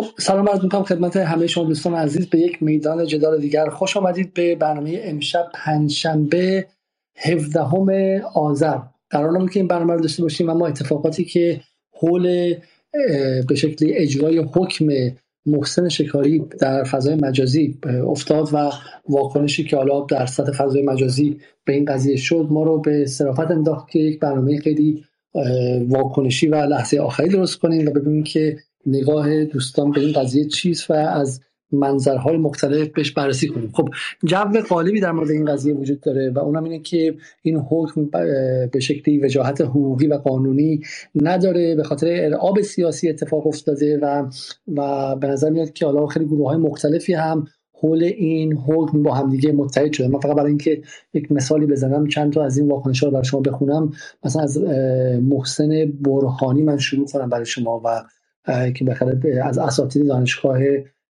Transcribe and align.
خب 0.00 0.20
سلام 0.20 0.48
عرض 0.48 0.62
می‌کنم 0.62 0.82
خدمت 0.82 1.16
همه 1.16 1.46
شما 1.46 1.64
دوستان 1.64 1.94
عزیز. 1.94 2.26
به 2.26 2.38
یک 2.38 2.62
میدان 2.62 3.06
جدال 3.06 3.40
دیگر 3.40 3.68
خوش 3.68 3.96
آمدید 3.96 4.34
به 4.34 4.54
برنامه 4.54 5.00
امشب 5.02 5.50
پنجشنبه 5.54 6.66
17 7.16 8.22
آذر. 8.34 8.78
قرار 9.10 9.32
نبود 9.32 9.50
که 9.50 9.60
این 9.60 9.68
برنامه 9.68 9.92
رو 9.92 10.00
داشته 10.00 10.22
باشیم 10.22 10.50
اما 10.50 10.66
اتفاقاتی 10.66 11.24
که 11.24 11.60
حول 11.92 12.54
به 13.48 13.54
شکلی 13.54 13.92
اجرای 13.92 14.38
حکم 14.38 14.86
محسن 15.46 15.88
شکاری 15.88 16.44
در 16.60 16.84
فضای 16.84 17.14
مجازی 17.14 17.78
افتاد 18.06 18.48
و 18.52 18.70
واکنشی 19.08 19.64
که 19.64 19.76
حالا 19.76 20.00
در 20.00 20.26
سطح 20.26 20.52
فضای 20.52 20.82
مجازی 20.82 21.40
به 21.64 21.72
این 21.72 21.84
قضیه 21.84 22.16
شد 22.16 22.46
ما 22.50 22.62
رو 22.62 22.80
به 22.80 23.06
صرافت 23.06 23.50
انداخت 23.50 23.90
که 23.90 23.98
یک 23.98 24.20
برنامه 24.20 24.58
خیلی 24.58 25.04
واکنشی 25.88 26.48
و 26.48 26.54
لحظه 26.54 26.98
آخری 26.98 27.28
درست 27.28 27.58
کنیم 27.58 27.88
و 27.88 27.90
ببینیم 27.90 28.22
که 28.22 28.56
نگاه 28.86 29.44
دوستان 29.44 29.90
به 29.90 30.00
این 30.00 30.12
قضیه 30.12 30.44
چیست 30.44 30.90
و 30.90 30.94
از 30.94 31.40
منظرهای 31.72 32.36
مختلف 32.36 32.88
بهش 32.88 33.10
بررسی 33.10 33.48
کنیم. 33.48 33.70
خب 33.74 33.88
جو 34.24 34.60
غالبی 34.68 35.00
در 35.00 35.12
مورد 35.12 35.30
این 35.30 35.44
قضیه 35.44 35.74
وجود 35.74 36.00
داره 36.00 36.30
و 36.30 36.38
اونم 36.38 36.64
اینه 36.64 36.78
که 36.78 37.14
این 37.42 37.56
حکم 37.56 38.04
به 38.72 38.80
شکلی 38.80 39.18
وجاهت 39.18 39.60
حقوقی 39.60 40.06
و 40.06 40.14
قانونی 40.14 40.80
نداره 41.14 41.74
به 41.74 41.82
خاطر 41.82 42.06
ارعاب 42.06 42.60
سیاسی 42.60 43.08
اتفاق 43.08 43.46
افتاده 43.46 43.98
و 44.02 44.30
و 44.76 45.16
به 45.16 45.26
نظر 45.26 45.50
میاد 45.50 45.72
که 45.72 45.86
حالا 45.86 46.06
خیلی 46.06 46.26
گروه 46.26 46.48
های 46.48 46.56
مختلفی 46.56 47.12
هم 47.12 47.44
حول 47.82 48.02
این 48.02 48.52
حکم 48.52 49.02
با 49.02 49.14
همدیگه 49.14 49.52
متحد 49.52 49.92
شده 49.92 50.08
من 50.08 50.20
فقط 50.20 50.36
برای 50.36 50.48
اینکه 50.48 50.82
یک 51.14 51.32
مثالی 51.32 51.66
بزنم 51.66 52.06
چند 52.06 52.32
تا 52.32 52.44
از 52.44 52.58
این 52.58 52.68
واکنش‌ها 52.68 53.06
رو 53.06 53.12
برای 53.12 53.24
شما 53.24 53.40
بخونم. 53.40 53.92
مثلا 54.24 54.42
از 54.42 54.58
محسن 55.22 55.92
برهانی 56.00 56.62
من 56.62 56.78
شروع 56.78 57.06
کنم 57.06 57.28
برای 57.28 57.46
شما 57.46 57.82
و 57.84 58.02
که 58.46 58.84
بخاطر 58.84 59.42
از 59.42 59.58
اساتید 59.58 60.08
دانشگاه 60.08 60.58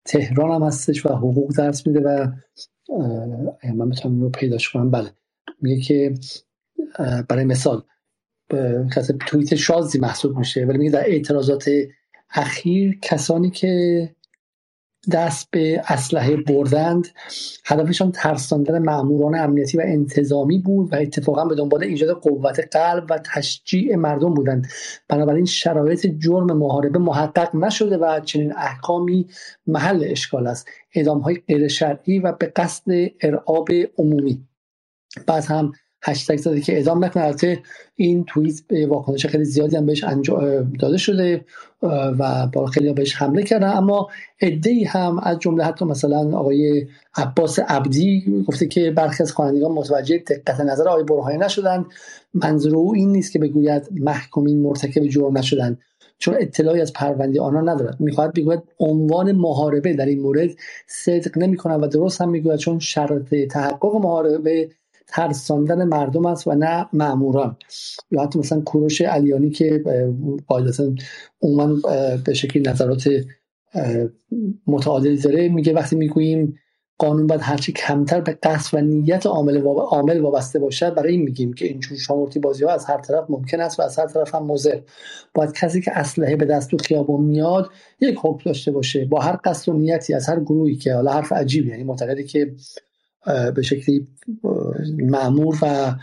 تهران 0.05 0.61
هم 0.61 0.67
هستش 0.67 1.05
و 1.05 1.09
حقوق 1.09 1.53
درس 1.57 1.87
میده 1.87 1.99
و 1.99 2.27
من 3.75 3.89
بتونم 3.89 4.21
رو 4.21 4.29
پیداش 4.29 4.69
کنم. 4.69 4.91
بله. 4.91 5.09
میگه 5.61 5.81
که 5.81 6.13
برای 7.29 7.45
مثال 7.45 7.83
توییت 9.27 9.55
شازی 9.55 9.99
محسوب 9.99 10.37
میشه 10.37 10.65
ولی 10.65 10.77
میگه 10.77 10.91
در 10.91 11.03
اعتراضات 11.05 11.69
اخیر 12.29 12.99
کسانی 13.01 13.49
که 13.49 14.15
دست 15.11 15.47
به 15.51 15.81
اسلحه 15.87 16.35
بردند. 16.35 17.07
هدفشان 17.65 18.11
ترساندن 18.11 18.83
ماموران 18.83 19.35
امنیتی 19.35 19.77
و 19.77 19.81
انتظامی 19.85 20.59
بود 20.59 20.93
و 20.93 20.95
اتفاقا 20.95 21.45
به 21.45 21.55
دنبال 21.55 21.83
ایجاد 21.83 22.21
قوت 22.21 22.77
قلب 22.77 23.05
و 23.09 23.19
تشجیع 23.33 23.95
مردم 23.95 24.33
بودند. 24.33 24.67
بنابراین 25.07 25.45
شرایط 25.45 26.07
جرم 26.07 26.57
محاربه 26.57 26.99
محقق 26.99 27.55
نشده 27.55 27.97
و 27.97 28.19
چنین 28.19 28.53
احکامی 28.57 29.27
محل 29.67 30.05
اشکال 30.07 30.47
است. 30.47 30.67
اعدام 30.95 31.19
های 31.19 31.35
غیر 31.47 31.67
شرعی 31.67 32.19
و 32.19 32.31
به 32.31 32.45
قصد 32.45 32.91
ارعاب 33.21 33.69
عمومی. 33.97 34.47
بعد 35.27 35.45
هم 35.45 35.71
هشتگ 36.03 36.37
زده 36.37 36.61
که 36.61 36.73
اعدام 36.73 37.05
نکنه. 37.05 37.23
البته 37.23 37.59
این 37.95 38.23
توییت 38.27 38.61
به 38.67 38.87
واکنش 38.87 39.25
خیلی 39.25 39.45
زیادی 39.45 39.75
هم 39.75 39.85
بهش 39.85 40.05
داده 40.79 40.97
شده 40.97 41.45
و 41.81 42.47
با 42.53 42.65
خیلی 42.65 42.93
بهش 42.93 43.15
حمله 43.15 43.43
کردن. 43.43 43.69
اما 43.69 44.07
ای 44.41 44.83
هم 44.83 45.19
از 45.23 45.39
جمله 45.39 45.63
حتی 45.63 45.85
مثلا 45.85 46.37
آقای 46.37 46.87
عباس 47.15 47.59
عبدی 47.59 48.43
گفته 48.47 48.67
که 48.67 48.91
برخی 48.91 49.23
از 49.23 49.31
خوانندگان 49.31 49.71
متوجه 49.71 50.17
دقت 50.17 50.59
نظر 50.59 50.87
آقای 50.87 51.03
برهانی 51.03 51.37
نشدند. 51.37 51.85
منظور 52.33 52.75
او 52.75 52.93
این 52.95 53.11
نیست 53.11 53.31
که 53.31 53.39
بگوید 53.39 53.89
محکومین 53.91 54.61
مرتکب 54.61 55.07
جرم 55.07 55.37
نشدند 55.37 55.79
چون 56.19 56.35
اطلاعی 56.39 56.81
از 56.81 56.93
پرونده 56.93 57.41
آنها 57.41 57.61
ندارد. 57.61 57.99
می‌خواهد 57.99 58.33
بگوید 58.33 58.63
عنوان 58.79 59.31
محاربه 59.31 59.93
در 59.93 60.05
این 60.05 60.19
مورد 60.19 60.49
صدق 60.87 61.37
نمی‌کنند 61.37 61.83
و 61.83 61.87
درست 61.87 62.21
هم 62.21 62.29
می‌گوید 62.29 62.59
چون 62.59 62.79
شرط 62.79 63.35
تحقق 63.51 63.95
محاربه 63.95 64.69
ترساندن 65.07 65.83
مردم 65.83 66.25
است 66.25 66.47
و 66.47 66.55
نه 66.55 66.85
معموران 66.93 67.57
یا 68.11 68.21
حتی 68.21 68.39
مثلا 68.39 68.61
کوروش 68.61 69.01
علیانی 69.01 69.49
که 69.49 69.83
قاعدتا 70.47 70.93
عموما 71.41 71.79
به 72.25 72.33
شکلی 72.33 72.63
نظرات 72.63 73.09
متعادلی 74.67 75.17
داره 75.17 75.49
میگه 75.49 75.73
وقتی 75.73 75.95
می‌گوییم 75.95 76.59
قانون 76.99 77.27
باید 77.27 77.41
هرچی 77.41 77.71
کمتر 77.71 78.21
به 78.21 78.37
قصد 78.43 78.77
و 78.77 78.81
نیت 78.81 79.25
عامل 79.25 79.61
عامل 79.67 80.21
وابسته 80.21 80.59
باشد 80.59 80.95
برای 80.95 81.11
این 81.13 81.21
میگیم 81.21 81.53
که 81.53 81.65
این 81.65 81.79
جور 81.79 81.97
شامورتی 81.97 82.39
بازی 82.39 82.63
ها 82.63 82.71
از 82.71 82.85
هر 82.85 82.97
طرف 82.97 83.25
ممکن 83.29 83.59
است 83.59 83.79
و 83.79 83.83
از 83.83 83.99
هر 83.99 84.07
طرف 84.07 84.35
هم 84.35 84.45
مضر. 84.45 84.79
باید 85.33 85.51
کسی 85.51 85.81
که 85.81 85.91
اسلحه 85.91 86.35
به 86.35 86.45
دست 86.45 86.71
تو 86.71 86.77
خیابان 86.77 87.21
میاد 87.21 87.69
یک 88.01 88.19
حکم 88.21 88.41
داشته 88.45 88.71
باشه 88.71 89.05
با 89.05 89.19
هر 89.19 89.39
قصد 89.43 89.69
و 89.69 89.73
نیتی 89.73 90.13
از 90.13 90.29
هر 90.29 90.39
گروهی 90.39 90.75
که 90.75 90.93
حالا 90.93 91.11
حرف 91.11 91.31
عجیبی 91.31 91.69
یعنی 91.69 91.83
معتقدی 91.83 92.23
که 92.23 92.55
به 93.55 93.61
شکلی 93.61 94.07
معمور 94.97 95.57
و 95.61 95.95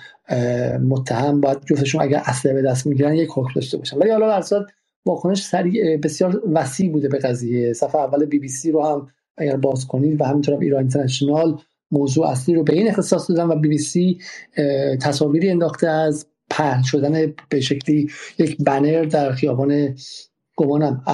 متهم 0.78 1.40
باید 1.40 1.58
جفتشون 1.64 2.02
اگر 2.02 2.22
اسلحه 2.24 2.54
به 2.54 2.62
دست 2.62 2.86
می‌گیرن 2.86 3.14
یک 3.14 3.28
حکم 3.34 3.52
داشته 3.54 3.78
باشن. 3.78 3.98
ولی 3.98 4.10
حالا 4.10 4.40
در 4.40 4.66
واکنش 5.06 5.42
سریع 5.42 5.96
بسیار 5.96 6.42
وسیع 6.52 6.90
بوده 6.90 7.08
به 7.08 7.18
قضیه. 7.18 7.72
صفحه 7.72 8.00
اول 8.00 8.24
بی 8.24 8.38
بی 8.38 8.48
سی 8.48 8.70
رو 8.70 8.86
هم 8.86 9.08
اگر 9.36 9.56
باز 9.56 9.86
کنید 9.86 10.20
و 10.20 10.24
همینطور 10.24 10.58
ایران 10.60 10.80
اینترنشنال 10.80 11.60
موضوع 11.90 12.26
اصلی 12.26 12.54
رو 12.54 12.62
به 12.62 12.74
این 12.74 12.88
اختصاص 12.88 13.30
دادن 13.30 13.44
و 13.44 13.56
بی 13.56 13.68
بی 13.68 13.78
سی 13.78 14.18
تصاویری 15.02 15.50
انداخته 15.50 15.88
از 15.88 16.26
پهن 16.50 16.82
شدن 16.82 17.34
به 17.48 17.60
شکلی 17.60 18.10
یک 18.38 18.56
بنر 18.64 19.04
در 19.04 19.32
خیابان 19.32 19.96
گمانم. 20.56 21.04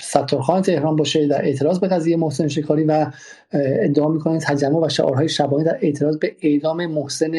ستارخان 0.00 0.62
تهران 0.62 0.96
باشه 0.96 1.26
در 1.26 1.44
اعتراض 1.44 1.78
به 1.78 1.88
قضیه 1.88 2.16
محسن 2.16 2.48
شکاری 2.48 2.84
و 2.84 3.10
ادعا 3.52 4.08
می‌کنه 4.08 4.38
تجمع 4.38 4.86
و 4.86 4.88
شعارهای 4.88 5.28
شبانه 5.28 5.64
در 5.64 5.78
اعتراض 5.82 6.16
به 6.16 6.36
اعدام 6.42 6.86
محسن 6.86 7.32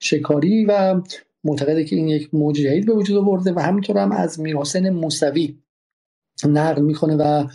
شکاری 0.00 0.64
و 0.64 1.00
معتقده 1.44 1.84
که 1.84 1.96
این 1.96 2.08
یک 2.08 2.34
موج 2.34 2.56
جدید 2.56 2.86
به 2.86 2.92
وجود 2.92 3.16
آورده 3.16 3.52
و 3.52 3.60
همینطور 3.60 3.98
هم 3.98 4.12
از 4.12 4.40
میرحسین 4.40 4.90
موسوی 4.90 5.58
نقل 6.48 6.82
می‌کنه 6.82 7.16
و 7.16 7.46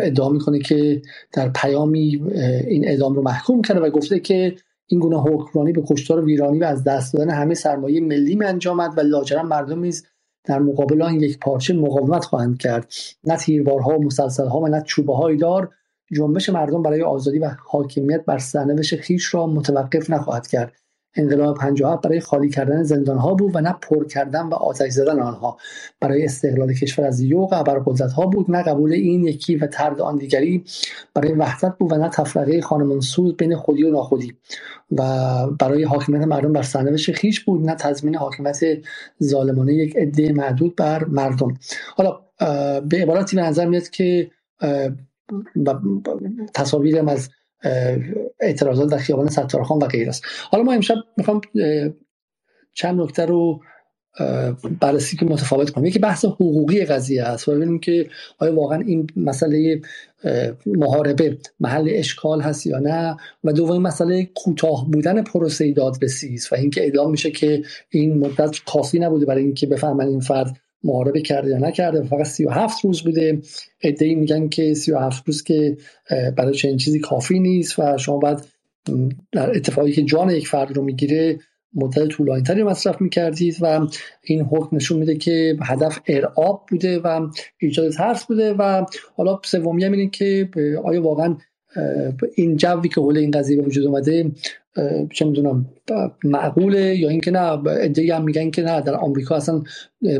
ادعا 0.00 0.28
می‌کنه 0.28 0.58
که 0.58 1.02
در 1.32 1.48
پیامی 1.48 2.22
این 2.66 2.88
اعدام 2.88 3.14
رو 3.14 3.22
محکوم 3.22 3.62
کرده 3.62 3.80
و 3.80 3.90
گفته 3.90 4.20
که 4.20 4.56
این 4.86 5.00
گونه 5.00 5.20
حکمرانی 5.20 5.72
به 5.72 5.82
کشتار 5.88 6.24
ویرانی 6.24 6.58
و 6.58 6.64
از 6.64 6.84
دست 6.84 7.14
دادن 7.14 7.30
همه 7.30 7.54
سرمایه 7.54 8.00
ملی 8.00 8.38
انجامد 8.44 8.98
و 8.98 9.00
لاجرم 9.00 9.48
مردم 9.48 9.80
نیز 9.80 10.06
در 10.46 10.58
مقابل 10.58 11.02
آن 11.02 11.14
یک 11.14 11.38
پارچه 11.38 11.74
مقاومت 11.74 12.24
خواهند 12.24 12.58
کرد. 12.58 12.92
نه 13.24 13.36
تیربارها 13.36 13.98
و 13.98 14.04
مسلسلها 14.04 14.60
و 14.60 14.68
نه 14.68 14.82
چوبه 14.86 15.16
های 15.16 15.36
دار 15.36 15.70
جنبش 16.12 16.48
مردم 16.48 16.82
برای 16.82 17.02
آزادی 17.02 17.38
و 17.38 17.50
حاکمیت 17.66 18.24
بر 18.24 18.38
سرنوشت 18.38 18.96
خیش 18.96 19.34
را 19.34 19.46
متوقف 19.46 20.10
نخواهد 20.10 20.46
کرد. 20.46 20.72
انقلاب 21.16 21.58
57 21.58 22.02
برای 22.02 22.20
خالی 22.20 22.48
کردن 22.48 22.82
زندان 22.82 23.18
ها 23.18 23.34
بود 23.34 23.56
و 23.56 23.60
نه 23.60 23.72
پر 23.82 24.06
کردن 24.06 24.46
و 24.46 24.54
آتش 24.54 24.92
زدن 24.92 25.20
آنها. 25.20 25.56
برای 26.00 26.24
استقلال 26.24 26.72
کشور 26.72 27.04
از 27.04 27.20
یوغ 27.20 27.52
ابرقدرت 27.52 28.12
ها 28.12 28.26
بود 28.26 28.50
نه 28.50 28.62
قبول 28.62 28.92
این 28.92 29.24
یکی 29.24 29.56
و 29.56 29.66
ترد 29.66 30.00
آن 30.00 30.16
دیگری. 30.16 30.64
برای 31.14 31.32
وحدت 31.32 31.78
بود 31.78 31.92
و 31.92 31.96
نه 31.96 32.08
تفرقه 32.08 32.60
خانمانسوز 32.60 33.36
بین 33.36 33.56
خودی 33.56 33.82
و 33.82 33.90
ناخودی. 33.90 34.34
و 34.92 35.02
برای 35.60 35.84
حاکمیت 35.84 36.22
مردم 36.22 36.52
بر 36.52 36.62
سرنوشت 36.62 37.12
خیش 37.12 37.44
بود 37.44 37.66
نه 37.66 37.74
تضمین 37.74 38.16
حاکمیت 38.16 38.60
ظالمانه 39.22 39.74
یک 39.74 39.96
عده 39.96 40.32
معدود 40.32 40.76
بر 40.76 41.04
مردم. 41.04 41.54
حالا 41.96 42.20
به 42.80 43.02
عبارتی 43.02 43.36
به 43.36 43.42
نظر 43.42 43.66
میاد 43.66 43.88
که 43.88 44.30
تصاویرم 46.54 47.08
از 47.08 47.28
اعتراضات 48.40 48.90
در 48.90 48.98
خیابان 48.98 49.28
ستارخان 49.28 49.78
و 49.78 49.86
غیر 49.86 50.08
است. 50.08 50.24
حالا 50.50 50.64
ما 50.64 50.72
امشب 50.72 50.94
می‌خوام 51.16 51.40
چند 52.74 53.00
نکته 53.00 53.26
رو 53.26 53.60
بررسی 54.80 55.16
که 55.16 55.26
متفاوت 55.26 55.70
کنیم. 55.70 55.86
یکی 55.86 55.98
بحث 55.98 56.24
حقوقی 56.24 56.84
قضیه 56.84 57.22
است. 57.22 57.48
و 57.48 57.52
ببینیم 57.54 57.78
که 57.78 58.08
آیا 58.38 58.54
واقعا 58.54 58.80
این 58.80 59.06
مسئله 59.16 59.80
محاربه 60.66 61.38
محل 61.60 61.88
اشکال 61.92 62.40
هست 62.40 62.66
یا 62.66 62.78
نه. 62.78 63.16
و 63.44 63.52
دومین 63.52 63.82
مسئله 63.82 64.28
کوتاه 64.34 64.90
بودن 64.90 65.22
پروسه 65.22 65.72
دادرسی 65.72 66.34
است 66.34 66.52
و 66.52 66.56
اینکه 66.56 66.80
اعلام 66.80 67.10
میشه 67.10 67.30
که 67.30 67.62
این 67.90 68.18
مدت 68.18 68.56
کافی 68.66 68.98
نبوده 68.98 69.26
برای 69.26 69.44
اینکه 69.44 69.66
بفهمن 69.66 70.06
این 70.06 70.20
فرد 70.20 70.56
محاربه 70.84 71.20
کرده 71.20 71.50
یا 71.50 71.58
نکرده 71.58 72.02
فقط 72.02 72.26
37 72.26 72.84
روز 72.84 73.02
بوده. 73.02 73.40
ادعی 73.82 74.14
میگن 74.14 74.48
که 74.48 74.74
37 74.74 75.26
روز 75.26 75.42
که 75.42 75.76
برای 76.36 76.54
چنین 76.54 76.76
چیزی 76.76 77.00
کافی 77.00 77.40
نیست 77.40 77.78
و 77.78 77.98
شما 77.98 78.18
باید 78.18 78.38
در 79.32 79.56
اتفاقی 79.56 79.92
که 79.92 80.02
جان 80.02 80.30
یک 80.30 80.48
فرد 80.48 80.76
رو 80.76 80.82
می‌گیره 80.82 81.38
مدت 81.74 82.06
طولانی 82.06 82.42
تری 82.42 82.62
مصرف 82.62 83.00
می‌کردید 83.00 83.56
و 83.60 83.86
این 84.22 84.40
حکم 84.40 84.76
نشون 84.76 84.98
میده 84.98 85.14
که 85.14 85.56
هدف 85.62 85.98
ارعاب 86.06 86.66
بوده 86.70 86.98
و 86.98 87.28
ایجاد 87.58 87.92
ترس 87.92 88.24
بوده 88.24 88.52
و 88.52 88.84
حالا 89.16 89.40
سومی 89.44 89.84
هم 89.84 89.92
اینه 89.92 90.10
که 90.10 90.48
آیا 90.84 91.02
واقعا 91.02 91.36
این 92.34 92.56
جوی 92.56 92.88
که 92.88 93.00
حول 93.00 93.18
این 93.18 93.30
قضیه 93.30 93.56
به 93.56 93.62
وجود 93.62 93.86
اومده 93.86 94.30
چه 95.12 95.24
می‌دونم 95.24 95.66
معقوله 96.24 96.96
یا 96.96 97.08
اینکه 97.08 97.30
نه 97.30 97.40
ادعی 97.68 98.10
هم 98.10 98.24
میگن 98.24 98.50
که 98.50 98.62
نه 98.62 98.80
در 98.80 98.94
آمریکا 98.94 99.36
اصلا 99.36 99.62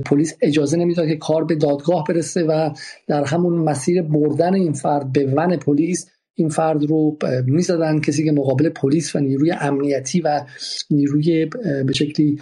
پلیس 0.06 0.36
اجازه 0.40 0.76
نمی‌داد 0.76 1.08
که 1.08 1.16
کار 1.16 1.44
به 1.44 1.54
دادگاه 1.54 2.04
برسه 2.08 2.44
و 2.44 2.70
در 3.06 3.24
همون 3.24 3.52
مسیر 3.52 4.02
بردن 4.02 4.54
این 4.54 4.72
فرد 4.72 5.12
به 5.12 5.26
ون 5.26 5.56
پلیس 5.56 6.10
این 6.34 6.48
فرد 6.48 6.84
رو 6.84 7.16
می‌زدن 7.46 8.00
کسی 8.00 8.24
که 8.24 8.32
مقابل 8.32 8.68
پلیس 8.68 9.16
و 9.16 9.18
نیروی 9.18 9.52
امنیتی 9.60 10.20
و 10.20 10.40
نیروی 10.90 11.46
به 11.86 11.92
شکلی 11.92 12.38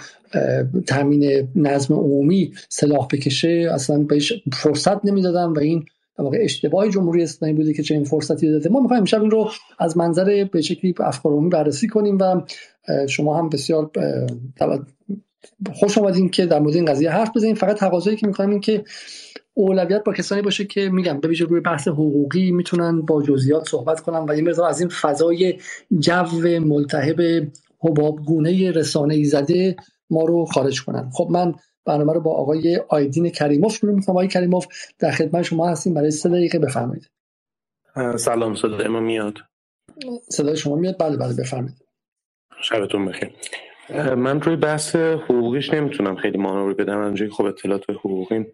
تامین 0.87 1.49
نظم 1.56 1.94
عمومی 1.94 2.52
سلاح 2.69 3.08
بکشه 3.12 3.70
اصلا 3.72 3.99
بهش 3.99 4.32
فرصت 4.52 5.05
نمی‌دادن 5.05 5.44
و 5.44 5.58
این 5.58 5.84
در 6.19 6.25
واقع 6.25 6.38
اشتباهی 6.40 6.90
جمهوری 6.90 7.22
اسلامی 7.22 7.55
بوده 7.55 7.72
که 7.72 7.82
چنین 7.82 8.05
فرصتی 8.05 8.50
داده. 8.50 8.69
ما 8.69 8.81
می‌خوایم 8.81 9.00
امشب 9.00 9.22
این 9.22 9.31
رو 9.31 9.50
از 9.78 9.96
منظر 9.96 10.49
به 10.52 10.61
شکلی 10.61 10.94
افکار 11.00 11.49
بررسی 11.49 11.88
کنیم 11.88 12.19
و 12.19 12.40
شما 13.08 13.38
هم 13.38 13.49
بسیار 13.49 13.90
خوش 15.72 15.99
آمدین 15.99 16.28
که 16.28 16.46
در 16.46 16.58
مورد 16.58 16.75
این 16.75 16.84
قضیه 16.84 17.11
حرف 17.11 17.31
بزنیم 17.37 17.55
فقط 17.55 17.76
تقاضایی 17.76 18.16
که 18.16 18.26
می‌کنم 18.26 18.50
این 18.50 18.61
که 18.61 18.84
اولویت 19.55 20.05
با 20.05 20.12
کسانی 20.12 20.43
باشه 20.43 20.64
که 20.64 20.88
میگم 20.88 21.20
به 21.20 21.28
روی 21.28 21.61
بحث 21.61 21.88
حقوقی 21.88 22.50
می‌تونن 22.50 23.00
با 23.00 23.22
جزئیات 23.22 23.69
صحبت 23.69 24.00
کنن 24.00 24.26
و 24.28 24.37
یه 24.37 24.43
مقدار 24.43 24.69
از 24.69 24.81
این 24.81 24.88
فضای 24.88 25.58
جو 25.99 26.58
ملتهب 26.61 27.49
حبابگونه 27.81 28.70
رسانه 28.70 29.14
ای 29.14 29.25
زده 29.25 29.76
ما 30.11 30.25
رو 30.25 30.44
خارج 30.44 30.84
کنن. 30.84 31.11
خب 31.12 31.28
من 31.31 31.55
برنامه 31.87 32.13
رو 32.13 32.21
با 32.21 32.35
آقای 32.35 32.81
آیدین 32.89 33.31
کریموف 33.31 33.77
شروع 33.77 33.95
می‌کنم. 33.95 34.17
آقای 34.17 34.29
کریموف 34.29 34.67
در 34.99 35.11
خدمت 35.11 35.43
شما 35.43 35.69
هستیم. 35.69 35.95
برای 35.95 36.11
سه 36.11 36.29
دقیقه 36.29 36.59
بفرمایید. 36.59 37.11
سلام. 38.17 38.55
صدای 38.55 38.89
ما 38.89 39.01
میاد؟ 39.01 39.35
صدای 40.29 40.57
شما 40.57 40.77
میاد. 40.77 40.97
بله 41.01 41.17
بله 41.17 41.35
بفرمایید. 41.35 41.85
شبتون 42.63 43.07
بخیر. 43.07 43.31
من 44.15 44.41
روی 44.41 44.57
بحث 44.57 44.97
حقوقیش 44.97 45.75
نمی‌تونم 45.75 46.17
خیلی 46.17 46.39
مانوری 46.39 46.75
بدم. 46.75 46.99
انجای 46.99 47.29
خب 47.29 47.45
اطلاعات 47.45 47.91
حقوقیم 47.91 48.53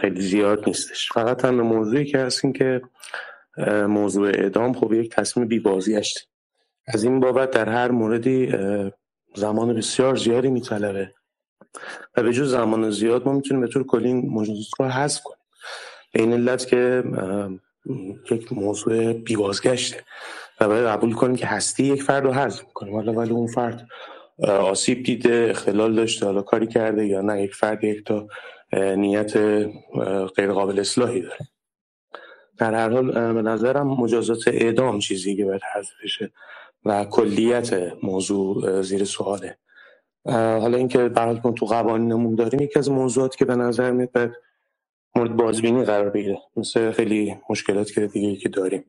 خیلی 0.00 0.20
زیاد 0.20 0.64
نیستش. 0.66 1.12
فقط 1.12 1.36
تنها 1.36 1.62
موضوعی 1.64 2.04
که 2.04 2.18
هست 2.18 2.44
این 2.44 2.52
که 2.52 2.80
موضوع 3.88 4.28
اعدام 4.28 4.72
خب 4.72 4.92
یک 4.92 5.10
تصمیم 5.10 5.48
بیبازیشت 5.48 6.28
از 6.86 7.04
این 7.04 7.20
بابت 7.20 7.50
در 7.50 7.68
هر 7.68 7.90
موردی 7.90 8.52
زمان 9.34 9.74
بسیار 9.74 10.16
زیادی 10.16 10.48
میطلبه. 10.48 11.14
و 12.16 12.22
به 12.22 12.32
جز 12.32 12.50
زمان 12.50 12.90
زیاد 12.90 13.26
ما 13.26 13.32
می‌تونیم 13.32 13.60
به 13.60 13.68
طور 13.68 13.86
کلی 13.86 14.12
موضوع 14.12 14.56
رو 14.78 14.86
حذف 14.86 15.22
کنیم. 15.22 15.38
به 16.12 16.20
این 16.20 16.32
علت 16.32 16.66
که 16.66 17.04
یک 18.30 18.52
موضوع 18.52 19.12
بیبازگشته 19.12 20.04
و 20.60 20.68
باید 20.68 20.86
قبول 20.86 21.12
کنیم 21.12 21.36
که 21.36 21.46
هستی 21.46 21.84
یک 21.84 22.02
فرد 22.02 22.24
رو 22.24 22.32
حذف 22.32 22.62
کنیم 22.74 22.94
حالا 22.94 23.12
ولی 23.12 23.30
اون 23.30 23.46
فرد 23.46 23.88
آسیب 24.48 25.02
دیده 25.02 25.46
اختلال 25.50 25.94
داشته 25.94 26.26
حالا 26.26 26.42
کاری 26.42 26.66
کرده 26.66 27.06
یا 27.06 27.20
نه 27.20 27.42
یک 27.42 27.54
فرد 27.54 27.84
یک 27.84 28.04
تا 28.04 28.28
نیت 28.96 29.36
غیر 30.36 30.52
قابل 30.52 30.80
اصلاحی 30.80 31.20
داره. 31.20 31.48
در 32.58 32.74
هر 32.74 32.90
حال 32.90 33.32
به 33.32 33.42
نظرم 33.42 33.86
مجازات 33.86 34.48
اعدام 34.48 34.98
چیزی 34.98 35.36
که 35.36 35.44
باید 35.44 35.60
حذف 35.74 35.90
بشه 36.04 36.32
و 36.84 37.04
کلیت 37.04 37.92
موضوع 38.02 38.82
زیر 38.82 39.04
سواله. 39.04 39.58
حالا 40.32 40.76
اینکه 40.78 41.08
برای 41.08 41.40
تو 41.56 41.66
قوانینمون 41.66 42.34
داریم 42.34 42.60
یکی 42.60 42.78
از 42.78 42.90
موضوعاتی 42.90 43.38
که 43.38 43.44
به 43.44 43.56
نظر 43.56 43.90
میاد 43.90 44.12
باید 44.12 44.30
مورد 45.16 45.36
بازبینی 45.36 45.84
قرار 45.84 46.10
بگیره. 46.10 46.38
مثل 46.56 46.90
خیلی 46.90 47.36
مشکلات 47.50 47.92
که 47.92 48.06
دیگه 48.06 48.36
که 48.36 48.48
داریم. 48.48 48.84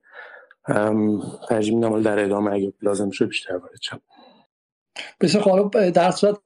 ترجیح 1.50 1.76
میدم 1.76 2.02
در 2.02 2.20
ادامه 2.20 2.52
اگه 2.52 2.74
لازم 2.82 3.10
شد 3.10 3.28
بیشتر 3.28 3.56
وارد 3.56 3.82
شم. 3.82 4.02
بسیار 5.22 5.44
خب 5.44 5.90
در 5.90 6.12
صورت 6.12 6.38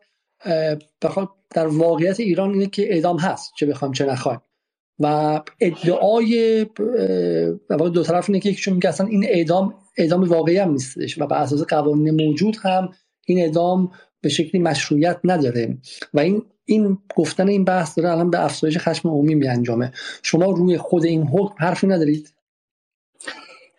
در 1.49 1.67
واقعیت 1.67 2.19
ایران 2.19 2.53
اینه 2.53 2.67
که 2.67 2.93
اعدام 2.93 3.17
هست 3.17 3.53
چه 3.57 3.65
بخوام 3.65 3.91
چه 3.91 4.05
نخوایم. 4.05 4.41
و 4.99 5.41
ادعای 5.59 6.65
دو 7.69 8.03
طرف 8.03 8.29
اینه 8.29 8.39
که 8.39 8.49
یکیشون 8.49 8.73
میگه 8.73 8.89
اصلا 8.89 9.07
این 9.07 9.25
اعدام 9.29 9.75
اعدام 9.97 10.23
واقعی 10.23 10.57
هم 10.57 10.71
نیستش 10.71 11.21
و 11.21 11.27
بر 11.27 11.37
اساس 11.37 11.61
قوانین 11.61 12.27
موجود 12.27 12.57
هم 12.61 12.89
این 13.25 13.39
اعدام 13.39 13.91
به 14.23 14.29
شکلی 14.29 14.61
مشروعیت 14.61 15.19
نداره. 15.23 15.77
و 16.13 16.19
این 16.19 16.45
این 16.65 16.97
گفتن 17.15 17.47
این 17.47 17.65
بحث 17.65 17.97
داره 17.97 18.11
الان 18.11 18.29
به 18.29 18.45
افزایش 18.45 18.77
خشم 18.77 19.09
عمومی 19.09 19.35
می 19.35 19.47
انجامه 19.47 19.91
شما 20.23 20.45
روی 20.45 20.77
خود 20.77 21.05
این 21.05 21.23
حکم 21.23 21.55
حرفی 21.57 21.87
ندارید؟ 21.87 22.33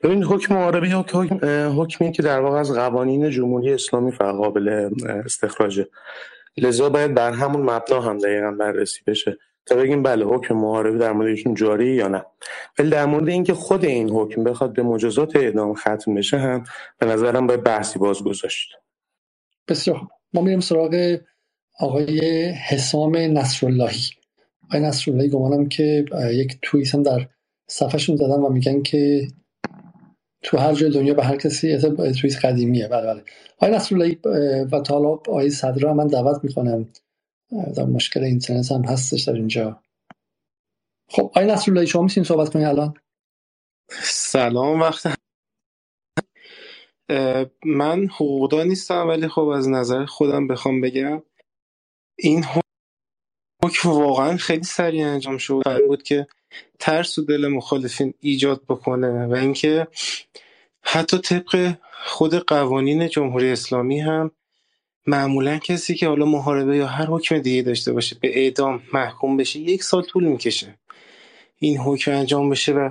این 0.04 0.24
حکم 0.24 0.54
عربی 0.54 0.88
حکم 0.88 1.38
حکمی 1.80 2.12
که 2.12 2.22
در 2.22 2.40
واقع 2.40 2.58
از 2.58 2.72
قوانین 2.72 3.30
جمهوری 3.30 3.72
اسلامی 3.72 4.12
فقط 4.12 4.34
قابل 4.34 4.90
استخراجه 5.24 5.88
لذا 6.56 6.88
باید 6.88 7.14
بر 7.14 7.32
همون 7.32 7.62
مبنا 7.62 8.00
هم 8.00 8.18
دقیقا 8.18 8.50
بررسی 8.50 9.00
بشه 9.06 9.38
تا 9.66 9.76
بگیم 9.76 10.02
بله 10.02 10.24
حکم 10.24 10.54
محاربه 10.54 10.98
در 10.98 11.12
مورد 11.12 11.28
ایشون 11.28 11.54
جاری 11.54 11.94
یا 11.94 12.08
نه. 12.08 12.24
ولی 12.78 12.90
در 12.90 13.06
مورد 13.06 13.28
اینکه 13.28 13.54
خود 13.54 13.84
این 13.84 14.10
حکم 14.10 14.44
بخواد 14.44 14.72
به 14.72 14.82
مجازات 14.82 15.36
اعدام 15.36 15.74
ختم 15.74 16.14
بشه 16.14 16.38
هم 16.38 16.64
به 16.98 17.06
نظرم 17.06 17.46
باید 17.46 17.62
بحثی 17.62 17.98
باز 17.98 18.22
گذاشت. 18.22 18.76
بسیار 19.68 20.00
ما 20.34 20.40
میریم 20.40 20.60
سراغ 20.60 21.18
آقای 21.78 22.48
حسام 22.48 23.16
نصراللهی. 23.16 24.02
آقای 24.64 24.80
نصراللهی 24.80 25.28
گمانم 25.28 25.68
که 25.68 26.04
یک 26.32 26.58
توییت 26.62 26.94
هم 26.94 27.02
در 27.02 27.28
صفحهشون 27.68 28.16
زدن 28.16 28.40
و 28.40 28.48
میگن 28.48 28.82
که 28.82 29.28
تو 30.42 30.58
هر 30.58 30.74
جای 30.74 30.90
دنیا 30.90 31.14
به 31.14 31.24
هر 31.24 31.36
کسی 31.36 31.78
توییت 32.20 32.44
قدیمیه. 32.44 32.88
بله 32.88 33.06
بله. 33.06 33.24
آقای 33.58 33.76
نصراللهی 33.76 34.18
و 34.72 34.80
تا 34.80 34.94
حالا 34.94 35.08
آقای 35.08 35.50
صدرا 35.50 35.94
من 35.94 36.06
دعوت 36.06 36.44
می‌کنم. 36.44 36.88
در 37.76 37.84
مشکل 37.84 38.24
اینترنت 38.24 38.72
هم 38.72 38.84
هستش 38.84 39.22
در 39.22 39.32
اینجا. 39.32 39.82
خب 41.08 41.22
آقای 41.22 41.46
نصراللهی 41.46 41.86
شما 41.86 42.02
می‌تونید 42.02 42.28
صحبت 42.28 42.48
کنید 42.48 42.66
الان؟ 42.66 42.94
سلام 44.02 44.80
وقت 44.80 45.06
من 47.64 48.06
حقوقدان 48.06 48.68
نیستم 48.68 49.08
ولی 49.08 49.28
خب 49.28 49.48
از 49.48 49.68
نظر 49.68 50.04
خودم 50.04 50.48
بخوام 50.48 50.80
بگم 50.80 51.22
این 52.18 52.44
حکم 53.64 53.88
واقعا 53.88 54.36
خیلی 54.36 54.64
سریع 54.64 55.06
انجام 55.06 55.38
شد. 55.38 55.62
بود 55.86 56.02
که 56.02 56.26
ترس 56.78 57.18
و 57.18 57.22
دل 57.24 57.48
مخالفین 57.48 58.14
ایجاد 58.20 58.62
بکنه 58.68 59.26
و 59.26 59.32
اینکه 59.32 59.86
حتی 60.82 61.18
طبق 61.18 61.74
خود 62.04 62.34
قوانین 62.34 63.08
جمهوری 63.08 63.50
اسلامی 63.50 64.00
هم 64.00 64.30
معمولا 65.06 65.58
کسی 65.58 65.94
که 65.94 66.08
حالا 66.08 66.24
محاربه 66.24 66.76
یا 66.76 66.86
هر 66.86 67.06
حکم 67.06 67.38
دیگه 67.38 67.62
داشته 67.62 67.92
باشه 67.92 68.16
به 68.20 68.38
اعدام 68.38 68.82
محکوم 68.92 69.36
بشه 69.36 69.58
یک 69.60 69.82
سال 69.82 70.02
طول 70.02 70.24
می‌کشه 70.24 70.78
این 71.58 71.78
حکم 71.78 72.12
انجام 72.12 72.50
بشه 72.50 72.72
و 72.72 72.90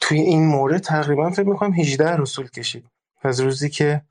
توی 0.00 0.20
این 0.20 0.46
مورد 0.46 0.80
تقریبا 0.80 1.30
فکر 1.30 1.48
می‌کنم 1.48 1.72
18 1.72 2.16
رسول 2.16 2.48
کشید. 2.48 2.84
از 3.20 3.40
روزی 3.40 3.70
که 3.70 4.02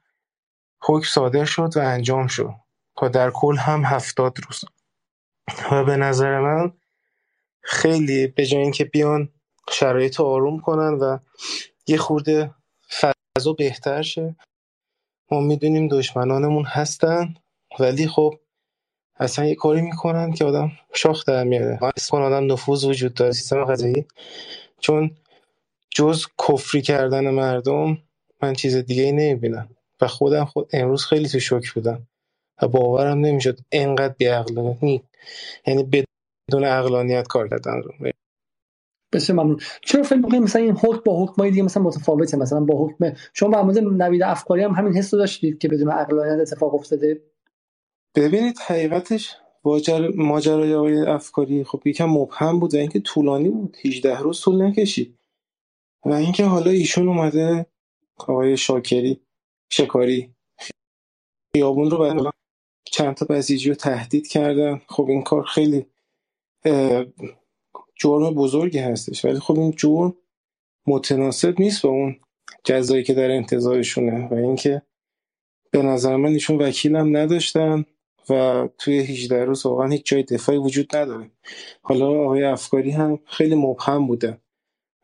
حکم 0.82 1.08
صادر 1.08 1.46
شد 1.46 1.72
و 1.76 1.80
انجام 1.80 2.28
شد 2.28 2.54
تا 2.96 3.08
در 3.08 3.32
کل 3.32 3.56
هم 3.58 3.84
هفتاد 3.86 4.38
روز. 4.48 4.64
و 5.72 5.84
به 5.84 5.98
نظر 5.98 6.40
من 6.40 6.72
خیلی 7.62 8.28
به 8.28 8.46
جای 8.46 8.62
اینکه 8.62 8.86
بیان 8.86 9.30
شرایط 9.72 10.20
آروم 10.20 10.60
کنن 10.60 10.94
و 10.94 11.18
یه 11.88 11.98
خورده 11.98 12.52
فضا 13.00 13.54
بهتر 13.54 14.02
شه 14.02 14.36
ما 15.32 15.40
می‌دونیم 15.40 15.88
دشمنانمون 15.88 16.66
هستن 16.66 17.34
ولی 17.80 18.08
خب 18.08 18.40
اصلا 19.16 19.46
یه 19.46 19.56
کاری 19.56 19.82
می‌کنن 19.82 20.34
که 20.34 20.46
آدم 20.46 20.72
شاخ 20.94 21.26
در 21.26 21.44
میاره. 21.44 21.80
کن 22.12 22.22
آدم 22.22 22.52
نفوذ 22.52 22.86
وجود 22.86 23.14
داره 23.14 23.32
سیستم 23.32 23.66
غذایی. 23.66 24.06
چون 24.80 25.12
جز 25.90 26.26
کفری 26.48 26.82
کردن 26.82 27.30
مردم 27.30 27.98
من 28.42 28.54
چیز 28.54 28.76
دیگه 28.76 29.04
ای 29.04 29.12
نمی‌بینم. 29.12 29.70
و 30.02 30.08
خودم 30.08 30.46
خود 30.46 30.70
امروز 30.74 31.06
خیلی 31.06 31.30
تو 31.30 31.40
شوک 31.40 31.72
بودم. 31.74 32.08
و 32.62 32.68
باورم 32.68 33.18
نمی‌شد 33.20 33.60
انقدر 33.72 34.16
بی 34.18 34.26
یعنی 35.68 35.84
بدون 35.84 36.64
عقلانیت 36.64 37.28
کار 37.28 37.48
کردن 37.48 37.82
رو. 37.82 37.94
بسیار 39.14 39.40
ممنون. 39.40 39.60
چرا 39.82 40.04
فکر 40.04 40.16
می‌کنید 40.16 40.42
مثلا 40.42 40.62
این 40.62 40.78
حکم 40.78 41.02
با 41.06 41.26
حکمای 41.26 41.50
دیگه 41.50 41.64
مثلا 41.64 41.84
متفاوته؟ 41.84 42.38
مثلا 42.38 42.60
با 42.60 42.86
حکم 42.86 43.14
شما 43.34 43.50
با 43.50 43.64
مورد 43.64 43.78
نوید 43.78 44.24
افکاری 44.24 44.64
هم 44.64 44.72
همین 44.72 44.94
حس 44.94 45.14
رو 45.14 45.20
داشتید 45.20 45.58
که 45.58 45.68
بدون 45.68 45.90
عقلانیت 45.90 46.42
اتفاق 46.42 46.76
افتاده؟ 46.76 47.22
ببینید 48.16 48.58
حقیقتش 48.68 49.36
ماجرای 50.16 50.74
آقای 50.74 51.08
افکاری 51.08 51.64
خب 51.64 51.88
یکم 51.88 52.06
مبهم 52.06 52.60
بود 52.60 52.74
و 52.74 52.78
اینکه 52.78 53.00
طولانی 53.00 53.50
بود. 53.50 53.78
18 53.86 54.20
روز 54.20 54.42
طول 54.42 54.62
نکشید. 54.62 55.16
و 56.06 56.14
اینکه 56.14 56.46
حالا 56.46 56.72
ایشون 56.72 57.08
اومده 57.08 57.66
آقای 58.22 58.58
شاکری 58.58 59.22
شکاری. 59.70 60.34
خیابون 61.56 61.92
رو 61.92 61.98
بعد 61.98 62.34
چند 62.84 63.16
تا 63.16 63.26
بسیجی 63.26 63.70
رو 63.70 63.76
تهدید 63.76 64.28
کردن. 64.28 64.82
خب 64.88 65.06
این 65.10 65.24
کار 65.24 65.44
خیلی 65.44 65.86
جرم 67.96 68.34
بزرگی 68.34 68.80
هستش. 68.80 69.26
ولی 69.26 69.40
خب 69.40 69.60
این 69.60 69.72
جرم 69.72 70.16
متناسب 70.88 71.60
نیست 71.62 71.82
با 71.82 71.90
اون 71.90 72.20
جزایی 72.64 73.04
که 73.04 73.14
در 73.14 73.32
انتظارشونه 73.32 74.28
و 74.28 74.34
اینکه 74.34 74.82
به 75.72 75.82
نظر 75.82 76.16
من 76.16 76.30
ایشون 76.30 76.58
وکیلم 76.62 77.18
نداشتن 77.18 77.86
و 78.30 78.68
توی 78.78 79.00
18 79.00 79.46
روز 79.46 79.66
واقعا 79.66 79.88
هیچ 79.88 80.06
جای 80.06 80.24
دفاعی 80.24 80.58
وجود 80.58 80.96
نداره. 80.96 81.32
حالا 81.82 82.08
آقای 82.08 82.44
افکاری 82.44 82.92
هم 82.92 83.20
خیلی 83.26 83.56
مبهم 83.56 84.08
بوده 84.08 84.38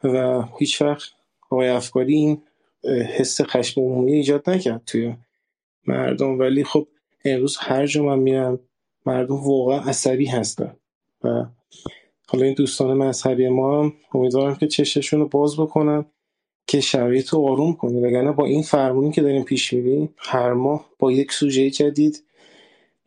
و 0.03 0.43
هیچ 0.59 0.81
وقت 0.81 1.09
آقای 1.49 1.69
افکاری 1.69 2.15
این 2.15 2.41
حس 2.87 3.41
خشم 3.41 3.81
عمومی 3.81 4.13
ایجاد 4.13 4.49
نکرد 4.49 4.81
توی 4.85 5.15
مردم. 5.87 6.39
ولی 6.39 6.63
خب 6.63 6.87
امروز 7.25 7.57
هر 7.57 7.85
جا 7.85 8.03
من 8.03 8.19
میرم 8.19 8.59
مردم 9.05 9.35
واقعا 9.35 9.79
عصبی 9.79 10.25
هستن. 10.25 10.75
و 11.23 11.45
حالا 12.27 12.45
این 12.45 12.53
دوستان 12.53 12.97
مذهبی 12.97 13.49
ما 13.49 13.83
هم 13.83 13.93
امیدوارم 14.13 14.55
که 14.55 14.67
چششون 14.67 15.19
رو 15.19 15.27
باز 15.27 15.59
بکنن 15.59 16.05
که 16.67 16.81
شرایط 16.81 17.29
رو 17.29 17.47
آروم 17.47 17.73
کنی 17.73 18.01
وگرنه 18.01 18.31
با 18.31 18.45
این 18.45 18.61
فرمونی 18.61 19.11
که 19.11 19.21
داریم 19.21 19.43
پیش 19.43 19.73
میریم 19.73 20.15
هر 20.17 20.53
ماه 20.53 20.89
با 20.99 21.11
یک 21.11 21.31
سوژه 21.31 21.69
جدید 21.69 22.23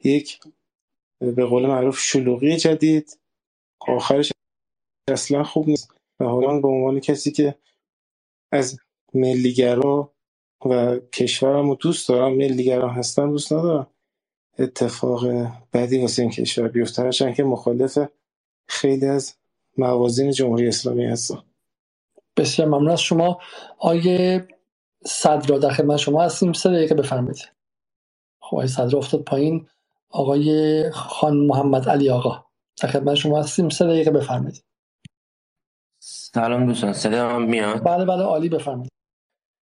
یک 0.05 0.41
به 1.19 1.45
قول 1.45 1.67
معروف 1.67 1.99
شلوغی 1.99 2.57
جدید 2.57 3.19
آخرش 3.81 4.33
اصلا 5.09 5.43
خوب 5.43 5.69
نیست. 5.69 5.95
و 6.21 6.25
حالا 6.25 6.61
به 6.61 6.69
عنوان 6.69 7.01
کسی 7.01 7.31
که 7.31 7.55
از 8.53 8.79
ملیگرا 9.15 10.13
و 10.65 10.99
کشورم 10.99 11.69
رو 11.69 11.75
دوست 11.75 12.09
دارم. 12.09 12.33
ملیگرا 12.33 12.89
هستم 12.89 13.31
دوست 13.31 13.53
ندارم. 13.53 13.87
اتفاق 14.59 15.27
بدی 15.73 15.99
واسه 15.99 16.23
این 16.23 16.31
کشور 16.31 16.69
بیفته. 16.69 17.03
هرچند 17.03 17.35
که 17.35 17.45
مخالف 17.45 17.99
خیلی 18.69 19.07
از 19.07 19.35
موازین 19.79 20.31
جمهوری 20.31 20.69
اسلامی 20.69 21.05
هستم. 21.05 21.45
بسیار 22.37 22.69
ممنون 22.69 22.91
از 22.91 23.01
شما. 23.01 23.41
آیه 23.79 24.49
صدرا 25.05 25.59
در 25.59 25.71
خدمت 25.71 25.97
شما 25.97 26.23
هستیم. 26.23 26.53
سه 26.53 26.71
دقیقه 26.71 26.95
بفرمایید. 26.95 27.39
خب 28.41 28.57
آیه 28.57 28.67
صدرا 28.67 28.99
افتاد 28.99 29.23
پایین. 29.23 29.69
آقای 30.11 30.91
خان 30.91 31.37
محمد 31.37 31.89
علی 31.89 32.11
آقا 32.11 32.45
در 32.83 32.89
خدمت 32.89 33.15
شما 33.15 33.41
هستیم. 33.41 33.69
سه 33.69 33.85
دقیقه 33.85 34.11
بفرمایید. 34.11 34.65
سلام 36.01 36.67
دوستان 36.67 36.93
صدا 36.93 37.39
میاد؟ 37.39 37.85
بله 37.85 38.05
بله 38.05 38.23
عالی 38.23 38.49
بفرمایید. 38.49 38.91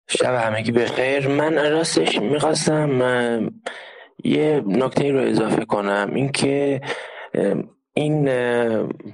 شب 0.09 0.33
همگی 0.35 0.71
بخیر 0.71 1.27
من 1.27 1.71
راستش 1.71 2.21
می‌خواستم 2.21 3.51
یه 4.23 4.63
نکته 4.67 5.11
رو 5.11 5.19
اضافه 5.19 5.65
کنم. 5.65 6.11
اینکه 6.15 6.81
این 7.93 8.23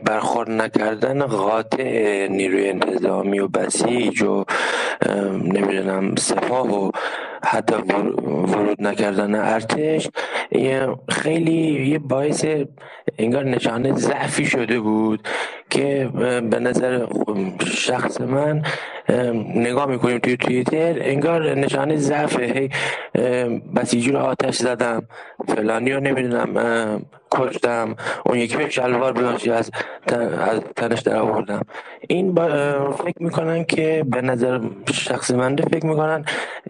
برخورد 0.05 0.49
نکردن 0.49 1.25
قاطع 1.25 2.27
نیروی 2.27 2.69
انتظامی 2.69 3.39
و 3.39 3.47
بسیج 3.47 4.21
و 4.21 4.43
نمی‌دونم 5.43 6.15
سپاه 6.15 6.83
و 6.83 6.91
حتی 7.45 7.75
ورود 7.75 8.81
نکردن 8.81 9.35
ارتش 9.35 10.09
خیلی 11.09 11.87
یه 11.89 11.99
باعث 11.99 12.45
انگار 13.17 13.45
نشانه 13.45 13.93
ضعفی 13.93 14.45
شده 14.45 14.79
بود 14.79 15.27
که 15.73 16.09
به 16.51 16.59
نظر 16.59 17.05
شخص 17.67 18.21
من 18.21 18.61
نگاه 19.55 19.85
می‌کنیم 19.85 20.19
توی 20.19 20.37
توییتر 20.37 20.95
انگار 21.01 21.53
نشانه 21.53 21.97
ضعف 21.97 22.39
هی 22.39 22.69
بسیجی 23.75 24.11
رو 24.11 24.19
آتش 24.19 24.55
زدم. 24.55 25.07
فلانی 25.47 25.93
رو 25.93 25.99
نمی‌دونم 25.99 27.01
کشتم. 27.31 27.95
اون 28.25 28.37
یکی 28.37 28.57
به 28.57 28.69
شلوار 28.69 29.13
باشی 29.13 29.51
از, 29.51 29.71
از 30.39 30.61
تنش 30.75 30.99
در 30.99 31.15
آوردم. 31.15 31.61
این 32.07 32.35
فکر 32.91 33.23
می‌کنن 33.23 33.63
که 33.63 34.05
به 34.07 34.21
نظر 34.21 34.59
شخص 34.93 35.31
من 35.31 35.55
فکر 35.55 35.85
می‌کنن 35.85 36.25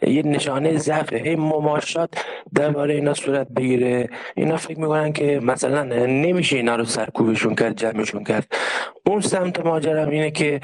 یه 0.08 0.22
نشانه 0.26 0.78
ضعف. 0.78 1.14
هی 1.14 1.36
مماشات 1.36 2.10
درباره 2.56 2.94
اینا 2.94 3.14
صورت 3.14 3.48
بگیره. 3.48 4.10
اینا 4.36 4.58
فکر 4.58 4.80
می‌کنن 4.80 5.14
که 5.14 5.40
مثلا 5.44 5.84
نمیشه 6.06 6.56
اینا 6.56 6.76
رو 6.76 6.86
سرکوبشون 6.86 7.56
کرد 7.56 7.76
جمعشون 7.76 8.24
کرد. 8.24 8.48
اون 9.06 9.22
سمت 9.22 9.66
ماجرم 9.66 10.10
اینه 10.10 10.32
که 10.32 10.62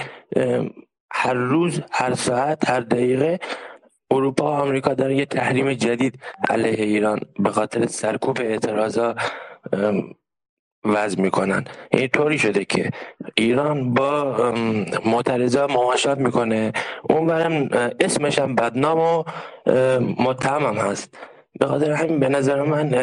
هر 1.14 1.34
روز 1.34 1.82
هر 1.92 2.14
ساعت 2.14 2.70
هر 2.70 2.80
دقیقه 2.80 3.40
اروپا 4.12 4.46
و 4.46 4.48
آمریکا 4.48 4.94
دارن 4.94 5.16
یه 5.16 5.26
تحریم 5.26 5.74
جدید 5.74 6.20
علیه 6.50 6.84
ایران 6.86 7.20
به 7.40 7.50
خاطر 7.50 7.86
سرکوب 7.86 8.38
اعتراضا 8.42 9.16
وضع 10.86 11.22
می‌کنن. 11.22 11.66
این 11.92 12.08
طوری 12.08 12.38
شده 12.38 12.66
که 12.66 12.90
ایران 13.36 13.94
با 13.94 14.36
معترضا 15.06 15.68
مماشات 15.68 16.18
می‌کنه. 16.18 16.74
اون 17.10 17.28
برم 17.28 17.70
اسمش 18.00 18.40
هم 18.40 18.56
بدنام 18.56 19.00
و 19.00 19.24
متهم 20.20 20.66
هم 20.66 20.78
هست. 20.78 21.18
به 21.60 21.68
خاطر 21.68 21.92
همین 21.92 22.20
به 22.20 22.30
نظر 22.30 22.64
من 22.64 22.94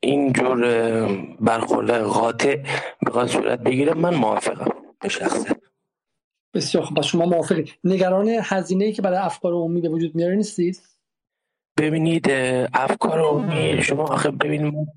این 0.00 0.32
جور 0.32 0.60
برخورد 1.40 1.90
قاطع 1.90 2.58
بخواد 3.06 3.28
صورت 3.28 3.60
بگیره 3.60 3.94
من 3.94 4.14
موافقم. 4.14 4.70
به 5.00 5.08
شخصه 5.08 5.56
بسیار 6.54 6.84
خوب 6.84 7.00
شما 7.00 7.26
موافقی. 7.26 7.72
نگران 7.84 8.28
هزینه 8.42 8.84
ای 8.84 8.92
که 8.92 9.02
برای 9.02 9.18
افکار 9.18 9.52
عمومی 9.52 9.80
به 9.80 9.88
وجود 9.88 10.14
میاره 10.14 10.36
نیستید؟ 10.36 10.80
ببینید 11.78 12.26
افکار 12.74 13.20
عمومی 13.20 13.82
شما 13.82 14.02
آخه 14.02 14.30
ببینید 14.30 14.88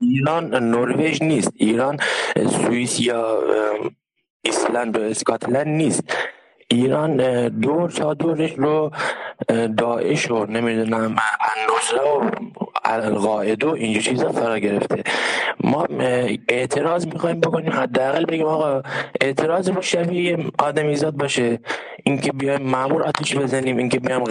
ایران 0.00 0.54
نروژ 0.54 1.22
نیست. 1.22 1.52
ایران 1.54 1.98
سوئیس 2.36 3.00
یا 3.00 3.42
ایسلند 4.44 4.96
و 4.98 5.00
اسکاتلند 5.00 5.66
نیست. 5.66 6.02
ایران 6.70 7.48
دور 7.48 7.90
تا 7.90 8.14
دورش 8.14 8.52
رو 8.52 8.90
داعش 9.76 10.30
و 10.30 10.46
نمی‌دونم 10.46 11.16
النصره 11.56 12.00
و 12.00 12.30
القاعده 12.84 13.66
و 13.66 13.70
اینجور 13.70 14.02
چیزا 14.02 14.32
فرا 14.32 14.58
گرفته. 14.58 15.02
ما 15.60 15.86
اعتراض 16.48 17.06
می‌خوایم 17.06 17.40
بکنیم. 17.40 17.72
حداقل 17.72 18.24
بگیم 18.24 18.46
آقا 18.46 18.82
اعتراض 19.20 19.68
رو 19.68 19.82
شبیه 19.82 20.38
آدمیزاد 20.58 21.14
باشه. 21.16 21.58
اینکه 22.04 22.32
بیایم 22.32 22.62
معمول 22.62 23.02
آتیش 23.02 23.36
بزنیم 23.36 23.76
اینکه 23.76 24.00
بیایم 24.00 24.22
و 24.22 24.26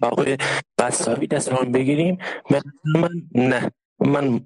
چاقوی 0.00 0.36
بستاوی 0.78 1.26
دستمون 1.26 1.72
بگیریم. 1.72 2.18
من 2.50 3.08
نه. 3.34 3.70
من 4.00 4.40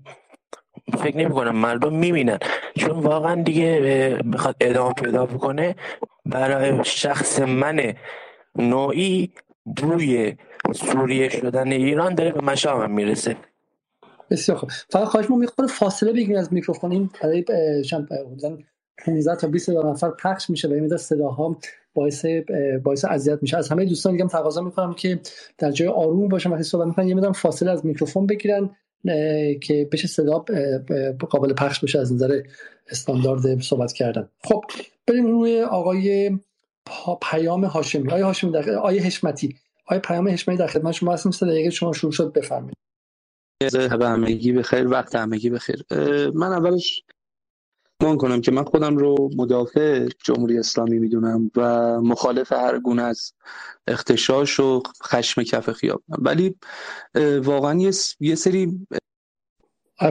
فکر 0.99 1.17
نمی 1.17 1.31
کنم 1.31 1.57
مردم 1.57 1.95
می‌بینن. 1.95 2.39
چون 2.79 2.91
واقعا 2.91 3.43
دیگه 3.43 3.81
بخواد 4.33 4.57
ادامه 4.61 4.95
پیدا 4.95 5.27
بکنه 5.27 5.77
برای 6.27 6.85
شخص 6.85 7.41
من 7.41 7.95
نوعی 8.57 9.33
بوی 9.65 10.37
سوریه 10.75 11.29
شدن 11.29 11.73
ایران 11.73 12.15
داره 12.15 12.33
به 12.33 12.41
مشامم 12.41 12.95
می‌رسه. 12.95 13.37
بسیار 14.31 14.59
خوب. 14.59 14.71
فقط 14.91 15.05
خواهش 15.05 15.31
ما 15.31 15.37
می‌خوره 15.37 15.69
فاصله 15.69 16.13
بگیریم 16.13 16.37
از 16.37 16.53
میکروفون. 16.53 16.93
این 16.93 17.11
برای 17.23 17.45
15 19.05 19.37
تا 19.37 19.47
20 19.47 19.71
نفر 19.71 20.11
پخش 20.11 20.51
میشه 20.51 20.69
و 20.69 20.73
این 20.73 20.97
صداها 20.97 21.57
باعث 21.95 22.27
باعث 22.85 23.05
اذیت 23.05 23.39
میشه. 23.43 23.57
از 23.57 23.69
همه 23.69 23.85
دوستان 23.85 24.13
دیگه 24.13 24.29
تقاضا 24.29 24.63
می‌کنم 24.63 24.95
که 24.95 25.21
در 25.59 25.71
جای 25.71 25.89
آروم 25.89 26.29
باشن 26.29 26.51
وقتی 26.51 26.63
صحبت 26.63 26.87
می‌کنن. 26.87 27.09
یه 27.09 27.15
مقدار 27.15 27.33
فاصله 27.33 27.71
از 27.71 27.87
میکروفون 27.87 28.27
بگیرن. 28.27 28.71
که 29.63 29.89
بشه 29.93 30.09
صدا 30.09 30.45
قابل 31.31 31.53
پخش 31.53 31.81
بشه 31.81 31.99
از 31.99 32.13
نظر 32.13 32.43
استاندارد 32.91 33.61
صحبت 33.61 33.93
کردن. 33.93 34.29
خب 34.45 34.65
بریم 35.07 35.27
روی 35.27 35.63
آقای 35.63 36.31
پیام 37.31 37.65
هاشمی. 37.65 38.09
آقای 38.09 38.23
هاشمی 38.23 38.53
در 38.53 38.71
آقای 38.71 38.99
حشمتی. 38.99 39.57
آقای 39.87 39.99
پیام 39.99 40.29
حشمتی 40.29 40.59
در 40.59 40.67
خدمت 40.67 40.93
شما 40.93 41.13
هستیم. 41.13 41.33
سه 41.33 41.47
دقیقه 41.47 41.71
شما 41.71 41.93
شروع 41.93 42.13
شد 42.13 42.33
بفرمایید. 42.33 42.77
همگی 44.03 44.53
بخیر 44.53 44.89
وقت 44.89 45.15
همگی 45.15 45.51
بخیر. 45.51 45.85
من 46.35 46.53
اولش 46.53 47.03
مان 48.03 48.17
کنم 48.17 48.41
که 48.41 48.51
من 48.53 48.65
خودم 48.65 48.97
رو 48.97 49.31
مدافع 49.37 50.09
جمهوری 50.25 50.59
اسلامی 50.59 50.99
می‌دونم 50.99 51.51
و 51.57 51.61
مخالف 52.01 52.53
هر 52.53 52.79
گونه 52.79 53.03
از 53.03 53.33
اختشاش 53.87 54.61
و 54.61 54.83
خشم 55.05 55.43
کف 55.43 55.71
خیابم 55.71 56.03
ولی 56.19 56.55
واقعا 57.43 57.79
یه, 57.79 57.91
یه 58.21 58.35
سری 58.35 58.87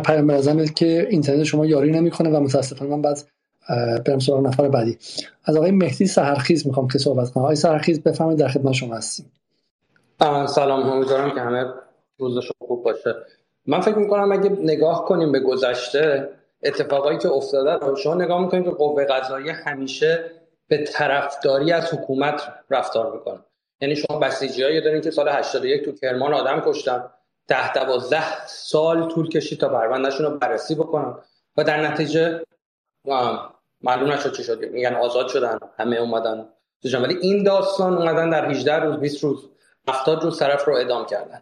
پیام 0.06 0.28
برزم 0.28 0.66
که 0.66 1.08
اینترنت 1.10 1.44
شما 1.44 1.66
یاری 1.66 1.92
نمی‌کنه 1.92 2.30
و 2.30 2.40
متاسفانه 2.40 2.92
من 2.92 3.02
بعد 3.02 3.28
برم 4.06 4.20
سراغ 4.20 4.48
نفر 4.48 4.70
بعدی. 4.70 4.98
از 5.46 5.56
آقای 5.56 5.72
مهدی 5.72 6.08
سهرخیز 6.08 6.68
می‌خوام 6.68 6.88
که 6.88 7.00
صحبت 7.00 7.32
کنم. 7.32 7.44
آقای 7.44 7.56
سهرخیز 7.56 8.04
بفرمایید 8.04 8.40
در 8.40 8.48
خدمت 8.48 8.74
شما 8.74 8.96
هستیم. 8.96 9.32
سلام 10.48 10.90
امیدوارم 10.90 11.36
که 11.36 11.42
همه 11.42 11.66
روزشون 12.18 12.56
خوب 12.68 12.84
باشه. 12.84 13.16
من 13.66 13.82
فکر 13.82 13.98
می‌کنم 13.98 14.32
اگه 14.32 14.50
نگاه 14.50 15.06
کنیم 15.06 15.32
به 15.32 15.40
گذشته 15.40 16.30
اتفاقایی 16.64 17.18
که 17.18 17.30
افتاده 17.30 17.96
شما 17.96 18.16
نگاه 18.16 18.42
می‌کنید 18.42 18.64
که 18.64 18.72
قوه 18.72 19.06
قضاییه 19.06 19.54
همیشه 19.54 20.32
به 20.68 20.84
طرفداری 20.84 21.72
از 21.72 21.94
حکومت 21.94 22.42
رفتار 22.70 23.14
می‌کنه. 23.14 23.40
یعنی 23.82 23.96
شما 23.96 24.20
بسیجی 24.20 24.82
دارین 24.82 25.02
که 25.02 25.12
سال 25.12 25.30
81 25.30 25.86
تو 25.86 25.92
کرمان 25.92 26.34
آدم 26.34 26.62
کشتن 26.66 27.10
ده 27.48 27.74
دوازده 27.74 28.48
سال 28.48 29.08
طول 29.08 29.30
کشید 29.30 29.60
تا 29.60 29.70
پروندهشون 29.70 30.26
رو 30.26 30.38
بررسی 30.38 30.76
بکنن 30.76 31.16
و 31.58 31.64
در 31.64 31.88
نتیجه 31.88 32.44
معلوم 33.82 34.12
نشد 34.12 34.34
چی 34.34 34.44
شد. 34.44 34.66
میگن 34.66 34.96
آزاد 34.96 35.28
شدن 35.28 35.60
همه 35.78 35.96
اومدن 35.96 36.50
ولی 36.84 37.18
این 37.22 37.44
داستان 37.44 37.98
اومدن 37.98 38.30
در 38.30 38.50
18 38.50 38.76
روز 38.76 38.98
20 38.98 39.24
روز 39.24 39.50
70 39.90 40.24
روز 40.24 40.40
طرف 40.40 40.66
رو 40.66 40.74
اعدام 40.74 41.06
کردن. 41.06 41.42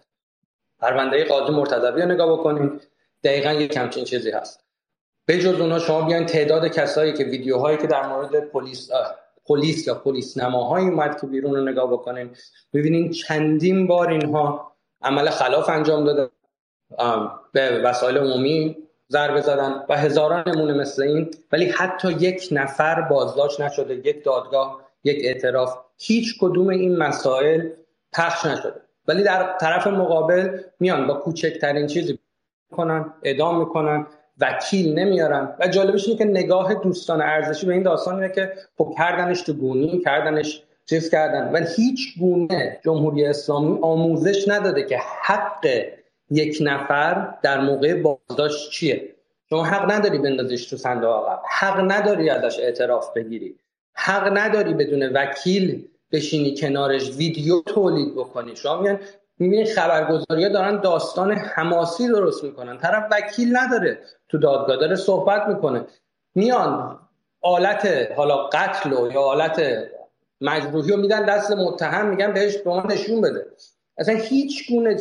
پرونده 0.80 1.26
قاضی 1.26 1.54
مرتضوی 1.54 2.02
رو 2.02 2.08
نگاه 2.08 2.40
بکنید 2.40 2.88
دقیقا 3.24 3.54
یک 3.54 3.72
کمچین 3.72 4.04
چیزی 4.04 4.32
هست. 4.32 4.69
به 5.30 5.38
جز 5.38 5.62
اونها 5.62 5.80
شما 5.80 6.02
بیاین 6.02 6.26
تعداد 6.26 6.68
کسایی 6.68 7.14
که 7.14 7.24
ویدیوهایی 7.24 7.78
که 7.78 7.88
در 7.88 8.08
مورد 8.08 8.40
پلیس 8.40 8.90
پلیس 9.46 9.88
یا 9.88 9.96
پلیس 9.96 10.38
نماهایی 10.38 10.88
اومد 10.88 11.22
که 11.22 11.28
بیرون 11.28 11.56
رو 11.56 11.70
نگاه 11.70 11.92
بکنین 11.92 12.30
ببینین 12.74 13.12
چندین 13.12 13.88
بار 13.88 14.10
اینها 14.10 14.76
عمل 15.02 15.30
خلاف 15.30 15.70
انجام 15.70 16.06
داده 16.06 16.30
به 17.52 17.82
وسایل 17.82 18.18
عمومی 18.18 18.78
ضربه 19.10 19.42
زدن 19.42 19.84
و 19.90 19.98
هزاران 19.98 20.44
نمونه 20.48 20.74
مثل 20.74 21.04
این 21.04 21.32
ولی 21.52 21.66
حتی 21.66 22.12
یک 22.12 22.48
نفر 22.52 23.02
بازداشت 23.02 23.62
نشده 23.62 23.94
یک 23.96 24.24
دادگاه 24.24 24.82
یک 25.04 25.18
اعتراف 25.24 25.78
هیچ 25.98 26.38
کدوم 26.40 26.70
این 26.70 26.98
مسائل 26.98 27.70
پخش 28.14 28.46
نشده. 28.46 28.82
ولی 29.08 29.24
در 29.24 29.58
طرف 29.62 29.88
مقابل 29.88 30.60
میان 30.80 31.08
با 31.08 31.14
کوچکترین 31.14 31.88
چیزی 31.88 32.20
کنن 32.72 33.14
ادام 33.24 33.60
می‌کنن 33.60 34.08
وکیل 34.42 35.00
نمیارن 35.00 35.56
و 35.60 35.68
جالبش 35.68 36.08
اینه 36.08 36.18
که 36.18 36.26
نگاه 36.26 36.74
دوستان 36.74 37.22
ارزشی 37.22 37.66
به 37.66 37.74
این 37.74 37.84
داستان 37.84 38.16
اینه 38.16 38.36
که 38.36 38.54
خب 38.78 38.94
کردنش 38.98 39.42
تو 39.42 39.54
گونی 39.54 40.00
کردنش 40.00 40.64
چیز 40.90 41.10
کردن. 41.10 41.52
ولی 41.52 41.66
هیچ 41.76 42.20
گونه 42.20 42.80
جمهوری 42.86 43.26
اسلامی 43.26 43.80
آموزش 43.82 44.48
نداده 44.48 44.84
که 44.84 44.98
حق 45.22 45.68
یک 46.32 46.58
نفر 46.62 47.34
در 47.42 47.62
موقع 47.62 48.02
بازداشت 48.02 48.72
چیه. 48.72 49.16
شما 49.50 49.64
حق 49.64 49.92
نداری 49.92 50.18
بندازیش 50.18 50.66
تو 50.66 50.78
صندوق 50.78 51.16
عقب. 51.16 51.42
حق 51.50 51.92
نداری 51.92 52.30
ازش 52.30 52.60
اعتراف 52.60 53.14
بگیری. 53.14 53.56
حق 53.94 54.38
نداری 54.38 54.74
بدون 54.74 55.04
وکیل 55.04 55.88
بشینی 56.12 56.56
کنارش 56.56 57.16
ویدیو 57.18 57.62
تولید 57.62 58.16
بکنی. 58.16 58.56
شما 58.56 58.82
میان 58.82 59.00
می‌بینی 59.40 59.66
خبرگزاری 59.66 60.50
دارن 60.50 60.82
داستان 60.82 61.32
حماسی 61.32 62.08
درست 62.08 62.44
می‌کنن. 62.44 62.78
طرف 62.78 63.04
وکیل 63.12 63.58
نداره 63.58 64.00
تو 64.30 64.38
دادگاه 64.38 64.78
داره 64.78 64.96
صحبت 64.96 65.48
می‌کنه. 65.48 65.86
میان 66.36 67.00
آلت 67.42 67.88
حالا 68.18 68.38
قتل 68.38 68.94
و 68.94 69.12
یا 69.12 69.22
آلت 69.22 69.62
مجروحی 70.42 70.92
رو 70.92 70.98
میدن 70.98 71.26
دست 71.26 71.52
متهم 71.52 72.08
میگن 72.08 72.34
بهش 72.34 72.58
به 72.58 72.70
ما 72.70 72.84
نشون 72.90 73.22
بده. 73.22 73.46
اصلا 73.98 74.16
هیچ 74.16 74.72
گونه 74.72 74.98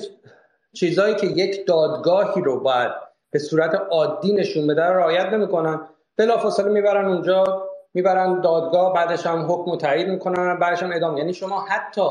چیزایی 0.72 1.14
که 1.14 1.26
یک 1.26 1.66
دادگاهی 1.66 2.42
رو 2.42 2.60
باید 2.60 2.92
به 3.30 3.38
صورت 3.38 3.74
عادی 3.90 4.32
نشون 4.32 4.66
بده 4.66 4.82
رعایت 4.82 5.26
نمی‌کنن. 5.26 5.80
بلافاصله 6.16 6.68
می‌برن 6.68 7.04
اونجا 7.06 7.68
می‌برن 7.94 8.40
دادگاه 8.40 8.94
بعدش 8.94 9.26
هم 9.26 9.46
حکم 9.52 9.76
تایید 9.76 10.08
می‌کنن 10.08 10.58
بعدش 10.58 10.82
هم 10.82 10.90
اعدام. 10.90 11.16
یعنی 11.16 11.34
شما 11.34 11.60
حتی 11.60 12.02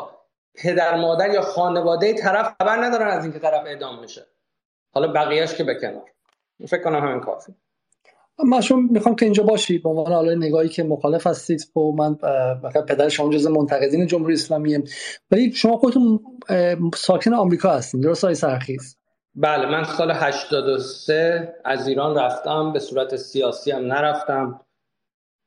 پدر 0.58 0.96
مادر 0.96 1.34
یا 1.34 1.42
خانواده 1.42 2.14
طرف 2.14 2.56
خبر 2.62 2.86
ندارن 2.86 3.08
از 3.08 3.24
اینکه 3.24 3.40
طرف 3.40 3.66
اعدام 3.66 4.00
میشه 4.00 4.26
حالا 4.94 5.08
بقیهش 5.14 5.54
که 5.54 5.64
به 5.64 5.76
کنار. 5.76 6.10
فکر 6.68 6.84
کنم 6.84 7.08
همین 7.08 7.20
کافی 7.20 7.54
من 8.46 8.62
شما 8.62 8.80
می‌خوام 8.92 9.16
که 9.16 9.26
اینجا 9.26 9.44
باشید 9.44 9.84
به 9.84 9.90
عنوان 9.90 10.14
حالا 10.14 10.34
نگاهی 10.34 10.70
که 10.70 10.84
مخالف 10.84 11.28
هستید 11.28 11.62
و 11.62 11.80
خب 11.80 11.96
من 11.98 12.16
پدر 12.88 13.10
شما 13.10 13.30
جز 13.30 13.48
منتقدین 13.48 14.08
جمهوری 14.08 14.34
اسلامی 14.34 14.84
ولی 15.32 15.52
شما 15.52 15.78
خودتون 15.78 16.20
ساکن 16.96 17.34
آمریکا 17.34 17.70
هستین. 17.70 18.02
درست 18.02 18.24
های 18.24 18.36
سرخیز؟ 18.36 18.98
بله 19.36 19.66
من 19.66 19.84
سال 19.84 20.12
83 20.12 21.56
از 21.66 21.88
ایران 21.88 22.18
رفتم. 22.18 22.74
به 22.74 22.80
صورت 22.80 23.16
سیاسی 23.16 23.72
هم 23.72 23.86
نرفتم. 23.86 24.62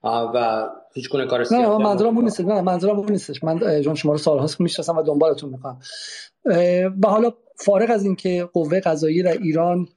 و 0.04 0.68
هیچ 0.94 1.10
گونه 1.10 1.26
کار 1.26 1.44
سیاسی 1.44 1.62
نه 1.64 1.78
منظورم 1.78 2.16
اون 2.16 2.24
نیست. 2.24 2.40
نه 2.40 2.60
منظورم 2.60 2.96
اون 2.96 3.10
نیستش. 3.10 3.44
من 3.44 3.80
جون 3.82 3.94
شما 3.94 4.12
رو 4.12 4.18
سالهاست 4.18 4.60
می‌شناسم 4.60 4.96
و 4.96 5.02
دنبالتون 5.02 5.50
می‌کنم 5.50 5.78
و 7.02 7.08
حالا 7.08 7.32
فارغ 7.56 7.90
از 7.90 8.04
اینکه 8.04 8.48
قوه 8.52 8.80
قضایی 8.80 9.22
در 9.22 9.32
ایران 9.32 9.88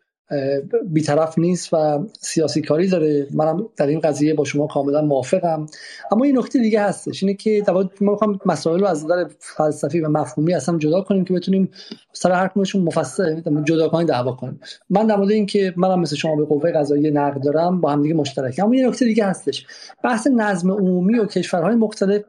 بیطرف 0.86 1.40
نیست 1.40 1.74
و 1.74 2.06
سیاسی 2.22 2.62
کاری 2.62 2.88
داره. 2.88 3.28
منم 3.34 3.70
در 3.78 3.88
این 3.88 4.00
قضیه 4.00 4.34
با 4.34 4.44
شما 4.44 4.68
کاملا 4.68 5.02
موافقم. 5.02 5.66
اما 6.12 6.26
این 6.26 6.38
نکته 6.38 6.60
دیگه 6.60 6.82
هستش 6.82 7.24
اینه 7.24 7.36
که 7.36 7.64
ما 7.70 7.90
می‌خوام 8.00 8.40
مسائل 8.46 8.80
رو 8.80 8.86
از 8.86 9.06
نظر 9.06 9.26
فلسفی 9.40 10.00
و 10.02 10.10
مفهومی 10.10 10.54
اصلا 10.54 10.78
جدا 10.78 11.02
کنیم 11.02 11.26
که 11.26 11.34
بتونیم 11.34 11.70
سر 12.14 12.32
هر 12.32 12.48
کدومشون 12.48 12.82
مفصل 12.84 13.42
جدا 13.64 13.90
کنیم 13.90 14.08
دعوا 14.08 14.32
کنیم. 14.32 14.60
من 14.90 15.08
در 15.08 15.16
مورد 15.16 15.32
اینکه 15.32 15.74
منم 15.78 16.00
مثل 16.00 16.16
شما 16.16 16.36
به 16.36 16.46
قوه 16.46 16.72
قضایی 16.72 17.12
نقد 17.12 17.44
دارم 17.44 17.82
با 17.82 17.92
هم 17.92 18.02
دیگه 18.02 18.16
مشترک 18.16 18.60
اما 18.64 18.76
یه 18.76 18.88
نکته 18.88 19.06
دیگه 19.06 19.26
هستش 19.26 19.66
بحث 20.04 20.28
نظم 20.28 20.72
عمومی 20.72 21.20
و 21.20 21.26
کشورهای 21.26 21.76
مختلف 21.76 22.22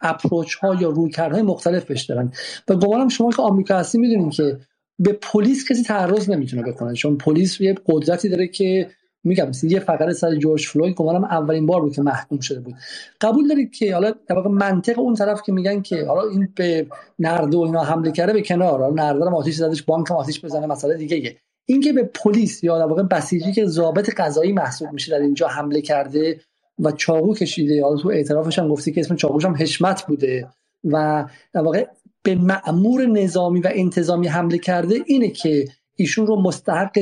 اپروچ 0.00 0.54
ها 0.54 0.74
یا 0.80 0.88
رویکردهای 0.88 1.42
مختلف 1.42 1.84
بهش 1.84 2.02
دارن. 2.02 2.32
و 2.68 2.76
گمانم 2.76 3.08
شما 3.08 3.30
که 3.30 3.42
آمریکا 3.42 3.76
هستی 3.76 3.98
می‌دونین 3.98 4.30
که 4.30 4.58
به 4.98 5.12
پلیس 5.12 5.68
کسی 5.68 5.82
تعرض 5.82 6.30
نمی‌تونه 6.30 6.62
بکنه 6.62 6.94
چون 6.94 7.18
پلیس 7.18 7.60
یه 7.60 7.74
قدرتی 7.86 8.28
داره 8.28 8.48
که 8.48 8.90
میگم 9.24 9.50
یه 9.62 9.80
فقره 9.80 10.12
سر 10.12 10.34
جورج 10.34 10.66
فلوید 10.66 10.94
گمانم 10.94 11.24
اولین 11.24 11.66
بار 11.66 11.80
بود 11.80 11.94
که 11.94 12.02
محکوم 12.02 12.40
شده 12.40 12.60
بود 12.60 12.74
قبول 13.20 13.48
دارید 13.48 13.72
که 13.72 13.94
حالا 13.94 14.14
در 14.26 14.36
واقع 14.36 14.50
منطق 14.50 14.98
اون 14.98 15.14
طرف 15.14 15.42
که 15.42 15.52
میگن 15.52 15.82
که 15.82 16.04
حالا 16.04 16.28
این 16.28 16.48
به 16.56 16.86
نرده 17.18 17.56
و 17.56 17.60
اینا 17.60 17.82
حمله 17.82 18.12
کرده 18.12 18.32
به 18.32 18.42
کنار 18.42 18.80
حالا 18.80 18.94
نرده 18.94 19.26
هم 19.26 19.34
آتیش 19.34 19.54
زدش 19.54 19.82
بانک 19.82 20.10
هم 20.10 20.16
آتیش 20.16 20.44
بزنه 20.44 20.66
مسئله 20.66 20.94
دیگه 20.94 21.16
ایه. 21.16 21.36
این 21.66 21.80
که 21.80 21.92
به 21.92 22.02
پلیس 22.02 22.64
یا 22.64 22.78
در 22.78 22.84
واقع 22.84 23.02
بسیجی 23.02 23.52
که 23.52 23.66
ضابط 23.66 24.10
قضایی 24.16 24.52
محسوب 24.52 24.92
میشه 24.92 25.12
در 25.12 25.18
اینجا 25.18 25.48
حمله 25.48 25.80
کرده 25.80 26.40
و 26.78 26.92
چاقو 26.92 27.34
کشیده 27.34 27.82
حالا 27.82 27.96
تو 27.96 28.08
اعترافش 28.08 28.58
هم 28.58 28.68
گفتی 28.68 28.92
که 28.92 29.00
اسم 29.00 29.16
چاقوش 29.16 29.44
هم 29.44 29.56
حشمت 29.56 30.06
بوده 30.06 30.48
و 30.84 31.24
در 31.52 31.60
واقع 31.60 31.86
به 32.22 32.34
معمور 32.34 33.06
نظامی 33.06 33.60
و 33.60 33.68
انتظامی 33.72 34.28
حمله 34.28 34.58
کرده 34.58 34.94
اینه 35.06 35.28
که 35.28 35.68
ایشون 35.96 36.26
رو 36.26 36.42
مستحق 36.42 36.98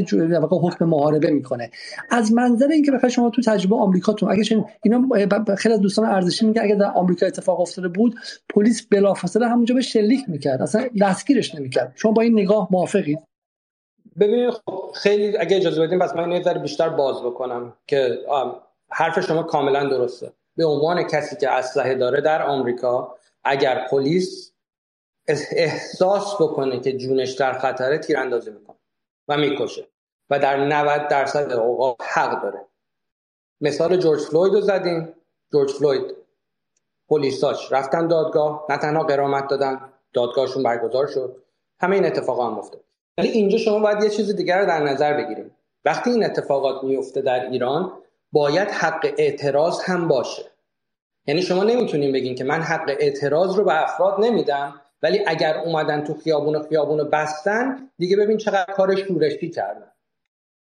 حکم 0.51 0.85
محاربه 0.85 1.31
می‌کنه. 1.31 1.71
از 2.11 2.33
منظر 2.33 2.69
اینکه 2.69 2.91
بخاطر 2.91 3.09
شما 3.09 3.31
تو 3.31 3.43
تجربه 3.43 3.77
آمریکاتون 3.77 4.31
اگه 4.31 4.67
اینا 4.83 5.09
خیلی 5.57 5.75
از 5.75 5.81
دوستان 5.81 6.05
ارزشی 6.05 6.47
میگه 6.47 6.63
اگه 6.63 6.75
در 6.75 6.93
آمریکا 6.95 7.27
اتفاق 7.27 7.61
افتاده 7.61 7.89
بود 7.89 8.15
پلیس 8.55 8.87
بلافاصله 8.87 9.49
همونجا 9.49 9.75
به 9.75 9.81
شلیک 9.81 10.21
می‌کرد. 10.29 10.63
اصلا 10.63 10.89
دستگیرش 11.01 11.55
نمی‌کرد. 11.55 11.93
شما 11.97 12.13
با 12.13 12.23
این 12.23 12.41
نگاه 12.41 12.69
موافقید؟ 12.71 13.19
ببینید 14.21 14.51
خب 14.51 14.91
خیلی 14.95 15.39
اگه 15.39 15.57
اجازه 15.57 15.83
بدین 15.83 15.99
بس 15.99 16.17
من 16.17 16.33
یه 16.33 16.55
بیشتر 16.55 16.89
باز 16.89 17.23
بکنم 17.23 17.73
که 17.87 18.19
حرف 18.89 19.27
شما 19.27 19.43
کاملا 19.43 19.89
درسته. 19.89 20.33
به 20.57 20.65
عنوان 20.65 21.03
کسی 21.03 21.37
که 21.37 21.51
اسلحه 21.51 21.95
داره 21.95 22.21
در 22.21 22.43
آمریکا 22.43 23.15
اگر 23.45 23.87
پلیس 23.91 24.50
احساس 25.29 26.35
بکنه 26.35 26.81
که 26.81 26.93
جونش 26.93 27.31
در 27.31 27.53
خطره 27.53 27.99
تیراندازی 27.99 28.51
می‌کنه 28.51 28.77
و 29.29 29.37
می‌کشه 29.37 29.87
و 30.31 30.39
در 30.39 30.57
90 30.57 31.09
درصد 31.09 31.53
اوقات 31.53 31.97
حق 32.01 32.43
داره. 32.43 32.61
مثال 33.61 33.97
جورج 33.97 34.21
فلوید 34.21 34.55
رو 34.55 34.61
زدیم. 34.61 35.15
جورج 35.53 35.71
فلوید 35.71 36.17
پلیساش 37.09 37.73
رفتن 37.73 38.07
دادگاه 38.07 38.67
نه 38.69 38.77
تنها 38.77 39.03
قرامت 39.03 39.49
دادن 39.49 39.81
دادگاهشون 40.13 40.63
برگزار 40.63 41.07
شد. 41.07 41.37
همه 41.81 41.97
این 41.97 42.07
اتفاقا 42.07 42.47
هم 42.47 42.59
افتاد. 42.59 42.81
ولی 43.19 43.29
اینجا 43.29 43.59
شما 43.59 43.79
باید 43.79 44.03
یه 44.03 44.11
چیز 44.11 44.37
دیگر 44.37 44.61
رو 44.61 44.67
در 44.67 44.81
نظر 44.81 45.25
بگیریم. 45.25 45.57
وقتی 45.85 46.11
این 46.11 46.25
اتفاقات 46.25 46.85
میفته 46.85 47.21
در 47.21 47.51
ایران 47.51 47.93
باید 48.33 48.69
حق 48.69 49.15
اعتراض 49.19 49.81
هم 49.83 50.09
باشه. 50.09 50.45
یعنی 51.27 51.43
شما 51.43 51.65
نمی‌تونین 51.65 52.13
بگین 52.13 52.35
که 52.35 52.45
من 52.45 52.63
حق 52.63 52.97
اعتراض 52.99 53.57
رو 53.57 53.65
به 53.65 53.83
افراد 53.83 54.21
نمیدم. 54.21 54.80
ولی 55.03 55.21
اگر 55.27 55.59
اومدن 55.59 56.05
تو 56.05 56.15
خیابون 56.15 56.57
و 56.57 56.63
خیابون 56.69 57.05
بستن 57.05 57.91
دیگه 57.99 58.17
ببین 58.17 58.37
چقدر 58.37 58.73
کار 58.73 58.97
شورشی 58.97 59.51
کردن. 59.51 59.93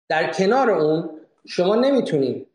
در 0.10 0.34
کنار 0.34 0.69
اون 0.69 1.10
شما 1.45 1.76
نمی‌تونین 1.76 2.45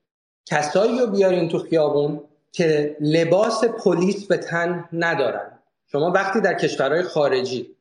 کسایی 0.46 0.98
رو 0.98 1.06
بیارین 1.06 1.48
تو 1.48 1.58
خیابون 1.58 2.20
که 2.52 2.96
لباس 3.00 3.64
پلیس 3.64 4.26
به 4.26 4.36
تن 4.36 4.88
ندارن. 4.92 5.58
شما 5.86 6.10
وقتی 6.10 6.40
در 6.40 6.54
کشورهای 6.54 7.02
خارجی 7.02 7.76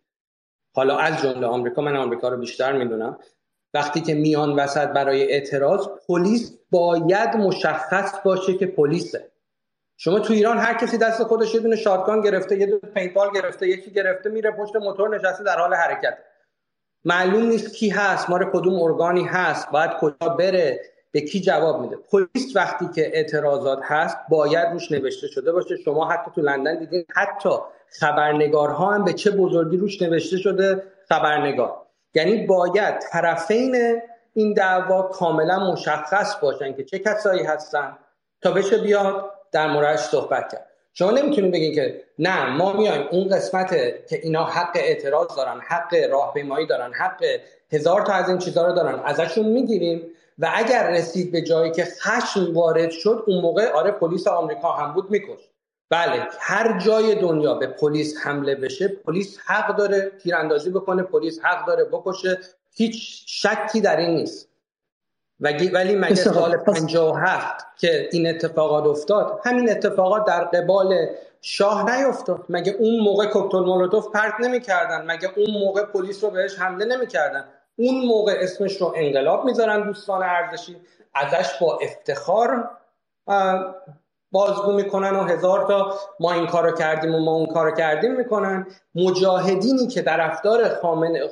حالا 0.76 0.98
از 0.98 1.22
جمله 1.22 1.48
آمریکا 1.48 1.82
من 1.82 1.96
آمریکا 1.96 2.30
رو 2.30 2.38
بیشتر 2.38 2.78
می‌دونم 2.78 3.20
وقتی 3.74 4.02
که 4.02 4.14
میان 4.14 4.56
وسط 4.56 4.88
برای 4.88 5.32
اعتراض 5.32 5.88
پلیس 6.08 6.58
باید 6.72 7.30
مشخص 7.38 8.22
باشه 8.24 8.58
که 8.58 8.68
پلیسه. 8.68 9.32
شما 10.02 10.20
تو 10.20 10.34
ایران 10.34 10.58
هر 10.58 10.74
کسی 10.74 10.98
دست 10.98 11.24
خودش 11.24 11.56
یه 11.56 11.60
دونه 11.60 11.76
شاتگان 11.76 12.22
گرفته 12.22 12.58
یه 12.58 12.66
دونه 12.66 12.80
پینتبال 12.80 13.30
گرفته 13.34 13.68
یکی 13.68 13.92
گرفته 13.92 14.30
میره 14.30 14.52
پشت 14.52 14.76
موتور 14.76 15.18
نشسته 15.18 15.44
در 15.44 15.60
حال 15.60 15.74
حرکت. 15.74 16.18
معلوم 17.06 17.44
نیست 17.44 17.74
کی 17.74 17.90
هست 17.90 18.30
مار 18.30 18.52
کدوم 18.54 18.82
ارگانی 18.82 19.24
هست 19.24 19.72
باید 19.72 19.92
کجا 19.92 20.30
بره 20.30 20.80
به 21.12 21.22
کی 21.22 21.42
جواب 21.42 21.82
میده. 21.82 21.96
پلیس 21.96 22.56
وقتی 22.56 22.88
که 22.96 23.18
اعتراضات 23.18 23.80
هست 23.84 24.18
باید 24.30 24.68
روش 24.68 24.92
نوشته 24.92 25.28
شده 25.28 25.52
باشه. 25.52 25.78
شما 25.78 26.10
حتی 26.10 26.32
تو 26.36 26.42
لندن 26.42 26.80
دیدین 26.80 27.06
حتی 27.16 27.50
خبرنگارها 28.00 28.94
هم 28.94 29.06
به 29.06 29.14
چه 29.14 29.32
بزرگی 29.32 29.78
روش 29.78 30.02
نوشته 30.02 30.38
شده 30.38 30.84
خبرنگار. 31.10 31.82
یعنی 32.14 32.46
باید 32.46 33.00
طرفین 33.12 34.02
این 34.34 34.54
دعوا 34.54 35.02
کاملا 35.02 35.72
مشخص 35.72 36.40
باشن 36.40 36.74
که 36.74 36.84
چه 36.84 37.00
کسایی 37.00 37.44
هستن 37.44 37.98
تا 38.42 38.52
بشه 38.52 38.78
بیاد. 38.78 39.39
در 39.52 39.68
موردش 39.68 40.00
صحبت 40.00 40.52
کرد. 40.52 40.66
شما 40.94 41.12
نمی‌تونید 41.12 41.52
بگین 41.52 41.76
که 41.76 42.04
نه 42.20 42.46
ما 42.50 42.74
میایم 42.74 43.08
اون 43.12 43.28
قسمت 43.28 43.70
که 44.10 44.20
اینا 44.24 44.44
حق 44.46 44.72
اعتراض 44.76 45.28
دارن 45.38 45.60
حق 45.68 45.96
راهپیمایی 46.12 46.68
دارن 46.68 46.94
حق 46.94 47.24
هزار 47.72 48.02
تا 48.02 48.14
از 48.14 48.30
این 48.30 48.38
چیزها 48.38 48.66
رو 48.66 48.74
دارن 48.74 49.00
ازشون 49.06 49.46
می‌گیریم 49.46 50.02
و 50.40 50.52
اگر 50.56 50.90
رسید 50.90 51.32
به 51.32 51.42
جایی 51.42 51.72
که 51.72 51.86
خشم 51.86 52.54
وارد 52.54 52.90
شد 52.90 53.24
اون 53.28 53.42
موقع 53.42 53.72
آره 53.72 53.92
پلیس 53.92 54.28
آمریکا 54.28 54.72
هم 54.72 54.94
بود 54.94 55.12
میکش 55.12 55.40
بله 55.90 56.28
هر 56.40 56.80
جای 56.80 57.16
دنیا 57.16 57.54
به 57.54 57.68
پلیس 57.68 58.18
حمله 58.24 58.56
بشه 58.56 58.88
پلیس 58.88 59.40
حق 59.46 59.76
داره 59.76 60.12
تیراندازی 60.24 60.70
بکنه 60.70 61.04
پلیس 61.04 61.40
حق 61.44 61.66
داره 61.68 61.84
بکشه 61.84 62.40
هیچ 62.72 63.24
شکی 63.28 63.82
در 63.82 63.98
این 63.98 64.16
نیست. 64.16 64.49
ولی 65.40 65.96
مگه 65.96 66.16
سال 66.16 66.58
57 66.58 67.66
که 67.78 68.10
این 68.12 68.30
اتفاقات 68.30 68.86
افتاد 68.86 69.40
همین 69.46 69.72
اتفاقات 69.72 70.26
در 70.26 70.44
قبال 70.44 71.08
شاه 71.42 71.96
نیفتاد. 71.96 72.46
مگه 72.50 72.72
اون 72.80 73.00
موقع 73.00 73.26
کوکتل 73.26 73.60
مولوتوف 73.60 74.08
پرت 74.12 74.34
نمی‌کردن؟ 74.40 75.06
مگه 75.06 75.30
اون 75.38 75.52
موقع 75.66 75.84
پلیس 75.84 76.24
رو 76.24 76.30
بهش 76.30 76.60
حمله 76.60 76.86
نمی‌کردن؟ 76.86 77.46
اون 77.78 78.06
موقع 78.06 78.36
اسمش 78.40 78.82
رو 78.82 78.94
انقلاب 78.96 79.46
می‌ذارن 79.46 79.88
دوستان 79.88 80.24
ارزشی 80.24 80.76
ازش 81.16 81.50
با 81.62 81.80
افتخار 81.82 82.70
بازگو 84.32 84.72
می‌کنن 84.74 85.16
و 85.16 85.24
هزار 85.24 85.68
تا 85.68 85.94
ما 86.20 86.34
این 86.34 86.48
کارو 86.48 86.72
کردیم 86.72 87.16
و 87.16 87.20
ما 87.20 87.32
اون 87.32 87.46
کارو 87.46 87.72
کردیم 87.72 88.16
می‌کنن. 88.16 88.68
مجاهدینی 88.96 89.88
که 89.88 90.02
طرفدار 90.02 90.70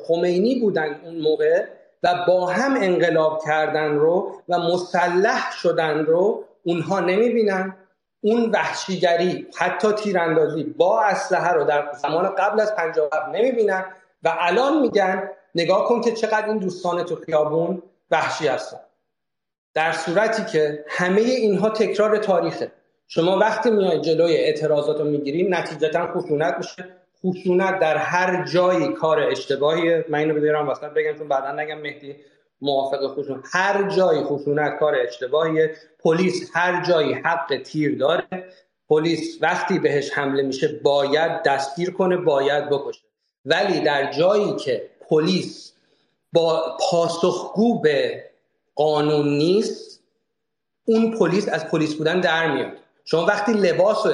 خمینی 0.07 0.59
بودن 0.59 1.01
اون 1.05 1.15
موقع 1.21 1.65
با 2.27 2.45
هم 2.45 2.75
انقلاب 2.81 3.41
کردن 3.45 3.95
رو 3.95 4.41
و 4.49 4.59
مسلح 4.59 5.51
شدن 5.51 6.05
رو 6.05 6.43
اونها 6.63 6.99
نمی‌بینن. 6.99 7.75
اون 8.21 8.51
وحشیگری 8.51 9.47
حتی 9.57 9.91
تیراندازی 9.91 10.63
با 10.63 11.03
اسلحه 11.03 11.51
رو 11.51 11.63
در 11.63 11.91
زمان 12.01 12.35
قبل 12.35 12.59
از 12.59 12.75
57 12.75 13.27
نمی‌بینن 13.27 13.85
و 14.23 14.33
الان 14.39 14.81
میگن 14.81 15.29
نگاه 15.55 15.85
کن 15.85 16.01
که 16.01 16.11
چقدر 16.11 16.45
این 16.45 16.57
دوستان 16.57 17.03
تو 17.03 17.15
خیابون 17.15 17.83
وحشی 18.11 18.47
هستن. 18.47 18.79
در 19.73 19.91
صورتی 19.91 20.45
که 20.45 20.85
همه 20.87 21.21
اینها 21.21 21.69
تکرار 21.69 22.17
تاریخه. 22.17 22.71
شما 23.07 23.37
وقتی 23.37 23.71
میای 23.71 24.01
جلوی 24.01 24.35
اعتراضات 24.35 24.99
رو 24.99 25.05
می‌گیرین 25.05 25.53
نتیجتا 25.53 26.07
خشونت 26.13 26.55
میشه. 26.57 26.85
خشونت 27.25 27.79
در 27.79 27.97
هر 27.97 28.45
جایی 28.45 28.93
کار 28.93 29.19
اشتباهی. 29.19 30.03
من 30.09 30.19
اینو 30.19 30.33
بیارم 30.33 30.67
واسه 30.67 30.89
بگم 30.89 31.17
چون 31.17 31.27
بعدا 31.27 31.51
نگم 31.51 31.77
مهدی 31.77 32.15
موافق 32.61 33.07
خشونت. 33.07 33.45
هر 33.51 33.89
جایی 33.89 34.23
خشونت 34.23 34.79
کار 34.79 34.95
اشتباهیه. 34.95 35.75
پلیس 35.99 36.51
هر 36.53 36.85
جایی 36.85 37.13
حق 37.13 37.57
تیر 37.63 37.97
داره. 37.97 38.27
پلیس 38.89 39.37
وقتی 39.41 39.79
بهش 39.79 40.11
حمله 40.11 40.43
میشه 40.43 40.67
باید 40.83 41.43
دستگیر 41.43 41.91
کنه 41.91 42.17
باید 42.17 42.69
بکشه. 42.69 43.01
ولی 43.45 43.79
در 43.79 44.11
جایی 44.11 44.55
که 44.55 44.89
پلیس 45.09 45.73
با 46.33 46.77
پاسخگو 46.79 47.81
به 47.81 48.23
قانون 48.75 49.27
نیست 49.27 50.03
اون 50.85 51.17
پلیس 51.17 51.49
از 51.49 51.67
پلیس 51.67 51.95
بودن 51.95 52.21
در 52.21 52.51
میاد. 52.51 52.71
شما 53.05 53.25
وقتی 53.25 53.53
لباس 53.53 54.05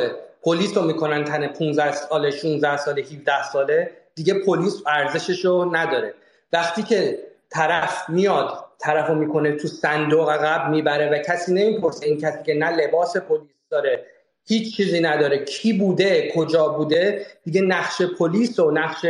پلیس 0.44 0.78
رو 0.78 0.84
می‌کنن 0.84 1.24
تن 1.24 1.48
15 1.48 1.92
ساله 1.92 2.32
16 2.32 2.78
ساله 2.78 3.02
17 3.02 3.44
ساله. 3.44 3.92
دیگه 4.16 4.34
پلیس 4.34 4.84
ارزشش 4.88 5.46
رو 5.46 5.76
نداره. 5.76 6.14
وقتی 6.54 6.84
که 6.84 7.20
طرف 7.50 8.10
میاد 8.10 8.66
طرف 8.80 9.10
رو 9.10 9.16
می‌کنه 9.16 9.52
تو 9.52 9.68
صندوق 9.68 10.30
عقب 10.30 10.70
می‌بره 10.70 11.10
و 11.10 11.18
کسی 11.18 11.54
نمی‌پرسه 11.54 12.06
این 12.06 12.22
کسی 12.22 12.44
که 12.46 12.54
نه 12.54 12.70
لباس 12.70 13.18
پلیس 13.18 13.50
داره 13.70 14.06
هیچ 14.46 14.78
چیزی 14.78 15.02
نداره. 15.02 15.46
کی 15.46 15.74
بوده؟ 15.74 16.32
کجا 16.36 16.68
بوده؟ 16.68 17.26
دیگه 17.44 17.62
نقش 17.62 18.02
پلیس 18.02 18.60
و 18.60 18.72
نقش 18.72 19.06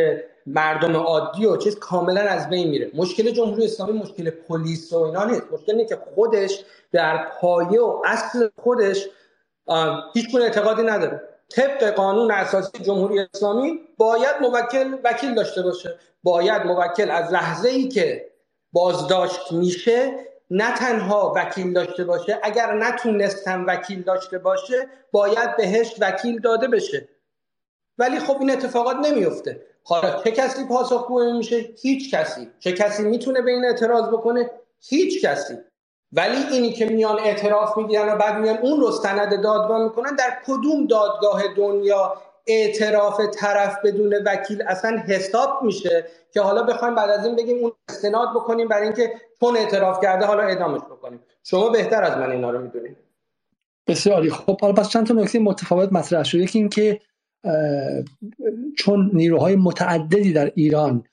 مردم 0.46 0.96
عادی 0.96 1.46
و 1.46 1.58
چیز 1.58 1.80
کاملا 1.80 2.22
از 2.22 2.50
بین 2.50 2.70
میره. 2.70 2.92
مشکل 2.94 3.32
جمهوری 3.32 3.66
اسلامی 3.66 4.00
مشکل 4.00 4.30
پلیس 4.30 4.94
و 4.94 4.98
اینا 4.98 5.26
نیست. 5.26 5.44
مشکل 5.52 5.72
اینه 5.72 5.86
که 5.86 5.98
خودش 6.16 6.64
در 6.92 7.28
پایه 7.42 7.82
و 7.82 8.02
اصل 8.06 8.50
خودش 8.62 9.06
هیچ 10.14 10.36
اعتقادی 10.36 10.84
نداره. 10.84 11.22
طبق 11.50 11.84
قانون 11.84 12.32
اساسی 12.32 12.84
جمهوری 12.84 13.20
اسلامی 13.34 13.80
باید 13.98 14.36
موکل 14.42 14.98
وکیل 15.04 15.36
داشته 15.36 15.62
باشه. 15.62 16.00
باید 16.24 16.66
موکل 16.66 17.12
از 17.12 17.34
لحظه 17.34 17.70
ای 17.70 17.88
که 17.88 18.30
بازداشت 18.72 19.52
میشه 19.52 20.12
نه 20.52 20.76
تنها 20.76 21.34
وکیل 21.36 21.74
داشته 21.74 22.04
باشه 22.04 22.40
اگر 22.44 22.74
نتونستم 22.74 23.66
وکیل 23.68 24.02
داشته 24.02 24.38
باشه 24.38 24.88
باید 25.12 25.58
بهش 25.58 25.96
وکیل 26.00 26.40
داده 26.42 26.68
بشه. 26.68 27.10
ولی 27.98 28.20
خب 28.20 28.38
این 28.40 28.52
اتفاقات 28.52 28.96
نمیفته 28.96 29.66
حالا 29.84 30.24
چه 30.24 30.32
کسی 30.32 30.66
پاسخگو 30.66 31.34
میشه؟ 31.38 31.70
هیچ 31.82 32.14
کسی. 32.14 32.50
چه 32.60 32.72
کسی 32.72 33.04
می‌تونه 33.04 33.42
به 33.42 33.52
این 33.52 33.66
اعتراض 33.66 34.10
بکنه؟ 34.10 34.50
هیچ 34.82 35.26
کسی. 35.26 35.58
ولی 36.16 36.38
اینی 36.52 36.74
که 36.74 36.86
میان 36.86 37.20
اعتراف 37.20 37.78
می‌گیرن 37.78 38.14
و 38.14 38.16
بعد 38.16 38.38
میان 38.38 38.58
اون 38.58 38.80
رو 38.80 38.92
سند 38.92 39.44
دادگاه 39.44 39.84
می‌کنن 39.84 40.16
در 40.16 40.38
کدوم 40.46 40.88
دادگاه 40.88 41.44
دنیا 41.58 42.14
اعتراف 42.48 43.22
طرف 43.34 43.78
بدون 43.84 44.16
وکیل 44.26 44.62
اصلا 44.62 44.98
حساب 45.08 45.50
میشه 45.62 46.06
که 46.34 46.42
حالا 46.42 46.64
بخوایم 46.64 46.96
بعد 46.96 47.10
از 47.10 47.26
این 47.26 47.36
بگیم 47.36 47.58
اون 47.58 47.72
استناد 47.90 48.28
بکنیم 48.36 48.68
برای 48.68 48.84
اینکه 48.84 49.14
چون 49.40 49.58
اعتراف 49.58 50.02
کرده 50.02 50.26
حالا 50.26 50.44
اعدامش 50.44 50.82
بکنیم. 50.82 51.20
شما 51.44 51.70
بهتر 51.70 52.04
از 52.04 52.18
من 52.18 52.32
اینا 52.32 52.52
رو 52.52 52.62
می‌دونید. 52.62 52.98
بسیاری. 53.88 54.30
خب 54.30 54.62
حالا 54.62 54.74
پس 54.74 54.90
چند 54.90 55.08
تا 55.08 55.14
نکته 55.14 55.40
متفاوت 55.40 55.94
مطرح 55.94 56.24
شده 56.24 56.42
یکی 56.42 56.60
اینکه 56.60 57.00
چون 58.78 59.12
نیروهای 59.14 59.56
متعددی 59.56 60.34
در 60.34 60.52
ایران 60.56 61.04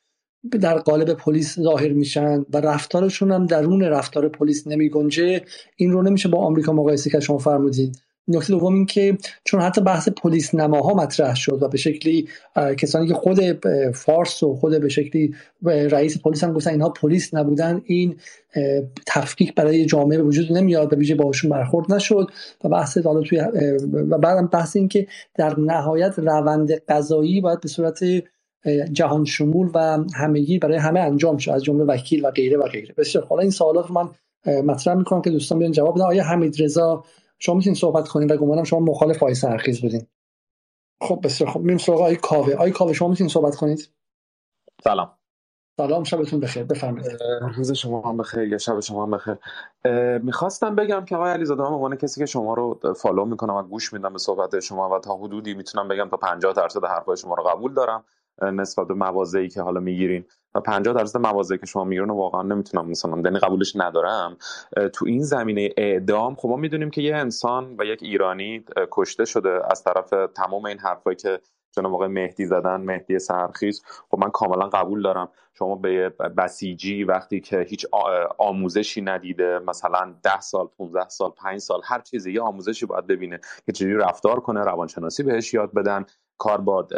در 0.60 0.78
قالب 0.78 1.12
پلیس 1.12 1.60
ظاهر 1.60 1.92
میشن 1.92 2.44
و 2.52 2.56
رفتارشون 2.56 3.32
هم 3.32 3.46
درون 3.46 3.82
رفتار 3.82 4.28
پلیس 4.28 4.66
نمی 4.66 4.88
گنجه. 4.88 5.42
این 5.76 5.92
رو 5.92 6.02
نمیشه 6.02 6.28
با 6.28 6.38
آمریکا 6.38 6.72
مقایسه 6.72 7.10
که 7.10 7.20
شما 7.20 7.38
فرمودید. 7.38 8.02
نکته 8.28 8.52
دوم 8.52 8.74
این 8.74 8.86
که 8.86 9.18
چون 9.44 9.60
حتی 9.60 9.80
بحث 9.80 10.08
پلیس 10.08 10.54
نماها 10.54 10.94
مطرح 10.94 11.34
شد 11.34 11.62
و 11.62 11.68
به 11.68 11.78
شکلی 11.78 12.28
کسانی 12.78 13.08
که 13.08 13.14
خود 13.14 13.66
فارس 13.94 14.42
و 14.42 14.54
خود 14.54 14.80
به 14.80 14.88
شکلی 14.88 15.34
رئیس 15.62 16.18
پلیس 16.18 16.44
هم 16.44 16.52
گفتن 16.52 16.70
اینها 16.70 16.88
پلیس 16.88 17.34
نبودن 17.34 17.82
این 17.84 18.16
تفکیک 19.06 19.54
برای 19.54 19.86
جامعه 19.86 20.18
به 20.18 20.24
وجود 20.24 20.52
نمیاد 20.52 20.92
و 20.92 20.96
ویژه 20.96 21.14
باهاشون 21.14 21.50
برخورد 21.50 21.92
نشد 21.92 22.26
و 22.64 22.68
بحث 22.68 22.98
حالا 22.98 23.20
توی 23.20 23.40
و 23.92 24.18
بعدم 24.18 24.46
بحث 24.46 24.76
این 24.76 24.88
که 24.88 25.06
در 25.34 25.60
نهایت 25.60 26.18
روند 26.18 26.72
قضایی 26.72 27.40
باید 27.40 27.60
به 27.60 27.68
صورت 27.68 28.00
جهان 28.92 29.24
شمول 29.24 29.70
و 29.74 30.04
همگی 30.14 30.58
برای 30.58 30.76
همه 30.76 31.00
انجام 31.00 31.36
شد 31.36 31.50
از 31.50 31.64
جمله 31.64 31.84
وکیل 31.84 32.24
و 32.24 32.30
غیره 32.30 32.56
و 32.56 32.62
غیره. 32.62 32.94
بسیار 32.98 33.24
حالا 33.24 33.42
این 33.42 33.50
سوالات 33.50 33.86
رو 33.86 33.94
من 33.94 34.08
مطرح 34.62 34.94
می‌کنم 34.94 35.22
که 35.22 35.30
دوستان 35.30 35.58
بیان 35.58 35.72
جواب 35.72 35.94
بدن. 35.94 36.04
آیا 36.04 36.24
حمید 36.24 36.62
رضا 36.62 37.04
شما 37.38 37.54
می‌تونید 37.54 37.78
صحبت 37.78 38.08
کنید 38.08 38.30
و 38.30 38.36
گمانم 38.36 38.64
شما 38.64 38.80
مخالف 38.80 39.16
آقای 39.16 39.34
سرخیز 39.34 39.80
بودین 39.80 40.06
خب 41.02 41.20
بسیار 41.22 41.50
خب 41.50 41.60
میریم 41.60 41.78
سراغ 41.78 42.00
آقای 42.00 42.16
کاوه. 42.16 42.54
آقای 42.54 42.70
کاوه 42.70 42.92
شما 42.92 43.08
می‌تونید 43.08 43.32
صحبت 43.32 43.56
کنید؟ 43.56 43.88
سلام. 44.84 45.10
سلام. 45.76 46.04
شبتون 46.04 46.40
بخیر. 46.40 46.64
بفرمایید. 46.64 47.18
روز 47.56 47.72
شما 47.72 48.00
هم 48.00 48.16
بخیر 48.16 48.42
یا 48.42 48.58
شب 48.58 48.80
شما 48.80 49.06
هم 49.06 49.10
بخیر. 49.10 49.38
می‌خواستم 50.18 50.74
بگم 50.74 51.04
که 51.04 51.16
آقای 51.16 51.30
علیزاده 51.32 51.62
من 51.62 51.68
عنوان 51.68 51.96
کسی 51.96 52.20
که 52.20 52.26
شما 52.26 52.54
رو 52.54 52.80
فالو 52.96 53.24
می‌کنم 53.24 53.54
و 53.54 53.62
گوش 53.62 53.92
میدم 53.92 54.12
به 54.12 54.18
صحبت 54.18 54.60
شما 54.60 54.96
و 54.96 54.98
تا 54.98 55.16
حدودی 55.16 55.54
می‌تونم 55.54 55.88
بگم 55.88 56.08
تا 56.08 56.16
50 56.16 56.52
درصد 56.52 56.84
حرفای 56.84 57.16
شما 57.16 57.34
رو 57.34 57.42
قبول 57.42 57.74
دارم. 57.74 58.04
نسبت 58.42 58.86
به 58.86 58.94
موازی 58.94 59.48
که 59.48 59.62
حالا 59.62 59.80
می‌گیرین. 59.80 60.24
و 60.54 60.60
50 60.60 60.94
درصد 60.94 61.20
موازی 61.20 61.58
که 61.58 61.66
شما 61.66 61.84
می‌گیرین 61.84 62.10
واقعا 62.10 62.42
نمی‌تونم 62.42 62.90
مثلا 62.90 63.18
یعنی 63.24 63.38
قبولش 63.38 63.76
ندارم. 63.76 64.36
تو 64.92 65.06
این 65.06 65.22
زمینه 65.22 65.70
اعدام 65.76 66.34
خب 66.34 66.48
ما 66.48 66.56
می‌دونیم 66.56 66.90
که 66.90 67.02
یه 67.02 67.16
انسان 67.16 67.76
و 67.78 67.84
یک 67.84 68.02
ایرانی 68.02 68.64
کشته 68.90 69.24
شده 69.24 69.60
از 69.70 69.84
طرف 69.84 70.10
تمام 70.34 70.64
این 70.64 70.78
حرفایی 70.78 71.16
که 71.16 71.40
جناب 71.72 71.94
آقای 71.94 72.08
مهدی 72.08 72.46
زدن 72.46 72.80
مهدی 72.80 73.18
سرخیز. 73.18 73.82
خب 74.10 74.18
من 74.18 74.30
کاملا 74.30 74.68
قبول 74.68 75.02
دارم. 75.02 75.28
شما 75.54 75.74
به 75.74 76.08
بسیجی 76.08 77.04
وقتی 77.04 77.40
که 77.40 77.60
هیچ 77.60 77.86
آموزشی 78.38 79.00
ندیده 79.00 79.58
مثلا 79.58 80.14
10 80.22 80.40
سال 80.40 80.66
15 80.78 81.08
سال 81.08 81.30
5 81.30 81.60
سال 81.60 81.80
هر 81.84 82.00
چیزی 82.00 82.32
یه 82.32 82.40
آموزشی 82.40 82.86
باید 82.86 83.06
ببینه 83.06 83.40
که 83.66 83.72
چجوری 83.72 83.94
رفتار 83.94 84.40
کنه 84.40 84.60
روانشناسی 84.60 85.22
بهش 85.22 85.54
یاد 85.54 85.74
بدن. 85.74 86.06
کار 86.40 86.60
با 86.60 86.88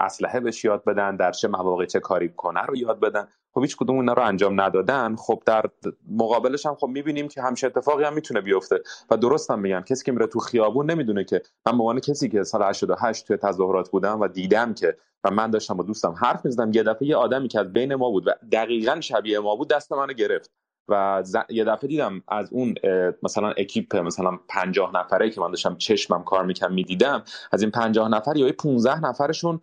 اسلحه 0.00 0.40
بهش 0.40 0.64
یاد 0.64 0.84
بدن 0.84 1.16
در 1.16 1.32
چه 1.32 1.48
مواقع 1.48 1.86
چه 1.86 2.00
کاری 2.00 2.28
کنه 2.28 2.62
رو 2.62 2.76
یاد 2.76 3.00
بدن. 3.00 3.28
خب 3.54 3.60
هیچ 3.60 3.76
کدوم 3.76 3.96
اونا 3.96 4.12
رو 4.12 4.22
انجام 4.22 4.60
ندادن. 4.60 5.16
خب 5.16 5.42
در 5.46 5.64
مقابلش 6.10 6.66
هم 6.66 6.74
خب 6.74 6.86
می‌بینیم 6.86 7.28
که 7.28 7.42
همش 7.42 7.64
اتفاقی 7.64 8.04
هم 8.04 8.14
می‌تونه 8.14 8.40
بیفته 8.40 8.80
و 9.10 9.16
درست 9.16 9.50
هم 9.50 9.58
میگن. 9.58 9.80
کسی 9.80 10.04
که 10.04 10.12
میره 10.12 10.26
تو 10.26 10.38
خیابون 10.38 10.90
نمی‌دونه 10.90 11.24
که 11.24 11.42
من 11.66 11.72
به 11.72 11.82
عنوان 11.82 12.00
کسی 12.00 12.28
که 12.28 12.42
سال 12.42 12.62
88 12.62 13.26
توی 13.26 13.36
تظاهرات 13.36 13.90
بودم 13.90 14.20
و 14.20 14.28
دیدم 14.28 14.74
که 14.74 14.96
و 15.24 15.30
من 15.30 15.50
داشتم 15.50 15.74
با 15.74 15.84
دوستم 15.84 16.12
حرف 16.12 16.44
می‌زدم 16.44 16.70
یه 16.74 16.82
دفعه 16.82 17.08
یه 17.08 17.16
آدمی 17.16 17.48
که 17.48 17.60
از 17.60 17.72
بین 17.72 17.94
ما 17.94 18.10
بود 18.10 18.26
و 18.28 18.30
دقیقا 18.52 19.00
شبیه 19.00 19.38
ما 19.38 19.56
بود 19.56 19.68
دست 19.68 19.92
منو 19.92 20.12
گرفت. 20.12 20.50
و 20.88 21.22
یه 21.48 21.64
دفعه 21.64 21.88
دیدم 21.88 22.22
از 22.28 22.48
اون 22.52 22.74
مثلا 23.22 23.50
اکیپ 23.56 23.96
مثلا 23.96 24.38
پنجاه 24.48 24.96
نفره 24.96 25.30
که 25.30 25.40
من 25.40 25.50
داشتم 25.50 25.76
چشمم 25.76 26.24
کار 26.24 26.44
می‌کنم 26.44 26.74
می‌دیدم 26.74 27.22
از 27.52 27.62
این 27.62 27.70
پنجاه 27.70 28.08
نفر 28.08 28.36
یا 28.36 28.52
15 28.58 29.00
نفرشون 29.00 29.60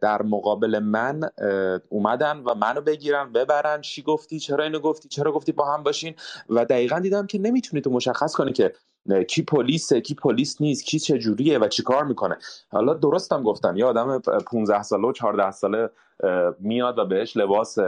در 0.00 0.22
مقابل 0.22 0.78
من 0.78 1.20
اومدن 1.88 2.38
و 2.38 2.54
منو 2.54 2.80
بگیرن 2.80 3.32
ببرن 3.32 3.80
چی 3.80 4.02
گفتی 4.02 4.40
چرا 4.40 4.64
اینو 4.64 4.78
گفتی 4.78 5.08
چرا 5.08 5.32
گفتی 5.32 5.52
با 5.52 5.74
هم 5.74 5.82
باشین. 5.82 6.14
و 6.50 6.64
دقیقا 6.64 6.98
دیدم 6.98 7.26
که 7.26 7.38
نمی‌تونی 7.38 7.80
تو 7.80 7.90
مشخص 7.90 8.34
کنی 8.34 8.52
که 8.52 8.72
کی 9.28 9.42
پلیسه 9.42 10.00
کی 10.00 10.14
پلیس 10.14 10.60
نیست 10.60 10.84
کی 10.84 10.98
چه 10.98 11.18
جوریه 11.18 11.58
و 11.58 11.68
چی 11.68 11.82
کار 11.82 12.04
می‌کنه. 12.04 12.38
حالا 12.68 12.94
درستم 12.94 13.42
گفتم 13.42 13.76
یه 13.76 13.84
آدم 13.84 14.18
15 14.18 14.82
ساله 14.82 15.08
و 15.08 15.12
14 15.12 15.50
ساله 15.50 15.90
میاد 16.60 16.98
و 16.98 17.04
بهش 17.04 17.36
لباس 17.36 17.78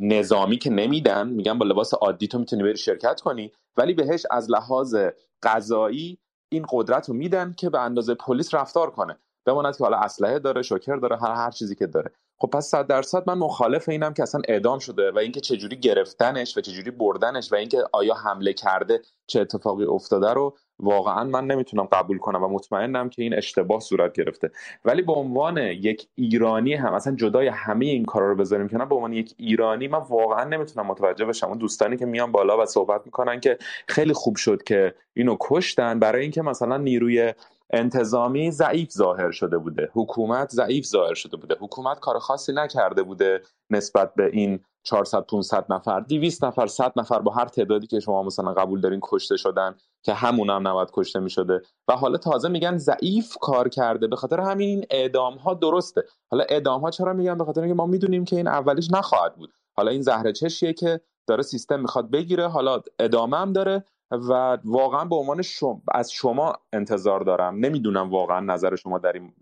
نظامی 0.00 0.58
که 0.58 0.70
نمیدن 0.70 1.28
میگن 1.28 1.58
با 1.58 1.66
لباس 1.66 1.94
عادی 1.94 2.28
تو 2.28 2.38
می‌تونی 2.38 2.62
بری 2.62 2.76
شرکت 2.76 3.20
کنی. 3.20 3.52
ولی 3.76 3.94
بهش 3.94 4.26
از 4.30 4.50
لحاظ 4.50 4.96
قضایی 5.42 6.18
این 6.52 6.66
قدرت 6.70 7.08
رو 7.08 7.14
میدن 7.14 7.54
که 7.58 7.70
به 7.70 7.80
اندازه 7.80 8.14
پلیس 8.14 8.54
رفتار 8.54 8.90
کنه. 8.90 9.18
بماند 9.46 9.76
که 9.76 9.84
حالا 9.84 9.96
اسلحه 9.96 10.38
داره 10.38 10.62
شوکر 10.62 10.96
داره 10.96 11.16
هر 11.16 11.34
هر 11.34 11.50
چیزی 11.50 11.74
که 11.74 11.86
داره. 11.86 12.12
خب 12.38 12.48
پس 12.48 12.66
صد 12.66 12.86
درصد 12.86 13.22
من 13.26 13.38
مخالف 13.38 13.88
اینم 13.88 14.14
که 14.14 14.22
اصلا 14.22 14.40
اعدام 14.48 14.78
شده 14.78 15.10
و 15.10 15.18
اینکه 15.18 15.40
چجوری 15.40 15.76
گرفتنش 15.76 16.56
و 16.56 16.60
چجوری 16.60 16.90
بردنش 16.90 17.52
و 17.52 17.56
اینکه 17.56 17.84
آیا 17.92 18.14
حمله 18.14 18.52
کرده 18.52 19.00
چه 19.26 19.40
اتفاقی 19.40 19.84
افتاده 19.84 20.32
رو 20.32 20.56
واقعا 20.82 21.24
من 21.24 21.46
نمی‌تونم 21.46 21.84
قبول 21.84 22.18
کنم 22.18 22.42
و 22.42 22.48
مطمئنم 22.48 23.08
که 23.08 23.22
این 23.22 23.34
اشتباه 23.34 23.80
صورت 23.80 24.12
گرفته. 24.12 24.50
ولی 24.84 25.02
به 25.02 25.12
عنوان 25.12 25.58
یک 25.58 26.08
ایرانی 26.14 26.74
هم 26.74 26.94
اصلا 26.94 27.14
جدای 27.16 27.48
همه 27.48 27.86
این 27.86 28.04
کارا 28.04 28.28
رو 28.28 28.36
بذاریم 28.36 28.68
کنار 28.68 28.86
به 28.86 28.94
عنوان 28.94 29.12
یک 29.12 29.34
ایرانی 29.36 29.88
من 29.88 29.98
واقعا 29.98 30.44
نمی‌تونم 30.44 30.86
متوجه 30.86 31.24
بشم. 31.24 31.46
اون 31.46 31.58
دوستانی 31.58 31.96
که 31.96 32.06
میان 32.06 32.32
بالا 32.32 32.62
و 32.62 32.66
صحبت 32.66 33.02
می‌کنن 33.04 33.40
که 33.40 33.58
خیلی 33.88 34.12
خوب 34.12 34.36
شد 34.36 34.62
که 34.62 34.94
اینو 35.14 35.36
کشتن 35.40 35.98
برای 35.98 36.22
اینکه 36.22 36.42
مثلا 36.42 36.76
نیروی 36.76 37.34
انتظامی 37.72 38.50
ضعیف 38.50 38.90
ظاهر 38.90 39.30
شده 39.30 39.58
بوده. 39.58 39.90
حکومت 39.92 40.50
ضعیف 40.50 40.86
ظاهر 40.86 41.14
شده 41.14 41.36
بوده. 41.36 41.56
حکومت 41.60 42.00
کار 42.00 42.18
خاصی 42.18 42.52
نکرده 42.52 43.02
بوده 43.02 43.42
نسبت 43.70 44.14
به 44.14 44.30
این 44.32 44.60
400 44.82 45.26
500 45.26 45.66
نفر. 45.68 46.00
200 46.00 46.44
نفر 46.44 46.66
100 46.66 46.92
نفر 46.96 47.18
با 47.18 47.32
هر 47.32 47.44
تعدادی 47.44 47.86
که 47.86 48.00
شما 48.00 48.22
مثلا 48.22 48.52
قبول 48.52 48.80
دارین 48.80 49.00
کشته 49.02 49.36
شدن. 49.36 49.74
که 50.02 50.14
همون 50.14 50.50
هم 50.50 50.68
نباید 50.68 50.88
کشته 50.92 51.20
می 51.20 51.30
شده 51.30 51.62
و 51.88 51.92
حالا 51.92 52.18
تازه 52.18 52.48
میگن 52.48 52.76
ضعیف 52.76 53.36
کار 53.40 53.68
کرده 53.68 54.06
به 54.06 54.16
خاطر 54.16 54.40
همین 54.40 54.84
اعدام 54.90 55.34
ها 55.34 55.54
درسته. 55.54 56.04
حالا 56.30 56.44
اعدام 56.48 56.80
ها 56.80 56.90
چرا 56.90 57.12
میگن؟ 57.12 57.38
به 57.38 57.44
خاطر 57.44 57.60
اینکه 57.60 57.74
ما 57.74 57.86
می‌دونیم 57.86 58.24
که 58.24 58.36
این 58.36 58.48
اولیش 58.48 58.90
نخواهد 58.90 59.36
بود. 59.36 59.52
حالا 59.76 59.90
این 59.90 60.02
زهره 60.02 60.32
چشیه 60.32 60.72
که 60.72 61.00
داره 61.26 61.42
سیستم 61.42 61.80
می‌خواد 61.80 62.10
بگیره 62.10 62.48
حالا 62.48 62.80
ادامه 62.98 63.36
هم 63.36 63.52
داره 63.52 63.84
و 64.10 64.58
واقعا 64.64 65.04
به 65.04 65.16
عنوان 65.16 65.42
شما 65.42 65.82
از 65.94 66.12
شما 66.12 66.52
انتظار 66.72 67.20
دارم. 67.20 67.54
نمی‌دونم 67.56 68.10
واقعا 68.10 68.40
نظر 68.40 68.76
شما 68.76 68.98
در 68.98 69.12
این 69.12 69.32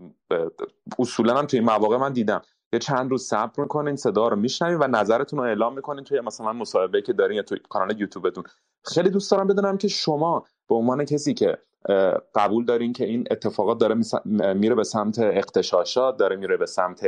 اصولا 0.98 1.38
هم 1.38 1.46
توی 1.46 1.58
این 1.58 1.68
مواقع 1.68 1.96
من 1.96 2.12
دیدم. 2.12 2.42
یه 2.72 2.78
چند 2.78 3.10
روز 3.10 3.24
صبر 3.24 3.62
می‌کنین 3.62 3.96
صدا 3.96 4.28
رو 4.28 4.36
میشنوین 4.36 4.78
و 4.80 4.86
نظرتون 4.86 5.38
رو 5.38 5.44
اعلام 5.44 5.74
می‌کنین 5.74 6.04
توی 6.04 6.20
مثلا 6.20 6.52
مصاحبه 6.52 7.02
که 7.02 7.12
دارین 7.12 7.36
یا 7.36 7.42
توی 7.42 7.58
کانال 7.68 8.00
یوتیوبتون. 8.00 8.44
خیلی 8.84 9.10
دوست 9.10 9.30
دارم 9.30 9.46
بدونم 9.46 9.78
که 9.78 9.88
شما 9.88 10.46
به 10.68 10.74
عنوان 10.74 11.04
کسی 11.04 11.34
که 11.34 11.58
قبول 12.34 12.64
دارین 12.64 12.92
که 12.92 13.04
این 13.04 13.24
اتفاقات 13.30 13.78
داره 13.78 13.94
میره 14.54 14.74
به 14.74 14.84
سمت 14.84 15.18
اقتشاشات 15.18 16.16
داره 16.16 16.36
میره 16.36 16.56
به 16.56 16.66
سمت 16.66 17.00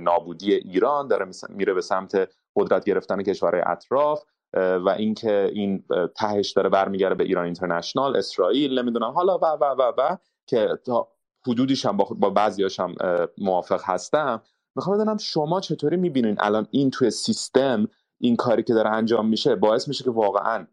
نابودی 0.00 0.54
ایران 0.54 1.08
داره 1.08 1.26
میره 1.48 1.74
به 1.74 1.80
سمت 1.80 2.28
قدرت 2.56 2.84
گرفتن 2.84 3.22
کشورهای 3.22 3.62
اطراف 3.66 4.24
و 4.54 4.88
اینکه 4.98 5.50
این 5.52 5.84
تهش 6.16 6.52
داره 6.52 6.68
برمیگرده 6.68 7.14
به 7.14 7.24
ایران 7.24 7.44
اینترنشنال 7.44 8.16
اسرائیل 8.16 8.78
نمی‌دونم. 8.78 9.10
حالا 9.10 9.38
و 9.38 9.44
و 9.44 9.64
و 9.64 9.92
و 9.98 10.16
که 10.46 10.68
تا 10.86 11.08
حدودیش 11.46 11.86
هم 11.86 11.96
با 11.96 12.30
بعضیاش 12.30 12.80
هم 12.80 12.94
موافق 13.38 13.80
هستم. 13.84 14.42
می‌خوام 14.80 14.96
بدونم 14.96 15.16
شما 15.16 15.60
چطوری 15.60 15.96
می‌بینین 15.96 16.36
الان 16.38 16.66
این 16.70 16.90
توی 16.90 17.10
سیستم 17.10 17.88
این 18.18 18.36
کاری 18.36 18.62
که 18.62 18.74
داره 18.74 18.90
انجام 18.90 19.28
میشه 19.28 19.54
باعث 19.54 19.88
میشه 19.88 20.04
که 20.04 20.10
واقعا 20.10 20.66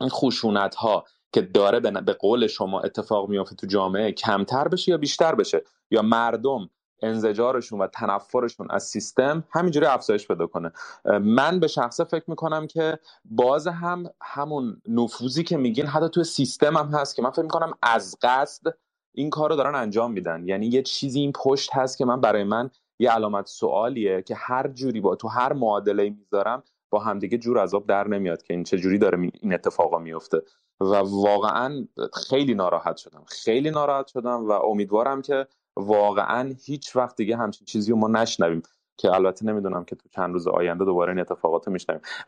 این 0.00 0.10
خشونت 0.10 0.74
ها 0.74 1.04
که 1.32 1.42
داره 1.42 1.80
به 1.80 2.12
قول 2.12 2.46
شما 2.46 2.80
اتفاق 2.80 3.28
میافته 3.28 3.56
تو 3.56 3.66
جامعه 3.66 4.12
کمتر 4.12 4.68
بشه 4.68 4.90
یا 4.90 4.98
بیشتر 4.98 5.34
بشه 5.34 5.64
یا 5.90 6.02
مردم 6.02 6.70
انزجارشون 7.02 7.80
و 7.80 7.86
تنفرشون 7.86 8.66
از 8.70 8.84
سیستم 8.84 9.44
همینجوری 9.50 9.86
افزایش 9.86 10.28
پیدا 10.28 10.46
کنه. 10.46 10.72
من 11.20 11.60
به 11.60 11.66
شخصه 11.66 12.04
فکر 12.04 12.24
می‌کنم 12.26 12.66
که 12.66 12.98
باز 13.24 13.66
هم 13.66 14.10
همون 14.22 14.82
نفوذی 14.88 15.44
که 15.44 15.56
میگین 15.56 15.86
حتی 15.86 16.08
تو 16.08 16.24
سیستم 16.24 16.76
هم 16.76 16.88
هست 16.88 17.16
که 17.16 17.22
من 17.22 17.30
فکر 17.30 17.42
می‌کنم 17.42 17.72
از 17.82 18.16
قصد 18.22 18.74
این 19.14 19.30
کار 19.30 19.50
رو 19.50 19.56
دارن 19.56 19.74
انجام 19.74 20.12
میدن. 20.12 20.48
یعنی 20.48 20.66
یه 20.66 20.82
چیزی 20.82 21.20
این 21.20 21.32
پشت 21.32 21.70
هست 21.72 21.98
که 21.98 22.04
من 22.04 22.20
برای 22.20 22.44
من 22.44 22.70
یه 22.98 23.10
علامت 23.10 23.46
سوالیه 23.46 24.22
که 24.22 24.34
هر 24.34 24.68
جوری 24.68 25.00
با 25.00 25.16
تو 25.16 25.28
هر 25.28 25.52
معادله 25.52 26.10
می‌ذارم 26.10 26.62
با 26.90 26.98
همدیگه 26.98 27.38
جور 27.38 27.58
عذاب 27.58 27.86
در 27.86 28.08
نمیاد 28.08 28.42
که 28.42 28.54
این 28.54 28.64
چه 28.64 28.78
جوری 28.78 28.98
داره 28.98 29.18
این 29.40 29.54
اتفاقا 29.54 29.98
میفته 29.98 30.42
و 30.80 30.94
واقعا 30.94 31.88
خیلی 32.28 32.54
ناراحت 32.54 32.96
شدم. 32.96 33.24
خیلی 33.28 33.70
ناراحت 33.70 34.06
شدم 34.06 34.48
و 34.48 34.50
امیدوارم 34.52 35.22
که 35.22 35.46
واقعا 35.76 36.54
هیچ 36.64 36.96
وقت 36.96 37.16
دیگه 37.16 37.36
همچین 37.36 37.64
چیزی 37.64 37.90
رو 37.92 37.98
ما 37.98 38.08
نشنویم. 38.08 38.62
که 38.96 39.14
البته 39.14 39.46
نمی‌دونم 39.46 39.84
که 39.84 39.96
تو 39.96 40.08
چند 40.08 40.32
روز 40.32 40.48
آینده 40.48 40.84
دوباره 40.84 41.12
این 41.12 41.20
اتفاقات 41.20 41.68
رو 41.68 41.76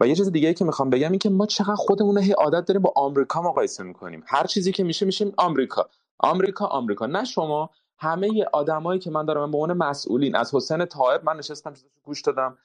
و 0.01 0.09
یه 0.09 0.15
چیز 0.15 0.33
دیگه 0.33 0.55
که 0.55 0.65
می‌خوام 0.65 0.91
بگم 0.91 1.11
این 1.11 1.19
که 1.19 1.31
ما 1.31 1.47
چقدر 1.47 1.75
خودمون 1.75 2.19
هی 2.19 2.33
عادت 2.33 2.65
داریم 2.65 2.83
با 2.83 2.93
آمریکا 2.97 3.43
مقایسه 3.43 3.83
می‌کنیم. 3.83 4.25
هر 4.27 4.47
چیزی 4.47 4.73
که 4.73 4.85
میشه 4.85 5.07
میشیم 5.07 5.33
آمریکا. 5.39 5.89
آمریکا 6.19 6.67
آمریکا. 6.67 7.07
نه 7.07 7.25
شما 7.25 7.71
همه 7.99 8.45
آدمایی 8.53 9.01
که 9.01 9.11
من 9.11 9.25
دارم 9.25 9.51
به 9.51 9.59
عنوان 9.59 9.77
مسئولین 9.77 10.37
از 10.37 10.55
حسین 10.55 10.85
طایب 10.85 11.25
من 11.25 11.37
نشستم 11.37 11.75
گوش 12.03 12.23
دادم 12.23 12.59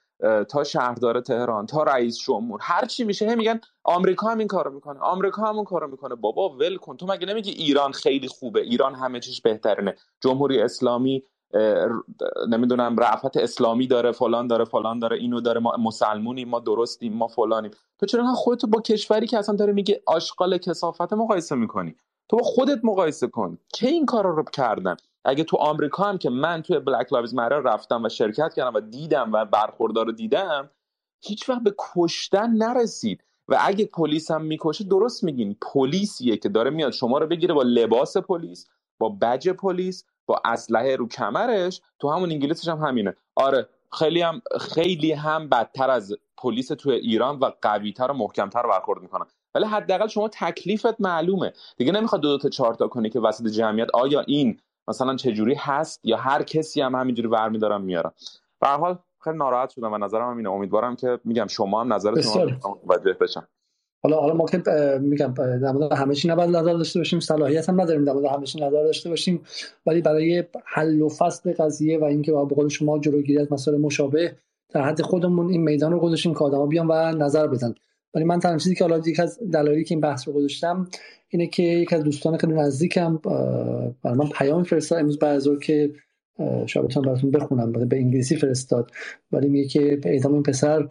تا 0.49 0.63
شهردار 0.63 1.21
تهران 1.21 1.65
تا 1.65 1.83
رئیس 1.83 2.17
جمهور 2.17 2.59
هر 2.63 2.85
چی 2.85 3.03
میشه 3.03 3.35
میگن 3.35 3.59
آمریکا 3.83 4.27
هم 4.27 4.37
این 4.37 4.47
کارو 4.47 4.73
می‌کنه 4.73 4.99
آمریکا 4.99 5.41
هم 5.41 5.55
اون 5.55 5.65
کارو 5.65 5.87
می‌کنه. 5.87 6.15
بابا 6.15 6.49
ول 6.49 6.77
کن 6.77 6.97
تو 6.97 7.05
مگه 7.05 7.27
نمیگی 7.27 7.51
ایران 7.51 7.91
خیلی 7.91 8.27
خوبه؟ 8.27 8.61
ایران 8.61 8.95
همه 8.95 9.19
چیش 9.19 9.41
بهترینه. 9.41 9.95
جمهوری 10.21 10.61
اسلامی 10.61 11.23
نمی‌دونم 12.49 12.97
رفت 12.97 13.37
اسلامی 13.37 13.87
داره 13.87 14.11
فلان 14.11 14.47
داره 14.47 14.65
فلان 14.65 14.99
داره 14.99 15.17
اینو 15.17 15.41
داره 15.41 15.59
ما 15.59 15.77
مسلمونیم 15.77 16.49
ما 16.49 16.59
درستیم 16.59 17.13
ما 17.13 17.27
فلانیم. 17.27 17.71
تو 17.99 18.05
چرا 18.05 18.33
خودتو 18.33 18.67
با 18.67 18.81
کشوری 18.81 19.27
که 19.27 19.37
اصلا 19.37 19.55
داره 19.55 19.73
میگه 19.73 20.03
آشغال 20.05 20.57
کسافت 20.57 21.13
مقایسه 21.13 21.55
می‌کنی؟ 21.55 21.95
تو 22.29 22.37
با 22.37 22.43
خودت 22.43 22.79
مقایسه 22.83 23.27
کن. 23.27 23.57
که 23.73 23.87
این 23.87 24.05
کارا 24.05 24.29
رو 24.29 24.43
کردن؟ 24.43 24.97
اگه 25.25 25.43
تو 25.43 25.57
آمریکا 25.57 26.03
هم 26.03 26.17
که 26.17 26.29
من 26.29 26.61
توی 26.61 26.79
Black 26.79 27.13
Lives 27.13 27.35
Matter 27.35 27.59
رفتم 27.59 28.03
و 28.03 28.09
شرکت 28.09 28.53
کردم 28.53 28.73
و 28.73 28.79
دیدم 28.79 29.31
و 29.33 29.45
برخوردا 29.45 30.05
رو 30.05 30.11
دیدم 30.11 30.69
هیچ 31.21 31.49
وقت 31.49 31.63
به 31.63 31.73
کشتن 31.77 32.49
نرسید. 32.49 33.23
و 33.47 33.57
اگه 33.61 33.85
پلیس 33.85 34.31
هم 34.31 34.41
می‌کشه 34.41 34.83
درست 34.83 35.23
میگین. 35.23 35.55
پلیسیه 35.73 36.37
که 36.37 36.49
داره 36.49 36.69
میاد 36.69 36.91
شما 36.91 37.17
رو 37.17 37.27
بگیره 37.27 37.53
با 37.53 37.63
لباس 37.63 38.17
پلیس 38.17 38.67
با 38.99 39.09
بج 39.09 39.49
پلیس 39.49 40.05
با 40.25 40.41
اسلحه 40.45 40.95
رو 40.95 41.07
کمرش. 41.07 41.81
تو 41.99 42.09
همون 42.09 42.31
انگلیسش 42.31 42.67
هم 42.67 42.77
همینه. 42.77 43.15
آره 43.35 43.69
خیلی 43.91 44.21
هم 44.21 44.41
خیلی 44.61 45.11
هم 45.11 45.49
بدتر 45.49 45.89
از 45.89 46.15
پلیس 46.37 46.67
تو 46.67 46.89
ایران 46.89 47.39
و 47.39 47.51
قویتر 47.61 48.11
و 48.11 48.13
محکمتر 48.13 48.63
برخورد 48.63 49.01
می‌کنن. 49.01 49.25
ولی 49.55 49.65
حداقل 49.65 50.07
شما 50.07 50.27
تکلیفت 50.27 51.01
معلومه. 51.01 51.53
دیگه 51.77 51.91
نمی‌خواد 51.91 52.21
دو, 52.21 52.27
دو 52.27 52.37
تا 52.37 52.49
چهار 52.49 52.73
تا 52.73 52.87
کنی 52.87 53.09
که 53.09 53.19
وسط 53.19 53.47
جمعیت 53.47 53.87
آیا 53.93 54.21
این 54.21 54.59
مثلا 54.89 55.15
چه 55.15 55.31
جوری 55.31 55.55
هست 55.55 55.99
یا 56.03 56.17
هر 56.17 56.43
کسی 56.43 56.81
هم 56.81 56.95
همینجوری 56.95 57.27
برمیدارم 57.27 57.81
میارم. 57.81 58.13
به 58.61 58.67
هر 58.67 58.77
حال 58.77 58.97
خیلی 59.23 59.37
ناراحت 59.37 59.69
شدم 59.69 59.93
و 59.93 59.97
نظرم 59.97 60.29
هم 60.29 60.37
اینه. 60.37 60.49
امیدوارم 60.49 60.95
که 60.95 61.19
میگم 61.23 61.47
شما 61.47 61.81
هم 61.81 61.93
نظرتون 61.93 62.57
متوجه 62.85 63.13
بشن 63.13 63.41
حالا 64.03 64.17
حالا 64.19 64.33
ما 64.33 64.45
که 64.45 64.57
میگم 65.01 65.33
در 65.33 65.71
مورد 65.71 65.93
همه 65.93 66.15
چی 66.15 66.27
نباید 66.27 66.49
نظر 66.49 66.73
داشته 66.73 66.99
باشیم. 66.99 67.19
صلاحیت 67.19 67.69
هم 67.69 67.81
نداریم 67.81 68.05
در 68.05 68.13
مورد 68.13 68.25
همه 68.25 68.45
چی 68.45 68.59
نظر 68.59 68.83
داشته 68.83 69.09
باشیم. 69.09 69.43
ولی 69.85 70.01
برای 70.01 70.43
حل 70.65 71.01
و 71.01 71.09
فصل 71.09 71.53
قضیه 71.53 71.99
و 71.99 72.03
اینکه 72.03 72.31
با 72.31 72.45
قول 72.45 72.67
شما 72.67 72.99
جلوگیری 72.99 73.39
از 73.39 73.51
مسائل 73.51 73.77
مشابه 73.77 74.35
در 74.69 74.81
حد 74.81 75.01
خودمون 75.01 75.49
این 75.49 75.61
میدان 75.61 75.91
رو 75.91 75.99
گذاشتیم 75.99 76.33
که 76.33 76.39
آدما 76.39 76.65
بیان 76.65 76.87
و 76.87 76.93
نظر 77.11 77.47
بدن. 77.47 77.73
ولی 78.13 78.23
من 78.23 78.39
تنها 78.39 78.57
چیزی 78.57 78.75
که 78.75 78.83
حالا 78.83 78.97
یک 79.07 79.19
از 79.19 79.39
دلایلی 79.53 79.83
که 79.83 79.95
این 79.95 80.01
بحث 80.01 80.27
رو 80.27 80.33
گذاشتم 80.33 80.87
اینه 81.29 81.47
که 81.47 81.63
یک 81.63 81.93
از 81.93 82.03
دوستان 82.03 82.37
خیلی 82.37 82.53
نزدیکم 82.53 83.17
برای 84.03 84.17
من 84.17 84.29
پیام 84.29 84.63
فرستاد. 84.63 84.99
امروز 84.99 85.19
بعد 85.19 85.35
از 85.35 85.47
که 85.61 85.91
شاید 86.65 86.85
بتونم 86.85 87.05
براتون 87.05 87.31
بخونم. 87.31 87.71
به 87.71 87.97
انگلیسی 87.97 88.35
فرستاد. 88.35 88.91
ولی 89.31 89.49
میگه 89.49 89.67
که 89.67 89.99
اعدام 90.03 90.33
این 90.33 90.43
پسر 90.43 90.87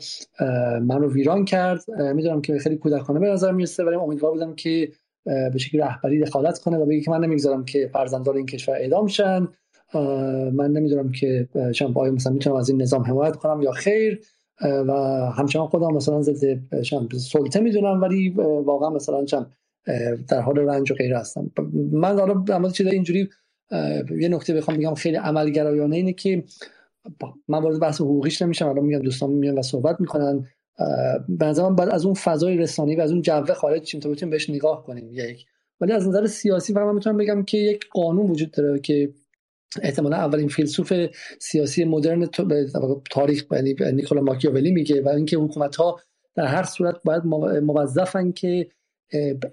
من 0.82 1.00
رو 1.00 1.12
ویران 1.12 1.44
کرد. 1.44 1.84
می‌دونم 2.14 2.40
که 2.40 2.58
خیلی 2.58 2.76
کودکانه 2.76 3.20
به 3.20 3.26
نظر 3.26 3.52
می‌رسه 3.52 3.84
ولی 3.84 3.96
امیدوار 3.96 4.32
بودم 4.32 4.54
که 4.54 4.88
به 5.24 5.58
شکل 5.58 5.80
رهبری 5.80 6.20
دخالت 6.20 6.58
کنه 6.58 6.78
و 6.78 6.86
بگه 6.86 7.00
که 7.00 7.10
من 7.10 7.20
نمی‌گذارم 7.24 7.64
که 7.64 7.90
فرزندان 7.92 8.36
این 8.36 8.46
کشور 8.46 8.74
اعدام 8.74 9.06
شن. 9.06 9.48
من 10.52 10.70
نمی‌دونم 10.72 11.12
که 11.12 11.48
چون 11.74 11.92
آیا 11.94 12.12
مثلا 12.12 12.32
می‌تونم 12.32 12.56
از 12.56 12.68
این 12.68 12.82
نظام 12.82 13.02
حمایت 13.02 13.36
کنم 13.36 13.62
یا 13.62 13.70
خیر. 13.72 14.20
و 14.62 14.92
همچنان 15.36 15.66
خودم 15.66 15.94
مثلا 15.94 16.22
ضد 16.22 16.60
سلطه 17.18 17.60
می‌دونم 17.60 18.00
ولی 18.00 18.28
واقعا 18.64 18.90
مثلا 18.90 19.24
چم 19.24 19.46
در 20.28 20.40
حال 20.40 20.58
رنج 20.58 20.92
و 20.92 20.94
غیره 20.94 21.18
هستم. 21.18 21.50
من 21.92 22.18
حالا 22.18 22.34
در 22.34 22.70
چیزای 22.70 22.92
اینجوری 22.92 23.28
یه 24.20 24.28
نکته 24.28 24.54
بخوام 24.54 24.76
بگم 24.76 24.94
خیلی 24.94 25.16
عملگرایانه 25.16 25.96
اینه 25.96 26.12
که 26.12 26.44
من 27.48 27.62
وارد 27.62 27.80
بحث 27.80 28.00
حقوقیش 28.00 28.42
نمیشم. 28.42 28.68
الان 28.68 28.84
میگم 28.84 29.02
دوستان 29.02 29.30
میان 29.30 29.58
و 29.58 29.62
صحبت 29.62 30.00
می‌کنن. 30.00 30.46
به 31.28 31.46
نظرم 31.46 31.76
بعد 31.76 31.88
از 31.88 32.04
اون 32.04 32.14
فضای 32.14 32.56
رسانه‌ای 32.56 32.96
و 32.96 33.00
از 33.00 33.12
اون 33.12 33.22
جو 33.22 33.54
خارج 33.54 33.82
چیم 33.82 34.00
تا 34.00 34.10
بتونیم 34.10 34.30
بهش 34.30 34.50
نگاه 34.50 34.84
کنیم. 34.84 35.08
یک. 35.12 35.46
ولی 35.80 35.92
از 35.92 36.08
نظر 36.08 36.26
سیاسی 36.26 36.72
فقط 36.72 36.84
من 36.84 36.94
می‌تونم 36.94 37.16
بگم 37.16 37.42
که 37.42 37.58
یک 37.58 37.84
قانون 37.90 38.30
وجود 38.30 38.50
داره 38.50 38.78
که 38.80 39.10
احتمالا 39.82 40.16
اولین 40.16 40.48
فیلسوف 40.48 40.92
سیاسی 41.38 41.84
مدرن 41.84 42.28
تاریخ 43.10 43.44
یعنی 43.52 43.74
نیکولا 43.92 44.20
ماکیاولی 44.20 44.70
میگه 44.70 45.02
و 45.02 45.08
اینکه 45.08 45.36
حکومت 45.36 45.76
ها 45.76 46.00
در 46.34 46.46
هر 46.46 46.62
صورت 46.62 46.96
باید 47.04 47.24
موظفن 47.62 48.32
که 48.32 48.68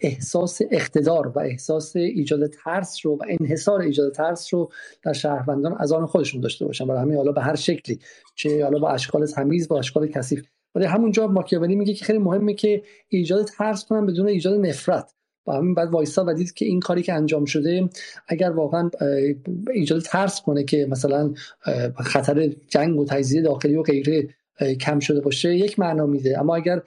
احساس 0.02 0.62
اقتدار 0.72 1.28
و 1.28 1.40
احساس 1.40 1.96
ایجاد 1.96 2.48
ترس 2.48 3.06
رو 3.06 3.16
و 3.16 3.24
انحصار 3.28 3.82
ایجاد 3.82 4.12
ترس 4.12 4.54
رو 4.54 4.72
در 5.04 5.14
شهروندان 5.14 5.76
از 5.80 5.92
آن 5.92 6.06
خودشون 6.06 6.42
داشته 6.42 6.66
باشن. 6.66 6.88
برای 6.88 7.02
همین 7.02 7.18
حالا 7.18 7.32
به 7.32 7.42
هر 7.42 7.56
شکلی 7.56 8.00
چه 8.36 8.64
حالا 8.64 8.80
با 8.80 8.90
اشکال 8.90 9.26
تمیز 9.26 9.68
با 9.68 9.80
اشکال 9.80 10.08
کثیف. 10.08 10.46
ولی 10.76 10.86
همونجا 10.86 11.28
ماکیاولی 11.28 11.76
میگه 11.76 11.94
که 11.94 12.06
خیلی 12.06 12.20
مهمه 12.20 12.54
که 12.54 12.84
ایجاد 13.08 13.46
ترس 13.46 13.86
کنن 13.86 14.06
بدون 14.06 14.28
ایجاد 14.28 14.66
نفرت. 14.66 15.14
و 15.48 15.52
همین 15.52 15.74
بعد 15.74 15.90
وایسا 15.90 16.26
و 16.28 16.34
دید 16.34 16.54
که 16.54 16.66
این 16.66 16.80
کاری 16.80 17.04
که 17.04 17.14
انجام 17.14 17.46
شده 17.46 17.90
اگر 18.28 18.50
واقعا 18.50 18.90
ایجاد 19.74 20.02
ترس 20.02 20.42
کنه 20.42 20.64
که 20.64 20.88
مثلا 20.90 21.34
خطر 21.96 22.52
جنگ 22.68 23.00
و 23.00 23.06
تجزیه 23.06 23.42
داخلی 23.42 23.76
و 23.76 23.84
غیره 23.84 24.28
کم 24.80 25.00
شده 25.00 25.22
باشه 25.22 25.56
یک 25.56 25.80
معنا 25.80 26.06
میده. 26.06 26.40
اما 26.40 26.56
اگر 26.56 26.82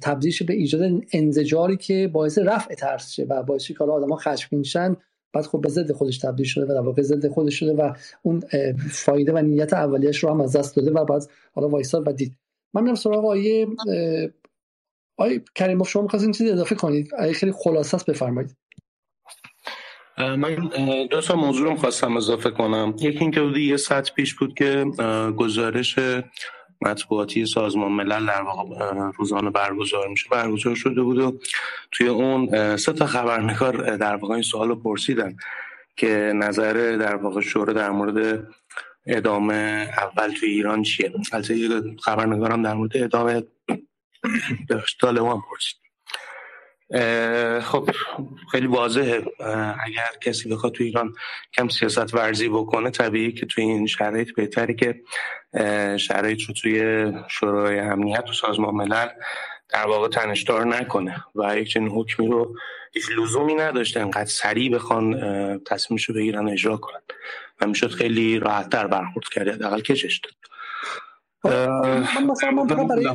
تبدیل 0.00 0.34
به 0.46 0.54
ایجاد 0.54 1.02
انزجاری 1.12 1.76
که 1.76 2.10
باعث 2.12 2.38
رفع 2.38 2.74
ترس 2.74 3.12
شه 3.12 3.24
و 3.24 3.42
باعث 3.42 3.66
که 3.66 3.84
آدم‌ها 3.84 4.16
خشمگین 4.16 4.62
شن 4.62 4.96
بعد 5.32 5.46
خب 5.46 5.60
به 5.60 5.68
ضد 5.68 5.92
خودش 5.92 6.18
تبدیل 6.18 6.46
شده 6.46 6.64
و 6.64 6.68
در 6.68 6.80
واقع 6.80 7.02
ضد 7.02 7.28
خودش 7.28 7.54
شده 7.58 7.72
و 7.72 7.92
اون 8.22 8.42
فایده 8.90 9.32
و 9.32 9.38
نیت 9.38 9.72
اولیش 9.72 10.18
رو 10.18 10.30
هم 10.30 10.40
از 10.40 10.56
دست 10.56 10.76
داده 10.76 10.90
و 10.90 11.04
بعد 11.04 11.22
حالا 11.54 11.68
وایساد 11.68 12.08
و 12.08 12.12
دید. 12.12 12.32
من 12.74 12.82
میرم 12.82 12.94
سراغ 12.94 13.24
آیه 13.24 13.66
آقای 15.18 15.40
کریم 15.54 15.82
شما 15.82 16.02
می‌خواستین 16.02 16.32
چیزی 16.32 16.50
اضافه 16.50 16.74
کنید؟ 16.74 17.10
خیلی 17.34 17.52
خلاصه 17.52 17.94
است 17.94 18.10
بفرمایید. 18.10 18.56
من 20.18 20.58
دو 21.10 21.20
تا 21.20 21.36
موضوع 21.36 21.70
رو 21.70 21.76
خواستم 21.76 22.16
اضافه 22.16 22.50
کنم. 22.50 22.94
یکی 23.00 23.18
اینکه 23.18 23.40
یه 23.40 23.76
ساعت 23.76 24.14
پیش 24.14 24.34
بود 24.34 24.54
که 24.54 24.84
گزارش 25.36 25.98
مطبوعاتی 26.80 27.46
سازمان 27.46 27.92
ملل 27.92 28.26
در 28.26 28.42
واقع 28.42 29.10
روزانه 29.16 29.50
برگزار 29.50 30.08
میشه. 30.08 30.28
برگزار 30.30 30.74
شده 30.74 31.02
بود 31.02 31.18
و 31.18 31.38
توی 31.92 32.08
اون 32.08 32.76
سه 32.76 32.92
تا 32.92 33.06
خبرنگار 33.06 33.96
در 33.96 34.16
واقع 34.16 34.34
این 34.34 34.42
سوال 34.42 34.74
پرسیدن 34.74 35.36
که 35.96 36.32
نظر 36.34 36.96
در 36.96 37.16
واقع 37.16 37.40
شورا 37.40 37.72
در 37.72 37.90
مورد 37.90 38.46
ادامه 39.06 39.90
اول 39.96 40.32
توی 40.32 40.48
ایران 40.48 40.82
چیه. 40.82 41.12
البته 41.32 41.82
خبرنگارم 42.00 42.62
در 42.62 42.74
مورد 42.74 42.96
ادامه 42.96 43.42
طالبان 45.00 45.42
پرسید. 45.50 45.78
خب 47.62 47.90
خیلی 48.52 48.66
واضحه. 48.66 49.24
اگر 49.86 50.10
کسی 50.20 50.48
بخواد 50.48 50.72
تو 50.72 50.84
ایران 50.84 51.14
کم 51.54 51.68
سیاست 51.68 52.14
ورزی 52.14 52.48
بکنه 52.48 52.90
طبیعی 52.90 53.32
که 53.32 53.46
توی 53.46 53.64
این 53.64 53.86
شرایط 53.86 54.34
بهتری 54.34 54.74
که 54.74 55.00
شرایط 55.98 56.42
رو 56.42 56.54
توی 56.54 57.12
شورای 57.28 57.78
امنیت 57.78 58.24
و 58.30 58.32
سازمان 58.32 58.74
ملل 58.74 59.08
در 59.68 59.86
واقع 59.86 60.08
تنشدار 60.08 60.66
نکنه 60.66 61.24
و 61.34 61.58
یک 61.58 61.68
چنین 61.70 61.88
حکمی 61.88 62.26
رو 62.26 62.56
هیچ 62.92 63.04
لزومی 63.18 63.54
نداشته 63.54 64.00
انقدر 64.00 64.24
سریع 64.24 64.74
بخوان 64.74 65.20
تصمیمش 65.66 66.04
رو 66.04 66.14
بگیرن 66.14 66.48
اجرا 66.48 66.76
کنن. 66.76 67.00
و 67.60 67.66
می‌شد 67.66 67.90
خیلی 67.90 68.38
راحت 68.38 68.68
در 68.68 68.86
برخورد 68.86 69.28
کرده 69.28 69.52
حداقل 69.52 69.80
کشش 69.80 70.18
داد. 70.18 70.34
من 71.44 72.26
مثلا 72.30 72.50
من 72.50 72.86
برای 72.86 73.06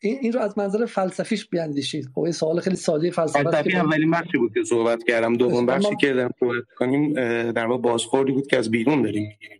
این, 0.00 0.18
این 0.20 0.32
رو 0.32 0.40
از 0.40 0.58
منظر 0.58 0.86
فلسفیش 0.86 1.48
بیاندیشید. 1.48 2.08
خب 2.14 2.20
این 2.20 2.32
سوال 2.32 2.60
خیلی 2.60 2.76
ساده 2.76 3.10
فلسفی 3.10 3.44
فلسفی 3.44 3.76
اولین 3.76 4.10
بخشی 4.10 4.38
بود 4.38 4.54
که 4.54 4.64
صحبت 4.64 5.04
کردم. 5.04 5.36
دوم 5.36 5.66
بخشی 5.66 5.96
که 6.00 6.12
در 6.12 6.30
صحبت 6.40 6.64
کنیم 6.76 7.12
در 7.52 7.66
واقع 7.66 7.82
بازخوردی 7.82 8.32
بود 8.32 8.46
که 8.46 8.58
از 8.58 8.70
بیرون 8.70 9.02
داریم 9.02 9.28
می‌گیریم. 9.28 9.58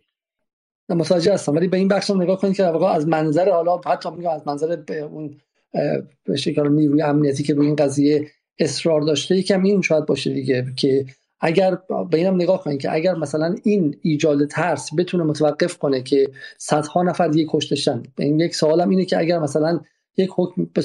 متوجه 0.89 1.33
هستم. 1.33 1.55
ولی 1.55 1.67
به 1.67 1.77
این 1.77 1.87
بخش 1.87 2.09
نگاه 2.09 2.39
کنید 2.39 2.55
که 2.55 2.63
واقعا 2.63 2.89
از 2.89 3.07
منظر 3.07 3.49
حالا 3.49 3.81
حتی 3.85 4.09
میگم 4.11 4.29
از 4.29 4.47
منظر 4.47 4.83
اون 5.11 5.37
به 6.23 6.35
شکل 6.35 6.67
نیروی 6.67 7.01
امنیتی 7.01 7.43
که 7.43 7.53
روی 7.53 7.65
این 7.65 7.75
قضیه 7.75 8.27
اصرار 8.59 9.01
داشته 9.01 9.35
یکم 9.35 9.63
این 9.63 9.81
شاید 9.81 10.05
باشه 10.05 10.33
دیگه 10.33 10.65
که 10.77 11.05
اگر 11.41 11.77
به 12.11 12.17
اینم 12.17 12.35
نگاه 12.35 12.63
کنید 12.63 12.81
که 12.81 12.93
اگر 12.93 13.15
مثلا 13.15 13.55
این 13.63 13.97
ایجاد 14.01 14.45
ترس 14.45 14.89
بتونه 14.97 15.23
متوقف 15.23 15.77
کنه 15.77 16.01
که 16.01 16.29
صدها 16.57 17.03
نفر 17.03 17.27
دیگه 17.27 17.49
کشته 17.49 18.01
این 18.17 18.39
یک 18.39 18.55
سوالم 18.55 18.89
اینه 18.89 19.05
که 19.05 19.19
اگر 19.19 19.39
مثلا 19.39 19.79
یک 20.17 20.29
حکم 20.35 20.67
به 20.73 20.81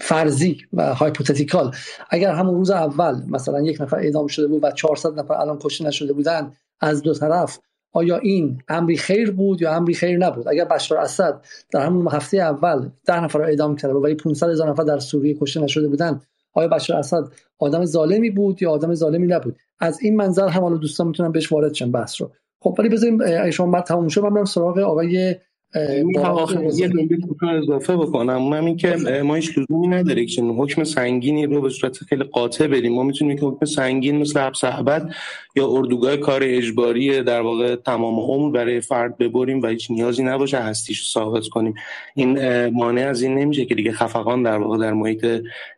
فرضی 0.00 0.56
و 0.72 0.94
هایپوتتیکال 0.94 1.74
اگر 2.10 2.32
همون 2.32 2.54
روز 2.54 2.70
اول 2.70 3.22
مثلا 3.26 3.60
یک 3.60 3.80
نفر 3.80 3.96
اعدام 3.96 4.26
شده 4.26 4.46
بود 4.46 4.64
و 4.64 4.70
400 4.70 5.18
نفر 5.18 5.34
الان 5.34 5.58
کشته 5.58 5.84
نشده 5.84 6.12
بودن 6.12 6.52
از 6.80 7.02
دو 7.02 7.14
طرف 7.14 7.58
آیا 7.92 8.18
این 8.18 8.62
امری 8.68 8.96
خیر 8.96 9.30
بود 9.30 9.62
یا 9.62 9.76
امری 9.76 9.94
خیر 9.94 10.18
نبود؟ 10.18 10.48
اگر 10.48 10.64
بشار 10.64 10.98
اسد 10.98 11.40
در 11.70 11.86
همون 11.86 12.08
هفته 12.12 12.36
اول 12.36 12.90
ده 13.06 13.24
نفر 13.24 13.42
اعدام 13.42 13.76
کرده 13.76 13.94
بود 13.94 14.04
ولی 14.04 14.14
500 14.14 14.48
هزار 14.50 14.70
نفر 14.70 14.82
در 14.82 14.98
سوریه 14.98 15.36
کشته 15.40 15.60
نشده 15.60 15.88
بودن 15.88 16.20
آیا 16.52 16.68
بشار 16.68 16.96
اسد 16.96 17.22
آدم 17.58 17.84
ظالمی 17.84 18.30
بود 18.30 18.62
یا 18.62 18.70
آدم 18.70 18.94
ظالمی 18.94 19.26
نبود؟ 19.26 19.56
از 19.80 19.98
این 20.02 20.16
منظر 20.16 20.48
هم 20.48 20.62
حالا 20.62 20.76
دوستان 20.76 21.06
می‌تونن 21.06 21.32
بهش 21.32 21.52
وارد 21.52 21.74
شن 21.74 21.92
بحث 21.92 22.20
رو. 22.20 22.30
خب 22.60 22.76
ولی 22.78 22.88
بذاریم 22.88 23.50
شما 23.50 23.70
بعد 23.70 23.84
تموم 23.84 24.08
شد 24.08 24.20
من 24.20 24.44
سراغ 24.44 24.78
آقای 24.78 25.36
یه 25.74 26.88
نکته 26.88 27.46
اضافه 27.46 27.96
بکنم. 27.96 28.42
اونم 28.42 28.64
این 28.64 28.76
که 28.76 28.96
ما 29.24 29.34
هیچ 29.34 29.58
لزومی 29.58 29.88
نداره 29.88 30.26
که 30.26 30.42
حکم 30.42 30.84
سنگینی 30.84 31.46
رو 31.46 31.60
به 31.60 31.68
صورت 31.68 31.96
خیلی 31.96 32.24
قاطع 32.24 32.66
بدیم. 32.66 32.92
ما 32.92 33.02
می‌تونیم 33.02 33.36
که 33.36 33.46
حکم 33.46 33.66
سنگین 33.66 34.18
مثل 34.18 34.40
حبس 34.40 34.64
ابد 34.64 35.14
یا 35.56 35.68
اردوگاه 35.68 36.16
کار 36.16 36.40
اجباری 36.44 37.22
در 37.22 37.40
واقع 37.40 37.76
تمام 37.76 38.20
عمر 38.20 38.52
برای 38.52 38.80
فرد 38.80 39.18
ببریم 39.18 39.62
و 39.62 39.66
هیچ 39.66 39.90
نیازی 39.90 40.22
نباشه 40.22 40.58
هستیش 40.58 41.12
ثابت 41.12 41.48
کنیم. 41.48 41.74
این 42.14 42.66
مانع 42.66 43.08
از 43.08 43.22
این 43.22 43.34
نمیشه 43.34 43.64
که 43.64 43.74
دیگه 43.74 43.92
خفقان 43.92 44.42
در 44.42 44.58
واقع 44.58 44.78
در 44.78 44.92
محیط 44.92 45.26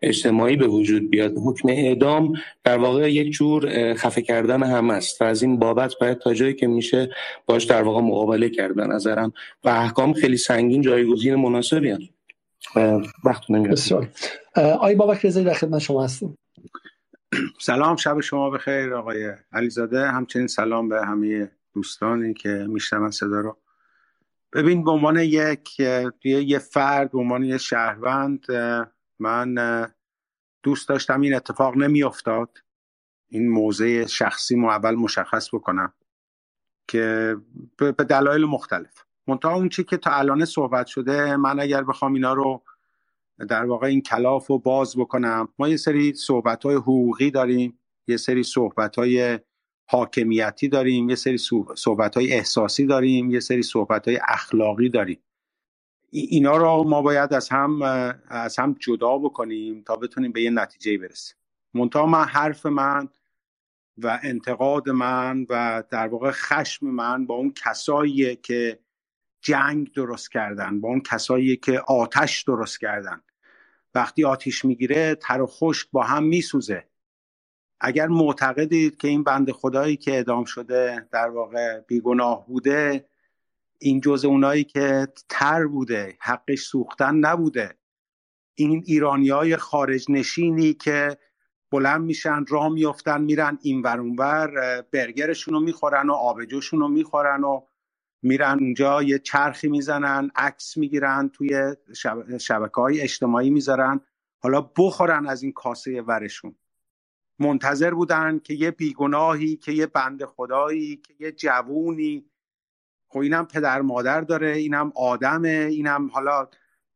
اجتماعی 0.02 0.56
به 0.56 0.66
وجود 0.66 1.10
بیاد. 1.10 1.34
حکم 1.44 1.68
اعدام 1.68 2.32
در 2.64 2.78
واقع 2.78 3.12
یک 3.12 3.32
جور 3.32 3.94
خفه 3.94 4.22
کردن 4.22 4.62
هم 4.62 4.90
است 4.90 5.22
و 5.22 5.24
از 5.24 5.42
این 5.42 5.58
بابت 5.58 5.94
باید 6.00 6.18
تا 6.18 6.34
جایی 6.34 6.54
که 6.54 6.66
میشه 6.66 7.10
باش 7.46 7.64
در 7.64 7.82
واقع 7.82 8.00
مقابله 8.00 8.48
کردن 8.48 8.86
نظرم 8.86 9.32
و 9.64 9.68
احکام 9.68 10.12
خیلی 10.12 10.36
سنگین 10.36 10.82
جایگزین 10.82 11.34
مناسبی 11.34 11.90
هست. 11.90 12.10
وقت 13.24 13.50
نمیاد 13.50 14.08
آی 14.56 14.94
بابک 14.94 15.26
رضایی 15.26 15.46
در 15.46 15.54
خدمت 15.54 15.78
شما 15.78 16.04
هستیم. 16.04 16.38
سلام 17.60 17.96
شب 17.96 18.20
شما 18.20 18.50
بخیر 18.50 18.94
آقای 18.94 19.32
علیزاده. 19.52 20.06
همچنین 20.06 20.46
سلام 20.46 20.88
به 20.88 21.06
همه 21.06 21.50
دوستانی 21.74 22.34
که 22.34 22.66
میشنون 22.68 23.10
صدا 23.10 23.40
رو. 23.40 23.56
ببین 24.52 24.84
به 24.84 24.90
عنوان 24.90 25.16
یک 25.16 25.80
یه 26.24 26.58
فرد 26.58 27.10
به 27.10 27.18
عنوان 27.18 27.44
یه 27.44 27.58
شهروند 27.58 28.46
من 29.18 29.54
دوست 30.62 30.88
داشتم 30.88 31.20
این 31.20 31.34
اتفاق 31.34 31.76
نمیافتاد. 31.76 32.58
این 33.28 33.48
موضع 33.48 34.06
شخصی 34.06 34.56
مو 34.56 34.68
اول 34.68 34.94
مشخص 34.94 35.54
بکنم 35.54 35.92
که 36.88 37.36
به 37.76 37.92
دلایل 37.92 38.44
مختلف. 38.44 39.04
منتها 39.26 39.54
اون 39.54 39.68
چی 39.68 39.84
که 39.84 39.96
تا 39.96 40.10
الان 40.10 40.44
صحبت 40.44 40.86
شده 40.86 41.36
من 41.36 41.60
اگر 41.60 41.84
بخوام 41.84 42.14
اینا 42.14 42.32
رو 42.32 42.62
در 43.48 43.64
واقع 43.64 43.86
این 43.86 44.00
کلاف 44.00 44.46
رو 44.46 44.58
باز 44.58 44.96
بکنم 44.96 45.48
ما 45.58 45.68
یه 45.68 45.76
سری 45.76 46.14
صحبت 46.14 46.64
های 46.64 46.74
حقوقی 46.74 47.30
داریم 47.30 47.78
یه 48.06 48.16
سری 48.16 48.42
صحبت 48.42 48.96
های 48.96 49.38
حاکمیتی 49.86 50.68
داریم 50.68 51.08
یه 51.08 51.14
سری 51.14 51.38
صحبت 51.76 52.16
های 52.16 52.32
احساسی 52.32 52.86
داریم 52.86 53.30
یه 53.30 53.40
سری 53.40 53.62
صحبت 53.62 54.08
های 54.08 54.18
اخلاقی 54.28 54.88
داریم. 54.88 55.18
اینا 56.10 56.56
رو 56.56 56.84
ما 56.84 57.02
باید 57.02 57.34
از 57.34 57.48
هم 57.48 57.82
از 58.28 58.58
هم 58.58 58.76
جدا 58.78 59.18
بکنیم 59.18 59.82
تا 59.82 59.96
بتونیم 59.96 60.32
به 60.32 60.42
یه 60.42 60.50
نتیجه 60.50 60.98
برسیم. 60.98 61.36
منتها 61.74 62.06
من 62.06 62.24
حرف 62.24 62.66
من 62.66 63.08
و 63.98 64.20
انتقاد 64.22 64.90
من 64.90 65.46
و 65.48 65.82
در 65.90 66.08
واقع 66.08 66.30
خشم 66.30 66.86
من 66.86 67.26
با 67.26 67.34
اون 67.34 67.52
کسایی 67.52 68.36
که 68.36 68.78
جنگ 69.40 69.92
درست 69.92 70.30
کردن 70.30 70.80
با 70.80 70.88
اون 70.88 71.00
کسایی 71.00 71.56
که 71.56 71.80
آتش 71.80 72.42
درست 72.42 72.80
کردن. 72.80 73.20
وقتی 73.94 74.24
آتیش 74.24 74.64
می‌گیره 74.64 75.14
تر 75.14 75.40
و 75.40 75.46
خشک 75.46 75.88
با 75.92 76.02
هم 76.02 76.24
میسوزه. 76.24 76.84
اگر 77.80 78.06
معتقدید 78.06 78.96
که 78.96 79.08
این 79.08 79.24
بند 79.24 79.50
خدایی 79.50 79.96
که 79.96 80.18
ادام 80.18 80.44
شده 80.44 81.08
در 81.12 81.28
واقع 81.28 81.80
بیگناه 81.80 82.46
بوده 82.46 83.09
این 83.82 84.00
جز 84.00 84.24
اونایی 84.24 84.64
که 84.64 85.08
تر 85.28 85.66
بوده 85.66 86.16
حقش 86.20 86.60
سوختن 86.60 87.14
نبوده. 87.14 87.78
این 88.54 88.82
ایرانی 88.86 89.28
های 89.28 89.56
خارج 89.56 90.06
نشینی 90.08 90.74
که 90.74 91.18
بلند 91.72 92.00
میشن 92.00 92.44
راه 92.48 92.68
میفتن 92.68 93.20
میرن 93.20 93.58
این 93.62 93.82
ور 94.18 94.82
برگرشون 94.92 95.54
رو 95.54 95.60
می‌خورن 95.60 96.10
و 96.10 96.12
آبجوشون 96.12 96.80
رو 96.80 96.88
می‌خورن 96.88 97.44
و 97.44 97.60
میرن 98.22 98.58
اونجا 98.60 99.02
یه 99.02 99.18
چرخی 99.18 99.68
می‌زنن 99.68 100.30
عکس 100.36 100.76
می‌گیرن 100.76 101.28
توی 101.28 101.74
شبکه 102.40 102.80
های 102.80 103.00
اجتماعی 103.00 103.50
می‌ذارن. 103.50 104.00
حالا 104.42 104.60
بخورن 104.60 105.26
از 105.26 105.42
این 105.42 105.52
کاسه 105.52 106.02
ورشون. 106.02 106.54
منتظر 107.38 107.94
بودن 107.94 108.38
که 108.38 108.54
یه 108.54 108.70
بیگناهی 108.70 109.56
که 109.56 109.72
یه 109.72 109.86
بند 109.86 110.24
خدایی 110.24 110.96
که 110.96 111.14
یه 111.18 111.32
جوونی 111.32 112.29
خب 113.12 113.18
اینم 113.18 113.46
پدر 113.46 113.80
مادر 113.80 114.20
داره 114.20 114.50
اینم 114.50 114.92
آدمه 114.96 115.48
اینم 115.48 116.10
حالا 116.10 116.48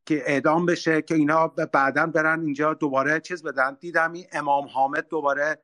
که 0.05 0.23
اعدام 0.25 0.65
بشه 0.65 1.01
که 1.01 1.15
اینا 1.15 1.47
بعدا 1.47 2.05
برن 2.05 2.41
اینجا 2.41 2.73
دوباره 2.73 3.19
چیز 3.19 3.43
بدن. 3.43 3.77
دیدم 3.79 4.13
این 4.13 4.25
امام 4.31 4.67
حامد 4.67 5.07
دوباره 5.07 5.63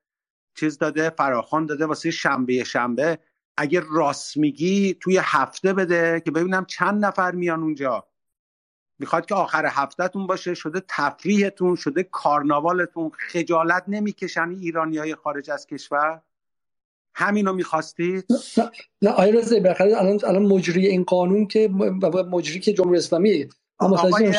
چیز 0.55 0.77
داده 0.77 1.09
فراخان 1.09 1.65
داده 1.65 1.85
واسه 1.85 2.11
شنبه 2.11 2.63
شنبه. 2.63 3.19
اگه 3.57 3.83
راست 3.89 4.37
میگی 4.37 4.93
توی 4.93 5.19
هفته 5.23 5.73
بده 5.73 6.21
که 6.25 6.31
ببینم 6.31 6.65
چند 6.65 7.05
نفر 7.05 7.31
میان 7.31 7.61
اونجا. 7.61 8.07
می‌خواد 8.99 9.25
که 9.25 9.35
آخر 9.35 9.65
هفتهتون 9.65 10.27
باشه 10.27 10.53
شده 10.53 10.83
تفریحتون 10.87 11.75
شده 11.75 12.03
کارناوالتون 12.03 13.09
خجالت 13.09 13.83
نمی‌کشن 13.87 14.49
ایرانی 14.49 14.97
های 14.97 15.15
خارج 15.15 15.51
از 15.51 15.67
کشور. 15.67 16.21
همینو 17.15 17.53
می‌خواستید 17.53 18.25
نه 19.01 19.09
آیا 19.09 19.39
رزه 19.39 19.59
بخیر 19.59 19.95
الان 19.95 20.19
الان 20.27 20.45
مجری 20.45 20.87
این 20.87 21.03
قانون 21.03 21.47
که 21.47 21.67
مجری 22.31 22.59
که 22.59 22.73
جمهوری 22.73 22.97
اسلامی. 22.97 23.49
اما 23.79 23.97
آقای 23.97 24.33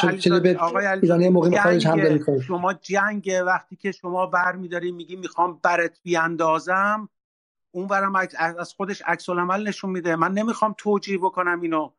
ایرانی 1.03 1.29
موقع 1.29 1.63
خارج 1.63 1.87
هم 1.87 2.41
شما 2.41 2.73
جنگ 2.73 3.31
وقتی 3.47 3.77
که 3.77 3.93
شما 3.93 4.27
بر 4.27 4.57
میداری 4.57 4.93
میگی 4.93 5.17
می‌خوام 5.17 5.61
برت 5.63 5.99
بیاندازم 6.03 7.09
اون 7.71 7.87
برم 7.87 8.13
از 8.59 8.75
خودش 8.75 9.03
عکس 9.07 9.29
العمل 9.29 9.69
نشون 9.69 9.91
میده. 9.91 10.17
من 10.17 10.33
نمی‌خوام 10.33 10.75
توجیه 10.79 11.19
بکنم 11.19 11.61
اینو. 11.61 11.91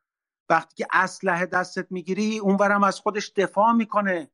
وقتی 0.50 0.76
که 0.76 0.88
اسلحه 0.92 1.46
دستت 1.46 1.88
می‌گیری 1.90 2.40
اون 2.40 2.58
برم 2.58 2.84
از 2.84 3.00
خودش 3.00 3.32
دفاع 3.36 3.72
می‌کنه. 3.72 4.30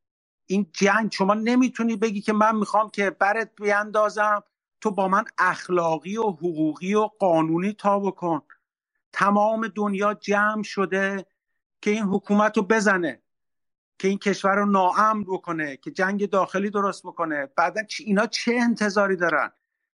این 0.45 0.67
جنگ 0.73 1.11
شما 1.11 1.33
نمی‌تونی 1.33 1.95
بگی 1.95 2.21
که 2.21 2.33
من 2.33 2.55
می‌خوام 2.55 2.89
که 2.89 3.09
برت 3.09 3.49
بیاندازم. 3.61 4.43
تو 4.81 4.91
با 4.91 5.07
من 5.07 5.25
اخلاقی 5.37 6.17
و 6.17 6.23
حقوقی 6.23 6.93
و 6.93 7.09
قانونی 7.19 7.73
تا 7.73 7.99
بکن. 7.99 8.41
تمام 9.13 9.67
دنیا 9.67 10.13
جمع 10.13 10.63
شده 10.63 11.25
که 11.81 11.91
این 11.91 12.03
حکومت 12.03 12.57
رو 12.57 12.63
بزنه 12.63 13.21
که 13.99 14.07
این 14.07 14.17
کشور 14.17 14.55
رو 14.55 14.65
ناامن 14.65 15.23
بکنه 15.23 15.77
که 15.77 15.91
جنگ 15.91 16.29
داخلی 16.29 16.69
درست 16.69 17.03
بکنه. 17.03 17.45
بعدا 17.55 17.81
اینا 17.99 18.25
چه 18.25 18.57
انتظاری 18.61 19.15
دارن؟ 19.15 19.51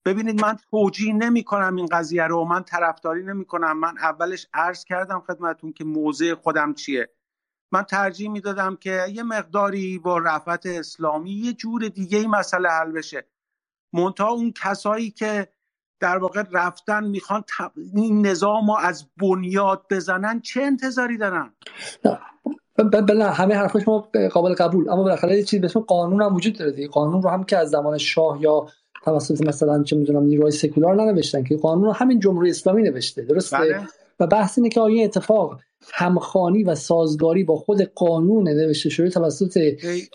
ببینید 0.05 0.41
من 0.41 0.57
توجیه 0.71 1.13
نمی 1.13 1.43
کنم 1.43 1.75
این 1.75 1.85
قضیه 1.85 2.23
رو 2.23 2.45
من 2.45 2.63
طرفداری 2.63 3.23
نمی 3.23 3.45
کنم 3.45 3.79
من 3.79 3.97
اولش 3.97 4.47
عرض 4.53 4.85
کردم 4.85 5.19
خدمتون 5.19 5.73
که 5.73 5.83
موضع 5.83 6.33
خودم 6.35 6.73
چیه. 6.73 7.09
من 7.71 7.83
ترجیح 7.83 8.29
می‌دادم 8.29 8.75
که 8.75 9.05
یه 9.09 9.23
مقداری 9.23 9.99
با 9.99 10.17
رفعت 10.17 10.65
اسلامی 10.65 11.31
یه 11.31 11.53
جور 11.53 11.87
دیگه 11.87 12.17
ای 12.17 12.27
مسئله 12.27 12.69
حل 12.69 12.91
بشه. 12.91 13.27
منتها 13.93 14.29
اون 14.31 14.53
کسایی 14.63 15.11
که 15.11 15.47
در 15.99 16.17
واقع 16.17 16.43
رفتن 16.51 17.03
می‌خوان 17.03 17.43
این 17.95 18.27
نظام 18.27 18.67
رو 18.67 18.77
از 18.79 19.05
بنیاد 19.21 19.85
بزنن 19.89 20.41
چه 20.41 20.61
انتظاری 20.61 21.17
دارن؟ 21.17 21.53
بله 22.77 23.25
همه 23.25 23.55
حرف 23.55 23.77
شما 23.77 24.09
قابل 24.31 24.53
قبول. 24.53 24.89
اما 24.89 25.03
بالاخره 25.03 25.37
یه 25.37 25.43
چیزی 25.43 25.59
به 25.59 25.65
اسم 25.65 25.79
قانون 25.79 26.21
هم 26.21 26.35
وجود 26.35 26.57
داره 26.57 26.71
دیگه. 26.71 26.87
قانون 26.87 27.21
رو 27.21 27.29
هم 27.29 27.43
که 27.43 27.57
از 27.57 27.69
زمان 27.69 27.97
شاه 27.97 28.41
یا 28.41 28.67
توسط 29.05 29.47
مثلا 29.47 29.83
چه 29.83 29.95
می‌دونم 29.95 30.23
نیروهای 30.23 30.51
سکولار 30.51 30.95
ننوشتن 30.95 31.43
که 31.43 31.57
قانون 31.57 31.85
رو 31.85 31.91
همین 31.91 32.19
جمهوری 32.19 32.49
اسلامی 32.49 32.83
نوشته. 32.83 33.21
درسته؟ 33.21 33.57
بله. 33.57 33.87
و 34.19 34.27
بحث 34.27 34.57
اینه 34.57 34.69
که 34.69 34.79
آیا 34.81 35.03
اتفاق 35.03 35.59
همخانی 35.93 36.63
و 36.63 36.75
سازگاری 36.75 37.43
با 37.43 37.55
خود 37.55 37.81
قانون 37.81 38.49
نوشته 38.49 38.89
شده 38.89 39.09
توسط 39.09 39.59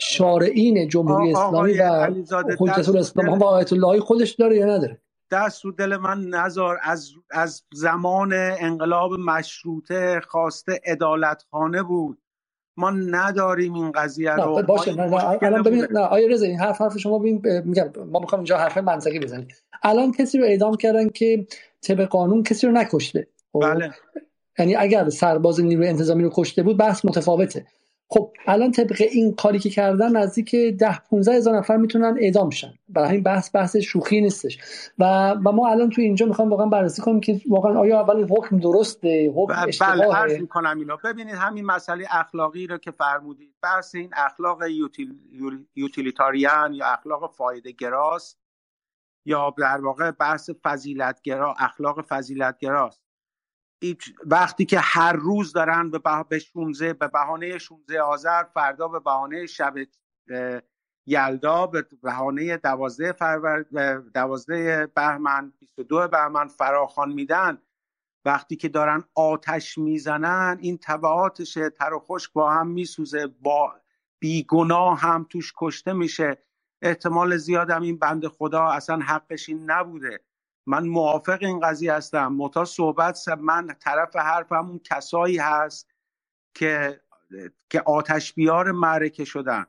شارعین 0.01 0.89
جمهوری 0.89 1.31
اسلامی 1.31 1.73
و 1.73 2.11
حجت 2.59 2.89
الاسلام 2.89 3.39
و 3.39 3.45
آیت 3.45 3.73
الله 3.73 4.01
خودش 4.01 4.31
داره 4.31 4.57
یا 4.57 4.67
نداره؟ 4.67 5.01
دست 5.31 5.65
رو 5.65 5.73
دل 5.73 5.97
من 5.97 6.25
نزار 6.25 6.79
از 6.83 7.11
از 7.31 7.63
زمان 7.73 8.33
انقلاب 8.35 9.13
مشروطه 9.13 10.21
خواسته 10.29 10.81
خانه 11.51 11.83
بود. 11.83 12.19
ما 12.77 12.91
نداریم 12.91 13.75
این 13.75 13.93
قضیه 13.93 14.35
رو. 14.35 14.63
باشه. 14.63 14.95
نه 14.95 15.07
نه 15.07 15.39
الان 15.43 15.63
ببین 15.63 15.87
نه 15.91 16.01
آیا 16.01 16.29
رضا 16.29 16.47
این 16.47 16.59
حرف 16.59 16.81
حرف 16.81 16.99
شما 16.99 17.19
ببین 17.19 17.43
میگم 17.65 17.91
ما 18.13 18.19
می‌خوام 18.19 18.41
اینجا 18.41 18.59
حرف 18.59 18.79
منطقی 18.79 19.19
بزنیم. 19.19 19.49
الان 19.83 20.13
کسی 20.13 20.39
رو 20.39 20.45
اعدام 20.45 20.77
کردن 20.77 21.09
که 21.09 21.47
طبق 21.81 22.05
قانون 22.05 22.43
کسی 22.43 22.67
رو 22.67 22.73
نکشته؟ 22.73 23.27
بله. 23.55 23.95
یعنی 24.59 24.77
اگر 24.77 25.09
سرباز 25.09 25.61
نیروی 25.61 25.89
انتظامی 25.89 26.23
رو 26.23 26.31
کشته 26.35 26.63
بود 26.63 26.77
بحث 26.77 27.05
متفاوته. 27.05 27.67
خب 28.11 28.33
الان 28.47 28.73
طبق 28.73 29.03
این 29.11 29.35
کاری 29.35 29.59
که 29.59 29.71
کردن 29.71 30.17
نزدیک 30.17 30.55
ده 30.55 30.99
15 31.11 31.33
هزار 31.33 31.59
نفر 31.59 31.77
می‌تونن 31.77 32.17
اعدام 32.21 32.51
شن 32.51 32.75
برای 32.89 33.11
این 33.11 33.23
بحث 33.23 33.51
بحث 33.55 33.77
شوخی 33.77 34.21
نیستش. 34.21 34.59
و 34.99 35.31
و 35.45 35.53
ما 35.53 35.69
الان 35.69 35.91
تو 35.91 36.01
اینجا 36.01 36.27
می‌خوام 36.27 36.51
واقعا 36.51 36.67
بررسی 36.67 37.03
کنیم 37.03 37.21
که 37.21 37.41
واقعا 37.49 37.79
آیا 37.79 38.01
اول 38.01 38.27
حکم 38.31 38.59
درسته 38.59 39.33
حکم 39.37 39.55
بله 39.55 39.69
اشتباهه؟ 39.69 40.27
بله 40.27 40.39
می‌کنم 40.39 40.79
اینا 40.79 40.97
ببینید 40.97 41.35
همین 41.35 41.65
مسئله 41.65 42.07
اخلاقی 42.11 42.67
رو 42.67 42.79
که 42.79 42.91
فرمودید. 42.91 43.55
بحث 43.63 43.95
این 43.95 44.11
اخلاق 44.17 44.63
یوتیل... 44.63 45.15
یوتیلیتاریان 45.77 46.73
یا 46.73 46.87
اخلاق 46.87 47.33
فایده 47.35 47.73
گراست 47.73 48.39
یا 49.25 49.55
در 49.59 49.81
واقع 49.81 50.11
بحث 50.11 50.51
فضیلتگرا 50.63 51.55
اخلاق 51.59 52.07
فضیلتگراست. 52.07 53.08
وقتی 54.26 54.64
که 54.64 54.79
هر 54.79 55.12
روز 55.12 55.53
دارن 55.53 55.91
به 55.91 56.01
به 56.29 56.39
16 56.39 56.93
به 56.93 57.09
بهانه 57.09 57.59
16 57.59 58.03
آذر 58.03 58.45
فردا 58.45 58.89
به 58.89 59.01
بهانه 59.01 59.47
شب 59.47 59.74
یلدا 61.07 61.66
به 61.66 61.87
بهانه 62.03 62.57
12 62.57 63.12
فرور 63.12 63.62
12 64.14 64.87
بهمن 64.87 65.53
22 65.59 66.09
بهمن 66.09 66.49
فراخان 66.49 67.12
میدن. 67.12 67.59
وقتی 68.24 68.57
که 68.57 68.68
دارن 68.68 69.05
آتش 69.14 69.79
می‌زنن 69.79 70.59
این 70.61 70.79
تبعاتش 70.83 71.55
تر 71.55 71.93
و 71.93 71.99
خشک 71.99 72.33
با 72.33 72.51
هم 72.51 72.66
میسوزه 72.66 73.26
با 73.26 73.74
بیگناه 74.18 75.01
هم 75.01 75.26
توش 75.31 75.53
کشته 75.57 75.93
میشه. 75.93 76.43
احتمال 76.83 77.37
زیادم 77.37 77.83
این 77.83 77.99
بند 77.99 78.26
خدا 78.26 78.64
اصلا 78.64 78.99
حقش 78.99 79.49
این 79.49 79.70
نبوده. 79.70 80.20
من 80.69 80.87
موافق 80.87 81.39
این 81.41 81.61
قضیه 81.61 81.93
هستم. 81.93 82.33
متا 82.33 82.64
صحبت 82.64 83.29
من 83.41 83.77
طرف 83.81 84.16
حرفمون 84.16 84.81
کسایی 84.85 85.37
هست 85.37 85.91
که 86.55 87.01
که 87.71 87.81
آتش 87.81 88.33
بیار 88.33 88.73
معرکه 88.73 89.25
شدن. 89.25 89.66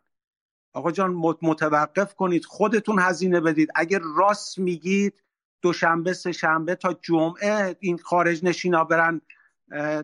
آقا 0.73 0.91
جان 0.91 1.11
متوقف 1.41 2.15
کنید 2.15 2.45
خودتون 2.45 2.99
هزینه 2.99 3.39
بدید. 3.39 3.69
اگر 3.75 3.99
راست 4.17 4.59
میگید 4.59 5.23
دوشنبه 5.61 6.13
سه 6.13 6.31
شنبه 6.31 6.75
تا 6.75 6.93
جمعه 6.93 7.75
این 7.79 7.97
خارج 7.97 8.45
نشینا 8.45 8.83
برن 8.83 9.21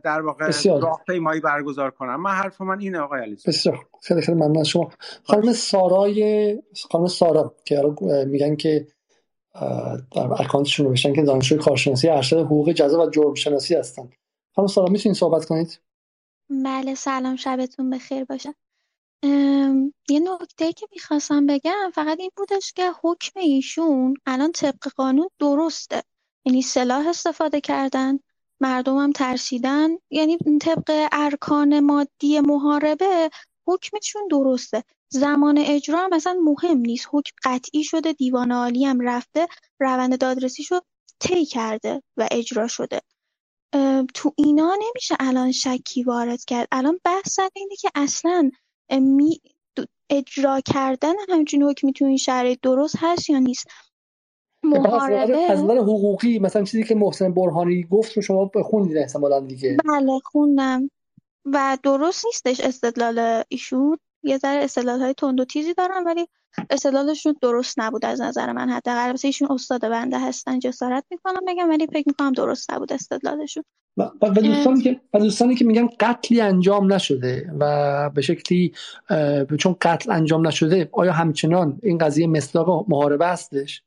در 0.03 0.21
واقع 0.21 0.51
راهپیمایی 0.81 1.41
برگزار 1.41 1.91
کنن. 1.91 2.15
من 2.15 2.31
حرف 2.31 2.61
من 2.61 2.79
اینه 2.79 2.99
آقای 2.99 3.21
علی 3.21 3.37
بسیار 3.47 3.85
خیلی 4.01 4.21
خیلی 4.21 4.37
ممنون 4.37 4.63
شما. 4.63 4.91
خانم 5.23 5.53
سارای 5.53 6.61
خانم 6.91 7.07
سارا 7.07 7.55
که 7.65 7.81
میگن 8.27 8.55
که 8.55 8.87
در 10.11 10.41
اکانتشون 10.41 10.87
نوشتن 10.87 11.13
که 11.13 11.21
دانشجوی 11.21 11.59
کارشناسی 11.59 12.09
ارشد 12.09 12.37
حقوق 12.37 12.71
جزا 12.71 13.05
و 13.05 13.09
جرم 13.09 13.33
شناسی 13.33 13.75
هستن. 13.75 14.09
خانم 14.55 14.67
سلام 14.67 14.91
می‌تونید 14.91 15.17
صحبت 15.17 15.45
کنید؟ 15.45 15.79
بله 16.49 16.95
سلام 16.95 17.35
شبتون 17.35 17.89
بخیر 17.89 18.23
باشه. 18.23 18.55
یه 20.09 20.19
نکته 20.19 20.73
که 20.73 20.87
می‌خواستم 20.91 21.45
بگم 21.45 21.91
فقط 21.93 22.19
این 22.19 22.31
بودش 22.37 22.73
که 22.73 22.91
حکم 23.03 23.39
ایشون 23.39 24.13
الان 24.25 24.51
طبق 24.51 24.87
قانون 24.95 25.29
درسته. 25.39 26.03
یعنی 26.45 26.61
سلاح 26.61 27.07
استفاده 27.07 27.61
کردن 27.61 28.19
مردم 28.59 28.97
هم 28.97 29.11
ترسیدن. 29.11 29.89
یعنی 30.09 30.37
طبق 30.61 31.07
ارکان 31.11 31.79
مادی 31.79 32.39
محاربه 32.39 33.29
حکمشون 33.67 34.27
درسته. 34.31 34.83
زمان 35.09 35.57
اجرا 35.57 35.99
هم 35.99 36.13
اصلا 36.13 36.37
مهم 36.43 36.77
نیست. 36.77 37.07
حکم 37.11 37.31
قطعی 37.43 37.83
شده 37.83 38.13
دیوان 38.13 38.51
عالی 38.51 38.85
هم 38.85 38.99
رفته 39.01 39.47
روند 39.79 40.19
دادرسی 40.19 40.63
شد 40.63 40.81
طی 41.19 41.45
کرده 41.45 42.01
و 42.17 42.27
اجرا 42.31 42.67
شده. 42.67 43.01
تو 44.13 44.33
اینا 44.35 44.75
نمیشه 44.87 45.15
الان 45.19 45.51
شکی 45.51 46.03
وارد 46.03 46.45
کرد. 46.45 46.67
الان 46.71 46.99
بحث 47.03 47.39
اینه 47.55 47.75
که 47.75 47.89
اصلا 47.95 48.51
می 48.91 49.41
اجرا 50.09 50.61
کردن 50.61 51.13
همچین 51.29 51.63
حکمی 51.63 51.93
تو 51.93 52.05
این 52.05 52.17
شرایط 52.17 52.59
درست 52.61 52.95
هست 52.99 53.29
یا 53.29 53.39
نیست؟ 53.39 53.67
محاربه 54.63 55.37
از 55.37 55.63
نظر 55.63 55.77
حقوقی 55.77 56.39
مثلا 56.39 56.63
چیزی 56.63 56.83
که 56.83 56.95
محسن 56.95 57.33
برهانی 57.33 57.83
گفت 57.83 58.13
رو 58.13 58.21
شما 58.21 58.51
خوندید 58.63 58.97
احتمالاً 58.97 59.39
دیگه. 59.39 59.77
بله 59.85 60.19
خوندم. 60.23 60.89
و 61.45 61.77
درست 61.83 62.25
نیستش 62.25 62.59
استدلال 62.59 63.43
ایشون. 63.47 63.97
یه 64.23 64.37
ذره 64.37 64.63
استدلال 64.63 65.01
های 65.01 65.13
تند 65.13 65.39
و 65.39 65.45
تیزی 65.45 65.73
دارن 65.73 66.03
ولی 66.03 66.27
استدلالشون 66.69 67.35
درست 67.41 67.79
نبود 67.79 68.05
از 68.05 68.21
نظر 68.21 68.51
من. 68.51 68.69
حتی 68.69 68.91
البته 68.91 69.27
ایشون 69.27 69.51
استاد 69.51 69.81
بنده 69.81 70.19
هستن 70.19 70.59
جسارت 70.59 71.03
می‌کنم 71.11 71.41
بگم 71.47 71.69
ولی 71.69 71.87
فکر 71.87 72.03
می‌کنم 72.07 72.31
درست 72.31 72.71
نبود 72.71 72.93
استدلالشون. 72.93 73.63
و 73.97 74.03
و 74.21 74.29
دوستانی 74.29 74.81
که 74.81 75.01
و 75.13 75.19
دوستانی 75.19 75.55
که 75.55 75.65
میگن 75.65 75.89
قتلی 75.99 76.41
انجام 76.41 76.93
نشده 76.93 77.51
و 77.59 78.09
به 78.09 78.21
شکلی 78.21 78.73
چون 79.59 79.75
قتل 79.81 80.11
انجام 80.11 80.47
نشده 80.47 80.89
آیا 80.91 81.11
همچنان 81.11 81.79
این 81.83 81.97
قضیه 81.97 82.27
مصداق 82.27 82.89
محاربه 82.89 83.27
هستش؟ 83.27 83.83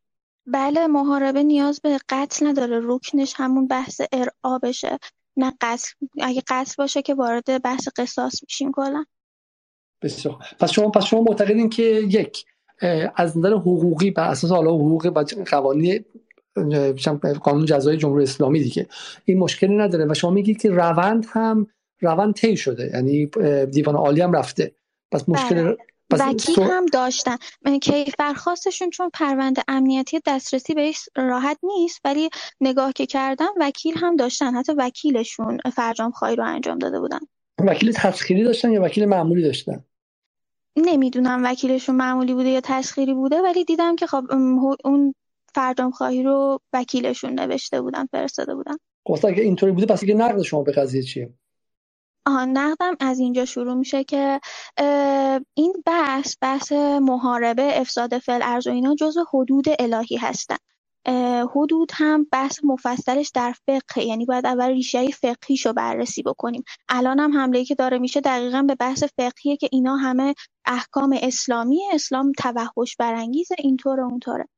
بله 0.47 0.87
محاربه 0.87 1.43
نیاز 1.43 1.81
به 1.81 1.99
قتل 2.09 2.47
نداره. 2.47 2.81
رکنش 2.83 3.35
همون 3.37 3.67
بحث 3.67 4.01
ارعابشه. 4.13 4.99
نه 5.39 5.53
قتل 5.61 5.89
اگه 6.21 6.43
قتل 6.49 6.75
باشه 6.79 7.03
که 7.03 7.15
وارد 7.15 7.63
بحث 7.63 7.89
قصاص 7.97 8.43
میشیم 8.43 8.73
کلا. 8.73 9.05
بسیار. 10.03 10.37
پس 10.61 10.71
شما 10.71 10.91
پس 10.91 11.05
شما 11.05 11.23
معتقدین 11.23 11.71
که 11.71 11.83
یک 11.83 12.45
از 13.17 13.39
نظر 13.39 13.53
حقوقی 13.53 14.11
بر 14.11 14.31
اساس 14.31 14.51
حالا 14.51 14.71
حقوق 14.71 15.13
و 15.15 15.25
قوانین 15.51 16.05
قانون 17.43 17.65
جزای 17.65 17.97
جمهوری 17.97 18.23
اسلامی 18.23 18.61
دیگه 18.61 18.87
این 19.25 19.39
مشکلی 19.39 19.77
نداره 19.77 20.07
و 20.07 20.15
شما 20.15 20.31
میگید 20.31 20.61
که 20.63 20.71
روند 20.71 21.27
هم 21.31 21.67
روند 22.01 22.35
طی 22.35 22.57
شده 22.57 22.91
یعنی 22.95 23.27
دیوان 23.67 23.97
عالی 23.97 24.21
هم 24.21 24.33
رفته. 24.33 24.73
پس 25.13 25.29
مشکل 25.29 25.63
بله. 25.63 25.77
وکیل 26.11 26.55
سو- 26.55 26.63
هم 26.63 26.87
داشتن. 26.87 27.37
کیفرخواستشون 27.83 28.91
چون 28.91 29.11
پرونده 29.15 29.63
امنیتی 29.69 30.21
دسترسی 30.27 30.75
بهش 30.75 31.09
راحت 31.17 31.59
نیست 31.63 32.01
ولی 32.05 32.31
نگاه 32.61 32.93
که 32.93 33.07
کردم 33.07 33.55
وکیل 33.61 33.95
هم 33.99 34.17
داشتن. 34.17 34.55
حتی 34.55 34.73
وکیلشون 34.79 35.59
فرجام 35.75 36.11
خواهی 36.11 36.37
رو 36.37 36.45
انجام 36.45 36.79
داده 36.79 37.01
بودن. 37.01 37.21
وکیل 37.59 37.93
تسخیری 37.93 38.45
داشتن 38.45 38.73
یا 38.73 38.83
وکیل 38.83 39.05
معمولی 39.05 39.43
داشتن؟ 39.43 39.85
نمی‌دونم 40.77 41.45
وکیلشون 41.45 41.97
معمولی 41.97 42.35
بوده 42.35 42.49
یا 42.49 42.61
تسخیری 42.65 43.15
بوده 43.15 43.43
ولی 43.43 43.65
دیدم 43.65 43.97
که 43.97 44.07
خب 44.07 44.25
اون 44.85 45.15
فرجام 45.55 45.91
خواهی 45.91 46.23
رو 46.23 46.61
وکیلشون 46.73 47.41
نوشته 47.41 47.81
بودن 47.81 48.07
فرستاده 48.07 48.55
بودن. 48.55 48.77
خب 49.07 49.27
اگه 49.27 49.43
اینطوری 49.43 49.73
بوده 49.73 49.87
پس 49.87 50.01
دیگه 50.01 50.15
نقد 50.15 50.43
شما 50.43 50.63
به 50.63 50.73
قضیه 50.73 51.03
چیه؟ 51.03 51.33
آها 52.29 52.45
نقدم 52.45 52.97
از 53.01 53.19
اینجا 53.19 53.45
شروع 53.45 53.75
میشه 53.75 54.05
که 54.05 54.41
این 55.55 55.75
بحث 55.87 56.37
بحث 56.41 56.73
محاربه 57.03 57.81
افساد 57.81 58.19
فعل 58.19 58.41
ارض 58.45 58.67
و 58.67 58.71
اینا 58.71 58.95
جزو 58.95 59.25
حدود 59.35 59.65
الهی 59.79 60.17
هستن. 60.17 60.57
حدود 61.57 61.93
هم 61.95 62.27
بحث 62.33 62.61
مفصلش 62.65 63.31
در 63.35 63.55
فقه 63.67 64.05
یعنی 64.05 64.25
باید 64.27 64.47
اول 64.47 64.69
ریشه 64.69 65.09
فقهیش 65.11 65.67
رو 65.67 65.73
بررسی 65.73 66.23
بکنیم. 66.23 66.65
الان 66.89 67.21
هم 67.21 67.39
حمله 67.39 67.65
که 67.65 67.75
داره 67.75 67.99
میشه 67.99 68.21
دقیقا 68.21 68.63
به 68.63 68.75
بحث 68.75 69.05
فقهیه 69.05 69.57
که 69.57 69.69
اینا 69.73 69.97
همه 69.97 70.35
احکام 70.67 71.19
اسلامی 71.23 71.81
اسلام 71.93 72.33
توحش 72.33 72.97
برانگیزه 72.99 73.55
اینطوره 73.59 74.03
اونطوره. 74.03 74.49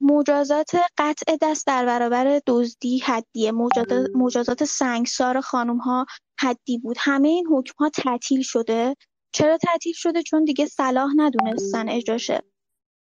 مجازات 0.00 0.70
قطع 0.98 1.36
دست 1.42 1.66
در 1.66 1.86
برابر 1.86 2.40
دزدی 2.46 2.98
حدیه. 2.98 3.52
مجازات 3.52 4.10
مجازات 4.14 4.64
سنگسار 4.64 5.40
خانم 5.40 5.76
ها 5.76 6.06
حدی 6.40 6.78
بود. 6.78 6.96
همه 7.00 7.28
این 7.28 7.46
حکم 7.46 7.74
ها 7.78 7.88
تعطیل 7.88 8.42
شده. 8.42 8.96
چرا 9.32 9.56
تعطیل 9.58 9.92
شده؟ 9.92 10.22
چون 10.22 10.44
دیگه 10.44 10.66
صلاح 10.66 11.10
ندونستن 11.16 11.88
اجراشه 11.88 12.42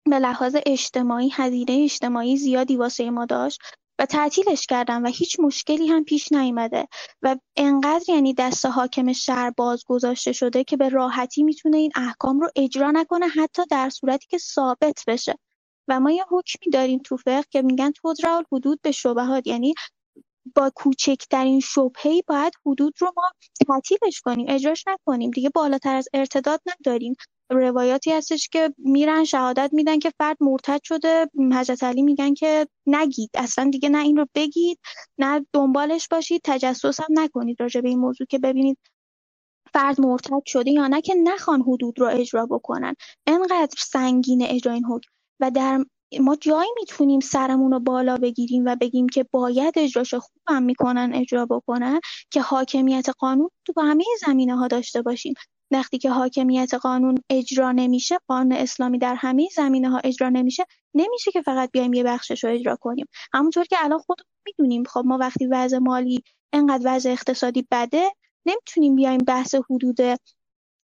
به 0.09 0.19
لحاظ 0.19 0.55
اجتماعی 0.65 1.29
هزینه 1.33 1.83
اجتماعی 1.83 2.37
زیادی 2.37 2.75
واسه 2.75 3.09
ما 3.09 3.25
داشت 3.25 3.61
و 3.99 4.05
تعطیلش 4.05 4.65
کردن 4.65 5.01
و 5.01 5.07
هیچ 5.07 5.39
مشکلی 5.39 5.87
هم 5.87 6.03
پیش 6.03 6.31
نیومده. 6.31 6.87
و 7.21 7.35
انقدر 7.55 8.03
یعنی 8.07 8.33
دست 8.33 8.65
حاکم 8.65 9.13
شهر 9.13 9.49
باز 9.57 9.83
گذاشته 9.85 10.31
شده 10.31 10.63
که 10.63 10.77
به 10.77 10.89
راحتی 10.89 11.43
می‌تونه 11.43 11.77
این 11.77 11.91
احکام 11.95 12.39
رو 12.39 12.49
اجرا 12.55 12.91
نکنه 12.91 13.27
حتی 13.27 13.61
در 13.71 13.89
صورتی 13.89 14.27
که 14.27 14.37
ثابت 14.37 15.03
بشه. 15.07 15.35
و 15.87 15.99
ما 15.99 16.11
یه 16.11 16.23
حکمی 16.29 16.71
داریم 16.73 16.99
تو 16.99 17.17
فقه 17.17 17.43
که 17.49 17.61
میگن 17.61 17.91
تدرع 18.03 18.35
الحدود 18.35 18.79
به 18.81 18.91
شبهات. 18.91 19.47
یعنی 19.47 19.73
با 20.55 20.71
کوچکترین 20.75 21.59
شبهه‌ای 21.59 22.23
باید 22.27 22.53
حدود 22.65 22.93
رو 22.99 23.13
ما 23.17 23.23
تعطیلش 23.67 24.21
کنیم 24.21 24.45
اجراش 24.49 24.83
نکنیم. 24.87 25.31
دیگه 25.31 25.49
بالاتر 25.55 25.95
از 25.95 26.07
ارتداد 26.13 26.61
نداریم. 26.67 27.15
روایاتی 27.51 28.11
هستش 28.11 28.49
که 28.49 28.73
میرن 28.77 29.23
شهادت 29.23 29.69
میدن 29.73 29.99
که 29.99 30.11
فرد 30.19 30.37
مرتد 30.41 30.81
شده. 30.83 31.27
حضرت 31.53 31.83
علی 31.83 32.01
میگن 32.01 32.33
که 32.33 32.67
نگید. 32.87 33.29
اصلا 33.35 33.69
دیگه 33.71 33.89
نه 33.89 34.03
این 34.03 34.17
رو 34.17 34.27
بگید 34.35 34.79
نه 35.17 35.45
دنبالش 35.53 36.07
باشید 36.11 36.41
تجسس 36.43 36.99
هم 36.99 37.07
نکنید 37.09 37.61
راجع 37.61 37.81
به 37.81 37.89
این 37.89 37.99
موضوع 37.99 38.27
که 38.27 38.39
ببینید 38.39 38.77
فرد 39.73 40.01
مرتد 40.01 40.41
شده 40.45 40.71
یا 40.71 40.87
نه 40.87 41.01
که 41.01 41.15
نخوان 41.23 41.61
حدود 41.61 41.99
رو 41.99 42.07
اجرا 42.07 42.45
بکنن. 42.45 42.95
انقدر 43.27 43.75
سنگین 43.77 44.43
اجرا 44.43 44.73
این 44.73 44.85
حکم. 44.85 45.11
و 45.41 45.51
در 45.51 45.85
ما 46.19 46.35
جایی 46.35 46.69
می‌تونیم 46.79 47.19
سرمون 47.19 47.71
رو 47.71 47.79
بالا 47.79 48.17
بگیریم 48.17 48.63
و 48.65 48.75
بگیم 48.81 49.09
که 49.09 49.25
باید 49.31 49.73
اجراش 49.77 50.13
خوب 50.13 50.41
هم 50.47 50.63
می‌کنن 50.63 51.11
اجرا 51.13 51.45
بکنن 51.45 51.99
که 52.31 52.41
حاکمیت 52.41 53.09
قانون 53.19 53.49
تو 53.65 53.81
همه 53.81 54.03
زمینه 54.25 54.55
ها 54.55 54.67
داشته 54.67 55.01
باشیم. 55.01 55.33
وقتی 55.71 55.97
که 55.97 56.09
حاکمیت 56.09 56.73
قانون 56.73 57.15
اجرا 57.29 57.71
نمیشه 57.71 58.17
قانون 58.27 58.51
اسلامی 58.51 58.97
در 58.97 59.15
همه 59.15 59.47
زمینه 59.55 59.89
ها 59.89 60.01
اجرا 60.03 60.29
نمیشه 60.29 60.65
نمیشه 60.93 61.31
که 61.31 61.41
فقط 61.41 61.71
بیایم 61.71 61.93
یه 61.93 62.03
بخشش 62.03 62.43
رو 62.43 62.49
اجرا 62.49 62.75
کنیم. 62.75 63.05
همونطور 63.33 63.65
که 63.65 63.75
الان 63.79 63.99
خودمون 63.99 64.31
می‌دونیم 64.45 64.83
خب 64.83 65.03
ما 65.05 65.17
وقتی 65.17 65.47
وضع 65.47 65.77
مالی 65.77 66.23
انقدر 66.53 66.95
وضع 66.95 67.09
اقتصادی 67.09 67.67
بده 67.71 68.11
نمی‌تونیم 68.45 68.95
بیایم 68.95 69.17
بحث 69.17 69.55
حدود 69.55 69.97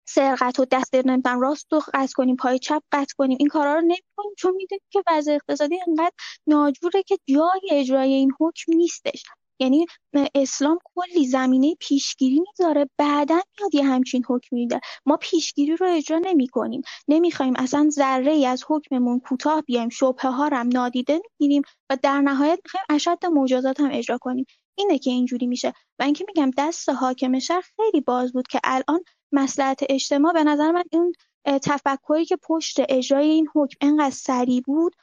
سرقت 0.08 0.60
و 0.60 0.64
دست 0.64 0.94
نمی‌دونم 0.94 1.40
راست 1.40 1.72
رو 1.72 1.82
قطع 1.94 2.12
کنیم 2.16 2.36
پای 2.36 2.58
چپ 2.58 2.82
قطع 2.92 3.14
کنیم. 3.18 3.36
این 3.40 3.48
کارا 3.48 3.74
رو 3.74 3.80
نمی‌کنیم 3.80 4.34
چون 4.38 4.54
می‌دونیم 4.56 4.82
که 4.90 5.02
وضع 5.08 5.32
اقتصادی 5.32 5.78
انقدر 5.88 6.14
ناجوره 6.46 7.02
که 7.02 7.16
جای 7.28 7.60
اجرای 7.70 8.12
این 8.12 8.32
حکم 8.40 8.72
نیستش. 8.72 9.22
یعنی 9.60 9.86
اسلام 10.34 10.78
کلی 10.94 11.26
زمینه 11.26 11.74
پیشگیری 11.80 12.40
می‌ذاره 12.40 12.90
بعدا 12.98 13.40
میاد 13.58 13.74
یه 13.74 13.84
همچین 13.84 14.24
حکم 14.28 14.56
میده. 14.56 14.80
ما 15.06 15.16
پیشگیری 15.16 15.76
رو 15.76 15.86
اجرا 15.90 16.18
نمی 16.18 16.48
کنیم 16.48 16.82
نمی‌خوایم 17.08 17.54
اصلا 17.56 17.88
ذره 17.90 18.32
ای 18.32 18.46
از 18.46 18.64
حکممون 18.68 19.20
کوتاه 19.20 19.62
بیایم 19.62 19.88
شبهه 19.88 20.30
ها 20.30 20.48
هم 20.52 20.68
نادیده 20.68 21.20
می‌گیریم 21.40 21.62
و 21.90 21.98
در 22.02 22.20
نهایت 22.20 22.60
می‌خوایم 22.64 22.86
اشد 22.90 23.26
مجازات 23.26 23.80
هم 23.80 23.90
اجرا 23.92 24.18
کنیم. 24.18 24.44
اینه 24.78 24.98
که 24.98 25.10
اینجوری 25.10 25.46
میشه. 25.46 25.72
و 25.98 26.02
اینکه 26.02 26.24
میگم 26.28 26.50
دست 26.58 26.88
حاکم 26.88 27.38
شهر 27.38 27.64
خیلی 27.76 28.00
باز 28.00 28.32
بود 28.32 28.46
که 28.48 28.60
الان 28.64 29.00
مصلحت 29.36 29.80
اجتماع. 29.88 30.32
به 30.32 30.44
نظر 30.44 30.70
من 30.72 30.84
اون 30.92 31.12
تفکری 31.46 32.24
که 32.24 32.36
پشت 32.36 32.76
اجرای 32.88 33.28
این 33.28 33.48
حکم 33.54 33.76
انقدر 33.80 34.14
سریع 34.14 34.62
بود 34.66 34.96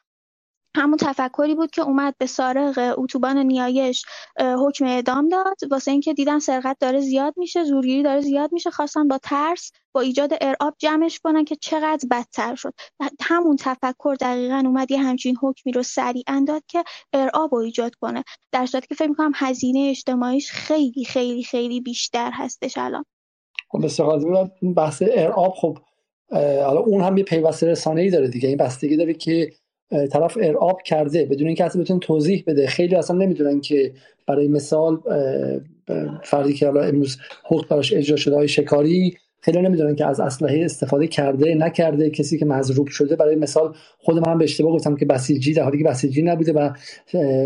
همون 0.75 0.97
تفکری 0.97 1.55
بود 1.55 1.71
که 1.71 1.81
اومد 1.81 2.15
به 2.17 2.25
سارق 2.25 2.95
اتوبان 2.97 3.37
نیایش 3.37 4.05
حکم 4.39 4.85
اعدام 4.85 5.29
داد. 5.29 5.57
واسه 5.71 5.91
اینکه 5.91 6.13
دیدن 6.13 6.39
سرقت 6.39 6.77
داره 6.79 6.99
زیاد 7.01 7.33
میشه 7.37 7.63
زورگیری 7.63 8.03
داره 8.03 8.21
زیاد 8.21 8.53
میشه 8.53 8.71
خواستن 8.71 9.07
با 9.07 9.17
ترس 9.17 9.71
با 9.91 10.01
ایجاد 10.01 10.33
ارعاب 10.41 10.75
جمعش 10.79 11.19
کنن 11.19 11.45
که 11.45 11.55
چقدر 11.55 12.07
بدتر 12.11 12.55
شد. 12.55 12.73
همون 13.21 13.55
تفکر 13.55 14.15
دقیقا 14.21 14.63
اومد 14.65 14.91
یه 14.91 14.99
همچین 15.01 15.37
حکمی 15.41 15.73
رو 15.73 15.83
سریعا 15.83 16.45
داد 16.47 16.63
که 16.67 16.83
ارعاب 17.13 17.55
رو 17.55 17.61
ایجاد 17.61 17.95
کنه. 17.95 18.23
در 18.51 18.65
صورتی 18.65 18.87
که 18.87 18.95
فکر 18.95 19.09
می‌کنم 19.09 19.31
هزینه 19.35 19.87
اجتماعیش 19.89 20.51
خیلی 20.51 21.05
خیلی 21.05 21.43
خیلی 21.43 21.81
بیشتر 21.81 22.31
هستش 22.33 22.77
الان. 22.77 23.05
خب 23.73 23.85
استفاده 23.85 24.51
بحث 24.75 25.03
ارعاب 25.11 25.53
خب 25.53 25.77
حالا 26.31 26.79
اون 26.79 27.01
هم 27.01 27.17
یه 27.17 27.23
پیوسته 27.23 27.67
رسانه‌ای 27.67 28.09
داره 28.09 28.27
دیگه. 28.27 28.49
این 28.49 28.57
بستگی 28.57 28.97
داره 28.97 29.13
که 29.13 29.49
طرف 30.11 30.37
ارعاب 30.41 30.81
کرده 30.81 31.25
بدون 31.25 31.47
اینکه 31.47 31.63
اصلا 31.63 31.81
بتونه 31.81 31.99
توضیح 31.99 32.43
بده. 32.47 32.67
خیلی 32.67 32.95
اصلا 32.95 33.17
نمی‌دونن 33.17 33.61
که 33.61 33.93
برای 34.27 34.47
مثال 34.47 34.99
فردی 36.23 36.53
که 36.53 36.65
حالا 36.65 36.81
امروز 36.81 37.17
حکم 37.45 37.67
براش 37.69 37.93
اجرا 37.93 38.17
شده 38.17 38.35
های 38.35 38.47
شکاری 38.47 39.17
خیلی 39.45 39.61
نمی‌دونن 39.61 39.95
که 39.95 40.05
از 40.05 40.19
اسلحه 40.19 40.65
استفاده 40.65 41.07
کرده 41.07 41.55
نکرده. 41.55 42.09
کسی 42.09 42.37
که 42.37 42.45
مضروب 42.45 42.87
شده 42.87 43.15
برای 43.15 43.35
مثال 43.35 43.75
خود 43.97 44.27
من 44.27 44.37
به 44.37 44.43
اشتباه 44.43 44.73
گفتم 44.73 44.95
که 44.95 45.05
بسیجی 45.05 45.53
در 45.53 45.63
حالی 45.63 45.77
که 45.77 45.83
بسیجی 45.83 46.21
نبوده 46.21 46.53
و 46.53 46.69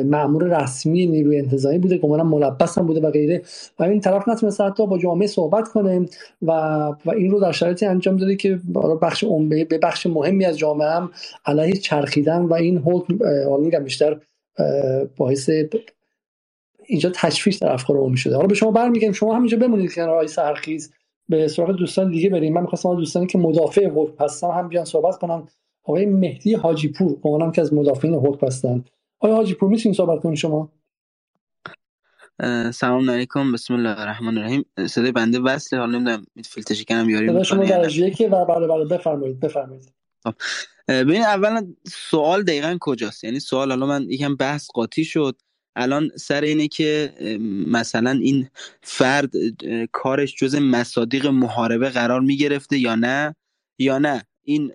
مأمور 0.04 0.64
رسمی 0.64 1.08
نیروی 1.08 1.40
انتظامی 1.40 1.78
بوده 1.78 1.98
گمانم 1.98 2.28
ملبس 2.28 2.78
هم 2.78 2.88
بوده 2.88 3.02
و 3.02 3.12
غیره. 3.12 3.42
و 3.80 3.84
این 3.84 4.02
طرف 4.02 4.28
نتونسته 4.28 4.64
حتی 4.64 4.88
با 4.88 4.98
جامعه 4.98 5.28
صحبت 5.28 5.68
کنه 5.68 6.06
و 6.42 6.52
و 7.06 7.12
این 7.12 7.32
رو 7.32 7.40
در 7.40 7.52
شرایطی 7.52 7.86
انجام 7.86 8.18
داده 8.18 8.36
که 8.36 8.60
بخش 9.02 9.24
به 9.50 9.78
بخش 9.84 10.06
مهمی 10.06 10.46
از 10.46 10.58
جامعه 10.58 10.90
هم 10.90 11.12
علیه 11.46 11.74
چرخیدن 11.74 12.42
و 12.42 12.54
این 12.54 12.78
حکم 12.78 13.20
حالا 13.50 13.64
میگم 13.64 13.84
بیشتر 13.84 14.20
باعث 15.18 15.50
اینجا 16.86 17.12
تشویش 17.16 17.56
در 17.56 17.72
افکار 17.72 17.98
عمومی 17.98 18.18
شده. 18.18 18.36
حالا 18.36 18.48
به 18.48 18.56
شما 18.56 18.72
برمیگردیم. 18.72 19.12
شما 19.12 19.36
همینجا 19.36 19.58
بمونید 19.58 19.94
کنار 19.94 20.10
آقای 20.10 20.28
سرخیز. 20.28 20.92
به 21.30 21.48
سراغ 21.48 21.72
دوستان 21.72 22.12
دیگه 22.12 22.30
بریم. 22.30 22.54
من 22.54 22.62
می‌خواستم 22.62 22.96
دوستانی 22.96 23.28
که 23.28 23.38
مدافع 23.38 23.90
حکم 23.90 24.24
هستن 24.24 24.52
هم 24.52 24.68
بیان 24.68 24.86
صحبت 24.86 25.18
کنم 25.18 25.48
آقای 25.84 26.06
مهدی 26.06 26.54
حاجی 26.54 26.88
پور 26.88 27.18
اونم 27.22 27.52
که 27.52 27.62
از 27.62 27.74
مدافعین 27.74 28.14
حکم 28.14 28.48
هستند 28.48 28.90
آقای 29.20 29.36
حاجی 29.36 29.54
پور 29.54 29.70
می‌تونید 29.70 29.98
صحبت 29.98 30.22
کنید 30.22 30.38
شما؟ 30.38 30.72
سلام 32.74 33.10
علیکم. 33.10 33.52
بسم 33.52 33.74
الله 33.74 34.02
الرحمن 34.02 34.38
الرحیم. 34.38 34.66
صدای 34.88 35.12
بنده 35.12 35.40
وصله. 35.40 35.80
حالا 35.80 35.92
نمی‌دونم 35.92 36.26
فیلتر 36.46 36.76
شکنم 36.76 37.10
یاری 37.10 37.30
صدا 37.30 37.44
شما 37.44 37.62
می‌کنه 37.62 37.78
درجه 37.78 38.12
که 38.12 38.28
و 38.28 38.46
بله 38.46 38.68
بله 38.68 38.86
بفرمایید 38.86 39.40
بفرمایید. 39.40 39.94
ببین 40.88 41.22
اولا 41.22 41.68
سوال 41.86 42.44
دقیقا 42.44 42.78
کجاست؟ 42.82 43.24
یعنی 43.24 43.40
سوال 43.40 43.70
حالا 43.70 43.86
من 43.86 44.10
یکم 44.10 44.36
بحث 44.36 44.68
قاطی 44.74 45.04
شد. 45.04 45.36
الان 45.78 46.10
سر 46.16 46.42
اینه 46.42 46.68
که 46.68 47.14
مثلا 47.68 48.12
این 48.12 48.50
فرد 48.82 49.32
کارش 49.92 50.36
جز 50.36 50.56
مصادیق 50.56 51.28
محاربه 51.28 51.90
قرار 51.90 52.22
می‌گرفته 52.22 52.78
یا 52.78 52.96
نه؟ 52.96 53.36
یا 53.80 53.98
نه؟ 53.98 54.26
این 54.44 54.72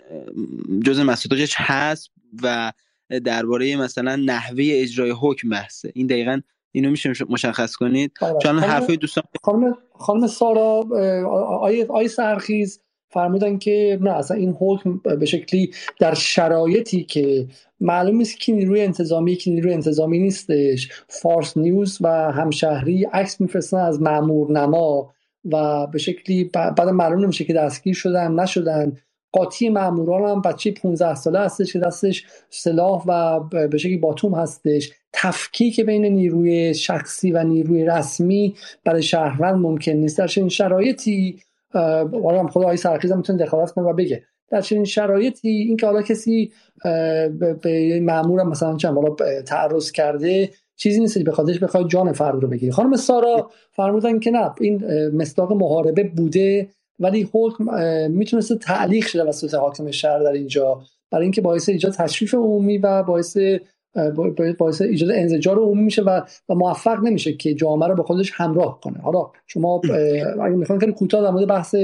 جز 0.84 1.00
مصادیقش 1.00 1.54
هست 1.56 2.10
و 2.42 2.72
درباره 3.24 3.76
مثلا 3.76 4.16
نحوه 4.16 4.64
اجرای 4.70 5.10
حکم 5.10 5.48
بحثه. 5.48 5.92
این 5.94 6.06
دقیقا 6.06 6.40
اینو 6.72 6.90
میشه 6.90 7.12
مشخص 7.28 7.76
کنید. 7.76 8.12
بله. 8.20 8.38
چون 8.42 8.58
حرفای 8.58 8.96
دوستان 8.96 9.24
خانم 9.42 9.78
خانم 9.98 10.26
سارا 10.26 10.84
اه، 10.92 11.24
آی 11.60 11.82
آی 11.82 12.08
سرخیز 12.08 12.80
فرمودن 13.12 13.58
که 13.58 13.98
نه 14.00 14.10
اصلا 14.10 14.36
این 14.36 14.56
حکم 14.60 15.00
به 15.18 15.26
شکلی 15.26 15.70
در 16.00 16.14
شرایطی 16.14 17.04
که 17.04 17.46
معلوم 17.80 18.16
نیست 18.16 18.40
که 18.40 18.52
نیروی 18.52 18.80
انتظامی 18.80 19.36
که 19.36 19.50
نیروی 19.50 19.72
انتظامی 19.72 20.18
نیستش. 20.18 20.88
فارس 21.08 21.56
نیوز 21.56 21.98
و 22.00 22.08
همشهری 22.32 23.04
عکس 23.04 23.40
میفرستن 23.40 23.76
از 23.76 24.02
معمور 24.02 24.50
نما 24.50 25.12
و 25.44 25.86
به 25.86 25.98
شکلی 25.98 26.44
بعد 26.44 26.80
معلوم 26.80 27.24
نمیشه 27.24 27.44
که 27.44 27.52
دستگیر 27.52 27.94
شدن 27.94 28.40
نشدن. 28.40 28.96
قاطی 29.32 29.68
ماموران 29.68 30.30
هم 30.30 30.42
بچه 30.42 30.70
15 30.70 31.14
ساله 31.14 31.38
هستش 31.38 31.72
که 31.72 31.78
دستش 31.78 32.26
سلاح 32.50 33.04
و 33.06 33.40
به 33.68 33.78
شکلی 33.78 33.96
باتوم 33.96 34.34
هستش. 34.34 34.90
تفکیک 35.12 35.80
بین 35.80 36.04
نیروی 36.04 36.74
شخصی 36.74 37.32
و 37.32 37.44
نیروی 37.44 37.84
رسمی 37.84 38.54
برای 38.84 39.02
شهروند 39.02 39.54
ممکن 39.54 39.92
نیست. 39.92 40.18
در 40.18 40.26
چنین 40.26 40.48
شرایطی 40.48 41.38
هم 41.74 42.48
خدا 42.48 42.62
آقای 42.62 42.76
سرخیز 42.76 43.12
می‌تونه 43.12 43.44
دخالت 43.44 43.70
کنه 43.70 43.84
و 43.84 43.92
بگه. 43.92 44.22
در 44.48 44.60
چنین 44.60 44.84
شرایطی 44.84 45.48
اینکه 45.48 45.86
حالا 45.86 46.02
کسی 46.02 46.52
به 47.62 48.00
مامور 48.02 48.42
مثلا 48.42 48.76
چند 48.76 48.94
حالا 48.94 49.14
تعرض 49.42 49.90
کرده 49.92 50.50
چیزی 50.76 51.00
نیست 51.00 51.24
که 51.24 51.30
خاطرش 51.30 51.58
بخواد 51.58 51.88
جان 51.88 52.12
فرد 52.12 52.42
رو 52.42 52.48
بگیری 52.48 52.72
خانم 52.72 52.96
سارا 52.96 53.50
فرمودن 53.70 54.18
که 54.18 54.30
نه 54.30 54.50
این 54.60 55.08
مصداق 55.08 55.52
محاربه 55.52 56.04
بوده 56.04 56.68
ولی 57.00 57.28
حکم 57.32 57.64
می‌تونسته 58.10 58.56
تعلیق 58.56 59.06
شه 59.06 59.24
توسط 59.24 59.54
حاکم 59.54 59.90
شهر 59.90 60.18
در 60.18 60.32
اینجا. 60.32 60.82
برای 61.10 61.22
اینکه 61.22 61.40
باعث 61.40 61.68
ایجاد 61.68 61.92
تشویش 61.92 62.34
عمومی 62.34 62.78
و 62.78 63.02
باعث 63.02 63.36
باعث 64.58 64.82
ایجاد 64.82 65.10
انزجار 65.10 65.58
عمومی 65.58 65.82
میشه 65.82 66.02
و, 66.02 66.20
موفق 66.48 67.00
نمیشه 67.00 67.32
که 67.32 67.54
جامعه 67.54 67.88
رو 67.88 67.94
به 67.94 68.02
خودش 68.02 68.32
همراه 68.34 68.80
کنه. 68.80 68.98
حالا 68.98 69.30
شما 69.46 69.80
اگه 70.42 70.56
می‌خواین 70.56 70.80
خیلی 70.80 70.92
کوتاه 70.92 71.22
در 71.22 71.30
مورد 71.30 71.48
بحث 71.48 71.74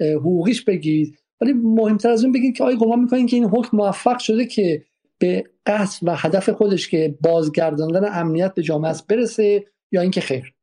حقوقیش 0.00 0.64
بگید 0.64 1.18
ولی 1.40 1.52
مهمتر 1.52 2.10
از 2.10 2.24
اون 2.24 2.32
بگید 2.32 2.56
که 2.56 2.64
آیا 2.64 2.76
گمان 2.76 3.00
می‌کنین 3.00 3.26
که 3.26 3.36
این 3.36 3.44
حکم 3.44 3.76
موفق 3.76 4.18
شده 4.18 4.46
که 4.46 4.84
به 5.18 5.44
قصد 5.66 6.08
و 6.08 6.16
هدف 6.16 6.48
خودش 6.48 6.88
که 6.88 7.18
بازگرداندن 7.20 8.08
امنیت 8.12 8.54
به 8.54 8.62
جامعه 8.62 8.90
است 8.90 9.06
برسه 9.06 9.64
یا 9.92 10.00
اینکه 10.00 10.20
خیر؟ 10.20 10.54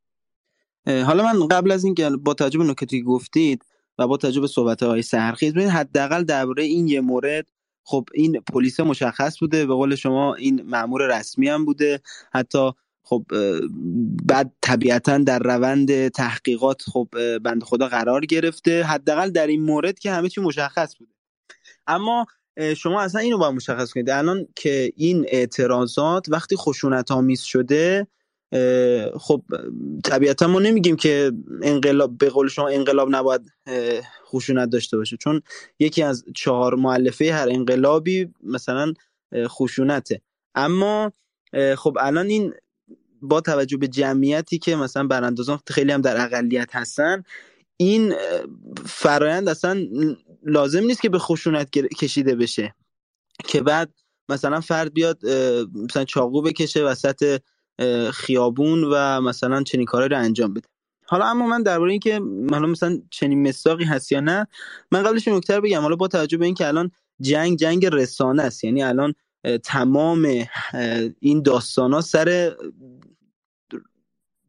حالا 0.87 1.23
من 1.23 1.47
قبل 1.47 1.71
از 1.71 1.83
اینکه 1.83 2.09
با 2.09 2.33
توجه 2.33 2.59
به 2.59 2.65
نکاتی 2.65 2.99
که 2.99 3.05
گفتید 3.05 3.65
و 3.97 4.07
با 4.07 4.17
توجه 4.17 4.41
به 4.41 4.47
صحبت 4.47 4.83
های 4.83 5.01
سرخیز 5.01 5.53
ببینید 5.53 5.71
حداقل 5.71 6.23
درباره 6.23 6.63
این 6.63 6.87
یه 6.87 7.01
مورد 7.01 7.45
خب 7.83 8.05
این 8.13 8.41
پلیس 8.53 8.79
مشخص 8.79 9.39
بوده 9.39 9.65
به 9.65 9.73
قول 9.73 9.95
شما 9.95 10.35
این 10.35 10.61
مأمور 10.61 11.19
رسمی 11.19 11.47
هم 11.49 11.65
بوده. 11.65 12.01
حتی 12.33 12.71
خب 13.03 13.25
بعد 14.25 14.51
طبیعتا 14.61 15.17
در 15.17 15.39
روند 15.39 16.07
تحقیقات 16.07 16.81
خب 16.81 17.07
بند 17.43 17.63
خدا 17.63 17.87
قرار 17.87 18.25
گرفته. 18.25 18.83
حداقل 18.83 19.29
در 19.29 19.47
این 19.47 19.63
مورد 19.63 19.99
که 19.99 20.11
همه 20.11 20.29
چی 20.29 20.41
مشخص 20.41 20.95
بوده. 20.97 21.11
اما 21.87 22.25
شما 22.77 23.01
اصلا 23.01 23.21
اینو 23.21 23.37
باید 23.37 23.55
مشخص 23.55 23.91
کنید. 23.91 24.09
الان 24.09 24.47
که 24.55 24.91
این 24.95 25.25
اعتراضات 25.27 26.25
وقتی 26.29 26.55
خشونت 26.55 27.11
آمیز 27.11 27.41
شده 27.41 28.07
خب 29.19 29.43
طبیعتا 30.03 30.47
ما 30.47 30.59
نمیگیم 30.59 30.95
که 30.95 31.31
انقلاب 31.61 32.17
به 32.17 32.29
قول 32.29 32.47
شما 32.47 32.67
انقلاب 32.67 33.07
نباید 33.11 33.41
خشونت 34.25 34.69
داشته 34.69 34.97
باشه. 34.97 35.17
چون 35.17 35.41
یکی 35.79 36.03
از 36.03 36.25
چهار 36.35 36.75
معلفه 36.75 37.33
هر 37.33 37.49
انقلابی 37.49 38.33
مثلا 38.43 38.93
خشونته. 39.47 40.21
اما 40.55 41.11
خب 41.77 41.97
الان 41.99 42.27
این 42.27 42.53
با 43.21 43.41
توجه 43.41 43.77
به 43.77 43.87
جمعیتی 43.87 44.57
که 44.59 44.75
مثلا 44.75 45.07
براندازان 45.07 45.59
خیلی 45.67 45.91
هم 45.91 46.01
در 46.01 46.25
اقلیت 46.25 46.75
هستن 46.75 47.23
این 47.77 48.13
فرایند 48.85 49.49
اصلا 49.49 49.87
لازم 50.43 50.83
نیست 50.83 51.01
که 51.01 51.09
به 51.09 51.19
خشونت 51.19 51.69
کشیده 51.71 52.35
بشه. 52.35 52.75
که 53.45 53.61
بعد 53.61 53.93
مثلا 54.29 54.61
فرد 54.61 54.93
بیاد 54.93 55.25
مثلا 55.73 56.05
چاقو 56.05 56.41
بکشه 56.41 56.83
وسط 56.83 57.41
خیابون 58.13 58.83
و 58.83 59.21
مثلا 59.21 59.63
چنین 59.63 59.85
کارایی 59.85 60.09
رو 60.09 60.17
انجام 60.17 60.53
بده. 60.53 60.67
حالا 61.05 61.25
اما 61.25 61.47
من 61.47 61.63
درباره 61.63 61.91
اینکه 61.91 62.21
حالا 62.51 62.67
مثلا 62.67 63.01
چنین 63.09 63.47
مساقی 63.47 63.83
هست 63.83 64.11
یا 64.11 64.19
نه 64.19 64.47
من 64.91 65.03
قبلش 65.03 65.27
نکته 65.27 65.61
بگم. 65.61 65.81
حالا 65.81 65.95
با 65.95 66.07
توجه 66.07 66.37
به 66.37 66.45
اینکه 66.45 66.67
الان 66.67 66.91
جنگ 67.21 67.57
جنگ 67.57 67.85
رسانه 67.85 68.43
است 68.43 68.63
یعنی 68.63 68.83
الان 68.83 69.13
تمام 69.63 70.45
این 71.19 71.41
داستان 71.41 71.93
ها 71.93 72.01
سر 72.01 72.55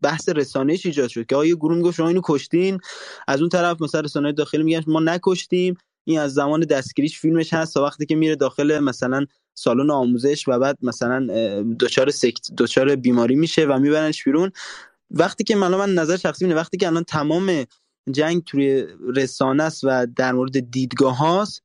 بحث 0.03 0.29
رسانه‌ایش 0.29 0.87
ایجاد 0.87 1.09
شد 1.09 1.27
که 1.27 1.37
یه 1.37 1.55
گروه 1.55 1.77
می‌گفت 1.77 1.97
شما 1.97 2.09
اینو 2.09 2.21
کشتین 2.25 2.79
از 3.29 3.41
اون 3.41 3.49
طرف 3.49 3.83
مثلا 3.83 4.01
رسانه 4.01 4.33
داخلی 4.33 4.63
میگن 4.63 4.83
ما 4.87 5.01
نکشتیم 5.01 5.77
این 6.05 6.19
از 6.19 6.35
زمان 6.35 6.61
دستگیریش 6.61 7.19
فیلمش 7.19 7.55
هست 7.55 7.75
تا 7.75 7.85
وقتی 7.85 8.07
که 8.07 8.17
میره 8.17 8.37
داخل 8.37 8.79
مثلا 8.79 9.27
سالن 9.55 9.91
آموزش 9.91 10.49
و 10.49 10.59
بعد 10.59 10.79
مثلا 10.83 11.27
دچار 11.81 12.11
سکت 12.11 12.49
دچار 12.59 12.97
بیماری 12.97 13.37
میشه 13.37 13.65
و 13.65 13.79
میبرنش 13.79 14.25
بیرون. 14.25 14.51
وقتی 15.11 15.45
که 15.45 15.57
من 15.57 15.75
من 15.75 15.95
نظر 15.95 16.17
شخصی 16.17 16.45
اینه 16.45 16.57
وقتی 16.57 16.77
که 16.77 16.87
الان 16.87 17.05
تمام 17.05 17.65
جنگ 18.11 18.45
توی 18.45 18.87
رسانه 19.17 19.63
است 19.63 19.81
و 19.85 20.07
در 20.17 20.33
مورد 20.33 20.71
دیدگاه 20.71 21.19
هاست 21.19 21.63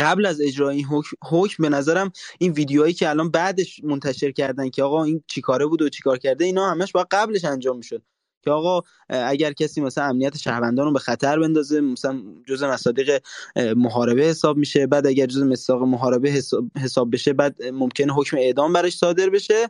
قبل 0.00 0.26
از 0.26 0.40
اجرای 0.40 0.76
این 0.76 0.84
حکم, 0.84 1.16
حکم 1.22 1.62
به 1.62 1.68
نظرم 1.68 2.12
این 2.38 2.52
ویدیوهایی 2.52 2.94
که 2.94 3.10
الان 3.10 3.30
بعدش 3.30 3.80
منتشر 3.84 4.30
کردن 4.30 4.70
که 4.70 4.82
آقا 4.82 5.04
این 5.04 5.22
چیکاره 5.26 5.66
بود 5.66 5.82
و 5.82 5.88
چیکار 5.88 6.18
کرده 6.18 6.44
اینا 6.44 6.70
همش 6.70 6.92
باید 6.92 7.06
قبلش 7.10 7.44
انجام 7.44 7.76
می‌شد. 7.76 8.02
که 8.42 8.50
آقا 8.50 8.80
اگر 9.08 9.52
کسی 9.52 9.80
مثلا 9.80 10.04
امنیت 10.04 10.36
شهروندان 10.36 10.86
رو 10.86 10.92
به 10.92 10.98
خطر 10.98 11.38
بندازه 11.38 11.80
مثلا 11.80 12.22
جزء 12.46 12.72
مصادیق 12.72 13.22
محاربه 13.76 14.22
حساب 14.22 14.56
میشه 14.56 14.86
بعد 14.86 15.06
اگر 15.06 15.26
جزء 15.26 15.44
مصداق 15.44 15.82
محاربه 15.82 16.30
حساب, 16.76 17.10
بشه 17.12 17.32
بعد 17.32 17.56
اه، 17.60 17.70
ممکنه 17.70 18.12
حکم 18.12 18.36
اعدام 18.36 18.72
برش 18.72 18.96
صادر 18.96 19.30
بشه 19.30 19.68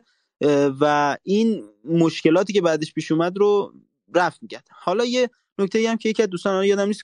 و 0.81 1.17
این 1.23 1.63
مشکلاتی 1.85 2.53
که 2.53 2.61
بعدش 2.61 2.93
پیش 2.93 3.11
اومد 3.11 3.37
رو 3.37 3.73
رفع 4.15 4.37
می‌کرد. 4.41 4.67
حالا 4.71 5.05
یه 5.05 5.29
نکته 5.59 5.89
هم 5.89 5.97
که 5.97 6.09
یکی 6.09 6.23
از 6.23 6.29
دوستان 6.29 6.65
یادم 6.65 6.87
نیست 6.87 7.03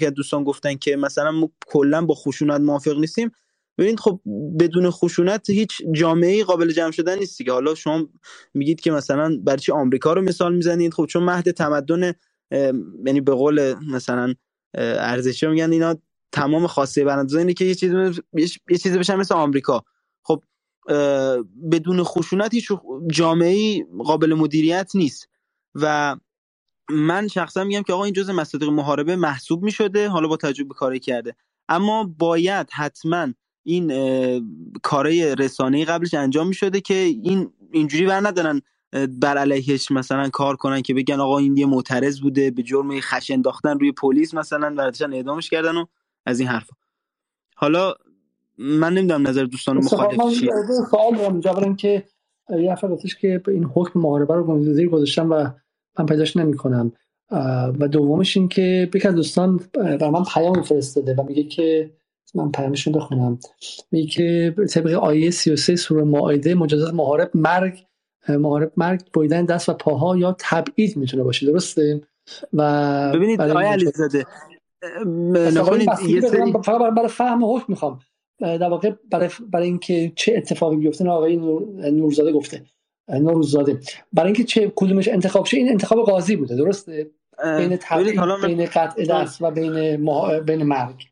که 0.00 0.10
دوستان 0.10 0.44
گفتن 0.44 0.74
که 0.74 0.96
مثلا 0.96 1.32
ما 1.32 1.50
کلا 1.66 2.06
با 2.06 2.14
خشونت 2.14 2.60
موافق 2.60 2.98
نیستیم 2.98 3.32
ببینید 3.78 4.00
خب 4.00 4.20
بدون 4.60 4.90
خشونت 4.90 5.50
هیچ 5.50 5.82
جامعه 5.92 6.44
قابل 6.44 6.72
جمع 6.72 6.90
شدن 6.90 7.18
نیستی 7.18 7.44
که 7.44 7.52
حالا 7.52 7.74
شما 7.74 8.08
میگید 8.54 8.80
که 8.80 8.90
مثلا 8.90 9.38
برای 9.44 9.58
چی 9.58 9.72
آمریکا 9.72 10.12
رو 10.12 10.22
مثال 10.22 10.54
می‌زنید؟ 10.54 10.94
خب 10.94 11.06
چون 11.06 11.22
مهد 11.22 11.50
تمدن 11.50 12.12
یعنی 13.06 13.20
به 13.20 13.32
قول 13.32 13.74
مثلا 13.92 14.34
ارزشی 14.74 15.46
میگن 15.46 15.72
اینا 15.72 15.96
تمام 16.32 16.66
خاصه 16.66 17.04
براندازه. 17.04 17.38
اینه 17.38 17.54
که 17.54 17.64
یه 17.64 17.74
چیزی 17.74 17.94
یه 18.70 18.78
چیزی 18.78 18.98
بشن 18.98 19.16
مثل 19.16 19.34
آمریکا. 19.34 19.84
خب 20.22 20.42
بدون 21.72 22.02
خشونت 22.02 22.54
هیچ 22.54 22.68
جامعه 23.10 23.84
قابل 24.04 24.34
مدیریت 24.34 24.90
نیست. 24.94 25.28
و 25.74 26.16
من 26.90 27.28
شخصا 27.28 27.64
میگم 27.64 27.82
که 27.82 27.92
آقا 27.92 28.04
این 28.04 28.14
جزء 28.14 28.32
مصادیق 28.32 28.68
محاربه 28.68 29.16
محسوب 29.16 29.62
می‌شده 29.62 30.08
حالا 30.08 30.28
با 30.28 30.36
توجه 30.36 30.64
به 30.64 30.74
کاری 30.74 31.00
کرده. 31.00 31.36
اما 31.68 32.14
باید 32.18 32.68
حتما 32.72 33.28
این 33.62 33.92
اه، 33.92 34.40
کارای 34.82 35.34
رسانه‌ای 35.34 35.84
قبلش 35.84 36.14
انجام 36.14 36.48
می‌شده 36.48 36.80
که 36.80 36.94
این 36.94 37.50
اینجوری 37.72 38.06
بر 38.06 38.20
ندارن 38.20 38.60
بر 39.20 39.38
علیهش 39.38 39.90
مثلا 39.90 40.28
کار 40.28 40.56
کنن 40.56 40.82
که 40.82 40.94
بگن 40.94 41.20
آقا 41.20 41.38
این 41.38 41.56
یه 41.56 41.66
معترض 41.66 42.20
بوده 42.20 42.50
به 42.50 42.62
جرم 42.62 43.00
خش 43.00 43.30
انداختن 43.30 43.78
روی 43.78 43.92
پلیس 43.92 44.34
مثلا 44.34 44.74
برداشتن 44.74 45.12
اعدامش 45.12 45.50
کردن 45.50 45.76
و 45.76 45.84
از 46.26 46.40
این 46.40 46.48
حرفا. 46.48 46.76
حالا 47.56 47.94
من 48.58 48.94
نمی‌دونم 48.94 49.28
نظر 49.28 49.44
دوستان 49.44 49.76
مخالف 49.76 50.34
چیه. 50.34 50.48
یه 50.48 50.84
سوال 50.90 51.16
دارم 51.16 51.40
برای 51.40 51.64
اینکه 51.64 52.04
یه 52.50 52.72
نفر 52.72 52.96
که 53.20 53.42
این 53.48 53.64
حکم 53.64 54.00
محاربه 54.00 54.34
رو 54.34 54.74
زیر 54.74 54.88
گذاشتم 54.88 55.30
و 55.30 55.50
من 55.98 56.06
پیداش 56.06 56.36
نمی‌کنم. 56.36 56.92
و 57.80 57.88
دومش 57.88 58.36
این 58.36 58.48
که 58.48 58.90
یک 58.94 59.06
از 59.06 59.14
دوستان 59.14 59.60
برای 59.72 60.10
من 60.10 60.24
پیام 60.34 60.62
فرستاده 60.62 61.14
و 61.14 61.22
میگه 61.22 61.42
که 61.42 61.90
من 62.34 62.50
پیامشون 62.50 62.92
بخونم. 62.92 63.38
میگه 63.90 64.08
که 64.08 64.54
طبق 64.70 64.92
آیه 64.92 65.30
33 65.30 65.76
سوره 65.76 66.04
مائده 66.04 66.54
مجازات 66.54 66.94
محارب 66.94 67.30
مرگ 67.34 67.78
محارب 68.28 68.72
مرگ 68.76 69.00
بریدن 69.14 69.44
دست 69.44 69.68
و 69.68 69.72
پاها 69.72 70.16
یا 70.16 70.36
تبعید 70.38 70.96
می‌تونه 70.96 71.22
باشه 71.22 71.46
درسته؟ 71.46 72.00
و 72.52 73.12
ببینید 73.14 73.40
آقای 73.40 73.66
علیزاده 73.66 74.26
فقط 76.64 76.94
برای 76.94 77.08
فهم 77.08 77.44
حکم 77.44 77.64
می‌خوام. 77.68 77.98
در 78.40 78.68
واقع 78.68 78.92
برای 79.10 79.28
برای 79.50 79.66
اینکه 79.66 80.12
چه 80.16 80.34
اتفاقی 80.36 80.76
بیفته 80.76 81.08
آقای 81.08 81.36
نور... 81.36 81.90
نورزاده 81.90 82.32
گفته. 82.32 82.62
نورزاده. 83.08 83.80
برای 84.12 84.26
اینکه 84.26 84.44
چه 84.44 84.72
کدومش 84.76 85.08
انتخاب 85.08 85.46
شه 85.46 85.56
این 85.56 85.68
انتخاب 85.68 86.04
قاضی 86.04 86.36
بوده 86.36 86.56
درسته؟ 86.56 87.10
بین 87.58 87.76
تبعید 87.80 88.20
بین 88.44 88.66
قطع 88.66 89.04
دست 89.04 89.42
و 89.42 89.50
بین 89.50 89.96
مح... 89.96 90.38
بین 90.38 90.62
مرگ. 90.62 91.04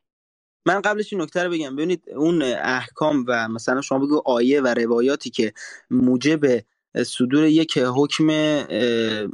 من 0.66 0.80
قبلش 0.80 1.12
این 1.12 1.22
نکته 1.22 1.42
رو 1.42 1.50
بگم. 1.50 1.76
ببینید 1.76 2.04
اون 2.16 2.42
احکام 2.62 3.24
و 3.28 3.48
مثلا 3.48 3.80
شما 3.80 3.98
بگو 3.98 4.22
آیه 4.24 4.60
و 4.60 4.66
روایاتی 4.66 5.30
که 5.30 5.52
موجب 5.90 6.40
صدور 7.06 7.44
یک 7.44 7.78
حکم 7.78 8.28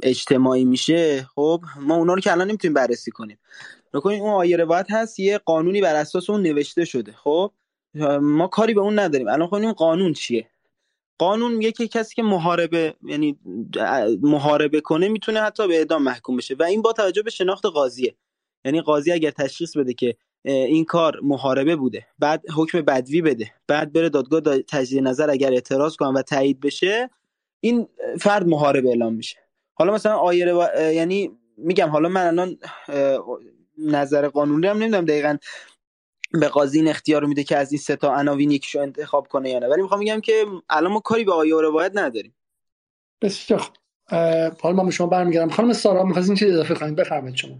اجتماعی 0.03 0.65
میشه 0.65 1.23
خب 1.35 1.61
ما 1.79 1.95
اونا 1.95 2.13
رو 2.13 2.21
که 2.21 2.31
الان 2.31 2.47
نمی‌تونیم 2.47 2.73
بررسی 2.73 3.11
کنیم. 3.11 3.39
نکنید 3.93 4.21
اون 4.21 4.31
آیه 4.31 4.57
روایت 4.57 4.91
هست 4.91 5.19
یه 5.19 5.37
قانونی 5.37 5.81
بر 5.81 5.95
اساس 5.95 6.29
اون 6.29 6.41
نوشته 6.41 6.85
شده 6.85 7.11
خب؟ 7.11 7.51
ما 8.21 8.47
کاری 8.47 8.73
به 8.73 8.81
اون 8.81 8.99
نداریم. 8.99 9.27
الان 9.27 9.47
خب 9.47 9.73
قانون 9.73 10.13
چیه؟ 10.13 10.49
قانون 11.17 11.53
میگه 11.53 11.71
کسی 11.71 12.15
که 12.15 12.23
محاربه 12.23 12.95
یعنی 13.03 13.39
محاربه 14.21 14.81
کنه 14.81 15.07
می‌تونه 15.07 15.41
حتی 15.41 15.67
به 15.67 15.77
اعدام 15.77 16.03
محکوم 16.03 16.37
بشه 16.37 16.55
و 16.59 16.63
این 16.63 16.81
با 16.81 16.93
توجه 16.93 17.21
به 17.23 17.29
شناخت 17.29 17.65
قاضیه. 17.65 18.15
یعنی 18.65 18.81
قاضی 18.81 19.11
اگر 19.11 19.31
تشخیص 19.31 19.77
بده 19.77 19.93
که 19.93 20.17
این 20.45 20.85
کار 20.85 21.19
محاربه 21.23 21.75
بوده. 21.75 22.07
بعد 22.19 22.43
حکم 22.55 22.81
بدوی 22.81 23.21
بده. 23.21 23.51
بعد 23.67 23.93
بره 23.93 24.09
دادگاه 24.09 24.57
تجدید 24.57 25.03
نظر 25.03 25.29
اگر 25.29 25.51
اعتراض 25.53 25.95
کنه 25.95 26.19
و 26.19 26.21
تایید 26.21 26.59
بشه 26.59 27.09
این 27.59 27.87
فرد 28.19 28.47
محاربه 28.47 28.89
اعلام 28.89 29.13
میشه. 29.13 29.37
حالا 29.73 29.93
مثلا 29.93 30.15
آیه 30.15 30.53
و... 30.53 30.91
یعنی 30.91 31.31
میگم 31.57 31.89
حالا 31.89 32.09
من 32.09 32.27
الان 32.27 32.57
نظر 33.77 34.27
قانونی 34.27 34.67
هم 34.67 34.77
نمی‌دونم 34.77 35.05
دقیقا 35.05 35.37
به 36.31 36.47
قاضی 36.47 36.79
این 36.79 36.87
اختیار 36.87 37.25
میده 37.25 37.43
که 37.43 37.57
از 37.57 37.71
این 37.71 37.79
سه 37.79 37.95
تا 37.95 38.15
عناوین 38.15 38.51
یکیشو 38.51 38.79
انتخاب 38.79 39.27
کنه 39.27 39.49
یا 39.49 39.59
نه. 39.59 39.67
ولی 39.67 39.81
می‌خوام 39.81 39.99
میگم 39.99 40.21
که 40.21 40.45
الان 40.69 40.91
ما 40.91 40.99
کاری 40.99 41.23
به 41.23 41.33
آیه 41.33 41.55
و 41.55 41.61
روایت 41.61 41.91
نداریم. 41.95 42.35
بسیار 43.21 43.69
حالا 44.61 44.83
من 44.83 44.89
شما 44.89 45.07
برمیگردم. 45.07 45.49
خانم 45.49 45.73
سارا 45.73 46.03
می‌خواستین 46.03 46.35
چیز 46.35 46.49
اضافه 46.49 46.75
کنید؟ 46.75 46.95
بفرمایید 46.95 47.35
شما. 47.35 47.59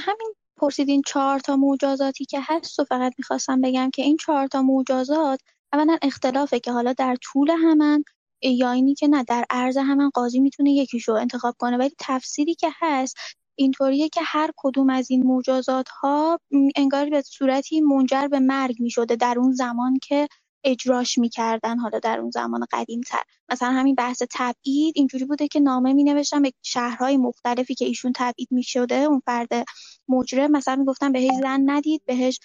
همین 0.00 0.34
پرسیدین 0.58 1.02
چهار 1.06 1.38
تا 1.38 1.56
مجازاتی 1.56 2.24
که 2.24 2.40
هست 2.42 2.80
و 2.80 2.84
فقط 2.84 3.12
می‌خواستم 3.18 3.60
بگم 3.60 3.90
که 3.94 4.02
این 4.02 4.16
چهار 4.16 4.46
تا 4.46 4.62
مجازات 4.62 5.40
اولا 5.72 5.96
اختلافه 6.02 6.60
که 6.60 6.72
حالا 6.72 6.92
در 6.92 7.16
طول 7.22 7.50
همن 7.50 8.04
یا 8.42 8.70
اینی 8.70 8.94
که 8.94 9.08
نه 9.08 9.24
در 9.24 9.44
عرض 9.50 9.76
همن 9.76 10.10
قاضی 10.10 10.40
می‌تونه 10.40 10.72
یکیشو 10.72 11.12
انتخاب 11.12 11.54
کنه. 11.58 11.76
ولی 11.76 11.90
تفسیری 11.98 12.54
که 12.54 12.68
هست 12.80 13.16
اینطوریه 13.58 14.08
که 14.08 14.20
هر 14.24 14.50
کدوم 14.56 14.90
از 14.90 15.10
این 15.10 15.26
مجازات 15.26 15.88
ها 15.88 16.40
انگار 16.76 17.10
به 17.10 17.22
صورتی 17.22 17.80
منجر 17.80 18.28
به 18.28 18.40
مرگ 18.40 18.76
می‌شده 18.80 19.16
در 19.16 19.38
اون 19.38 19.52
زمان 19.52 19.98
که 20.02 20.28
اجراش 20.64 21.18
می‌کردن 21.18 21.78
حالا 21.78 21.98
در 21.98 22.20
اون 22.20 22.30
زمان 22.30 22.66
قدیم 22.72 23.00
تر 23.00 23.22
مثلا 23.50 23.70
همین 23.70 23.94
بحث 23.94 24.22
تبعید 24.30 24.94
اینجوری 24.96 25.24
بوده 25.24 25.48
که 25.48 25.60
نامه 25.60 25.92
می 25.92 26.04
نوشتن 26.04 26.42
به 26.42 26.52
شهرهای 26.62 27.16
مختلفی 27.16 27.74
که 27.74 27.84
ایشون 27.84 28.12
تبعید 28.16 28.48
می 28.50 28.62
شده 28.62 28.94
اون 28.94 29.22
فرد 29.26 29.64
مجرم 30.08 30.50
مثلا 30.50 30.76
می‌گفتن 30.76 31.12
بهش 31.12 31.30
زن 31.42 31.62
ندید 31.66 32.02
بهش 32.06 32.40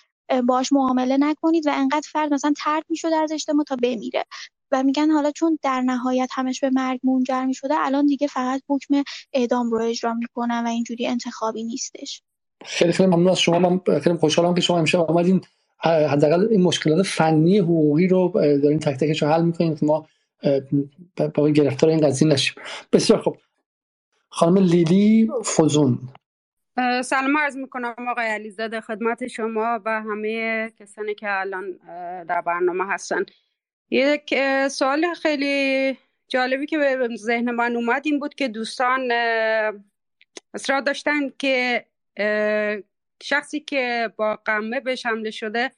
باش 0.48 0.74
معامله 0.74 1.18
نکنید 1.18 1.68
و 1.68 1.72
انقدر 1.74 2.08
فرد 2.12 2.34
مثلا 2.34 2.54
ترد 2.58 2.84
می‌شده 2.90 3.16
از 3.16 3.32
اجتماع 3.32 3.66
تا 3.66 3.76
بمیره. 3.76 4.26
و 4.72 4.84
میگن 4.84 5.10
حالا 5.12 5.32
چون 5.32 5.60
در 5.62 5.82
نهایت 5.82 6.30
همش 6.32 6.60
به 6.60 6.70
مرگ 6.70 7.00
منجر 7.04 7.46
می‌شده 7.46 7.74
الان 7.78 8.06
دیگه 8.06 8.28
فقط 8.28 8.62
حکم 8.70 9.04
اعدام 9.34 9.72
رو 9.72 9.82
اجرا 9.82 10.14
می‌کنن 10.14 10.64
و 10.66 10.68
اینجوری 10.68 11.08
انتخابی 11.08 11.64
نیستش. 11.64 12.22
خیلی 12.66 12.92
خیلی 12.92 13.10
ممنون 13.10 13.30
از 13.30 13.40
شما. 13.40 13.60
من 13.60 14.00
خیلی 14.00 14.16
خوشحالم 14.16 14.54
که 14.56 14.62
شما 14.62 14.80
امشب 14.80 15.00
آمدین 15.00 15.42
حداقل 15.84 16.48
این 16.52 16.62
مشکلات 16.62 17.06
فنی 17.06 17.58
حقوقی 17.58 18.08
رو 18.08 18.32
دارین 18.64 18.80
تک 18.80 18.96
تکش 18.96 19.22
رو 19.24 19.30
حل 19.30 19.42
می‌کنین 19.42 19.76
که 19.76 19.86
ما 19.86 20.08
با 21.36 21.50
گرفتار 21.50 21.90
این 21.90 22.08
قضیه 22.08 22.28
نشیم. 22.28 22.56
بسیار 22.94 23.22
خب 23.22 23.38
خانم 24.30 24.58
لیلی 24.58 25.30
فوزون. 25.44 26.00
سلام 26.78 27.38
عرض 27.38 27.58
می‌کنم 27.58 27.96
آقای 28.10 28.26
علیزاده 28.26 28.82
خدمت 28.82 29.28
شما 29.28 29.82
و 29.86 30.02
همه 30.02 30.70
کسانی 30.80 31.16
که 31.16 31.40
الان 31.40 31.72
در 32.24 32.42
برنامه 32.42 32.94
هستن. 32.94 33.26
یک 33.90 34.36
سوال 34.68 35.14
خیلی 35.14 35.98
جالبی 36.28 36.66
که 36.66 36.78
به 36.78 37.10
ذهن 37.16 37.52
من 37.52 37.76
اومد 37.76 38.02
این 38.06 38.20
بود 38.20 38.36
که 38.36 38.48
دوستان 38.48 39.12
اصرار 40.54 40.82
داشتن 40.82 41.30
که 41.40 41.86
شخصی 43.24 43.60
که 43.60 44.14
با 44.16 44.36
قمه 44.36 44.80
بهش 44.80 45.06
حمله 45.06 45.32
شده 45.32 45.72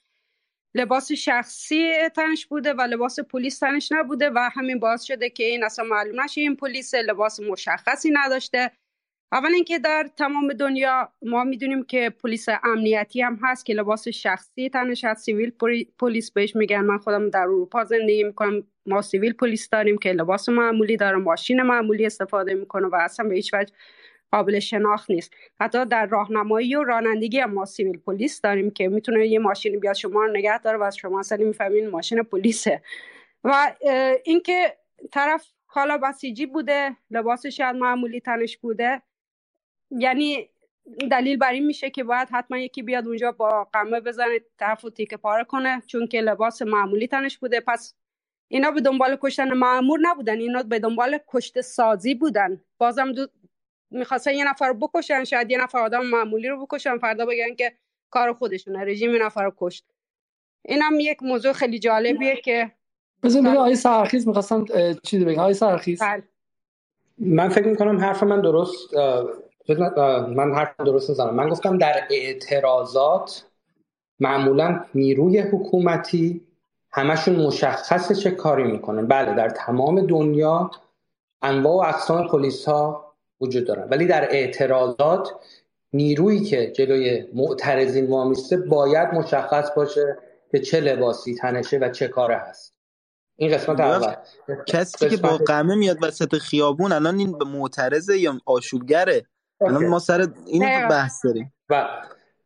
لباس 0.75 1.11
شخصی 1.11 2.09
تنش 2.09 2.45
بوده 2.45 2.73
و 2.73 2.81
لباس 2.81 3.19
پلیس 3.19 3.59
تنش 3.59 3.91
نبوده 3.91 4.29
و 4.29 4.49
همین 4.53 4.79
باعث 4.79 5.03
شده 5.03 5.29
که 5.29 5.43
این 5.43 5.63
اصلا 5.63 5.85
معلوم 5.85 6.21
نشه 6.21 6.41
این 6.41 6.55
پلیس 6.55 6.93
لباس 6.93 7.39
مشخصی 7.39 8.11
نداشته. 8.13 8.71
اول 9.31 9.53
اینکه 9.53 9.79
در 9.79 10.09
تمام 10.17 10.53
دنیا 10.53 11.11
ما 11.21 11.43
می‌دونیم 11.43 11.83
که 11.83 12.09
پلیس 12.09 12.45
امنیتی 12.63 13.21
هم 13.21 13.39
هست 13.43 13.65
که 13.65 13.73
لباس 13.73 14.07
شخصی 14.07 14.69
تنش 14.69 15.03
هست 15.03 15.25
civil 15.25 15.51
police 15.99 16.31
بهش 16.31 16.55
میگن. 16.55 16.81
من 16.81 16.97
خودم 16.97 17.29
در 17.29 17.41
اروپا 17.41 17.83
زندگی 17.83 18.23
می‌کنم. 18.23 18.63
ما 18.85 19.01
civil 19.01 19.33
police 19.33 19.69
داریم 19.69 19.97
که 19.97 20.11
لباس 20.11 20.49
معمولی 20.49 20.97
داره 20.97 21.17
ماشین 21.17 21.61
معمولی 21.61 22.05
استفاده 22.05 22.53
می‌کنه 22.53 22.87
و 22.87 22.95
اصلا 22.95 23.27
به 23.27 23.35
هیچ 23.35 23.53
وجه 23.53 23.73
قابل 24.31 24.59
شناخت 24.59 25.11
نیست. 25.11 25.33
حتی 25.59 25.85
در 25.85 26.05
راهنمایی 26.05 26.75
و 26.75 26.83
رانندگی 26.83 27.39
هم 27.39 27.53
ما 27.53 27.65
سیویل 27.65 27.97
پلیس 27.97 28.41
داریم 28.41 28.71
که 28.71 28.87
می‌تونه 28.87 29.27
یه 29.27 29.39
ماشین 29.39 29.79
بیاد 29.79 29.95
شما 29.95 30.25
رو 30.25 30.31
نگه 30.31 30.59
داره 30.59 30.77
و 30.77 30.83
از 30.83 30.97
شما 30.97 31.19
اصلا 31.19 31.37
می‌فهمین 31.45 31.89
ماشین 31.89 32.23
پلیسه. 32.23 32.81
و 33.43 33.75
اینکه 34.25 34.77
طرف 35.11 35.45
حالا 35.65 35.97
بسیجی 35.97 36.45
بوده 36.45 36.97
لباسش 37.11 37.57
شاید 37.57 37.75
معمولی 37.75 38.19
تنش 38.19 38.57
بوده 38.57 39.01
یعنی 39.91 40.49
دلیل 41.11 41.37
بر 41.37 41.51
این 41.51 41.65
میشه 41.65 41.89
که 41.89 42.03
باید 42.03 42.27
حتما 42.31 42.57
یکی 42.57 42.81
بیاد 42.81 43.07
اونجا 43.07 43.31
با 43.31 43.67
قمه 43.73 43.99
بزنه 43.99 44.39
طرف 44.59 44.85
و 44.85 44.89
تیکه 44.89 45.17
پاره 45.17 45.43
کنه 45.43 45.81
چون 45.87 46.07
که 46.07 46.21
لباس 46.21 46.61
معمولی 46.61 47.07
تنش 47.07 47.37
بوده. 47.37 47.59
پس 47.59 47.95
اینا 48.47 48.71
به 48.71 48.81
دنبال 48.81 49.17
کشتن 49.21 49.53
معمور 49.53 49.99
نبودن 50.01 50.39
اینا 50.39 50.63
به 50.63 50.79
دنبال 50.79 51.19
کشته 51.27 51.61
سازی 51.61 52.15
بودن. 52.15 52.61
بازم 52.77 53.11
دو... 53.11 53.27
می‌خواستن 53.91 54.33
یه 54.33 54.49
نفر 54.49 54.67
رو 54.67 54.73
بکشن 54.73 55.23
شاید 55.23 55.51
یه 55.51 55.63
نفر 55.63 55.79
آدم 55.79 56.05
معمولی 56.05 56.47
رو 56.47 56.65
بکشن 56.65 56.97
فردا 56.97 57.25
بگن 57.25 57.55
که 57.55 57.73
کار 58.09 58.33
خودشونه 58.33 58.79
رژیم 58.79 59.13
یه 59.13 59.25
نفر 59.25 59.43
رو 59.43 59.53
کشت. 59.57 59.85
اینم 60.65 60.99
یک 60.99 61.23
موضوع 61.23 61.53
خیلی 61.53 61.79
جالبیه 61.79 62.35
که 62.35 62.71
بزن 63.23 63.47
آقای 63.47 63.75
سرخیز 63.75 64.27
می‌خواستم 64.27 64.65
چیزی 65.03 65.25
بگم 65.25 65.39
آقای 65.39 65.53
سرخیز. 65.53 66.01
بله. 66.01 66.23
من 67.17 67.49
فکر 67.49 67.67
می‌کنم 67.67 67.99
حرف 67.99 68.23
من 68.23 68.41
درست 68.41 68.93
من 70.27 70.55
حرف 70.55 70.79
درست 70.79 71.09
نزنم 71.09 71.33
من 71.33 71.49
گفتم 71.49 71.77
در 71.77 72.03
اعتراضات 72.09 73.43
معمولا 74.19 74.85
نیروی 74.95 75.39
حکومتی 75.39 76.41
همشون 76.91 77.35
مشخصه 77.35 78.15
چه 78.15 78.31
کاری 78.31 78.63
می‌کنه. 78.63 79.01
بله 79.01 79.35
در 79.35 79.49
تمام 79.49 80.07
دنیا 80.07 80.71
انواع 81.41 81.75
و 81.75 81.89
اقسام 81.89 82.27
پلیس 82.27 82.65
ها 82.65 83.13
وجود 83.41 83.67
دارن. 83.67 83.89
ولی 83.89 84.05
در 84.05 84.27
اعتراضات 84.31 85.29
نیرویی 85.93 86.43
که 86.43 86.71
جلوی 86.71 87.25
معترضین 87.33 88.07
وامیسته 88.07 88.57
باید 88.57 89.07
مشخص 89.13 89.71
باشه 89.75 90.17
که 90.51 90.59
چه 90.59 90.79
لباسی 90.79 91.35
تنشه 91.35 91.77
و 91.77 91.89
چه 91.89 92.07
کاره 92.07 92.37
هست. 92.37 92.73
این 93.35 93.51
قسمت 93.51 93.79
اول. 93.79 94.15
کسی 94.67 95.09
که 95.09 95.17
با 95.17 95.37
قمه 95.37 95.75
میاد 95.75 95.97
وسط 96.01 96.35
خیابون 96.35 96.91
الان 96.91 97.17
این 97.17 97.37
به 97.37 97.45
معترضه 97.45 98.19
یا 98.19 98.39
آشوبگره؟ 98.45 99.25
الان 99.61 99.87
ما 99.87 99.99
سر 99.99 100.27
این 100.45 100.87
بحث 100.87 101.25
داریم. 101.25 101.53
و 101.69 101.87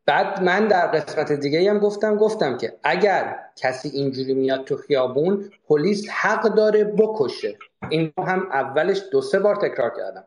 بعد 0.05 0.43
من 0.43 0.67
در 0.67 0.87
قسمت 0.87 1.31
دیگه 1.31 1.69
هم 1.69 1.79
گفتم 1.79 2.15
گفتم 2.15 2.57
که 2.57 2.79
اگر 2.83 3.39
کسی 3.55 3.89
اینجوری 3.89 4.33
میاد 4.33 4.63
تو 4.63 4.77
خیابون 4.77 5.51
پلیس 5.67 6.09
حق 6.09 6.43
داره 6.43 6.83
بکشه. 6.83 7.57
این 7.89 8.13
هم 8.17 8.47
اولش 8.51 9.01
دو 9.11 9.21
سه 9.21 9.39
بار 9.39 9.55
تکرار 9.55 9.93
کردم. 9.97 10.25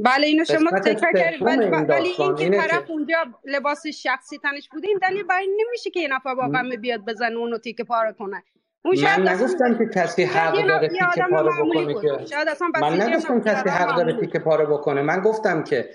بله 0.00 0.26
اینو 0.26 0.44
شما 0.44 0.70
تکرار 0.70 1.12
کردید 1.12 1.42
ولی, 1.42 1.66
ولی 1.66 2.08
این 2.18 2.34
که 2.36 2.50
طرف 2.50 2.90
اونجا 2.90 3.16
لباس 3.44 3.86
شخصی 3.86 4.38
تنش 4.38 4.68
بوده 4.68 4.88
این 4.88 4.98
دلیل 5.02 5.22
برای 5.22 5.48
نمیشه 5.66 5.90
که 5.90 6.00
یه 6.00 6.08
نفر 6.08 6.34
با 6.34 6.48
قمه 6.48 6.76
بیاد 6.76 7.00
بزنه 7.00 7.36
اونو 7.36 7.58
تیکه 7.58 7.84
پاره 7.84 8.12
کنه. 8.12 8.42
من 8.84 9.28
نگفتم 9.28 9.78
که 9.78 9.86
کسی 9.86 10.24
حق 10.24 10.66
داره 10.66 10.88
تیکه 10.88 11.24
پاره 11.30 11.50
بکنه 11.62 11.94
که 11.94 12.36
من 12.80 13.02
نگفتم 13.02 13.40
کسی 13.40 13.68
حق 13.68 13.96
داره 13.96 14.20
تیکه 14.20 14.38
پاره 14.38 14.66
بکنه. 14.66 15.02
من 15.02 15.20
گفتم 15.20 15.62
که 15.62 15.88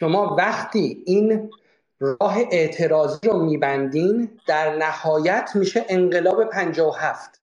شما 0.00 0.36
وقتی 0.38 1.02
این 1.06 1.50
راه 2.00 2.36
اعتراضی 2.50 3.28
رو 3.28 3.44
میبندین 3.44 4.30
در 4.46 4.76
نهایت 4.76 5.50
میشه 5.54 5.84
انقلاب 5.88 6.44
57 6.44 7.40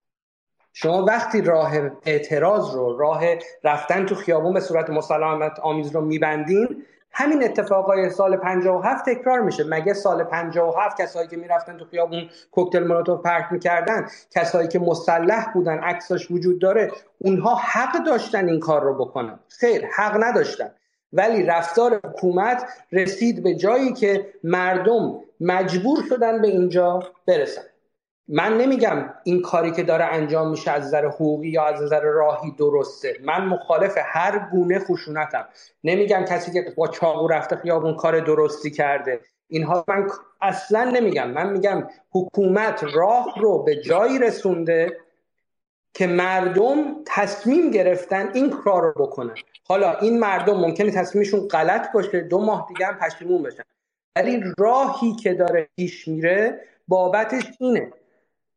شما 0.74 1.06
وقتی 1.06 1.42
راه 1.42 1.74
اعتراض 2.06 2.76
رو 2.76 2.98
راه 2.98 3.24
رفتن 3.64 4.06
تو 4.06 4.16
خیابون 4.16 4.54
به 4.54 4.60
صورت 4.60 4.90
مسالمت 4.90 5.60
آمیز 5.60 5.92
رو 5.92 6.02
میبندین 6.02 6.86
همین 7.14 7.44
اتفاقای 7.44 8.10
سال 8.10 8.38
57 8.38 9.06
تکرار 9.10 9.42
میشه. 9.42 9.64
مگه 9.64 9.94
سال 9.94 10.24
57 10.24 11.02
کسایی 11.02 11.28
که 11.28 11.38
می‌رفتن 11.38 11.78
تو 11.78 11.86
خیابون 11.86 12.30
کوکتل 12.52 12.88
مولوتوف 12.88 13.22
پرت 13.22 13.52
می‌کردن 13.52 14.08
کسایی 14.32 14.68
که 14.68 14.80
مسلح 14.80 15.54
بودن 15.54 15.80
عکساش 15.80 16.32
وجود 16.32 16.60
داره 16.60 16.92
اونها 17.18 17.56
حق 17.56 18.06
داشتن 18.06 18.48
این 18.48 18.60
کار 18.60 18.84
رو 18.84 19.06
بکنن. 19.06 19.40
خیر 19.48 19.86
حق 19.96 20.24
نداشتن. 20.24 20.72
ولی 21.14 21.44
رفتار 21.44 22.00
حکومت 22.04 22.66
رسید 22.92 23.44
به 23.44 23.56
جایی 23.56 23.94
که 23.94 24.34
مردم 24.44 25.20
مجبور 25.40 26.00
شدن 26.10 26.42
به 26.42 26.48
اینجا 26.48 27.04
برسن. 27.28 27.62
من 28.28 28.58
نمیگم 28.58 29.14
این 29.24 29.42
کاری 29.42 29.72
که 29.72 29.84
داره 29.84 30.06
انجام 30.06 30.50
میشه 30.50 30.72
از 30.72 30.84
نظر 30.84 31.06
حقوقی 31.06 31.48
یا 31.48 31.66
از 31.66 31.82
نظر 31.82 32.02
راهی 32.02 32.52
درسته. 32.52 33.18
من 33.24 33.46
مخالف 33.46 33.98
هر 33.98 34.50
گونه 34.52 34.80
خشونتم. 34.80 35.46
نمیگم 35.84 36.26
کسی 36.26 36.52
که 36.54 36.74
با 36.78 36.88
چاقو 36.88 37.28
رفته 37.28 37.56
خیابون 37.56 37.96
کار 37.96 38.20
درستی 38.20 38.72
کرده. 38.72 39.20
اینها 39.48 39.86
من 39.88 40.08
اصلا 40.42 40.84
نمیگم. 40.84 41.30
من 41.30 41.50
میگم 41.50 41.88
حکومت 42.12 42.84
راه 42.94 43.34
رو 43.40 43.64
به 43.64 43.76
جایی 43.76 44.20
رسونده 44.20 44.98
که 45.94 46.08
مردم 46.08 46.96
تصمیم 47.06 47.72
گرفتن 47.72 48.30
این 48.34 48.50
کار 48.50 48.82
رو 48.84 49.06
بکنن. 49.06 49.36
حالا 49.68 49.98
این 49.98 50.20
مردم 50.20 50.58
ممکنه 50.58 50.92
تصمیمشون 50.92 51.48
غلط 51.48 51.92
باشه 51.92 52.22
دو 52.22 52.46
ماه 52.46 52.66
دیگه 52.68 52.86
هم 52.86 52.98
پشیمون 52.98 53.44
بشن. 53.44 53.64
ولی 54.16 54.44
راهی 54.58 55.16
که 55.16 55.34
داره 55.34 55.70
پیش 55.76 56.08
میره 56.08 56.62
بابتش 56.88 57.44
اینه. 57.60 57.92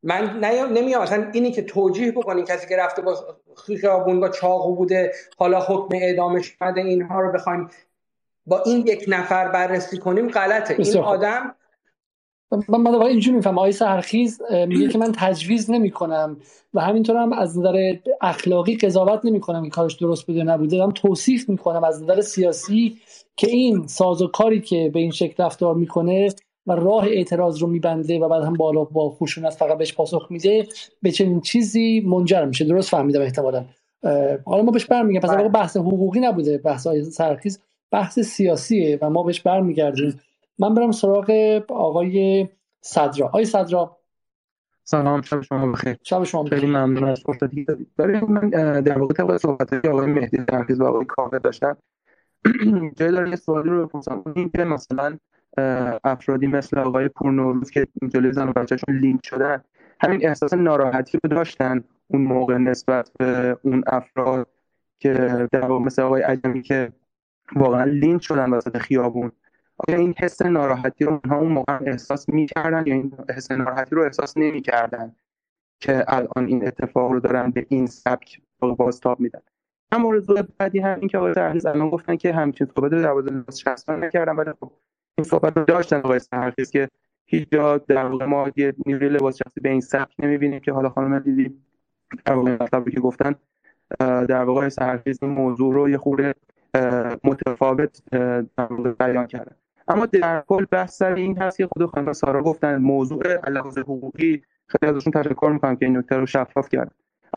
من 0.07 0.39
نمیام 0.71 1.03
مثلا 1.03 1.31
اینی 1.33 1.53
که 1.53 1.63
توجیه 1.63 2.13
بکنین 2.13 2.45
کسی 2.45 2.69
که 2.69 2.77
رفته 2.77 3.03
با 3.03 3.17
خیابون 3.67 4.21
با 4.21 4.29
چاقو 4.29 4.75
بوده 4.75 5.13
حالا 5.39 5.61
حکم 5.61 5.97
اعدامش 5.97 6.47
شده 6.47 6.81
اینها 6.81 7.21
رو 7.21 7.33
بخوایم 7.33 7.69
با 8.47 8.63
این 8.63 8.87
یک 8.87 9.05
نفر 9.09 9.49
بررسی 9.49 9.99
کنیم 9.99 10.29
غلطه. 10.29 10.77
این 10.79 10.97
آدم 10.97 11.55
من 12.69 12.79
من 12.79 13.03
اینجوری 13.03 13.37
میفهم 13.37 13.59
آقای 13.59 13.73
سرخیز 13.73 14.43
میگه 14.67 14.89
که 14.89 14.99
من 14.99 15.13
تجویز 15.17 15.71
نمی 15.71 15.91
کنم 15.91 16.37
و 16.75 16.81
همینطور 16.81 17.17
هم 17.17 17.33
از 17.33 17.59
نظر 17.59 17.97
اخلاقی 18.21 18.77
قضاوت 18.77 19.25
نمی 19.25 19.41
کنم 19.41 19.65
که 19.65 19.71
کارش 19.71 19.95
درست 19.95 20.27
بوده 20.27 20.45
نبوده. 20.45 20.83
هم 20.83 20.91
توصیف 20.91 21.49
می 21.49 21.59
کنم 21.59 21.85
از 21.85 22.03
نظر 22.03 22.21
سیاسی 22.21 23.01
که 23.37 23.47
این 23.51 23.87
ساز 23.87 24.23
و 24.23 24.27
کاری 24.27 24.61
که 24.61 24.91
به 24.95 25.01
این 25.01 25.11
شکل 25.11 25.45
رفتار 25.45 25.75
می‌کنه 25.75 26.29
و 26.67 26.73
راه 26.73 27.05
اعتراض 27.05 27.59
رو 27.59 27.69
میبنده 27.69 28.19
و 28.19 28.29
بعد 28.29 28.43
هم 28.43 28.53
بالا 28.53 28.85
با 28.85 29.11
خشونت 29.11 29.53
فقط 29.53 29.79
بهش 29.79 29.95
پاسخ 29.95 30.27
میده 30.31 30.69
به 31.03 31.11
چنین 31.11 31.41
چیزی 31.41 32.01
منجر 32.01 32.45
میشه. 32.45 32.65
درست 32.65 32.91
فهمیدم 32.91 33.21
احتمالا. 33.23 33.65
حالا 34.45 34.63
ما 34.63 34.71
بهش 34.71 34.87
برمیگردیم. 34.87 35.31
پس 35.31 35.37
بله. 35.37 35.49
بحث 35.49 35.77
حقوقی 35.77 36.21
نبوده. 36.21 36.59
بحث 36.59 36.87
های 36.87 37.05
سرخیز 37.05 37.61
بحث 37.91 38.19
سیاسیه 38.19 38.99
و 39.03 39.11
ما 39.11 39.23
بهش 39.23 39.41
برمیگردیم. 39.41 40.21
من 40.59 40.75
برم 40.75 40.93
سراغ 40.93 41.31
آقای 41.69 42.49
صدرا. 42.81 43.27
آقای 43.27 43.45
صدرا. 43.45 43.97
سلام. 44.85 45.23
شب 45.23 45.41
شما 45.41 45.73
بخیر. 45.73 45.97
شب 46.03 46.25
شما 46.25 46.43
بخیر. 46.43 46.59
خیلی 46.59 46.73
ممنون 46.73 47.05
از 47.05 47.21
فرصتی 47.21 47.65
دادید 47.65 47.89
برای 47.97 48.21
من 48.21 48.51
در 48.81 48.99
واقع 48.99 49.15
طبق 49.15 49.37
صحبت 49.37 49.87
آقای 49.87 50.07
مهدی 50.07 50.39
سرخیز 50.51 50.81
و 50.81 50.85
آقای 50.85 51.05
کاوه 51.05 51.39
داشتن 51.39 51.77
جای 52.97 53.13
داره 53.13 53.31
یه 53.31 53.37
سوالی 53.37 53.71
رو 53.71 53.87
بپرسم. 53.87 54.23
این 54.37 54.51
که 54.51 54.65
مثلا 54.65 55.19
افرادی 56.05 56.47
مثل 56.47 56.79
آقای 56.79 57.09
پورنوروز 57.09 57.71
که 57.71 57.87
جلوی 58.09 58.33
زن 58.33 58.49
و 58.49 58.53
بچهشون 58.53 58.97
لینک 58.97 59.27
شدن 59.27 59.65
همین 60.01 60.27
احساس 60.27 60.55
ناراحتی 60.55 61.19
رو 61.25 61.31
داشتن 61.31 61.85
اون 62.09 62.23
موقع 62.23 62.59
نسبت 62.59 63.11
به 63.19 63.59
اون 63.63 63.85
افراد 63.87 64.49
که 64.99 65.13
در 65.53 65.69
مثل 65.69 66.03
آقای 66.03 66.23
عجمی 66.23 66.63
که 66.63 66.93
واقعا 67.57 67.85
لینک 67.85 68.23
شدن 68.23 68.51
وسط 68.51 68.79
خیابون. 68.79 69.33
آیا 69.89 69.99
این 69.99 70.15
حس 70.19 70.43
ناراحتی 70.43 71.05
رو 71.05 71.21
اونها 71.25 71.39
اون 71.39 71.53
موقع 71.53 71.79
احساس 71.87 72.29
می‌کردن 72.29 72.87
یا 72.87 72.95
این 72.95 73.13
حس 73.37 73.51
ناراحتی 73.51 73.95
رو 73.97 74.03
احساس 74.03 74.37
نمی‌کردن 74.37 75.13
که 75.81 76.05
الان 76.09 76.47
این 76.47 76.67
اتفاق 76.67 77.13
رو 77.13 77.21
دارن 77.21 77.51
به 77.51 77.67
این 77.69 77.87
سبک 77.87 78.41
بازتاب 78.61 79.21
میدن؟ 79.21 79.41
هم 79.93 80.03
مورد 80.03 80.57
بعدی 80.59 80.79
هم 80.79 80.99
این 81.01 81.09
که 81.09 81.19
آقای 81.19 81.35
سرحیز 81.35 81.67
الان 81.67 81.91
گفتن 81.91 82.17
که 82.17 82.33
همچین 82.33 82.67
صحبت 82.67 82.91
در 82.91 83.13
مورد 83.13 83.33
لباس 83.33 83.89
نکردن 83.89 84.37
ولی 84.37 84.51
خب 84.61 84.73
این 85.19 85.25
صحبت 85.25 85.57
رو 85.59 85.65
داشتن 85.65 85.97
آقای 85.97 86.19
سرحیز 86.19 86.71
که 86.71 86.89
هیچ 87.27 87.49
جا 87.53 87.79
در 87.79 88.05
واقع 88.05 88.25
ما 88.25 88.51
یه 88.57 88.75
نیروی 88.87 89.09
لباس 89.09 89.37
شخصی 89.37 89.61
به 89.61 89.69
این 89.69 89.81
سبک 89.81 90.15
نمی‌بینیم 90.19 90.61
که 90.61 90.73
حالا 90.73 90.89
خانم 90.89 91.19
دیدی 91.19 91.63
در 92.25 92.35
واقع 92.35 92.91
که 92.91 93.01
گفتن 93.01 93.35
در 93.99 94.45
واقع 94.45 94.69
سرحیز 94.69 95.19
این 95.23 95.31
موضوع 95.31 95.75
رو 95.75 95.89
یه 95.89 95.99
خورده 95.99 96.35
متفاوت 97.25 98.03
در 98.57 98.67
واقع 98.71 98.93
بیان 98.93 99.27
کردن 99.27 99.57
اما 99.89 100.07
در 100.07 100.45
کل 100.47 100.65
بحث 100.71 100.97
سر 100.97 101.15
این 101.15 101.39
هست 101.39 101.57
که 101.57 101.67
خود 101.67 101.87
خانم 101.87 102.13
سارا 102.13 102.43
گفتن 102.43 102.77
موضوع 102.77 103.51
لحاظ 103.51 103.79
حقوقی 103.79 104.43
خیلی 104.67 104.93
ازشون 104.93 105.13
تشکر 105.13 105.51
می‌کنم 105.53 105.77
که 105.77 105.87
این 105.87 105.97
نکته 105.97 106.17
رو 106.17 106.27
شفاف 106.27 106.69
کردن 106.69 106.91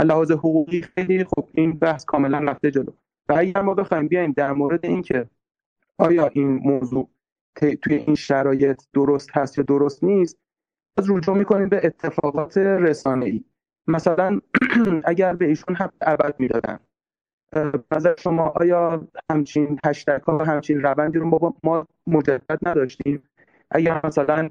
لحاظ 0.03 0.31
حقوقی 0.31 0.81
خیلی 0.81 1.23
خب 1.23 1.47
این 1.53 1.71
بحث 1.71 2.05
کاملا 2.05 2.37
رفته 2.37 2.71
جلو. 2.71 2.91
و 3.29 3.33
اگر 3.37 3.61
ما 3.61 3.73
بخوایم 3.73 4.07
بیایم 4.07 4.31
در 4.31 4.53
مورد 4.53 4.85
اینکه 4.85 5.25
آیا 5.97 6.27
این 6.33 6.47
موضوع 6.47 7.09
توی 7.55 7.95
این 7.95 8.15
شرایط 8.15 8.83
درست 8.93 9.29
هست 9.37 9.57
یا 9.57 9.63
درست 9.63 10.03
نیست 10.03 10.37
از 10.97 11.09
رجوع 11.09 11.37
می‌کنیم 11.37 11.69
به 11.69 11.81
اتفاقات 11.83 12.57
رسانه 12.57 13.25
ای 13.25 13.43
مثلا 13.87 14.39
اگر 15.03 15.35
به 15.35 15.45
ایشون 15.45 15.75
هم 15.75 15.91
ابد 16.01 16.35
می‌دادن 16.39 16.79
نظر 17.91 18.15
شما 18.17 18.47
آیا 18.47 19.07
همچین 19.31 19.79
هشتگ 19.85 20.21
ها 20.21 20.43
همچین 20.43 20.81
روندی 20.81 21.19
رو 21.19 21.55
ما 21.63 21.87
مجدد 22.07 22.59
نداشتیم؟ 22.61 23.23
اگر 23.71 24.01
مثلا 24.03 24.49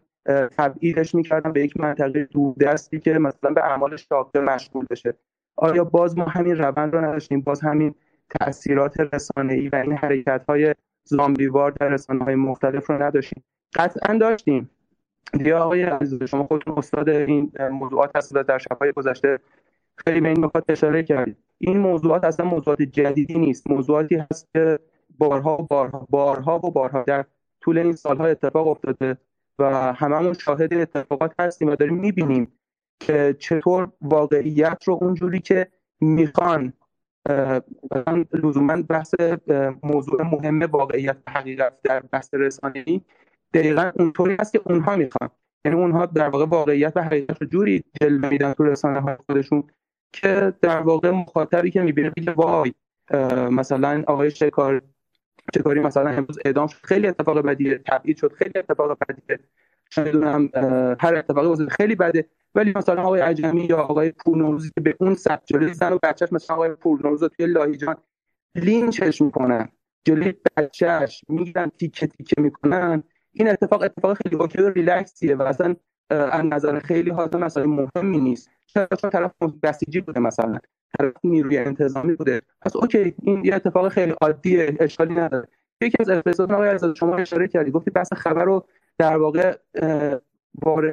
تبعیدش 0.59 1.14
می‌کردن 1.14 1.53
به 1.53 1.64
یک 1.64 1.80
منطقه 1.80 2.28
دستی 2.61 3.01
که 3.01 3.18
مثلا 3.18 3.51
به 3.51 3.64
اعمال 3.64 3.96
شاقه 3.96 4.40
مشغول 4.40 4.86
بشه 4.90 5.14
آیا 5.57 5.84
باز 5.84 6.18
ما 6.18 6.24
همین 6.24 6.57
روند 6.57 6.94
رو 6.94 7.05
نداشتیم؟ 7.05 7.40
باز 7.40 7.61
همین 7.61 7.94
تاثیرات 8.40 9.01
رسانه 9.01 9.55
ای 9.55 9.68
و 9.68 9.76
این 9.76 9.92
حرکت 9.92 10.44
های 10.49 10.74
زامبیوار 11.09 11.71
در 11.71 11.89
رسانه 11.89 12.25
های 12.25 12.35
مختلف 12.35 12.91
رو 12.91 13.03
نداشتیم. 13.03 13.45
قطعا 13.75 14.19
داشتیم. 14.19 14.71
یا 15.41 15.59
آقای 15.59 15.83
عزیز 15.83 16.23
شما 16.23 16.45
خودتون 16.45 16.79
استاد 16.79 17.09
این 17.09 17.53
موضوعات 17.71 18.17
هستید 18.17 18.43
در 18.43 18.59
شبهای 18.59 18.93
گذشته 18.93 19.39
خیلی 19.97 20.21
به 20.21 20.29
این 20.29 20.45
نکات 20.45 20.65
اشاره 20.69 21.03
کردید. 21.03 21.37
این 21.59 21.79
موضوعات 21.79 22.25
اصلا 22.25 22.47
موضوعات 22.47 22.83
جدیدی 22.83 23.39
نیست. 23.39 23.71
موضوعاتی 23.71 24.17
هست 24.17 24.49
که 24.53 24.79
بارها 25.19 25.63
و 25.63 25.67
بارها 25.67 26.07
بارها 26.11 26.59
و 26.59 26.71
بارها 26.71 27.03
در 27.03 27.25
طول 27.61 27.79
این 27.79 27.93
سالها 27.93 28.27
اتفاق 28.27 28.69
افتاده 28.69 29.17
و 29.59 29.93
هممون 29.93 30.33
شاهد 30.33 30.75
اتفاقات 30.75 31.35
هستیم 31.39 31.69
و 31.69 31.77
داریم 31.77 31.95
می‌بینیم 31.95 32.53
که 33.01 33.37
چطور 33.39 33.89
واقعیت 34.03 34.83
رو 34.85 34.99
اونجوری 35.01 35.41
که 35.41 35.69
می‌خوان 36.01 36.73
لزوما 38.33 38.83
بحث 38.83 39.14
موضوع 39.83 40.23
مهم 40.23 40.61
واقعیت 40.61 41.16
حقیقت 41.29 41.83
در 41.83 42.01
بحث 42.01 42.35
رسانه‌ای 42.35 43.01
دقیقا 43.55 43.93
اونطوری 43.95 44.37
هست 44.41 44.53
که 44.53 44.61
اونها 44.64 44.97
می‌خوان. 44.97 45.31
یعنی 45.64 45.81
اونها 45.81 46.07
در 46.07 46.29
واقع 46.29 46.45
واقعیت 46.45 46.93
و 46.97 47.03
حقیقت 47.03 47.43
رو 47.43 47.49
جوری 47.49 47.85
جلوه 48.01 48.29
میدن 48.29 48.53
تو 48.53 48.64
رسانه 48.64 49.01
های 49.01 49.16
خودشون 49.27 49.64
که 50.12 50.55
در 50.61 50.81
واقع 50.81 51.11
مخاطبی 51.11 51.71
که 51.71 51.83
می‌بینه 51.83 52.12
میگه 52.16 52.33
وای 52.33 52.75
مثلا 53.51 54.05
آقای 54.07 54.31
شکار 54.31 54.83
شکاری 55.55 55.81
مثلا 55.81 56.11
امروز 56.11 56.39
اعدام 56.45 56.66
شد. 56.66 56.77
خیلی 56.83 57.07
اتفاق 57.07 57.39
بدیه 57.39 57.79
تبعید 57.79 58.16
شد 58.16 58.33
خیلی 58.33 58.53
اتفاق 58.57 58.99
بدیه. 59.09 59.41
هر 61.01 61.14
اتفاقی 61.14 61.66
خیلی 61.66 61.95
بده. 61.95 62.29
ولی 62.55 62.72
مثلا 62.76 63.03
آقای 63.03 63.20
عجمی 63.20 63.64
یا 63.64 63.76
آقای 63.76 64.12
پورنوروزی 64.12 64.70
به 64.82 64.96
اون 65.01 65.14
سبک 65.14 65.42
جلوی 65.46 65.74
زن 65.74 65.92
و 65.92 65.99
بچهش 66.03 66.32
مثلا 66.32 66.57
آقای 66.57 66.74
پورنوروز 66.74 67.24
توی 67.24 67.46
لاهیجان 67.46 67.96
لینچش 68.55 69.22
می‌کنن. 69.22 69.68
جلوی 70.05 70.34
بچهش 70.57 71.24
می‌گیرن 71.28 71.70
تیکه 71.78 72.07
تیکه 72.07 72.40
می‌کنن. 72.42 73.03
این 73.32 73.49
اتفاق 73.49 73.82
اتفاق 73.82 74.16
خیلی 74.16 74.36
اوکی 74.36 74.62
و 74.62 74.68
ریلکسیه 74.68 75.36
و 75.36 75.42
اصلا 75.42 75.76
از 76.11 76.44
نظر 76.44 76.78
خیلی 76.78 77.11
ها 77.11 77.30
مثلا 77.32 77.66
مهمی 77.66 78.18
نیست. 78.18 78.51
چون 79.01 79.11
طرف 79.11 79.32
بسیجی 79.62 80.01
بوده 80.01 80.20
مثلا. 80.20 80.59
طرف 80.99 81.12
نیروی 81.24 81.59
انتظامی 81.59 82.14
بوده. 82.14 82.42
پس 82.62 82.76
اوکی 82.76 83.14
این 83.22 83.44
یه 83.44 83.55
اتفاق 83.55 83.88
خیلی 83.88 84.14
عادیه 84.20 84.76
اشکالی 84.80 85.14
نداره. 85.14 85.49
یکی 85.80 85.96
از 86.01 86.11
اپیزود 86.11 86.53
آقای 86.53 86.68
از 86.68 86.84
شما 86.84 87.16
اشاره 87.16 87.49
کردی 87.49 87.70
گفتی 87.70 87.90
بحث 87.90 88.12
خبر 88.12 88.44
رو 88.44 88.66
در 88.99 89.16
واقع 89.16 89.59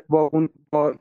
با 0.10 0.30
اون 0.34 0.50
با 0.72 0.96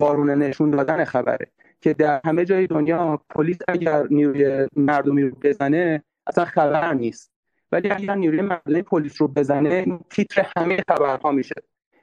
بارون 0.00 0.30
نشون 0.30 0.70
دادن 0.70 1.04
خبره. 1.04 1.50
که 1.80 1.94
در 1.94 2.20
همه 2.24 2.44
جای 2.44 2.66
دنیا 2.66 3.20
پلیس 3.30 3.58
اگر 3.68 4.06
نیروی 4.10 4.68
مردمی 4.76 5.22
رو 5.22 5.36
بزنه 5.42 6.02
اصلا 6.26 6.44
خبر 6.44 6.94
نیست. 6.94 7.32
ولی 7.72 7.90
اگر 7.90 8.14
نیروی 8.14 8.40
مردمی 8.40 8.82
پلیس 8.82 9.22
رو 9.22 9.28
بزنه 9.28 9.98
تیتر 10.10 10.46
همه 10.56 10.82
خبرها 10.88 11.32
میشه. 11.32 11.54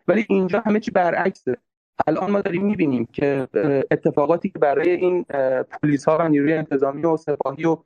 ولی 0.08 0.26
اینجا 0.30 0.60
همه 0.66 0.80
چی 0.80 0.92
برعکسه. 0.92 1.58
الان 2.08 2.32
ما 2.32 2.42
داریم 2.42 2.66
می‌بینیم 2.66 3.06
که 3.06 3.48
اتفاقاتی 3.92 4.50
که 4.50 4.60
برای 4.60 4.90
این 4.90 5.24
پلیس 5.82 6.06
ها 6.06 6.18
و 6.18 6.28
نیروی 6.28 6.54
انتظامی 6.54 7.06
و 7.06 7.18
سپاهی 7.18 7.66
و 7.66 7.78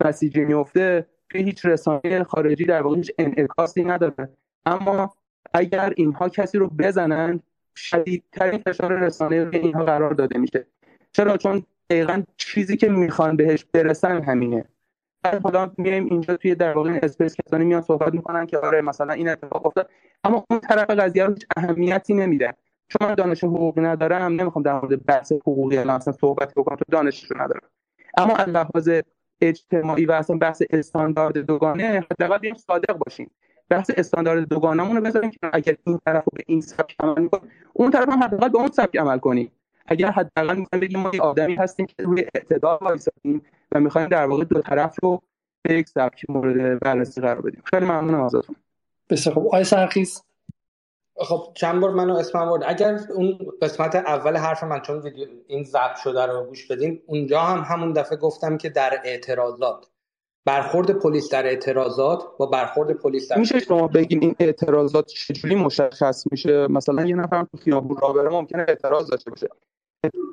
بسیجی 0.00 0.44
میفته 0.44 1.06
توی 1.28 1.42
هیچ 1.42 1.66
رسانه 1.66 2.24
خارجی 2.24 2.64
در 2.64 2.82
واقع 2.82 2.96
هیچ 2.96 3.12
انعکاسی 3.18 3.84
نداره. 3.84 4.28
اما 4.66 5.14
اگر 5.54 5.92
اینها 5.96 6.28
کسی 6.28 6.58
رو 6.58 6.68
بزنن 6.68 7.40
شدیدترین 7.76 8.62
فشار 8.66 8.92
رسانه 8.92 9.44
روی 9.44 9.58
اینها 9.58 9.84
قرار 9.84 10.14
داده 10.14 10.38
میشه. 10.38 10.66
چرا؟ 11.12 11.36
چون 11.36 11.62
دقیقا 11.90 12.22
چیزی 12.36 12.76
که 12.76 12.88
می‌خوان 12.88 13.36
بهش 13.36 13.64
برسن 13.72 14.22
همینه. 14.22 14.64
بعد 15.22 15.42
حالا 15.42 15.70
میایم 15.78 16.06
اینجا 16.06 16.36
توی 16.36 16.54
در 16.54 16.72
واقع 16.72 16.98
اسپیس 17.02 17.36
کسانی 17.36 17.64
میان 17.64 17.80
صحبت 17.80 18.14
می‌کنن 18.14 18.46
که 18.46 18.58
آره 18.58 18.80
مثلا 18.80 19.12
این 19.12 19.28
اتفاق 19.28 19.66
افتاد. 19.66 19.90
اما 20.24 20.46
اون 20.50 20.60
طرف 20.60 20.90
قضیه 20.90 21.24
رو 21.24 21.34
اهمیتی 21.56 22.14
نمیده. 22.14 22.54
چون 22.88 23.08
من 23.08 23.14
دانش 23.14 23.44
حقوقی 23.44 23.80
ندارم 23.80 24.32
نمی‌خوام 24.32 24.62
در 24.62 24.72
مورد 24.72 25.06
بحث 25.06 25.32
حقوقی 25.32 25.78
الان 25.78 25.96
اصلا 25.96 26.12
صحبت 26.12 26.54
بکنم 26.54 26.76
تو 26.76 26.84
دانشش 26.90 27.32
ندارم. 27.32 27.68
اما 28.16 28.36
از 28.36 28.48
لحاظ 28.48 28.90
اجتماعی 29.40 30.06
و 30.06 30.12
اصلا 30.12 30.36
بحث 30.36 30.62
استاندارد 30.70 31.38
دوگانه 31.38 32.04
حداقل 32.10 32.38
بیایم 32.38 32.56
صادق 32.56 32.96
باشیم. 32.96 33.30
بحث 33.72 33.90
استاندارد 33.96 34.48
دوگانمون 34.48 34.96
رو 34.96 35.02
بذاریم 35.02 35.30
که 35.30 35.38
اگر 35.52 35.76
این 35.86 35.98
طرف 36.06 36.24
به 36.32 36.42
این 36.46 36.60
سبک 36.60 36.96
عمل 37.00 37.22
می‌کنه 37.22 37.40
اون 37.72 37.90
طرف 37.90 38.08
هم 38.08 38.22
حداقل 38.22 38.48
به 38.48 38.58
اون 38.58 38.68
سبک 38.68 38.96
عمل 38.96 39.18
کنیم. 39.18 39.52
اگر 39.86 40.10
حداقل 40.10 40.56
می‌خوایم 40.56 40.80
بگیم 40.80 41.00
ما 41.00 41.10
یه 41.14 41.20
آدمی 41.20 41.54
هستیم 41.54 41.86
که 41.86 41.94
روی 41.98 42.26
اعتدال 42.34 42.78
وایسادیم 42.80 43.42
و 43.72 43.80
می‌خوایم 43.80 44.08
در 44.08 44.26
واقع 44.26 44.44
دو 44.44 44.60
طرف 44.60 44.96
رو 45.02 45.22
به 45.62 45.74
یک 45.74 45.88
سبک 45.88 46.30
مورد 46.30 46.80
بررسی 46.80 47.20
قرار 47.20 47.40
بدیم. 47.40 47.62
خیلی 47.64 47.86
ممنونم 47.86 48.22
ازتون. 48.22 48.56
بسیار 49.10 49.34
خوب. 49.34 49.46
آقای 49.46 49.64
سرخیز. 49.64 50.22
خب 51.16 51.52
چند 51.54 51.80
بار 51.80 51.90
منو 51.90 52.14
اسمم 52.16 52.50
برد 52.50 52.62
اگر 52.66 52.98
اون 53.14 53.38
قسمت 53.62 53.94
اول 53.94 54.36
حرف 54.36 54.64
من 54.64 54.80
چون 54.80 54.98
ویدیو 54.98 55.28
این 55.46 55.64
ضبط 55.64 55.96
شده 56.04 56.26
رو 56.26 56.44
گوش 56.44 56.66
بدین 56.66 57.02
اونجا 57.06 57.40
هم 57.40 57.60
همون 57.60 57.92
دفعه 57.92 58.18
گفتم 58.18 58.56
که 58.56 58.68
در 58.68 59.00
اعتراضات. 59.04 59.86
برخورد 60.44 60.90
پلیس 60.90 61.30
در 61.30 61.46
اعتراضات 61.46 62.24
و 62.40 62.46
برخورد 62.46 62.90
پلیس 62.92 63.28
در 63.28 63.38
میشه 63.38 63.58
شما 63.58 63.88
بگین 63.88 64.22
این 64.22 64.34
اعتراضات 64.40 65.06
چجوری 65.06 65.54
مشخص 65.54 66.24
میشه؟ 66.30 66.66
مثلا 66.66 67.04
یه 67.04 67.16
نفر 67.16 67.42
تو 67.42 67.56
خیابون 67.56 67.96
راه 67.96 68.14
بره 68.14 68.28
ممکنه 68.28 68.64
اعتراض 68.68 69.10
داشته 69.10 69.30
باشه. 69.30 69.48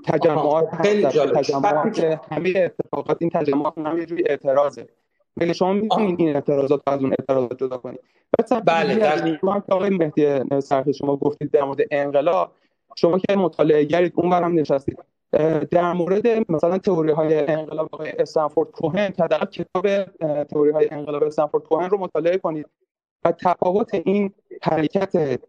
تجمعات 0.06 0.76
خیلی 0.82 1.10
جالب. 1.10 1.42
تجمعات 1.42 1.94
که 1.94 2.20
همه 2.32 2.54
اتفاقات 2.56 3.18
این 3.20 3.30
تجمعات 3.30 3.78
هم 3.78 3.98
یه 3.98 4.06
جوری 4.06 4.24
اعتراضه. 4.28 4.88
ولی 5.38 5.54
شما 5.54 5.74
می‌تونید 5.74 6.20
این 6.20 6.36
اعتراضات 6.36 6.82
از 6.88 7.02
اون 7.02 7.16
اعتراضات 7.20 7.60
جدا 7.60 7.78
کنید 7.78 8.00
بله 8.66 8.96
در 8.96 9.38
آقای 9.70 9.90
مهدی 9.90 10.60
سرخی 10.62 10.94
شما 10.94 11.18
گفتید 11.18 11.52
در 11.52 11.64
مورد 11.64 11.80
انقلاب 11.92 12.52
شما 12.96 13.20
که 13.20 13.36
مطالعه 13.36 13.84
گرید 13.84 14.16
برم 14.16 14.60
نشستید. 14.60 15.00
در 15.72 15.94
مورد 15.94 16.52
مثلا 16.52 16.78
تئوری 16.78 17.12
های 17.12 17.48
انقلاب 17.48 17.90
استنفورد 18.20 18.72
کوهن 18.72 19.14
حداقل 19.20 19.46
کتاب 19.46 20.04
تئوری 20.44 20.72
های 20.72 20.88
انقلاب 20.92 21.24
استنفورد 21.24 21.64
کوهن 21.64 21.90
رو 21.90 21.98
مطالعه 21.98 22.38
کنید 22.38 22.66
و 23.24 23.32
تفاوت 23.32 23.94
این 23.94 24.34
حرکت 24.62 25.40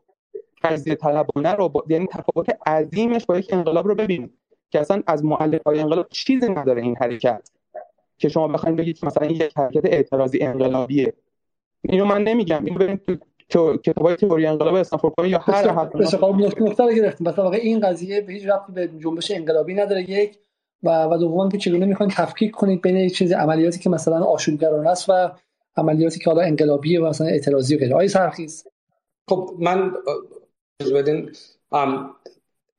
تجزیه 0.63 0.95
طلبانه 0.95 1.53
رو 1.53 1.69
با... 1.69 1.85
یعنی 1.89 2.07
تفاوت 2.07 2.49
عظیمش 2.67 3.27
با 3.27 3.39
یک 3.39 3.53
انقلاب 3.53 3.89
رو 3.89 3.95
ببینید 3.95 4.33
که 4.71 4.81
اصلا 4.81 5.03
از 5.07 5.25
مؤلف 5.25 5.63
های 5.67 5.81
انقلاب 5.81 6.09
چیزی 6.09 6.49
نداره 6.49 6.83
این 6.83 6.97
حرکت 6.97 7.51
که 8.19 8.29
شما 8.29 8.49
بخواید 8.49 8.77
بگید 8.77 8.99
مثلا 9.03 9.27
یک 9.27 9.53
حرکت 9.57 9.85
اعتراضی 9.85 10.39
انقلابیه. 10.41 11.13
اینو 11.83 12.05
من 12.05 12.23
نمیگم. 12.23 12.65
اینو 12.65 12.79
ببینید 12.79 13.03
تو 13.03 13.17
کتابای 13.85 14.17
تئوری 14.17 14.47
انقلاب 14.47 14.75
استنفورد 14.75 15.15
یا 15.25 15.39
هر 15.39 15.69
حرف 15.69 16.15
خب 16.17 16.35
نکته 16.39 16.85
رو 16.85 16.93
گرفتیم. 16.93 17.29
مثلا 17.29 17.45
واقعا 17.45 17.59
این 17.59 17.81
قضیه 17.81 18.21
به 18.21 18.33
هیچ 18.33 18.47
ربطی 18.47 18.73
به 18.73 18.89
جنبش 18.99 19.31
انقلابی 19.31 19.75
نداره. 19.75 20.11
یک 20.11 20.39
و 20.83 21.05
و 21.05 21.17
دوم 21.17 21.49
که 21.49 21.59
چگونه 21.59 21.87
می‌خواین 21.87 22.13
تفکیک 22.17 22.51
کنید 22.51 22.83
بین 22.83 22.97
یک 22.97 23.15
چیز 23.15 23.33
عملیاتی 23.33 23.79
که 23.79 23.91
مثلا 23.91 24.25
آشوبگرانه 24.25 24.91
است 24.91 25.09
و 25.09 25.31
عملیاتی 25.77 26.21
که 26.21 26.31
حالا 26.31 26.43
انقلابیه 26.43 27.01
و 27.01 27.07
مثلا 27.07 27.27
اعتراضی 27.27 27.75
و 27.75 27.79
غیره. 27.79 27.97
آیه 27.97 28.09
سرخیز. 28.09 28.65
خب 29.29 29.55
من 29.59 29.93
بدین. 30.95 31.33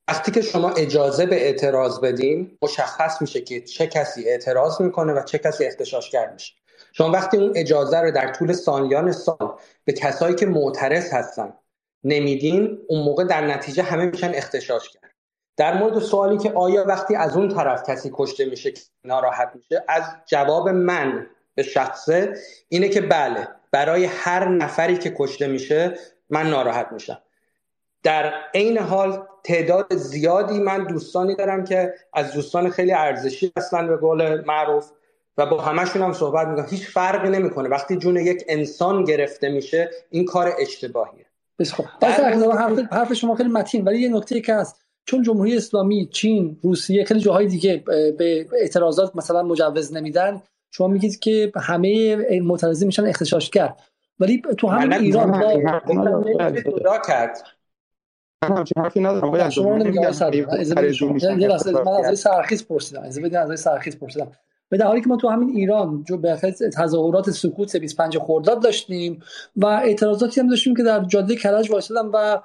وقتی 0.08 0.32
که 0.32 0.40
شما 0.40 0.70
اجازه 0.70 1.26
به 1.26 1.46
اعتراض 1.46 2.00
بدین 2.00 2.58
مشخص 2.62 3.20
میشه 3.20 3.40
که 3.40 3.60
چه 3.60 3.86
کسی 3.86 4.28
اعتراض 4.28 4.80
می‌کنه 4.80 5.12
و 5.12 5.22
چه 5.24 5.38
کسی 5.38 5.64
اختشاشگر 5.64 6.32
میشه. 6.32 6.54
شما 6.92 7.10
وقتی 7.10 7.36
اون 7.36 7.52
اجازه 7.56 8.00
رو 8.00 8.10
در 8.10 8.32
طول 8.32 8.52
سالیان 8.52 9.12
سال 9.12 9.54
به 9.84 9.92
کسایی 9.92 10.34
که 10.34 10.46
معترض 10.46 11.12
هستن 11.12 11.52
نمیدین 12.04 12.78
اون 12.88 13.04
موقع 13.04 13.24
در 13.24 13.46
نتیجه 13.46 13.82
همه 13.82 14.06
میشن 14.06 14.32
اختشاش 14.34 14.88
کرد. 14.88 15.12
در 15.56 15.78
مورد 15.78 15.98
سوالی 15.98 16.38
که 16.38 16.52
آیا 16.52 16.84
وقتی 16.84 17.16
از 17.16 17.36
اون 17.36 17.48
طرف 17.48 17.90
کسی 17.90 18.10
کشته 18.14 18.44
میشه 18.44 18.72
ناراحت 19.04 19.52
میشه 19.54 19.84
از 19.88 20.02
جواب 20.26 20.68
من 20.68 21.26
به 21.54 21.62
شخصه 21.62 22.36
اینه 22.68 22.88
که 22.88 23.00
بله 23.00 23.48
برای 23.70 24.04
هر 24.04 24.48
نفری 24.48 24.98
که 24.98 25.14
کشته 25.18 25.46
میشه 25.46 25.98
من 26.30 26.50
ناراحت 26.50 26.92
میشم. 26.92 27.18
در 28.02 28.32
عین 28.54 28.78
حال 28.78 29.26
تعداد 29.44 29.96
زیادی 29.96 30.58
من 30.58 30.84
دوستانی 30.84 31.34
دارم 31.34 31.64
که 31.64 31.94
از 32.12 32.32
دوستان 32.32 32.70
خیلی 32.70 32.92
ارزشی 32.92 33.52
هستن 33.56 33.86
به 33.88 33.96
قول 33.96 34.44
معروف. 34.44 34.90
و 35.38 35.46
با 35.46 35.60
همشون 35.60 36.02
هم 36.02 36.12
صحبت 36.12 36.48
می‌کنم 36.48 36.66
هیچ 36.70 36.86
فرقی 36.86 37.28
نمی‌کنه 37.28 37.68
وقتی 37.68 37.96
جون 37.96 38.16
یک 38.16 38.44
انسان 38.48 39.04
گرفته 39.04 39.48
میشه 39.48 39.90
این 40.10 40.24
کار 40.24 40.52
اشتباهیه 40.58 41.26
خب 41.74 41.84
حرف, 42.58 42.78
حرف 42.92 43.12
شما 43.12 43.34
خیلی 43.34 43.48
متین 43.48 43.84
ولی 43.84 44.00
یه 44.00 44.08
نکته 44.08 44.40
که 44.40 44.54
هست 44.54 44.76
چون 45.04 45.22
جمهوری 45.22 45.56
اسلامی 45.56 46.06
چین 46.06 46.58
روسیه 46.62 47.04
خیلی 47.04 47.20
جاهای 47.20 47.46
دیگه 47.46 47.82
به 48.18 48.46
اعتراضات 48.60 49.16
مثلا 49.16 49.42
مجوز 49.42 49.92
نمیدن 49.92 50.42
شما 50.70 50.86
میگید 50.86 51.18
که 51.18 51.52
همه 51.56 52.16
معترضین 52.40 52.86
میشن 52.86 53.06
اختشاشگر 53.06 53.74
ولی 54.20 54.42
تو 54.58 54.68
همین 54.68 54.92
ایران 54.92 55.30
با 56.86 56.98
کرد 57.08 57.42
همچین 58.44 58.82
حرفی 58.82 59.00
ندارم 59.00 59.50
شما 59.50 59.76
نمیگم 59.76 60.12
من 61.84 62.04
از 62.04 62.18
سرخیز 62.18 62.66
پرسیدم 62.66 63.02
از 63.02 63.34
از 63.34 63.60
سرخیز 63.60 63.98
پرسیدم 63.98 64.32
به 64.72 64.78
در 64.78 64.86
حالی 64.86 65.00
که 65.00 65.08
ما 65.08 65.16
تو 65.16 65.28
همین 65.28 65.50
ایران 65.50 66.04
جو 66.08 66.16
به 66.16 66.36
تظاهرات 66.76 67.30
سکوت 67.30 67.76
25 67.76 68.18
خرداد 68.18 68.62
داشتیم 68.62 69.20
و 69.56 69.66
اعتراضاتی 69.66 70.40
هم 70.40 70.48
داشتیم 70.48 70.76
که 70.76 70.82
در 70.82 71.04
جاده 71.04 71.36
کرج 71.36 71.70
وایسادن 71.70 72.06
و 72.14 72.40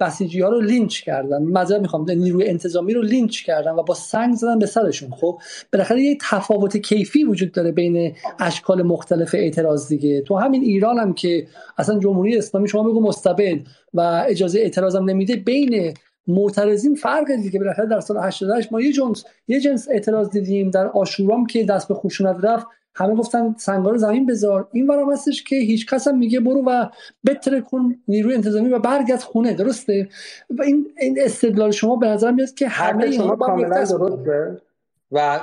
بسیجی 0.00 0.40
ها 0.40 0.48
رو 0.48 0.60
لینچ 0.60 1.02
کردن. 1.02 1.42
معذرت 1.42 1.80
می‌خوام 1.80 2.10
نیروی 2.10 2.48
انتظامی 2.48 2.94
رو 2.94 3.02
لینچ 3.02 3.42
کردن 3.42 3.72
و 3.72 3.82
با 3.82 3.94
سنگ 3.94 4.34
زدن 4.34 4.58
به 4.58 4.66
سرشون. 4.66 5.10
خب 5.10 5.38
بالاخره 5.72 6.02
یه 6.02 6.18
تفاوت 6.30 6.76
کیفی 6.76 7.24
وجود 7.24 7.52
داره 7.52 7.72
بین 7.72 8.14
اشکال 8.38 8.82
مختلف 8.82 9.34
اعتراض 9.34 9.88
دیگه. 9.88 10.20
تو 10.20 10.36
همین 10.36 10.62
ایران 10.62 10.98
هم 10.98 11.12
که 11.12 11.46
اصلا 11.78 11.98
جمهوری 11.98 12.38
اسلامی 12.38 12.68
شما 12.68 12.82
بگو 12.82 13.00
مستبد 13.00 13.58
و 13.94 14.24
اجازه 14.28 14.58
اعتراض 14.58 14.96
هم 14.96 15.04
نمیده 15.04 15.36
بین 15.36 15.94
معترضین 16.26 16.94
فرق 16.94 17.32
دیگه 17.42 17.58
بالاخره 17.58 17.86
در 17.86 18.00
سال 18.00 18.18
88 18.18 18.72
ما 18.72 18.80
یه 18.80 18.92
جنس 18.92 19.24
یه 19.48 19.60
جنس 19.60 19.88
اعتراض 19.90 20.30
دیدیم 20.30 20.70
در 20.70 20.86
آشورام 20.86 21.46
که 21.46 21.64
دست 21.64 21.88
به 21.88 21.94
خشونت 21.94 22.36
رفت. 22.42 22.66
همه 22.96 23.14
گفتن 23.14 23.54
سنگار 23.58 23.96
زمین 23.96 24.26
بذار. 24.26 24.68
این 24.72 24.86
برام 24.86 25.12
هستش 25.12 25.44
که 25.44 25.56
هیچ 25.56 25.86
کس 25.86 26.08
هم 26.08 26.18
میگه 26.18 26.40
برو 26.40 26.64
و 26.66 26.86
بتره 27.26 27.60
کن 27.60 27.96
نیروی 28.08 28.34
انتظامی 28.34 28.68
و 28.68 28.78
برگرد 28.78 29.20
خونه. 29.20 29.52
درسته؟ 29.52 30.08
و 30.58 30.62
این 30.62 30.86
این 31.00 31.18
استدلال 31.20 31.70
شما 31.70 31.96
به 31.96 32.06
نظر 32.06 32.30
میاد 32.30 32.54
که 32.54 32.68
همه 32.68 33.10
شما 33.10 33.36
کاملا 33.36 33.68
درسته. 33.68 34.62
و 35.12 35.40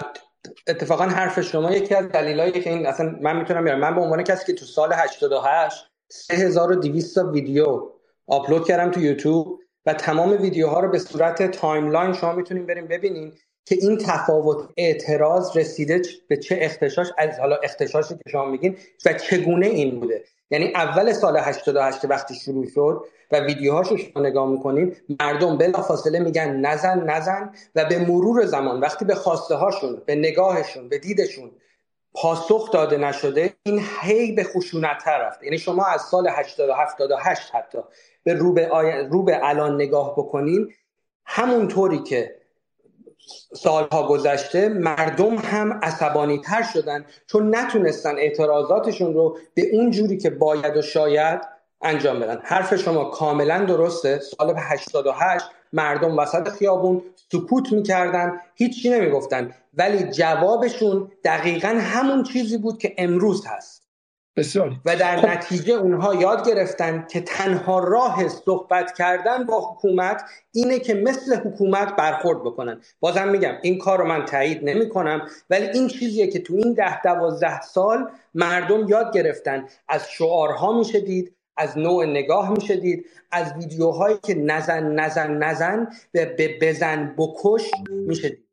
اتفاقا 0.68 1.04
حرف 1.04 1.42
شما 1.42 1.72
یکی 1.72 1.96
از 1.96 2.08
دلایلی 2.08 2.62
که 2.62 2.70
این 2.70 2.86
اصلا 2.86 3.16
من 3.22 3.38
می‌تونم 3.38 3.64
بیارم. 3.64 3.80
من 3.80 3.96
به 3.96 4.02
عنوان 4.02 4.24
کسی 4.24 4.46
که 4.46 4.54
تو 4.54 4.66
سال 4.66 4.94
88 4.94 5.88
3200 6.10 7.18
ویدیو 7.18 7.82
آپلود 8.28 8.68
کردم 8.68 8.92
تو 8.92 9.02
یوتیوب. 9.02 9.60
و 9.86 9.94
تمام 9.94 10.42
ویدیوها 10.42 10.80
رو 10.80 10.90
به 10.90 11.00
صورت 11.00 11.52
timeline 11.52 12.14
شما 12.14 12.34
می‌تونیم 12.34 12.66
بریم 12.66 12.88
ببینین 12.88 13.34
که 13.66 13.76
این 13.76 13.98
تفاوت 13.98 14.70
اعتراض 14.78 15.58
رسیده 15.58 16.02
به 16.28 16.38
چه 16.38 16.58
اغتشاش 16.62 17.08
از 17.18 17.40
حالا 17.40 17.56
اغتشاشی 17.56 18.16
که 18.16 18.30
شما 18.32 18.46
میگین 18.46 18.78
و 19.06 19.14
چگونه 19.14 19.68
این 19.68 20.00
بوده. 20.00 20.24
یعنی 20.52 20.72
اول 20.76 21.14
سال 21.14 21.38
88 21.38 22.06
وقتی 22.06 22.36
شروع 22.36 22.68
شد 22.68 23.06
و 23.32 23.40
ویدیوهاشو 23.40 23.98
شما 23.98 24.24
نگاه 24.24 24.50
می‌کنین 24.50 24.96
مردم 25.20 25.58
بلا 25.58 25.82
فاصله 25.82 26.20
میگن 26.20 26.56
نزن 26.56 27.10
نزن 27.10 27.54
و 27.76 27.86
به 27.86 28.00
مرور 28.00 28.46
زمان 28.46 28.80
وقتی 28.80 29.06
به 29.06 29.16
خواسته 29.16 29.56
هاشون 29.56 30.02
به 30.06 30.16
نگاهشون 30.16 30.90
به 30.90 30.98
دیدشون 30.98 31.52
پاسخ 32.14 32.72
داده 32.72 32.98
نشده 32.98 33.54
این 33.64 33.82
هی 34.02 34.32
به 34.32 34.44
خشونت 34.44 35.08
رفته. 35.08 35.46
یعنی 35.46 35.58
شما 35.58 35.86
از 35.86 36.02
سال 36.02 36.28
80 36.28 36.70
78 36.70 37.56
حتی 37.56 37.78
به 38.24 38.34
رو 38.34 38.54
به, 38.54 38.70
رو 39.12 39.24
به 39.24 39.40
الان 39.44 39.76
نگاه 39.76 40.16
بکنین 40.18 40.74
همونطوری 41.26 42.00
که 42.00 42.36
سالها 43.54 44.08
گذشته 44.08 44.70
مردم 44.70 45.36
هم 45.36 45.80
عصبانی 45.84 46.38
تر 46.40 46.64
شدن 46.74 47.06
چون 47.28 47.56
نتونستن 47.56 48.16
اعتراضاتشون 48.18 49.14
رو 49.14 49.38
به 49.54 49.70
اون 49.74 49.92
جوری 49.92 50.18
که 50.18 50.30
باید 50.30 50.78
و 50.78 50.82
شاید 50.82 51.42
انجام 51.82 52.20
بدن. 52.20 52.40
حرف 52.44 52.76
شما 52.76 53.06
کاملا 53.06 53.66
درسته. 53.66 54.20
سال 54.20 54.54
88 54.58 55.46
مردم 55.74 56.18
وسط 56.18 56.50
خیابون 56.50 57.02
سکوت 57.32 57.72
می‌کردن 57.72 58.42
هیچی 58.56 58.90
نمی‌گفتن. 58.90 59.54
ولی 59.74 60.04
جوابشون 60.04 61.12
دقیقا 61.24 61.68
همون 61.68 62.24
چیزی 62.24 62.58
بود 62.58 62.78
که 62.78 62.96
امروز 62.98 63.46
هست. 63.48 63.81
بسیاری. 64.36 64.80
و 64.86 64.96
در 64.96 65.18
خب. 65.18 65.28
نتیجه 65.28 65.74
اونها 65.74 66.16
یاد 66.16 66.48
گرفتن 66.48 67.06
که 67.10 67.22
تنها 67.22 67.80
راه 67.80 68.28
صحبت 68.28 68.98
کردن 68.98 69.44
با 69.44 69.72
حکومت 69.72 70.24
اینه 70.52 70.80
که 70.80 70.94
مثل 70.94 71.36
حکومت 71.36 71.96
برخورد 71.96 72.42
بکنن. 72.42 72.82
بازم 73.00 73.28
میگم 73.28 73.54
این 73.62 73.78
کار 73.78 74.00
رو 74.00 74.06
من 74.06 74.26
تایید 74.26 74.64
نمی 74.64 74.90
کنم 74.90 75.28
ولی 75.50 75.68
این 75.68 75.88
چیزیه 75.88 76.28
که 76.28 76.40
تو 76.40 76.54
این 76.54 76.74
ده 76.74 77.02
دوازده 77.02 77.62
سال 77.62 78.10
مردم 78.34 78.90
یاد 78.90 79.14
گرفتن. 79.14 79.68
از 79.90 80.12
شعارها 80.12 80.80
میشه 80.80 81.00
دید 81.00 81.36
از 81.58 81.78
نوع 81.78 82.06
نگاه 82.06 82.52
میشه 82.52 82.76
دید 82.76 83.06
از 83.32 83.54
ویدیوهایی 83.54 84.18
که 84.24 84.36
نزن 84.36 84.84
نزن 84.84 85.44
نزن 85.44 85.88
به 86.12 86.58
بزن 86.62 87.16
بکش 87.18 87.72
میشه 87.90 88.30
دید. 88.30 88.51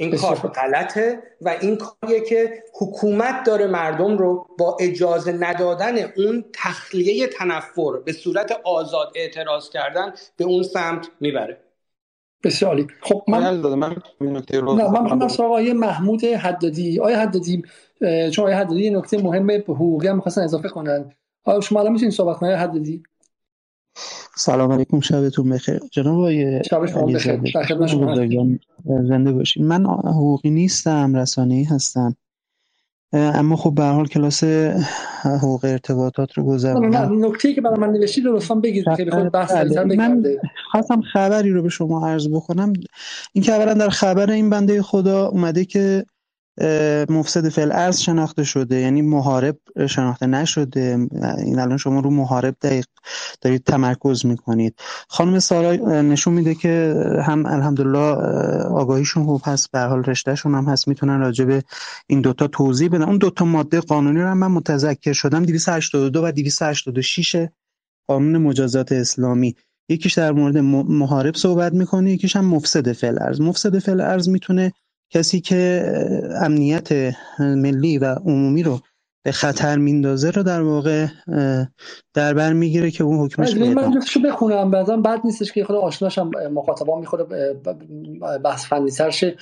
این 0.00 0.16
کار 0.16 0.34
غلطه 0.36 1.22
و 1.40 1.56
این 1.60 1.76
کاریه 1.76 2.20
که 2.20 2.62
حکومت 2.80 3.44
داره 3.46 3.66
مردم 3.66 4.18
رو 4.18 4.46
با 4.58 4.76
اجازه 4.80 5.32
ندادن 5.32 5.98
اون 5.98 6.44
تخلیه 6.52 7.26
تنفر 7.26 7.98
به 8.04 8.12
صورت 8.12 8.60
آزاد 8.64 9.12
اعتراض 9.14 9.70
کردن 9.70 10.12
به 10.36 10.44
اون 10.44 10.62
سمت 10.62 11.08
می‌بره. 11.20 11.60
بسیاری 12.44 12.86
خب 13.00 13.22
من 13.28 13.60
من 13.76 13.96
نه 14.60 14.88
من 14.90 15.28
آیه 15.40 15.72
محمود 15.72 16.24
حدادی. 16.24 17.00
آیه 17.00 17.16
حدادی 17.18 17.62
چون 18.32 18.44
آیه 18.44 18.56
حدادی 18.56 18.84
یه 18.84 18.90
نکته 18.90 19.22
مهم 19.22 19.46
به 19.46 19.64
حقوقی 19.68 20.08
هم 20.08 20.16
می‌خواستن 20.16 20.42
اضافه 20.42 20.68
کنن. 20.68 21.12
آیا 21.44 21.60
شما 21.60 21.80
الان 21.80 21.92
می‌تونید 21.92 22.14
صحبت 22.14 22.36
کنید؟ 22.36 22.52
حدادی. 22.52 23.02
سلام 24.36 24.72
علیکم 24.72 25.00
شبتون 25.00 25.48
بخیر. 25.48 25.80
جناب 25.92 26.18
آقای 26.18 26.62
شب 26.70 26.86
شما 26.86 27.06
بخیر. 28.14 28.58
زنده 29.08 29.32
باشین. 29.32 29.66
من 29.66 29.84
حقوقی 29.86 30.50
نیستم 30.50 31.16
رسانه‌ای 31.16 31.64
هستم. 31.64 32.16
اما 33.12 33.56
خب 33.56 33.74
به 33.74 33.84
حال 33.84 34.06
کلاس 34.06 34.44
حقوق 35.22 35.64
ارتباطات 35.64 36.32
رو 36.32 36.44
گذروندم. 36.44 37.26
نکته 37.26 37.54
که 37.54 37.60
برای 37.60 37.78
من 37.80 37.90
نوشتید 37.90 38.24
رو 38.24 38.36
لطفا 38.36 38.54
بگید. 38.54 38.84
که 38.96 39.10
خود 39.10 39.32
بحث 39.32 39.52
من 39.52 40.24
خواستم 40.70 41.00
خبری 41.00 41.50
رو 41.50 41.62
به 41.62 41.68
شما 41.68 42.08
عرض 42.08 42.28
بکنم. 42.28 42.72
این 43.32 43.44
که 43.44 43.52
اولا 43.52 43.74
در 43.74 43.88
خبر 43.88 44.30
این 44.30 44.50
بنده 44.50 44.82
خدا 44.82 45.26
اومده 45.26 45.64
که 45.64 46.04
مفسد 47.10 47.48
فعل 47.48 47.72
ارز 47.72 47.98
شناخته 47.98 48.44
شده 48.44 48.76
یعنی 48.76 49.02
محارب 49.02 49.56
شناخته 49.86 50.26
نشده. 50.26 51.08
این 51.38 51.58
الان 51.58 51.76
شما 51.76 52.00
رو 52.00 52.10
محارب 52.10 52.56
دقیق 52.62 52.86
دارید 53.40 53.64
تمرکز 53.64 54.26
می‌کنید. 54.26 54.74
خانم 55.08 55.38
سارا 55.38 55.72
نشون 56.02 56.34
میده 56.34 56.54
که 56.54 56.94
هم 57.24 57.46
الحمدلله 57.46 57.98
آگاهیشون 58.68 59.24
خوب 59.24 59.42
هست 59.44 59.70
به 59.70 59.80
حال 59.80 60.04
رشتهشون 60.04 60.54
هم 60.54 60.64
هست 60.64 60.88
می‌تونن 60.88 61.20
راجع 61.20 61.44
به 61.44 61.62
این 62.06 62.20
دوتا 62.20 62.46
توضیح 62.46 62.88
بدن. 62.88 63.02
اون 63.02 63.18
دوتا 63.18 63.44
ماده 63.44 63.80
قانونی 63.80 64.20
رو 64.20 64.28
هم 64.28 64.38
من 64.38 64.50
متذکر 64.50 65.12
شدم 65.12 65.44
282 65.44 66.24
و 66.24 66.32
286 66.32 67.48
قانون 68.08 68.38
مجازات 68.38 68.92
اسلامی. 68.92 69.54
یکیش 69.88 70.18
در 70.18 70.32
مورد 70.32 70.58
محارب 70.58 71.34
صحبت 71.36 71.72
می‌کنه 71.72 72.12
یکیش 72.12 72.36
هم 72.36 72.44
مفسد 72.44 72.92
فعل 72.92 73.18
ارز 73.22 73.40
مفسد 73.40 73.78
فعل 73.78 74.00
ارز 74.00 74.28
می‌تونه 74.28 74.72
کسی 75.10 75.40
که 75.40 75.92
امنیت 76.42 76.88
ملی 77.38 77.98
و 77.98 78.04
عمومی 78.04 78.62
رو 78.62 78.80
به 79.22 79.32
خطر 79.32 79.78
میندازه 79.78 80.30
رو 80.30 80.42
در 80.42 80.62
واقع 80.62 81.06
در 82.14 82.34
بر 82.34 82.52
می‌گیره 82.52 82.90
که 82.90 83.04
اون 83.04 83.18
حکمش 83.18 83.56
من 83.56 84.00
شو 84.00 84.20
بخونم. 84.20 84.70
بعضا 84.70 84.96
بد 84.96 85.20
نیستش 85.24 85.52
که 85.52 85.64
خود 85.64 85.76
آشناشم 85.76 86.30
مخاطبان 86.52 87.00
می‌خوره 87.00 87.54
بحث 88.44 88.66
فنی 88.66 88.90
شه. 89.10 89.36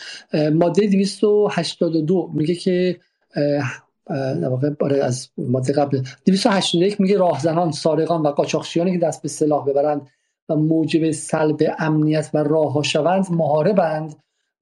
ماده 0.52 0.86
282 0.86 2.30
میگه 2.34 2.54
که 2.54 2.96
در 4.06 4.48
واقع 4.48 4.70
آره، 4.80 5.04
از 5.04 5.28
ماده 5.38 5.72
قبل 5.72 6.02
281 6.24 7.00
میگه 7.00 7.18
راهزنان 7.18 7.72
سارقان 7.72 8.22
و 8.22 8.28
قاچاقچیانی 8.28 8.92
که 8.92 9.06
دست 9.06 9.22
به 9.22 9.28
سلاح 9.28 9.66
ببرند 9.66 10.08
و 10.48 10.56
موجب 10.56 11.10
سلب 11.10 11.62
امنیت 11.78 12.30
و 12.34 12.38
راه 12.38 12.82
شوند 12.82 13.26
محاربند 13.30 14.14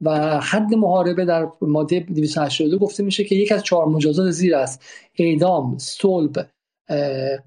و 0.04 0.40
حد 0.40 0.74
محاربه 0.74 1.24
در 1.24 1.48
ماده 1.60 2.00
282 2.00 2.78
گفته 2.78 3.02
میشه 3.02 3.24
که 3.24 3.34
یک 3.34 3.52
از 3.52 3.62
چهار 3.62 3.86
مجازات 3.86 4.30
زیر 4.30 4.56
است. 4.56 4.82
اعدام 5.18 5.78
صلب 5.78 6.46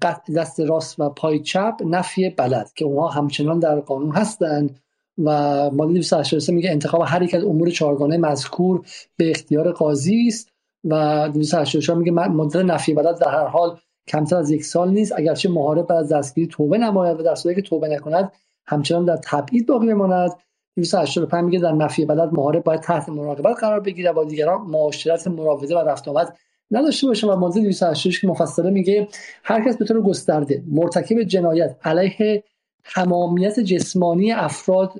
قطع 0.02 0.32
دست 0.36 0.60
راست 0.60 1.00
و 1.00 1.08
پای 1.08 1.38
چپ 1.38 1.74
نفی 1.86 2.30
بلد 2.30 2.72
که 2.72 2.84
اونها 2.84 3.08
همچنان 3.08 3.58
در 3.58 3.80
قانون 3.80 4.14
هستند. 4.14 4.80
و 5.24 5.30
ماده 5.70 5.92
283 5.92 6.52
میگه 6.52 6.70
انتخاب 6.70 7.02
هر 7.06 7.22
یک 7.22 7.34
از 7.34 7.44
امور 7.44 7.70
چهارگانه 7.70 8.16
مذکور 8.16 8.86
به 9.16 9.30
اختیار 9.30 9.72
قاضی 9.72 10.28
است. 10.28 10.52
و 10.84 11.28
284 11.28 11.98
میگه 11.98 12.12
مدت 12.12 12.56
نفی 12.56 12.94
بلد 12.94 13.18
در 13.18 13.30
هر 13.30 13.46
حال 13.46 13.78
کمتر 14.08 14.36
از 14.36 14.50
یک 14.50 14.64
سال 14.64 14.90
نیست. 14.90 15.12
اگرچه 15.16 15.48
محارب 15.48 15.86
بعد 15.86 15.98
از 15.98 16.12
دستگیری 16.12 16.46
توبه 16.46 16.78
نماید 16.78 17.20
و 17.20 17.22
در 17.22 17.34
صورتی 17.34 17.62
که 17.62 17.68
توبه 17.68 17.88
نکند 17.88 18.32
همچنان 18.66 19.04
در 19.04 19.16
تبعید 19.16 19.66
باقی 19.66 19.86
بماند. 19.86 20.30
285 20.78 21.44
میگه 21.44 21.58
در 21.58 21.72
نفی 21.72 22.04
بلد 22.04 22.32
محارب 22.32 22.64
باید 22.64 22.80
تحت 22.80 23.08
مراقبت 23.08 23.56
قرار 23.60 23.80
بگیره 23.80 24.12
با 24.12 24.24
دیگران 24.24 24.60
معاشرت 24.60 25.26
مراوده 25.26 25.76
و 25.76 25.78
رفت 25.78 26.08
آمد 26.08 26.36
نداشته 26.70 27.06
باشه 27.06 27.26
و 27.26 27.36
ماده 27.36 27.60
286 27.60 28.20
که 28.20 28.28
مفصله 28.28 28.70
میگه 28.70 29.08
هر 29.44 29.64
کس 29.64 29.76
به 29.76 29.84
طور 29.84 30.02
گسترده 30.02 30.62
مرتکب 30.66 31.22
جنایت 31.22 31.76
علیه 31.84 32.44
تمامیت 32.84 33.60
جسمانی 33.60 34.32
افراد 34.32 34.92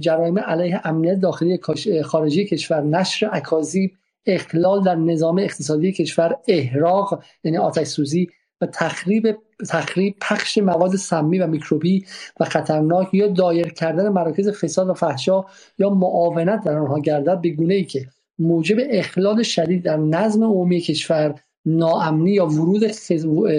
جرایم 0.00 0.38
علیه 0.38 0.80
امنیت 0.84 1.20
داخلی 1.20 1.60
خارجی 2.04 2.44
کشور 2.44 2.80
نشر 2.80 3.28
اکاذیب 3.32 3.92
اخلال 4.26 4.82
در 4.82 4.94
نظام 4.94 5.38
اقتصادی 5.38 5.92
کشور 5.92 6.36
احراق 6.48 7.22
یعنی 7.44 7.58
آتش 7.58 7.86
سوزی 7.86 8.28
و 8.60 8.66
تخریب 8.66 9.36
تخریب 9.68 10.16
پخش 10.20 10.58
مواد 10.58 10.96
سمی 10.96 11.38
و 11.38 11.46
میکروبی 11.46 12.06
و 12.40 12.44
خطرناک 12.44 13.14
یا 13.14 13.26
دایر 13.26 13.68
کردن 13.68 14.08
مراکز 14.08 14.48
فساد 14.48 14.88
و 14.88 14.94
فحشا 14.94 15.44
یا 15.78 15.90
معاونت 15.90 16.64
در 16.64 16.78
آنها 16.78 17.00
گردد 17.00 17.40
به 17.40 17.50
گونه 17.50 17.74
ای 17.74 17.84
که 17.84 18.06
موجب 18.38 18.76
اخلال 18.90 19.42
شدید 19.42 19.82
در 19.82 19.96
نظم 19.96 20.44
عمومی 20.44 20.80
کشور 20.80 21.34
ناامنی 21.66 22.30
یا 22.30 22.46
ورود 22.46 22.86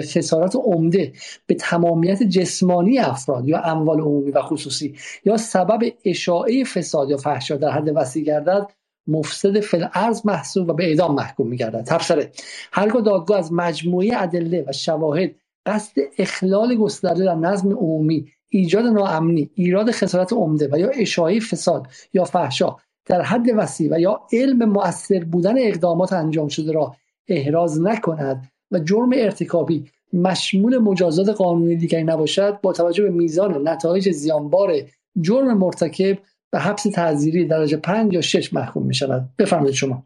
خسارات 0.02 0.56
عمده 0.56 1.12
به 1.46 1.54
تمامیت 1.54 2.22
جسمانی 2.22 2.98
افراد 2.98 3.48
یا 3.48 3.60
اموال 3.60 4.00
عمومی 4.00 4.30
و 4.30 4.42
خصوصی 4.42 4.94
یا 5.24 5.36
سبب 5.36 5.80
اشاعه 6.04 6.64
فساد 6.64 7.10
یا 7.10 7.16
فحشا 7.16 7.56
در 7.56 7.70
حد 7.70 7.88
وسیع 7.96 8.24
گردد 8.24 8.66
مفسد 9.08 9.60
فل 9.60 9.86
ارز 9.94 10.26
محسوب 10.26 10.68
و 10.68 10.72
به 10.72 10.84
اعدام 10.84 11.14
محکوم 11.14 11.48
میگردد. 11.48 11.84
تبصره. 11.84 12.30
هرگاه 12.72 13.02
دادگاه 13.02 13.38
از 13.38 13.52
مجموعه 13.52 14.10
ادله 14.22 14.64
و 14.68 14.72
شواهد 14.72 15.30
قصد 15.66 15.92
اخلال 16.18 16.74
گسترده 16.74 17.24
در 17.24 17.34
نظم 17.34 17.72
عمومی 17.72 18.26
ایجاد 18.48 18.84
ناامنی 18.84 19.50
ایراد 19.54 19.90
خسارت 19.90 20.32
عمده 20.32 20.68
و 20.72 20.78
یا 20.78 20.88
اشاعه 20.88 21.40
فساد 21.40 21.86
یا 22.14 22.24
فحشا 22.24 22.76
در 23.06 23.22
حد 23.22 23.46
وسیع 23.56 23.94
و 23.94 24.00
یا 24.00 24.20
علم 24.32 24.64
مؤثر 24.64 25.24
بودن 25.24 25.54
اقدامات 25.58 26.12
انجام 26.12 26.48
شده 26.48 26.72
را 26.72 26.96
احراز 27.28 27.80
نکند 27.82 28.48
و 28.70 28.78
جرم 28.78 29.10
ارتکابی 29.14 29.84
مشمول 30.12 30.78
مجازات 30.78 31.28
قانونی 31.28 31.76
دیگری 31.76 32.04
نباشد 32.04 32.60
با 32.60 32.72
توجه 32.72 33.02
به 33.02 33.10
میزان 33.10 33.68
نتایج 33.68 34.10
زیانبار 34.10 34.74
جرم 35.20 35.58
مرتکب 35.58 36.18
به 36.50 36.58
حبس 36.58 36.82
تعزیری 36.82 37.46
درجه 37.46 37.76
5 37.76 38.12
یا 38.14 38.20
6 38.20 38.52
محکوم 38.52 38.86
می 38.86 38.94
شود 38.94 39.28
بفرمایید 39.38 39.74
شما. 39.74 40.04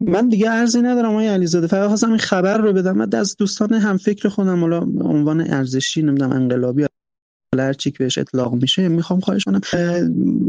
من 0.00 0.28
دیگه 0.28 0.50
ارزی 0.50 0.80
ندارم 0.80 1.10
آقای 1.10 1.28
علیزاده. 1.28 1.66
فقط 1.66 1.88
خواستم 1.88 2.08
این 2.08 2.18
خبر 2.18 2.58
رو 2.58 2.72
بدم. 2.72 2.96
من 2.96 3.10
از 3.14 3.36
دوستان 3.36 3.72
هم 3.72 3.96
فکر 3.96 4.28
خودم 4.28 4.60
حالا 4.60 4.78
عنوان 5.00 5.40
ارزشی 5.40 6.02
نمی‌دونم 6.02 6.32
انقلابی 6.32 6.86
هر 7.58 7.72
چی 7.72 7.90
که 7.90 7.98
بهش 7.98 8.18
اطلاق 8.18 8.54
میشه 8.54 8.88
می‌خوام 8.88 9.20
خواهش 9.20 9.44
کنم. 9.44 9.60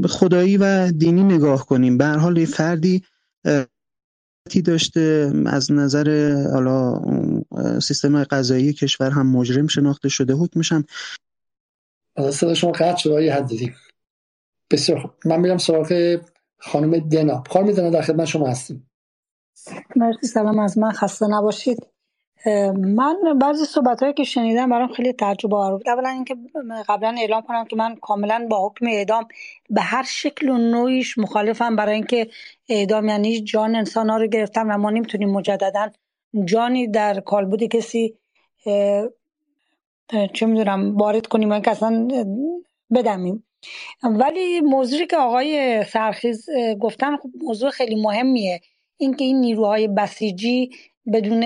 خدایی 0.07 0.57
و 0.57 0.91
دینی 0.91 1.23
نگاه 1.23 1.65
کنیم. 1.65 1.97
به 1.97 2.05
هر 2.05 2.17
حال 2.17 2.45
فردی 2.45 3.03
داشته. 4.65 5.33
از 5.45 5.71
نظر 5.71 6.35
حالا 6.53 7.01
سیستم 7.79 8.23
قضایی 8.23 8.73
کشور 8.73 9.09
هم 9.11 9.31
مجرم 9.31 9.67
شناخته 9.67 10.09
شده. 10.09 10.33
حکمش 10.33 10.71
هم 10.71 10.85
صدا 12.31 12.53
شما 12.53 12.71
قطع 12.71 12.97
شده 12.97 13.33
حد 13.33 13.51
بسیار 14.71 15.13
من 15.25 15.39
میرم 15.39 15.57
سراغ 15.57 16.19
خانم 16.57 16.99
دنا 16.99 17.43
خانم 17.49 17.71
دنا 17.71 17.89
در 17.89 18.01
خدمت 18.01 18.25
شما 18.25 18.47
هستیم. 18.47 18.89
مرسی 19.95 20.27
سلام 20.27 20.59
از 20.59 20.77
من. 20.77 20.91
خسته 20.91 21.27
نباشید. 21.27 21.87
من 22.75 23.15
بعضی 23.41 23.65
صحبت 23.65 24.01
هایی 24.01 24.13
که 24.13 24.23
شنیدم 24.23 24.69
برام 24.69 24.93
خیلی 24.93 25.13
تعجب 25.13 25.53
آور 25.53 25.71
بود. 25.71 25.89
اولا 25.89 26.09
اینکه 26.09 26.35
قبلا 26.89 27.15
اعلام 27.19 27.41
کنم 27.41 27.65
که 27.65 27.75
من 27.75 27.95
کاملا 27.95 28.47
با 28.49 28.67
حکم 28.67 28.85
اعدام 28.87 29.27
به 29.69 29.81
هر 29.81 30.03
شکل 30.03 30.49
و 30.49 30.57
نوعیش 30.57 31.17
مخالفم. 31.17 31.75
برای 31.75 31.95
اینکه 31.95 32.29
اعدام 32.69 33.09
یعنی 33.09 33.41
جان 33.41 33.75
انسان 33.75 34.09
ها 34.09 34.17
رو 34.17 34.27
گرفتن 34.27 34.71
و 34.71 34.77
ما 34.77 34.89
نمی‌تونیم 34.89 35.29
مجددا 35.29 35.89
جانی 36.45 36.87
در 36.87 37.19
کالبود 37.19 37.63
کسی 37.63 38.17
چه 40.33 40.45
می‌دونم 40.45 40.97
وارد 40.97 41.27
کنیم 41.27 41.51
اینکه 41.51 41.71
اصلا 41.71 42.07
بدمیم. 42.93 43.44
ولی 44.03 44.61
موضوعی 44.61 45.07
که 45.07 45.17
آقای 45.17 45.83
سرخیز 45.83 46.49
گفتن 46.79 47.17
خب 47.17 47.29
موضوع 47.41 47.69
خیلی 47.69 48.01
مهمیه. 48.01 48.61
اینکه 48.97 49.25
این 49.25 49.39
نیروهای 49.39 49.87
بسیجی 49.87 50.69
بدون 51.13 51.43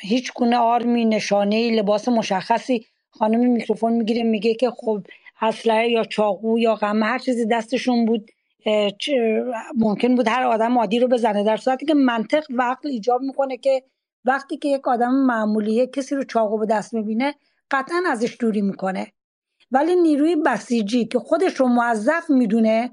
هیچ 0.00 0.32
گونه 0.32 0.56
آرمی 0.56 1.04
نشانه 1.04 1.70
لباس 1.70 2.08
مشخصی 2.08 2.86
خانم 3.10 3.50
میکروفون 3.50 3.92
می‌گیره 3.92 4.22
میگه 4.22 4.54
که 4.54 4.70
خب 4.70 5.02
اسلحه 5.42 5.88
یا 5.88 6.04
چاقو 6.04 6.58
یا 6.58 6.74
غمه 6.74 7.06
هر 7.06 7.18
چیزی 7.18 7.46
دستشون 7.46 8.04
بود 8.04 8.30
ممکن 9.76 10.14
بود 10.14 10.28
هر 10.28 10.42
آدم 10.42 10.78
عادی 10.78 10.98
رو 10.98 11.08
بزنه. 11.08 11.44
در 11.44 11.56
صورتی 11.56 11.86
که 11.86 11.94
منطق 11.94 12.44
و 12.50 12.62
عقل 12.62 12.88
ایجاب 12.88 13.22
می‌کنه 13.22 13.56
که 13.56 13.82
وقتی 14.24 14.56
که 14.56 14.68
یک 14.68 14.88
آدم 14.88 15.14
معمولی 15.14 15.86
کسی 15.86 16.14
رو 16.14 16.24
چاقو 16.24 16.58
به 16.58 16.66
دست 16.66 16.94
می‌بینه 16.94 17.34
قطعا 17.70 18.02
ازش 18.10 18.36
دوری 18.40 18.62
می‌کنه. 18.62 19.06
ولی 19.70 19.96
نیروی 19.96 20.36
بسیجی 20.36 21.04
که 21.04 21.18
خودش 21.18 21.54
رو 21.60 21.66
موظف 21.66 22.30
می‌دونه 22.30 22.90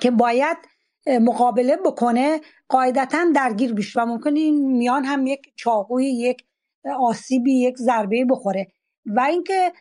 که 0.00 0.10
باید 0.10 0.56
مقابله 1.06 1.76
بکنه 1.76 2.40
قاعدتا 2.68 3.18
درگیر 3.34 3.74
بشه 3.74 4.00
و 4.00 4.06
ممکن 4.06 4.36
این 4.36 4.76
میان 4.76 5.04
هم 5.04 5.26
یک 5.26 5.52
چاقوی 5.56 6.06
یک 6.06 6.44
آسیبی 7.00 7.60
یک 7.60 7.76
ضربه 7.76 8.24
بخوره. 8.24 8.66
و 9.06 9.20
اینکه 9.20 9.72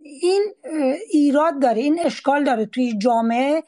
این 0.00 0.42
ایراد 1.10 1.62
داره 1.62 1.80
این 1.80 2.00
اشکال 2.04 2.44
داره 2.44 2.66
توی 2.66 2.98
جامعه 2.98 3.62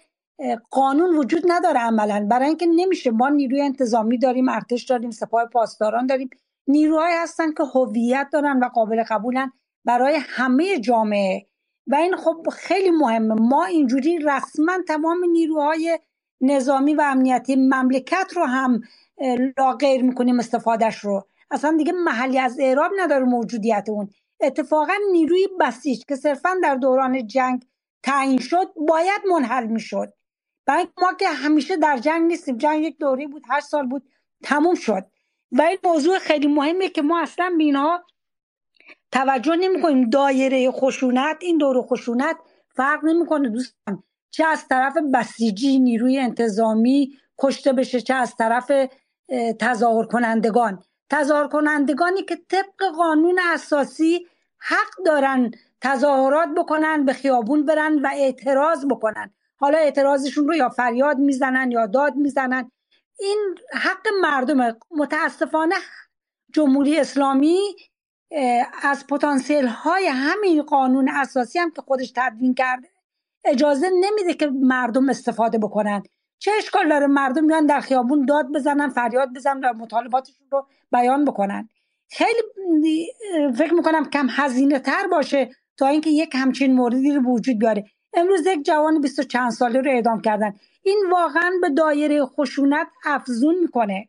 قانون 0.70 1.16
وجود 1.16 1.42
نداره 1.46 1.80
عملا. 1.80 2.26
برای 2.30 2.48
اینکه 2.48 2.66
نمیشه 2.66 3.10
ما 3.10 3.28
نیروی 3.28 3.60
انتظامی 3.60 4.18
داریم 4.18 4.48
ارتش 4.48 4.84
داریم 4.84 5.10
سپاه 5.10 5.46
پاسداران 5.46 6.06
داریم. 6.06 6.30
نیروهایی 6.68 7.14
هستن 7.14 7.52
که 7.52 7.62
هویت 7.74 8.28
دارن 8.32 8.58
و 8.58 8.68
قابل 8.68 9.02
قبولن. 9.02 9.52
برای 9.86 10.18
همه 10.20 10.78
جامعه. 10.78 11.46
و 11.86 11.94
این 11.94 12.16
خب 12.16 12.46
خیلی 12.52 12.90
مهمه. 12.90 13.34
ما 13.34 13.64
اینجوری 13.64 14.18
رسما 14.18 14.78
تمام 14.88 15.24
نیروهای 15.32 15.98
نظامی 16.40 16.94
و 16.94 17.00
امنیتی 17.00 17.56
مملکت 17.56 18.32
رو 18.36 18.44
هم 18.44 18.80
لاغیر 19.58 20.02
می‌کنیم 20.02 20.38
استفادهش 20.38 20.98
رو. 20.98 21.26
اصلا 21.50 21.76
دیگه 21.76 21.92
محلی 21.92 22.38
از 22.38 22.60
اعراب 22.60 22.92
نداره 22.98 23.24
موجودیت 23.24 23.84
اون. 23.88 24.08
اتفاقا 24.40 24.92
نیروی 25.12 25.48
بسیج 25.60 26.02
که 26.08 26.16
صرفا 26.16 26.50
در 26.62 26.74
دوران 26.74 27.26
جنگ 27.26 27.66
تعیین 28.02 28.38
شد 28.38 28.72
باید 28.88 29.20
منحل 29.30 29.66
می‌شد. 29.66 30.12
برای 30.66 30.86
ما 31.02 31.12
که 31.12 31.28
همیشه 31.28 31.76
در 31.76 31.98
جنگ 31.98 32.26
نیستیم. 32.26 32.56
جنگ 32.56 32.84
یک 32.84 32.98
دوره 32.98 33.26
بود 33.26 33.42
هر 33.48 33.60
سال 33.60 33.86
بود 33.86 34.02
تموم 34.42 34.74
شد. 34.74 35.06
و 35.52 35.62
این 35.62 35.78
موضوع 35.84 36.18
خیلی 36.18 36.46
مهمه 36.46 36.88
که 36.88 37.02
ما 37.02 37.20
اصلا 37.20 37.54
به 37.58 37.64
اینها 37.64 38.04
توجه 39.12 39.56
نمی 39.56 39.82
کنیم 39.82 40.10
دایره 40.10 40.70
خشونت 40.70 41.36
این 41.40 41.58
دور 41.58 41.82
خشونت 41.82 42.36
فرق 42.76 43.04
نمی‌کنه 43.04 43.48
دوستان. 43.48 44.02
چه 44.30 44.44
از 44.46 44.68
طرف 44.68 44.96
بسیجی 45.14 45.78
نیروی 45.78 46.18
انتظامی 46.18 47.12
کشته 47.38 47.72
بشه 47.72 48.00
چه 48.00 48.14
از 48.14 48.36
طرف 48.36 48.72
تظاهر 49.60 50.06
کنندگان 50.06 50.82
تظاهر 51.10 51.48
کنندگانی 51.48 52.22
که 52.22 52.38
طبق 52.48 52.94
قانون 52.96 53.38
اساسی 53.54 54.26
حق 54.58 55.04
دارن 55.06 55.50
تظاهرات 55.80 56.48
بکنن 56.56 57.04
به 57.04 57.12
خیابون 57.12 57.66
برن 57.66 57.98
و 57.98 58.08
اعتراض 58.14 58.86
بکنن. 58.86 59.34
حالا 59.56 59.78
اعتراضشون 59.78 60.48
رو 60.48 60.54
یا 60.54 60.68
فریاد 60.68 61.18
می‌زنن 61.18 61.70
یا 61.70 61.86
داد 61.86 62.14
می‌زنن. 62.14 62.70
این 63.18 63.54
حق 63.72 64.06
مردم 64.22 64.76
متاسفانه 64.90 65.74
جمهوری 66.54 67.00
اسلامی 67.00 67.58
از 68.82 69.06
پتانسیل 69.06 69.66
های 69.66 70.06
همین 70.06 70.62
قانون 70.62 71.08
اساسی 71.08 71.58
هم 71.58 71.70
که 71.70 71.82
خودش 71.82 72.12
تدوین 72.16 72.54
کرده 72.54 72.88
اجازه 73.44 73.90
نمیده 73.90 74.34
که 74.34 74.46
مردم 74.46 75.08
استفاده 75.08 75.58
بکنن. 75.58 76.02
چه 76.38 76.50
اشکال 76.58 76.88
داره 76.88 77.06
مردم 77.06 77.44
میان 77.44 77.66
در 77.66 77.80
خیابون 77.80 78.26
داد 78.26 78.52
بزنن 78.54 78.88
فریاد 78.88 79.28
بزنن 79.36 79.60
و 79.64 79.72
مطالباتشون 79.78 80.46
رو 80.50 80.66
بیان 80.92 81.24
بکنن؟ 81.24 81.68
خیلی 82.10 82.42
فکر 83.58 83.74
می‌کنم 83.74 84.10
کم 84.10 84.26
هزینه 84.30 84.78
تر 84.78 85.06
باشه 85.10 85.50
تا 85.76 85.86
اینکه 85.86 86.10
یک 86.10 86.34
همچین 86.34 86.74
موردی 86.74 87.12
رو 87.12 87.22
وجود 87.22 87.58
بیاره. 87.58 87.84
امروز 88.14 88.46
یک 88.46 88.64
جوان 88.64 89.00
20 89.00 89.20
چند 89.20 89.50
ساله 89.50 89.80
رو 89.80 89.90
اعدام 89.90 90.20
کردن. 90.20 90.54
این 90.82 91.04
واقعا 91.12 91.50
به 91.62 91.70
دایره 91.70 92.24
خشونت 92.24 92.86
افزون 93.04 93.54
می‌کنه. 93.58 94.08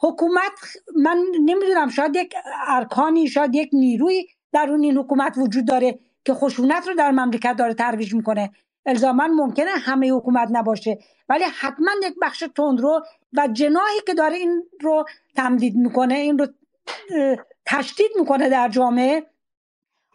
حکومت 0.00 0.52
من 0.96 1.24
نمی‌دونم 1.44 1.88
شاید 1.88 2.16
یک 2.16 2.34
ارکانی 2.68 3.28
شاید 3.28 3.54
یک 3.54 3.70
نیروی 3.72 4.26
درون 4.52 4.82
این 4.82 4.98
حکومت 4.98 5.34
وجود 5.38 5.66
داره 5.66 5.98
که 6.24 6.34
خشونت 6.34 6.88
رو 6.88 6.94
در 6.94 7.10
مملکت 7.10 7.56
داره 7.58 7.74
ترویج 7.74 8.14
می‌کنه. 8.14 8.50
الزاما 8.86 9.26
ممکنه 9.26 9.70
همه 9.70 10.12
حکومت 10.12 10.48
نباشه 10.52 10.98
ولی 11.28 11.44
حتما 11.44 11.90
یک 12.02 12.14
بخش 12.22 12.44
تندرو 12.56 13.02
و 13.32 13.48
جناحی 13.52 14.00
که 14.06 14.14
داره 14.14 14.36
این 14.36 14.62
رو 14.80 15.04
تمدید 15.36 15.76
می‌کنه 15.76 16.14
این 16.14 16.38
رو 16.38 16.46
تشدید 17.66 18.10
می‌کنه 18.18 18.48
در 18.48 18.68
جامعه 18.68 19.26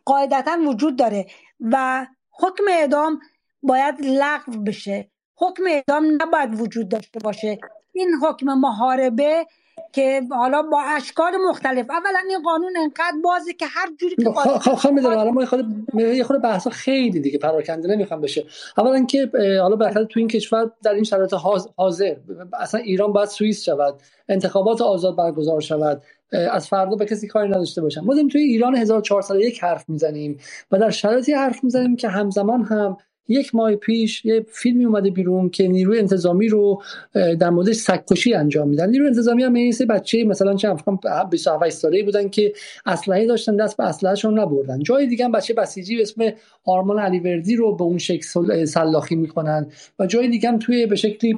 قاعدتا 0.06 0.58
وجود 0.68 0.96
داره 0.96 1.26
و 1.60 2.06
حکم 2.32 2.64
اعدام 2.70 3.20
باید 3.64 3.96
لغو 4.02 4.52
بشه. 4.52 5.10
حکم 5.36 5.64
اعدام 5.68 6.06
نباید 6.22 6.62
وجود 6.62 6.90
داشته 6.90 7.20
باشه. 7.20 7.58
این 7.94 8.10
حکم 8.22 8.46
محاربه 8.46 9.46
که 9.94 10.22
حالا 10.32 10.62
با 10.62 10.82
اشکال 10.82 11.32
مختلف. 11.50 11.86
اولا 11.90 12.20
این 12.30 12.42
قانون 12.44 12.74
انقدر 12.78 13.18
بازه 13.24 13.54
که 13.54 13.66
هر 13.66 13.88
جوری 14.00 14.16
که 14.16 14.30
خب 14.60 14.76
خب 14.76 14.92
می‌دونم. 14.92 15.18
حالا 15.18 15.32
ما 15.32 15.46
خود 15.46 15.66
یه 15.94 16.24
خود 16.24 16.42
بحثا 16.42 16.70
خیلی 16.70 17.20
دیگه 17.20 17.38
پراکنده 17.38 17.88
نمی‌خوام 17.88 18.22
بشه. 18.22 18.46
اولا 18.78 19.06
که 19.06 19.32
حالا 19.62 19.76
بالاخره 19.76 20.06
تو 20.06 20.20
این 20.20 20.28
کشور 20.28 20.72
در 20.84 20.94
این 20.94 21.04
شرایط 21.04 21.34
حاضر. 21.78 22.16
اصلا 22.54 22.80
ایران 22.80 23.14
باید 23.14 23.30
سوئیس 23.30 23.64
شود 23.64 23.96
انتخابات 24.30 24.82
آزاد 24.82 25.16
برگزار 25.16 25.62
شود 25.62 26.02
از 26.32 26.68
فردا 26.68 26.96
به 26.96 27.06
کسی 27.06 27.28
کاری 27.28 27.50
نداشته 27.50 27.82
باشم 27.82 28.02
ما 28.02 28.16
توی 28.32 28.42
ایران 28.42 28.76
1401 28.76 29.64
حرف 29.64 29.90
می‌زنیم 29.90 30.40
و 30.72 30.80
در 30.80 30.90
شرایطی 30.90 31.34
حرف 31.34 31.64
می‌زنیم 31.64 31.96
که 31.96 32.08
همزمان 32.08 32.64
هم 32.64 32.98
یک 33.28 33.56
ماه 33.56 33.76
پیش 33.76 34.26
یه 34.26 34.46
فیلمی 34.50 34.86
اومده 34.86 35.10
بیرون 35.10 35.50
که 35.50 35.68
نیروی 35.68 36.00
انتظامی 36.00 36.48
رو 36.48 36.82
در 37.14 37.50
مورد 37.50 37.72
سگکشی 37.72 38.34
انجام 38.34 38.68
میدن. 38.68 38.90
نیروی 38.90 39.08
انتظامی 39.08 39.44
هم 39.44 39.54
این 39.54 39.74
بچه 39.90 40.24
مثلا 40.24 40.56
چه 40.56 40.70
افغان 40.70 41.00
27 41.32 41.70
ساله‌ای 41.70 42.04
بودن 42.04 42.30
که 42.30 42.54
اسلحه 42.86 43.26
داشتن 43.28 43.56
دست 43.56 43.78
به 43.78 43.84
اسلحه‌شون 43.84 44.40
نبردن. 44.40 44.80
جای 44.80 45.08
دیگه 45.08 45.26
هم 45.26 45.32
بچه 45.32 45.54
بسیجی 45.54 45.96
به 45.96 46.02
اسم 46.02 46.32
آرمان 46.66 47.00
علیوردی 47.00 47.56
رو 47.56 47.76
به 47.76 47.84
اون 47.84 47.98
شکل 47.98 48.66
سلاخی 48.66 49.16
می‌کنن 49.16 49.68
و 50.00 50.06
جای 50.06 50.28
دیگه 50.28 50.50
هم 50.50 50.60
توی 50.60 50.86
به 50.86 50.96
شکلی 50.96 51.38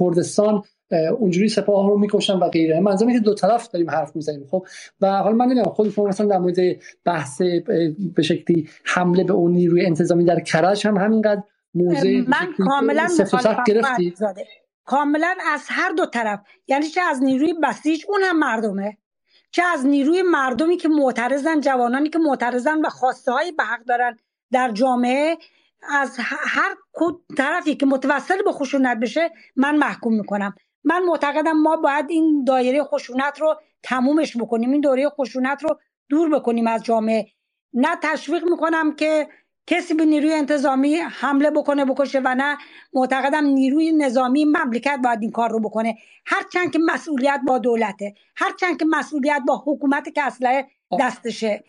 کردستان 0.00 0.62
اونجوری 0.94 1.48
سپاه 1.48 1.88
رو 1.88 1.98
می‌کشن 1.98 2.38
و 2.38 2.48
غیره. 2.48 2.80
منظورم 2.80 3.12
که 3.12 3.18
دو 3.18 3.34
طرف 3.34 3.68
داریم 3.68 3.90
حرف 3.90 4.16
می‌زنیم. 4.16 4.46
خب 4.50 4.66
و 5.00 5.06
حالا 5.06 5.36
من 5.36 5.44
نمی‌دونم 5.44 5.66
خود 5.66 5.90
شما 5.90 6.04
مثلا 6.04 6.26
در 6.26 6.38
مورد 6.38 6.56
بحث 7.04 7.42
به 8.14 8.22
شکلی 8.22 8.68
حمله 8.84 9.24
به 9.24 9.32
اون 9.32 9.52
نیروی 9.52 9.86
انتظامی 9.86 10.24
در 10.24 10.40
کرج 10.40 10.86
هم 10.86 10.96
همینقدر 10.96 11.42
موزه 11.74 12.24
من 12.28 12.66
کاملا 12.66 13.08
گرفتی 13.66 14.14
کاملا 14.84 15.34
از 15.52 15.60
هر 15.68 15.92
دو 15.92 16.06
طرف. 16.06 16.40
یعنی 16.66 16.86
چه 16.86 17.00
از 17.00 17.22
نیروی 17.22 17.54
بسیج 17.62 18.04
اون 18.08 18.20
هم 18.24 18.38
مردمه. 18.38 18.96
چه 19.50 19.62
از 19.62 19.86
نیروی 19.86 20.22
مردمی 20.22 20.76
که 20.76 20.88
معترضن 20.88 21.60
جوانانی 21.60 22.08
که 22.08 22.18
معترضن 22.18 22.80
و 22.84 22.88
خواسته 22.88 23.32
های 23.32 23.52
به 23.52 23.64
حق 23.64 23.84
دارن 23.84 24.16
در 24.52 24.70
جامعه 24.70 25.36
از 25.90 26.16
هر 26.18 26.74
طرفی 27.36 27.74
که 27.74 27.86
متوسل 27.86 28.42
به 28.44 28.52
خشونت 28.52 28.98
بشه 28.98 29.30
من 29.56 29.76
محکوم 29.76 30.14
می‌کنم. 30.14 30.54
من 30.84 31.02
معتقدم 31.02 31.52
ما 31.52 31.76
باید 31.76 32.06
این 32.08 32.44
دایره 32.44 32.84
خشونت 32.84 33.40
رو 33.40 33.54
تمومش 33.82 34.36
بکنیم 34.36 34.70
این 34.70 34.80
دوره 34.80 35.08
خشونت 35.08 35.62
رو 35.62 35.78
دور 36.08 36.30
بکنیم 36.30 36.66
از 36.66 36.84
جامعه. 36.84 37.26
نه 37.72 37.96
تشویق 38.02 38.44
می‌کنم 38.44 38.94
که 38.94 39.28
کسی 39.66 39.94
به 39.94 40.04
نیروی 40.04 40.32
انتظامی 40.32 40.96
حمله 40.96 41.50
بکنه 41.50 41.84
بکشه 41.84 42.20
و 42.24 42.34
نه 42.34 42.58
معتقدم 42.92 43.44
نیروی 43.44 43.92
نظامی 43.92 44.44
مملکت 44.44 44.98
باید 45.04 45.22
این 45.22 45.30
کار 45.30 45.50
رو 45.50 45.60
بکنه. 45.60 45.98
هرچند 46.26 46.72
که 46.72 46.78
مسئولیت 46.86 47.40
با 47.46 47.58
دولته 47.58 48.14
هرچند 48.36 48.78
که 48.78 48.84
مسئولیت 48.90 49.42
با 49.46 49.62
حکومت 49.66 50.14
که 50.14 50.22
اسلحه 50.22 50.68
دستشه. 51.00 51.64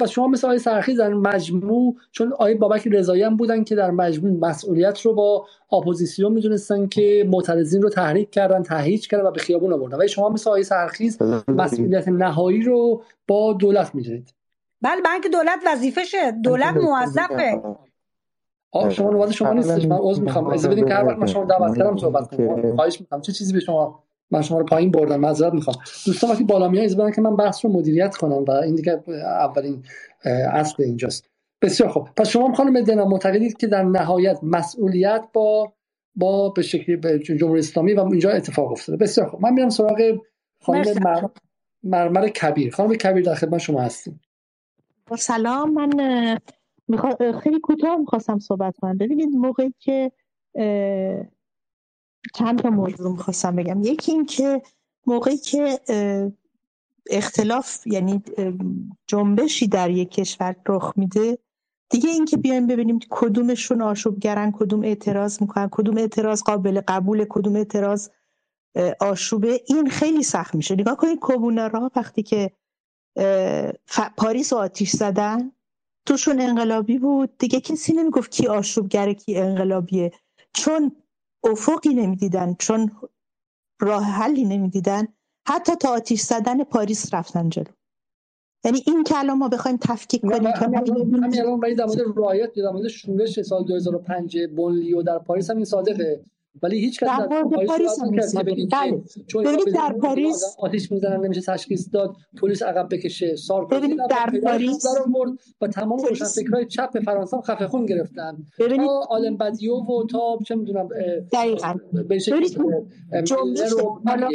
پس 0.00 0.10
شما 0.10 0.26
مثل 0.26 0.46
آقای 0.46 0.58
سحرخیز 0.58 1.00
در 1.00 1.14
مجموع 1.14 1.96
چون 2.12 2.32
آقای 2.32 2.54
بابک 2.54 2.88
رضایی 2.92 3.22
هم 3.22 3.36
بودن 3.36 3.64
که 3.64 3.74
در 3.74 3.90
مجموع 3.90 4.48
مسئولیت 4.48 5.00
رو 5.00 5.14
با 5.14 5.46
اپوزیسیون 5.72 6.32
می‌دونستن 6.32 6.86
که 6.86 7.26
معترضین 7.28 7.82
رو 7.82 7.88
تحریک 7.88 8.30
کردن 8.30 8.62
تهیج 8.62 9.08
کردن 9.08 9.26
و 9.26 9.30
به 9.30 9.40
خیابون 9.40 9.72
آوردن. 9.72 9.98
ولی 9.98 10.08
شما 10.08 10.28
مثل 10.28 10.50
آقای 10.50 10.62
سحرخیز 10.62 11.18
مسئولیت 11.48 12.08
نهایی 12.08 12.62
رو 12.62 13.02
با 13.28 13.52
دولت 13.52 13.94
می‌دونید. 13.94 14.34
بله 14.82 15.00
بنک 15.00 15.32
دولت 15.32 15.58
وظیفشه. 15.66 16.32
دولت 16.32 16.76
موظفه. 16.76 17.62
آه 18.72 18.90
شما 18.90 19.10
نوبت 19.10 19.30
شما 19.30 19.52
نیستش. 19.52 19.86
من 19.86 19.98
عذر 20.00 20.22
می‌خوام. 20.22 20.46
اجازه 20.46 20.68
بدین 20.68 20.86
که 20.86 20.94
هر 20.94 21.04
وقت 21.04 21.18
من 21.18 21.26
شما 21.26 21.44
دعوت 21.44 21.78
کردم 21.78 21.96
صحبت 21.96 22.36
کنم. 22.36 22.76
خواهش 22.76 23.00
می‌کنم. 23.00 23.20
چه 23.20 23.32
چیزی 23.32 23.52
به 23.52 23.60
شما 23.60 24.04
من 24.30 24.42
شما 24.42 24.58
رو 24.58 24.64
پایین 24.64 24.90
بردم 24.90 25.20
معذرت 25.20 25.52
می‌خوام. 25.52 25.76
دوستان 26.06 26.30
وقتی 26.30 26.44
بالا 26.44 26.68
میان 26.68 26.84
اجازه 26.84 27.12
که 27.12 27.20
من 27.20 27.36
بحث 27.36 27.64
رو 27.64 27.72
مدیریت 27.72 28.16
کنم 28.16 28.44
و 28.48 28.50
این 28.50 28.74
دیگه 28.74 29.02
اولین 29.24 29.82
اصل 30.52 30.82
اینجاست. 30.82 31.30
بسیار 31.62 31.90
خوب. 31.90 32.08
پس 32.16 32.28
شما 32.28 32.54
خانم 32.54 32.80
دنا 32.80 33.04
معتقدید 33.04 33.56
که 33.56 33.66
در 33.66 33.82
نهایت 33.82 34.38
مسئولیت 34.42 35.24
با 35.32 35.72
با 36.16 36.48
به 36.48 36.62
شکلی 36.62 37.18
جمهوری 37.18 37.58
اسلامی 37.58 37.94
و 37.94 38.00
اینجا 38.00 38.30
اتفاق 38.30 38.72
افتاده. 38.72 38.98
بسیار 38.98 39.28
خوب. 39.28 39.42
من 39.42 39.52
میرم 39.52 39.68
سراغ 39.68 40.18
خانم 40.62 40.84
مر... 41.04 41.22
مرمر 41.82 42.28
کبیر. 42.28 42.74
خانم 42.74 42.94
کبیر 42.94 43.24
در 43.24 43.34
خدمت 43.34 43.60
شما 43.60 43.80
هستیم. 43.80 44.20
سلام. 45.18 45.72
من 45.72 45.90
میخوا... 46.88 47.10
خیلی 47.42 47.60
کوتاه 47.60 47.96
می‌خواستم 47.96 48.38
صحبت 48.38 48.76
کنم. 48.76 48.98
ببینید 48.98 49.28
موقعی 49.28 49.74
که 49.78 50.12
چند 52.34 52.58
تا 52.58 52.70
موضوع 52.70 53.12
می‌خواستم 53.12 53.56
بگم. 53.56 53.82
یکی 53.82 54.12
این 54.12 54.26
که 54.26 54.62
موقعی 55.06 55.36
که 55.36 55.80
اختلاف 57.10 57.86
یعنی 57.86 58.22
جنبشی 59.06 59.66
در 59.66 59.90
یک 59.90 60.10
کشور 60.10 60.56
رخ 60.68 60.92
میده 60.96 61.38
دیگه 61.90 62.10
اینکه 62.10 62.36
بیایم 62.36 62.66
ببینیم 62.66 62.98
کدومشون 63.10 63.82
آشوبگرن 63.82 64.52
کدوم 64.52 64.82
اعتراض 64.82 65.42
می‌کنن 65.42 65.68
کدوم 65.70 65.96
اعتراض 65.96 66.42
قابل 66.42 66.80
قبول 66.88 67.24
کدوم 67.28 67.56
اعتراض 67.56 68.08
آشوبه 69.00 69.60
این 69.66 69.90
خیلی 69.90 70.22
سخت 70.22 70.54
میشه. 70.54 70.74
نگاه 70.74 70.96
کنید 70.96 71.18
کمونارا 71.18 71.90
وقتی 71.96 72.22
که 72.22 72.50
پاریس 74.16 74.52
رو 74.52 74.58
آتیش 74.58 74.90
زدن 74.90 75.52
توشون 76.06 76.40
انقلابی 76.40 76.98
بود. 76.98 77.38
دیگه 77.38 77.60
کسی 77.60 77.92
نمی‌گفت 77.92 78.30
کی 78.30 78.46
آشوبگره 78.46 79.14
کی 79.14 79.36
انقلابیه. 79.36 80.12
چون 80.52 80.92
افقی 81.44 81.94
نمی‌دیدن 81.94 82.54
چون 82.58 82.90
راه 83.80 84.04
حلی 84.04 84.44
نمی‌دیدن. 84.44 85.08
حتی 85.48 85.76
تا 85.76 85.88
آتیش 85.88 86.20
زدن 86.20 86.64
پاریس 86.64 87.14
رفتن 87.14 87.48
جلو. 87.48 87.72
یعنی 88.64 88.82
این 88.86 89.04
که 89.04 89.18
الان 89.18 89.38
ما 89.38 89.48
بخوایم 89.48 89.76
تفکیک 89.76 90.20
کنیم 90.20 90.52
که 90.52 90.58
همین 90.58 91.40
الان 91.40 91.60
برای 91.60 91.74
در 91.74 91.84
مورد 91.84 92.00
riot 92.16 92.52
در 92.56 92.70
مورد 92.70 92.88
شورش 92.88 93.40
سال 93.40 93.64
2005 93.64 94.38
banlieue 94.56 95.02
در 95.02 95.18
پاریس 95.18 95.50
هم 95.50 95.56
این 95.56 95.64
صادقه. 95.64 96.24
ولی 96.62 96.78
هیچ 96.80 97.00
کس 97.00 97.08
در 97.08 97.42
مورد 97.42 97.66
پاریس 97.66 97.98
هم 98.00 98.10
بله. 98.10 99.02
ببینید 99.44 99.74
در 99.74 99.92
پاریس 100.00 100.44
آتیش 100.58 100.92
می‌زنن 100.92 101.24
نمیشه 101.24 101.40
تشخیص 101.40 101.88
داد. 101.92 102.16
پلیس 102.40 102.62
عقب 102.62 102.88
بکشه 102.90 103.36
سارکوزی 103.36 103.80
ببینید 103.80 104.00
در 104.10 104.40
پاریس 104.44 104.84
و 105.60 105.66
تمام 105.66 105.98
روشنفکرای 105.98 106.66
چپ 106.66 106.98
فرانسه 107.04 107.36
هم 107.36 107.42
خفه 107.42 107.66
خون 107.68 107.86
گرفتن. 107.86 108.36
ببینید 108.58 108.86
تا 108.86 109.06
آلن 109.10 109.36
بدیو 109.36 109.74
و 109.74 110.06
تا 110.10 110.38
چه 110.46 110.54
می‌دونم 110.54 110.88
دقیقاً. 111.32 111.74
حالا 114.06 114.28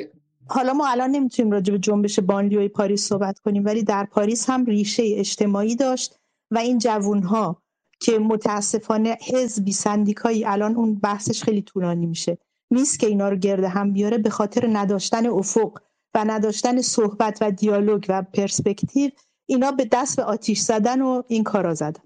حالا 0.48 0.74
ما 0.74 0.88
الان 0.88 1.10
نمی‌تونیم 1.12 1.52
راجع 1.52 1.72
به 1.72 1.80
جنبش 1.80 2.20
banlieue 2.20 2.62
ی 2.62 2.68
پاریس 2.68 3.08
صحبت 3.08 3.40
کنیم 3.40 3.66
ولی 3.66 3.84
در 3.84 4.08
پاریس 4.12 4.50
هم 4.50 4.66
ریشه 4.66 5.04
اجتماعی 5.16 5.76
داشت 5.76 6.20
و 6.52 6.58
این 6.58 6.78
جوونها 6.78 7.63
که 8.04 8.20
متاسفانه 8.20 9.18
حزبی 9.22 9.72
سندیکایی 9.72 10.46
الان 10.46 10.76
اون 10.76 10.96
بحثش 10.96 11.44
خیلی 11.44 11.62
طولانی 11.62 12.06
میشه. 12.06 12.38
نیست 12.72 13.00
که 13.00 13.08
اینا 13.08 13.30
رو 13.30 13.36
گرده 13.36 13.68
هم 13.68 13.94
بیاره 13.94 14.18
به 14.18 14.30
خاطر 14.30 14.70
نداشتن 14.74 15.28
افق 15.28 15.80
و 16.16 16.26
نداشتن 16.28 16.82
صحبت 16.82 17.38
و 17.42 17.52
دیالوگ 17.52 18.06
و 18.10 18.22
پرسپکتیو 18.22 19.12
اینا 19.46 19.72
به 19.72 19.90
دست 19.92 20.18
به 20.18 20.24
آتیش 20.24 20.60
زدن 20.60 21.02
و 21.02 21.24
این 21.28 21.44
کارا 21.44 21.74
زدن. 21.74 22.02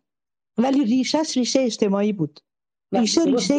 ولی 0.58 0.86
ریشش 0.86 1.38
ریشه 1.38 1.60
اجتماعی 1.60 2.14
بود. 2.14 2.40
ریشه 2.92 3.24
ریشه 3.24 3.54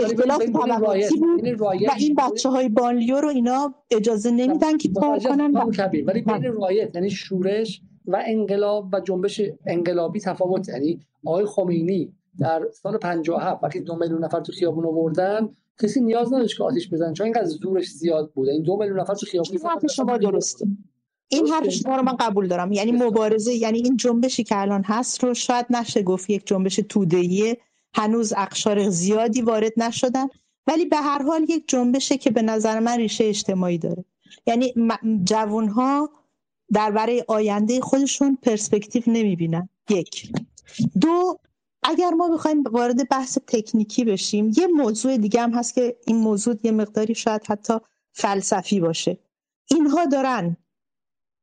اختلاف 0.00 0.42
طبقاتی 0.42 1.16
بود 1.18 1.60
و 1.60 1.64
این 1.98 2.14
بچه 2.14 2.48
های 2.48 2.68
بانلیو 2.68 3.20
رو 3.20 3.28
اینا 3.28 3.74
اجازه 3.90 4.30
نمیدن 4.30 4.78
که 4.78 4.90
کار 4.92 5.18
کنن. 5.18 5.52
ولی 6.06 6.22
بین 6.22 6.42
رایت 6.42 6.94
یعنی 6.94 7.10
شورش 7.10 7.82
و 8.06 8.22
انقلاب 8.26 8.88
و 8.92 9.00
جنبش 9.00 9.40
انقلابی 9.66 10.20
تفاوت 10.20 10.68
یعنی 10.68 11.00
آقای 11.24 11.44
خمینی 11.44 12.12
در 12.38 12.68
سال 12.72 12.98
57 12.98 13.64
وقتی 13.64 13.80
دو 13.80 13.96
میلیون 13.96 14.24
نفر 14.24 14.40
تو 14.40 14.52
خیابون 14.52 14.86
آوردن 14.86 15.48
کسی 15.82 16.00
نیاز 16.00 16.32
نداشت 16.32 16.56
که 16.56 16.64
آتیش 16.64 16.90
بزنن 16.90 17.12
چون 17.12 17.24
اینقدر 17.24 17.44
زورش 17.44 17.90
زیاد 17.90 18.30
بوده. 18.34 18.52
این 18.52 18.62
دو 18.62 18.76
میلیون 18.76 19.00
نفر 19.00 19.14
تو 19.14 19.26
خیابون 19.26 19.58
حرف 19.64 19.86
شما 19.86 20.16
درسته. 20.16 20.66
این 21.28 21.46
حرف 21.46 21.68
شما 21.68 21.96
رو 21.96 22.02
من 22.02 22.16
قبول 22.16 22.48
دارم. 22.48 22.72
یعنی 22.72 22.92
مبارزه 22.92 23.54
یعنی 23.54 23.78
این 23.78 23.96
جنبشی 23.96 24.44
که 24.44 24.60
الان 24.60 24.82
هست 24.84 25.24
رو 25.24 25.34
شاید 25.34 25.66
نشه 25.70 26.02
گفت 26.02 26.30
یک 26.30 26.46
جنبش 26.46 26.80
تودهیه 26.88 27.58
هنوز 27.94 28.32
اقشار 28.36 28.88
زیادی 28.88 29.42
وارد 29.42 29.72
نشدن. 29.76 30.26
ولی 30.66 30.84
به 30.84 30.96
هر 30.96 31.22
حال 31.22 31.42
یک 31.48 31.68
جنبشه 31.68 32.16
که 32.16 32.30
به 32.30 32.42
نظر 32.42 32.80
من 32.80 32.96
ریشه 32.96 33.24
اجتماعی 33.24 33.78
داره. 33.78 34.04
یعنی 34.46 34.74
جوانها 35.24 36.10
در 36.72 36.90
برای 36.90 37.24
آینده 37.28 37.80
خودشون 37.80 38.38
پرسپکتیو 38.42 39.02
نمی‌بینن. 39.06 39.68
یک. 39.90 40.32
دو 41.00 41.38
اگر 41.82 42.10
ما 42.10 42.28
بخوایم 42.28 42.62
وارد 42.62 43.08
بحث 43.08 43.38
تکنیکی 43.46 44.04
بشیم 44.04 44.52
یه 44.56 44.66
موضوع 44.66 45.16
دیگه 45.16 45.40
هم 45.40 45.54
هست 45.54 45.74
که 45.74 45.96
این 46.06 46.16
موضوع 46.16 46.56
یه 46.62 46.72
مقداری 46.72 47.14
شاید 47.14 47.46
حتی 47.48 47.74
فلسفی 48.12 48.80
باشه. 48.80 49.18
اینها 49.70 50.04
دارن 50.04 50.56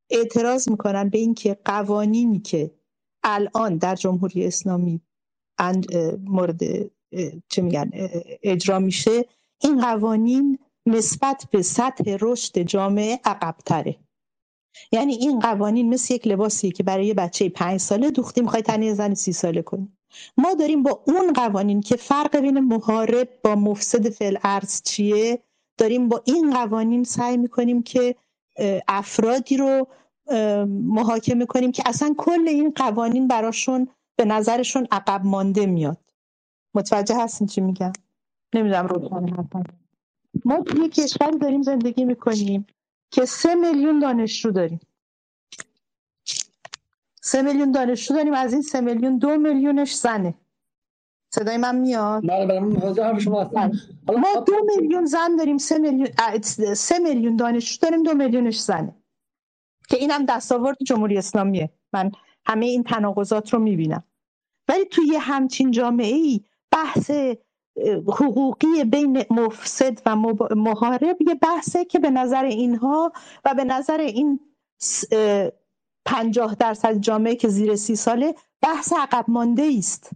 اعتراض 0.10 0.70
می‌کنن 0.70 1.10
به 1.10 1.18
اینکه 1.18 1.58
قوانینی 1.66 2.40
که 2.40 2.72
الان 3.24 3.78
در 3.78 3.96
جمهوری 3.96 4.46
اسلامی 4.46 5.02
مورد 6.24 6.60
چه 7.50 7.62
میگن 7.62 7.90
اجرا 8.44 8.80
میشه 8.80 9.26
این 9.62 9.82
قوانین 9.82 10.60
نسبت 10.86 11.48
به 11.52 11.62
سطح 11.62 12.18
رشد 12.22 12.60
جامعه 12.60 13.20
عقبتره. 13.26 13.96
یعنی 14.92 15.14
این 15.14 15.40
قوانین 15.40 15.90
مثل 15.90 16.14
یک 16.14 16.28
لباسیه 16.28 16.72
که 16.72 16.84
برای 16.84 17.06
یه 17.06 17.14
بچه 17.14 17.50
پنج 17.50 17.80
ساله 17.80 18.12
دوختی 18.12 18.42
می‌خوای 18.42 18.62
تنی 18.62 18.94
زن 18.94 19.14
سی 19.14 19.34
ساله 19.34 19.62
کنی. 19.62 19.90
ما 20.38 20.54
داریم 20.54 20.84
با 20.84 21.04
اون 21.08 21.34
قوانین 21.34 21.82
که 21.82 21.96
فرق 21.96 22.38
بین 22.38 22.60
محارب 22.60 23.30
با 23.44 23.56
مفسد 23.56 24.10
فعل 24.10 24.38
ارز 24.44 24.82
چیه 24.84 25.40
داریم 25.78 26.10
با 26.10 26.22
این 26.26 26.54
قوانین 26.54 27.04
سعی 27.04 27.38
می‌کنیم 27.38 27.84
که 27.84 28.16
افرادی 28.88 29.58
رو 29.58 29.88
محاکمه 30.68 31.46
کنیم 31.46 31.72
که 31.72 31.84
اصلا 31.86 32.14
کل 32.18 32.48
این 32.48 32.74
قوانین 32.76 33.28
براشون 33.28 33.88
به 34.16 34.26
نظرشون 34.26 34.88
عقب 34.92 35.26
مانده 35.26 35.66
میاد. 35.66 35.98
متوجه 36.76 37.24
هستین 37.24 37.48
چی 37.48 37.62
میگم؟ 37.62 37.94
نمی‌دونم 38.56 38.88
روشن 38.88 39.48
ما 40.46 40.62
توی 40.62 40.90
کشوری 40.90 41.38
داریم 41.38 41.62
زندگی 41.62 42.06
می‌کنیم. 42.06 42.68
که 43.14 43.26
سه 43.26 43.56
میلیون 43.56 44.00
دانشجو 44.00 44.52
داریم. 44.52 44.80
سه 47.22 47.42
میلیون 47.42 47.72
دانشجو 47.72 48.14
داریم 48.14 48.34
از 48.34 48.54
این 48.54 48.62
سه 48.62 48.82
میلیون 48.82 49.18
دو 49.18 49.38
میلیونش 49.38 49.96
زنه. 49.96 50.34
صدای 51.30 51.58
من 51.58 51.76
میاد؟ 51.76 52.28
بله 52.28 52.46
بله 52.46 53.20
شما 53.20 53.52
ما 54.08 54.44
دو 54.48 54.54
میلیون 54.66 55.06
زن 55.06 55.36
داریم 55.36 55.58
سه 55.58 55.78
میلیون 55.78 56.10
سه 56.74 57.00
میلیون 57.00 57.36
دانشجو 57.36 57.82
داریم 57.82 58.04
دو 58.04 58.14
میلیونش 58.14 58.60
زنه. 58.60 58.96
که 59.90 59.98
اینم 59.98 60.26
دستاورد 60.26 60.78
جمهوری 60.86 61.18
اسلامیه. 61.18 61.70
من 61.94 62.12
همه 62.46 62.66
این 62.66 62.84
تناقضات 62.84 63.54
رو 63.54 63.60
می‌بینم. 63.60 64.04
ولی 64.68 64.86
توی 64.86 65.16
همچین 65.16 65.72
جامعه 65.72 66.16
ای 66.16 66.42
بحث 66.72 67.12
حقوقی 68.08 68.84
بین 68.84 69.24
مفسد 69.30 70.00
و 70.06 70.16
محارب 70.56 71.18
یه 71.28 71.36
بحثه 71.36 71.86
که 71.86 72.00
به 72.00 72.10
نظر 72.10 72.44
اینها 72.44 73.12
و 73.46 73.54
به 73.54 73.64
نظر 73.64 73.98
این 73.98 74.40
پنجاه 76.06 76.56
درصد 76.56 76.98
جامعه 76.98 77.36
که 77.36 77.48
زیر 77.48 77.76
سی 77.76 77.96
ساله 77.96 78.36
بحث 78.62 78.94
عقب 78.94 79.26
مانده 79.28 79.70
است. 79.78 80.10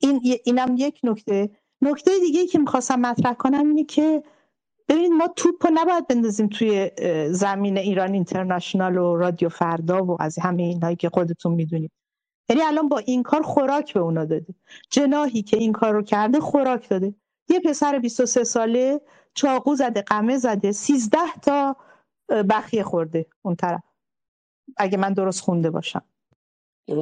این 0.00 0.20
اینم 0.44 0.74
یک 0.78 1.00
نکته. 1.02 1.50
نکته 1.82 2.10
دیگه 2.18 2.46
که 2.46 2.58
می‌خواستم 2.58 3.00
مطرح 3.00 3.34
کنم 3.34 3.68
اینه 3.68 3.84
که 3.84 4.22
ببینید 4.88 5.12
ما 5.12 5.28
توپ 5.36 5.66
رو 5.66 5.72
نباید 5.74 6.06
بندازیم 6.06 6.48
توی 6.48 6.90
زمین 7.30 7.78
ایران 7.78 8.12
اینترنشنال 8.12 8.98
و 8.98 9.16
رادیو 9.16 9.48
فردا 9.48 10.04
و 10.04 10.22
از 10.22 10.38
همه 10.38 10.62
اینهایی 10.62 10.96
که 10.96 11.08
خودتون 11.08 11.52
می‌دونید. 11.52 11.90
یعنی 12.48 12.62
الان 12.62 12.88
با 12.88 12.98
این 12.98 13.22
کار 13.22 13.42
خوراک 13.42 13.94
به 13.94 14.00
اونا 14.00 14.24
داده. 14.24 14.54
جناهی 14.90 15.42
که 15.42 15.56
این 15.56 15.72
کار 15.72 15.92
رو 15.94 16.02
کرده 16.02 16.40
خوراک 16.40 16.88
داده. 16.88 17.14
یه 17.48 17.60
پسر 17.60 17.98
23 17.98 18.44
ساله 18.44 19.00
چاقو 19.34 19.74
زده 19.74 20.02
قمه 20.02 20.38
زده 20.38 20.72
13 20.72 21.18
تا 21.42 21.76
بخیه 22.50 22.82
خورده 22.82 23.26
اون 23.42 23.56
طرف. 23.56 23.82
اگه 24.76 24.98
من 24.98 25.12
درست 25.12 25.40
خونده 25.40 25.70
باشم. 25.70 26.02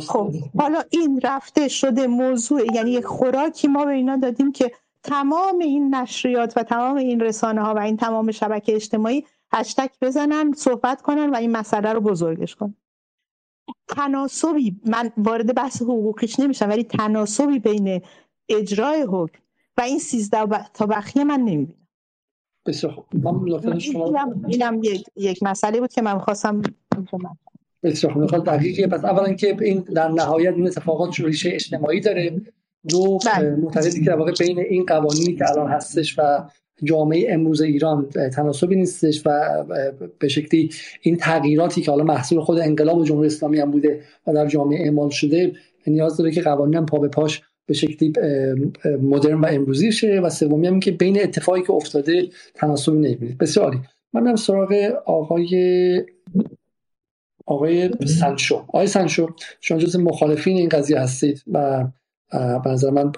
خب 0.07 0.33
حالا 0.59 0.83
این 0.91 1.21
رفته 1.25 1.69
شده 1.69 2.07
موضوع 2.07 2.75
یعنی 2.75 2.91
یک 2.91 3.05
خوراکی 3.05 3.69
ما 3.69 3.85
به 3.85 3.93
اینا 3.93 4.17
دادیم 4.17 4.53
که 4.53 4.73
تمام 5.03 5.59
این 5.59 5.95
نشریات 5.95 6.57
و 6.57 6.63
تمام 6.63 6.97
این 6.97 7.21
رسانه 7.21 7.63
ها 7.63 7.75
و 7.75 7.79
این 7.79 7.97
تمام 7.97 8.31
شبکه 8.31 8.75
اجتماعی 8.75 9.27
هشتک 9.53 9.91
بزنن 10.01 10.53
صحبت 10.53 11.03
کنن 11.03 11.31
و 11.31 11.37
این 11.37 11.51
مسئله 11.57 11.93
رو 11.93 12.01
بزرگش 12.01 12.57
کنن. 12.57 12.75
تناسبی 13.97 14.81
من 14.87 15.11
وارد 15.17 15.55
بحث 15.55 15.83
حقوقیش 15.83 16.41
نمیشم 16.41 16.69
ولی 16.69 16.85
تناسبی 16.85 17.59
بین 17.59 18.01
اجرای 18.49 19.07
حکم 19.09 19.39
و 19.79 19.81
این 19.81 19.99
سیزده 19.99 20.69
تا 20.75 20.87
بخیه 20.87 21.25
من 21.25 21.41
نمی‌بینم. 21.41 21.87
بسیار 22.67 22.93
خوب. 22.93 23.07
من 23.67 23.79
شما 23.79 24.13
اینم 24.49 24.81
یک, 24.83 25.05
یک 25.17 25.43
مسئله 25.43 25.81
بود 25.81 25.93
که 25.93 26.03
من 26.03 26.19
خواستم 26.19 26.63
بسیار 27.83 28.13
خوب. 28.13 28.23
نکات 28.23 28.45
دقیقیه 28.45 28.87
پس 28.87 29.05
اولا 29.05 29.33
که 29.35 29.57
این 29.61 29.81
در 29.81 30.09
نهایت 30.09 30.55
این 30.55 30.67
اتفاقات 30.67 31.21
ریشه 31.21 31.51
اجتماعی 31.53 32.01
داره؟ 32.01 32.43
دو 32.89 33.19
بله. 33.19 33.51
معتقدی 33.51 34.05
که 34.05 34.11
در 34.11 34.17
واقع 34.17 34.33
بین 34.39 34.59
این 34.59 34.85
قوانینی 34.87 35.35
که 35.37 35.51
الان 35.51 35.71
هستش 35.71 36.19
و 36.19 36.49
جامعه 36.85 37.35
امروز 37.35 37.61
ایران 37.61 38.09
تناسبی 38.11 38.77
نیستش 38.77 39.23
و 39.27 39.65
به 40.19 40.29
شکلی 40.29 40.71
این 41.01 41.17
تغییراتی 41.17 41.83
که 41.83 41.91
حالا 41.91 42.05
محصول 42.05 42.41
خود 42.41 42.59
انقلاب 42.59 43.05
جمهوری 43.05 43.27
اسلامی 43.27 43.59
هم 43.59 43.71
بوده 43.71 44.01
و 44.27 44.35
در 44.35 44.47
جامعه 44.47 44.85
اعمال 44.85 45.11
شده 45.11 45.53
نیاز 45.87 46.17
داره 46.17 46.31
که 46.31 46.43
قوانین 46.43 46.87
پا 46.87 46.99
به 46.99 47.09
پاش 47.09 47.43
به 47.67 47.75
شکلی 47.75 48.13
مدرن 49.03 49.41
و 49.41 49.47
امروزی 49.47 49.93
شه 49.93 50.21
و 50.21 50.31
سومی 50.31 50.67
هم 50.67 50.81
که 50.81 50.91
بین 50.91 51.23
اتفاقی 51.23 51.63
که 51.63 51.71
افتاده 51.71 52.29
تناسبی 52.55 52.97
نمی‌بینید 52.97 53.39
بسیاری 53.39 53.79
من 54.13 54.23
میرم 54.23 54.37
سراغ 54.37 54.73
آقای 55.05 56.05
آقای 57.47 57.91
سنشو. 58.07 58.57
آقای 58.57 58.87
سنشو 58.87 59.29
شما 59.61 59.79
جز 59.79 59.97
مخالفین 59.97 60.57
این 60.57 60.69
قضیه 60.69 61.01
هستید 61.01 61.43
و 61.53 61.85
به 62.65 62.71
نظر 62.71 62.91
من 62.91 63.13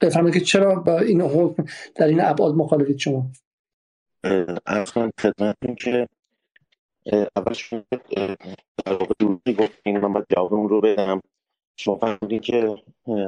بفهمید 0.00 0.34
که 0.34 0.40
چرا 0.40 0.74
با 0.74 0.98
این 0.98 1.20
حکم 1.20 1.64
در 1.94 2.06
این 2.06 2.20
ابعاد 2.20 2.54
مخالفید 2.54 2.98
شما. 2.98 3.30
اصلا 4.66 5.10
خدمتون 5.20 5.74
که 5.74 6.08
اول 7.36 7.52
شما 7.52 7.82
در 8.84 8.92
واقع 8.92 9.14
دوری 9.18 9.54
گفتین 9.58 9.98
من 9.98 10.12
باید 10.12 10.26
جواب 10.36 10.54
اون 10.54 10.68
رو 10.68 10.80
بدم. 10.80 11.20
شما 11.76 11.96
فهمیدین 11.96 12.40
که 12.40 12.76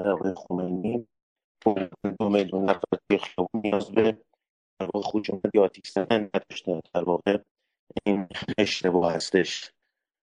آقای 0.07 0.35
خمینی 0.37 1.07
دو 2.19 2.29
میلیون 2.29 2.65
نفر 2.65 2.99
توی 3.09 3.19
خیابون 3.19 3.61
نیاز 3.65 3.91
به 3.91 4.17
در 4.79 4.89
واقع 4.95 5.09
خشونت 5.09 5.41
یا 5.55 5.63
آتیش 5.63 5.91
زدن 5.91 6.31
نداشته. 6.35 6.81
در 6.95 7.05
واقع 7.05 7.39
این 8.05 8.27
اشتباه 8.59 9.13
هستش. 9.13 9.71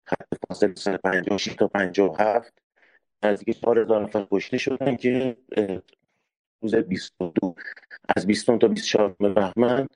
خط 0.07 0.35
فاصله 0.49 0.75
سن 0.75 0.97
56 0.97 1.55
تا 1.55 1.69
57 1.69 2.53
نزدیک 3.23 3.61
4000 3.61 4.03
نفر 4.03 4.27
کشته 4.31 4.59
شدن 4.59 4.97
که 4.97 5.37
22 6.71 7.55
از 8.17 8.27
20 8.27 8.51
تا 8.51 8.69
24 8.69 9.17
بهمن 9.19 9.87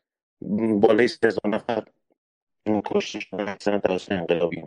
بالای 0.80 1.08
3000 1.08 1.48
نفر 1.48 1.84
کشته 2.84 3.20
شدن 3.20 3.48
اکثرا 3.48 3.78
توسط 3.78 4.12
انقلابی. 4.12 4.62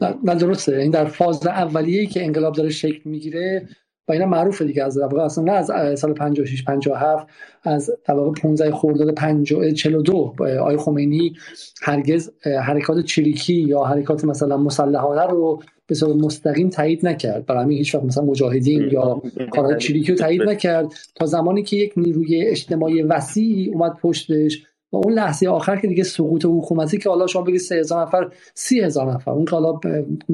نه 0.00 0.34
درسته. 0.34 0.76
این 0.76 0.90
در 0.90 1.04
فاز 1.04 1.46
اولیه‌ای 1.46 2.06
که 2.06 2.24
انقلاب 2.24 2.54
داره 2.54 2.70
شکل 2.70 3.10
می‌گیره 3.10 3.68
و 4.08 4.12
اینا 4.12 4.26
معروفه 4.26 4.64
دیگه 4.64 4.84
از 4.84 4.98
واقع 4.98 5.22
اصلا 5.22 5.44
نه 5.44 5.52
از 5.52 6.00
سال 6.00 6.14
56 6.14 6.64
57 6.64 7.26
از 7.62 7.90
واقع 8.08 8.40
15 8.40 8.72
خرداد 8.72 9.44
42 9.74 10.34
آقای 10.60 10.76
خمینی 10.76 11.36
هرگز 11.82 12.32
حرکات 12.62 13.04
چریکی 13.04 13.54
یا 13.54 13.82
حرکات 13.82 14.24
مثلا 14.24 14.56
مسلحانه 14.56 15.26
رو 15.26 15.62
به 15.88 15.94
صورت 15.94 16.16
مستقیم 16.16 16.68
تایید 16.68 17.06
نکرد. 17.06 17.46
برای 17.46 17.64
همین 17.64 17.78
هیچ 17.78 17.94
وقت 17.94 18.04
مثلا 18.04 18.24
مجاهدین 18.24 18.88
یا 18.92 19.22
کارهای 19.50 19.78
چریکی 19.78 20.12
رو 20.12 20.18
تایید 20.18 20.42
نکرد. 20.42 20.92
تا 21.14 21.26
زمانی 21.26 21.62
که 21.62 21.76
یک 21.76 21.92
نیروی 21.96 22.46
اجتماعی 22.46 23.02
وسیعی 23.02 23.68
اومد 23.68 23.92
پشتش 24.02 24.62
و 24.92 24.96
اون 24.96 25.12
لحظه 25.12 25.48
آخر 25.48 25.76
که 25.76 25.86
دیگه 25.86 26.04
سقوط 26.04 26.44
حکومتی 26.44 26.98
که 26.98 27.08
حالا 27.08 27.26
شما 27.26 27.42
بگید 27.42 27.60
3000 27.60 28.02
نفر 28.02 28.30
30000 28.54 29.12
نفر. 29.12 29.30
اون 29.30 29.44
که 29.44 29.50
حالا 29.50 29.80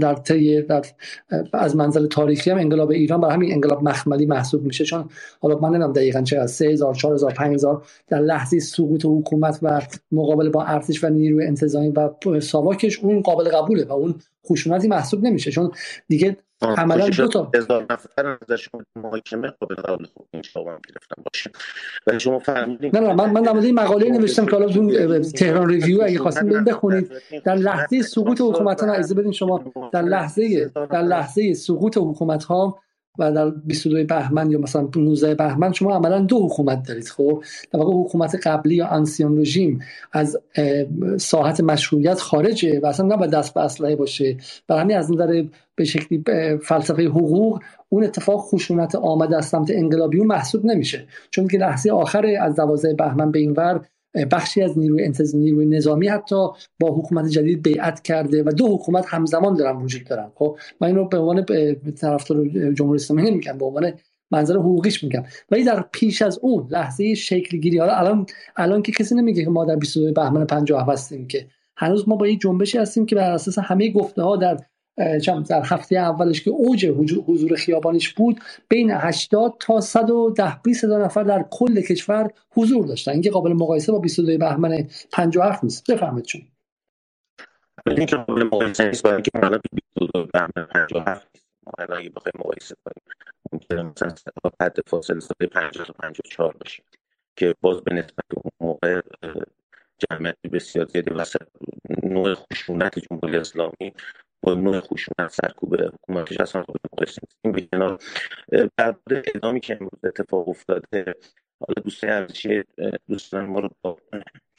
در 0.01 0.15
طی 0.15 0.63
در 0.63 0.85
از 1.53 1.77
منظر 1.77 2.07
تاریخی 2.07 2.51
هم 2.51 2.59
انقلاب 2.59 2.91
ایران 2.91 3.21
برای 3.21 3.35
همین 3.35 3.53
انقلاب 3.53 3.83
مخملی 3.83 4.27
محسوب 4.27 4.63
میشه. 4.63 4.85
چون 4.85 5.05
حالا 5.41 5.59
من 5.59 5.69
نمی‌دونم 5.69 5.93
دقیقاً 5.93 6.23
چقدر 6.23 6.47
3000 6.47 6.95
4000 6.95 7.33
5000 7.33 7.83
در 8.09 8.21
لحظه 8.21 8.59
سقوط 8.59 9.05
حکومت 9.05 9.59
و 9.63 9.83
مقابله 10.13 10.51
با 10.51 10.65
ارتش 10.65 11.05
و 11.05 11.09
نیروی 11.09 11.47
انتظامی 11.47 11.89
و 11.89 12.41
ساواکش 12.41 12.99
اون 12.99 13.21
قابل 13.21 13.49
قبوله 13.49 13.85
و 13.85 13.93
اون 13.93 14.15
خشونتی 14.51 14.89
محسوب 14.89 15.25
نمیشه. 15.25 15.51
چون 15.51 15.71
دیگه 16.09 16.37
عملا 16.65 17.09
دو 17.09 17.29
تا. 17.29 17.51
هزار 17.55 17.87
نفر 17.91 18.39
ازش 18.43 18.69
محاکمه 18.97 19.49
قابل 19.49 19.75
قبول 19.75 20.07
خوب 20.15 20.27
این 20.31 20.43
شما 20.43 20.65
گرفتم 20.65 21.23
باشه. 21.25 21.51
ولی 22.07 22.21
شما 22.21 22.39
فهمیدین 22.39 22.91
نه 22.95 23.01
نه 23.01 23.15
من 23.15 23.31
من 23.31 23.43
در 23.43 23.57
این 23.57 23.75
مقاله 23.75 24.09
نوشتم 24.11 24.47
که 24.47 24.57
حالا 24.57 25.19
تهران 25.21 25.69
ریویو 25.69 26.03
اگه 26.03 26.19
خواستین 26.19 26.49
برید 26.49 26.65
بخونید 26.65 27.13
در 27.45 27.55
لحظه 27.55 28.03
سقوط 28.03 28.41
حکومت 28.41 28.83
ها 28.83 28.93
اجازه 28.93 29.15
بدین 29.15 29.33
شما 29.33 29.65
در 29.93 30.03
لحظه 30.03 30.71
در 30.91 31.03
لحظه 31.03 31.55
سقوط 31.55 31.97
حکومت 31.97 32.45
ها 32.45 32.79
و 33.19 33.33
در 33.33 33.51
22 33.51 34.05
بهمن 34.05 34.51
یا 34.51 34.59
مثلا 34.59 34.89
19 34.97 35.35
بهمن 35.35 35.73
شما 35.73 35.95
عملا 35.95 36.19
دو 36.19 36.47
حکومت 36.47 36.89
دارید 36.89 37.09
خب؟ 37.09 37.45
در 37.73 37.79
واقع 37.79 37.93
حکومت 37.93 38.47
قبلی 38.47 38.75
یا 38.75 38.87
انسیون 38.87 39.39
رژیم 39.39 39.79
از 40.13 40.41
ساحت 41.19 41.61
مشروعیت 41.61 42.21
خارجه 42.21 42.81
و 42.81 42.87
اصلا 42.87 43.07
نباید 43.07 43.31
دست 43.31 43.55
به 43.55 43.61
اسلحه 43.61 43.97
باشه. 43.97 44.37
برای 44.69 44.83
همین 44.83 44.97
از 44.97 45.13
نظر 45.13 45.45
به 45.75 45.85
شکلی 45.85 46.25
فلسفه 46.63 47.03
حقوق 47.03 47.61
اون 47.89 48.05
اتفاق 48.05 48.41
خشونت 48.41 48.95
آمده 48.95 49.37
از 49.37 49.47
سمت 49.47 49.71
انقلابیون 49.71 50.27
محسوب 50.27 50.65
نمیشه. 50.65 51.07
چون 51.31 51.49
که 51.49 51.59
لحظه 51.59 51.91
آخر 51.91 52.27
از 52.41 52.57
12 52.57 52.95
بهمن 52.95 53.31
به 53.31 53.39
این 53.39 53.53
ور 53.53 53.81
بخشی 54.31 54.63
از 54.63 54.79
نیروی 54.79 55.13
نیروی 55.35 55.67
نظامی 55.67 56.09
حتی 56.09 56.49
با 56.81 56.95
حکومت 56.95 57.29
جدید 57.29 57.63
بیعت 57.63 58.03
کرده 58.03 58.43
و 58.43 58.51
دو 58.51 58.75
حکومت 58.75 59.05
همزمان 59.09 59.57
دارن 59.57 59.77
وجود 59.77 60.05
دارن. 60.05 60.31
خب 60.35 60.59
من 60.81 60.89
اینو 60.89 61.09
به 61.09 61.19
عنوان 61.19 61.45
طرفدار 62.01 62.47
جمهوری 62.73 62.97
اسلامی 62.97 63.31
نمیگم 63.31 63.59
به 63.59 63.65
عنوان 63.65 63.93
منظر 64.31 64.55
حقوقیش 64.55 65.05
میگم 65.05 65.23
ولی 65.51 65.65
در 65.65 65.85
پیش 65.93 66.23
از 66.23 66.39
اون 66.43 66.67
لحظه 66.71 67.15
شکل 67.15 67.59
گیری 67.59 67.79
حالا 67.79 67.97
الان 67.97 68.27
الان 68.57 68.83
که 68.83 68.93
کسی 68.93 69.15
نمیگه 69.15 69.45
که 69.45 69.51
ما 69.51 69.65
در 69.65 69.77
22 69.77 70.13
بهمن 70.13 70.45
50 70.45 70.93
هستیم 70.93 71.27
که 71.27 71.47
هنوز 71.77 72.09
ما 72.09 72.17
با 72.17 72.27
یک 72.27 72.41
جنبشی 72.41 72.79
هستیم 72.79 73.07
که 73.07 73.17
بر 73.17 73.31
اساس 73.31 73.59
همه 73.59 73.91
گفته 73.91 74.23
ها 74.23 74.37
در 74.37 74.59
در 75.49 75.63
هفته 75.65 75.97
اولش 75.97 76.43
که 76.43 76.51
اوج 76.51 76.87
حضور 77.27 77.57
خیابانش 77.57 78.13
بود 78.13 78.41
بین 78.69 78.91
80 78.91 79.55
تا 79.61 79.81
110 79.81 80.61
20 80.63 80.85
هزار 80.85 81.05
نفر 81.05 81.23
در 81.23 81.45
کل 81.51 81.81
کشور 81.81 82.31
حضور 82.51 82.87
داشتن. 82.87 83.13
اینکه 83.13 83.31
قابل 83.31 83.53
مقایسه 83.53 83.93
با 83.93 83.99
22 83.99 84.39
بهمن 84.39 84.89
57 85.13 85.65
نیست. 85.65 85.91
بفهمید 85.91 86.25
چون. 86.25 86.43
این 87.87 88.07
که 88.07 88.17
قابل 88.17 88.45
مقایسه 88.45 88.87
نیست 88.87 89.03
با 89.05 89.13
اینکه 89.13 89.31
مثلا 89.35 89.61
22 89.73 90.27
بهمن 90.33 90.67
57 90.71 91.29
اگه 91.89 92.11
بخوایم 92.11 92.35
مقایسه 92.39 92.75
کنیم 92.85 93.17
ممکنه 93.53 93.83
مثلا 93.83 94.15
حد 94.61 94.77
فاصله 94.87 95.21
سال 95.21 95.49
50 95.53 95.87
تا 95.87 95.93
54 95.93 96.57
باشه 96.61 96.83
که 97.37 97.55
باز 97.61 97.81
به 97.81 97.95
نسبت 97.95 98.25
اون 98.37 98.53
موقع 98.61 99.01
جمعیت 99.99 100.37
بسیار 100.53 100.87
زیادی 100.87 101.11
و 101.11 101.25
نوع 102.03 102.35
خشونت 102.35 102.99
جمهوری 102.99 103.37
اسلامی 103.37 103.93
با 104.45 104.55
نوع 104.55 104.81
خشونت 104.81 105.29
سرکوب 105.29 105.75
حکومتش 105.75 106.41
اصلا 106.41 106.63
خود 106.63 106.81
مقایسه 106.93 107.23
این 107.45 107.53
به 107.53 107.61
کنار 107.61 107.99
بعد 108.77 108.99
اعدامی 109.11 109.61
که 109.61 109.75
امروز 109.75 110.05
اتفاق 110.05 110.49
افتاده 110.49 111.15
حالا 111.61 111.83
دوستان 111.85 112.11
ارزشی 112.11 112.63
دوستان 113.09 113.47
ما 113.47 113.61
رو 113.61 113.71
با 113.83 113.99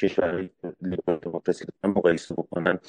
کشورهای 0.02 0.50
لیبرال 0.82 1.20
دموکراسی 1.20 1.66
مقایسه 1.84 2.36
بکنن. 2.36 2.80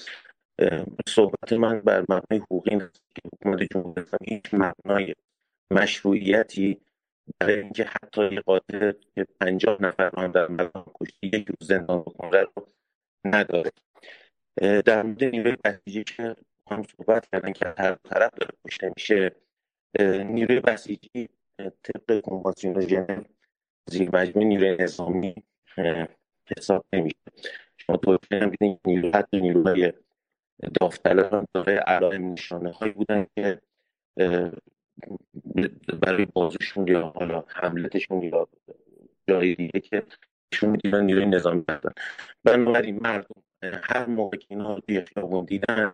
صحبت 1.08 1.52
من 1.52 1.80
بر 1.80 2.00
مبنای 2.00 2.40
حقوقی 2.40 2.70
این 2.70 2.78
که 3.14 3.22
حکومت 3.32 3.62
جمهوری 3.72 4.02
اسلامی 4.02 4.26
هیچ 4.28 4.44
مبنای 4.52 5.14
مشروعیتی 5.70 6.80
برای 7.40 7.60
اینکه 7.60 7.84
حتی 7.84 8.34
یه 8.34 8.40
قاتل 8.40 8.92
که 9.14 9.26
پنجاه 9.40 9.82
نفر 9.82 10.10
هم 10.16 10.32
در 10.32 10.48
مقام 10.48 10.84
کشتی 10.94 11.26
یک 11.26 11.48
روز 11.48 11.68
زندان 11.68 12.00
بکنه 12.00 12.40
رو 12.40 12.68
نداره. 13.24 13.70
در 14.86 15.02
مورد 15.02 15.24
نیروی 15.24 15.56
بسیجی 15.64 16.04
که 16.04 16.36
هم 16.70 16.82
صحبت 16.82 17.26
کردن 17.26 17.52
که 17.52 17.74
هر 17.78 17.94
طرف 17.94 18.34
داره 18.34 18.52
کشته 18.66 18.92
میشه. 18.96 19.32
نیروی 20.24 20.60
بسیجی 20.60 21.28
طبق 21.58 22.20
کنوانسیون 22.20 22.80
زیر 23.86 24.10
مجموعه 24.12 24.48
نیروی 24.48 24.76
نظامی 24.76 25.34
حساب 26.56 26.84
نمیشه. 26.92 27.16
شما 27.76 27.96
توی 27.96 28.18
هم 28.32 28.50
دیدین 28.50 28.78
نیروی 28.86 29.10
حتی 29.10 29.40
نیروی 29.40 29.92
داوطلبان 30.80 31.46
داره 31.54 31.76
علائم 31.76 32.32
نشانه 32.32 32.72
هایی 32.72 32.92
بودن 32.92 33.26
که 33.34 33.60
برای 36.02 36.24
بازشون 36.24 36.88
یا 36.88 37.12
حالا 37.16 37.44
حملتشون 37.48 38.22
یا 38.22 38.48
جای 39.28 39.54
دیگه 39.54 39.80
که 39.80 40.02
نشون 40.52 40.70
می‌دیدن 40.70 41.04
نیروی 41.04 41.26
نظامی 41.26 41.64
کردن 41.64 41.92
بنابراین 42.44 42.98
مردم 43.02 43.42
هر 43.82 44.06
موقع 44.06 44.36
که 44.36 44.46
اینها 44.50 44.80
توی 44.80 45.04
دیدن 45.46 45.92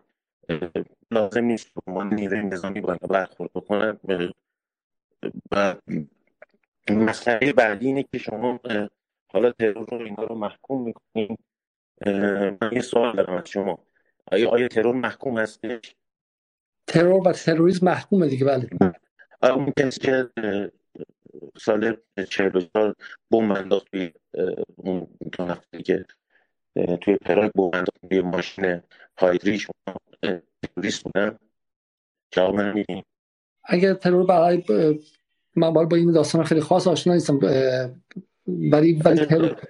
لازم 1.11 1.43
نیست 1.43 1.71
ما 1.87 2.03
نیروی 2.03 2.43
نظامی 2.43 2.81
باید 2.81 3.01
برخورد 3.01 3.51
بکنن 3.55 3.99
و 5.51 5.75
مسئله 6.89 7.53
بعدی 7.53 7.87
اینه 7.87 8.03
که 8.03 8.17
شما 8.17 8.59
حالا 9.27 9.51
ترور 9.51 9.87
رو 9.89 9.97
اینا 9.97 10.23
رو 10.23 10.35
محکوم 10.35 10.83
می‌کنیم 10.83 11.37
من 12.61 12.69
یه 12.71 12.81
سوال 12.81 13.15
دارم 13.15 13.33
از 13.33 13.49
شما. 13.49 13.85
آیا 14.31 14.49
آیا 14.49 14.67
ترور 14.67 14.95
محکوم 14.95 15.37
هستش؟ 15.37 15.95
ترور 16.87 17.27
و 17.27 17.31
تروریسم 17.31 17.85
محکومه 17.85 18.27
دیگه 18.27 18.45
بله. 18.45 18.69
اون 19.43 19.73
کسی 19.79 19.99
که 19.99 20.29
سال 21.57 21.97
44 22.29 22.95
بمب 23.31 23.51
انداخت 23.51 23.91
توی 23.91 24.11
اون 24.75 25.07
دو 25.31 25.45
نفری 25.45 25.83
که 25.83 26.05
توی 26.75 27.17
پراگ 27.17 27.51
انداخت 27.59 28.07
توی 28.09 28.21
ماشین 28.21 28.81
هایدریش 29.17 29.67
تروریست 30.61 31.03
بودن. 31.03 31.39
جواب 32.31 32.55
من 32.55 32.73
میدیم 32.73 33.03
اگر 33.63 33.93
ترور 33.93 34.25
برای 34.25 34.63
من 35.55 35.73
با 35.73 35.95
این 35.95 36.11
داستان 36.11 36.43
خیلی 36.43 36.61
خاص 36.61 36.87
آشنا 36.87 37.13
نیستم 37.13 37.39
ولی 38.47 38.93
ولی 38.93 39.25
ترور 39.25 39.61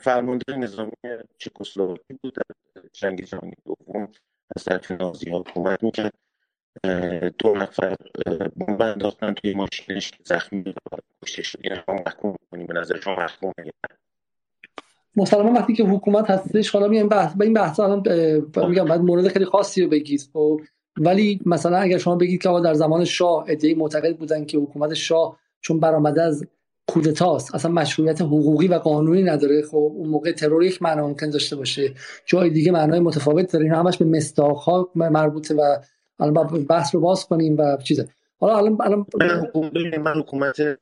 فرمانده 0.00 0.56
نظامی 0.56 0.92
چکسلواکی 1.38 2.14
بود 2.22 2.34
در 2.34 2.82
جنگ 2.92 3.24
جهانی 3.24 3.54
دوم 3.64 4.08
از 4.56 4.64
طرف 4.64 4.90
نازی 4.90 5.30
ها 5.30 5.38
حکومت 5.38 5.82
می‌کرد. 5.82 6.14
دو 7.38 7.54
نفر 7.54 7.96
بمب 8.56 8.82
انداختن 8.82 9.34
توی 9.34 9.54
ماشینش 9.54 10.12
زخمی 10.24 10.74
کشته 11.22 11.42
شد 11.42 11.58
این 11.62 11.72
هم 11.72 11.94
محکوم 12.06 12.36
کنیم 12.50 12.66
به 12.66 12.74
نظر 12.74 13.00
شما 13.00 13.14
محکوم 13.14 13.52
مسلما 15.16 15.52
وقتی 15.52 15.74
که 15.74 15.84
حکومت 15.84 16.30
هستش 16.30 16.70
حالا 16.70 16.88
میگم 16.88 17.08
بحث 17.08 17.34
به 17.34 17.44
این 17.44 17.54
بحث 17.54 17.80
الان 17.80 18.02
میگم 18.68 18.84
بعد 18.84 19.00
مورد 19.00 19.28
خیلی 19.28 19.44
خاصی 19.44 19.82
رو 19.82 19.88
بگید 19.88 20.28
خب. 20.32 20.60
ولی 20.96 21.40
مثلا 21.46 21.76
اگر 21.76 21.98
شما 21.98 22.16
بگید 22.16 22.42
که 22.42 22.48
در 22.64 22.74
زمان 22.74 23.04
شاه 23.04 23.44
ادعی 23.48 23.74
معتقد 23.74 24.16
بودن 24.16 24.44
که 24.44 24.58
حکومت 24.58 24.94
شاه 24.94 25.38
چون 25.60 25.80
برآمده 25.80 26.22
از 26.22 26.46
کودتاست 26.86 27.54
اصلا 27.54 27.70
مشروعیت 27.70 28.20
حقوقی 28.20 28.68
و 28.68 28.74
قانونی 28.74 29.22
نداره 29.22 29.62
خب 29.62 29.76
اون 29.76 30.08
موقع 30.08 30.32
ترور 30.32 30.64
یک 30.64 30.82
معنا 30.82 31.08
ممکن 31.08 31.30
داشته 31.30 31.56
باشه. 31.56 31.94
جای 32.26 32.50
دیگه 32.50 32.72
معنای 32.72 33.00
متفاوت 33.00 33.52
داره. 33.52 33.64
اینا 33.64 33.78
همش 33.78 33.98
به 33.98 34.04
مصداق 34.04 34.56
ها 34.56 34.90
مربوطه 34.94 35.54
و 35.54 35.76
الان 36.20 36.64
بحث 36.64 36.94
رو 36.94 37.00
باز 37.00 37.26
کنیم 37.26 37.56
و 37.58 37.76
چیزه. 37.76 38.08
حالا 38.40 38.56
الان 38.56 38.78
الان 38.80 39.06
من 39.98 40.20
حکومت 40.20 40.78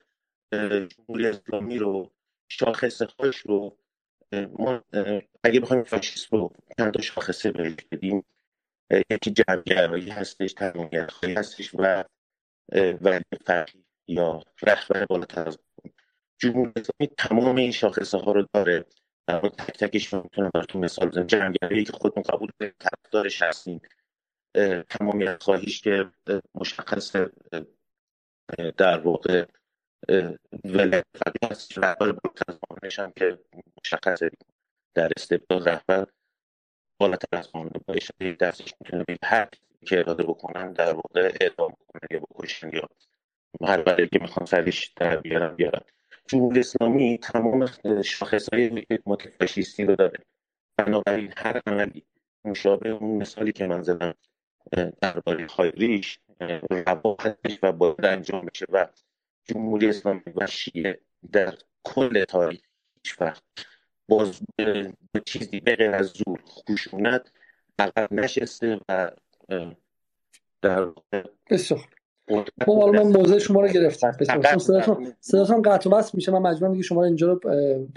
جمهوری 0.53 1.27
اسلامی 1.27 1.79
رو 1.79 2.11
شاخص 2.49 3.03
هاش 3.03 3.37
رو 3.37 3.77
ما 4.33 4.83
اگه 5.45 5.61
بخوایم 5.61 5.83
فاشیست 5.83 6.33
رو 6.33 6.53
چند 6.79 6.95
تا 6.95 7.03
شاخصه 7.03 7.53
بهش 7.53 7.75
بدیم 7.93 8.25
یکی 9.11 9.31
جمعگرایی 9.31 10.11
هستش 10.11 10.53
تنویرخواهی 10.53 11.35
هستش 11.35 11.75
و 11.75 12.05
ولی 13.01 13.25
فرقی 13.45 13.85
یا 14.09 14.43
رهبر 14.63 15.07
بالاتر 15.07 15.49
از 15.49 15.59
جمهوری 16.39 16.73
اسلامی 16.77 17.15
تمام 17.19 17.57
این 17.57 17.73
شاخصه 17.73 18.19
ها 18.19 18.33
رو 18.33 18.47
داره. 18.53 18.85
در 19.27 19.41
تک 19.41 19.79
تکش 19.79 20.15
می‌تونم 20.15 20.51
براتون 20.55 20.85
مثال 20.85 21.09
بزنم. 21.09 21.27
جمعگرایی 21.27 21.85
که 21.85 21.93
خودمون 21.93 22.23
قبول 22.23 22.51
طرفدارش 22.79 23.43
هستیم 23.43 23.81
تمامیت 24.89 25.43
خواهیش 25.43 25.83
که 25.83 26.11
مشخص 26.55 27.17
در 28.77 28.99
واقع 28.99 29.47
ولایت 30.65 31.05
هست 31.51 31.79
رهبر 31.79 32.13
بالاتر 32.13 33.03
هم 33.03 33.13
که 33.17 33.39
مشخص 33.85 34.23
در 34.95 35.11
استبداد 35.17 35.69
رهبر 35.69 36.07
بالاتر 36.99 37.39
از 37.39 37.53
قانون 37.53 37.71
با 37.87 37.95
اشاره 37.95 38.33
دستش 38.33 38.75
می‌تونه 38.81 39.05
به 39.05 39.19
هر 39.25 39.49
که 39.87 39.99
اراده 39.99 40.23
بکنن 40.23 40.73
در 40.73 40.93
واقع 40.93 41.33
اعدام 41.41 41.73
بکنن 41.73 42.09
یا 42.11 42.21
بکشن 42.21 42.71
یا 42.73 42.89
هر 43.63 43.83
برای 43.83 44.09
که 44.09 44.19
می‌خوان 44.19 44.47
سرش 44.47 44.93
در 44.97 45.17
بیارن 45.17 45.57
بیارن. 45.57 45.81
جمهوری 46.29 46.61
اسلامی 46.61 47.19
تمام 47.19 47.67
شاخص 48.05 48.49
های 48.53 48.87
فاشیستی 49.41 49.85
رو 49.85 49.97
داره. 49.97 50.19
بنابراین 50.77 51.33
هر 51.37 51.61
عملی 51.67 52.05
مشابه 52.45 52.91
اون 52.91 53.23
مثالی 53.23 53.53
که 53.53 53.67
من 53.67 53.83
زدم 53.83 54.15
درباره 55.01 55.47
خایریش 55.47 56.19
روا 56.71 57.17
هستش 57.21 57.59
و 57.63 57.73
باید 57.73 58.05
انجام 58.05 58.47
بشه 58.47 58.67
و 58.69 58.87
جمهوری 59.45 59.89
اسلامی 59.89 60.21
و 60.37 60.47
شیعه 60.47 61.01
در 61.33 61.55
کل 61.85 62.25
تاریخ 62.25 62.61
هیچ 62.95 63.21
وقت 63.21 63.43
باز 64.09 64.41
به 64.57 64.93
چیزی 65.27 65.61
بغیر 65.61 65.91
از 65.91 66.07
زور 66.07 66.41
خشونت 66.47 67.33
عقب 67.79 68.13
نشسته 68.13 68.81
و 68.89 69.11
در 70.63 70.89
بسیار 71.51 71.89
خب 72.65 72.83
حالا 72.83 73.03
من 73.03 73.13
موضوع 73.13 73.39
شما 73.39 73.61
رو 73.61 73.69
گرفتم. 73.69 74.17
بسیار 74.21 74.59
صداتون 75.21 75.63
قطع 75.63 75.91
و 75.91 76.03
میشه. 76.15 76.33
من 76.33 76.39
مجبورم 76.39 76.73
دیگه 76.73 76.83
شما 76.83 77.01
رو 77.01 77.07
اینجا 77.07 77.33
رو 77.33 77.41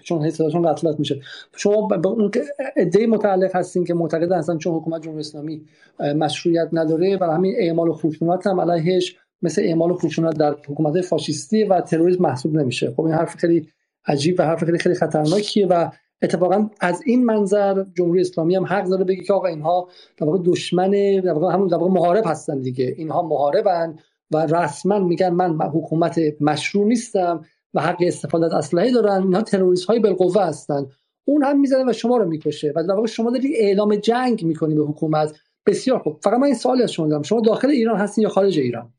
چون 0.03 0.25
هی 0.25 0.31
صداتون 0.31 0.71
قطع 0.71 0.95
میشه. 0.99 1.21
شما 1.55 1.87
به 1.87 2.07
اون 2.07 2.31
ایده 2.75 3.07
متعلق 3.07 3.55
هستین 3.55 3.83
که 3.83 3.93
معتقد 3.93 4.31
هستن 4.31 4.57
چون 4.57 4.75
حکومت 4.75 5.01
جمهوری 5.01 5.19
اسلامی 5.19 5.65
مشروعیت 5.99 6.69
نداره 6.73 7.17
و 7.21 7.23
همین 7.23 7.55
اعمال 7.57 7.89
و 7.89 7.93
خشونت 7.93 8.47
هم 8.47 8.61
علیهش 8.61 9.17
مثل 9.41 9.61
اعمال 9.61 9.93
خشونت 9.93 10.37
در 10.37 10.55
حکومت 10.67 11.01
فاشیستی 11.01 11.63
و 11.63 11.81
تروریسم 11.81 12.23
محسوب 12.23 12.55
نمیشه. 12.55 12.91
خب 12.91 13.01
این 13.01 13.13
حرف 13.13 13.35
خیلی 13.35 13.67
عجیب 14.05 14.35
و 14.39 14.43
حرف 14.43 14.63
خیلی 14.63 14.77
خیلی 14.77 14.95
خطرناکیه 14.95 15.67
و 15.67 15.89
اتفاقا 16.21 16.69
از 16.79 17.01
این 17.05 17.25
منظر 17.25 17.85
جمهوری 17.97 18.21
اسلامی 18.21 18.55
هم 18.55 18.65
حق 18.65 18.85
داره 18.85 19.03
بگه 19.03 19.23
که 19.23 19.33
آقا 19.33 19.47
اینها 19.47 19.89
در 20.17 20.27
واقع 20.27 20.39
دشمن 20.45 20.91
در 21.19 21.33
واقع 21.33 21.53
همون 21.53 21.67
در 21.67 21.77
واقع 21.77 21.91
محارب 21.91 22.23
هستن 22.27 22.61
دیگه. 22.61 22.93
اینها 22.97 23.21
محاربن 23.21 23.95
و 24.31 24.45
رسما 24.45 24.99
میگن 24.99 25.29
من 25.29 25.61
حکومت 25.61 26.19
مشروع 26.41 26.87
نیستم 26.87 27.45
و 27.73 27.81
حق 27.81 27.97
استفاده 27.99 28.45
از 28.45 28.53
اسلحه 28.53 28.91
دارن. 28.91 29.23
اینها 29.23 29.41
تروریست 29.41 29.85
های 29.85 29.99
بالقوه 29.99 30.43
هستن. 30.43 30.85
اون 31.25 31.43
هم 31.43 31.59
می‌زنه 31.59 31.89
و 31.89 31.93
شما 31.93 32.17
رو 32.17 32.25
می‌کشه 32.25 32.73
و 32.75 32.83
در 32.83 32.93
واقع 32.93 33.07
شما 33.07 33.31
داری 33.31 33.55
اعلام 33.55 33.95
جنگ 33.95 34.43
می‌کنی 34.43 34.75
به 34.75 34.83
حکومت. 34.83 35.35
بسیار 35.65 35.99
خوب. 35.99 36.19
فقط 36.23 36.39
من 36.39 36.43
این 36.43 36.55
سوالی 36.55 36.83
از 36.83 36.91
شما 36.91 37.07
دارم. 37.07 37.23
شما 37.23 37.41
داخل 37.41 37.69
ایران 37.69 37.97
هستین 37.97 38.21
یا 38.21 38.29
خارج 38.29 38.59
ایران؟ 38.59 38.93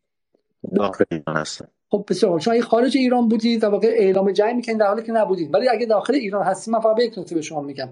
داخل 0.74 1.04
ایران 1.10 1.36
هستم 1.36 1.68
خب 1.90 2.04
بسیار 2.08 2.40
شما 2.40 2.54
اگه 2.54 2.62
خارج 2.62 2.96
ایران 2.96 3.28
بودید 3.28 3.62
در 3.62 3.68
واقع 3.68 3.88
اعلام 3.88 4.32
جنگ 4.32 4.56
می‌کنید 4.56 4.78
در 4.78 4.86
حالی 4.86 5.02
که 5.02 5.12
نبودید 5.12 5.54
ولی 5.54 5.68
اگه 5.68 5.86
داخل 5.86 6.14
ایران 6.14 6.46
هستی 6.46 6.70
من 6.70 6.80
فقط 6.80 6.98
یک 6.98 7.18
نکته 7.18 7.34
به 7.34 7.42
شما 7.42 7.60
میگم. 7.60 7.88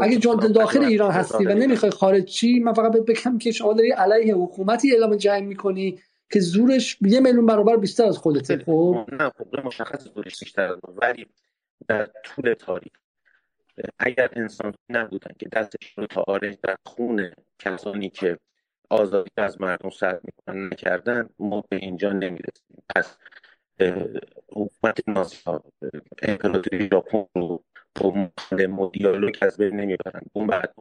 اگه 0.00 0.18
داخل 0.54 0.84
ایران 0.84 1.10
هستی 1.10 1.46
و 1.46 1.54
نمی‌خوای 1.54 1.90
خارج 1.90 2.24
چی 2.24 2.58
من 2.58 2.72
فقط 2.72 2.92
بگم 2.92 3.38
که 3.38 3.50
شما 3.50 3.72
داری 3.72 3.90
علیه 3.90 4.34
حکومتی 4.34 4.92
اعلام 4.92 5.16
جنگ 5.16 5.48
می‌کنی 5.48 5.98
که 6.32 6.40
زورش 6.40 6.98
یه 7.00 7.20
میلیون 7.20 7.46
برابر 7.46 7.76
بیشتر 7.76 8.04
از 8.04 8.18
خودته 8.18 8.58
خب؟ 8.58 9.06
نه 9.12 9.30
خب 9.30 9.66
مشخص 9.66 10.08
زورش 10.14 10.40
بیشتر 10.40 10.76
ولی 11.02 11.26
در 11.88 12.08
طول 12.24 12.54
تاریخ 12.54 12.92
اگر 13.98 14.30
انسان 14.32 14.74
نبودن 14.88 15.30
که 15.38 15.48
دستش 15.48 15.92
رو 15.96 16.06
تا 16.06 16.24
آرش 16.26 16.54
در 16.62 16.76
خون 16.86 17.30
کسانی 17.58 18.10
که 18.10 18.38
آزادی 18.90 19.30
از 19.36 19.60
مردم 19.60 19.90
سر 19.90 20.20
می‌کنن 20.24 20.66
نکردن 20.66 21.28
ما 21.38 21.64
به 21.68 21.76
اینجا 21.76 22.12
نمی‌رسیم. 22.12 22.82
پس 22.96 23.16
حکومت 24.52 25.08
نازی 25.08 25.36
ها 25.46 25.62
امپراتوری 26.22 26.88
ژاپن 26.92 27.24
رو 27.34 27.62
با 28.76 28.90
دیالوگ 28.92 29.34
از 29.42 29.56
بین 29.56 29.80
نمی‌برن. 29.80 30.20
اون 30.32 30.46
بعد 30.46 30.74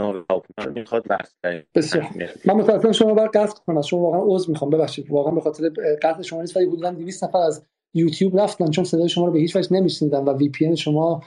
می‌خواد 0.00 0.46
می‌خواد 0.74 1.04
بسیار 1.74 2.06
من 2.44 2.54
متاسفم 2.54 2.92
شما 2.92 3.14
باید 3.14 3.30
قطع 3.30 3.62
کنم. 3.66 3.82
شما 3.82 4.00
واقعا 4.00 4.22
عذر 4.24 4.50
می‌خوام. 4.50 4.70
ببخشید. 4.70 5.10
واقعا 5.10 5.34
به 5.34 5.40
خاطر 5.40 5.68
قطع 6.02 6.22
شما 6.22 6.40
نیست 6.40 6.56
ولی 6.56 6.66
حدودا 6.66 6.90
200 6.90 7.24
نفر 7.24 7.38
از 7.38 7.66
یوتیوب 7.94 8.40
رفتن 8.40 8.70
چون 8.70 8.84
صدای 8.84 9.08
شما 9.08 9.26
رو 9.26 9.32
به 9.32 9.38
هیچ 9.38 9.56
وجه 9.56 9.72
نمیشنیدن 9.72 10.24
و 10.24 10.36
وی 10.36 10.48
پی 10.48 10.76
شما 10.76 11.22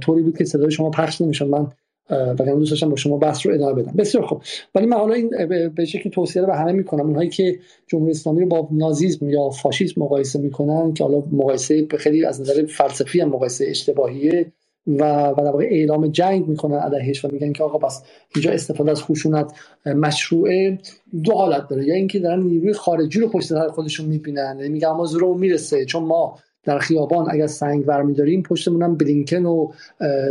طوری 0.00 0.22
بود 0.22 0.38
که 0.38 0.44
صدای 0.44 0.70
شما 0.70 0.90
پخش 0.90 1.20
نمی‌شد. 1.20 1.46
من 1.46 1.72
واقعا 2.10 2.54
دوست 2.54 2.70
داشتم 2.70 2.90
با 2.90 2.96
شما 2.96 3.16
بحث 3.16 3.46
رو 3.46 3.54
ادامه 3.54 3.82
بدم. 3.82 3.92
بسیار 3.92 4.26
خوب. 4.26 4.42
ولی 4.74 4.86
من 4.86 4.96
حالا 4.96 5.14
این 5.14 5.30
به 5.68 5.84
شکلی 5.84 6.10
توصیه 6.10 6.42
رو 6.42 6.48
به 6.48 6.56
همه 6.56 6.72
می‌کنم. 6.72 7.06
اونهایی 7.06 7.28
که 7.28 7.58
جمهوری 7.86 8.10
اسلامی 8.10 8.40
رو 8.40 8.46
با 8.46 8.68
نازیسم 8.70 9.30
یا 9.30 9.50
فاشیسم 9.50 10.00
مقایسه 10.00 10.38
می‌کنن 10.38 10.94
که 10.94 11.04
حالا 11.04 11.22
مقایسه 11.32 11.86
خیلی 11.98 12.24
از 12.24 12.40
نظر 12.40 12.66
فلسفی 12.66 13.20
هم 13.20 13.28
مقایسه 13.28 13.66
اشتباهیه 13.68 14.52
و 14.86 15.28
و 15.28 15.34
در 15.36 15.50
واقع 15.50 15.64
اعلام 15.64 16.06
جنگ 16.06 16.48
می‌کنن 16.48 16.76
علیهش 16.76 17.24
و 17.24 17.28
میگن 17.32 17.52
که 17.52 17.64
آقا 17.64 17.78
بس 17.78 18.02
اینجا 18.34 18.50
استفاده 18.50 18.90
از 18.90 19.02
خشونت 19.02 19.52
مشروعه 19.86 20.78
دو 21.24 21.32
حالت 21.32 21.68
داره. 21.68 21.84
یا 21.84 21.94
اینکه 21.94 22.18
دارن 22.18 22.42
نیروی 22.42 22.72
خارجی 22.72 23.20
رو 23.20 23.28
پشت 23.28 23.46
سر 23.46 23.68
خودشون 23.68 24.06
می‌بینن. 24.06 24.56
یعنی 24.58 24.72
میگن 24.72 24.88
ما 24.88 25.04
زورمون 25.06 25.38
می‌رسه 25.38 25.84
چون 25.84 26.02
ما 26.02 26.38
در 26.68 26.78
خیابان 26.78 27.26
اگر 27.30 27.46
سنگ 27.46 27.84
برمیداریم 27.84 28.42
پشتمون 28.42 28.82
هم 28.82 28.94
بلینکن 28.96 29.46
و 29.46 29.72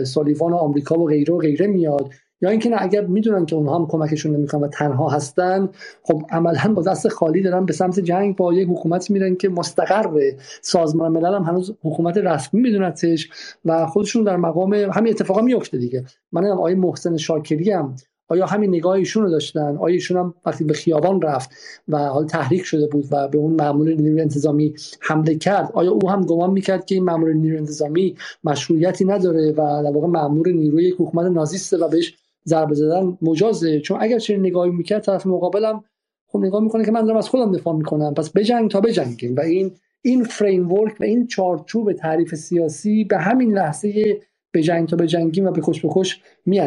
سالیوان 0.03 0.53
و 0.53 0.55
آمریکا 0.55 0.99
و 0.99 1.05
غیره 1.05 1.34
و 1.34 1.38
غیره 1.38 1.68
میاد. 1.68 2.09
یا 2.41 2.49
اینکه 2.49 2.69
نه 2.69 2.77
اگر 2.80 3.05
می‌دونن 3.05 3.45
که 3.45 3.55
اونها 3.55 3.80
هم 3.80 3.88
کمکشون 3.88 4.35
نمی‌کنن 4.35 4.61
و 4.61 4.68
تنها 4.68 5.09
هستن 5.09 5.69
خب 6.03 6.22
عملا 6.30 6.73
با 6.73 6.81
دست 6.81 7.07
خالی 7.07 7.41
دارن 7.41 7.65
به 7.65 7.73
سمت 7.73 7.99
جنگ 7.99 8.35
با 8.35 8.53
یک 8.53 8.68
حکومت 8.68 9.11
میرن 9.11 9.35
که 9.35 9.49
مستقر 9.49 10.31
سازمان 10.61 11.11
ملل 11.11 11.35
هم 11.35 11.43
هنوز 11.43 11.76
حکومت 11.84 12.18
رسمی 12.18 12.61
میدونتش 12.61 13.30
و 13.65 13.85
خودشون 13.85 14.23
در 14.23 14.38
مقام 14.38 14.73
همین 14.73 15.14
اتفاقا 15.14 15.41
میفته 15.41 15.77
دیگه. 15.77 16.03
من 16.31 16.43
هم 16.43 16.51
آقای 16.51 16.76
محسن 16.76 17.18
شاکری 17.18 17.72
هم 17.72 17.95
آیا 18.28 18.45
همین 18.45 18.70
نگاه 18.70 18.94
ایشون 18.94 19.24
رو 19.24 19.30
داشتن؟ 19.30 19.78
آیا 19.78 19.94
ایشون 19.94 20.18
هم 20.18 20.34
وقتی 20.45 20.64
به 20.64 20.74
خیابان 20.74 21.22
رفت 21.22 21.49
و 21.88 21.98
حال 21.98 22.26
تحریک 22.26 22.64
شده 22.64 22.88
بود 22.88 23.06
و 23.12 23.28
به 23.28 23.38
اون 23.38 23.56
مامور 23.62 23.94
نیروی 23.94 24.22
انتظامی 24.22 24.74
حمله 24.99 25.36
کرد 25.36 25.72
آیا 25.74 25.91
او 25.91 26.10
هم 26.10 26.26
گمان 26.26 26.52
می‌کرد 26.52 26.86
که 26.86 26.95
این 26.95 27.04
مامور 27.04 27.34
نیروی 27.34 27.58
انتظامی 27.58 28.16
مشروعیتی 28.44 29.06
نداره 29.06 29.52
و 29.52 29.84
در 29.84 29.91
واقع 29.91 30.08
مامور 30.08 30.48
نیروی 30.48 30.90
حکومت 30.90 31.32
نازیسته 31.32 31.78
و 31.78 31.88
بهش 31.88 32.18
ضربه 32.48 32.76
زدن 32.76 33.18
مجازه؟ 33.22 33.80
چون 33.80 33.98
اگر 34.02 34.20
چنین 34.20 34.40
نگاهی 34.40 34.72
می‌کرد 34.72 35.04
طرف 35.04 35.26
مقابلم 35.26 35.84
خب 36.28 36.40
نگاه 36.40 36.64
می‌کنه 36.64 36.86
که 36.86 36.91
من 36.91 37.06
دارم 37.06 37.18
از 37.18 37.30
خودم 37.30 37.52
دفاع 37.52 37.76
می‌کنم 37.76 38.14
پس 38.14 38.30
بجنگ 38.30 38.72
تا 38.72 38.82
بجنگیم. 38.82 39.36
و 39.36 39.40
این 39.40 39.72
این 40.02 40.24
فریم 40.24 40.72
ورک 40.72 41.02
و 41.02 41.04
این 41.04 41.28
چارچوب 41.28 41.94
تعریف 41.94 42.36
سیاسی 42.36 43.04
به 43.04 43.18
همین 43.18 43.54
لحظه 43.54 44.20
به 44.52 44.86
تا 44.90 44.98
به 44.98 45.41
و 45.41 45.52
به 45.52 45.62
خوش 45.62 45.82
به 45.82 45.90
خوش 45.90 46.20
می 46.45 46.60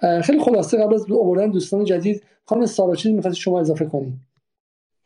خیلی 0.00 0.40
خلاصه 0.40 0.78
قبل 0.78 0.94
از 0.94 1.10
آوردن 1.12 1.50
دوستان 1.50 1.84
جدید 1.84 2.22
خانم 2.44 2.66
سارا 2.66 2.94
چیزی 2.94 3.34
شما 3.34 3.60
اضافه 3.60 3.84
کنید 3.84 4.14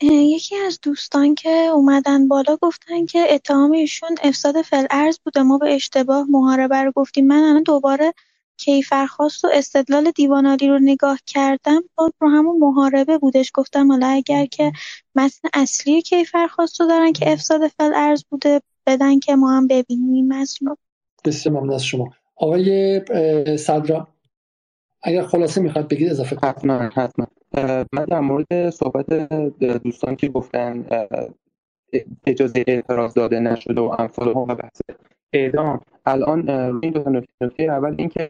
یکی 0.02 0.56
از 0.56 0.78
دوستان 0.82 1.34
که 1.34 1.50
اومدن 1.50 2.28
بالا 2.28 2.56
گفتن 2.62 3.06
که 3.06 3.34
اتهام 3.34 3.72
ایشون 3.72 4.08
افساد 4.22 4.62
فلعرز 4.62 5.18
بوده 5.24 5.42
ما 5.42 5.58
به 5.58 5.74
اشتباه 5.74 6.26
محاربه 6.30 6.76
رو 6.76 6.92
گفتیم. 6.96 7.26
من 7.26 7.42
الان 7.42 7.62
دوباره 7.62 8.12
کیفرخواست 8.56 9.44
و 9.44 9.48
استدلال 9.52 10.10
دیوانالی 10.10 10.68
رو 10.68 10.78
نگاه 10.78 11.18
کردم. 11.26 11.82
باز 11.94 12.12
رو 12.20 12.28
همون 12.28 12.58
محاربه 12.58 13.18
بودش. 13.18 13.50
گفتم 13.54 13.92
حالا 13.92 14.06
اگر 14.06 14.46
که 14.46 14.72
متن 15.14 15.48
اصلی 15.54 16.02
کیفرخواست 16.02 16.80
رو 16.80 16.86
دارن 16.86 17.12
که 17.12 17.32
افساد 17.32 17.60
فلعرز 17.66 18.24
بوده 18.30 18.60
بدن 18.86 19.18
که 19.18 19.36
ما 19.36 19.56
هم 19.56 19.66
ببینیم 19.66 20.28
متن 20.28 20.66
رو. 20.66 20.76
بسیار 21.24 21.54
ممنون 21.54 21.74
از 21.74 21.84
شما. 21.84 22.10
آقای 22.36 23.00
صدرا. 23.56 24.08
اگر 25.02 25.22
خلاصه 25.22 25.60
می‌خواد 25.60 25.88
بگید 25.88 26.10
اضافه 26.10 26.36
کنید. 26.36 26.54
حتما 26.54 26.74
حتما. 26.74 27.26
من 27.92 28.04
در 28.04 28.20
مورد 28.20 28.70
صحبت 28.70 29.12
دوستان 29.82 30.16
که 30.16 30.28
گفتن 30.28 30.86
اجازه 32.26 32.64
اعتراض 32.66 33.14
داده 33.14 33.40
نشده 33.40 33.80
و 33.80 33.94
امثال 33.98 34.28
و 34.28 34.44
بحث 34.44 34.80
اعدام. 35.32 35.80
الان 36.06 36.50
این 36.82 36.92
دو 36.92 37.22
نکته 37.40 37.62
اول 37.62 37.94
اینکه 37.98 38.28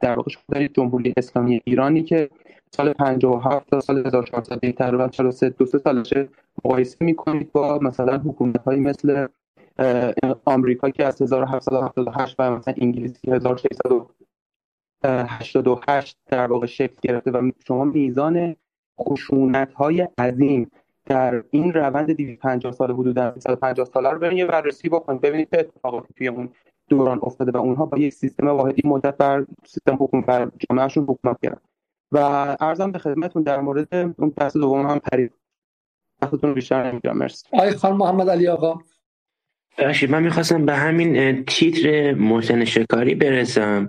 در 0.00 0.16
واقع 0.16 0.30
شما 0.30 0.42
دارید 0.52 0.74
جمهوری 0.74 1.14
اسلامی 1.16 1.60
ایرانی 1.64 2.02
که 2.02 2.30
سال 2.70 2.92
57 2.92 3.70
تا 3.70 3.80
سال 3.80 4.06
1400 4.06 4.70
تقریبا 4.70 5.08
43 5.08 5.50
دو 5.50 5.66
سه 5.66 5.78
سالشه 5.78 6.28
مقایسه 6.64 6.96
می‌کنید 7.00 7.52
با 7.52 7.78
مثلا 7.78 8.18
حکومت 8.18 8.62
های 8.62 8.80
مثل 8.80 9.26
آمریکا 10.44 10.90
که 10.90 11.04
از 11.04 11.22
1778 11.22 12.36
و 12.38 12.50
مثلا 12.50 12.74
انگلیس 12.76 13.20
که 13.22 13.40
1688 15.04 16.16
در 16.26 16.46
واقع 16.46 16.66
شکل 16.66 16.96
گرفته 17.02 17.30
و 17.30 17.50
شما 17.66 17.84
میزان 17.84 18.56
خشونت 19.00 19.72
های 19.72 20.08
عظیم 20.18 20.70
در 21.06 21.44
این 21.50 21.72
روند 21.72 22.12
250 22.12 22.72
سال 22.72 22.92
حدود 22.92 23.38
150 23.38 23.86
ساله 23.86 24.10
رو 24.10 24.18
برین 24.18 24.38
یه 24.38 24.46
بررسی 24.46 24.88
بکنید. 24.88 25.20
ببینید 25.20 25.48
چه 25.50 25.58
اتفاقاتی 25.58 26.14
توی 26.16 26.28
اون 26.28 26.48
دوران 26.88 27.20
افتاده 27.22 27.52
و 27.52 27.56
اونها 27.56 27.86
با 27.86 27.98
یک 27.98 28.12
سیستم 28.12 28.48
واحدی 28.48 28.88
مدت 28.88 29.16
بر 29.16 29.46
سیستم 29.66 29.96
حکومت 30.00 30.26
بر 30.26 30.50
جامعهشون 30.58 31.04
حکومت 31.04 31.36
کردن. 31.42 31.60
و 32.12 32.18
ارزم 32.60 32.92
به 32.92 32.98
خدمتتون 32.98 33.42
در 33.42 33.60
مورد 33.60 33.94
اون 33.94 34.30
بحث 34.36 34.56
دوم 34.56 34.86
هم 34.86 34.98
پرید. 34.98 35.32
وقتتون 36.22 36.54
بیشتر 36.54 36.90
نمی‌گیرم 36.90 37.18
مرسی. 37.18 37.46
آقای 37.52 37.70
خان 37.70 37.96
محمد 37.96 38.30
علی 38.30 38.48
آقا. 38.48 38.78
بخشید 39.78 40.10
من 40.10 40.22
می‌خواستم 40.22 40.66
به 40.66 40.74
همین 40.74 41.44
تیتر 41.44 42.14
محسن 42.14 42.64
شکاری 42.64 43.14
برسم. 43.14 43.88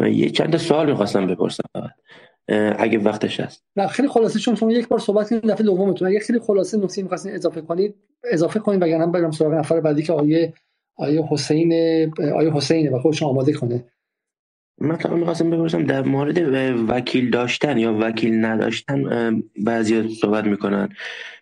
و 0.00 0.08
یه 0.08 0.30
چند 0.30 0.56
سوال 0.56 0.90
می‌خواستم 0.90 1.26
بپرسم 1.26 1.62
اگه 2.78 2.98
وقتش 2.98 3.40
هست. 3.40 3.64
نه 3.76 3.86
خیلی 3.86 4.08
خلاصه 4.08 4.38
چون 4.38 4.54
شما 4.54 4.72
یک 4.72 4.88
بار 4.88 4.98
صحبت 4.98 5.30
کردید 5.30 5.50
دفعه 5.50 5.64
دومتون. 5.64 6.08
اگه 6.08 6.20
خیلی 6.20 6.38
خلاصه 6.38 6.78
نکته 6.78 7.02
می‌خواستین 7.02 7.34
اضافه 7.34 7.60
کنید 7.60 7.94
اضافه 8.32 8.60
کنید 8.60 8.82
وگرنه 8.82 9.06
برم 9.06 9.30
سراغ 9.30 9.52
نفر 9.52 9.80
بعدی 9.80 10.02
که 10.02 10.12
آیه 10.12 10.52
آیه 10.96 11.24
حسین 11.30 11.72
آیه 12.34 12.52
حسینه 12.52 12.90
و 12.90 12.98
خودشون 12.98 13.28
آماده 13.28 13.52
کنه. 13.52 13.84
من 14.80 14.96
فقط 14.96 15.12
می‌خواستم 15.12 15.50
بپرسم 15.50 15.84
در 15.84 16.02
مورد 16.02 16.38
وکیل 16.88 17.30
داشتن 17.30 17.78
یا 17.78 17.98
وکیل 18.00 18.44
نداشتن 18.44 19.02
بعضی 19.56 20.08
صحبت 20.08 20.44
می‌کنن. 20.44 20.88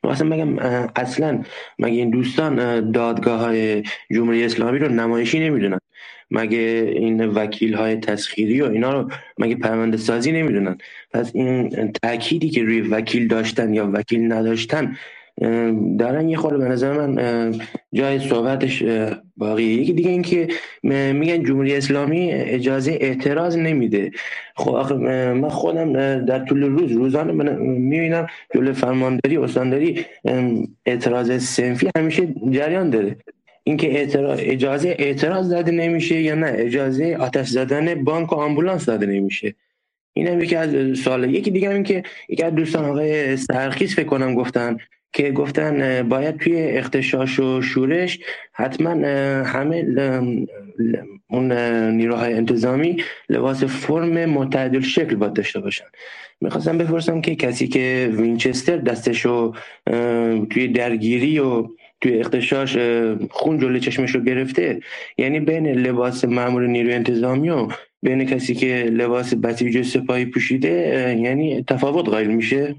می‌خواستم 0.03 0.31
بگم 0.31 0.59
اصلا 0.97 1.43
مگه 1.79 1.95
این 1.95 2.11
دوستان 2.11 2.91
دادگاه 2.91 3.41
های 3.41 3.83
جمهوری 4.11 4.45
اسلامی 4.45 4.79
رو 4.79 4.89
نمایشی 4.89 5.41
نمی‌دونن؟ 5.41 5.79
مگه 6.31 6.93
این 6.97 7.27
وکیل 7.27 7.75
های 7.75 7.97
تسخیری 7.97 8.61
و 8.61 8.65
اینا 8.65 9.01
رو 9.01 9.11
مگه 9.39 9.55
پرونده 9.55 9.97
سازی 9.97 10.33
نمی‌دونن؟ 10.33 10.79
پس 11.13 11.31
این 11.35 11.93
تأکیدی 12.03 12.49
که 12.51 12.63
روی 12.63 12.81
وکیل 12.81 13.29
داشتن 13.29 13.75
یا 13.75 13.91
وکیل 13.93 14.33
نداشتن 14.33 14.97
دارن 15.99 16.29
یه 16.29 16.37
خورده 16.37 16.59
به 16.59 16.65
نظر 16.65 17.07
من 17.07 17.55
جای 17.93 18.19
صحبتش 18.19 18.85
باقیه. 19.37 19.75
یکی 19.75 19.93
دیگه 19.93 20.11
این 20.11 20.23
که 20.23 20.49
میگن 21.13 21.45
جمهوری 21.45 21.77
اسلامی 21.77 22.33
اجازه 22.33 22.99
اعتراض 23.01 23.57
نمیده. 23.57 24.11
خب 24.57 24.93
من 24.93 25.49
خودم 25.49 25.93
در 26.25 26.45
طول 26.45 26.63
روز 26.63 26.93
روزانه 26.93 27.33
می‌بینم 27.59 28.27
جلو 28.55 28.73
فرمانداری 28.73 29.37
استانداری 29.37 30.05
اعتراض 30.87 31.43
سنفی 31.43 31.91
همیشه 31.97 32.29
جریان 32.51 32.91
داره. 32.91 33.17
اینکه 33.69 33.99
اعتراض 33.99 34.39
اجازه 34.43 34.97
اعتراض 34.99 35.51
داده 35.51 35.73
نمیشه 35.73 36.21
یا 36.21 36.35
نه؟ 36.35 36.53
اجازه 36.57 37.17
آتش 37.21 37.49
زدن 37.49 38.05
بانک 38.05 38.33
و 38.33 38.35
آمبولانس 38.35 38.87
داده 38.87 39.07
نمیشه. 39.07 39.55
این 40.13 40.27
هم 40.27 40.41
یکی 40.41 40.57
از 40.57 40.99
سوال 40.99 41.35
یکی 41.35 41.51
دیگه 41.51 41.71
این 41.71 41.83
که 41.83 42.03
یکی 42.29 42.43
از 42.43 42.55
دوستان 42.55 42.85
آقای 42.85 43.37
سرخیز 43.37 43.95
فکر 43.95 44.07
کنم 44.07 44.35
گفتن 44.35 44.77
که 45.13 45.31
گفتن 45.31 46.09
باید 46.09 46.37
توی 46.37 46.57
اختشاش 46.63 47.41
و 47.41 47.63
شورش 47.63 48.19
حتما 48.53 48.91
همه 49.45 49.87
اون 51.31 51.53
نیروهای 51.91 52.33
انتظامی 52.33 52.97
لباس 53.29 53.65
فرم 53.65 54.25
متعدل 54.25 54.81
شکل 54.81 55.17
باید 55.17 55.33
داشته 55.33 55.61
باشن. 55.61 55.87
می‌خواستم 56.41 56.79
بپرسم 56.79 57.21
که 57.21 57.35
کسی 57.35 57.69
که 57.69 58.11
وینچستر 58.13 58.77
دستشو 58.77 59.53
توی 60.51 60.69
درگیری 60.69 61.39
و 61.39 61.69
توی 62.01 62.21
اختشاش 62.21 62.79
خون 63.31 63.59
جلوی 63.59 63.81
چشمش 63.81 64.15
رو 64.15 64.21
گرفته. 64.21 64.81
یعنی 65.19 65.41
بین 65.41 65.67
لباس 65.67 66.25
معمول 66.25 66.67
نیروی 66.67 66.95
انتظامی 66.95 67.51
و 67.51 67.69
بین 68.03 68.25
کسی 68.25 68.55
که 68.55 68.67
لباس 68.93 69.35
بسیج 69.35 69.87
سپاهی 69.87 70.27
پوشیده 70.27 71.17
یعنی 71.21 71.63
تفاوت 71.63 72.09
قائل 72.09 72.27
میشه. 72.27 72.75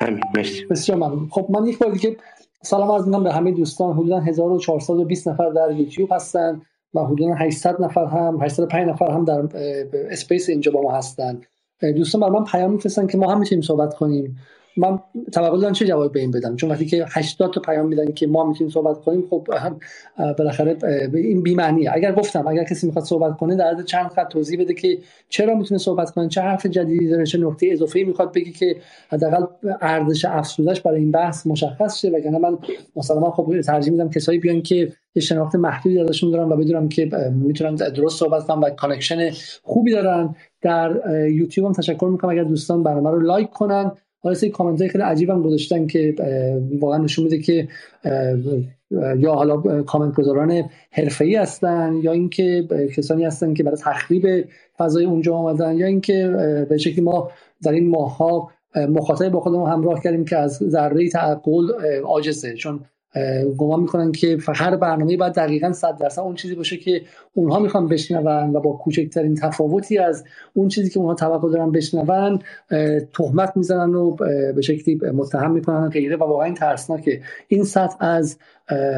همین 0.00 0.20
مرسی. 0.34 0.64
بسیار 0.64 0.98
ممنون. 0.98 1.28
خب 1.30 1.46
من 1.50 1.66
یک 1.66 1.78
بار 1.78 1.90
دیگه 1.92 2.16
سلام 2.62 2.90
عرض 2.90 3.06
می‌کنم 3.06 3.24
به 3.24 3.32
همه 3.32 3.52
دوستان. 3.52 3.92
حدودا 3.96 4.20
1420 4.20 5.28
نفر 5.28 5.50
در 5.50 5.72
یوتیوب 5.76 6.12
هستن 6.12 6.62
و 6.94 7.00
حدودا 7.00 7.34
800 7.34 7.82
نفر 7.82 8.04
هم 8.04 8.38
805 8.42 8.88
نفر 8.88 9.10
هم 9.10 9.24
در 9.24 9.42
اسپیس 10.10 10.48
اینجا 10.48 10.72
با 10.72 10.82
ما 10.82 10.92
هستن. 10.92 11.40
دوستان 11.96 12.20
برای 12.20 12.32
من 12.32 12.44
پیام 12.44 12.72
میفرستن 12.72 13.06
که 13.06 13.18
ما 13.18 13.32
هم 13.32 13.38
می‌تونیم 13.38 13.62
صحبت 13.62 13.94
کنیم. 13.94 14.36
من 14.76 14.98
توقع 15.32 15.58
دارم 15.60 15.72
چه 15.72 15.86
جواب 15.86 16.12
به 16.12 16.20
این 16.20 16.30
بدم؟ 16.30 16.56
چون 16.56 16.70
وقتی 16.70 16.86
که 16.86 17.04
80 17.08 17.52
تا 17.52 17.60
پیام 17.60 17.86
میدن 17.86 18.12
که 18.12 18.26
ما 18.26 18.44
می‌تونیم 18.44 18.70
صحبت 18.72 19.00
کنیم 19.00 19.24
خب 19.30 19.48
بالاخره 20.38 20.76
این 21.14 21.42
بی 21.42 21.54
معنیه 21.54 21.90
اگر 21.94 22.12
گفتم 22.12 22.48
اگر 22.48 22.64
کسی 22.64 22.86
می‌خواد 22.86 23.04
صحبت 23.04 23.36
کنه 23.36 23.56
در 23.56 23.82
چند 23.82 24.10
خط 24.10 24.28
توضیح 24.28 24.60
بده 24.60 24.74
که 24.74 24.98
چرا 25.28 25.54
می‌تونه 25.54 25.78
صحبت 25.78 26.10
کنه 26.10 26.28
چه 26.28 26.40
حرف 26.40 26.66
جدیدی 26.66 27.08
داره 27.08 27.26
چه 27.26 27.38
نکته 27.38 27.68
اضافه 27.72 28.04
می‌خواد 28.04 28.32
بگی 28.32 28.52
که 28.52 28.76
حداقل 29.08 29.46
ارزش 29.80 30.24
افزودش 30.24 30.80
برای 30.80 31.00
این 31.00 31.10
بحث 31.10 31.46
مشخص 31.46 32.00
شه. 32.00 32.10
وگرنه 32.10 32.38
من 32.38 32.58
مثلا 32.96 33.30
خب 33.30 33.60
ترجیح 33.60 33.92
میدم 33.92 34.10
کسایی 34.10 34.38
بیان 34.38 34.62
که 34.62 34.92
یه 35.14 35.22
شناخت 35.22 35.54
محدودی 35.54 36.00
ازشون 36.00 36.30
دارم 36.30 36.52
و 36.52 36.56
بدونم 36.56 36.88
که 36.88 37.10
می‌تونن 37.32 37.74
درست 37.74 38.18
صحبت 38.18 38.46
کنم 38.46 38.60
و 38.60 38.70
connection 38.70 39.30
خوبی 39.62 39.92
دارن. 39.92 40.34
در 40.62 41.00
یوتیوب 41.30 41.66
هم 41.66 41.72
تشکر 41.72 42.06
می‌کنم. 42.06 42.30
اگر 42.30 42.44
دوستان 42.44 42.82
برنامه 42.82 43.10
رو 43.10 43.20
لایک 43.20 43.50
کنن 43.50 43.92
حالا 44.22 44.34
سری 44.34 44.50
کامنت 44.50 44.88
خیلی 44.88 45.04
عجیبم 45.04 45.42
گذاشتن 45.42 45.86
که 45.86 46.14
واقعا 46.80 46.98
نشون 46.98 47.24
میده 47.24 47.38
که 47.38 47.68
یا 49.18 49.32
حالا 49.34 49.82
کامنت 49.82 50.14
گذاران 50.14 50.62
حرفه‌ای 50.90 51.36
هستن 51.36 52.00
یا 52.02 52.12
اینکه 52.12 52.68
کسانی 52.96 53.24
هستن 53.24 53.54
که 53.54 53.62
برای 53.62 53.76
تخریب 53.76 54.44
فضای 54.78 55.04
اونجا 55.04 55.34
آمدن 55.34 55.76
یا 55.76 55.86
اینکه 55.86 56.28
به 56.68 56.78
شکلی 56.78 57.00
ما 57.00 57.30
در 57.62 57.72
این 57.72 57.88
ماهها 57.88 58.50
مخاطب 58.76 59.28
با 59.28 59.40
خودمون 59.40 59.70
همراه 59.70 60.00
کردیم 60.02 60.24
که 60.24 60.36
از 60.36 60.52
ذره 60.52 61.08
تعقل 61.08 61.72
عاجزه. 62.04 62.54
چون 62.54 62.80
گمان 63.58 63.80
می‌کنن 63.80 64.12
که 64.12 64.38
هر 64.54 64.76
برنامه 64.76 65.16
باید 65.16 65.32
دقیقا 65.32 65.72
صد 65.72 65.96
درصد 65.98 66.20
اون 66.20 66.34
چیزی 66.34 66.54
باشه 66.54 66.76
که 66.76 67.02
اونها 67.34 67.58
می‌خوان 67.58 67.88
بشنون 67.88 68.56
و 68.56 68.60
با 68.60 68.72
کوچکترین 68.72 69.34
تفاوتی 69.34 69.98
از 69.98 70.24
اون 70.54 70.68
چیزی 70.68 70.90
که 70.90 70.98
اونها 70.98 71.14
توقع 71.14 71.50
دارن 71.50 71.72
بشنون 71.72 72.38
تهمت 73.12 73.56
می‌زنن 73.56 73.94
و 73.94 74.16
به 74.54 74.62
شکلی 74.62 75.00
متهم 75.14 75.50
می‌کنن 75.50 75.88
غیره. 75.88 76.16
و 76.16 76.24
واقعا 76.24 76.54
ترسناکه. 76.54 77.20
این 77.48 77.64
سطح 77.64 77.96
از 78.00 78.38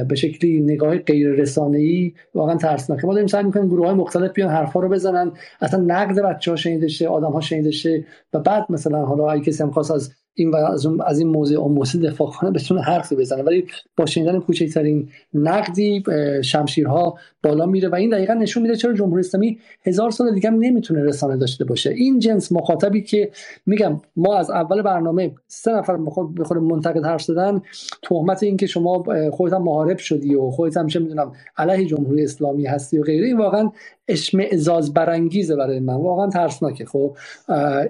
به 0.09 0.15
شکلی 0.15 0.61
نگاه 0.61 0.99
غیر 0.99 1.29
رسانه‌ای 1.31 2.13
واقعا 2.35 2.57
ترسناکه. 2.57 3.07
ما 3.07 3.13
داریم 3.13 3.27
سعی 3.27 3.45
می‌کنیم 3.45 3.69
گروه 3.69 3.87
های 3.87 3.95
مختلف 3.95 4.33
بیان 4.33 4.51
حرفا 4.51 4.81
رو 4.81 4.89
بزنن. 4.89 5.33
اصلا 5.61 5.81
نقد 5.81 6.21
بچه 6.21 6.51
ها 6.51 6.57
شنیده 6.57 6.89
شه 6.89 7.09
آدم 7.09 7.33
ها 7.33 7.41
شنیده 7.41 7.71
شه 7.71 8.05
و 8.33 8.39
بعد 8.39 8.67
مثلا 8.69 9.05
حالا 9.05 9.31
اگه 9.31 9.45
کسی 9.45 9.63
هم 9.63 9.71
خواست 9.71 9.91
از 9.91 10.11
این 10.35 10.55
از, 10.55 10.87
از 11.07 11.19
این 11.19 11.29
موضوع 11.29 11.69
موسی 11.69 11.99
دفاع 11.99 12.31
کنه 12.31 12.51
بتونه 12.51 12.83
حرفی 12.83 13.17
بزنه. 13.17 13.43
ولی 13.43 13.67
با 13.97 14.07
شنیدن 14.07 14.41
کوچکترین 14.41 15.09
نقدی 15.35 16.03
شمشیرها 16.45 17.19
بالا 17.43 17.67
میره 17.67 17.89
و 17.89 17.95
این 17.95 18.11
دقیقا 18.11 18.35
نشون 18.35 18.63
میده 18.63 18.77
چرا 18.77 18.93
جمهوری 18.93 19.21
اسلامی 19.21 19.59
هزار 19.87 20.11
سال 20.11 20.35
دیگه 20.35 20.51
هم 20.51 20.57
نمی‌تونه 20.59 21.05
رسانه 21.05 21.37
داشته 21.37 21.65
باشه. 21.65 21.91
این 21.91 22.19
جنس 22.19 22.53
مخاطبی 22.53 23.03
که 23.03 23.31
میگم 23.67 24.01
ما 24.17 24.37
از 24.37 24.51
اول 24.51 24.83
برنامه 24.83 25.35
سه 25.47 25.73
نفر 25.73 25.97
بخور 26.39 26.59
منتقد 26.59 27.05
حرف 27.05 27.23
زدن 27.23 27.63
تهمت 28.03 28.43
این 28.43 28.57
که 28.57 28.67
شما 28.67 29.05
خودت 29.33 29.55
هم 29.55 29.63
محارب 29.63 29.99
شدی 29.99 30.35
و 30.35 30.51
خودت 30.51 30.77
هم 30.77 30.87
چه 30.87 31.01
می‌دونم 31.01 31.33
علیه 31.57 31.87
جمهوری 31.87 32.25
اسلامی 32.25 32.67
هستی 32.67 32.99
و 32.99 33.03
غیره 33.03 33.27
این 33.27 33.39
واقعا 33.39 33.71
اشمعزاز 34.09 34.95
برانگیزه 34.95 35.57
برای 35.57 35.81
من. 35.81 35.95
واقعا 35.95 36.29
ترسناکه. 36.29 36.85
خب 36.85 37.17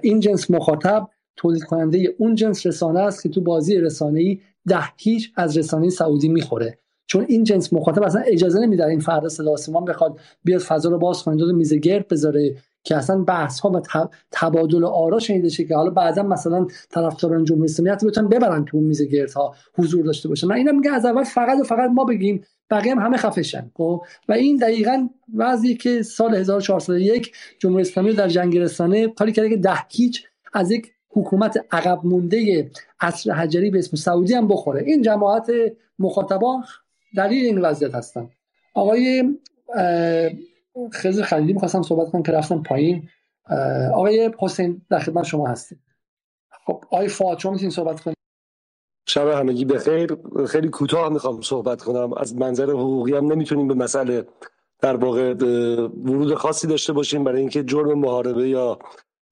این 0.01 0.19
جنس 0.19 0.51
مخاطب 0.51 1.07
تولید 1.35 1.63
کننده 1.63 2.15
اون 2.17 2.35
جنس 2.35 2.65
رسانه 2.65 2.99
است 2.99 3.23
که 3.23 3.29
تو 3.29 3.41
بازی 3.41 3.77
رسانه‌ای 3.77 4.39
ده 4.67 4.83
هیچ 4.97 5.31
از 5.35 5.57
رسانه 5.57 5.89
سعودی 5.89 6.27
می‌خوره. 6.29 6.77
چون 7.05 7.25
این 7.27 7.43
جنس 7.43 7.73
مخاطب 7.73 8.03
اصلا 8.03 8.21
اجازه 8.21 8.59
نمیده 8.59 8.85
این 8.85 8.99
فرد 8.99 9.27
صدا 9.27 9.55
بخواد 9.87 10.19
بیاد 10.43 10.61
فضا 10.61 10.89
رو 10.89 10.97
باز 10.97 11.23
کنه 11.23 11.35
دو 11.35 11.53
میز 11.53 11.73
گرد 11.73 12.07
بذاره 12.07 12.55
که 12.83 12.97
اصلا 12.97 13.23
بحث 13.23 13.59
ها 13.59 13.69
و 13.69 13.81
تبادل 14.31 14.83
آرا 14.83 15.19
شنیده 15.19 15.49
شه 15.49 15.63
که 15.63 15.75
حالا 15.75 15.89
بعدا 15.89 16.23
مثلا 16.23 16.67
طرفداران 16.89 17.43
جمهوری 17.43 17.65
اسلامی 17.71 17.89
حتی 17.89 18.07
بتونن 18.07 18.27
ببرن 18.27 18.65
تو 18.65 18.77
میز 18.77 19.01
گرد 19.01 19.31
حضور 19.77 20.05
داشته 20.05 20.29
باشه 20.29 20.47
من 20.47 20.55
اینم 20.55 20.75
میگه 20.75 20.91
از 20.91 21.05
اول 21.05 21.23
فقط 21.23 21.59
و 21.59 21.63
فقط 21.63 21.89
ما 21.89 22.03
بگیم 22.03 22.43
بقیه 22.69 22.91
هم 22.91 22.99
همه 22.99 23.17
خفشن 23.17 23.71
خب؟ 23.73 24.01
و 24.29 24.33
این 24.33 24.57
دقیقا 24.57 25.09
وضعی 25.35 25.75
که 25.75 26.01
سال 26.03 26.35
1401 26.35 27.31
جمهوری 27.59 27.81
اسلامی 27.81 28.13
در 28.13 28.27
جنگ 28.27 28.57
رسانه 28.57 29.07
کاری 29.07 29.31
کرده 29.31 29.49
که 29.49 29.57
ده 29.57 29.79
هیچ 29.89 30.23
از 30.53 30.71
یک 30.71 30.91
حکومت 31.13 31.65
عقب 31.71 31.99
مونده 32.03 32.71
عصر 33.01 33.31
حجری 33.31 33.69
به 33.69 33.79
اسم 33.79 33.97
سعودی 33.97 34.33
هم 34.33 34.47
بخوره. 34.47 34.83
این 34.83 35.01
جماعت 35.01 35.51
مخاطبان 35.99 36.63
دلیل 37.17 37.45
این 37.45 37.61
وضعیت 37.61 37.95
هستن. 37.95 38.29
آقای 38.73 39.23
خیلی 40.91 41.23
خلیلی 41.23 41.53
می‌خواستم 41.53 41.81
صحبت 41.81 42.11
کنم 42.11 42.23
که 42.23 42.31
رفتم 42.31 42.63
پایین. 42.63 43.09
آقای 43.93 44.31
حسین 44.39 44.81
در 44.89 44.99
خدمت 44.99 45.23
شما 45.23 45.47
هستیم. 45.47 45.83
خب 46.65 46.83
آقای 46.91 47.07
فواد 47.07 47.39
شما 47.39 47.51
می‌تونید 47.51 47.73
صحبت 47.73 47.99
کنید؟ 47.99 48.17
شب 49.07 49.27
همگی 49.27 49.65
بخیر. 49.65 50.17
خیلی 50.47 50.69
کوتاه 50.69 51.09
می‌خوام 51.09 51.41
صحبت 51.41 51.81
کنم. 51.81 52.13
از 52.13 52.35
منظر 52.35 52.69
حقوقی 52.69 53.15
هم 53.15 53.31
نمی‌تونیم 53.31 53.67
به 53.67 53.73
مسئله 53.73 54.25
در 54.81 54.95
واقع 54.95 55.33
ورود 56.03 56.33
خاصی 56.33 56.67
داشته 56.67 56.93
باشیم 56.93 57.23
برای 57.23 57.39
اینکه 57.39 57.63
جرم 57.63 57.99
محاربه 57.99 58.49
یا 58.49 58.79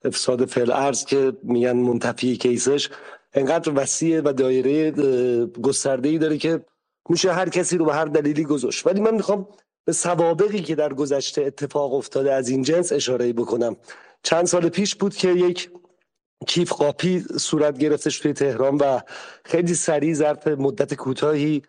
افساد 0.03 0.45
فعل 0.45 0.71
ارز 0.71 1.05
که 1.05 1.33
میگن 1.43 1.71
منتفی 1.71 2.37
کیسش 2.37 2.89
انقدر 3.33 3.71
وسیع 3.75 4.21
و 4.21 4.33
دایره 4.33 4.91
گسترده 5.45 6.09
ای 6.09 6.17
داره 6.17 6.37
که 6.37 6.65
میشه 7.09 7.33
هر 7.33 7.49
کسی 7.49 7.77
رو 7.77 7.85
به 7.85 7.93
هر 7.93 8.05
دلیلی 8.05 8.43
گذاشت. 8.43 8.87
ولی 8.87 9.01
من 9.01 9.13
می‌خوام 9.13 9.47
به 9.85 9.93
سوابقی 9.93 10.61
که 10.61 10.75
در 10.75 10.93
گذشته 10.93 11.41
اتفاق 11.41 11.93
افتاده 11.93 12.33
از 12.33 12.49
این 12.49 12.61
جنس 12.63 12.91
اشاره 12.91 13.33
بکنم. 13.33 13.75
چند 14.23 14.45
سال 14.45 14.69
پیش 14.69 14.95
بود 14.95 15.15
که 15.15 15.29
یک 15.29 15.69
کیف 16.47 16.71
قاپی 16.71 17.25
صورت 17.37 17.77
گرفتش 17.77 18.19
توی 18.19 18.33
تهران 18.33 18.77
و 18.77 18.99
خیلی 19.45 19.75
سریع 19.75 20.13
ظرف 20.13 20.47
مدت 20.47 20.93
کوتاهی 20.93 21.61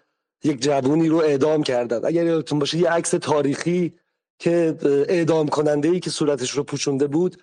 یک 0.44 0.62
جوونی 0.62 1.08
رو 1.08 1.16
اعدام 1.16 1.62
کردن. 1.62 2.04
اگر 2.04 2.26
یادتون 2.26 2.58
باشه 2.58 2.78
یه 2.78 2.90
عکس 2.90 3.10
تاریخی 3.10 3.94
که 4.38 4.76
اعدام 5.08 5.48
کننده 5.48 5.88
ای 5.88 6.00
که 6.00 6.10
صورتش 6.10 6.50
رو 6.50 6.62
پوشونده 6.62 7.06
بود 7.06 7.42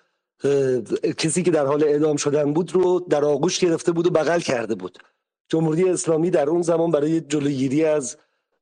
کسی 1.18 1.42
که 1.42 1.50
در 1.50 1.66
حال 1.66 1.84
اعدام 1.84 2.16
شدن 2.16 2.52
بود 2.52 2.74
رو 2.74 3.00
در 3.00 3.24
آغوش 3.24 3.58
گرفته 3.58 3.92
بود 3.92 4.06
و 4.06 4.10
بغل 4.10 4.40
کرده 4.40 4.74
بود. 4.74 4.98
جمهوری 5.48 5.88
اسلامی 5.88 6.30
در 6.30 6.50
اون 6.50 6.62
زمان 6.62 6.90
برای 6.90 7.20
جلوگیری 7.20 7.84
از 7.84 8.16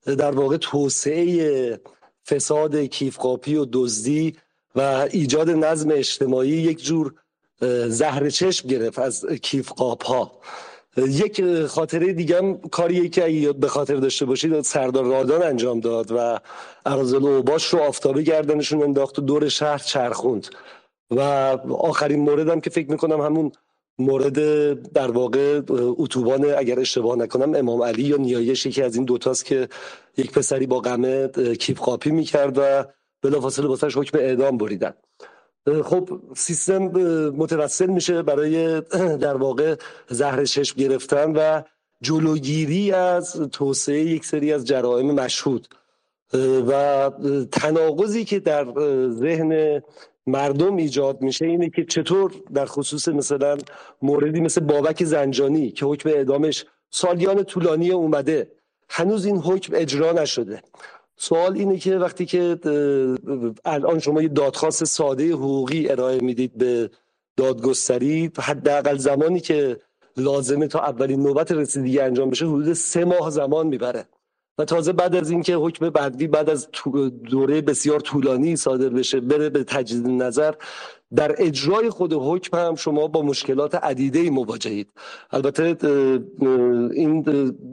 در 0.06 0.30
واقع 0.30 0.56
توسعه 0.56 1.80
فساد 2.26 2.76
کیفقاپی 2.76 3.54
و 3.54 3.66
دزدی 3.72 4.36
و 4.76 5.08
ایجاد 5.10 5.50
نظم 5.50 5.90
اجتماعی 5.90 6.48
یک 6.48 6.84
جور 6.84 7.14
زهر 7.88 8.30
چشم 8.30 8.68
گرفت 8.68 8.98
از 8.98 9.26
کیفقاپ 9.26 10.04
ها 10.04 10.40
یک 10.96 11.64
خاطره 11.66 12.12
دیگه 12.12 12.38
هم 12.38 12.58
کاریه 12.58 13.08
که 13.08 13.52
به 13.52 13.68
خاطر 13.68 13.96
داشته 13.96 14.24
باشید 14.24 14.60
سردار 14.60 15.04
رادان 15.04 15.42
انجام 15.42 15.80
داد 15.80 16.12
و 16.12 16.38
ارازل 16.86 17.22
و 17.22 17.42
باش 17.42 17.64
رو 17.64 17.78
آفتابه 17.78 18.22
گردنشون 18.22 18.82
انداخت 18.82 19.18
و 19.18 19.22
دور 19.22 19.48
شهر 19.48 19.78
چرخوند. 19.78 20.46
و 21.10 21.20
آخرین 21.78 22.20
موردم 22.20 22.60
که 22.60 22.70
فکر 22.70 22.90
می‌کنم 22.90 23.20
همون 23.20 23.52
مورد 23.98 24.38
در 24.92 25.10
واقع 25.10 25.60
اتوبان 25.70 26.54
اگر 26.58 26.80
اشتباه 26.80 27.16
نکنم 27.16 27.54
امام 27.54 27.82
علی 27.82 28.02
یا 28.02 28.16
نیایش 28.16 28.66
یکی 28.66 28.82
از 28.82 28.94
این 28.96 29.04
دوتاست 29.04 29.44
که 29.44 29.68
یک 30.16 30.32
پسری 30.32 30.66
با 30.66 30.80
غمه 30.80 31.28
کیف 31.58 31.80
قاپی 31.80 32.10
می‌کرد 32.10 32.58
و 32.58 32.84
بلافاصله 33.22 33.66
واسش 33.66 33.96
حکم 33.96 34.18
اعدام 34.18 34.56
بریدن. 34.56 34.92
خب 35.84 36.20
سیستم 36.36 36.82
متوسل 37.28 37.86
میشه 37.86 38.22
برای 38.22 38.80
در 39.20 39.36
واقع 39.36 39.76
زهر 40.08 40.44
چشم 40.44 40.76
گرفتن 40.76 41.32
و 41.36 41.62
جلوگیری 42.02 42.92
از 42.92 43.32
توسعه 43.52 44.00
یک 44.00 44.24
سری 44.24 44.52
از 44.52 44.64
جرائم 44.64 45.10
مشهود. 45.10 45.68
و 46.68 47.10
تناقضی 47.52 48.24
که 48.24 48.40
در 48.40 48.66
ذهن 49.10 49.82
مردم 50.28 50.76
ایجاد 50.76 51.22
میشه 51.22 51.46
اینه 51.46 51.70
که 51.70 51.84
چطور 51.84 52.34
در 52.54 52.66
خصوص 52.66 53.08
مثلا 53.08 53.58
موردی 54.02 54.40
مثل 54.40 54.60
بابک 54.60 55.04
زنجانی 55.04 55.70
که 55.70 55.86
حکم 55.86 56.08
اعدامش 56.08 56.64
سالیان 56.90 57.44
طولانی 57.44 57.90
اومده 57.90 58.50
هنوز 58.90 59.26
این 59.26 59.36
حکم 59.38 59.72
اجرا 59.76 60.12
نشده. 60.12 60.62
سوال 61.16 61.54
اینه 61.54 61.78
که 61.78 61.96
وقتی 61.96 62.26
که 62.26 62.58
الان 63.64 63.98
شما 63.98 64.22
یه 64.22 64.28
دادخواست 64.28 64.84
ساده 64.84 65.32
حقوقی 65.32 65.88
ارائه 65.88 66.20
می‌دید 66.20 66.58
به 66.58 66.90
دادگستری 67.36 68.30
حداقل 68.38 68.96
زمانی 68.96 69.40
که 69.40 69.80
لازمه 70.16 70.66
تا 70.66 70.80
اولین 70.80 71.22
نوبت 71.22 71.52
رسیدگی 71.52 72.00
انجام 72.00 72.30
بشه 72.30 72.46
حدود 72.46 72.72
سه 72.72 73.04
ماه 73.04 73.30
زمان 73.30 73.66
می‌بره. 73.66 74.04
و 74.58 74.64
تازه 74.64 74.92
بعد 74.92 75.14
از 75.14 75.30
اینکه 75.30 75.54
حکم 75.54 75.90
بعدی 75.90 76.26
بعد 76.26 76.50
از 76.50 76.68
دوره 77.30 77.60
بسیار 77.60 78.00
طولانی 78.00 78.56
صادر 78.56 78.88
بشه 78.88 79.20
بره 79.20 79.50
به 79.50 79.64
تجدید 79.64 80.06
نظر 80.06 80.54
در 81.14 81.34
اجرای 81.38 81.90
خود 81.90 82.12
حکم 82.12 82.56
هم 82.56 82.74
شما 82.74 83.06
با 83.06 83.22
مشکلات 83.22 83.74
عدیده 83.74 84.30
مواجهید. 84.30 84.90
البته 85.30 85.76
این 86.92 87.24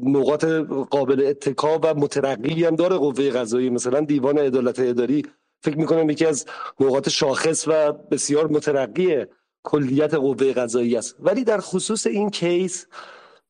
نقاط 0.03 0.45
قابل 0.89 1.25
اتکا 1.27 1.79
و 1.83 1.93
مترقی 1.93 2.65
هم 2.65 2.75
داره 2.75 2.95
قوه 2.95 3.29
قضایی. 3.29 3.69
مثلا 3.69 3.99
دیوان 3.99 4.37
عدالت 4.37 4.79
اداری 4.79 5.25
فکر 5.63 5.77
می‌کنم 5.77 6.09
یکی 6.09 6.25
از 6.25 6.45
نقاط 6.79 7.09
شاخص 7.09 7.67
و 7.67 7.93
بسیار 7.93 8.47
مترقی 8.47 9.25
کلیت 9.63 10.13
قوه 10.13 10.53
قضایی 10.53 10.95
است. 10.97 11.15
ولی 11.19 11.43
در 11.43 11.59
خصوص 11.59 12.07
این 12.07 12.29
کیس 12.29 12.87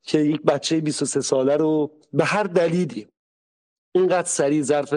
که 0.03 0.19
یک 0.19 0.41
بچه 0.41 0.81
23 0.81 1.21
ساله 1.21 1.57
رو 1.57 1.91
به 2.13 2.25
هر 2.25 2.43
دلیلی 2.43 3.07
اینقدر 3.95 4.27
سریع 4.27 4.61
ظرف 4.61 4.93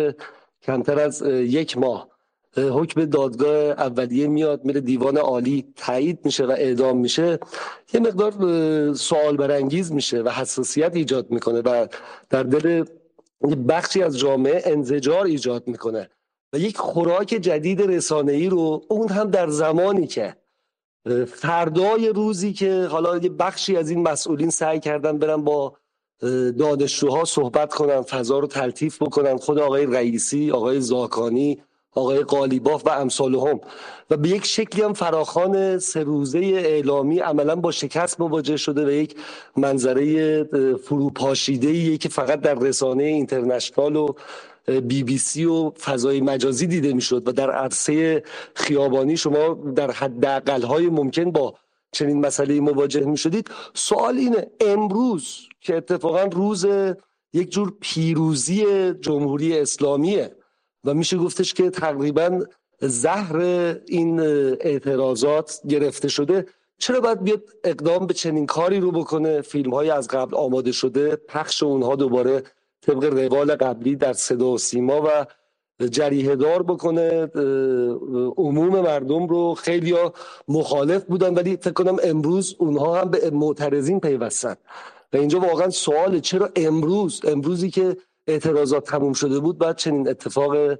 کمتر 0.62 0.99
از 0.99 1.23
یک 1.27 1.79
ماه. 1.79 2.09
حکم 2.57 3.05
دادگاه 3.05 3.57
اولیه 3.57 4.27
میاد 4.27 4.65
میره 4.65 4.81
دیوان 4.81 5.16
عالی 5.16 5.66
تایید 5.77 6.19
میشه 6.25 6.47
و 6.47 6.51
اعدام 6.51 6.97
میشه. 6.97 7.39
یه 7.95 8.01
مقدار 8.01 8.33
سوال 8.95 9.37
برانگیز 9.37 9.93
میشه 9.93 10.23
و 10.23 10.29
حساسیت 10.29 10.97
ایجاد 10.97 11.31
می‌کنه 11.31 11.61
و 11.61 11.87
در 12.31 12.43
دل 12.43 12.85
بخشی 13.69 14.03
از 14.03 14.19
جامعه 14.19 14.62
انزجار 14.65 15.25
ایجاد 15.25 15.69
می‌کنه. 15.69 16.11
و 16.53 16.59
یک 16.59 16.77
خوراک 16.77 17.27
جدید 17.27 17.83
رسانه 17.83 18.33
ای 18.33 18.49
رو 18.49 18.83
اون 18.89 19.09
هم 19.09 19.31
در 19.31 19.49
زمانی 19.49 20.07
که 20.07 20.37
فردای 21.27 22.09
روزی 22.09 22.53
که 22.53 22.89
حالا 22.91 23.19
یه 23.19 23.29
بخشی 23.29 23.77
از 23.77 23.91
این 23.91 24.03
مسئولین 24.03 24.51
سعی 24.51 24.81
کردن 24.81 25.19
برن 25.19 25.45
با 25.45 25.77
دانشجوها 26.59 27.24
صحبت 27.24 27.74
کنن 27.74 28.03
فضا 28.03 28.39
رو 28.39 28.47
تلطیف 28.47 29.03
بکنن. 29.03 29.36
خود 29.36 29.59
آقای 29.59 29.86
رئیسی 29.86 30.51
آقای 30.51 30.81
زاکانی 30.81 31.59
آقای 31.95 32.19
قالیباف 32.19 32.86
و 32.86 32.90
امثال 32.90 33.35
هم. 33.35 33.61
و 34.11 34.16
به 34.16 34.28
یک 34.28 34.47
شکلی 34.47 34.82
هم 34.82 34.93
فراخان 34.93 35.78
سه 35.78 36.03
روزه 36.03 36.39
اعلامی 36.39 37.19
عملا 37.19 37.57
با 37.57 37.70
شکست 37.70 38.20
مواجه 38.20 38.57
شده 38.57 38.86
و 38.86 38.90
یک 38.90 39.16
منظره 39.57 40.45
فروپاشیده 40.74 41.99
که 41.99 42.09
فقط 42.09 42.40
در 42.40 42.55
رسانه 42.55 43.05
اینترنشنال 43.05 43.97
و 43.97 44.09
بی 44.82 45.03
بی 45.03 45.19
سی 45.19 45.45
و 45.45 45.70
فضای 45.70 46.20
مجازی 46.20 46.66
دیده 46.66 46.93
می‌شد 46.93 47.28
و 47.28 47.32
در 47.32 47.51
عرصه 47.51 48.23
خیابانی 48.55 49.16
شما 49.16 49.59
در 49.77 49.90
حداقل 49.90 50.62
های 50.62 50.86
ممکن 50.86 51.31
با 51.31 51.55
چنین 51.93 52.20
مسئله 52.20 52.61
مواجه 52.61 53.01
می 53.01 53.16
شدید 53.16 53.51
سوال 53.74 54.16
اینه 54.16 54.47
امروز 54.61 55.48
که 55.61 55.77
اتفاقا 55.77 56.25
روز 56.25 56.67
یک 57.33 57.51
جور 57.51 57.73
پیروزی 57.81 58.65
جمهوری 58.95 59.59
اسلامیه 59.59 60.37
و 60.85 60.95
میشه 60.95 61.17
گفتش 61.17 61.55
که 61.55 61.71
تقریبا 61.71 62.41
زهر 62.81 63.37
این 63.87 64.21
اعتراضات 64.61 65.61
گرفته 65.69 66.09
شده. 66.09 66.47
چرا 66.79 67.01
باید 67.01 67.23
بیاد 67.23 67.43
اقدام 67.65 68.07
به 68.07 68.15
چنین 68.15 68.47
کاری 68.47 68.81
رو 68.81 68.93
بکنه؟ 68.93 69.41
فیلم 69.41 69.75
های 69.75 69.91
از 69.91 70.09
قبل 70.09 70.35
آماده 70.35 70.73
شده 70.73 71.17
پخش 71.17 71.63
اونها 71.63 71.97
دوباره 71.97 72.43
طبق 72.81 73.05
روال 73.05 73.57
قبلی 73.57 73.97
در 73.97 74.13
صدا 74.13 74.47
و 74.47 74.59
سیما 74.59 75.03
و 75.03 75.27
جریه 75.87 76.37
دار 76.37 76.63
بکنه 76.63 77.31
عموم 78.37 78.81
مردم 78.81 79.27
رو 79.27 79.55
خیلی 79.55 79.95
مخالف 80.49 81.05
بودن 81.05 81.35
ولی 81.35 81.57
فکر 81.57 81.73
کنم 81.73 81.97
امروز 82.05 82.57
اونها 82.59 83.01
هم 83.01 83.11
به 83.11 83.31
معترضین 83.31 84.01
پیوستن. 84.01 84.57
و 85.13 85.17
اینجا 85.17 85.41
واقعا 85.41 85.71
سوال 85.71 86.21
چرا 86.21 86.51
امروز 86.57 87.21
امروزی 87.25 87.71
که 87.71 87.97
اعتراضات 88.27 88.87
تموم 88.87 89.13
شده 89.13 89.41
بود 89.41 89.59
بعد 89.59 89.77
چنین 89.77 90.09
اتفاق 90.09 90.79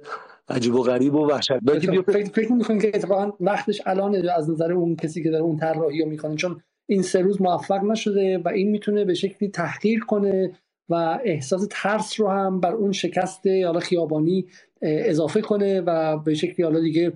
عجیب 0.49 0.75
و 0.75 0.83
غریب 0.83 1.15
و 1.15 1.27
وحشتناکی 1.27 2.01
فکر 2.01 2.31
فکر 2.31 2.51
می‌کنین 2.51 2.79
که 2.81 2.91
اتفاقا 2.93 3.31
وقتش 3.39 3.81
الان 3.85 4.29
از 4.29 4.49
نظر 4.49 4.71
اون 4.73 4.95
کسی 4.95 5.23
که 5.23 5.29
داره 5.29 5.43
اون 5.43 5.57
طراحی 5.57 6.01
رو 6.03 6.09
می‌کنه 6.09 6.35
چون 6.35 6.61
این 6.89 7.01
سه 7.01 7.21
روز 7.21 7.41
موفق 7.41 7.83
نشده 7.83 8.37
و 8.37 8.47
این 8.47 8.71
می‌تونه 8.71 9.05
به 9.05 9.13
شکلی 9.13 9.49
تحقیر 9.49 9.99
کنه 9.99 10.51
و 10.89 11.19
احساس 11.23 11.67
ترس 11.71 12.19
رو 12.19 12.29
هم 12.29 12.59
بر 12.59 12.73
اون 12.73 12.91
شکست 12.91 13.47
حالا 13.47 13.79
خیابانی 13.79 14.45
اضافه 14.81 15.41
کنه 15.41 15.81
و 15.81 16.17
به 16.17 16.33
شکلی 16.33 16.65
حالا 16.65 16.79
دیگه 16.79 17.13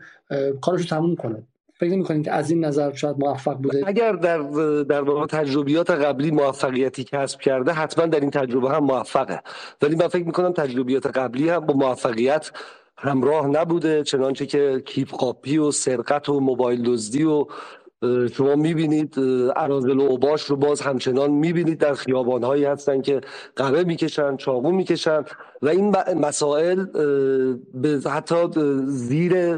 کارش 0.62 0.82
رو 0.82 0.88
تموم 0.88 1.16
کنه. 1.16 1.44
فکر 1.84 1.98
می‌کنید 1.98 2.26
که 2.26 2.32
از 2.32 2.52
این 2.52 2.66
نظر 2.66 2.94
شاید 2.94 3.16
موفق 3.20 3.58
بوده؟ 3.58 3.84
اگر 3.86 4.12
در 4.12 4.38
در 4.84 5.02
واقع 5.02 5.26
تجربیات 5.26 5.92
قبلی 5.92 6.32
موفقیتی 6.32 7.04
کسب 7.04 7.40
کرده 7.40 7.72
حتما 7.72 8.06
در 8.06 8.20
این 8.20 8.32
تجربه 8.32 8.70
هم 8.70 8.84
موفقه. 8.84 9.42
ولی 9.82 9.96
من 9.96 10.08
فکر 10.08 10.26
می‌کنم 10.26 10.52
تجربیات 10.54 11.08
قبلی 11.08 11.50
هم 11.50 11.60
با 11.60 11.74
موفقیت 11.74 12.52
همراه 12.98 13.48
نبوده 13.48 14.04
چنانچه 14.04 14.46
که 14.46 14.84
کیف 14.86 15.14
قاپی 15.14 15.58
و 15.58 15.72
سرقت 15.72 16.30
و 16.30 16.40
موبایل 16.40 16.84
دزدی 16.84 17.24
و 17.24 17.46
شما 18.34 18.56
می‌بینید 18.56 19.16
ارازل 19.56 20.00
و 20.00 20.02
اوباش 20.02 20.44
رو 20.44 20.56
باز 20.56 20.82
همچنان 20.82 21.32
می‌بینید. 21.32 21.78
در 21.78 21.94
خیابان 21.94 22.44
هایی 22.44 22.66
هستن 22.66 23.02
که 23.02 23.22
قبه 23.58 23.84
می‌کشن 23.84 24.38
چاقو 24.38 24.72
می‌کشن 24.72 25.24
و 25.62 25.68
این 25.68 25.96
مسائل 26.16 26.86
به 27.74 28.02
حتی 28.12 28.48
زیر 28.86 29.58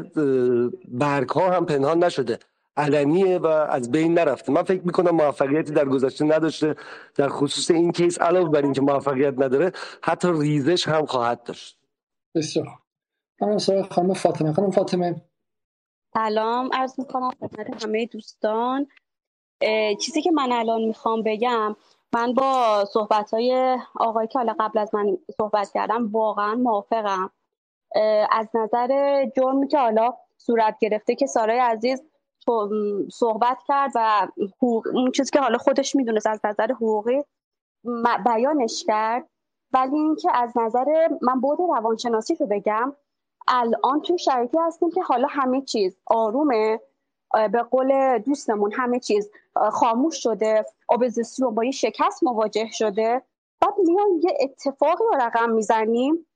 برگ 0.88 1.28
ها 1.28 1.50
هم 1.50 1.66
پنهان 1.66 2.04
نشده. 2.04 2.38
علنیه 2.76 3.38
و 3.38 3.46
از 3.46 3.90
بین 3.90 4.18
نرفته. 4.18 4.52
من 4.52 4.62
فکر 4.62 4.82
می‌کنم 4.84 5.10
موفقیتی 5.10 5.72
در 5.72 5.84
گذشته 5.84 6.24
نداشته 6.24 6.74
در 7.14 7.28
خصوص 7.28 7.70
این 7.70 7.92
کیس 7.92 8.20
علاوه 8.20 8.50
بر 8.50 8.62
اینکه 8.62 8.80
موفقیت 8.80 9.34
نداره 9.38 9.72
حتی 10.02 10.28
ریزش 10.32 10.88
هم 10.88 11.06
خواهد 11.06 11.42
داشت. 11.42 11.78
بسیار 12.34 12.66
من 13.40 13.58
خانم 13.90 14.14
فاطمه. 14.14 14.52
خانم 14.52 14.70
فاطمه 14.70 15.22
سلام 16.16 16.70
عرض 16.72 16.98
می‌کنم 16.98 17.30
خدمت 17.30 17.84
همه 17.84 18.06
دوستان. 18.06 18.86
چیزی 20.00 20.22
که 20.22 20.30
من 20.30 20.52
الان 20.52 20.82
می‌خوام 20.84 21.22
بگم 21.22 21.76
من 22.14 22.34
با 22.34 22.84
صحبت 22.84 23.34
های 23.34 23.78
آقای 23.94 24.26
که 24.26 24.38
حالا 24.38 24.56
قبل 24.60 24.78
از 24.78 24.94
من 24.94 25.18
صحبت 25.36 25.72
کردم 25.74 26.06
واقعا 26.12 26.54
موافقم. 26.54 27.30
از 28.32 28.48
نظر 28.54 29.24
جرمی 29.36 29.68
که 29.68 29.78
حالا 29.78 30.16
صورت 30.36 30.78
گرفته 30.80 31.14
که 31.14 31.26
سارای 31.26 31.58
عزیز 31.58 32.02
صحبت 33.12 33.58
کرد 33.68 33.92
و 33.94 34.28
اون 34.94 35.10
چیزی 35.16 35.30
که 35.30 35.40
حالا 35.40 35.58
خودش 35.58 35.96
می‌دونست 35.96 36.26
از 36.26 36.40
نظر 36.44 36.72
حقوقی 36.72 37.22
بیانش 38.24 38.84
کرد. 38.86 39.28
ولی 39.72 39.96
اینکه 39.96 40.30
از 40.34 40.52
نظر 40.56 41.08
من 41.22 41.40
بود 41.40 41.58
روانشناسی 41.58 42.34
رو 42.34 42.46
بگم 42.46 42.96
الان 43.48 44.00
تو 44.02 44.16
شرایطی 44.18 44.58
هستیم 44.58 44.90
که 44.90 45.02
حالا 45.02 45.28
همه 45.30 45.60
چیز 45.62 45.96
آرومه 46.06 46.80
به 47.52 47.62
قول 47.62 48.18
دوستمون 48.18 48.72
همه 48.72 49.00
چیز 49.00 49.30
خاموش 49.72 50.22
شده 50.22 50.64
اپوزیسیون 50.92 51.54
با 51.54 51.64
یه 51.64 51.70
شکست 51.70 52.22
مواجه 52.24 52.68
شده. 52.72 53.22
بعد 53.60 53.74
میان 53.86 54.20
یه 54.22 54.38
اتفاقی 54.40 55.04
رو 55.04 55.14
رقم 55.20 55.50
می‌زنیم 55.50 56.26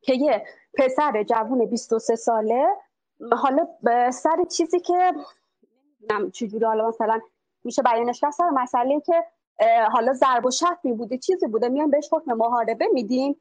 که 0.00 0.14
یه 0.14 0.44
پسر 0.74 1.22
جوون 1.22 1.64
23 1.64 2.16
ساله 2.16 2.66
حالا 3.32 3.66
سر 4.10 4.44
چیزی 4.50 4.80
که 4.80 5.12
نمی‌دونم 6.00 6.30
چجوری 6.30 6.64
حالا 6.64 6.88
مثلا 6.88 7.20
میشه 7.64 7.82
بیانش 7.82 8.20
کرد 8.20 8.30
سر 8.30 8.50
مسئله 8.50 9.00
که 9.00 9.24
حالا 9.92 10.12
ضرب 10.12 10.46
و 10.46 10.50
شتمی 10.50 10.92
بوده 10.92 11.18
چیزی 11.18 11.46
بوده 11.46 11.68
میان 11.68 11.90
بهش 11.90 12.08
حکم 12.12 12.32
محاربه 12.32 12.86
میدیم. 12.92 13.40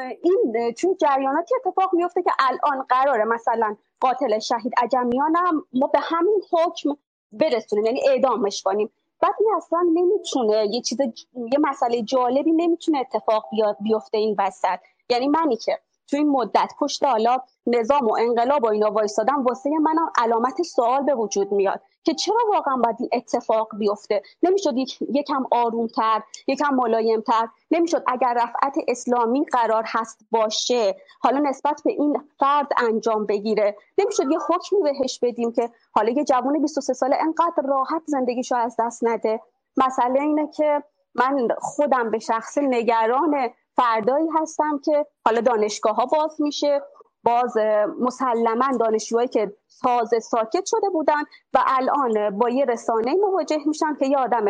این 0.00 0.72
چون 0.72 0.96
جریاناتی 0.96 1.54
اتفاق 1.54 1.94
میفته 1.94 2.22
که 2.22 2.30
الان 2.38 2.86
قراره 2.88 3.24
مثلا 3.24 3.76
قاتل 4.00 4.38
شهید 4.38 4.72
عجمیان 4.82 5.36
هم 5.36 5.64
ما 5.72 5.86
به 5.86 5.98
همین 6.02 6.40
حکم 6.52 6.96
برسونیم 7.32 7.84
یعنی 7.84 8.00
اعدامش 8.08 8.62
کنیم. 8.62 8.90
بعد 9.20 9.34
این 9.40 9.50
اصلا 9.56 9.78
نمی‌تونه 9.94 10.66
یه 10.70 10.80
چیز 10.80 11.00
یه 11.34 11.58
مسئله 11.58 12.02
جالبی 12.02 12.52
نمی‌تونه 12.52 12.98
اتفاق 12.98 13.48
بیفته 13.80 14.18
این 14.18 14.36
وسط. 14.38 14.78
یعنی 15.10 15.28
منی 15.28 15.56
که 15.56 15.78
تو 16.08 16.16
این 16.16 16.30
مدت 16.30 16.72
پشت 16.80 17.04
حالا 17.04 17.38
نظام 17.66 18.06
و 18.06 18.16
انقلاب 18.18 18.64
و 18.64 18.68
اینا 18.68 18.90
وایستادم 18.90 19.44
واسه 19.44 19.70
منم 19.70 20.12
علامت 20.16 20.62
سوال 20.62 21.02
به 21.02 21.14
وجود 21.14 21.52
میاد 21.52 21.80
که 22.04 22.14
چرا 22.14 22.38
واقعا 22.52 22.76
باید 22.76 22.96
این 23.00 23.08
اتفاق 23.12 23.68
بیفته؟ 23.78 24.22
نمی‌شد 24.42 24.76
یک 24.76 24.98
یکم 25.02 25.44
آرومتر 25.50 26.22
یکم 26.46 26.74
ملایمتر؟ 26.74 27.48
نمی‌شد 27.70 28.02
اگر 28.06 28.34
رفعت 28.36 28.76
اسلامی 28.88 29.44
قرار 29.44 29.84
هست 29.86 30.20
باشه 30.30 30.96
حالا 31.20 31.38
نسبت 31.38 31.82
به 31.84 31.92
این 31.92 32.22
فرد 32.38 32.68
انجام 32.76 33.26
بگیره؟ 33.26 33.76
نمی‌شد 33.98 34.30
یه 34.30 34.38
حکمی 34.48 34.82
بهش 34.82 35.18
بدیم 35.22 35.52
که 35.52 35.70
حالا 35.92 36.10
یه 36.10 36.24
جوون 36.24 36.62
23 36.62 36.92
ساله 36.92 37.16
انقدر 37.20 37.62
راحت 37.68 38.02
زندگیشو 38.06 38.56
از 38.56 38.76
دست 38.78 39.04
نده؟ 39.04 39.40
مسئله 39.76 40.20
اینه 40.20 40.50
که 40.56 40.82
من 41.14 41.48
خودم 41.58 42.10
به 42.10 42.18
شخص 42.18 42.58
نگران 42.58 43.50
فردایی 43.76 44.28
هستم 44.40 44.80
که 44.84 45.06
حالا 45.24 45.40
دانشگاه 45.40 45.96
ها 45.96 46.06
باز 46.06 46.40
میشه. 46.40 46.82
باز 47.24 47.56
مسلما 48.00 48.76
دانشجوهایی 48.80 49.28
که 49.28 49.56
تازه 49.82 50.20
ساکت 50.20 50.64
شده 50.66 50.88
بودن 50.92 51.22
و 51.54 51.62
الان 51.66 52.38
با 52.38 52.48
یه 52.48 52.64
رسانه 52.64 53.14
مواجه 53.14 53.58
میشن 53.66 53.94
که 54.00 54.06
یه 54.06 54.18
آدم 54.18 54.44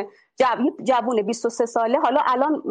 جوون 0.84 1.22
23 1.22 1.66
ساله 1.66 1.98
حالا 1.98 2.20
الان 2.26 2.62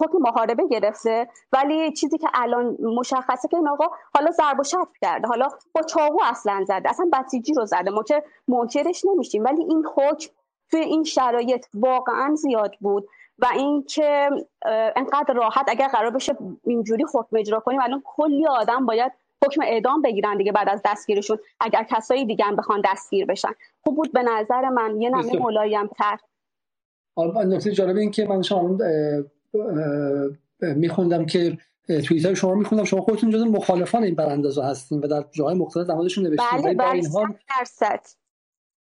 حکم 0.00 0.18
محاربه 0.20 0.68
گرفته. 0.68 1.28
ولی 1.52 1.92
چیزی 1.92 2.18
که 2.18 2.28
الان 2.34 2.76
مشخصه 2.80 3.48
که 3.48 3.56
این 3.56 3.68
آقا 3.68 3.84
حالا 4.14 4.30
ضرب 4.30 4.60
و 4.60 4.64
شتم 4.64 4.88
کرده. 5.00 5.28
حالا 5.28 5.48
با 5.74 5.82
چاقو 5.82 6.18
اصلا 6.24 6.64
زده. 6.68 6.90
اصلا 6.90 7.10
بسیجی 7.12 7.54
رو 7.54 7.66
زده. 7.66 7.90
ما 7.90 8.02
که 8.02 8.24
منکرش 8.48 9.04
نمیشیم. 9.04 9.44
ولی 9.44 9.64
این 9.64 9.84
حکم 9.96 10.30
توی 10.70 10.80
این 10.80 11.04
شرایط 11.04 11.66
واقعا 11.74 12.34
زیاد 12.34 12.74
بود. 12.80 13.08
و 13.38 13.46
اینکه 13.54 14.30
انقدر 14.96 15.34
راحت 15.34 15.64
اگر 15.68 15.88
قرار 15.88 16.10
بشه 16.10 16.36
اینجوری 16.64 17.04
حکم 17.14 17.36
اجرا 17.36 17.60
کنیم 17.60 17.80
الان 17.80 18.02
کلی 18.04 18.46
آدم 18.46 18.86
باید 18.86 19.12
حکم 19.44 19.62
اعدام 19.62 20.02
بگیرن 20.02 20.36
دیگه 20.36 20.52
بعد 20.52 20.68
از 20.68 20.80
دستگیرشون 20.84 21.38
اگر 21.60 21.86
کسایی 21.90 22.26
دیگه 22.26 22.44
هم 22.44 22.56
بخوان 22.56 22.82
دستگیر 22.84 23.26
بشن. 23.26 23.52
خوب 23.84 23.96
بود 23.96 24.12
به 24.12 24.22
نظر 24.22 24.68
من 24.68 25.00
یه 25.00 25.10
نمه 25.10 25.38
ملایم 25.38 25.86
تر 25.86 26.18
نکته 27.46 27.72
جالب 27.72 27.96
این 27.96 28.10
که 28.10 28.26
من 28.26 28.42
شما 28.42 28.78
میخوندم 30.60 31.26
که 31.26 31.58
توییتر 32.08 32.34
شما 32.34 32.54
میخوندم. 32.54 32.84
شما 32.84 33.00
خودتون 33.00 33.30
جز 33.30 33.42
مخالفان 33.42 34.02
این 34.02 34.14
براندازا 34.14 34.62
هستین 34.62 35.00
و 35.00 35.06
در 35.06 35.24
جاهای 35.32 35.54
مختلف 35.54 35.86
در 35.86 35.94
موردشون 35.94 36.26
نوشتین. 36.26 36.62
بله 36.62 36.74
بله 36.74 37.02
درصد. 37.58 38.00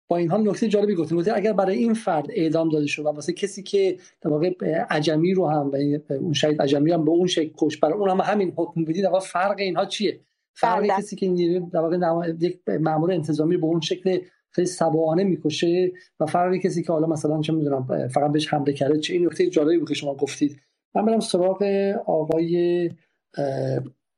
با 0.08 0.16
این 0.16 0.30
حال 0.30 0.48
نکته 0.48 0.68
جالبی 0.68 0.94
گفتیم. 0.94 1.18
گفتیم 1.18 1.34
اگر 1.36 1.52
برای 1.52 1.76
این 1.76 1.94
فرد 1.94 2.26
اعدام 2.30 2.68
داده 2.68 2.86
شد 2.86 3.06
و 3.06 3.08
واسه 3.08 3.32
کسی 3.32 3.62
که 3.62 3.96
در 4.20 4.30
واقع 4.30 4.54
عجمی 4.90 5.34
رو 5.34 5.48
هم 5.48 5.70
و 5.70 5.76
اون 6.10 6.32
شهید 6.32 6.62
عجمی 6.62 6.92
هم 6.92 7.04
به 7.04 7.10
اون 7.10 7.26
شکل 7.26 7.52
کش 7.58 7.76
برای 7.76 7.98
اون 7.98 8.10
هم 8.10 8.20
همین 8.20 8.52
حکم 8.56 8.84
بدید 8.84 9.04
در 9.04 9.18
فرق 9.18 9.58
اینها 9.58 9.84
چیه؟ 9.84 10.20
فرق 10.54 10.80
بله. 10.80 10.88
کسی 10.88 11.16
که 11.16 11.62
در 11.72 11.80
واقع 11.80 12.32
یک 12.40 12.60
مامور 12.80 13.12
انتظامی 13.12 13.56
به 13.56 13.64
اون 13.64 13.80
شکل 13.80 14.18
خیلی 14.50 14.66
سبانه 14.66 15.24
می‌کشه 15.24 15.92
و 16.20 16.26
فرق 16.26 16.56
کسی 16.56 16.82
که 16.82 16.92
حالا 16.92 17.06
مثلا 17.06 17.40
چه 17.40 17.52
می‌دونم 17.52 18.08
فقط 18.08 18.32
بهش 18.32 18.54
حمله 18.54 18.72
کرده 18.72 19.00
چه 19.00 19.14
این 19.14 19.26
نکته 19.26 19.50
جالبی 19.50 19.78
بود 19.78 19.88
که 19.88 19.94
شما 19.94 20.14
گفتید. 20.14 20.60
من 20.94 21.06
برم 21.06 21.20
سراغ 21.20 21.62
آقای 22.06 22.90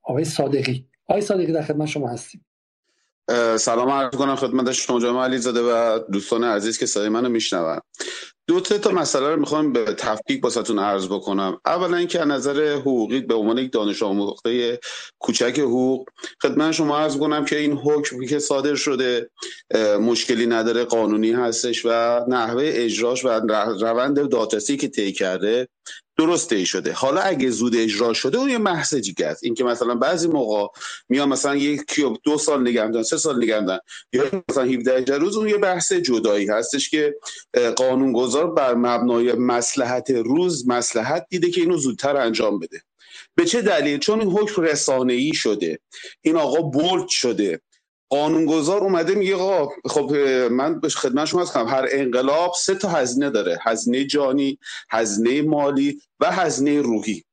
آقای 0.03 0.25
صادقی. 0.25 0.87
آقای 1.07 1.23
صادقی 1.23 1.53
در 1.53 1.63
خدمت 1.63 1.89
شما 1.89 2.09
هستیم. 2.09 2.45
سلام 3.57 3.91
عرض 3.91 4.15
کنم 4.15 4.37
خدمت 4.37 4.73
شما 4.73 5.01
جناب 5.01 5.17
علی 5.17 5.39
زاده 5.39 5.61
و 5.61 5.99
دوستان 6.13 6.45
عزیز 6.45 6.79
که 6.79 6.87
صدای 6.87 7.09
منو 7.09 7.29
میشنون. 7.29 7.81
دو 8.49 8.61
تا 8.61 8.91
مسئله 8.91 9.31
رو 9.31 9.41
می‌خوام 9.41 9.73
به 9.73 9.85
تفکیک 9.85 10.41
باستون 10.41 10.79
عرض 10.79 11.07
بکنم. 11.07 11.61
اولا 11.67 11.97
اینکه 11.97 12.21
از 12.21 12.29
نظر 12.29 12.75
حقوقی 12.75 13.21
به 13.21 13.35
عنوان 13.35 13.59
یک 13.59 13.73
دانش 13.73 14.03
آموخته 14.03 14.81
کوچک 15.19 15.59
حقوق 15.59 16.09
خدمت 16.43 16.73
شما 16.73 16.99
عرض 16.99 17.17
کنم 17.17 17.45
که 17.45 17.59
این 17.59 17.73
حکمی 17.73 18.27
که 18.27 18.39
صادر 18.39 18.75
شده 18.75 19.31
مشکلی 20.01 20.47
نداره 20.47 20.85
قانونی 20.85 21.33
هستش 21.33 21.83
و 21.85 22.21
نحوه 22.29 22.63
اجراش 22.67 23.25
و 23.25 23.29
روند 23.81 24.29
دادرسی 24.29 24.77
که 24.77 24.89
طی 24.89 25.13
کرده 25.13 25.69
درست 26.21 26.53
ای 26.53 26.67
شده. 26.67 26.93
حالا 26.93 27.21
اگه 27.21 27.51
زود 27.51 27.77
اجرا 27.77 28.13
شده 28.13 28.39
اون 28.39 28.51
یه 28.51 28.59
محض 28.59 28.95
دیگه 28.95 29.27
است. 29.27 29.45
اینکه 29.45 29.65
مثلا 29.65 29.95
بعضی 29.95 30.29
موقع 30.29 30.67
میان 31.09 31.29
مثلا 31.29 31.57
یک 31.57 32.01
دو 32.25 32.39
سال 32.39 32.61
نگه 32.61 33.03
سه 33.03 33.17
سال 33.17 33.43
نگه 33.43 33.81
یا 34.13 34.25
مثلا 34.51 34.65
17 34.65 35.19
روز 35.19 35.37
اون 35.37 35.49
یه 35.49 35.57
بحث 35.57 35.93
جدایی 35.93 36.47
هستش 36.47 36.91
که 36.91 37.15
قانونگذار 37.77 38.51
بر 38.51 38.75
مبنای 38.75 39.33
مسلحت 39.33 40.11
روز 40.11 40.69
مسلحت 40.69 41.27
دیده 41.31 41.51
که 41.51 41.61
اینو 41.61 41.77
زودتر 41.77 42.17
انجام 42.17 42.59
بده. 42.59 42.83
به 43.35 43.45
چه 43.45 43.63
دلیل؟ 43.63 43.99
چون 43.99 44.21
این 44.21 44.31
حکم 44.31 44.63
رسانه 44.63 45.13
ای 45.13 45.35
شده. 45.35 45.79
این 46.23 46.37
آقا 46.37 46.63
بولد 46.63 47.09
شده. 47.09 47.61
قانونگذار 48.11 48.81
اومده 48.81 49.15
میگه 49.15 49.37
آقا 49.37 49.73
خب 49.87 50.13
من 50.51 50.81
به 50.81 50.89
خدمت 50.89 51.25
شما 51.25 51.43
هستم. 51.43 51.67
هر 51.67 51.89
انقلاب 51.91 52.53
سه 52.57 52.75
تا 52.75 52.89
هزینه 52.89 53.31
داره. 53.31 53.59
هزینه 53.63 54.05
جانی 54.05 54.59
هزینه 54.91 55.43
مالی 55.43 56.01
و 56.21 56.33
هزینه 56.33 56.81
روحی. 56.81 57.25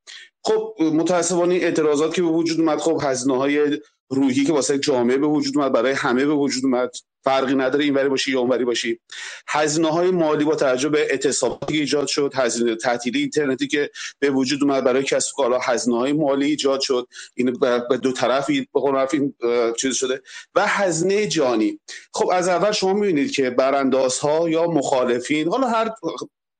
خب 0.43 0.75
متاسفانه 0.79 1.55
اعتراضات 1.55 2.13
که 2.13 2.21
به 2.21 2.27
وجود 2.27 2.59
اومد 2.59 2.79
خب 2.79 2.99
هزینه 3.03 3.37
های 3.37 3.79
روحی 4.09 4.43
که 4.43 4.53
واسه 4.53 4.79
جامعه 4.79 5.17
به 5.17 5.27
وجود 5.27 5.57
اومد 5.57 5.71
برای 5.71 5.91
همه 5.91 6.25
به 6.25 6.34
وجود 6.34 6.65
اومد. 6.65 6.91
فرقی 7.23 7.55
نداره 7.55 7.84
اینوری 7.84 8.09
باشی 8.09 8.31
یا 8.31 8.39
اونوری 8.39 8.65
باشی. 8.65 8.99
هزینه 9.47 9.88
های 9.88 10.11
مالی 10.11 10.45
با 10.45 10.55
توجه 10.55 10.89
به 10.89 11.01
اعتصاباتی 11.01 11.77
ایجاد 11.77 12.07
شد 12.07 12.31
هزینه 12.35 12.75
تعطیلی 12.75 13.19
اینترنتی 13.19 13.67
که 13.67 13.89
به 14.19 14.29
وجود 14.29 14.63
اومد 14.63 14.84
برای 14.84 15.03
کسب 15.03 15.31
کالا 15.35 15.59
هزینه 15.59 15.97
های 15.97 16.13
مالی 16.13 16.45
ایجاد 16.45 16.79
شد. 16.79 17.07
این 17.35 17.53
به 17.89 17.97
دو 17.97 18.11
طرفی 18.11 18.67
به 18.73 18.79
قول 18.79 19.05
این 19.13 19.34
چیز 19.77 19.95
شده. 19.95 20.21
و 20.55 20.67
هزینه 20.67 21.27
جانی. 21.27 21.79
خب 22.13 22.29
از 22.34 22.47
اول 22.47 22.71
شما 22.71 22.93
می‌بینید 22.93 23.31
که 23.31 23.49
براندازها 23.49 24.49
یا 24.49 24.67
مخالفین 24.67 25.49
حالا 25.49 25.67
هر 25.67 25.89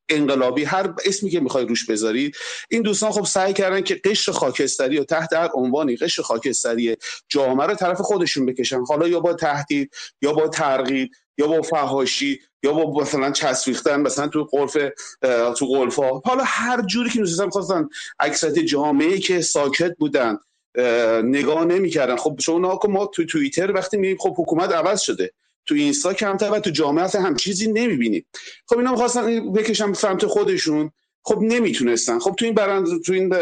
انقلابی 0.10 0.64
هر 0.64 0.94
اسمی 1.06 1.30
که 1.30 1.40
می‌خوای 1.40 1.66
روش 1.66 1.86
بذاری. 1.86 2.32
این 2.70 2.82
دوستان 2.82 3.12
خب 3.12 3.26
سعی 3.26 3.54
کردن 3.54 3.82
که 3.82 3.96
قشر 3.96 4.32
خاکستری 4.32 5.00
و 5.00 5.04
تحت 5.04 5.34
هر 5.34 5.50
عنوانی 5.54 5.96
قشر 5.96 6.22
خاکستری 6.22 6.96
جامعه 7.30 7.68
رو 7.68 7.76
طرف 7.76 8.02
خودشون 8.02 8.46
بکشن. 8.46 8.86
حالا 8.86 9.08
یا 9.08 9.20
با 9.20 9.34
تهدید 9.34 9.92
یا 10.22 10.34
با 10.34 10.48
ترغیب 10.48 11.12
یا 11.38 11.48
با 11.48 11.62
فهاشی 11.62 12.40
یا 12.64 12.74
با 12.74 13.02
مثلا 13.02 13.32
چسبیختن 13.32 14.02
مثلا 14.02 14.28
تو 14.28 14.44
قرف 14.44 14.78
تو 15.58 15.66
قلفا 15.66 16.20
حالا 16.20 16.44
هر 16.46 16.82
جوری 16.82 17.10
که 17.10 17.20
دوستان 17.20 17.50
خواستن 17.50 17.90
اکثریت 18.20 18.60
جامعه 18.60 19.20
که 19.20 19.42
ساکت 19.42 19.96
بودن 20.00 20.38
نگاه 21.24 21.66
نمی‌کردن. 21.66 22.16
خب 22.16 22.40
شما 22.42 22.80
ما 22.90 23.06
تو 23.06 23.26
توییتر 23.26 23.72
وقتی 23.72 23.98
میگیم 23.98 24.18
خب 24.20 24.36
حکومت 24.38 24.72
عوض 24.72 25.02
شده. 25.02 25.34
تو 25.68 25.76
اینستا 25.76 26.14
کمتر 26.14 26.52
و 26.52 26.60
تو 26.60 26.70
جامعه 26.70 27.08
هم 27.08 27.36
چیزی 27.36 27.72
نمی‌بینیم 27.72 28.26
خب 28.66 28.78
اینا 28.78 28.92
می‌خواستن 28.92 29.54
بکشن 29.54 29.94
سمت 29.94 30.26
خودشون. 30.26 30.92
خب 31.24 31.40
نمی‌تونستن. 31.42 32.20
خب 32.20 32.36
تو 32.40 32.46
این 32.46 32.54
برند 32.54 33.02
تو 33.02 33.14
این 33.14 33.34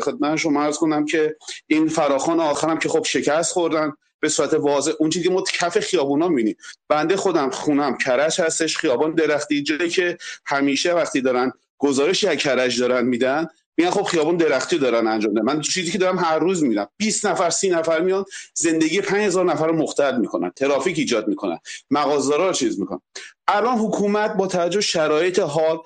خدمت 0.00 0.36
شما 0.36 0.62
عرض 0.62 0.76
کنم 0.76 1.04
که 1.04 1.36
این 1.66 1.88
فراخان 1.88 2.40
آخرم 2.40 2.78
که 2.78 2.88
خب 2.88 3.04
شکست 3.04 3.52
خوردن 3.52 3.92
به 4.20 4.28
صورت 4.28 4.54
واضح. 4.54 4.92
اون 4.98 5.10
چیزی 5.10 5.24
که 5.24 5.30
ما 5.30 5.44
کف 5.52 5.80
خیابونا 5.80 6.28
می‌بینیم 6.28 6.56
بنده 6.88 7.16
خودم 7.16 7.50
خونم 7.50 7.98
کرج 7.98 8.40
هستش 8.40 8.76
خیابان 8.76 9.14
درختی 9.14 9.62
جایی 9.62 9.90
که 9.90 10.18
همیشه 10.46 10.92
وقتی 10.92 11.20
دارن 11.20 11.52
گزارش 11.78 12.22
یک 12.22 12.38
کرج 12.38 12.80
دارن 12.80 13.04
میدن 13.04 13.46
میگن 13.78 13.90
خب 13.90 14.02
خیابون 14.02 14.36
درختی 14.36 14.78
دارن 14.78 15.06
انجام 15.06 15.32
میدن. 15.32 15.44
من 15.46 15.60
چیزی 15.60 15.90
که 15.92 15.98
دارم 15.98 16.18
هر 16.18 16.38
روز 16.38 16.62
می‌بینم. 16.62 16.88
20 16.96 17.26
نفر 17.26 17.50
30 17.50 17.70
نفر 17.70 18.00
میان 18.00 18.24
زندگی 18.54 19.00
5000 19.00 19.44
نفر 19.44 19.66
رو 19.66 19.76
مختل 19.76 20.16
می‌کنن. 20.16 20.50
ترافیک 20.50 20.98
ایجاد 20.98 21.28
می‌کنن. 21.28 21.58
مغازه‌ها 21.90 22.46
رو 22.46 22.52
چیز 22.52 22.80
می‌کنن. 22.80 23.00
الان 23.48 23.78
حکومت 23.78 24.34
با 24.34 24.46
توجه 24.46 24.80
شرایط 24.80 25.38
حال 25.38 25.78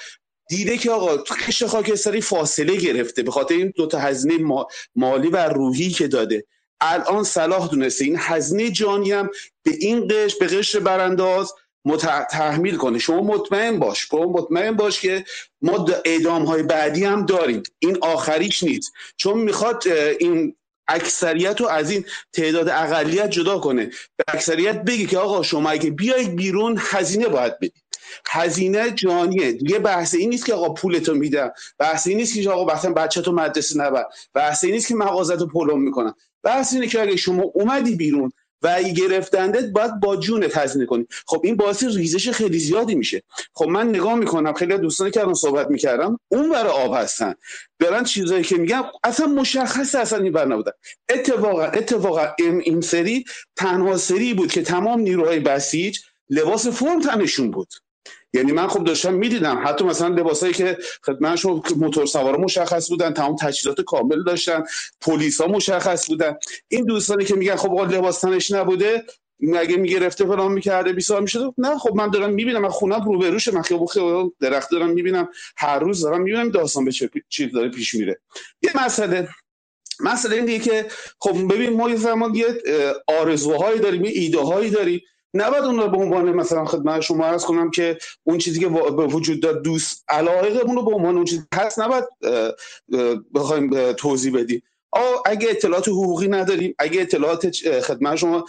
دیده 0.49 0.79
که 0.79 0.91
آقا 0.91 1.17
تو 1.17 1.35
قشر 1.47 1.67
خاکستری 1.67 2.21
فاصله 2.21 2.77
گرفته. 2.77 3.23
به 3.23 3.31
خاطر 3.31 3.55
این 3.55 3.73
دو 3.77 3.87
تا 3.87 3.99
هزینه 3.99 4.65
مالی 4.97 5.29
و 5.29 5.37
روحی 5.37 5.91
که 5.91 6.09
داده. 6.09 6.45
الان 6.81 7.25
صلاح 7.25 7.69
دونسته. 7.69 8.05
این 8.05 8.17
هزینه 8.19 8.71
جانی 8.71 9.13
هم 9.13 9.31
به 9.63 9.71
این 9.81 10.09
قشر 10.11 10.37
به 10.41 10.47
قشر 10.47 10.81
برانداز 10.81 11.53
تحمیل 12.31 12.77
کنه 12.77 12.99
شما 12.99 13.21
مطمئن 13.23 13.79
باش. 13.79 14.07
شما 14.09 14.27
مطمئن 14.27 14.77
باش 14.77 15.01
که 15.01 15.25
ما 15.63 15.87
اعدام 16.05 16.45
های 16.45 16.63
بعدی 16.63 17.05
هم 17.05 17.27
داریم. 17.27 17.63
این 17.79 17.99
آخریش 18.01 18.63
نیست. 18.63 18.93
چون 19.17 19.39
می‌خواد 19.39 19.89
این 20.21 20.57
اکثریت 20.89 21.61
رو 21.61 21.67
از 21.67 21.91
این 21.91 22.05
تعداد 22.33 22.69
اقلیت 22.69 23.31
جدا 23.31 23.59
کنه. 23.59 23.85
به 24.17 24.25
اکثریت 24.29 24.83
بگی 24.83 25.07
که 25.07 25.19
آقا 25.19 25.43
شما 25.43 25.71
اگه 25.71 25.91
بیایید 25.91 26.37
بیرون 26.37 26.77
هزینه 26.81 27.29
باید 27.29 27.57
بدید. 27.59 27.83
هزینه 28.27 28.91
جانیه. 28.91 29.53
دیگه 29.53 29.79
بحث 29.79 30.15
این 30.15 30.31
نیست 30.31 30.47
که 30.47 30.55
آقا 30.55 30.75
پولتو 30.75 31.15
میدم. 31.15 31.53
بحث 31.79 32.07
این 32.07 32.17
نیست 32.17 32.35
که 32.35 32.51
آقا 32.51 32.75
مثلا 32.75 32.93
بچه 32.93 33.23
تو 33.23 33.33
مدرسه 33.33 33.79
نبر. 33.79 34.05
بحث 34.35 34.65
این 34.65 34.73
نیست 34.73 34.89
که 34.89 34.95
مغازتو 34.95 35.47
پلم 35.47 35.83
می‌کنن. 35.83 36.15
بحث 36.43 36.73
اینه 36.73 36.87
که 36.87 37.03
اگه 37.03 37.17
شما 37.17 37.43
اومدی 37.43 37.95
بیرون 37.95 38.33
و 38.63 38.73
اگه 38.77 38.93
گرفتندت 38.93 39.65
باید 39.65 40.01
با 40.01 40.17
جون 40.17 40.47
هزینه 40.55 40.87
کنی. 40.87 41.07
خب 41.27 41.41
این 41.45 41.57
باعث 41.57 41.85
ریزش 41.85 42.31
خیلی 42.31 42.59
زیادی 42.59 42.95
میشه. 42.95 43.23
خب 43.55 43.69
من 43.69 43.89
نگاه 43.89 44.15
می‌کنم 44.15 44.53
خیلی 44.53 44.79
دوستانی 44.79 45.11
که 45.11 45.21
الان 45.21 45.35
صحبت 45.35 45.71
می‌کردم 45.71 46.19
اون 46.29 46.51
برای 46.51 46.73
آب 46.73 46.95
هستن. 46.95 47.35
برن 47.79 48.05
چیزایی 48.05 48.45
که 48.45 48.57
میگم 48.57 48.85
اصلا 49.05 49.27
مشخص 49.27 49.95
اصلا 49.95 50.19
این 50.19 50.33
بر 50.33 50.45
نبودن. 50.45 50.73
اتفاقا 51.09 51.65
اتفاقا 51.65 52.29
این 52.39 52.81
سری 52.81 53.25
تنها 53.57 53.97
سری 53.97 54.35
بود 54.35 54.53
که 54.53 54.63
تمام 54.63 55.01
نیروهای 55.01 55.41
بسیج 55.41 55.99
لباس 56.31 56.67
فرم 56.67 57.01
تنشون 57.01 57.51
بود. 57.51 57.69
یعنی 58.35 58.53
من 58.53 58.67
خب 58.67 58.85
داشتم 58.85 59.15
می‌دیدم 59.15 59.63
حتی 59.65 59.85
مثلا 59.85 60.09
لباسایی 60.09 60.53
که 60.53 60.79
خدمتشون 61.07 61.63
موتور 61.77 62.07
سوار 62.07 62.37
مشخص 62.37 62.91
بودن 62.91 63.13
تمام 63.13 63.37
تجهیزات 63.37 63.81
کامل 63.81 64.23
داشتن 64.25 64.65
پلیس 65.01 65.41
ها 65.41 65.47
مشخص 65.47 66.07
بودن. 66.07 66.37
این 66.69 66.85
دوستانی 66.85 67.25
که 67.25 67.35
میگن 67.35 67.57
خب 67.57 67.91
لباس 67.91 68.21
تنش 68.21 68.51
نبوده 68.51 69.05
اگه 69.57 69.77
می‌گرفته 69.77 70.25
فلان 70.25 70.53
می‌کرده 70.53 70.93
20 70.93 71.09
سال 71.09 71.23
می‌شد؟ 71.23 71.55
نه 71.59 71.79
خب 71.79 71.95
من 71.95 72.11
دارم 72.11 72.31
می‌بینم 72.33 72.63
من 72.63 72.69
خونم 72.69 73.05
رو 73.05 73.19
بروش 73.19 73.49
من 73.49 73.63
خیابون 73.63 74.33
درخت 74.41 74.71
دارم 74.71 74.91
می‌بینم 74.91 75.29
هر 75.57 75.79
روز 75.79 76.01
دارم 76.01 76.23
می‌بینم 76.23 76.51
داستان 76.51 76.85
به 76.85 76.93
چه 76.93 77.11
چیز 77.29 77.53
داره 77.53 77.69
پیش 77.69 77.95
میره. 77.95 78.21
یه 78.63 78.71
مسئله 78.85 79.29
مسئله 80.01 80.37
این 80.37 80.61
که 80.61 80.87
خب 81.21 81.55
ببین 81.55 81.77
ما 81.77 81.91
یه 81.91 81.97
زمان 81.97 82.35
یه 82.35 82.47
آرزوهایی 83.07 83.81
داریم 83.81 84.05
یه 84.05 84.11
ایده 84.11 84.41
هایی 84.41 84.71
داریم. 84.71 85.01
نباید 85.35 85.65
اون 85.65 85.79
رو 85.79 85.89
به 85.89 85.97
عنوان 85.97 86.33
مثلا 86.33 86.65
خدمت 86.65 87.01
شما 87.01 87.25
عرض 87.27 87.45
کنم 87.45 87.71
که 87.71 87.99
اون 88.23 88.39
چیزی 88.39 88.61
که 88.61 88.67
وجود 88.67 89.41
داد 89.41 89.63
دوست 89.63 90.05
اون 90.65 90.77
رو 90.77 90.83
به 90.83 90.95
عنوان 90.95 91.17
اون 91.17 91.25
چیزی 91.25 91.43
هست 91.55 91.81
نباید 91.81 92.05
بخوایم 93.35 93.93
توضیح 93.93 94.35
بدیم. 94.35 94.63
اگه 95.27 95.51
اطلاعات 95.51 95.89
حقوقی 95.89 96.29
نداریم 96.29 96.75
اگه 96.79 97.01
اطلاعات 97.01 97.51
خدمت 97.81 98.17
شما 98.17 98.45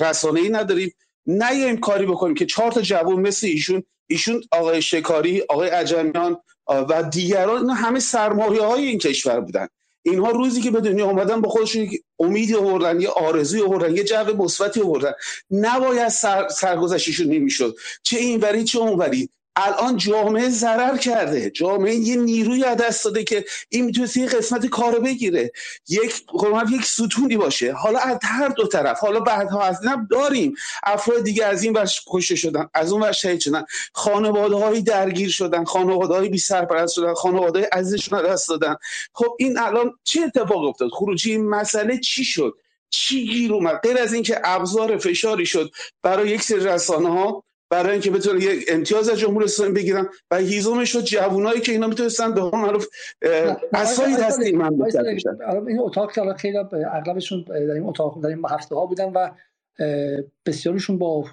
رسانه 0.00 0.40
ای 0.40 0.48
نداریم 0.48 0.94
نیایم 1.26 1.76
کاری 1.76 2.06
بکنیم 2.06 2.34
که 2.34 2.46
چهار 2.46 2.72
تا 2.72 2.80
جوان 2.80 3.20
مثل 3.20 3.46
ایشون 3.46 3.82
ایشون 4.06 4.42
آقای 4.50 4.82
شکاری 4.82 5.42
آقای 5.48 5.68
عجمیان 5.68 6.36
و 6.68 7.02
دیگران 7.02 7.56
اینا 7.60 7.74
همه 7.74 8.00
سرمایه 8.00 8.62
های 8.62 8.84
این 8.84 8.98
کشور 8.98 9.40
بودن. 9.40 9.68
اینها 10.06 10.30
روزی 10.30 10.60
که 10.60 10.70
به 10.70 10.80
دنیا 10.80 11.06
آمدن 11.06 11.40
با 11.40 11.48
خودشون 11.48 11.88
امیدی 12.18 12.54
آوردن 12.54 13.00
یه 13.00 13.08
آرزوی 13.08 13.62
آوردن 13.62 13.96
یه 13.96 14.04
جو 14.04 14.36
مثبتی 14.36 14.82
آوردن. 14.82 15.12
نباید 15.50 16.08
سر 16.08 16.48
سرگذشتشون 16.48 17.26
نمی‌شد. 17.26 17.76
چه 18.02 18.18
اینوری 18.18 18.64
چه 18.64 18.78
اونوری. 18.78 19.30
الان 19.56 19.96
جامعه 19.96 20.48
ضرر 20.50 20.96
کرده. 20.96 21.50
جامعه 21.50 21.94
یه 21.94 22.16
نیروی 22.16 22.64
از 22.64 22.76
دست 22.76 23.04
داده 23.04 23.24
که 23.24 23.44
این 23.68 23.84
می‌تونست 23.84 24.16
یه 24.16 24.26
قسمت 24.26 24.66
کارو 24.66 25.00
بگیره. 25.00 25.52
یک 25.88 26.12
خب 26.28 26.62
یک 26.70 26.84
ستونی 26.84 27.36
باشه. 27.36 27.72
حالا 27.72 27.98
از 27.98 28.18
هر 28.22 28.48
دو 28.48 28.66
طرف. 28.66 29.00
حالا 29.00 29.20
بعدها 29.20 29.62
از 29.62 29.86
نب 29.86 30.08
داریم. 30.10 30.54
افراد 30.82 31.24
دیگه 31.24 31.44
از 31.44 31.62
این 31.62 31.72
ور 31.72 31.90
کشته 32.08 32.36
شدن. 32.36 32.68
از 32.74 32.92
اون 32.92 33.02
ور 33.02 33.12
شهید 33.12 33.40
شدن. 33.40 33.64
خانواده 33.92 34.56
هایی 34.56 34.82
درگیر 34.82 35.30
شدن. 35.30 35.64
خانواده 35.64 36.14
های 36.14 36.28
بی 36.28 36.38
سرپرست 36.38 36.94
شدن. 36.94 37.14
خانواده 37.14 37.58
های 37.58 37.68
عزیزشون 37.72 38.22
دست 38.22 38.48
دادن. 38.48 38.76
خب 39.12 39.36
این 39.38 39.58
الان 39.58 39.92
چه 40.04 40.20
اتفاق 40.20 40.64
افتاد؟ 40.64 40.90
خروجی 40.90 41.30
این 41.30 41.48
مسئله 41.48 41.98
چی 41.98 42.24
شد؟ 42.24 42.54
چی 42.90 43.26
گیر 43.26 43.52
اومد؟ 43.52 43.80
غیر 43.82 43.98
از 43.98 44.12
اینکه 44.12 44.40
ابزار 44.44 44.98
فشاری 44.98 45.46
شد 45.46 45.70
برای 46.02 46.28
یک 46.28 46.42
سری 46.42 46.60
رسانه 46.60 47.08
ها 47.08 47.44
برای 47.70 47.92
اینکه 47.92 48.10
بتونن 48.10 48.40
یک 48.40 48.64
امتیاز 48.68 49.08
از 49.08 49.18
جمهوری 49.18 49.44
اسلامی 49.44 49.72
بگیرن 49.72 50.08
و 50.30 50.36
هیزمش 50.36 50.94
رو 50.94 51.00
جوونایی 51.00 51.60
که 51.60 51.72
اینا 51.72 51.86
می‌تونستن 51.86 52.34
به 52.34 52.40
قول 52.40 52.60
معروف 52.60 52.86
اسای 53.72 54.16
دست 54.16 54.40
بشن 54.40 55.28
این 55.66 55.80
اتاق 55.80 56.12
که 56.12 56.34
خیلی 56.38 56.58
اغلبشون 56.92 57.44
در 57.48 57.54
این 57.54 57.86
اتاق 57.86 58.22
در 58.22 58.28
این 58.28 58.42
هفته 58.50 58.74
ها 58.74 58.86
بودن 58.86 59.12
و 59.12 59.30
بسیارشون 60.46 60.98
با 60.98 61.24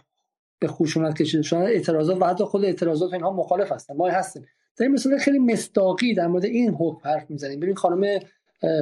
به 0.60 0.68
خشونت 0.68 1.22
کشیده 1.22 1.43
شدن. 1.43 1.61
اعتراضات 1.61 2.22
و 2.22 2.26
حتی 2.26 2.43
خود 2.43 2.65
اعتراضات 2.65 3.14
اینها 3.14 3.31
مخالف 3.31 3.72
هستن 3.72 3.95
ما 3.95 4.10
هستیم 4.10 4.45
در 4.77 4.85
این 4.85 4.91
مثلا 4.93 5.18
خیلی 5.18 5.39
مستاقی 5.39 6.14
در 6.14 6.27
مورد 6.27 6.45
این 6.45 6.69
حکم 6.69 7.10
حرف 7.10 7.30
می‌زنیم. 7.30 7.60
ببین 7.60 7.76
خانم 7.76 8.19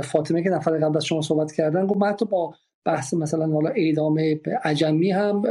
فاطمه 0.03 0.43
که 0.43 0.49
نفر 0.49 0.77
قبل 0.77 0.97
از 0.97 1.05
شما 1.05 1.21
صحبت 1.21 1.51
کردن 1.51 1.87
گفت 1.87 1.99
من 1.99 2.07
حتی 2.07 2.25
با 2.25 2.55
بحث 2.85 3.13
مثلا 3.13 3.47
حالا 3.47 3.69
اعدام 3.69 4.19
عجمی 4.63 5.11
هم 5.11 5.41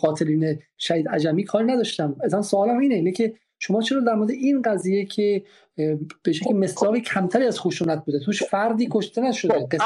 قاتلین 0.00 0.58
شهید 0.78 1.08
عجمی 1.08 1.44
کاری 1.44 1.66
نداشتم. 1.66 2.16
اصلا 2.24 2.42
سوالم 2.42 2.78
اینه 2.78 2.94
اینه 2.94 3.12
که 3.12 3.34
شما 3.58 3.82
چرا 3.82 4.00
در 4.00 4.14
مورد 4.14 4.30
این 4.30 4.62
قضیه 4.62 5.04
که 5.04 5.42
به 6.22 6.32
شکل 6.32 6.54
مستاقی 6.54 7.00
کمتری 7.00 7.44
از 7.44 7.60
خشونت 7.60 8.04
بوده 8.04 8.18
توش 8.18 8.42
فردی 8.42 8.88
کشته 8.90 9.20
نشده 9.20 9.54
خب، 9.54 9.78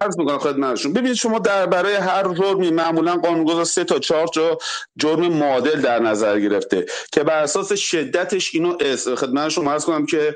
عرض 0.00 0.18
می‌کنم 0.18 0.38
خدمتشون 0.38 0.92
ببینید 0.92 1.14
شما 1.14 1.38
در 1.38 1.66
برای 1.66 1.94
هر 1.94 2.34
جرمی 2.34 2.70
معمولا 2.70 3.16
قانونگذار 3.16 3.64
سه 3.64 3.84
تا 3.84 3.98
چهار 3.98 4.26
جا 4.26 4.58
جرم 4.96 5.26
معادل 5.26 5.80
در 5.80 5.98
نظر 5.98 6.40
گرفته 6.40 6.86
که 7.12 7.22
بر 7.22 7.42
اساس 7.42 7.72
شدتش 7.72 8.54
اینو 8.54 8.76
خدمت 9.16 9.48
شما 9.48 9.72
عرض 9.72 9.84
کنم 9.84 10.06
که 10.06 10.34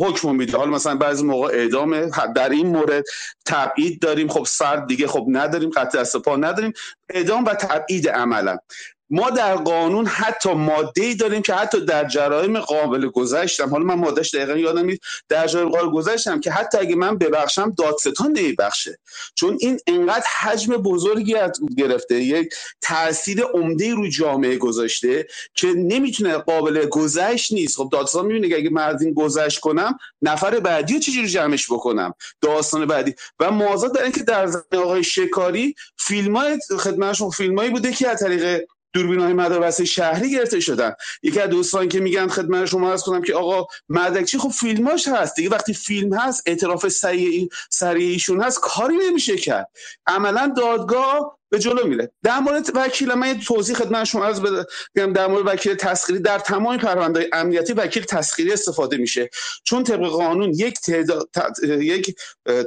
حکم 0.00 0.34
میده. 0.34 0.58
حالا 0.58 0.70
مثلا 0.70 0.96
بعضی 0.96 1.24
موقع 1.24 1.48
اعدامه 1.54 2.10
در 2.36 2.48
این 2.48 2.66
مورد 2.66 3.04
تبعید 3.46 4.00
داریم. 4.00 4.28
خب 4.28 4.44
سرد 4.46 4.86
دیگه 4.86 5.06
خب 5.06 5.26
نداریم 5.28 5.70
قطع 5.70 6.00
دست 6.00 6.16
پا 6.16 6.36
نداریم. 6.36 6.72
اعدام 7.10 7.44
و 7.44 7.54
تبعید 7.54 8.08
عملا. 8.08 8.58
ما 9.10 9.30
در 9.30 9.56
قانون 9.56 10.06
حتی 10.06 10.52
ماده 10.52 11.02
ای 11.02 11.14
داریم 11.14 11.42
که 11.42 11.54
حتی 11.54 11.84
در 11.84 12.04
جرایم 12.04 12.60
قابل 12.60 13.06
گذشتم. 13.06 13.68
حالا 13.68 13.84
من 13.84 13.94
مادهش 13.94 14.34
دقیقا 14.34 14.58
یادم 14.58 14.84
نیست. 14.84 15.00
در 15.28 15.46
جرایم 15.46 15.68
قابل 15.68 15.90
گذشتم 15.90 16.40
که 16.40 16.50
حتی 16.50 16.78
اگه 16.78 16.96
من 16.96 17.18
ببخشم 17.18 17.74
دادستان 17.78 18.32
نمیبخشه. 18.32 18.98
چون 19.34 19.56
این 19.60 19.78
انقدر 19.86 20.26
حجم 20.40 20.76
بزرگی 20.76 21.36
گرفته 21.76 22.14
یک 22.14 22.54
تاثیر 22.80 23.42
عمده 23.42 23.94
رو 23.94 24.08
جامعه 24.08 24.56
گذاشته 24.56 25.26
که 25.54 25.66
نمی‌تونه 25.66 26.38
قابل 26.38 26.86
گذشت 26.86 27.52
نیست. 27.52 27.76
خب 27.76 27.88
دادستان 27.92 28.26
می‌بینه 28.26 28.48
که 28.48 28.56
اگه 28.56 28.70
من 28.70 28.98
این 29.00 29.14
گذشت 29.14 29.60
کنم 29.60 29.98
نفر 30.22 30.60
بعدی 30.60 30.94
رو 30.94 31.00
چجوری 31.00 31.28
جمعش 31.28 31.72
بکنم؟ 31.72 32.14
داستان 32.40 32.86
بعدی. 32.86 33.14
و 33.40 33.50
مازاد 33.50 33.94
در 33.94 34.02
اینکه 34.02 34.22
در 34.22 34.48
آقای 34.72 35.04
شکاری 35.04 35.74
فیلم 35.98 36.36
های 36.36 36.58
خدمتشون 36.78 37.30
فیلمایی 37.30 37.70
بوده 37.70 37.92
که 37.92 38.08
از 38.08 38.20
طریق 38.20 38.60
دوربین 38.92 39.20
های 39.20 39.86
شهری 39.86 40.30
گرفته 40.30 40.60
شدن. 40.60 40.94
یکی 41.22 41.40
از 41.40 41.50
دوستان 41.50 41.88
که 41.88 42.00
میگن 42.00 42.28
خدمت 42.28 42.66
شما 42.66 42.92
از 42.92 43.02
کنم 43.02 43.22
که 43.22 43.34
آقا 43.34 43.66
مدرکچی 43.88 44.38
خب 44.38 44.48
فیلماش 44.48 45.08
هست 45.08 45.36
دیگه. 45.36 45.48
وقتی 45.48 45.74
فیلم 45.74 46.14
هست 46.14 46.42
اعتراف 46.46 46.88
سریع 47.70 48.10
ایشون 48.10 48.40
هست 48.40 48.60
کاری 48.60 48.96
نمیشه 48.96 49.36
کرد. 49.36 49.68
عملا 50.06 50.52
دادگاه 50.56 51.40
به 51.50 51.58
جلو 51.58 51.86
میره. 51.86 52.12
در 52.22 52.38
مورد 52.40 52.70
وکیل 52.74 53.14
من 53.14 53.40
توضیح 53.40 53.76
خدمت 53.76 54.04
شما 54.04 54.24
از 54.24 54.42
بگم 54.42 55.12
در 55.12 55.26
مورد 55.26 55.46
وکیل 55.46 55.74
تسخیری 55.74 56.18
در 56.18 56.38
تمام 56.38 56.76
پرونده 56.76 57.30
امنیتی 57.32 57.72
وکیل 57.72 58.02
تسخیری 58.02 58.52
استفاده 58.52 58.96
میشه. 58.96 59.30
چون 59.64 59.84
طبق 59.84 60.06
قانون 60.06 60.50
یک 60.54 60.80
تعداد 60.80 61.28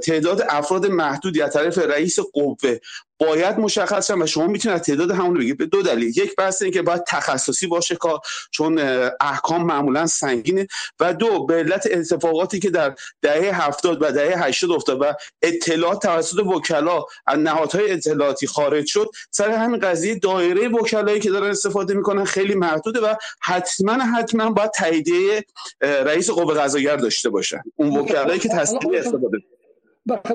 تعداد 0.03 0.45
افراد 0.49 0.85
محدودی 0.85 1.41
از 1.41 1.53
طرف 1.53 1.77
رئیس 1.77 2.19
قوه 2.19 2.77
باید 3.19 3.59
مشخص 3.59 4.11
و 4.11 4.25
شما 4.25 4.47
می‌تونید 4.47 4.77
تعداد 4.77 5.11
همون 5.11 5.39
بگید 5.39 5.57
به 5.57 5.65
دو 5.65 5.81
دلیل. 5.81 6.17
یک 6.17 6.35
بحث 6.35 6.61
این 6.61 6.71
که 6.71 6.81
باید 6.81 7.03
تخصصی 7.07 7.67
باشه 7.67 7.95
کار 7.95 8.19
چون 8.51 8.79
احکام 9.21 9.65
معمولا 9.65 10.07
سنگینه. 10.07 10.67
و 10.99 11.13
دو 11.13 11.45
به 11.45 11.53
علت 11.53 11.87
اتفاقاتی 11.91 12.59
که 12.59 12.69
در 12.69 12.95
دهه 13.21 13.65
هفتاد 13.65 14.01
و 14.01 14.11
دهه 14.11 14.45
80 14.45 14.71
افتاد 14.71 15.01
و 15.01 15.13
اطلاعات 15.41 16.01
توسط 16.01 16.39
وکلا 16.39 17.03
از 17.27 17.39
نهادهای 17.39 17.91
اطلاعاتی 17.91 18.47
خارج 18.47 18.85
شد 18.85 19.09
سر 19.31 19.51
همین 19.51 19.79
قضیه 19.79 20.15
دایره 20.15 20.67
وکلایی 20.67 21.19
که 21.19 21.29
دارن 21.29 21.49
استفاده 21.49 21.93
می‌کنن 21.93 22.25
خیلی 22.25 22.55
محدوده 22.55 22.99
و 22.99 23.15
حتما 23.41 23.93
حتما 23.93 24.51
باید 24.51 24.71
تاییدیه 24.71 25.45
رئیس 25.81 26.29
قوه 26.29 26.53
قضاییه 26.53 26.95
داشته 26.95 27.29
باشن. 27.29 27.61
اون 27.75 27.97
وکلایی 27.97 28.39
که 28.39 28.49
تصدیق 28.49 28.93
استفاده 28.93 29.37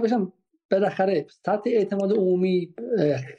باشم 0.00 0.32
بالاخره 0.70 1.26
سطح 1.28 1.70
اعتماد 1.70 2.12
عمومی 2.12 2.74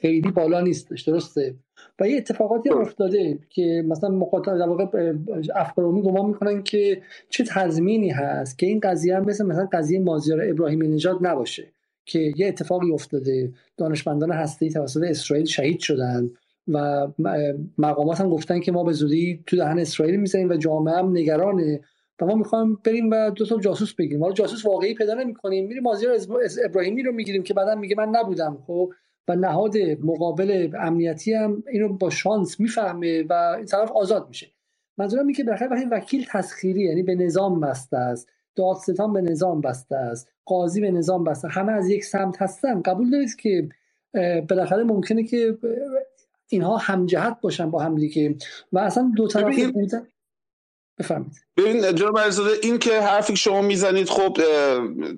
خیلی 0.02 0.32
بالا 0.32 0.62
نیستش 0.62 1.02
درسته؟ 1.02 1.56
و 2.00 2.08
یه 2.08 2.18
اتفاقاتی 2.18 2.70
افتاده 2.70 3.40
که 3.50 3.84
مثلا 3.88 4.10
مخاطب 4.10 4.58
در 4.58 4.68
واقع 4.68 5.14
افکار 5.56 5.86
عمومی 5.86 6.02
گمان 6.02 6.26
می‌کنن 6.26 6.64
که 6.64 7.02
چه 7.30 7.44
تضمینی 7.44 8.10
هست 8.10 8.60
که 8.60 8.66
این 8.66 8.80
قضیه 8.80 9.16
هم 9.16 9.26
مثل 9.26 9.46
مثلا 9.46 9.68
قضیه 9.72 10.00
مازیار 10.00 10.50
ابراهیمی 10.50 10.88
نژاد 10.88 11.18
نباشه 11.22 11.68
که 12.06 12.34
یه 12.38 12.48
اتفاقی 12.48 12.92
افتاده. 12.92 13.52
دانشمندان 13.78 14.32
هستی 14.32 14.70
توسط 14.70 15.04
اسرائیل 15.04 15.46
شهید 15.46 15.80
شدن 15.80 16.30
و 16.68 17.08
مقامات 17.78 18.22
هم 18.22 18.30
گفتن 18.30 18.60
که 18.60 18.72
ما 18.72 18.84
به 18.84 18.94
زودی 18.94 19.44
تو 19.48 19.56
دهن 19.56 19.80
اسرائیل 19.80 20.16
می‌زنیم 20.16 20.50
و 20.50 20.54
جامعه 20.58 20.96
هم 20.96 21.12
نگرانه. 21.12 21.80
و 22.22 22.26
ما 22.26 22.36
می‌خوایم 22.36 22.76
بریم 22.76 23.10
و 23.12 23.30
دو 23.30 23.46
تا 23.46 23.60
جاسوس 23.60 23.94
بگیریم. 23.94 24.22
حالا 24.22 24.34
جاسوس 24.34 24.66
واقعی 24.66 24.94
پیدا 24.94 25.14
نمی‌کنیم 25.14 25.68
میریم 25.68 25.84
مازیار 25.84 26.18
ابراهیمی 26.66 27.04
رو 27.04 27.12
می‌گیریم 27.12 27.44
که 27.44 27.54
بعدا 27.54 27.76
میگه 27.76 27.96
من 27.98 28.10
نبودم 28.10 28.58
خب؟ 28.68 28.92
و 29.28 29.36
نهاد 29.36 29.78
مقابل 30.04 30.70
امنیتی 30.80 31.34
هم 31.34 31.64
اینو 31.72 31.94
با 31.94 32.10
شانس 32.10 32.60
می‌فهمه 32.60 33.24
و 33.24 33.34
این 33.58 33.66
طرف 33.66 33.92
آزاد 33.92 34.28
میشه. 34.28 34.48
منظورم 34.98 35.28
اینه 35.28 35.38
که 35.38 35.44
بالاخره 35.44 35.68
وقتی 35.68 35.86
وکیل 35.86 36.26
تسخیری 36.32 36.82
یعنی 36.82 37.04
به 37.04 37.16
نظام 37.16 37.60
بسته 37.60 37.98
است 37.98 38.30
دادستان 38.56 39.14
به 39.14 39.22
نظام 39.22 39.62
بسته 39.62 39.96
است 39.96 40.28
قاضی 40.46 40.82
به 40.82 40.92
نظام 40.92 41.24
بسته 41.24 41.48
همه 41.48 41.72
از 41.72 41.90
یک 41.90 42.06
سمت 42.06 42.42
هستن 42.42 42.82
قبول 42.82 43.10
دارید 43.10 43.36
که 43.36 43.70
بالاخره 44.50 44.84
ممکنه 44.84 45.24
که 45.24 45.58
اینها 46.50 46.78
همجهت 46.78 47.38
باشن 47.42 47.72
با 47.72 47.80
هم 47.80 47.96
دیگه. 47.96 48.36
و 48.74 48.80
اصلا 48.80 49.12
دو 49.16 49.28
طرف 49.28 49.60
بودن 49.74 50.08
بفرمایید. 51.00 51.34
ببین 51.58 51.96
جناب 51.96 52.20
علیزاده 52.20 52.60
این 52.64 52.80
که 52.80 53.02
حرفی 53.02 53.38
شما 53.38 53.62
می‌زنید 53.62 54.10
خب 54.10 54.38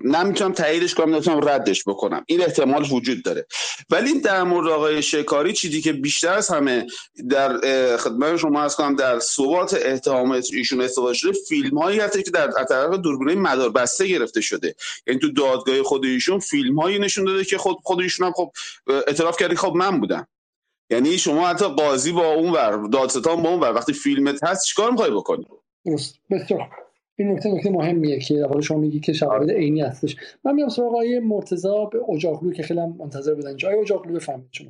نمی‌تونم 0.03 0.53
تاییدش 0.53 0.95
کنم 0.95 1.09
نمی‌تونم 1.13 1.47
ردش 1.47 1.83
بکنم. 1.87 2.23
این 2.27 2.41
احتمال 2.41 2.85
وجود 2.91 3.23
داره. 3.23 3.45
ولی 3.89 4.19
در 4.19 4.43
مورد 4.43 4.67
آقای 4.67 5.01
شکاری 5.01 5.53
چیزی 5.53 5.81
که 5.81 5.93
بیشتر 5.93 6.33
از 6.33 6.49
همه 6.49 6.87
در 7.29 7.57
خدمت 7.97 8.37
شما 8.37 8.61
از 8.61 8.75
کنم 8.75 8.95
در 8.95 9.19
ثبات 9.19 9.73
اتهام 9.85 10.31
ایشون 10.31 10.81
استفاده 10.81 11.13
شده 11.13 11.31
فیلم 11.31 11.77
هایی 11.77 11.99
هست 11.99 12.25
که 12.25 12.31
در 12.31 12.51
طرف 12.51 12.95
دوربین 12.95 13.41
مدار 13.41 13.69
بسته 13.69 14.07
گرفته 14.07 14.41
شده. 14.41 14.75
یعنی 15.07 15.19
تو 15.19 15.31
دادگاه 15.31 15.83
خود 15.83 16.05
ایشون 16.05 16.39
فیلم 16.39 16.79
هایی 16.79 16.99
نشون 16.99 17.25
داده 17.25 17.45
که 17.45 17.57
خود 17.57 17.77
خود 17.83 18.01
ایشون 18.01 18.27
هم 18.27 18.33
خب 18.33 18.51
اعتراف 19.07 19.37
کردی 19.37 19.55
خب 19.55 19.73
من 19.75 19.99
بودم. 19.99 20.27
یعنی 20.89 21.17
شما 21.17 21.47
حتی 21.47 21.65
قاضی 21.65 22.11
با 22.11 22.33
اون 22.33 22.51
ور 22.51 22.87
دادستان 22.87 23.43
با 23.43 23.49
اون 23.49 23.59
ور 23.59 23.73
وقتی 23.73 23.93
فیلمت 23.93 24.43
هست 24.43 24.65
چیکار 24.65 24.91
می‌خوای 24.91 25.11
بکنی؟ 25.11 25.45
درست. 25.85 26.19
بسیار 26.29 26.69
این 27.15 27.31
نکته 27.31 27.49
نکته 27.49 27.69
مهمیه 27.69 28.19
که 28.19 28.33
در 28.33 28.61
شما 28.61 28.77
میگی 28.77 28.99
که 28.99 29.13
شواهد 29.13 29.51
عینی 29.51 29.81
هستش. 29.81 30.15
من 30.43 30.55
میام 30.55 30.69
سراغ 30.69 30.87
آقای 30.87 31.19
مرتضی 31.19 31.67
به 31.91 31.99
اجاقلو 32.13 32.53
که 32.53 32.63
خیلی 32.63 32.79
منتظر 32.99 33.33
بودن. 33.33 33.57
جای 33.57 33.75
اجاقلو 33.75 34.13
بفهمید 34.13 34.47
شما. 34.51 34.67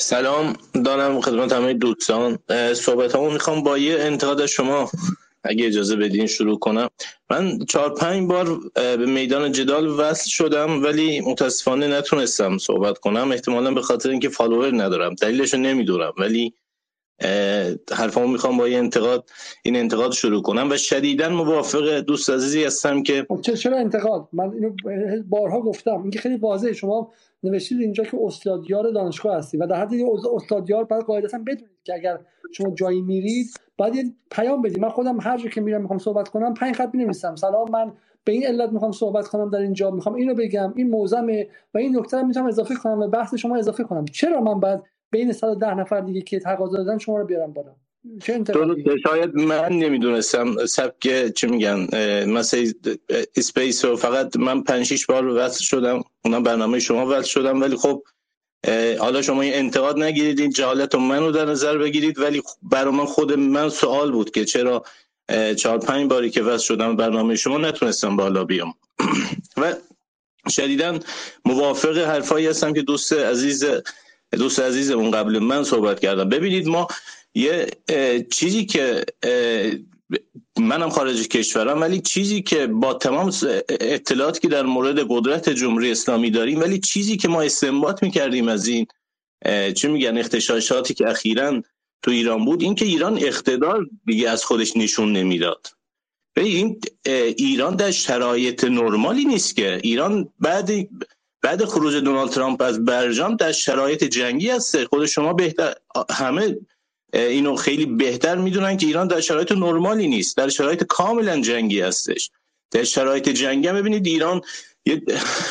سلام. 0.00 0.52
دارم 0.84 1.20
خدمت 1.20 1.52
همه 1.52 1.74
دوستان. 1.74 2.38
صحبت 2.74 3.16
همون 3.16 3.32
می‌خوام 3.32 3.62
با 3.62 3.78
یه 3.78 3.96
انتقاد 3.98 4.46
شما 4.46 4.90
اگه 5.44 5.66
اجازه 5.66 5.96
بدین 5.96 6.26
شروع 6.26 6.58
کنم. 6.58 6.88
من 7.30 7.58
چهار 7.58 7.94
پنج 7.94 8.28
بار 8.28 8.60
به 8.74 9.06
میدان 9.06 9.52
جدال 9.52 9.88
وصل 10.00 10.30
شدم 10.30 10.82
ولی 10.82 11.20
متاسفانه 11.20 11.98
نتونستم 11.98 12.58
صحبت 12.58 12.98
کنم. 12.98 13.32
احتمالا 13.32 13.70
به 13.70 13.82
خاطر 13.82 14.10
اینکه 14.10 14.28
فالوور 14.28 14.82
ندارم. 14.82 15.14
دلیلش 15.14 15.54
رو 15.54 15.60
نمی‌دونم 15.60 16.12
ولی 16.18 16.54
حرفمو 17.92 18.26
می‌خوام 18.26 18.58
با 18.58 18.64
این 18.64 18.78
انتقاد 18.78 19.30
این 19.62 19.76
انتقاد 19.76 20.12
شروع 20.12 20.42
کنم 20.42 20.70
و 20.70 20.76
شدیدا 20.76 21.28
موافق 21.28 21.98
دوست 21.98 22.30
عزیزی 22.30 22.64
هستم 22.64 23.02
که 23.02 23.26
خب 23.28 23.40
چرا 23.40 23.78
انتقاد؟ 23.78 24.28
من 24.32 24.52
اینو 24.52 24.70
بارها 25.28 25.60
گفتم. 25.60 26.02
اینکه 26.02 26.18
خیلی 26.18 26.36
واضحه. 26.36 26.72
شما 26.72 27.10
نوشتید 27.42 27.80
اینجا 27.80 28.04
که 28.04 28.18
استادیار 28.24 28.90
دانشگاه 28.90 29.36
هستی 29.36 29.56
و 29.56 29.66
در 29.66 29.76
حد 29.76 29.90
استادیار 30.34 30.84
بعد 30.84 31.02
قاعدتا 31.02 31.38
بدونید 31.38 31.82
که 31.84 31.94
اگر 31.94 32.18
شما 32.52 32.70
جایی 32.74 33.02
میرید 33.02 33.46
باید 33.76 33.94
یه 33.94 34.04
پیام 34.30 34.62
بدید. 34.62 34.80
من 34.80 34.88
خودم 34.88 35.20
هر 35.20 35.38
جا 35.38 35.48
که 35.48 35.60
میرم 35.60 35.80
می‌خوام 35.80 35.98
صحبت 35.98 36.28
کنم 36.28 36.54
پنج 36.54 36.74
خط 36.74 36.90
می‌نویسم. 36.92 37.36
سلام 37.36 37.70
من 37.70 37.92
به 38.24 38.32
این 38.32 38.46
علت 38.46 38.72
می‌خوام 38.72 38.92
صحبت 38.92 39.28
کنم 39.28 39.50
در 39.50 39.58
اینجا. 39.58 39.90
می‌خوام 39.90 40.14
اینو 40.14 40.34
بگم 40.34 40.72
این 40.76 40.90
موزمه 40.90 41.48
و 41.74 41.78
این 41.78 41.98
نکته 41.98 42.16
رو 42.16 42.26
می‌تونم 42.26 42.46
اضافه 42.46 42.74
کنم 42.74 42.98
و 42.98 43.08
بحث 43.08 43.34
شما 43.34 43.56
اضافه 43.56 43.84
کنم. 43.84 44.04
چرا 44.04 44.40
من 44.40 44.60
بعد 44.60 44.84
بین 45.12 45.32
110 45.32 45.74
نفر 45.74 46.00
دیگه 46.00 46.20
که 46.20 46.40
تقاضا 46.40 46.76
دادن 46.76 46.98
شما 46.98 47.18
رو 47.18 47.26
بیارم 47.26 47.52
بالا. 47.52 47.74
شاید 49.02 49.34
من 49.34 49.68
نمی‌دونستم 49.68 50.66
سبک 50.66 51.28
چه 51.28 51.46
میگن. 51.46 51.86
مثلا 52.24 52.64
space 53.36 53.84
رو 53.84 53.96
فقط 53.96 54.36
من 54.36 54.62
5 54.62 54.86
6 54.86 55.06
بار 55.06 55.26
وصل 55.26 55.64
شدم. 55.64 56.02
اونم 56.24 56.42
برنامه 56.42 56.78
شما 56.78 57.06
وصل 57.06 57.28
شدم. 57.28 57.60
ولی 57.60 57.76
خب 57.76 58.02
حالا 58.98 59.22
شما 59.22 59.42
این 59.42 59.54
انتقاد 59.54 60.02
نگیرید. 60.02 60.40
این 60.40 60.50
جهالت 60.50 60.94
منو 60.94 61.30
در 61.30 61.44
نظر 61.44 61.78
بگیرید. 61.78 62.18
ولی 62.18 62.42
برای 62.62 62.94
من 62.94 63.04
خود 63.04 63.32
من 63.32 63.68
سوال 63.68 64.12
بود 64.12 64.30
که 64.30 64.44
چرا 64.44 64.84
چهار 65.56 65.78
پنج 65.78 66.10
باری 66.10 66.30
که 66.30 66.42
وصل 66.42 66.64
شدم 66.64 66.96
برنامه 66.96 67.36
شما 67.36 67.58
نتونستم 67.58 68.16
بالا 68.16 68.44
بیام. 68.44 68.74
و 69.56 69.74
شدیدا 70.48 70.98
موافق 71.44 71.98
حرفایی 71.98 72.46
هستم 72.46 72.72
که 72.72 72.82
دوست 72.82 73.12
عزیز 73.12 73.64
دوست 74.32 74.60
عزیزمون 74.60 75.10
قبل 75.10 75.38
من 75.38 75.64
صحبت 75.64 76.00
کردم. 76.00 76.28
ببینید 76.28 76.68
ما 76.68 76.88
یه 77.34 77.66
چیزی 78.30 78.66
که 78.66 79.04
منم 80.58 80.90
خارج 80.90 81.28
کشورم 81.28 81.80
ولی 81.80 82.00
چیزی 82.00 82.42
که 82.42 82.66
با 82.66 82.94
تمام 82.94 83.32
اطلاعاتی 83.68 84.40
که 84.40 84.48
در 84.48 84.62
مورد 84.62 85.06
قدرت 85.08 85.48
جمهوری 85.48 85.90
اسلامی 85.90 86.30
داریم 86.30 86.60
ولی 86.60 86.78
چیزی 86.78 87.16
که 87.16 87.28
ما 87.28 87.42
استنباط 87.42 88.02
می‌کردیم 88.02 88.48
از 88.48 88.66
این 88.66 88.86
چه 89.74 89.88
میگن 89.88 90.18
اختشاشاتی 90.18 90.94
که 90.94 91.08
اخیرا 91.10 91.62
تو 92.02 92.10
ایران 92.10 92.44
بود 92.44 92.62
این 92.62 92.74
که 92.74 92.84
ایران 92.84 93.18
اقتدار 93.18 93.86
دیگه 94.06 94.30
از 94.30 94.44
خودش 94.44 94.76
نشون 94.76 95.12
نمی‌داد. 95.12 95.66
این 96.36 96.80
ایران 97.36 97.76
در 97.76 97.90
شرایط 97.90 98.64
نرمالی 98.64 99.24
نیست 99.24 99.56
که. 99.56 99.80
ایران 99.82 100.28
بعد 100.40 100.70
بعد 101.42 101.64
خروج 101.64 101.96
دونالد 101.96 102.30
ترامپ 102.30 102.62
از 102.62 102.84
برجام 102.84 103.36
در 103.36 103.52
شرایط 103.52 104.04
جنگی 104.04 104.50
هست 104.50 104.84
خود 104.84 105.06
شما 105.06 105.32
بهتر 105.32 105.74
همه 106.10 106.56
اینو 107.14 107.56
خیلی 107.56 107.86
بهتر 107.86 108.36
می‌دونن 108.36 108.76
که 108.76 108.86
ایران 108.86 109.08
در 109.08 109.20
شرایط 109.20 109.52
نرمالی 109.52 110.08
نیست. 110.08 110.36
در 110.36 110.48
شرایط 110.48 110.84
کاملا 110.84 111.40
جنگی 111.40 111.80
هستش. 111.80 112.30
در 112.70 112.84
شرایط 112.84 113.28
جنگی 113.28 113.68
هم 113.68 113.74
ببینید 113.74 114.06
ایران 114.06 114.40
یه 114.86 115.02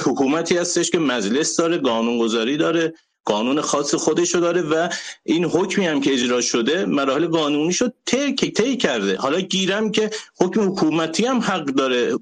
حکومتی 0.03 0.57
هستش 0.57 0.89
که 0.89 0.99
مجلس 0.99 1.55
داره 1.55 1.77
قانونگذاری 1.77 2.57
داره 2.57 2.93
قانون 3.25 3.61
خاص 3.61 3.95
خودشو 3.95 4.39
داره 4.39 4.61
و 4.61 4.89
این 5.23 5.45
حکمی 5.45 5.87
هم 5.87 6.01
که 6.01 6.13
اجرا 6.13 6.41
شده 6.41 6.85
مراحل 6.85 7.27
قانونی 7.27 7.73
شد 7.73 7.93
طی 8.05 8.77
کرده. 8.77 9.17
حالا 9.17 9.39
گیرم 9.39 9.91
که 9.91 10.09
حکم 10.39 10.61
حکومتی 10.61 11.25
هم 11.25 11.39
حق 11.39 11.65
داره 11.65 12.17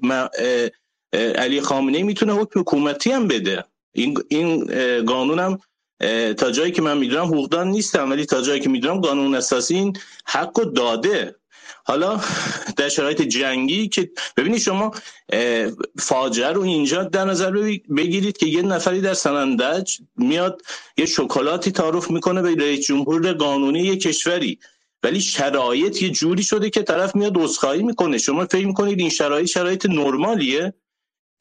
علی 1.13 1.61
خامنه 1.61 2.03
می‌تونه 2.03 2.33
حکم 2.33 2.59
حکومتی 2.59 3.11
هم 3.11 3.27
بده. 3.27 3.63
این 3.93 4.17
این 4.29 4.65
قانون 5.05 5.39
هم 5.39 5.59
تا 6.33 6.51
جایی 6.51 6.71
که 6.71 6.81
من 6.81 6.97
می‌دونم 6.97 7.25
حقوقدان 7.25 7.67
نیستم 7.67 8.09
ولی 8.09 8.25
تا 8.25 8.41
جایی 8.41 8.61
که 8.61 8.69
می‌دونم 8.69 9.01
قانون 9.01 9.35
اساسی 9.35 9.75
این 9.75 9.97
حق 10.25 10.53
داده. 10.53 11.35
حالا 11.83 12.19
در 12.77 12.89
شرایط 12.89 13.21
جنگی 13.21 13.87
که 13.87 14.11
ببینید 14.37 14.59
شما 14.59 14.91
فاجعه 15.99 16.51
رو 16.51 16.61
اینجا 16.61 17.03
در 17.03 17.25
نظر 17.25 17.51
بگیرید 17.97 18.37
که 18.37 18.45
یه 18.45 18.61
نفری 18.61 19.01
در 19.01 19.13
سنندج 19.13 19.97
میاد 20.17 20.61
یه 20.97 21.05
شکلاتی 21.05 21.71
تعارف 21.71 22.11
می‌کنه 22.11 22.41
به 22.41 22.55
رئیس 22.55 22.85
جمهور 22.85 23.33
قانونی 23.33 23.79
یه 23.79 23.97
کشوری. 23.97 24.59
ولی 25.03 25.21
شرایط 25.21 26.01
یه 26.01 26.09
جوری 26.09 26.43
شده 26.43 26.69
که 26.69 26.83
طرف 26.83 27.15
میاد 27.15 27.37
عذرخواهی 27.37 27.83
می‌کنه. 27.83 28.17
شما 28.17 28.45
فکر 28.45 28.67
می‌کنید 28.67 28.99
این 28.99 29.09
شرایط 29.09 29.47
شرایط 29.47 29.85
نرمالیه؟ 29.85 30.73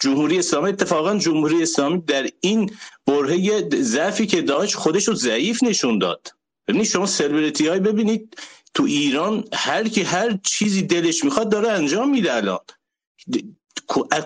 جمهوری 0.00 0.38
اسلامی 0.38 0.68
اتفاقا 0.68 1.18
جمهوری 1.18 1.62
اسلامی 1.62 2.02
در 2.06 2.28
این 2.40 2.70
برهه 3.06 3.68
ضعفی 3.74 4.26
که 4.26 4.42
داشت 4.42 4.74
خودش 4.74 5.08
رو 5.08 5.14
ضعیف 5.14 5.62
نشون 5.62 5.98
داد. 5.98 6.32
ببینید 6.68 6.86
شما 6.88 7.06
سلبریتی 7.06 7.66
های 7.66 7.80
ببینید 7.80 8.36
تو 8.74 8.82
ایران 8.82 9.44
هر 9.52 9.88
کی 9.88 10.02
هر 10.02 10.38
چیزی 10.42 10.82
دلش 10.82 11.24
می‌خواد 11.24 11.48
داره 11.48 11.68
انجام 11.68 12.10
میده 12.10 12.36
الان. 12.36 12.58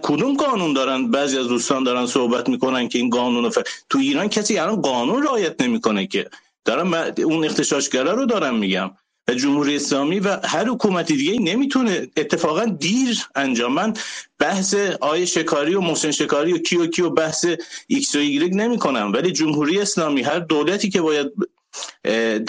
کدوم 0.03 0.37
قانون 0.37 0.73
دارن؟ 0.73 1.11
بعضی 1.11 1.39
از 1.39 1.49
دوستان 1.49 1.85
دارن 1.85 2.07
صحبت 2.07 2.49
می‌کنن 2.49 2.89
که 2.89 2.99
این 2.99 3.11
قانون 3.11 3.51
ف... 3.51 3.59
تو 3.91 3.99
ایران 3.99 4.29
کسی 4.29 4.59
الان 4.59 4.83
قانون 4.83 5.23
رعایت 5.23 5.61
نمی‌کنه 5.63 6.07
که. 6.07 6.31
دارم 6.65 6.95
اون 7.19 7.45
اغتشاشگره 7.45 8.13
رو 8.13 8.27
دارم 8.27 8.59
میگم. 8.59 8.91
جمهوری 9.31 9.77
اسلامی 9.77 10.21
و 10.21 10.37
هر 10.45 10.65
حکومتی 10.65 11.17
دیگه 11.17 11.41
نمی‌تونه 11.41 12.09
اتفاقا 12.17 12.65
دیر 12.65 13.19
انجام. 13.35 13.73
من 13.73 13.95
بحث 14.39 14.75
آقای 15.01 15.27
شکاری 15.27 15.75
و 15.75 15.81
محسن 15.81 16.11
شکاری 16.11 16.53
و 16.53 16.59
کی 16.59 16.87
و 16.87 16.92
کی 16.92 17.06
و 17.06 17.11
بحث 17.11 17.47
ایکس 17.87 18.15
و 18.15 18.19
ایگرگ 18.19 18.55
نمی 18.55 18.79
کنم 18.79 19.13
ولی 19.15 19.33
جمهوری 19.33 19.81
اسلامی 19.81 20.23
هر 20.23 20.39
دولتی 20.39 20.91
که 20.91 21.01
باید 21.01 21.33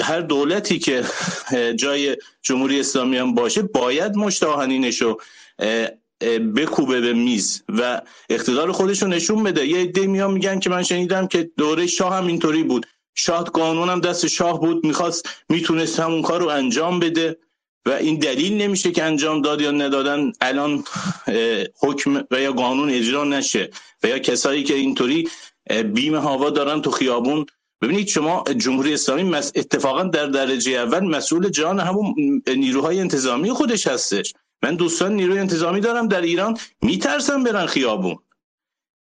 هر 0.02 0.22
دولتی 0.22 0.80
که 0.80 1.04
جای 1.76 2.18
جمهوری 2.42 2.80
اسلامی 2.80 3.18
هم 3.18 3.34
باشه 3.34 3.62
باید 3.62 4.16
مشت 4.16 4.47
آهنینش 4.47 5.02
رو 5.02 5.22
بکوبه 6.56 7.02
به 7.02 7.14
میز 7.14 7.64
و 7.70 8.02
اقتدار 8.30 8.72
خودش 8.72 9.02
رو 9.02 9.08
نشون 9.08 9.44
بده. 9.44 9.68
یه 9.68 9.78
عده 9.78 10.08
میان 10.08 10.32
میگن 10.32 10.60
که 10.60 10.70
من 10.70 10.84
شنیدم 10.84 11.28
که 11.28 11.52
دوره 11.58 11.88
شاه 11.88 12.16
هم 12.16 12.28
اینطوری 12.28 12.64
بود. 12.64 12.86
شاه 13.16 13.44
قانونم 13.44 14.00
دست 14.00 14.28
شاه 14.28 14.60
بود 14.60 14.86
می‌خواست 14.86 15.30
می‌تونست 15.50 16.00
همون 16.00 16.22
کار 16.22 16.40
رو 16.40 16.48
انجام 16.48 17.00
بده 17.00 17.38
و 17.86 17.92
این 17.92 18.20
دلیل 18.20 18.62
نمیشه 18.62 18.92
که 18.92 19.04
انجام 19.04 19.42
داد 19.42 19.62
یا 19.62 19.72
ندادن. 19.72 20.32
الان 20.42 20.84
حکم 21.80 22.24
و 22.32 22.42
یا 22.42 22.52
قانون 22.52 22.90
اجرا 22.90 23.24
نشه 23.24 23.70
و 24.04 24.08
یا 24.08 24.20
کسایی 24.20 24.64
که 24.64 24.74
اینطوری 24.74 25.30
بیم 25.94 26.16
هوا 26.16 26.50
دارن 26.50 26.82
تو 26.82 26.92
خیابون. 26.92 27.46
ببینید 27.82 28.08
شما 28.08 28.44
جمهوری 28.58 28.94
اسلامی 28.94 29.36
اتفاقا 29.36 30.04
در 30.04 30.26
درجه 30.26 30.72
اول 30.72 31.00
مسئول 31.00 31.50
جان 31.50 31.80
همون 31.80 32.42
نیروهای 32.48 33.00
انتظامی 33.00 33.50
خودش 33.50 33.88
هستش. 33.88 34.34
من 34.64 34.76
دوستان 34.76 35.14
نیروی 35.14 35.40
انتظامی 35.40 35.82
دارم 35.82 36.08
در 36.08 36.22
ایران 36.22 36.58
میترسم 36.82 37.44
برن 37.44 37.66
خیابون. 37.66 38.16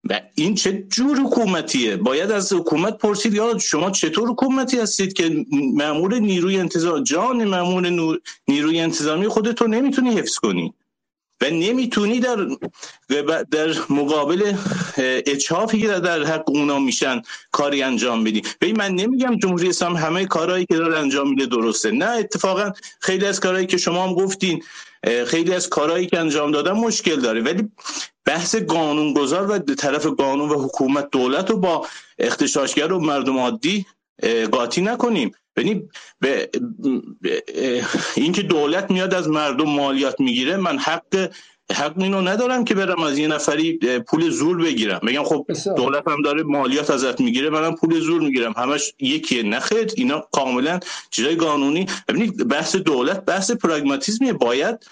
و 0.10 0.22
این 0.36 0.56
چه 0.56 0.86
جور 0.90 1.18
حکومتیه؟ 1.18 1.98
باید 1.98 2.32
از 2.32 2.53
حکومت 2.53 2.98
پرسید 2.98 3.34
یا 3.34 3.57
شما 3.57 3.91
چطور 3.91 4.30
حکومتی 4.30 4.78
هستید 4.78 5.14
که 5.14 5.45
مامور 5.73 6.19
نیروی 6.19 6.57
انتظام 6.57 7.03
جان 7.03 7.44
مامور 7.44 8.19
نیروی 8.48 8.80
انتظامی 8.80 9.28
خودتو 9.28 9.68
نمی‌تونی 9.68 10.10
حفظ 10.10 10.36
کنی؟ 10.36 10.73
و 11.41 11.45
نمی‌تونی 11.45 12.19
در 12.19 12.47
در 13.51 13.76
مقابل 13.89 14.53
اچافی 15.26 15.81
که 15.81 15.88
در 15.88 16.23
حق 16.23 16.49
اونا 16.49 16.80
میشن 16.80 17.22
کاری 17.51 17.84
انجام 17.84 18.23
بدی. 18.23 18.41
و 18.61 18.65
من 18.77 18.91
نمیگم 18.91 19.38
جمهوری 19.38 19.69
اسلام 19.69 19.95
همه 19.95 20.26
کارهایی 20.26 20.65
که 20.65 20.77
داره 20.77 20.99
انجام 20.99 21.30
میده 21.30 21.45
درسته. 21.45 21.91
نه 21.91 22.05
اتفاقا 22.05 22.72
خیلی 22.99 23.26
از 23.26 23.39
کارهایی 23.39 23.68
که 23.68 23.77
شما 23.77 24.03
هم 24.07 24.13
گفتین 24.13 24.63
خیلی 25.27 25.53
از 25.53 25.69
کارهایی 25.69 26.07
که 26.07 26.19
انجام 26.19 26.51
دادن 26.51 26.72
مشکل 26.72 27.15
داره. 27.15 27.41
ولی 27.41 27.72
بحث 28.26 28.55
گذار 29.15 29.51
و 29.51 29.59
طرف 29.59 30.05
قانون 30.05 30.49
و 30.49 30.63
حکومت 30.63 31.09
دولت 31.11 31.49
رو 31.49 31.57
با 31.57 31.88
اختشاشگر 32.19 32.91
و 32.91 32.99
مردم 32.99 33.38
عادی 33.38 33.85
قاطی 34.51 34.81
نکنیم. 34.81 35.31
یعنی 35.57 35.90
به 36.19 36.49
اینکه 38.15 38.41
دولت 38.41 38.91
میاد 38.91 39.14
از 39.14 39.28
مردم 39.28 39.69
مالیات 39.69 40.19
می‌گیره 40.19 40.57
من 40.57 40.78
حق 40.78 41.32
حق 41.73 41.94
اینو 41.98 42.22
ندارم 42.22 42.65
که 42.65 42.76
برم 42.76 43.03
از 43.03 43.18
یه 43.18 43.28
نفری 43.28 43.78
پول 44.07 44.30
زور 44.30 44.57
بگیرم. 44.57 44.99
بگم 45.07 45.23
خب 45.23 45.45
دولت 45.76 46.07
هم 46.07 46.22
داره 46.22 46.44
مالیات 46.44 46.90
ازت 46.90 47.22
می‌گیره 47.22 47.49
منم 47.49 47.76
پول 47.76 47.99
زور 47.99 48.22
می‌گیرم. 48.22 48.53
همش 48.57 48.94
یکیه 48.99 49.44
نخیر 49.44 49.91
اینا 49.95 50.28
کاملا 50.32 50.80
چیزای 51.10 51.36
قانونی. 51.36 51.86
ببینید 52.07 52.48
بحث 52.48 52.76
دولت 52.76 53.26
بحث 53.26 53.52
پراگماتیزمیه. 53.52 54.34
باید 54.34 54.88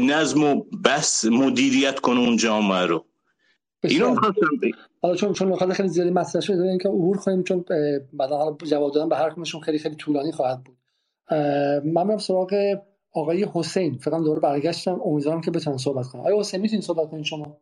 نظم 0.00 0.44
و 0.44 0.64
بحث 0.84 1.24
مدیریت 1.24 2.00
کنه 2.00 2.20
اون 2.20 2.36
جامعه 2.36 2.86
رو. 2.86 3.04
اینو 3.84 4.10
می‌خواستم 4.10 4.60
حالا 5.02 5.14
چون 5.14 5.32
چون 5.32 5.48
مخاطب 5.48 5.72
خیلی 5.72 5.88
زیادی 5.88 6.10
مطرح 6.10 6.42
شده 6.42 6.62
اینکه 6.62 6.88
عبور 6.88 7.18
کنیم 7.18 7.42
چون 7.42 7.64
بعدا 8.12 8.36
حالا 8.36 8.56
جواب 8.66 8.92
دادن 8.92 9.08
به 9.08 9.16
هر 9.16 9.30
کدومشون 9.30 9.60
خیلی 9.60 9.78
خیلی 9.78 9.94
طولانی 9.94 10.32
خواهد 10.32 10.64
بود. 10.64 10.76
من 11.84 12.06
میرم 12.06 12.18
سراغ 12.18 12.78
آقای 13.12 13.46
حسین. 13.54 13.98
فقط 13.98 14.22
دوره 14.22 14.40
برگشتم. 14.40 15.00
امیدوارم 15.04 15.40
که 15.40 15.50
بتونن 15.50 15.76
صحبت 15.76 16.06
کنن. 16.06 16.20
آقای 16.20 16.38
حسین 16.38 16.60
می‌تونید 16.60 16.84
صحبت 16.84 17.10
کنید 17.10 17.24
شما؟ 17.24 17.60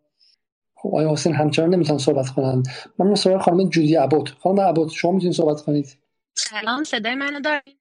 خب 0.75 0.89
آقای 0.89 1.07
حسین 1.07 1.35
همچنان 1.35 1.75
نمی‌تونن 1.75 1.99
صحبت 1.99 2.29
کنن. 2.29 2.63
من 2.99 3.07
میرم 3.07 3.15
سراغ 3.15 3.43
خانم 3.43 3.69
جودی 3.69 3.95
عبود. 3.95 4.31
خانم 4.31 4.61
عبود 4.61 4.91
شما 4.91 5.13
می‌تونید 5.13 5.37
صحبت 5.37 5.61
کنید؟ 5.61 5.99
سلام 6.35 6.85
صدای 6.85 7.15
منو 7.15 7.41
دارید؟ 7.41 7.79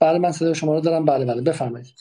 بله 0.00 0.18
من 0.18 0.32
صدای 0.32 0.54
شما 0.54 0.74
رو 0.74 0.80
دارم. 0.80 1.04
بله 1.04 1.24
بله 1.24 1.42
بفرمایید. 1.42 1.94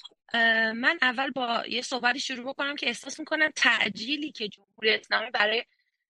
من 0.75 0.97
اول 1.01 1.31
با 1.31 1.63
یه 1.69 1.81
صحبتی 1.81 2.19
شروع 2.19 2.53
بکنم 2.53 2.75
که 2.75 2.87
احساس 2.87 3.19
می‌کنم 3.19 3.49
تعجیلی 3.55 4.31
که 4.31 4.47
جمهوری 4.47 4.89
اسلامی 4.89 5.31
برای 5.31 5.63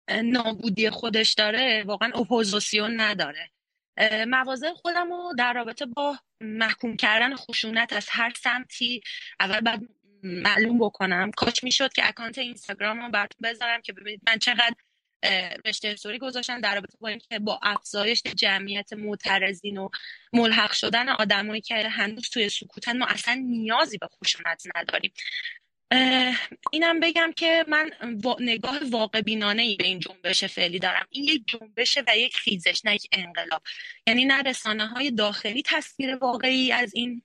نابودی 0.08 0.90
خودش 0.90 1.32
داره 1.32 1.84
واقعا 1.86 2.12
اپوزیسیون 2.14 3.00
نداره. 3.00 3.50
مواضع 4.28 4.72
خودم 4.72 5.12
رو 5.12 5.32
در 5.38 5.52
رابطه 5.52 5.86
با 5.86 6.18
محکوم 6.40 6.96
کردن 6.96 7.36
خشونت 7.36 7.92
از 7.92 8.06
هر 8.10 8.32
سمتی 8.36 9.00
اول 9.40 9.60
بعد 9.60 9.80
معلوم 10.22 10.78
بکنم. 10.78 11.30
کاش 11.30 11.64
می‌شد 11.64 11.92
که 11.92 12.08
اکانت 12.08 12.38
اینستاگرام 12.38 13.00
رو 13.00 13.10
براتون 13.10 13.50
بذارم 13.50 13.82
که 13.82 13.92
ببینید 13.92 14.20
من 14.26 14.38
چقدر 14.38 14.74
رشته 15.66 15.88
استوری 15.88 16.18
گذاشتن 16.18 16.60
در 16.60 16.74
رابطه 16.74 16.98
با 17.00 17.08
اینکه 17.08 17.38
با 17.38 17.60
افزایش 17.62 18.22
جمعیت 18.22 18.92
معترضین 18.92 19.78
و 19.78 19.88
ملحق 20.32 20.72
شدن 20.72 21.08
آدمایی 21.08 21.60
که 21.60 21.88
هنوز 21.88 22.30
توی 22.30 22.48
سکوتن 22.48 22.98
ما 22.98 23.06
اصلا 23.06 23.34
نیازی 23.34 23.98
به 23.98 24.06
خشونت 24.06 24.62
نداریم. 24.76 25.12
اینم 26.72 27.00
بگم 27.00 27.32
که 27.36 27.64
من 27.68 27.90
نگاه 28.40 28.78
واقع 28.90 29.20
بینانه 29.20 29.62
ای 29.62 29.76
به 29.76 29.84
این 29.84 29.98
جنبش 29.98 30.44
فعلی 30.44 30.78
دارم. 30.78 31.06
این 31.10 31.24
یک 31.24 31.42
جنبشه 31.46 32.04
و 32.06 32.16
یک 32.16 32.36
خیزش 32.36 32.84
نه 32.84 32.94
یک 32.94 33.08
انقلاب. 33.12 33.62
یعنی 34.06 34.24
نه 34.24 34.42
رسانه 34.42 34.86
های 34.86 35.10
داخلی 35.10 35.62
تصویر 35.66 36.16
واقعی 36.16 36.72
از 36.72 36.94
این 36.94 37.22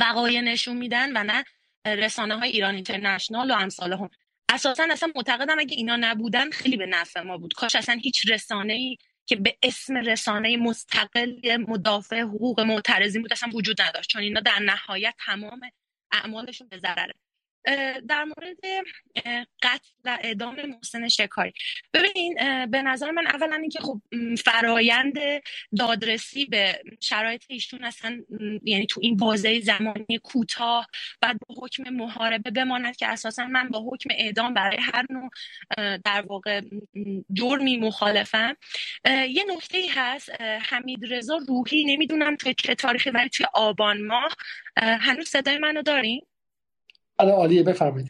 وقایع 0.00 0.40
نشون 0.40 0.76
میدن 0.76 1.16
و 1.16 1.24
نه 1.24 1.44
رسانه 1.86 2.38
های 2.38 2.50
ایران 2.50 2.74
اینترنشنال 2.74 3.50
و 3.50 3.54
امثال 3.54 3.92
هم. 3.92 4.10
اساسا 4.48 4.86
اصلا 4.90 5.12
معتقدم 5.16 5.58
اگه 5.58 5.76
اینا 5.76 5.96
نبودن 5.96 6.50
خیلی 6.50 6.76
به 6.76 6.86
نفع 6.86 7.20
ما 7.20 7.38
بود. 7.38 7.52
کاش 7.52 7.76
اصلا 7.76 7.94
هیچ 7.94 8.30
رسانه 8.30 8.72
ای 8.72 8.98
که 9.26 9.36
به 9.36 9.56
اسم 9.62 9.96
رسانه 9.96 10.56
مستقل 10.56 11.56
مدافع 11.56 12.20
حقوق 12.20 12.60
معترضین 12.60 13.22
بود 13.22 13.32
اصلا 13.32 13.50
وجود 13.54 13.82
نداشت 13.82 14.10
چون 14.10 14.22
اینا 14.22 14.40
در 14.40 14.58
نهایت 14.58 15.14
تمام 15.26 15.60
اعمالشون 16.12 16.68
به 16.68 16.78
ضرره. 16.78 17.14
در 18.08 18.24
مورد 18.24 18.86
قتل 19.62 20.08
اعدام 20.22 20.56
محسن 20.66 21.08
شکاری. 21.08 21.52
ببینین 21.94 22.34
به 22.66 22.82
نظر 22.82 23.10
من 23.10 23.26
اولا 23.26 23.56
اینکه 23.56 23.80
خب 23.80 24.00
فرایند 24.44 25.18
دادرسی 25.78 26.44
به 26.44 26.82
شرایط 27.00 27.44
ایشون 27.48 27.84
اصلا 27.84 28.22
یعنی 28.62 28.86
تو 28.86 29.00
این 29.02 29.16
بازه 29.16 29.60
زمانی 29.60 30.20
کوتاه 30.22 30.86
بعد 31.20 31.36
با 31.48 31.54
حکم 31.62 31.82
محاربه 31.90 32.50
بماند 32.50 32.96
که 32.96 33.06
اساسا 33.06 33.46
من 33.46 33.68
با 33.68 33.84
حکم 33.92 34.10
اعدام 34.18 34.54
برای 34.54 34.78
هر 34.80 35.06
نوع 35.10 35.30
در 36.04 36.24
واقع 36.26 36.60
جرمی 37.32 37.76
مخالفم. 37.76 38.56
یه 39.06 39.44
نکته 39.48 39.78
ای 39.78 39.88
هست 39.88 40.30
حمید 40.40 41.12
رضا 41.14 41.40
روحی 41.48 41.84
نمی‌دونم 41.84 42.36
توی 42.36 42.54
چه 42.54 42.74
تاریخی 42.74 43.10
ولی 43.10 43.28
توی 43.28 43.46
آبان 43.54 44.06
ماه 44.06 44.36
هنوز 44.76 45.28
صدای 45.28 45.58
منو 45.58 45.82
دارین؟ 45.82 46.26
آره، 47.18 47.32
عالیه 47.32 47.62
بفرمایید. 47.62 48.08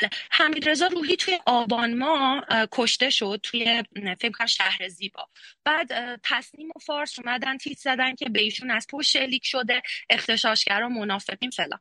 بله. 0.00 0.10
حمید 0.30 0.68
رضا 0.68 0.86
روحی 0.86 1.16
توی 1.16 1.38
آبان 1.46 1.98
ما 1.98 2.44
کشته 2.72 3.10
شد 3.10 3.40
توی 3.42 3.84
فکر 4.20 4.46
شهر 4.46 4.88
زیبا. 4.88 5.28
بعد 5.64 6.20
تصنیم 6.24 6.68
و 6.68 6.78
فارس 6.78 7.18
اومدن 7.18 7.58
تیت 7.58 7.78
زدن 7.78 8.14
که 8.14 8.28
به 8.28 8.40
ایشون 8.40 8.70
از 8.70 8.86
پشت 8.90 9.10
شلیک 9.10 9.46
شده 9.46 9.82
اختشاشگرا 10.10 10.88
منافقین 10.88 11.50
فلان. 11.50 11.80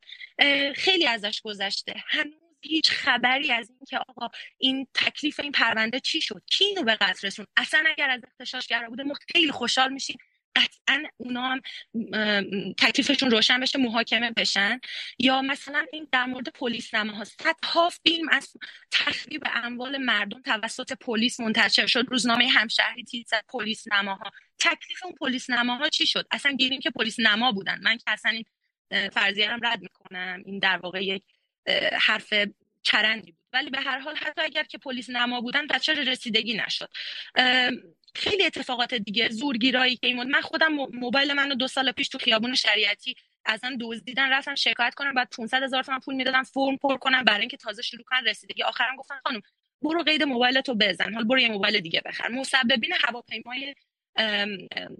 خیلی 0.73 1.07
ازش 1.07 1.41
گذشته. 1.41 2.03
هنوز 2.07 2.34
هیچ 2.61 2.91
خبری 2.91 3.52
از 3.52 3.69
این 3.69 3.80
که 3.90 3.98
آقا 3.98 4.27
این 4.57 4.88
تکلیف 4.94 5.40
این 5.40 5.52
پرونده 5.52 5.99
چی 5.99 6.22
شد؟ 6.22 6.41
کی 6.45 6.65
اینو 6.65 6.84
به 6.84 6.95
قتل 6.95 7.27
رسون 7.27 7.45
اصلا 7.57 7.84
اگر 7.88 8.10
از 8.10 8.22
اختشاشگرا 8.23 8.90
بوده 8.90 9.03
ما 9.03 9.14
خیلی 9.34 9.52
خوشحال 9.52 9.94
میشیم 9.94 10.18
قطعا 10.56 11.04
اونا 11.18 11.42
هم 11.42 11.62
تکلیفشون 12.78 13.32
روشن 13.32 13.60
بشه 13.60 13.80
محاکمه 13.80 14.32
بشن. 14.32 14.80
یا 15.20 15.42
مثلا 15.42 15.86
این 15.94 16.08
در 16.12 16.26
مورد 16.26 16.50
پلیس 16.50 16.94
ها 16.94 17.24
صدها 17.24 17.90
فیلم 17.90 18.30
از 18.30 18.58
تخریب 18.92 19.44
اموال 19.46 19.98
مردم 19.98 20.42
توسط 20.42 20.94
پلیس 20.94 21.40
منتشر 21.40 21.88
شد. 21.88 22.06
روزنامه 22.08 22.48
همشهری 22.48 23.04
تیز 23.04 23.30
پلیس 23.50 23.88
نماها 23.92 24.32
تکلیف 24.60 25.04
اون 25.04 25.16
پلیس 25.16 25.50
نماها 25.50 25.90
چی 25.90 26.08
شد؟ 26.08 26.28
اصلا 26.32 26.52
گیریم 26.52 26.80
که 26.80 26.90
پلیس 26.90 27.20
نما 27.20 27.52
بودن. 27.52 27.80
من 27.84 27.98
که 27.98 28.04
اصلا 28.08 28.32
این 28.32 28.46
فرضیه 29.10 29.50
رد 29.64 29.82
می‌کنم. 29.82 30.44
این 30.46 30.60
در 30.60 30.78
واقع 30.78 31.04
یک 31.04 31.24
حرف 32.02 32.34
چرندی 32.84 33.36
ولی 33.54 33.70
به 33.70 33.80
هر 33.80 34.00
حال 34.00 34.16
حتی 34.16 34.42
اگر 34.42 34.64
که 34.64 34.78
پلیس 34.78 35.10
نما 35.10 35.42
بودن 35.42 35.68
بچه 35.68 35.94
رسیدگی 35.94 36.54
نشد. 36.54 36.90
خیلی 38.16 38.46
اتفاقات 38.46 38.94
دیگه 38.94 39.30
زورگیرایی 39.30 39.96
که 39.96 40.08
این 40.08 40.24
من 40.24 40.42
خودم 40.42 40.74
موبایل 40.74 41.34
منو 41.34 41.56
دو 41.56 41.68
سال 41.68 41.92
پیش 41.92 42.10
تو 42.10 42.18
خیابون 42.18 42.56
شریعتی 42.56 43.16
ازم 43.46 43.78
دزدیدن 43.82 44.30
رفتم 44.30 44.56
شکایت 44.56 44.94
کنم 44.94 45.14
بعد 45.14 45.30
500 45.38 45.64
هزار 45.64 45.84
تومن 45.84 46.00
پول 46.00 46.16
می‌دادم 46.16 46.44
فرم 46.44 46.78
پر 46.78 46.98
کنم 46.98 47.24
برای 47.24 47.40
اینکه 47.40 47.58
تازه 47.58 47.82
شروع 47.82 48.04
کنن 48.04 48.26
رسیدگی. 48.26 48.64
آخرم 48.64 48.96
گفتن 48.96 49.20
خانم 49.24 49.42
برو 49.82 50.04
قید 50.04 50.24
موبایل 50.24 50.62
تو 50.62 50.76
بزن. 50.76 51.14
حال 51.14 51.24
برو 51.24 51.40
یه 51.40 51.50
موبایل 51.50 51.80
دیگه 51.80 52.02
بخر. 52.06 52.28
مسببین 52.28 52.94
هواپیمای 53.08 53.76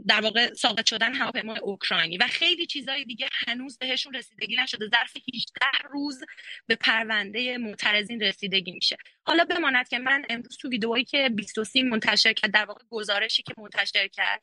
در 0.08 0.22
واقع 0.22 0.54
ساقط 0.54 0.90
شدن 0.90 1.14
هواپیمای 1.14 1.60
اوکراینی. 1.60 2.18
و 2.18 2.28
خیلی 2.28 2.66
چیزهای 2.66 3.06
دیگه 3.06 3.28
هنوز 3.48 3.78
بهشون 3.78 4.14
رسیدگی 4.14 4.56
نشده. 4.56 4.88
ظرف 4.88 5.18
18 5.34 5.66
روز 5.90 6.24
به 6.68 6.76
پرونده 6.76 7.58
معترضین 7.58 8.22
رسیدگی 8.22 8.72
میشه. 8.72 8.98
حالا 9.24 9.46
بماند 9.46 9.88
که 9.88 10.00
من 10.00 10.26
امروز 10.30 10.58
تو 10.58 10.70
ویدئویی 10.70 11.04
که 11.04 11.30
23 11.30 11.84
منتشر 11.84 12.34
کرد 12.34 12.52
در 12.52 12.66
واقع 12.66 12.84
گزارشی 12.90 13.44
که 13.44 13.54
منتشر 13.58 14.08
کرد 14.08 14.41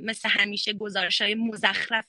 مثل 0.00 0.28
همیشه 0.28 0.72
گزارش 0.72 1.20
های 1.20 1.34
مزخرف 1.34 2.06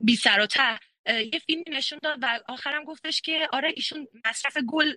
بی 0.00 0.16
سر 0.16 0.40
و 0.40 0.78
یه 1.06 1.38
فیلمی 1.46 1.64
نشون 1.70 1.98
داد 2.02 2.18
و 2.22 2.40
آخرم 2.48 2.84
گفتش 2.84 3.20
که 3.20 3.48
آره 3.52 3.72
ایشون 3.76 4.08
مصرف 4.24 4.56
گل 4.66 4.92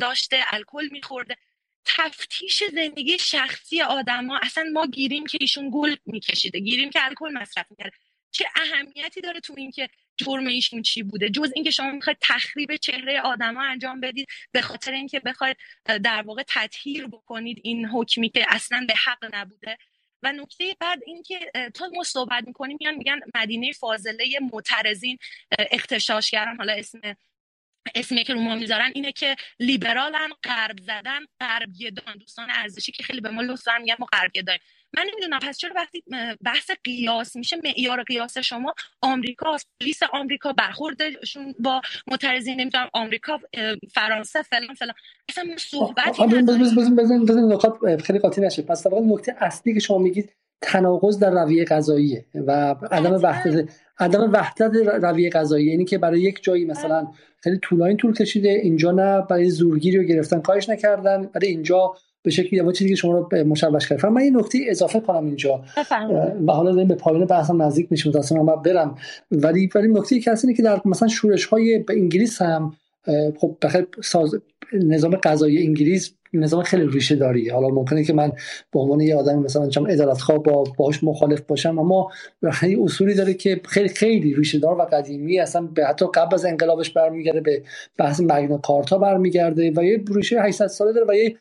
داشته 0.00 0.40
الکل 0.50 0.88
میخورده. 0.92 1.36
تفتیش 1.84 2.62
زندگی 2.74 3.18
شخصی 3.18 3.82
آدما 3.82 4.38
اصلا 4.42 4.64
ما 4.72 4.86
گیریم 4.86 5.26
که 5.26 5.38
ایشون 5.40 5.70
گل 5.74 5.96
میکشیده 6.06 6.58
گیریم 6.58 6.90
که 6.90 7.04
الکل 7.04 7.32
مصرف 7.32 7.66
می‌کرده 7.70 7.96
چه 8.30 8.44
اهمیتی 8.56 9.20
داره 9.20 9.40
تو 9.40 9.54
اینکه 9.56 9.88
جرم 10.16 10.46
ایشون 10.46 10.82
چی 10.82 11.02
بوده؟ 11.02 11.30
جز 11.30 11.52
اینکه 11.54 11.70
شما 11.70 11.90
می‌خواید 11.90 12.18
تخریب 12.20 12.76
چهره 12.76 13.20
آدما 13.20 13.62
انجام 13.62 14.00
بدید 14.00 14.26
به 14.52 14.60
خاطر 14.60 14.92
اینکه 14.92 15.20
بخواید 15.20 15.56
در 15.84 16.22
واقع 16.22 16.42
تطهیر 16.48 17.06
بکنید 17.06 17.60
این 17.62 17.86
حکمی 17.86 18.28
که 18.30 18.46
اصلا 18.48 18.84
به 18.88 18.94
حق 19.04 19.34
نبوده. 19.34 19.78
و 20.22 20.32
نکته 20.32 20.76
بعد 20.80 21.00
اینکه 21.06 21.50
تا 21.74 21.88
ما 21.94 22.02
صحبت 22.02 22.44
می‌کنیم 22.46 22.76
میان 22.80 22.94
میگن 22.94 23.20
مدینه 23.34 23.72
فاضله 23.72 24.38
معترضین 24.52 25.18
اختشاشگران. 25.58 26.56
حالا 26.56 26.72
اسم 26.72 27.00
اسمی 27.94 28.24
که 28.24 28.34
رو 28.34 28.40
ما 28.40 28.54
می‌ذارن 28.54 28.92
اینه 28.94 29.12
که 29.12 29.36
لیبرالن 29.60 30.28
غرب 30.44 30.78
زدن 30.80 31.20
غرب 31.40 31.68
گدان 31.80 32.16
دوستان 32.20 32.50
ارزشی 32.50 32.92
که 32.92 33.02
خیلی 33.02 33.20
به 33.20 33.30
ما 33.30 33.42
لطف 33.42 33.64
دارن 33.64 33.82
میگن 33.82 33.94
ما 33.98 34.06
غرب 34.12 34.32
گداییم 34.32 34.60
من 34.96 35.06
نمی‌دونم 35.12 35.38
پس 35.38 35.58
چرا 35.58 35.72
وقتی 35.76 36.04
بحث 36.44 36.70
قیاس 36.84 37.36
میشه 37.36 37.56
معیار 37.64 38.02
قیاس 38.02 38.38
شما 38.38 38.74
آمریکا 39.02 39.56
پلیس 39.80 40.02
آمریکا 40.12 40.52
برخوردشون 40.52 41.54
با 41.58 41.80
معترضین 42.06 42.60
نمی‌دونم 42.60 42.90
آمریکا 42.92 43.40
فرانسه 43.92 44.42
فلان 44.42 44.74
فلان. 44.74 44.94
اصلا 45.28 45.56
صحبت 45.56 46.20
بزن 46.20 46.96
بزن 46.96 47.24
بزن 47.24 47.52
نکات 47.52 48.02
خیلی 48.02 48.18
قاطی 48.18 48.40
نشه. 48.40 48.62
پس 48.62 48.86
نکته 48.86 49.36
اصلی 49.40 49.74
که 49.74 49.80
شما 49.80 49.98
میگید 49.98 50.32
تناقض 50.60 51.18
در 51.18 51.30
رویه 51.30 51.64
قضاییه 51.64 52.24
و 52.46 52.74
عدم 52.90 53.12
وحدت 53.22 53.68
عدم 53.98 54.32
وحدت 54.32 54.70
رویه 55.02 55.30
قضایی 55.30 55.66
یعنی 55.66 55.84
که 55.84 55.98
برای 55.98 56.20
یک 56.20 56.42
جایی 56.42 56.64
مثلا 56.64 57.06
خیلی 57.40 57.58
طولانی 57.62 57.96
طول 57.96 58.14
کشیده 58.14 58.48
اینجا 58.48 58.92
نه 58.92 59.20
برای 59.20 59.50
زورگیری 59.50 59.96
رو 59.96 60.02
گرفتن 60.02 60.40
کارش 60.40 60.68
نکردن 60.68 61.22
برای 61.22 61.48
اینجا 61.48 61.94
به 62.22 62.30
شکلی 62.30 62.60
اما 62.60 62.72
چیزی 62.72 62.90
که 62.90 62.96
شما 62.96 63.18
رو 63.18 63.44
مشوش 63.46 63.88
کردم 63.88 64.12
من 64.12 64.20
این 64.20 64.36
نکته 64.36 64.58
اضافه 64.68 65.00
کنم 65.00 65.26
اینجا. 65.26 65.64
و 66.46 66.52
حالا 66.52 66.72
داریم 66.72 66.88
به 66.88 66.94
پایان 66.94 67.24
بحثم 67.24 67.62
نزدیک 67.62 67.86
میشیم 67.90 68.12
متأسفانه 68.12 68.42
من 68.42 68.62
برم. 68.62 68.94
ولی 69.30 69.68
ولی 69.74 69.88
نکته 69.88 70.20
که 70.20 70.34
اینه 70.44 70.56
که 70.56 70.62
در 70.62 70.80
مثلا 70.84 71.08
شورش 71.08 71.44
های 71.44 71.78
به 71.78 71.94
انگلیس 71.94 72.42
هم 72.42 72.72
خب 73.38 73.56
بخیر 73.62 73.86
ساز 74.02 74.34
نظام 74.72 75.16
قضایی 75.16 75.66
انگلیس 75.66 76.14
نظام 76.38 76.62
خیلی 76.62 76.86
ریشه 76.86 77.16
داری. 77.16 77.48
حالا 77.48 77.68
ممکنه 77.68 78.04
که 78.04 78.12
من 78.12 78.32
به 78.72 78.80
عنوان 78.80 79.00
یه 79.00 79.16
آدم 79.16 79.38
مثلا 79.38 79.68
چم 79.68 79.86
ادالت 79.88 80.26
با 80.26 80.64
باهاش 80.78 81.04
مخالف 81.04 81.40
باشم 81.40 81.78
اما 81.78 82.10
یه 82.62 82.82
اصولی 82.82 83.14
داره 83.14 83.34
که 83.34 83.60
خیلی 83.64 83.88
خیلی 83.88 84.34
ریشه 84.34 84.58
دار 84.58 84.78
و 84.78 84.82
قدیمی 84.82 85.40
اصلا 85.40 85.62
به 85.62 85.86
حتی 85.86 86.06
قبل 86.14 86.34
از 86.34 86.44
انقلابش 86.44 86.90
برمیگرده 86.90 87.40
به 87.40 87.62
بحث 87.96 88.20
مگنا 88.20 88.58
کارتا 88.58 88.98
برمیگرده 88.98 89.72
و 89.76 89.84
یه 89.84 90.04
ریشه 90.14 90.40
800 90.40 90.66
ساله 90.66 90.92
داره 90.92 91.06
و 91.08 91.14
یه 91.14 91.36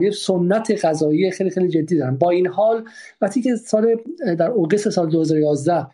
یه 0.00 0.10
سنت 0.10 0.84
غذایی 0.84 1.30
خیلی 1.30 1.50
خیلی 1.50 1.68
جدی 1.68 1.96
دارن. 1.96 2.16
با 2.16 2.30
این 2.30 2.46
حال 2.46 2.84
وقتی 3.20 3.42
که 3.42 3.56
سال 3.56 3.96
در 4.38 4.50
اوگست 4.50 4.90
سال 4.90 5.10
2011 5.10 5.86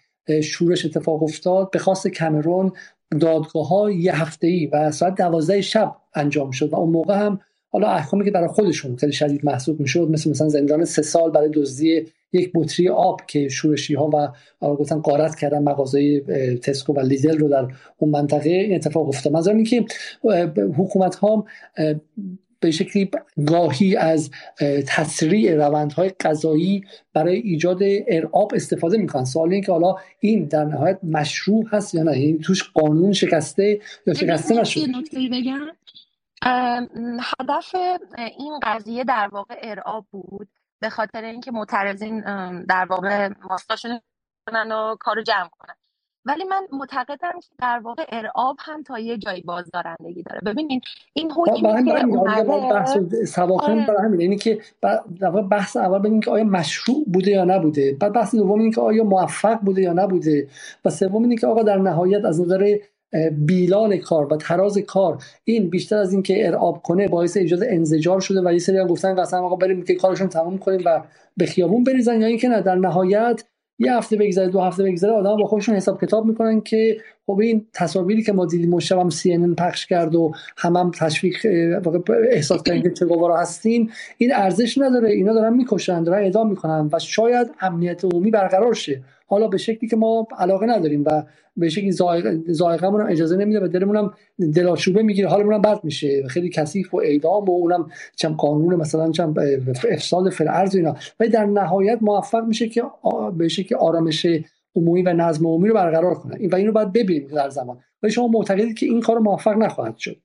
شورش 0.42 0.84
اتفاق 0.84 1.22
افتاد 1.22 1.70
به 1.70 1.78
خواست 1.78 2.08
کمرون 2.08 2.72
دادگاه 3.20 3.68
ها 3.68 3.90
یه 3.90 4.22
هفته 4.22 4.46
ای 4.46 4.66
و 4.66 4.90
ساعت 4.90 5.14
دوازده 5.14 5.60
شب 5.60 5.96
انجام 6.14 6.50
شد 6.50 6.72
و 6.72 6.76
اون 6.76 6.90
موقع 6.90 7.18
هم 7.18 7.40
حالا 7.74 7.88
احکامی 7.88 8.24
که 8.24 8.30
برای 8.30 8.48
خودشون 8.48 8.96
خیلی 8.96 9.12
شدید 9.12 9.44
محسوب 9.44 9.80
می‌شد 9.80 10.08
مثل 10.10 10.30
مثلا 10.30 10.48
زندان 10.48 10.84
سه 10.84 11.02
سال 11.02 11.30
برای 11.30 11.50
دزدی 11.54 12.06
یک 12.32 12.50
بطری 12.54 12.88
آب 12.88 13.20
که 13.26 13.48
شورشی 13.48 13.94
ها 13.94 14.10
و 14.14 14.28
گفتن 14.74 15.00
قارت 15.00 15.36
کردن 15.36 15.58
مغازه 15.58 16.20
تسکو 16.62 16.92
و 16.92 17.00
لیدل 17.00 17.38
رو 17.38 17.48
در 17.48 17.68
اون 17.98 18.10
منطقه 18.10 18.50
این 18.50 18.74
اتفاق 18.74 19.08
افتاد. 19.08 19.32
منظورم 19.32 19.56
این 19.56 19.64
که 19.64 19.84
حکومت 20.76 21.14
ها 21.14 21.46
به 22.60 22.70
شکلی 22.70 23.10
گاهی 23.46 23.96
از 23.96 24.30
تسریع 24.86 25.54
روندهای 25.54 26.08
قضایی 26.08 26.82
برای 27.12 27.36
ایجاد 27.36 27.78
ارعاب 28.08 28.52
استفاده 28.54 28.98
می‌کنن. 28.98 29.24
سوال 29.24 29.52
این 29.52 29.62
که 29.62 29.72
حالا 29.72 29.96
این 30.20 30.44
در 30.44 30.64
نهایت 30.64 30.98
مشروع 31.02 31.64
هست 31.70 31.94
یا 31.94 32.02
نه؟ 32.02 32.10
این 32.10 32.28
یعنی 32.28 32.38
توش 32.38 32.70
قانون 32.74 33.12
شکسته 33.12 33.80
یا 34.06 34.14
شکسته 34.14 34.60
نشده؟ 34.60 34.86
هدف 36.42 37.74
این 38.38 38.60
قضیه 38.62 39.04
در 39.04 39.28
واقع 39.32 39.58
ارعاب 39.62 40.06
بود 40.10 40.48
به 40.80 40.90
خاطر 40.90 41.24
اینکه 41.24 41.50
معترضین 41.50 42.20
در 42.64 42.86
واقع 42.90 43.28
ماستاشون 43.50 44.00
کنن 44.46 44.72
و 44.72 44.96
کارو 45.00 45.22
جمع 45.22 45.48
کنن. 45.58 45.74
ولی 46.26 46.44
من 46.44 46.66
معتقدم 46.72 47.40
که 47.40 47.48
در 47.58 47.78
واقع 47.78 48.04
ارعاب 48.08 48.56
هم 48.60 48.82
تا 48.82 48.98
یه 48.98 49.18
جایی 49.18 49.42
بازدارندگی 49.42 50.22
داره. 50.22 50.40
ببینین 50.46 50.80
این 51.12 51.32
حکمی 51.32 51.84
که 51.84 52.04
اومده 52.06 52.72
بحث 52.72 52.96
آره. 53.38 53.86
برای 53.86 54.04
همین 54.04 54.20
یعنی 54.20 54.36
که 54.36 54.60
در 55.20 55.28
واقع 55.28 55.42
بحث 55.42 55.76
اول 55.76 55.98
ببینیم 55.98 56.20
که 56.20 56.30
آیا 56.30 56.44
مشروع 56.44 57.04
بوده 57.12 57.30
یا 57.30 57.44
نبوده. 57.44 57.96
بعد 58.00 58.12
بحث 58.12 58.34
دوم 58.34 58.60
اینه 58.60 58.74
که 58.74 58.80
آیا 58.80 59.04
موفق 59.04 59.60
بوده 59.60 59.82
یا 59.82 59.92
نبوده. 59.92 60.48
و 60.84 60.90
سوم 60.90 61.22
اینه 61.22 61.36
که 61.36 61.46
آقا 61.46 61.62
در 61.62 61.78
نهایت 61.78 62.24
از 62.24 62.40
نظر 62.40 62.78
بیلان 63.38 63.96
کار 63.96 64.32
و 64.32 64.36
تراز 64.36 64.78
کار 64.78 65.18
این 65.44 65.70
بیشتر 65.70 65.96
از 65.96 66.12
اینکه 66.12 66.46
ارعاب 66.46 66.82
کنه 66.82 67.08
باعث 67.08 67.36
ایجاد 67.36 67.64
انزجار 67.64 68.20
شده 68.20 68.42
و 68.44 68.52
یه 68.52 68.58
سری 68.58 68.78
هم 68.78 68.86
گفتن 68.86 69.14
قسم 69.14 69.36
آقا 69.36 69.56
بریم 69.56 69.82
که 69.82 69.94
کارشون 69.94 70.28
تمام 70.28 70.58
کنیم 70.58 70.80
و 70.84 71.02
به 71.36 71.46
خیابون 71.46 71.84
بریزن 71.84 72.20
یا 72.20 72.26
اینکه 72.26 72.48
نه. 72.48 72.62
در 72.62 72.74
نهایت 72.74 73.44
یه 73.78 73.96
هفته 73.96 74.16
بگذره 74.16 74.48
دو 74.48 74.60
هفته 74.60 74.82
بگذره 74.82 75.12
آدم 75.12 75.36
با 75.36 75.44
خودشون 75.46 75.74
حساب 75.74 76.00
کتاب 76.00 76.26
می‌کنن 76.26 76.60
که 76.60 76.96
خب 77.26 77.38
این 77.40 77.66
تصاویری 77.72 78.22
که 78.22 78.32
ما 78.32 78.46
دیدیم 78.46 78.70
مشتبه 78.70 79.00
هم 79.00 79.10
سی 79.10 79.54
پخش 79.54 79.86
کرد 79.86 80.14
و 80.14 80.32
هم 80.56 80.76
هم 80.76 80.90
تشویق 80.90 81.36
احساس 82.30 82.62
کردن 82.62 82.82
که 82.82 82.90
چه 82.90 83.06
گوارا 83.06 83.36
هستیم 83.36 83.90
این 84.18 84.34
ارزش 84.34 84.78
نداره. 84.78 85.10
اینا 85.10 85.34
دارن 85.34 85.54
می‌کشن 85.54 86.02
دارن 86.02 86.22
اعدام 86.22 86.50
می‌کنن 86.50 86.88
و 86.92 86.98
شاید 86.98 87.50
امنیت 87.60 88.04
عمومی 88.04 88.30
برقرار 88.30 88.74
شه. 88.74 89.02
حالا 89.26 89.48
به 89.48 89.58
شکلی 89.58 89.88
که 89.88 89.96
ما 89.96 90.26
علاقه 90.38 90.66
نداریم 90.66 91.04
و 91.06 91.22
به 91.56 91.68
شکلی 91.68 91.92
زائقمون 92.48 93.00
اجازه 93.10 93.36
نمیده 93.36 93.64
و 93.64 93.68
دلمون 93.68 93.96
هم 93.96 94.14
دلاشوبه 94.54 95.02
می‌گیره. 95.02 95.28
حالمون 95.28 95.54
هم 95.54 95.62
بد 95.62 95.84
میشه. 95.84 96.28
خیلی 96.28 96.48
کثیف 96.48 96.94
و 96.94 96.96
اعدام 96.96 97.44
و 97.44 97.50
اونم 97.50 97.90
چم 98.16 98.34
قانون 98.34 98.74
مثلا 98.74 99.10
چم 99.10 99.34
افساد 99.90 100.30
فرعرض 100.30 100.76
اینا. 100.76 100.96
ولی 101.20 101.30
در 101.30 101.44
نهایت 101.44 101.98
موفق 102.00 102.44
میشه 102.44 102.68
که 102.68 102.82
به 103.36 103.48
شکلی 103.48 103.78
آرامش 103.78 104.26
عمومی 104.76 105.02
و 105.02 105.12
نظم 105.12 105.46
عمومی 105.46 105.68
رو 105.68 105.74
برقرار 105.74 106.14
کنه. 106.14 106.48
و 106.48 106.56
اینو 106.56 106.72
باید 106.72 106.92
ببینیم 106.92 107.28
در 107.28 107.50
زمان. 107.50 107.78
ولی 108.02 108.12
شما 108.12 108.28
معتقدید 108.28 108.78
که 108.78 108.86
این 108.86 109.00
کار 109.00 109.18
موفق 109.18 109.56
نخواهد 109.56 109.96
شد. 109.96 110.16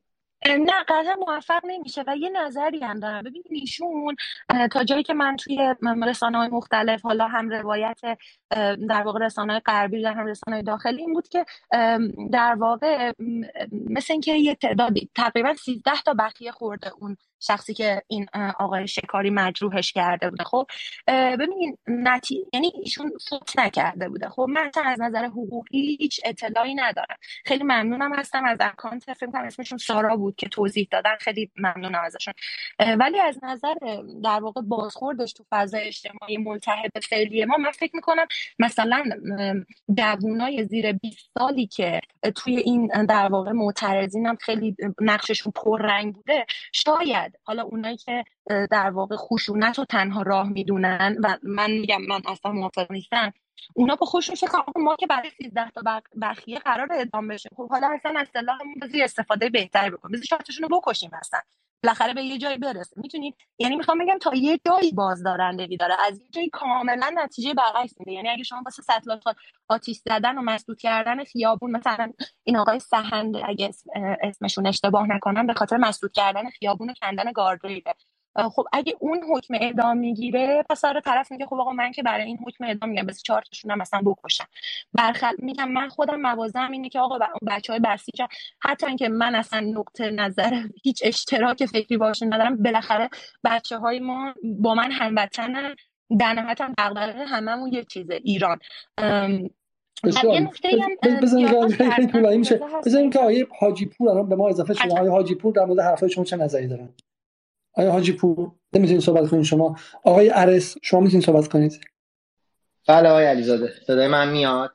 نه 0.48 0.84
قطعا 0.88 1.16
موفق 1.28 1.62
نمیشه 1.66 2.04
و 2.08 2.16
یه 2.18 2.30
نظری 2.30 2.80
هم 2.80 3.00
دارم. 3.00 3.24
ببینید 3.24 3.46
ایشون 3.50 4.16
تا 4.72 4.84
جایی 4.84 5.04
که 5.04 5.14
من 5.14 5.36
توی 5.36 5.76
رسانه 6.08 6.38
های 6.38 6.48
مختلف 6.48 7.02
حالا 7.02 7.28
هم 7.28 7.50
روایت 7.50 8.00
در 8.90 9.02
واقع 9.06 9.26
رسانه 9.26 9.54
های 9.54 9.62
غربی 9.66 10.06
هم 10.06 10.26
رسانه 10.26 10.56
های 10.56 10.64
داخلی 10.64 11.02
این 11.02 11.14
بود 11.14 11.28
که 11.28 11.46
در 12.32 12.56
واقع 12.56 13.12
مثل 13.72 14.14
اینکه 14.14 14.34
یه 14.34 14.56
تعدادی 14.56 15.10
تقریبا 15.16 15.54
13 15.54 15.92
تا 16.06 16.14
بقیه 16.14 16.52
خورده 16.52 16.92
اون 17.00 17.18
شخصی 17.40 17.74
که 17.74 18.02
این 18.08 18.26
آقای 18.60 18.88
شکاری 18.88 19.30
مجروحش 19.30 19.94
کرده 19.94 20.30
بوده. 20.30 20.44
خب 20.44 20.68
ببینین 21.08 21.78
نتی... 21.88 22.46
یعنی 22.54 22.72
ایشون 22.84 23.12
فوت 23.30 23.60
نکرده 23.60 24.10
بوده. 24.10 24.30
خب 24.30 24.46
من 24.50 24.72
از 24.86 25.02
نظر 25.02 25.26
حقوقی 25.26 25.98
هیچ 26.00 26.22
اطلاعی 26.26 26.76
ندارم. 26.76 27.18
خیلی 27.46 27.64
ممنونم 27.64 28.16
هستم 28.16 28.46
از 28.46 28.58
اکانت. 28.62 29.14
فکر 29.14 29.32
کنم 29.32 29.44
اسمشون 29.44 29.78
سارا 29.78 30.16
بود 30.16 30.36
که 30.36 30.50
توضیح 30.50 30.88
دادن. 30.92 31.16
خیلی 31.20 31.52
ممنونم 31.58 32.02
ازشون. 32.06 32.34
ولی 33.00 33.20
از 33.20 33.40
نظر 33.44 33.74
در 34.24 34.40
واقع 34.40 34.62
بازخوردش 34.62 35.34
تو 35.34 35.46
فضای 35.50 35.88
اجتماعی 35.88 36.38
ملتهب 36.38 36.92
فعلی 37.10 37.46
ما 37.46 37.58
من 37.58 37.72
فکر 37.72 37.96
می‌کنم 37.96 38.26
مثلا 38.60 39.04
جوونای 39.98 40.66
زیر 40.66 40.92
20 40.92 41.32
سالی 41.40 41.68
که 41.68 42.02
توی 42.36 42.58
این 42.58 43.06
در 43.06 43.28
واقع 43.28 43.52
معترضین 43.52 44.26
هم 44.26 44.36
خیلی 44.36 44.76
نقششون 45.02 45.54
پررنگ 45.56 46.14
بوده 46.14 46.46
شاید 46.72 47.29
حالا 47.44 47.64
اونایی 47.64 47.98
که 47.98 48.24
در 48.72 48.90
واقع 48.90 49.16
خشونت 49.16 49.78
رو 49.78 49.86
تنها 49.86 50.22
راه 50.22 50.50
می‌دونن 50.50 51.18
و 51.24 51.38
من 51.44 51.72
میگم 51.72 52.02
من 52.02 52.22
اصلا 52.28 52.52
موافق 52.52 52.92
نیستم 52.92 53.34
اونا 53.74 53.96
با 53.96 54.06
خودشون 54.06 54.36
فکر 54.36 54.64
ما 54.76 54.96
که 54.96 55.08
برای 55.08 55.30
13 55.44 55.70
تا 55.72 56.02
بخیه 56.22 56.60
قرار 56.60 56.94
اعدام 56.94 57.28
بشه 57.28 57.50
خب 57.58 57.70
حالا 57.70 57.90
اصلا 57.94 58.20
از 58.20 58.28
سلاحمون 58.34 58.76
بذاری 58.82 59.04
استفاده 59.04 59.50
بهتری 59.50 59.90
بکن 59.90 60.12
بذار 60.12 60.26
شاتشون 60.26 60.70
رو 60.70 60.80
بکشیم 60.80 61.12
اصلا. 61.14 61.40
بالاخره 61.84 62.14
به 62.14 62.24
یه 62.24 62.38
جایی 62.38 62.58
برسه. 62.58 63.02
می‌تونید 63.02 63.36
یعنی 63.60 63.76
می‌خوام 63.76 63.98
بگم 63.98 64.18
تا 64.22 64.36
یه 64.36 64.60
جایی 64.66 64.92
بازدارندگی 64.92 65.78
داره 65.78 65.96
از 66.08 66.20
یه 66.20 66.28
جایی 66.32 66.50
کاملا 66.50 67.12
نتیجه 67.16 67.54
برعکس 67.54 68.00
میده. 68.00 68.12
یعنی 68.12 68.30
اگه 68.30 68.44
شما 68.44 68.62
واسه 68.66 68.84
سطل 68.84 69.20
آتیش 69.70 69.98
زدن 69.98 70.38
و 70.38 70.42
مسدود 70.42 70.80
کردن 70.80 71.24
خیابون 71.24 71.72
مثلا 71.72 72.12
این 72.44 72.58
آقای 72.58 72.80
سهند 72.80 73.36
اگه 73.46 73.72
اسمشون 74.22 74.68
اشتباه 74.68 75.08
نکنم 75.08 75.48
به 75.48 75.54
خاطر 75.54 75.78
مسدود 75.78 76.12
کردن 76.12 76.50
خیابون 76.50 76.90
و 76.90 76.94
کندن 77.02 77.32
گاردریله 77.32 77.94
خب 78.36 78.66
اگه 78.74 78.96
اون 79.00 79.20
حکم 79.30 79.54
اعدام 79.54 79.98
می‌گیره 79.98 80.64
پس 80.70 80.86
آره 80.86 81.02
طرف 81.02 81.32
میگه 81.32 81.46
خب 81.46 81.56
آقا 81.56 81.72
من 81.72 81.92
که 81.92 82.04
برای 82.04 82.26
این 82.26 82.38
حکم 82.48 82.64
اعدام 82.64 82.90
میگم 82.90 83.06
بس 83.06 83.24
چهار 83.24 83.42
تاشون 83.42 83.72
هم 83.72 83.78
مثلا 83.78 84.02
بکشم 84.06 84.46
برخل 84.94 85.36
میگم 85.38 85.72
من 85.72 85.90
خودم 85.90 86.22
موازم 86.22 86.72
اینه 86.72 86.90
که 86.90 87.00
آقا 87.00 87.20
بچه 87.48 87.74
های 87.74 87.80
بسیج 87.80 88.22
حتی 88.62 88.88
اینکه 88.88 89.10
من 89.10 89.36
اصلا 89.36 89.60
نقطه 89.60 90.12
نظر 90.12 90.64
هیچ 90.84 91.02
اشتراک 91.06 91.66
فکری 91.66 91.98
باشون 91.98 92.34
ندارم 92.34 92.64
بالاخره 92.64 93.10
بچه 93.44 93.78
های 93.78 94.00
ما 94.00 94.34
با 94.44 94.76
من 94.76 94.92
هموطنن 94.92 95.76
در 96.20 96.34
نهایت 96.34 96.62
هم 96.62 96.74
دغدغه 96.78 97.26
هممون 97.26 97.74
یه 97.74 97.84
چیزه 97.84 98.20
ایران. 98.24 98.60
بزنیم 102.86 103.10
که 103.10 103.20
آیه 103.20 103.48
حاجی 103.60 103.86
پور 103.86 104.10
الان 104.10 104.30
به 104.30 104.36
ما 104.36 104.50
اضافه 104.50 104.74
شده 104.74 105.00
آیه 105.00 105.12
حاجی 105.12 105.36
پور 105.36 105.54
در 105.54 105.66
مورد 105.66 105.80
حرفای 105.80 106.10
شما 106.10 106.24
چه 106.24 106.38
نظری 106.38 106.68
دارن؟ 106.68 106.90
آیا 107.80 107.92
حاجی 107.92 108.12
پور 108.12 108.52
نمی‌تونید 108.74 109.02
صحبت 109.02 109.30
کنید 109.30 109.44
شما. 109.44 109.76
آقای 110.04 110.32
ارس 110.34 110.76
شما 110.82 111.00
می‌تونید 111.00 111.26
صحبت 111.26 111.48
کنید. 111.48 111.80
بله 112.88 113.10
آقای 113.10 113.26
علیزاده 113.26 113.74
صدای 113.88 114.08
من 114.08 114.30
میاد؟ 114.32 114.72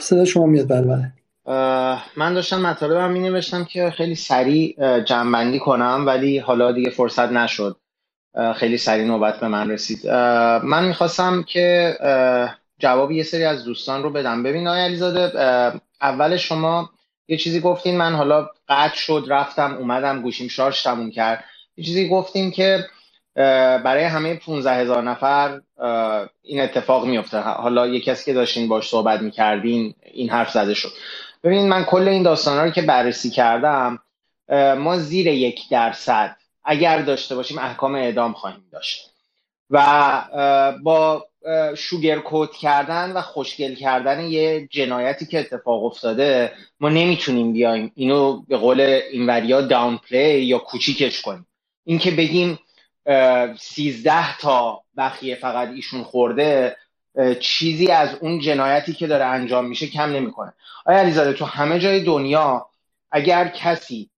صدای 0.00 0.26
شما 0.26 0.46
میاد 0.46 0.68
بله 0.68 0.82
بله. 0.82 1.12
من 2.16 2.34
داشتم 2.34 2.60
مطالبم 2.60 3.10
می 3.10 3.20
نوشتم 3.20 3.64
که 3.64 3.90
خیلی 3.90 4.14
سریع 4.14 5.00
جنبندی 5.00 5.58
کنم 5.58 6.04
ولی 6.06 6.38
حالا 6.38 6.72
دیگه 6.72 6.90
فرصت 6.90 7.32
نشد. 7.32 7.76
خیلی 8.56 8.78
سریع 8.78 9.04
نوبت 9.04 9.40
به 9.40 9.48
من 9.48 9.70
رسید. 9.70 10.06
من 10.64 10.84
می‌خواستم 10.88 11.42
که 11.42 11.96
جواب 12.78 13.10
یه 13.12 13.22
سری 13.22 13.44
از 13.44 13.64
دوستان 13.64 14.02
رو 14.02 14.10
بدم. 14.10 14.42
ببین 14.42 14.68
آقای 14.68 14.80
علیزاده 14.80 15.40
اول 16.00 16.36
شما 16.36 16.90
یه 17.28 17.36
چیزی 17.36 17.60
گفتین 17.60 17.96
من 17.96 18.14
حالا 18.14 18.48
قطع 18.68 18.96
شد 18.96 19.26
رفتم 19.28 19.76
اومدم 19.76 20.22
گوشیم 20.22 20.48
شارژ 20.48 20.82
تموم 20.82 21.10
کرد. 21.10 21.44
چیزی 21.76 22.08
گفتیم 22.08 22.50
که 22.50 22.86
برای 23.84 24.04
همه 24.04 24.34
15 24.34 24.72
هزار 24.74 25.02
نفر 25.02 25.60
این 26.42 26.60
اتفاق 26.60 27.06
میفته 27.06 27.38
حالا 27.38 27.86
یه 27.86 28.00
کسی 28.00 28.24
که 28.24 28.32
داشتین 28.32 28.68
باش 28.68 28.88
صحبت 28.88 29.20
می‌کردین 29.20 29.94
این 30.12 30.30
حرف 30.30 30.50
زده 30.50 30.74
شد. 30.74 30.92
ببینید 31.44 31.66
من 31.66 31.84
کل 31.84 32.08
این 32.08 32.22
داستان 32.22 32.64
رو 32.64 32.70
که 32.70 32.82
بررسی 32.82 33.30
کردم 33.30 33.98
ما 34.78 34.98
زیر 34.98 35.26
یک 35.26 35.60
درصد 35.70 36.36
اگر 36.64 37.02
داشته 37.02 37.34
باشیم 37.34 37.58
احکام 37.58 37.94
اعدام 37.94 38.32
خواهیم 38.32 38.64
داشت. 38.72 39.10
و 39.70 40.24
با 40.82 41.26
شوگر 41.76 42.18
کوت 42.18 42.52
کردن 42.52 43.12
و 43.12 43.20
خوشگل 43.20 43.74
کردن 43.74 44.20
یه 44.20 44.68
جنایتی 44.70 45.26
که 45.26 45.40
اتفاق 45.40 45.84
افتاده 45.84 46.52
ما 46.80 46.88
نمی‌تونیم 46.88 47.52
بیایم 47.52 47.92
اینو 47.94 48.42
به 48.48 48.56
قول 48.56 48.80
اینوریا 49.12 49.60
داون 49.60 50.00
پلی 50.10 50.42
یا 50.42 50.58
کوچیکش 50.58 51.20
کنیم. 51.20 51.46
اینکه 51.84 52.10
بگیم 52.10 52.58
سیزده 53.58 54.38
تا 54.38 54.82
بخیه 54.96 55.34
فقط 55.34 55.68
ایشون 55.68 56.02
خورده 56.02 56.76
چیزی 57.40 57.90
از 57.90 58.14
اون 58.20 58.40
جنایتی 58.40 58.92
که 58.92 59.06
داره 59.06 59.24
انجام 59.24 59.66
میشه 59.66 59.86
کم 59.86 60.10
نمی‌کنه. 60.10 60.52
آیا 60.86 60.98
علیزاده 60.98 61.32
تو 61.32 61.44
همه 61.44 61.78
جای 61.78 62.00
دنیا 62.00 62.66
اگر 63.10 63.48
کسی 63.48 64.10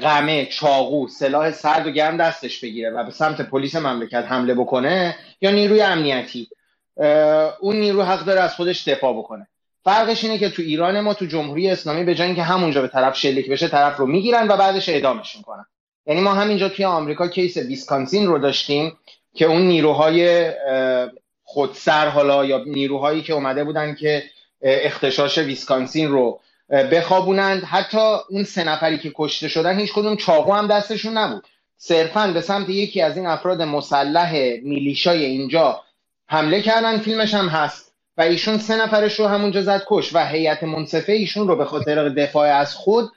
قمه 0.00 0.46
چاقو 0.46 1.08
سلاح 1.08 1.50
سرد 1.50 1.86
و 1.86 1.90
گرم 1.90 2.16
دستش 2.16 2.60
بگیره 2.60 2.90
و 2.90 3.04
به 3.04 3.10
سمت 3.10 3.40
پلیس 3.40 3.76
مملکت 3.76 4.24
حمله 4.28 4.54
بکنه 4.54 5.16
یا 5.40 5.50
نیروی 5.50 5.80
امنیتی 5.80 6.48
اون 7.60 7.76
نیرو 7.76 8.02
حق 8.02 8.24
داره 8.24 8.40
از 8.40 8.54
خودش 8.54 8.88
دفاع 8.88 9.18
بکنه. 9.18 9.46
فرقش 9.84 10.24
اینه 10.24 10.38
که 10.38 10.50
تو 10.50 10.62
ایران 10.62 11.00
ما 11.00 11.14
تو 11.14 11.26
جمهوری 11.26 11.70
اسلامی 11.70 12.04
به 12.04 12.14
جای 12.14 12.26
اینکه 12.26 12.42
همونجا 12.42 12.82
به 12.82 12.88
طرف 12.88 13.16
شلیک 13.16 13.50
بشه 13.50 13.68
طرف 13.68 13.96
رو 13.96 14.06
می‌گیرن 14.06 14.48
و 14.48 14.56
بعدش 14.56 14.88
اعدامش 14.88 15.36
می‌کنن. 15.36 15.66
یعنی 16.08 16.20
ما 16.20 16.34
همینجا 16.34 16.68
توی 16.68 16.84
آمریکا 16.84 17.28
case 17.28 17.56
ویسکانسین 17.56 18.26
رو 18.26 18.38
داشتیم 18.38 18.98
که 19.34 19.44
اون 19.44 19.62
نیروهای 19.62 20.52
خودسر 21.42 22.08
حالا 22.08 22.44
یا 22.44 22.64
نیروهایی 22.66 23.22
که 23.22 23.32
اومده 23.32 23.64
بودن 23.64 23.94
که 23.94 24.22
اغتشاش 24.62 25.38
ویسکانسین 25.38 26.08
رو 26.08 26.40
بخوابونند. 26.70 27.64
حتی 27.64 28.16
اون 28.30 28.44
سه 28.44 28.64
نفری 28.64 28.98
که 28.98 29.12
کشته 29.14 29.48
شدن 29.48 29.78
هیچ 29.78 29.92
کدوم 29.92 30.16
چاقو 30.16 30.52
هم 30.52 30.66
دستشون 30.66 31.18
نبود. 31.18 31.46
صرفا 31.76 32.26
به 32.26 32.40
سمت 32.40 32.68
یکی 32.68 33.02
از 33.02 33.16
این 33.16 33.26
افراد 33.26 33.62
مسلح 33.62 34.32
میلیشای 34.62 35.24
اینجا 35.24 35.82
حمله 36.26 36.62
کردن. 36.62 36.98
فیلمش 36.98 37.34
هم 37.34 37.48
هست. 37.48 37.94
و 38.16 38.22
ایشون 38.22 38.58
سه 38.58 38.76
نفرش 38.76 39.20
رو 39.20 39.26
همونجا 39.26 39.62
زد 39.62 39.82
کشت 39.86 40.14
و 40.14 40.26
هیئت 40.26 40.62
منصفه 40.62 41.12
ایشون 41.12 41.48
رو 41.48 41.56
به 41.56 41.64
خاطر 41.64 42.08
دفاع 42.08 42.48
از 42.48 42.74
خود 42.74 43.10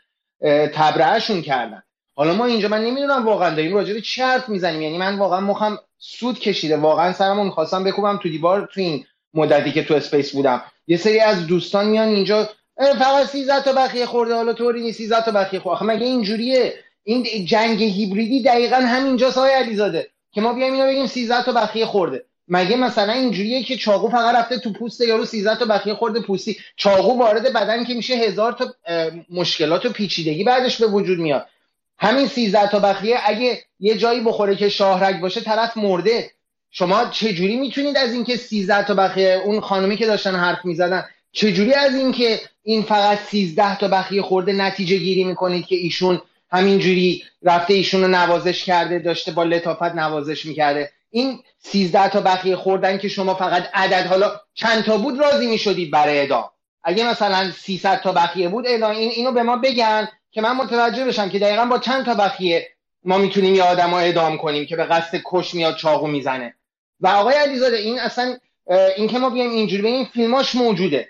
تبرئه‌شون 0.73 1.41
کردن. 1.41 1.83
حالا 2.21 2.33
ما 2.33 2.45
اینجا 2.45 2.67
من 2.67 2.83
نمی‌دونم 2.83 3.25
واقعا 3.25 3.55
داریم 3.55 3.73
راجع 3.73 3.93
به 3.93 4.01
چی 4.01 4.21
حرف 4.21 4.49
می‌زنیم. 4.49 4.81
یعنی 4.81 4.97
من 4.97 5.17
واقعا 5.17 5.39
مخم 5.39 5.77
سوت 5.97 6.39
کشیده. 6.39 6.77
واقعا 6.77 7.13
سرمون 7.13 7.49
خواستم 7.49 7.83
بکوبم 7.83 8.19
تو 8.23 8.29
دیوار 8.29 8.69
تو 8.73 8.81
این 8.81 9.05
مدتی 9.33 9.71
که 9.71 9.83
تو 9.83 9.93
space 9.93 10.31
بودم. 10.31 10.63
یه 10.87 10.97
سری 10.97 11.19
از 11.19 11.47
دوستان 11.47 11.85
میان 11.85 12.07
اینجا 12.07 12.49
فقط 12.77 13.27
13 13.27 13.61
تا 13.61 13.73
بخیه 13.73 14.05
خورده. 14.05 14.35
حالا 14.35 14.53
طوری 14.53 14.81
نیست. 14.81 14.97
13 14.97 15.21
تا 15.21 15.31
بخیه 15.31 15.59
خورده. 15.59 15.83
مگه 15.83 16.05
اینجوریه؟ 16.05 16.73
این 17.03 17.45
جنگ 17.45 17.83
هیبریدی 17.83 18.43
دقیقا 18.43 18.75
همینجاست 18.75 19.37
آقای 19.37 19.51
علیزاده 19.51 20.07
که 20.31 20.41
ما 20.41 20.53
بیایم 20.53 20.73
اینو 20.73 20.87
بگیم 20.87 21.07
13 21.07 21.43
تا 21.43 21.51
بخیه 21.51 21.85
خورده. 21.85 22.25
مگه 22.47 22.75
مثلا 22.75 23.13
اینجوریه 23.13 23.63
که 23.63 23.77
چاقو 23.77 24.09
فقط 24.09 24.35
رفته 24.35 24.59
تو 24.59 24.73
پوست 24.73 25.01
یارو 25.01 25.25
13 25.25 25.55
تا 25.55 25.65
بخیه 25.65 25.93
خورده 25.93 26.19
پوستی؟ 26.19 26.57
چاقو 26.75 27.19
وارد 27.19 27.53
بدن 27.53 27.83
که 27.83 27.93
میشه 27.93 28.13
هزار 28.13 28.51
تا 28.51 28.73
مشکلات 29.29 29.85
و 29.85 29.89
پیچیدگی 29.89 30.43
بعدش 30.43 30.81
به 30.81 30.87
وجود 30.87 31.19
میاد. 31.19 31.45
همین 32.01 32.27
13 32.27 32.67
تا 32.67 32.79
بخیه 32.79 33.17
اگه 33.25 33.63
یه 33.79 33.97
جایی 33.97 34.21
بخوره 34.21 34.55
که 34.55 34.69
شاهرگ 34.69 35.19
باشه 35.19 35.41
طرف 35.41 35.77
مرده. 35.77 36.31
شما 36.71 37.05
چجوری 37.05 37.55
می‌تونید 37.55 37.97
از 37.97 38.13
اینکه 38.13 38.37
13 38.37 38.83
تا 38.83 38.93
بخیه 38.93 39.41
اون 39.45 39.59
خانومی 39.59 39.97
که 39.97 40.05
داشتن 40.05 40.35
حرف 40.35 40.65
می‌زدن 40.65 41.05
چجوری 41.31 41.73
از 41.73 41.95
اینکه 41.95 42.39
این 42.63 42.83
فقط 42.83 43.19
13 43.19 43.77
تا 43.77 43.87
بخیه 43.87 44.21
خورده 44.21 44.53
نتیجه 44.53 44.97
گیری 44.97 45.23
می‌کنید 45.23 45.65
که 45.65 45.75
ایشون 45.75 46.21
همینجوری 46.51 47.23
رفته 47.43 47.73
ایشون 47.73 48.01
رو 48.01 48.07
نوازش 48.07 48.63
کرده 48.63 48.99
داشته 48.99 49.31
با 49.31 49.43
لطافت 49.43 49.95
نوازش 49.95 50.45
می‌کرده؟ 50.45 50.91
این 51.09 51.39
13 51.59 52.09
تا 52.09 52.21
بخیه 52.21 52.55
خوردن 52.55 52.97
که 52.97 53.07
شما 53.07 53.33
فقط 53.33 53.69
عدد 53.73 54.05
حالا 54.05 54.31
چند 54.53 54.83
تا 54.83 54.97
بود 54.97 55.19
راضی 55.19 55.47
می‌شدید 55.47 55.91
برای 55.91 56.19
اعدام؟ 56.19 56.49
اگه 56.83 57.09
مثلا 57.09 57.51
300 57.51 58.01
تا 58.01 58.11
بخیه 58.11 58.49
بود 58.49 58.67
اعدام 58.67 58.91
این 58.91 59.11
اینو 59.11 59.31
به 59.31 59.43
ما 59.43 59.57
بگن. 59.57 60.07
که 60.31 60.41
من 60.41 60.51
متوجه 60.51 61.05
بشم 61.05 61.29
که 61.29 61.39
دقیقا 61.39 61.65
با 61.65 61.79
چند 61.79 62.05
تا 62.05 62.13
بخیه 62.13 62.67
ما 63.03 63.17
می‌تونیم 63.17 63.55
یه 63.55 63.63
آدم 63.63 63.89
رو 63.89 63.95
اعدام 63.95 64.37
کنیم 64.37 64.65
که 64.65 64.75
به 64.75 64.83
قصد 64.83 65.21
کش 65.25 65.53
میاد 65.53 65.75
چاقو 65.75 66.07
می‌زنه. 66.07 66.55
و 66.99 67.07
آقای 67.07 67.35
علیزاده 67.35 67.77
این 67.77 67.99
اصلا 67.99 68.37
این 68.97 69.07
که 69.07 69.19
ما 69.19 69.29
بیایم 69.29 69.51
اینجوری 69.51 69.81
به 69.81 69.87
این 69.87 70.05
فیلماش 70.05 70.55
موجوده. 70.55 71.09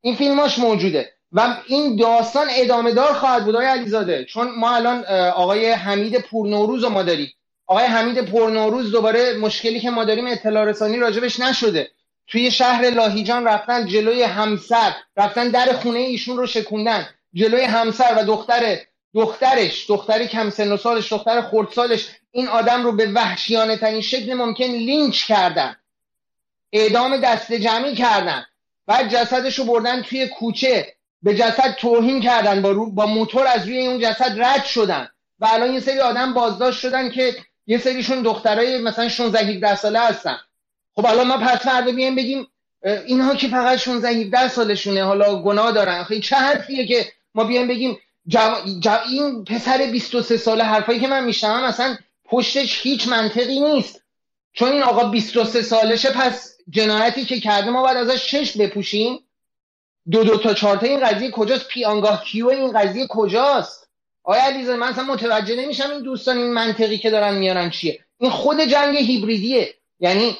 این 0.00 0.16
فیلماش 0.16 0.58
موجوده. 0.58 1.12
و 1.32 1.56
این 1.66 1.96
داستان 1.96 2.46
ادامه 2.50 2.92
دار 2.92 3.12
خواهد 3.12 3.44
بود 3.44 3.54
آقای 3.54 3.66
علیزاده. 3.66 4.24
چون 4.24 4.50
ما 4.50 4.74
الان 4.74 5.04
آقای 5.34 5.70
حمید 5.70 6.18
پورنوروز 6.20 6.84
رو 6.84 6.90
ما 6.90 7.02
داریم. 7.02 7.32
آقای 7.66 7.84
حمید 7.84 8.30
پورنوروز 8.30 8.92
دوباره 8.92 9.32
مشکلی 9.32 9.80
که 9.80 9.90
ما 9.90 10.04
داریم 10.04 10.26
اطلاع 10.26 10.64
رسانی 10.64 10.96
راجبش 10.96 11.40
نشده. 11.40 11.90
توی 12.26 12.50
شهر 12.50 12.90
لاهیجان 12.90 13.44
رفتن 13.44 13.86
جلوی 13.86 14.22
همسر 14.22 14.92
رفتن 15.16 15.48
در 15.48 15.72
خونه 15.72 15.98
ایشون 15.98 16.36
رو 16.36 16.46
شکوندن. 16.46 17.08
جلوی 17.34 17.64
همسر 17.64 18.14
و 18.18 18.24
دختر 18.24 18.78
دخترش 19.14 19.90
دختری 19.90 20.28
کم 20.28 20.50
سن 20.50 20.72
و 20.72 20.76
سالش 20.76 21.12
دختر 21.12 21.42
خردسالش 21.42 22.08
این 22.30 22.48
آدم 22.48 22.82
رو 22.82 22.92
به 22.92 23.12
وحشیانه 23.12 23.76
ترین 23.76 24.00
شکل 24.00 24.34
ممکن 24.34 24.64
لینچ 24.64 25.24
کردن. 25.24 25.76
اعدام 26.72 27.16
دست 27.16 27.52
جمعی 27.52 27.94
کردن. 27.94 28.46
بعد 28.86 29.08
جسدش 29.08 29.58
رو 29.58 29.64
بردن 29.64 30.02
توی 30.02 30.28
کوچه. 30.28 30.94
به 31.22 31.34
جسد 31.34 31.74
توهین 31.78 32.20
کردن. 32.20 32.62
با, 32.62 32.74
با 32.74 33.06
موتور 33.06 33.46
از 33.46 33.66
روی 33.66 33.86
اون 33.86 33.98
جسد 34.00 34.42
رد 34.42 34.64
شدن. 34.64 35.08
و 35.40 35.48
الان 35.52 35.74
یه 35.74 35.80
سری 35.80 35.98
آدم 35.98 36.34
بازداشت 36.34 36.80
شدن 36.80 37.10
که 37.10 37.36
یه 37.66 37.78
سریشون 37.78 38.22
دخترای 38.22 38.78
مثلا 38.78 39.08
16 39.08 39.38
17 39.38 39.76
ساله 39.76 40.00
هستن. 40.00 40.38
خب 40.94 41.06
الان 41.06 41.26
ما 41.26 41.36
پس 41.36 41.58
فردا 41.58 41.92
بیایم 41.92 42.14
بگیم 42.14 42.46
اینها 43.06 43.34
که 43.34 43.48
فقط 43.48 43.78
16 43.78 44.08
17 44.08 44.48
سالشونه 44.48 45.04
حالا 45.04 45.42
گناه 45.42 45.72
دارن. 45.72 46.04
خیلی 46.04 46.20
چه 46.20 46.36
حرفیه 46.36 46.86
که 46.86 47.12
ما 47.34 47.44
بیایم 47.44 47.68
بگیم 47.68 47.98
این 49.08 49.44
پسر 49.44 49.88
23 49.92 50.36
ساله 50.36 50.64
حرفایی 50.64 51.00
که 51.00 51.08
من 51.08 51.24
میشنوم 51.24 51.64
مثلا 51.64 51.96
پشتش 52.24 52.80
هیچ 52.82 53.08
منطقی 53.08 53.60
نیست. 53.60 54.02
چون 54.52 54.72
این 54.72 54.82
آقا 54.82 55.04
23 55.04 55.62
سالشه 55.62 56.10
پس 56.10 56.56
جنایتی 56.68 57.24
که 57.24 57.40
کرده 57.40 57.70
ما 57.70 57.82
باید 57.82 57.96
ازش 57.96 58.26
چشم 58.26 58.58
بپوشیم. 58.58 59.18
دو 60.10 60.24
دو 60.24 60.36
تا 60.36 60.54
چهار 60.54 60.76
تا 60.76 60.86
این 60.86 61.00
قضیه 61.00 61.30
کجاست؟ 61.30 61.68
پیانگاه 61.68 62.24
کیو 62.24 62.48
این 62.48 62.72
قضیه 62.72 63.06
کجاست؟ 63.08 63.88
آیا 64.22 64.42
علیزاده 64.42 64.78
من 64.78 64.88
اصلا 64.88 65.04
متوجه 65.04 65.56
نمیشم 65.56 65.90
این 65.90 66.02
دوستان 66.02 66.36
این 66.38 66.52
منطقی 66.52 66.98
که 66.98 67.10
دارن 67.10 67.34
میارن 67.34 67.70
چیه. 67.70 68.04
این 68.18 68.30
خود 68.30 68.60
جنگ 68.60 68.96
هیبریدیه. 68.96 69.74
یعنی 70.00 70.36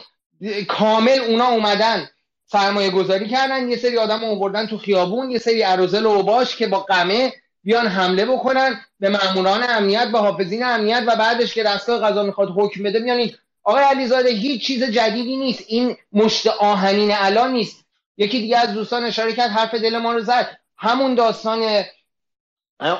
کامل 0.69 1.19
اونا 1.19 1.47
اومدن. 1.47 2.09
سرمایه 2.53 2.91
گذاری 2.91 3.29
کردن 3.29 3.71
یه 3.71 3.77
سری 3.77 3.99
آدم 3.99 4.25
آوردن 4.25 4.67
تو 4.67 4.79
خیابون 4.79 5.31
یه 5.31 5.39
سری 5.39 5.63
عروزل 5.63 6.07
و 6.07 6.23
باش 6.23 6.57
که 6.57 6.67
با 6.67 6.81
قمه 6.81 7.33
بیان 7.65 7.87
حمله 7.87 8.27
بکنن 8.27 8.81
به 9.01 9.09
ماموران 9.09 9.63
امنیت 9.69 10.09
به 10.09 10.19
حافظین 10.19 10.65
امنیت 10.65 11.03
و 11.07 11.17
بعدش 11.17 11.55
که 11.55 11.63
دستگاه 11.63 12.01
قضا 12.01 12.23
می‌خواد 12.23 12.49
حکم 12.57 12.83
بده 12.83 12.99
میان 12.99 13.31
آقای 13.63 13.85
علیزاده 13.85 14.29
هیچ 14.29 14.67
چیز 14.67 14.85
جدیدی 14.85 15.37
نیست. 15.37 15.65
این 15.67 15.97
مشت 16.13 16.47
آهنین 16.47 17.11
الان 17.15 17.53
نیست. 17.53 17.85
یکی 18.17 18.41
دیگه 18.41 18.59
از 18.59 18.73
دوستان 18.73 19.05
اشاره 19.05 19.33
کرد 19.33 19.51
حرف 19.51 19.75
دل 19.75 19.99
ما 19.99 20.13
رو 20.13 20.21
زد. 20.21 20.59
همون 20.77 21.15
داستان 21.15 21.85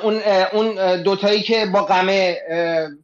اون 0.03 0.21
اون 0.53 1.01
دوتایی 1.01 1.41
که 1.41 1.65
با 1.65 1.83
قمه 1.83 2.37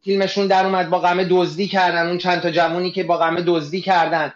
فیلمشون 0.04 0.48
در 0.48 0.66
اومد 0.66 0.90
با 0.90 1.00
قمه 1.00 1.28
دزدی 1.30 1.68
کردن. 1.68 2.08
اون 2.08 2.18
چند 2.18 2.42
تا 2.42 2.52
جوونی 2.52 2.92
که 2.92 3.04
با 3.04 3.18
قمه 3.18 3.42
دزدی 3.42 3.82
کردن. 3.82 4.34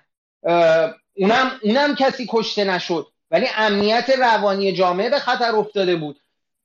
اونم 1.14 1.52
اونم 1.64 1.96
کسی 1.96 2.28
کشته 2.30 2.64
نشد. 2.64 3.08
ولی 3.32 3.48
امنیت 3.56 4.10
روانی 4.10 4.72
جامعه 4.72 5.10
به 5.10 5.20
خطر 5.20 5.56
افتاده 5.56 5.96
بود. 5.96 6.20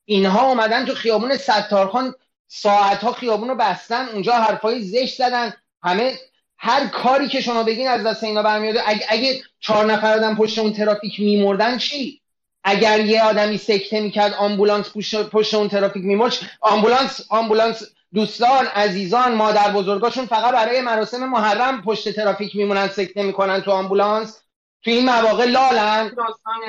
اینها 0.05 0.48
اومدن 0.48 0.85
تو 0.85 0.94
خیابون 0.94 1.36
ستارخان 1.36 2.14
ساعت 2.48 3.05
ها 3.05 3.12
خیابون 3.12 3.48
رو 3.48 3.55
بستن 3.55 4.09
اونجا 4.09 4.32
حرفای 4.32 4.82
زشت 4.82 5.18
زدن. 5.18 5.55
همه 5.82 6.18
هر 6.59 6.86
کاری 6.86 7.28
که 7.28 7.40
شما 7.40 7.62
بگین 7.62 7.89
از 7.89 8.06
دست 8.06 8.24
اینا 8.24 8.43
برمیاد 8.43 8.77
اگه, 8.86 9.06
اگه 9.09 9.43
چهار 9.60 9.86
نفر 9.86 10.14
آدم 10.14 10.36
پشت 10.36 10.59
اون 10.59 10.73
ترافیک 10.73 11.20
میمردن 11.20 11.78
چی؟ 11.78 12.20
اگر 12.64 13.01
یه 13.01 13.23
آدمی 13.23 13.59
سکته 13.59 14.01
می‌کرد 14.01 14.35
آمبولانس 14.35 14.90
پشت 15.32 15.55
اون 15.55 15.68
ترافیک 15.68 16.05
میمرد 16.05 16.32
آمبولانس 16.60 17.20
آمبولانس 17.28 17.82
دوستان 18.16 18.66
عزیزان 18.66 19.34
مادر 19.34 19.72
بزرگاشون 19.72 20.26
فقط 20.26 20.55
برای 20.55 20.80
مراسم 20.80 21.26
محرم 21.26 21.82
پشت 21.82 22.16
ترافیک 22.16 22.56
میمونن 22.56 22.88
سکته 22.88 23.22
می‌کنن 23.22 23.60
تو 23.60 23.70
آمبولانس. 23.70 24.43
تو 24.84 24.90
این 24.90 25.05
مواقع 25.05 25.44
لالن. 25.44 26.09
داستان 26.09 26.60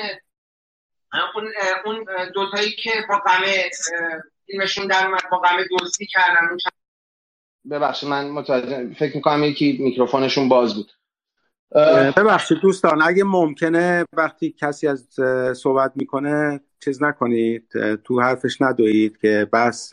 اون 1.36 1.45
اون 1.86 2.06
دوتایی 2.36 2.72
که 2.72 2.91
با 3.10 3.18
قمه 3.18 3.69
فیلمشون 4.45 4.88
در 4.88 5.06
اومد 5.06 5.22
با 5.32 5.38
قمه 5.38 5.65
دزدی 5.80 6.06
کردن. 6.06 6.48
اون 6.49 6.57
ببخشید 7.72 8.10
من 8.10 8.30
متوجه 8.30 8.94
فکر 8.94 9.15
می‌کنم 9.15 9.44
یکی 9.44 9.78
میکروفونشون 9.82 10.49
باز 10.49 10.76
بود. 10.76 10.91
ببخشید 12.18 12.57
دوستان 12.57 13.02
اگه 13.02 13.24
ممکنه 13.24 14.06
وقتی 14.14 14.56
کسی 14.60 14.88
از 14.88 15.07
صحبت 15.57 15.91
می‌کنه 15.95 16.60
چیز 16.84 17.03
نکنید 17.03 17.72
تو 18.03 18.22
حرفش 18.22 18.61
ندوید 18.61 19.18
که 19.18 19.49
بس 19.53 19.91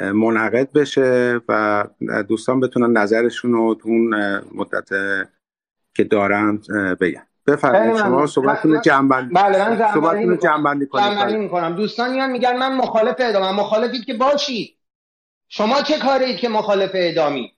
منعقد 0.00 0.72
بشه 0.72 1.40
و 1.48 1.84
دوستان 2.28 2.60
بتونن 2.60 2.98
نظرشون 2.98 3.52
رو 3.52 3.74
تو 3.74 3.88
اون 3.88 4.40
مدت 4.54 4.88
که 5.96 6.04
دارن 6.04 6.60
بگن. 7.00 7.26
بفرمایید. 7.46 7.96
شما 7.96 8.26
صحبتتون 8.26 8.80
جنبندی 8.80 9.34
بله 9.34 9.68
من 9.68 9.92
صحبتتون 9.94 10.38
جنبندی 10.38 10.86
کنید 10.86 11.36
می‌کنم. 11.36 11.76
دوستان 11.76 12.12
میان 12.12 12.30
میگن 12.30 12.56
من 12.56 12.76
مخالف 12.76 13.14
اعدام. 13.18 13.56
مخالفید 13.56 14.04
که 14.04 14.14
باشید 14.14 14.76
شما 15.48 15.82
چه 15.82 15.98
کارید 15.98 16.36
که 16.36 16.48
مخالف 16.48 16.90
اعدامی؟ 16.94 17.52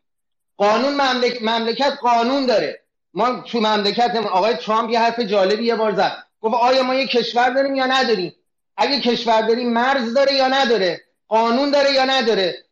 قانون 0.56 0.94
مملک... 0.94 1.43
مملکت 1.43 1.93
قانون 2.01 2.47
داره. 2.47 2.85
ما 3.15 3.40
تو 3.40 3.60
مملکت 3.60 4.16
آقای 4.16 4.55
ترامپ 4.55 4.90
یه 4.90 5.01
حرف 5.01 5.20
جالبی 5.20 5.65
یه 5.65 5.77
بار 5.77 5.93
زد. 5.93 6.12
گفت 6.40 6.55
آیا 6.55 6.82
ما 6.82 6.94
یه 6.94 7.06
کشور 7.06 7.51
داریم 7.51 7.74
یا 7.74 7.86
نداریم؟ 7.86 8.32
اگه 8.77 9.01
کشور 9.01 9.43
داریم 9.43 9.73
مرز 9.73 10.15
داره 10.15 10.35
یا 10.35 10.48
نداره؟ 10.48 11.01
قانون 11.29 11.71
داره 11.71 11.93
یا 11.93 12.05
نداره؟ 12.05 12.65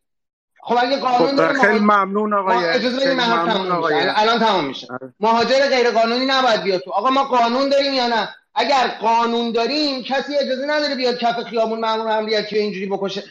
خب 0.63 0.75
اگه 0.81 0.97
قانون 0.97 1.29
خب 1.29 1.35
داره 1.35 1.61
خیلی 1.61 1.79
ممنون 1.79 2.33
آقای 2.33 2.65
اجازه 2.65 2.97
بدید 2.97 3.19
تمام 3.19 3.71
آقای 3.71 3.93
الان 3.95 4.39
تمام 4.39 4.65
میشه. 4.65 4.87
مهاجر 5.19 5.67
غیر 5.69 5.91
قانونی 5.91 6.25
نباید 6.25 6.61
بیاد 6.61 6.81
تو. 6.81 6.91
آقا 6.91 7.09
ما 7.09 7.23
قانون 7.23 7.69
داریم 7.69 7.93
یا 7.93 8.07
نه؟ 8.07 8.29
اگر 8.55 8.87
قانون 9.01 9.51
داریم 9.51 10.03
کسی 10.03 10.37
اجازه 10.37 10.65
نداره 10.65 10.95
بیاد 10.95 11.17
کف 11.17 11.43
خیابون 11.43 11.79
مامور 11.79 12.07
امنیتی 12.07 12.57
اینجوری 12.57 12.85
بکشه 12.85 13.23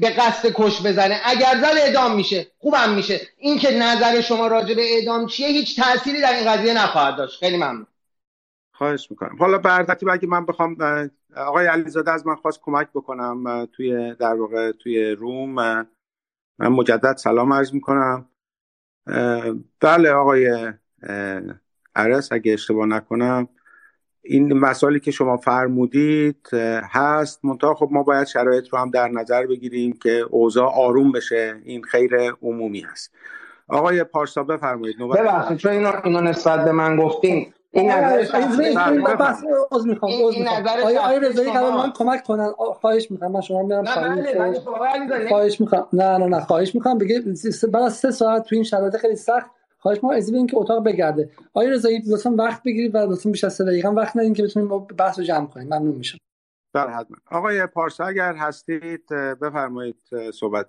به 0.00 0.14
قصد 0.18 0.48
کش 0.54 0.86
بزنه. 0.86 1.20
اگر 1.24 1.56
زد 1.60 1.78
اعدام 1.78 2.16
میشه 2.16 2.46
خوبم 2.58 2.90
میشه. 2.90 3.20
این 3.36 3.58
که 3.58 3.78
نظر 3.78 4.20
شما 4.20 4.46
راجع 4.46 4.74
به 4.74 4.94
اعدام 4.94 5.26
چیه 5.26 5.48
هیچ 5.48 5.80
تأثیری 5.80 6.20
در 6.20 6.32
این 6.32 6.52
قضیه 6.52 6.74
نخواهد 6.74 7.16
داشت. 7.16 7.38
خیلی 7.38 7.56
ممنون. 7.56 7.86
خواهش 8.72 9.10
می‌کنم. 9.10 9.36
حالا 9.38 9.58
به 9.58 9.86
اگه 10.12 10.28
من 10.28 10.46
بخوام 10.46 10.76
آقای 11.36 11.66
علیزاده 11.66 12.10
از 12.10 12.26
من 12.26 12.34
خواست 12.34 12.60
کمک 12.62 12.88
بکنم 12.94 13.66
توی 13.72 14.14
در 14.14 14.34
واقع 14.34 14.72
توی 14.72 15.10
روم. 15.10 15.54
من 16.58 16.68
مجدد 16.68 17.16
سلام 17.16 17.52
عرض 17.52 17.74
می‌کنم. 17.74 18.28
بله 19.80 20.10
آقای 20.10 20.72
عرس 21.94 22.32
اگه 22.32 22.52
اشتباه 22.52 22.86
نکنم 22.86 23.48
این 24.22 24.58
مسائلی 24.58 25.00
که 25.00 25.10
شما 25.10 25.36
فرمودید 25.36 26.48
هست. 26.92 27.44
منتها 27.44 27.74
خب 27.74 27.88
ما 27.92 28.02
باید 28.02 28.26
شرایط 28.26 28.68
رو 28.68 28.78
هم 28.78 28.90
در 28.90 29.08
نظر 29.08 29.46
بگیریم 29.46 29.92
که 29.92 30.10
اوضاع 30.10 30.72
آروم 30.74 31.12
بشه. 31.12 31.60
این 31.64 31.82
خیر 31.82 32.32
عمومی 32.42 32.80
هست. 32.80 33.14
آقای 33.68 34.04
پارسا 34.04 34.42
بفرمایید 34.42 34.98
ببخشید 34.98 35.56
چون 35.56 35.72
اینو, 35.72 35.92
اینو 36.04 36.20
نسبت 36.20 36.64
به 36.64 36.72
من 36.72 36.96
گفتین 36.96 37.54
این 37.74 37.90
نظر 37.90 38.26
آیا 40.84 41.18
رضایی 41.18 41.52
قرار 41.52 41.72
من 41.72 41.92
کمک 41.92 42.24
کنن؟ 42.24 42.52
خواهش 42.80 43.10
می‌کنم. 43.10 43.32
من 43.32 43.40
شما 43.40 43.62
میرم 43.62 43.84
پایین. 43.84 45.28
خواهش 45.28 45.60
می‌کنم. 45.60 45.88
نه 45.92 46.18
نه 46.18 46.26
نه 46.26 46.40
خواهش 46.40 46.74
می‌کنم. 46.74 46.98
بگه 46.98 47.22
بعد 47.72 47.82
از 47.82 47.94
سه 47.94 48.10
ساعت 48.10 48.42
تو 48.42 48.54
این 48.54 48.64
شرایط 48.64 48.96
خیلی 48.96 49.16
سخت. 49.16 49.50
خواهش 49.78 49.98
ما 50.02 50.12
از 50.12 50.32
که 50.32 50.56
اتاق 50.56 50.84
بگرده. 50.84 51.30
آیا 51.54 51.70
رضایی 51.70 52.02
لطفا 52.06 52.30
وقت 52.30 52.62
بگیرید 52.62 52.94
و 52.94 52.98
لطفا 52.98 53.30
بیش 53.30 53.44
از 53.44 53.54
3 53.54 53.64
دقیقه 53.64 53.88
وقت 53.88 54.16
ندین 54.16 54.34
که 54.34 54.42
بتونیم 54.42 54.78
بحث 54.78 55.18
رو 55.18 55.24
جمع 55.24 55.46
کنیم. 55.46 55.66
ممنون 55.66 55.94
میشم. 55.94 56.18
بله 56.72 56.90
حتما. 56.90 57.16
آقای 57.30 57.66
پارسا 57.66 58.04
اگر 58.04 58.34
هستید 58.34 59.06
بفرمایید 59.42 59.96
صحبت. 60.34 60.66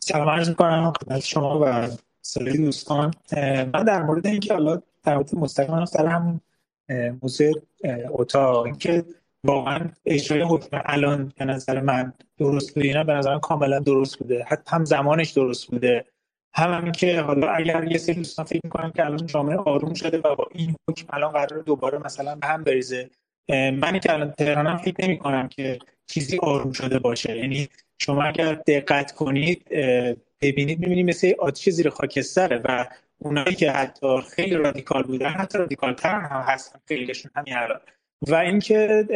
سلام 0.00 0.28
عرض 0.28 0.48
می‌کنم. 0.48 0.92
خدمت 1.00 1.20
شما 1.20 1.60
و 1.60 1.86
سری 2.22 2.64
دوستان. 2.64 3.14
من 3.72 3.84
در 3.86 4.02
مورد 4.02 4.26
اینکه 4.26 4.54
حالا 4.54 4.82
در 5.08 5.14
مورد 5.14 5.34
مستقیما 5.34 5.86
سر 5.86 6.06
هم 6.06 6.40
موضوع 7.22 7.52
اتاق. 8.08 8.64
اینکه 8.64 9.04
واقعا 9.44 9.90
اجرای 10.06 10.42
حکم 10.42 10.82
الان 10.84 11.32
به 11.38 11.44
نظر 11.44 11.80
من 11.80 12.12
درست 12.38 12.74
بوده 12.74 12.86
اینا 12.86 13.04
به 13.04 13.12
نظر 13.12 13.38
کاملا 13.38 13.78
درست 13.78 14.18
بوده. 14.18 14.44
حتی 14.44 14.76
هم 14.76 14.84
زمانش 14.84 15.30
درست 15.30 15.66
بوده. 15.66 16.04
هم 16.54 16.72
همین 16.72 16.92
که 16.92 17.20
حالا 17.20 17.48
اگر 17.48 17.84
یه 17.84 17.98
سری 17.98 18.14
دوستان 18.14 18.44
فکر 18.44 18.60
می‌کنن 18.64 18.92
که 18.92 19.04
الان 19.04 19.26
جامعه 19.26 19.56
آروم 19.56 19.94
شده 19.94 20.18
و 20.18 20.34
با 20.34 20.48
این 20.50 20.76
حکم 20.90 21.06
الان 21.10 21.32
قرار 21.32 21.62
دوباره 21.62 21.98
مثلا 21.98 22.34
به 22.34 22.46
هم 22.46 22.64
بریزه 22.64 23.10
من 23.48 23.98
که 23.98 24.12
الان 24.12 24.30
تهرانم 24.30 24.76
فکر 24.76 25.04
نمی 25.04 25.18
کنم 25.18 25.48
که 25.48 25.78
چیزی 26.06 26.38
آروم 26.38 26.72
شده 26.72 26.98
باشه. 26.98 27.36
یعنی 27.36 27.68
شما 27.98 28.22
اگر 28.22 28.54
دقت 28.54 29.12
کنید 29.12 29.68
ببینید 30.40 30.80
می‌بینید 30.80 31.08
مثل 31.08 31.32
آتیش 31.38 31.74
زیر 31.74 31.88
خاکستره 31.90 32.60
و 32.64 32.86
اونایی 33.18 33.54
که 33.54 33.70
حتی 33.70 34.20
خیلی 34.20 34.54
رادیکال 34.54 35.02
بودن 35.02 35.28
حتی 35.28 35.58
رادیکال 35.58 35.94
تر 35.94 36.20
هم 36.20 36.40
هستن 36.40 36.78
خیلیشون 36.88 37.30
همین 37.34 37.56
الان. 37.56 37.80
و 38.28 38.34
اینکه 38.34 39.06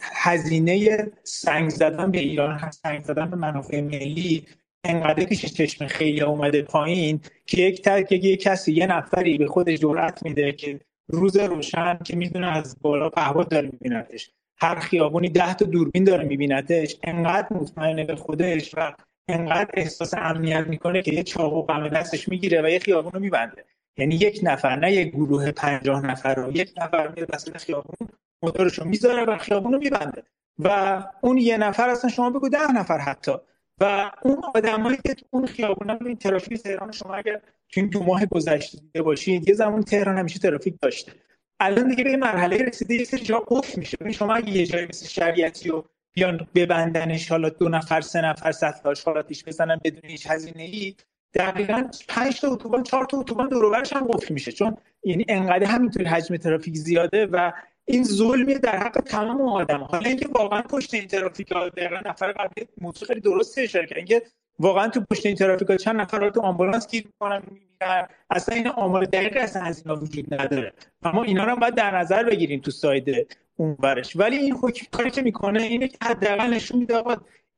هزینه 0.00 1.06
سنگ 1.22 1.70
زدن 1.70 2.10
به 2.10 2.18
ایران 2.18 2.70
سنگ 2.70 3.04
زدن 3.04 3.30
به 3.30 3.36
منافع 3.36 3.80
ملی 3.80 4.46
انقدر 4.84 5.24
پیش 5.24 5.46
چشم 5.46 5.86
خیلی 5.86 6.22
اومده 6.22 6.62
پایین 6.62 7.20
که 7.46 7.62
یک 7.62 7.82
ترک 7.82 8.12
یک 8.12 8.42
کسی 8.42 8.72
یه 8.72 8.86
نفری 8.86 9.38
به 9.38 9.46
خودش 9.46 9.78
جرأت 9.78 10.22
میده 10.22 10.52
که 10.52 10.80
روز 11.08 11.36
روشن 11.36 11.98
که 12.04 12.16
می‌دونه 12.16 12.56
از 12.56 12.76
بالا 12.80 13.10
پهباد 13.10 13.48
داره 13.48 13.70
میبینتش 13.72 14.30
هر 14.56 14.78
خیابونی 14.78 15.28
ده 15.28 15.54
تا 15.54 15.64
دوربین 15.64 16.04
داره 16.04 16.24
میبینتش 16.24 16.96
انقدر 17.02 17.56
مطمئنه 17.56 18.04
به 18.04 18.16
خودش 18.16 18.74
و 18.74 18.92
انقدر 19.28 19.70
احساس 19.74 20.14
امنیت 20.14 20.66
می‌کنه 20.66 21.02
که 21.02 21.14
یه 21.14 21.22
چاقو 21.22 21.62
قمه 21.62 21.88
دستش 21.88 22.28
می‌گیره 22.28 22.62
و 22.62 22.68
یه 22.68 22.78
خیابون 22.78 23.12
رو 23.12 23.20
میبنده. 23.20 23.64
یعنی 23.96 24.14
یک 24.14 24.40
نفر 24.42 24.76
نه 24.76 24.92
یک 24.92 25.08
گروه 25.08 25.50
پنجاه 25.50 26.06
نفر 26.06 26.34
رو 26.34 26.56
یک 26.56 26.72
نفر 26.76 27.08
میره 27.08 27.26
وسط 27.32 27.56
خیابون 27.56 28.08
موتورش 28.42 28.78
رو 28.78 28.84
می‌ذاره 28.84 29.24
و 29.24 29.38
خیابون 29.38 29.72
رو 29.72 29.78
میبنده. 29.78 30.22
و 30.58 31.02
اون 31.20 31.38
یه 31.38 31.56
نفر 31.56 31.88
اصلا 31.88 32.10
شما 32.10 32.30
بگو 32.30 32.48
ده 32.48 32.72
نفر 32.72 32.98
حتی. 32.98 33.32
و 33.80 34.10
اون 34.22 34.42
آدمایی 34.54 34.96
که 34.96 35.16
اون 35.30 35.46
خیابون 35.46 35.90
این 35.90 36.16
ترافیک 36.16 36.62
تهران 36.62 36.92
شما 36.92 37.14
اگر 37.14 37.40
تو 37.68 37.80
این 37.80 37.88
دو 37.90 38.02
ماه 38.02 38.26
گذشته 38.26 38.78
دیده 38.78 39.02
باشید 39.02 39.48
یه 39.48 39.54
زمان 39.54 39.82
تهران 39.82 40.18
همیشه 40.18 40.38
ترافیک 40.38 40.74
داشته. 40.82 41.12
الان 41.60 41.88
دیگه 41.88 42.04
به 42.04 42.16
مرحله 42.16 42.56
رسیده 42.56 42.94
یه 42.94 43.04
سری 43.04 43.20
جا 43.20 43.38
قفل 43.48 43.78
میشه. 43.78 43.96
شما 44.12 44.34
اگه 44.34 44.50
یه 44.50 44.66
جایی 44.66 44.86
مثل 44.86 45.06
شریعتی 45.06 45.70
و 45.70 45.82
بیان 46.12 46.46
ببندنش 46.54 47.28
حالا 47.28 47.48
دو 47.48 47.68
نفر 47.68 48.00
سه 48.00 48.20
نفر 48.20 48.52
سطح 48.52 48.88
آشغالاتیش 48.88 49.44
بزنن 49.44 49.80
بدون 49.84 50.10
هیچ 50.10 50.26
هزینه 50.30 50.62
ای 50.62 50.94
دقیقا 51.34 51.88
5 52.08 52.40
تا 52.40 52.48
اتوبان 52.48 52.82
4 52.82 53.04
تا 53.04 53.18
اتوبان 53.18 53.48
دور 53.48 53.82
هم 53.92 54.06
قفل 54.06 54.34
میشه. 54.34 54.52
چون 54.52 54.76
یعنی 55.04 55.24
انقدر 55.28 55.66
همینطوری 55.66 56.04
حجم 56.04 56.36
ترافیک 56.36 56.74
زیاده 56.74 57.26
و 57.26 57.52
این 57.84 58.04
ظلمی 58.04 58.54
در 58.54 58.78
حق 58.78 59.00
تمام 59.00 59.42
آدم 59.42 59.82
حالا 59.82 60.08
اینکه 60.08 60.28
واقعا 60.28 60.62
پشت 60.62 60.94
این 60.94 61.06
ترافیک 61.06 61.48
دقیقا 61.48 62.00
نفر 62.06 62.32
قبلی 62.32 62.68
موضوع 62.80 63.08
خیلی 63.08 63.20
درست 63.20 63.58
اشاره 63.58 63.86
کرد. 63.86 63.98
اینکه 63.98 64.22
واقعا 64.58 64.88
تو 64.88 65.00
پشت 65.10 65.26
این 65.26 65.36
ترافیک 65.36 65.76
چند 65.76 66.00
نفر 66.00 66.30
تو 66.30 66.40
آمبولانس 66.40 66.88
گیر 66.90 67.04
می‌کنن 67.06 67.42
میمیرن 67.50 68.08
اصلا 68.30 68.54
این 68.54 68.68
آمار 68.68 69.04
دقیق 69.04 69.36
اصلا 69.36 69.62
از 69.62 69.82
اینا 69.86 70.00
وجود 70.00 70.34
نداره. 70.34 70.72
اما 71.02 71.22
اینا 71.22 71.44
رو 71.44 71.56
باید 71.56 71.74
در 71.74 71.98
نظر 71.98 72.22
بگیریم 72.24 72.60
تو 72.60 72.70
ساید 72.70 73.36
اونورش. 73.56 74.16
ولی 74.16 74.36
این 74.36 74.52
حکم 74.52 74.86
کاری 74.90 75.10
که 75.10 75.22
می‌کنه 75.22 75.62
اینه 75.62 75.88
که 75.88 75.98
حداقل 76.02 76.54
نشون 76.54 76.78
میده 76.78 77.02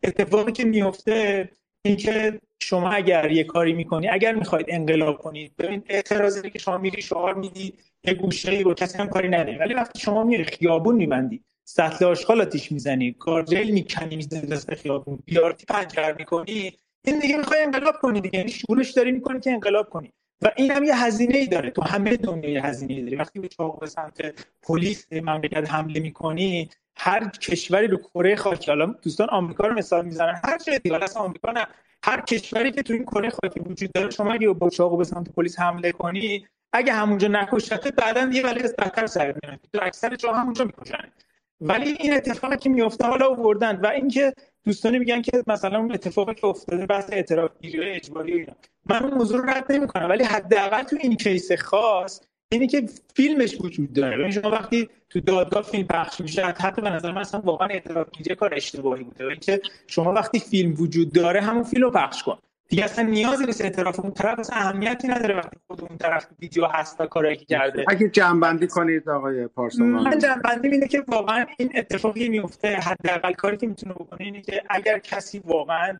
اتفاقی 0.04 0.52
که 0.52 0.64
میفته 0.64 1.48
اینکه 1.84 2.40
شما 2.62 2.90
اگر 2.90 3.30
یه 3.30 3.44
کاری 3.44 3.72
می‌کنی 3.72 4.08
اگر 4.08 4.34
می‌خواید 4.34 4.66
انقلاب 4.68 5.18
کنید 5.18 5.56
ببین 5.56 5.82
اعتراضی 5.88 6.50
که 6.50 6.58
شما 6.58 6.78
میری 6.78 7.02
شعار 7.02 7.34
میدی 7.34 7.74
یه 8.04 8.14
گوشه 8.14 8.50
ای 8.50 8.62
رو 8.62 8.74
کسی 8.74 8.98
هم 8.98 9.08
کاری 9.08 9.28
نداره. 9.28 9.58
ولی 9.58 9.74
وقتی 9.74 9.98
شما 9.98 10.24
میری 10.24 10.44
خیابون 10.44 10.94
میبندی 10.94 11.44
سطل 11.64 12.04
آشغال 12.04 12.40
آتیش 12.40 12.72
می‌زنی 12.72 13.12
کارجیل 13.12 13.70
می‌کنی 13.70 14.16
می‌زنی 14.16 14.46
دست 14.46 14.74
خیابون 14.74 15.18
بیارتی 15.24 15.66
پنجر 15.66 16.14
می‌کنی 16.18 16.72
این 17.06 17.18
دیگه 17.18 17.36
می‌خوای 17.36 17.62
انقلاب 17.62 17.94
کنی 18.02 18.20
دیگه. 18.20 18.38
یعنی 18.38 18.50
شورش 18.50 18.90
داری 18.90 19.12
می‌کنی 19.12 19.40
که 19.40 19.50
انقلاب 19.50 19.88
کنی. 19.90 20.12
و 20.42 20.50
این 20.56 20.70
هم 20.70 20.84
یه 20.84 21.04
هزینه 21.04 21.36
ای 21.36 21.46
داره. 21.46 21.70
تو 21.70 21.82
همه 21.82 22.16
دنیا 22.16 22.50
یه 22.50 22.66
هزینه 22.66 22.94
ای 22.94 23.02
داری. 23.02 23.16
وقتی 23.16 23.40
به 23.40 23.48
چاق 23.48 23.80
به 23.80 23.86
سمت 23.86 24.46
پلیس 24.62 25.12
مملکت 25.12 25.70
حمله 25.70 26.00
می‌کنی 26.00 26.70
هر 26.96 27.28
کشوری 27.28 27.86
رو 27.86 27.96
کره 27.96 28.36
خاکی 28.36 28.70
حالا 28.70 28.86
دوستان 28.86 29.30
آمریکا 29.30 29.66
رو 29.66 29.74
مثال 29.74 30.04
می‌زنن. 30.04 30.40
هر 30.44 30.58
چه 30.58 30.78
دیگه 30.78 31.04
اصلا 31.04 31.22
آمریکا 31.22 31.52
نه. 31.52 31.66
هر 32.04 32.20
کشوری 32.20 32.70
که 32.70 32.82
تو 32.82 32.92
این 32.92 33.04
کره 33.04 33.30
خاکی 33.30 33.60
وجود 33.60 33.92
داره 33.92 34.10
شما 34.10 34.32
اگه 34.32 34.48
با 34.48 34.70
چاقو 34.70 34.96
به 34.96 35.04
سمت 35.04 35.28
پلیس 35.32 35.58
حمله 35.58 35.92
کنی 35.92 36.46
اگه 36.72 36.92
همونجا 36.92 37.28
نکشته 37.28 37.90
بعدا 37.90 38.30
یه 38.32 38.46
ولی 38.46 38.62
از 38.62 38.76
بدتر 38.76 39.06
سر 39.06 39.26
میاد 39.42 39.60
تو 39.72 39.80
اکثر 39.82 40.16
جا 40.16 40.32
همونجا 40.32 40.64
می‌کشن. 40.64 41.12
ولی 41.60 41.96
این 42.00 42.14
اتفاقی 42.14 42.56
که 42.56 42.68
میفته 42.70 43.06
حالا 43.06 43.28
آوردن 43.28 43.76
و 43.76 43.86
اینکه 43.86 44.32
دوستانی 44.64 44.98
میگن 44.98 45.22
که 45.22 45.42
مثلا 45.46 45.78
اون 45.78 45.92
اتفاقی 45.92 46.34
که 46.34 46.46
افتاده 46.46 46.86
بحث 46.86 47.12
اعتراف 47.12 47.50
گیری 47.60 47.90
اجباری 47.90 48.32
اینا. 48.32 48.52
من 48.86 49.02
اون 49.02 49.14
موضوع 49.14 49.38
رو 49.38 49.50
رد 49.50 49.72
نمی‌کنم 49.72 50.08
ولی 50.08 50.24
حداقل 50.24 50.82
تو 50.82 50.96
این 51.00 51.16
کیس 51.16 51.52
خاص 51.52 52.20
اینی 52.52 52.66
که 52.66 52.88
فیلمش 53.14 53.56
وجود 53.60 53.92
داره. 53.92 54.20
یعنی 54.20 54.32
شما 54.32 54.50
وقتی 54.50 54.88
تو 55.10 55.20
دادگاه 55.20 55.62
فیلم 55.62 55.86
پخش 55.86 56.20
میشه 56.20 56.44
حتی 56.46 56.82
به 56.82 56.90
نظر 56.90 57.12
من 57.12 57.20
اصلا 57.20 57.40
واقعا 57.40 57.68
اعتراف 57.68 58.06
گیری 58.10 58.34
کار 58.34 58.54
اشتباهی 58.54 59.04
بوده. 59.04 59.24
اینکه 59.24 59.60
شما 59.86 60.12
وقتی 60.12 60.38
فیلم 60.38 60.74
وجود 60.78 61.12
داره 61.12 61.40
همون 61.40 61.62
فیلم 61.62 61.90
پخش 61.90 62.22
کن. 62.22 62.38
دیگه 62.68 62.84
اصلا 62.84 63.04
نیازی 63.04 63.46
نیست 63.46 63.60
اعتراف. 63.60 64.00
اون 64.00 64.12
طرف 64.12 64.38
اصلا 64.38 64.56
اهمیتی 64.58 65.08
نداره 65.08 65.36
وقتی 65.36 65.56
خود 65.66 65.80
اون 65.80 65.98
طرف 65.98 66.26
ویدیو 66.40 66.66
هست 66.66 67.00
و 67.00 67.06
کاری 67.06 67.36
که 67.36 67.44
کرده. 67.44 67.84
اگه 67.88 68.08
جنبندی 68.08 68.66
کنید 68.66 69.08
آقای 69.08 69.46
پارسا 69.46 69.84
من 69.84 70.18
جنبندی 70.18 70.68
اینه 70.68 70.88
که 70.88 71.04
واقعا 71.08 71.46
این 71.58 71.72
اتفاقی 71.74 72.28
میفته. 72.28 72.68
حداقل 72.68 73.32
کاری 73.32 73.56
که 73.56 73.66
می‌تونه 73.66 73.94
بکنه 73.94 74.20
اینه 74.20 74.42
که 74.42 74.62
اگر 74.70 74.98
کسی 74.98 75.42
واقعا 75.44 75.98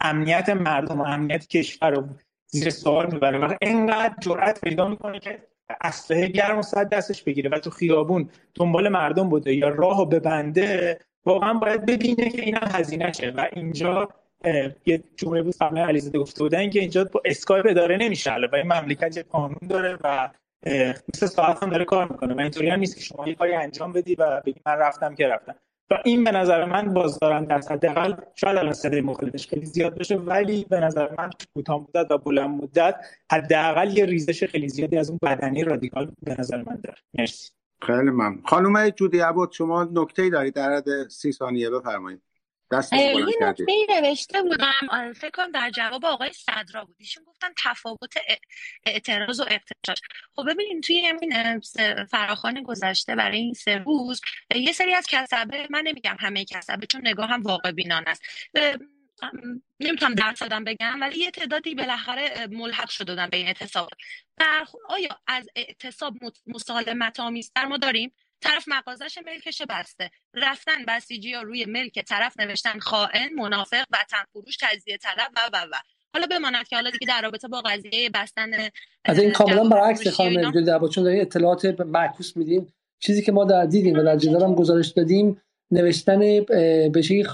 امنیت 0.00 0.48
مردم 0.48 1.00
و 1.00 1.04
امنیت 1.04 1.46
کشور 1.46 1.90
رو 1.90 2.04
زیر 2.46 2.70
سوال 2.70 3.12
می‌بره 3.12 3.38
و 3.38 3.54
انقدر 3.62 4.14
جرأت 4.20 4.60
پیدا 4.60 4.88
می‌کنه 4.88 5.20
که 5.20 5.38
اسلحه 5.80 6.28
گرم 6.28 6.58
و 6.58 6.62
صد 6.62 6.88
دستش 6.88 7.22
بگیره 7.22 7.50
و 7.50 7.58
تو 7.58 7.70
خیابون 7.70 8.28
دنبال 8.54 8.88
مردم 8.88 9.28
بوده 9.28 9.54
یا 9.54 9.68
راهو 9.68 10.04
ببنده 10.04 10.98
واقعا 11.24 11.54
باید 11.54 11.86
ببینه 11.86 12.30
که 12.30 12.42
اینم 12.42 12.68
هزینه 12.72 13.12
شه 13.12 13.30
و 13.36 13.48
اینجا 13.52 14.08
یه 14.86 15.02
جمله 15.16 15.42
بود 15.42 15.54
قبلا 15.60 15.84
علیزاده 15.86 16.18
گفته 16.18 16.42
بودن 16.42 16.70
که 16.70 16.80
اینجا 16.80 17.04
با 17.04 17.22
اسکایپ 17.24 17.66
اداره 17.68 17.96
نمیشه 17.96 18.30
و 18.52 18.56
این 18.56 18.72
مملکت 18.72 19.16
یه 19.16 19.22
قانون 19.22 19.68
داره 19.68 19.98
و 20.04 20.30
مثل 21.14 21.26
ساعت 21.26 21.62
هم 21.62 21.70
داره 21.70 21.84
کار 21.84 22.12
می‌کنه. 22.12 22.34
و 22.34 22.40
اینطوری 22.40 22.68
هم 22.68 22.78
نیست 22.78 22.96
که 22.96 23.02
شما 23.02 23.28
یه 23.28 23.34
کاری 23.34 23.54
انجام 23.54 23.92
بدی 23.92 24.14
و 24.14 24.42
بگی 24.46 24.60
من 24.66 24.72
رفتم 24.72 25.14
که 25.14 25.28
رفتم. 25.28 25.54
و 25.90 25.98
این 26.04 26.24
به 26.24 26.30
نظر 26.30 26.64
من 26.64 26.94
بازدارن 26.94 27.44
در 27.44 27.60
حداقل 27.70 28.14
شاید 28.34 28.56
الان 28.56 28.72
صدای 28.72 29.00
مخالفش 29.00 29.48
خیلی 29.48 29.66
زیاد 29.66 29.98
بشه 29.98 30.16
ولی 30.16 30.66
به 30.70 30.80
نظر 30.80 31.08
من 31.18 31.30
کوتاه 31.54 31.80
مدت 31.80 32.10
و 32.10 32.18
بلند 32.18 32.62
مدت 32.62 32.94
حداقل 33.32 33.96
یه 33.96 34.06
ریزش 34.06 34.44
خیلی 34.44 34.68
زیادی 34.68 34.98
از 34.98 35.10
اون 35.10 35.18
بدنی 35.22 35.64
رادیکال 35.64 36.12
به 36.22 36.36
نظر 36.38 36.56
من 36.56 36.80
داره. 36.84 36.98
مرسی. 37.18 37.50
خیلی 37.82 38.10
ممنون. 38.10 38.42
خانم 38.44 38.88
جودی 38.88 39.18
عبود 39.18 39.52
شما 39.52 39.88
نکته 39.92 40.30
دارید 40.30 40.54
در 40.54 40.76
حد 40.76 41.08
سی 41.08 41.32
ثانیه؟ 41.32 41.70
بفرمایید. 41.70 42.22
یه 42.92 43.24
نکته 43.40 43.64
نوشته 43.88 44.42
بودم. 44.42 45.12
فکر 45.12 45.30
کنم 45.30 45.50
در 45.50 45.70
جواب 45.70 46.04
آقای 46.04 46.32
صدرا 46.32 46.84
بود. 46.84 46.96
ایشون 46.98 47.24
گفتن 47.24 47.48
تفاوت 47.64 48.14
اعتراض 48.86 49.40
و 49.40 49.42
اقتجاج 49.42 50.00
خب 50.36 50.44
ببینیم 50.50 50.80
توی 50.80 51.06
همین 51.06 51.60
فراخان 52.04 52.62
گذشته 52.62 53.14
برای 53.14 53.38
این 53.38 53.54
سه 53.54 53.78
روز 53.78 54.20
یه 54.54 54.72
سری 54.72 54.94
از 54.94 55.06
کسبه 55.06 55.66
من 55.70 55.82
نمیگم 55.86 56.16
همه 56.20 56.44
کسبه 56.44 56.86
چون 56.86 57.00
نگاه 57.06 57.28
هم 57.28 57.42
واقع 57.42 57.70
بینان 57.72 58.04
است 58.06 58.22
نمی‌تونم 59.80 60.14
درصدم 60.14 60.64
بگم 60.64 61.00
ولی 61.00 61.18
یه 61.18 61.30
تعدادی 61.30 61.74
بالاخره 61.74 62.46
ملحق 62.50 62.88
شده 62.88 63.26
به 63.26 63.36
این 63.36 63.46
اعتصاب. 63.46 63.90
آیا 64.88 65.20
از 65.26 65.48
اعتصاب 65.56 66.14
مسالمت 66.46 67.20
آمیزتر 67.20 67.64
ما 67.64 67.76
داریم؟ 67.76 68.12
طرف 68.42 68.64
مغازش 68.68 69.18
ملکش 69.26 69.62
بسته. 69.68 70.10
رفتن 70.34 70.84
بسیجی 70.88 71.32
ها 71.32 71.42
روی 71.42 71.64
ملک 71.64 72.04
طرف 72.04 72.40
نوشتن 72.40 72.78
خائن 72.78 73.34
منافق 73.34 73.84
وطن 73.90 74.24
فروش 74.32 74.56
تجزیه 74.60 74.96
طلب 74.96 75.30
و 75.36 75.40
و 75.52 75.66
و. 75.72 75.76
حالا 76.14 76.26
بماند 76.26 76.68
که 76.68 76.76
حالا 76.76 76.90
دیگه 76.90 77.06
در 77.06 77.22
رابطه 77.22 77.48
با 77.48 77.60
قضیه 77.60 78.10
بستن 78.10 78.50
از 79.04 79.18
این 79.18 79.32
کاملا 79.32 79.68
برعکس 79.68 80.08
خانم 80.08 80.46
ابدال 80.46 80.88
چون 80.88 81.04
دارین 81.04 81.20
اطلاعات 81.20 81.64
معکوس 81.80 82.36
میدیم 82.36 82.74
چیزی 82.98 83.22
که 83.22 83.32
ما 83.32 83.44
در 83.44 83.66
دیدیم 83.66 83.98
و 83.98 84.02
در 84.02 84.16
جدال 84.16 84.42
هم 84.42 84.54
گزارش 84.54 84.88
دادیم 84.88 85.40
نوشتن 85.72 86.18
به 86.92 87.24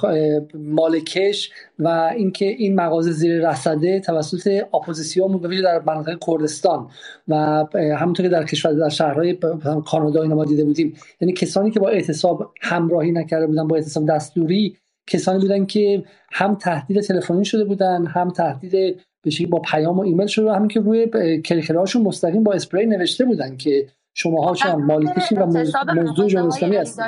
مالکش 0.55 1.51
و 1.79 1.89
اینکه 2.17 2.45
این 2.45 2.75
مغازه 2.75 3.11
زیر 3.11 3.51
رصده 3.51 4.01
توسط 4.01 4.65
اپوزیسیون 4.75 5.47
ویژه 5.47 5.63
در 5.63 5.83
مناطق 5.87 6.19
کردستان 6.27 6.91
و 7.29 7.35
همونطور 7.75 8.27
که 8.27 8.29
در 8.29 8.45
کشور 8.45 8.73
در 8.73 8.89
شهرهای 8.89 9.39
کانادا 9.87 10.23
اینا 10.23 10.35
ما 10.35 10.45
دیده 10.45 10.65
بودیم. 10.65 10.95
یعنی 11.21 11.33
کسانی 11.33 11.71
که 11.71 11.81
با 11.81 11.89
اعتصاب 11.89 12.55
همراهی 12.61 13.13
نکرده 13.13 13.47
بودن 13.47 13.69
با 13.69 13.77
اعتصاب 13.77 14.09
دستوری 14.09 14.77
کسانی 15.07 15.39
بودن 15.39 15.67
که 15.67 16.05
هم 16.33 16.55
تهدید 16.55 17.01
تلفنی 17.01 17.45
شده 17.45 17.65
بودن 17.65 18.07
هم 18.07 18.31
تهدید 18.31 19.01
به 19.23 19.47
با 19.51 19.59
پیام 19.59 19.99
و 19.99 20.03
ایمیل 20.03 20.27
شده 20.27 20.51
و 20.51 20.55
همین 20.55 20.69
که 20.69 20.81
روی 20.81 21.11
کرکرهاشون 21.43 22.03
مستقیم 22.03 22.43
با 22.43 22.53
اسپری 22.53 22.87
نوشته 22.87 23.25
بودن 23.25 23.57
که 23.57 23.87
شماها 24.15 24.55
چون 24.55 24.71
مورد 24.71 24.85
مالکیشین 24.85 25.39
و 25.39 25.47
مزدور 25.47 26.29
جمهوری 26.29 26.49
اسلامی 26.49 26.77
هستید 26.77 27.05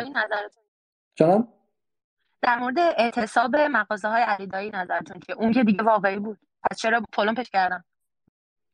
جانم؟ 1.21 1.49
در 2.43 2.59
مورد 2.59 2.79
اعتصاب 2.79 3.57
مغازه 3.57 4.09
های 4.09 4.23
علی 4.23 4.47
دایی 4.47 4.71
نظرتون 4.71 5.21
که 5.21 5.33
اون 5.33 5.53
که 5.53 5.65
دیگه 5.65 5.83
واقعی 5.83 6.17
بود. 6.17 6.39
پس 6.71 6.79
چرا 6.79 7.03
پلمپش 7.13 7.51
کردن 7.51 7.85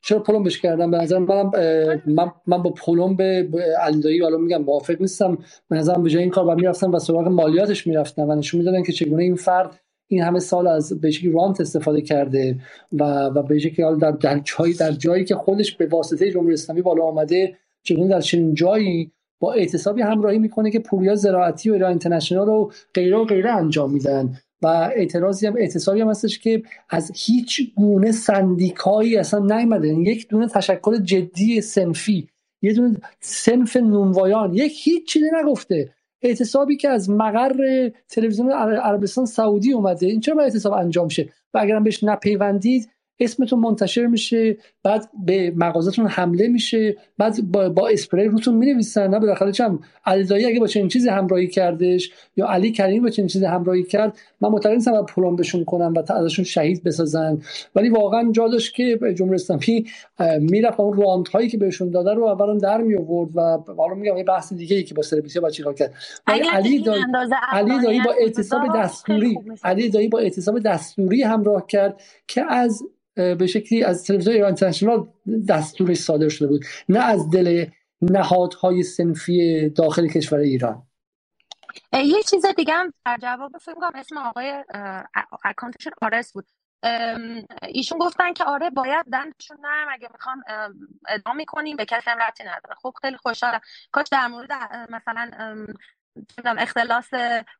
چرا 0.00 0.18
پلمبش 0.18 0.60
کردم؟ 0.60 0.90
به 0.90 0.96
نظر 0.96 1.18
منم 1.18 1.50
اه، 1.54 1.96
من, 2.06 2.32
من 2.46 2.62
با 2.62 2.70
پلم 2.70 3.16
به 3.16 3.48
علیدایی 3.80 4.22
حالا 4.22 4.36
میگم 4.36 4.62
موافق 4.62 5.00
نیستم. 5.00 5.38
به 5.68 5.76
نظرم 5.76 6.02
به 6.02 6.10
جای 6.10 6.22
این 6.22 6.30
کار 6.30 6.44
باید 6.44 6.58
می‌رفتم 6.58 6.94
و 6.94 6.98
سراغ 6.98 7.28
مالیاتش 7.28 7.86
می‌رفتم 7.86 8.22
و 8.22 8.34
نشون 8.34 8.58
می‌دادن 8.58 8.82
که 8.82 8.92
چگونه 8.92 9.22
این 9.22 9.36
فرد 9.36 9.80
این 10.06 10.22
همه 10.22 10.38
سال 10.38 10.66
از 10.66 11.00
به 11.00 11.10
شکلی 11.10 11.32
رانت 11.32 11.60
استفاده 11.60 12.00
کرده 12.00 12.60
و 12.92 13.04
و 13.26 13.42
به 13.42 13.58
شکلی 13.58 13.84
حالا 13.84 13.96
در 13.96 14.10
در 14.10 14.38
جایی 14.38 14.74
در 14.74 14.92
جایی 14.92 15.24
که 15.24 15.34
خودش 15.34 15.76
به 15.76 15.86
واسطه 15.86 16.30
جمهوری 16.30 16.54
اسلامی 16.54 16.82
بالا 16.82 17.04
آمده 17.04 17.56
چگونه 17.82 18.08
در 18.08 18.20
چنین 18.20 18.54
جایی 18.54 19.12
با 19.40 19.52
اعتصابی 19.52 20.02
همراهی 20.02 20.38
می‌کنه 20.38 20.70
که 20.70 20.78
پوریا 20.78 21.14
زراعتی 21.14 21.70
و 21.70 21.72
ایران 21.72 21.90
اینترنشنال 21.90 22.48
و 22.48 22.70
غیره 22.94 23.16
و 23.16 23.24
غیره 23.24 23.50
انجام 23.50 23.92
میدن. 23.92 24.38
و 24.62 24.66
اعتراضی 24.66 25.46
هم 25.46 25.56
اعتصابی 25.56 26.00
هم 26.00 26.08
هستش 26.10 26.38
که 26.38 26.62
از 26.90 27.12
هیچ 27.14 27.74
گونه 27.74 28.12
سندیکایی 28.12 29.16
اصلا 29.16 29.56
نیومده. 29.56 29.88
یعنی 29.88 30.02
یک 30.04 30.28
دونه 30.28 30.48
تشکل 30.48 31.02
جدی 31.02 31.60
سنفی 31.60 32.28
یه 32.62 32.72
دونه 32.72 32.96
سنف 33.20 33.76
نونوایان 33.76 34.54
یک 34.54 34.72
هیچ 34.84 35.08
چیزی 35.08 35.26
نگفته. 35.42 35.90
اعتصابی 36.22 36.76
که 36.76 36.88
از 36.88 37.10
مقر 37.10 37.88
تلویزیون 38.08 38.50
عر- 38.52 38.76
عربستان 38.80 39.26
سعودی 39.26 39.72
اومده. 39.72 40.06
این 40.06 40.20
چرا 40.20 40.34
باید 40.34 40.52
اعتصاب 40.52 40.72
انجام 40.72 41.08
شه؟ 41.08 41.28
و 41.54 41.58
اگرم 41.58 41.84
بهش 41.84 42.04
نپیوندید 42.04 42.90
اسمتون 43.20 43.58
منتشر 43.60 44.06
میشه. 44.06 44.56
بعد 44.86 45.08
به 45.26 45.52
مغازتون 45.56 46.06
حمله 46.06 46.48
میشه 46.48 46.96
بعد 47.18 47.52
با, 47.52 47.68
با 47.68 47.88
اسپری 47.88 48.24
روتون 48.24 48.54
می‌نویسن. 48.54 49.10
نه 49.10 49.18
بالاخره 49.18 49.52
چم 49.52 49.78
علی 50.04 50.24
دایی 50.24 50.44
اگه 50.44 50.60
با 50.60 50.66
چنین 50.66 50.88
چیزی 50.88 51.08
همراهی 51.08 51.46
کردش 51.46 52.10
یا 52.36 52.46
علی 52.46 52.72
کریمی 52.72 53.00
با 53.00 53.10
چنین 53.10 53.28
چیزی 53.28 53.44
همراهی 53.44 53.82
کرد 53.82 54.18
من 54.40 54.48
معتقد 54.48 54.72
نیستم 54.72 55.02
پلم 55.02 55.36
بهشون 55.36 55.64
کنم 55.64 55.94
و 55.96 56.12
ازشون 56.12 56.44
شهید 56.44 56.84
بسازن. 56.84 57.38
ولی 57.74 57.88
واقعا 57.88 58.32
جا 58.32 58.48
داشت 58.48 58.74
که 58.74 58.98
جمهوری 59.16 59.34
اسلامی 59.34 59.84
می‌رفت 60.40 60.80
اون 60.80 61.02
رانت 61.02 61.28
هایی 61.28 61.48
که 61.48 61.58
بهشون 61.58 61.90
داده 61.90 62.14
رو 62.14 62.24
اولا 62.24 62.58
در 62.58 62.80
می 62.82 62.96
آورد 62.96 63.30
و 63.36 63.58
حالا 63.76 63.94
میگم 63.94 64.16
یه 64.16 64.24
بحث 64.24 64.52
دیگه 64.52 64.76
ای 64.76 64.82
که 64.82 64.94
با 64.94 65.02
سرویسی 65.02 65.40
با 65.40 65.50
چیکار 65.50 65.74
کرد. 65.74 65.94
ولی 66.28 66.48
علی 66.52 66.82
دایی 66.82 67.02
علی 67.52 67.82
دایی 67.82 68.00
با 68.00 68.14
اعتصاب 68.20 68.60
خیلی 68.60 68.78
دستوری 68.78 69.38
علی 69.64 69.88
دایی 69.88 70.08
با 70.08 70.18
اعتصاب 70.18 70.58
دستوری 70.58 71.22
همراه 71.22 71.66
کرد 71.66 72.00
که 72.26 72.44
از 72.52 72.82
به 73.16 73.46
شکلی 73.46 73.84
از 73.84 74.04
تلویزیون 74.04 74.34
ایران 74.34 74.46
اینترنشنال 74.46 75.08
دستورش 75.48 75.96
صادر 75.96 76.28
شده 76.28 76.48
بود 76.48 76.64
نه 76.88 76.98
از 76.98 77.30
دل 77.30 77.66
نهادهای 78.00 78.82
سنفی 78.82 79.68
داخل 79.68 80.08
کشور 80.08 80.38
ایران. 80.38 80.82
یه 81.92 82.22
چیز 82.22 82.46
دیگه 82.46 82.74
هم 82.74 82.92
در 83.06 83.18
جواب 83.22 83.52
فکر 83.58 83.74
اسم 83.94 84.18
آقای 84.18 84.64
اکانتشون 85.44 85.92
آرس 86.02 86.32
بود. 86.32 86.46
ایشون 87.68 87.98
گفتن 87.98 88.32
که 88.32 88.44
آره 88.44 88.70
باید 88.70 89.06
دندشون 89.12 89.56
نرم 89.62 89.88
اگه 89.90 90.08
می‌خوان 90.12 90.42
ام، 90.48 90.74
ادعا 91.08 91.32
می‌کنیم 91.32 91.76
به 91.76 91.84
کسی 91.84 92.10
هم 92.10 92.18
ربطی 92.18 92.44
نداره. 92.44 92.74
خب 92.82 92.94
خیلی 93.00 93.16
خوشحالم. 93.16 93.60
کاش 93.92 94.06
در 94.12 94.26
مورد 94.26 94.50
مثلا 94.90 95.30
اختلاس 96.44 97.10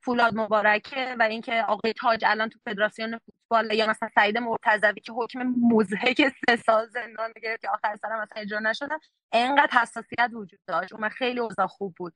فولاد 0.01 0.35
مبارکه 0.35 1.17
و 1.19 1.23
اینکه 1.23 1.65
آقای 1.69 1.93
تاج 1.93 2.25
الان 2.25 2.49
تو 2.49 2.59
فدراسیون 2.65 3.19
فوتبال 3.19 3.75
یا 3.75 3.91
مثلا 3.91 4.09
سعید 4.15 4.39
مرتضوی 4.39 5.01
که 5.01 5.13
حکم 5.13 5.55
مضحک 5.63 6.33
سه 6.47 6.57
سال 6.57 6.87
زندان 6.89 7.33
گرفت 7.43 7.63
که 7.63 7.69
آخر 7.71 7.97
سرم 7.97 8.23
مثلا 8.23 8.43
اجرا 8.43 8.59
نشدن 8.59 8.99
انقدر 9.33 9.81
حساسیت 9.81 10.31
وجود 10.33 10.61
داشت. 10.67 10.93
اون 10.93 11.09
خیلی 11.09 11.41
اوضاع 11.41 11.67
خوب 11.67 11.95
بود. 11.97 12.13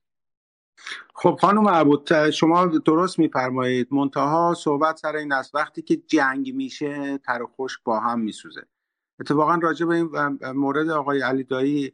خب 1.14 1.38
خانم 1.40 1.68
عبود 1.68 2.30
شما 2.30 2.66
درست 2.66 3.18
میفرمایید. 3.18 3.88
منتها 3.90 4.54
صحبت 4.58 4.96
سر 4.96 5.16
این 5.16 5.32
است. 5.32 5.54
وقتی 5.54 5.82
که 5.82 5.96
جنگ 5.96 6.54
میشه 6.54 7.18
تر 7.18 7.42
و 7.42 7.66
با 7.84 8.00
هم 8.00 8.20
میسوزه. 8.20 8.62
اتفاقا 9.20 9.54
راجع 9.54 9.86
به 9.86 9.94
این 9.94 10.38
مورد 10.54 10.88
آقای 10.88 11.22
علی 11.22 11.44
دایی 11.44 11.92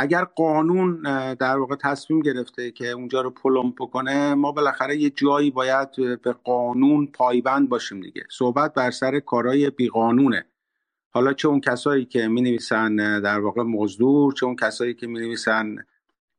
اگر 0.00 0.24
قانون 0.24 1.02
در 1.34 1.58
واقع 1.58 1.76
تصمیم 1.76 2.20
گرفته 2.20 2.70
که 2.70 2.90
اونجا 2.90 3.20
رو 3.20 3.30
پلم 3.30 3.72
کنه 3.72 4.34
ما 4.34 4.52
بالاخره 4.52 4.96
یه 4.96 5.10
جایی 5.10 5.50
باید 5.50 5.88
به 6.22 6.32
قانون 6.32 7.06
پایبند 7.06 7.68
باشیم 7.68 8.00
دیگه. 8.00 8.22
صحبت 8.30 8.74
بر 8.74 8.90
سر 8.90 9.20
کارهای 9.20 9.70
بیقانونه. 9.70 10.44
حالا 11.10 11.32
چه 11.32 11.48
اون 11.48 11.60
کسایی 11.60 12.04
که 12.04 12.28
می 12.28 12.40
نویسن 12.40 13.20
در 13.20 13.40
واقع 13.40 13.62
مزدور 13.62 14.32
چه 14.32 14.46
اون 14.46 14.56
کسایی 14.56 14.94
که 14.94 15.06
می 15.06 15.18
نویسن 15.18 15.76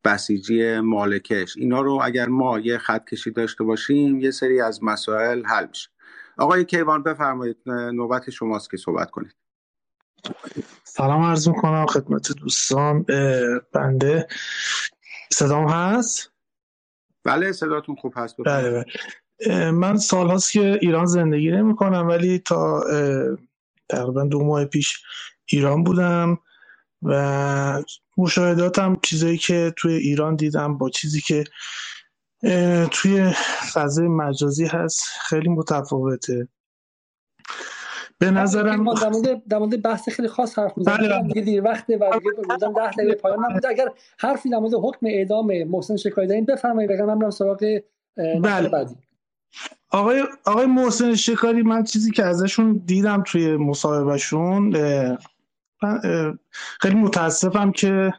بسیجی 0.05 0.79
مالکش. 0.79 1.57
اینا 1.57 1.81
رو 1.81 1.99
اگر 2.03 2.27
ما 2.27 2.59
یه 2.59 2.77
خط 2.77 3.05
کشی 3.05 3.31
داشته 3.31 3.63
باشیم 3.63 4.19
یه 4.19 4.31
سری 4.31 4.61
از 4.61 4.83
مسائل 4.83 5.45
حل 5.45 5.67
میشه. 5.67 5.89
آقای 6.38 6.65
کیوان 6.65 7.03
بفرمایید 7.03 7.57
نوبت 7.69 8.29
شماست 8.29 8.71
که 8.71 8.77
صحبت 8.77 9.11
کنید. 9.11 9.35
سلام 10.83 11.23
عرض 11.23 11.48
می‌کنم 11.48 11.85
خدمت 11.85 12.31
دوستان 12.31 13.06
بنده. 13.73 14.27
صدام 15.31 15.69
هست؟ 15.69 16.31
بله 17.23 17.51
صداتون 17.51 17.95
خوب 17.95 18.14
هست 18.15 18.35
بله 18.45 18.72
بله. 18.72 18.85
من 19.72 19.98
سال 19.98 20.30
هاست 20.30 20.51
که 20.51 20.80
ایران 20.81 21.06
زندگی 21.06 21.51
نمی 21.51 21.75
کنم 21.75 22.07
ولی 22.07 22.39
تا 22.39 22.83
تقریبا 23.89 24.23
دو 24.23 24.43
ماه 24.43 24.65
پیش 24.65 25.03
ایران 25.45 25.83
بودم 25.83 26.38
و 27.01 27.83
مشاهداتم 28.17 28.99
چیزایی 29.01 29.38
که 29.38 29.73
توی 29.77 29.93
ایران 29.93 30.35
دیدم 30.35 30.77
با 30.77 30.89
چیزی 30.89 31.22
که 31.22 31.43
توی 32.91 33.33
فضای 33.73 34.07
مجازی 34.07 34.65
هست 34.65 35.03
خیلی 35.22 35.49
متفاوته. 35.49 36.48
به 38.19 38.31
نظرم 38.31 38.93
در 38.93 39.09
مورد 39.09 39.48
در 39.48 39.57
مورد 39.57 39.81
بحث 39.81 40.09
خیلی 40.09 40.27
خاص 40.27 40.59
حرف 40.59 40.77
می‌زنیم. 40.77 40.98
بله 40.98 41.09
بله. 41.09 41.27
دیگه 41.27 41.41
دیر 41.41 41.64
وقته 41.64 41.98
و 41.98 42.19
دیگه 42.19 42.31
بودن 42.31 42.73
10 42.73 42.91
دقیقه 42.91 43.15
پایان 43.15 43.45
نبوده 43.45 43.67
اگر 43.69 43.88
حرفی 44.17 44.49
در 44.49 44.57
مورد 44.57 44.73
حکم 44.73 45.06
اعدام 45.06 45.64
محسن 45.64 45.95
شکاری 45.95 46.27
دارین 46.27 46.45
بفرمایید 46.45 46.91
وگرنه 46.91 47.06
من 47.06 47.19
برم 47.19 47.30
سراغ 47.30 47.80
بله. 48.17 48.69
بعدی. 48.69 48.95
آقای 49.91 50.23
آقای 50.45 50.65
محسن 50.65 51.15
شکاری 51.15 51.61
من 51.61 51.83
چیزی 51.83 52.11
که 52.11 52.25
ازشون 52.25 52.81
دیدم 52.85 53.23
توی 53.27 53.57
مصاحبهشون 53.57 54.73
خیلی 56.80 56.95
متاسفم 56.95 57.72
که 57.72 58.14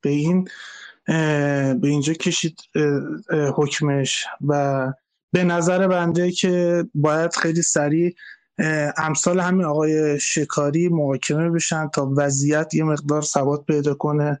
به 0.00 0.10
این 0.10 0.48
به 1.80 1.88
اینجا 1.88 2.12
کشید 2.12 2.60
حکمش. 3.54 4.26
و 4.48 4.92
به 5.32 5.44
نظر 5.44 5.88
بنده 5.88 6.30
که 6.30 6.84
باید 6.94 7.36
خیلی 7.36 7.62
سریع 7.62 8.14
امثال 8.96 9.40
همین 9.40 9.64
آقای 9.64 10.20
شکاری 10.20 10.88
محاکمه 10.88 11.50
بشن 11.50 11.88
تا 11.88 12.12
وضعیت 12.16 12.74
یه 12.74 12.84
مقدار 12.84 13.22
ثبات 13.22 13.64
پیدا 13.66 13.94
کنه 13.94 14.40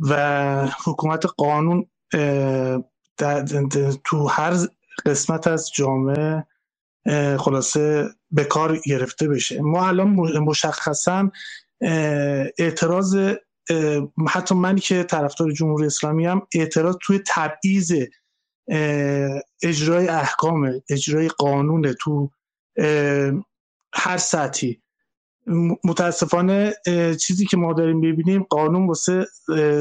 و 0.00 0.68
حکومت 0.84 1.26
قانون 1.26 1.86
در 3.16 3.44
تو 4.04 4.26
هر 4.26 4.54
قسمت 5.06 5.46
از 5.46 5.70
جامعه 5.74 6.46
خلاصه 7.38 8.08
به 8.30 8.44
کار 8.44 8.78
گرفته 8.86 9.28
بشه. 9.28 9.62
ما 9.62 9.88
الان 9.88 10.08
مشخصا 10.40 11.30
اعتراض 12.58 13.16
حتی 14.28 14.54
منی 14.54 14.80
که 14.80 15.02
طرفدار 15.02 15.52
جمهوری 15.52 15.86
اسلامی 15.86 16.26
هم 16.26 16.46
اعتراض 16.54 16.96
توی 17.02 17.20
تبعیض 17.26 17.92
اجرای 19.62 20.08
احکام 20.08 20.80
اجرای 20.90 21.28
قانون 21.28 21.94
تو 22.00 22.30
هر 23.94 24.16
سطحی. 24.16 24.80
متاسفانه 25.84 26.74
چیزی 27.20 27.46
که 27.46 27.56
ما 27.56 27.72
داریم 27.72 28.00
ببینیم 28.00 28.42
قانون 28.42 28.86
واسه 28.86 29.26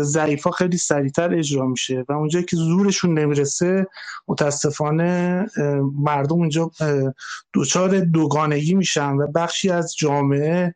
ضعیفا 0.01 0.51
خیلی 0.51 0.77
سریعتر 0.77 1.33
اجرا 1.33 1.67
میشه 1.67 2.05
و 2.09 2.13
اونجایی 2.13 2.45
که 2.45 2.55
زورشون 2.55 3.19
نمی‌رسه 3.19 3.87
متاسفانه 4.27 5.45
مردم 5.99 6.35
اونجا 6.35 6.71
دچار 7.53 7.99
دوگانگی 7.99 8.73
میشن 8.73 9.15
و 9.15 9.27
بخشی 9.27 9.69
از 9.69 9.95
جامعه 9.97 10.73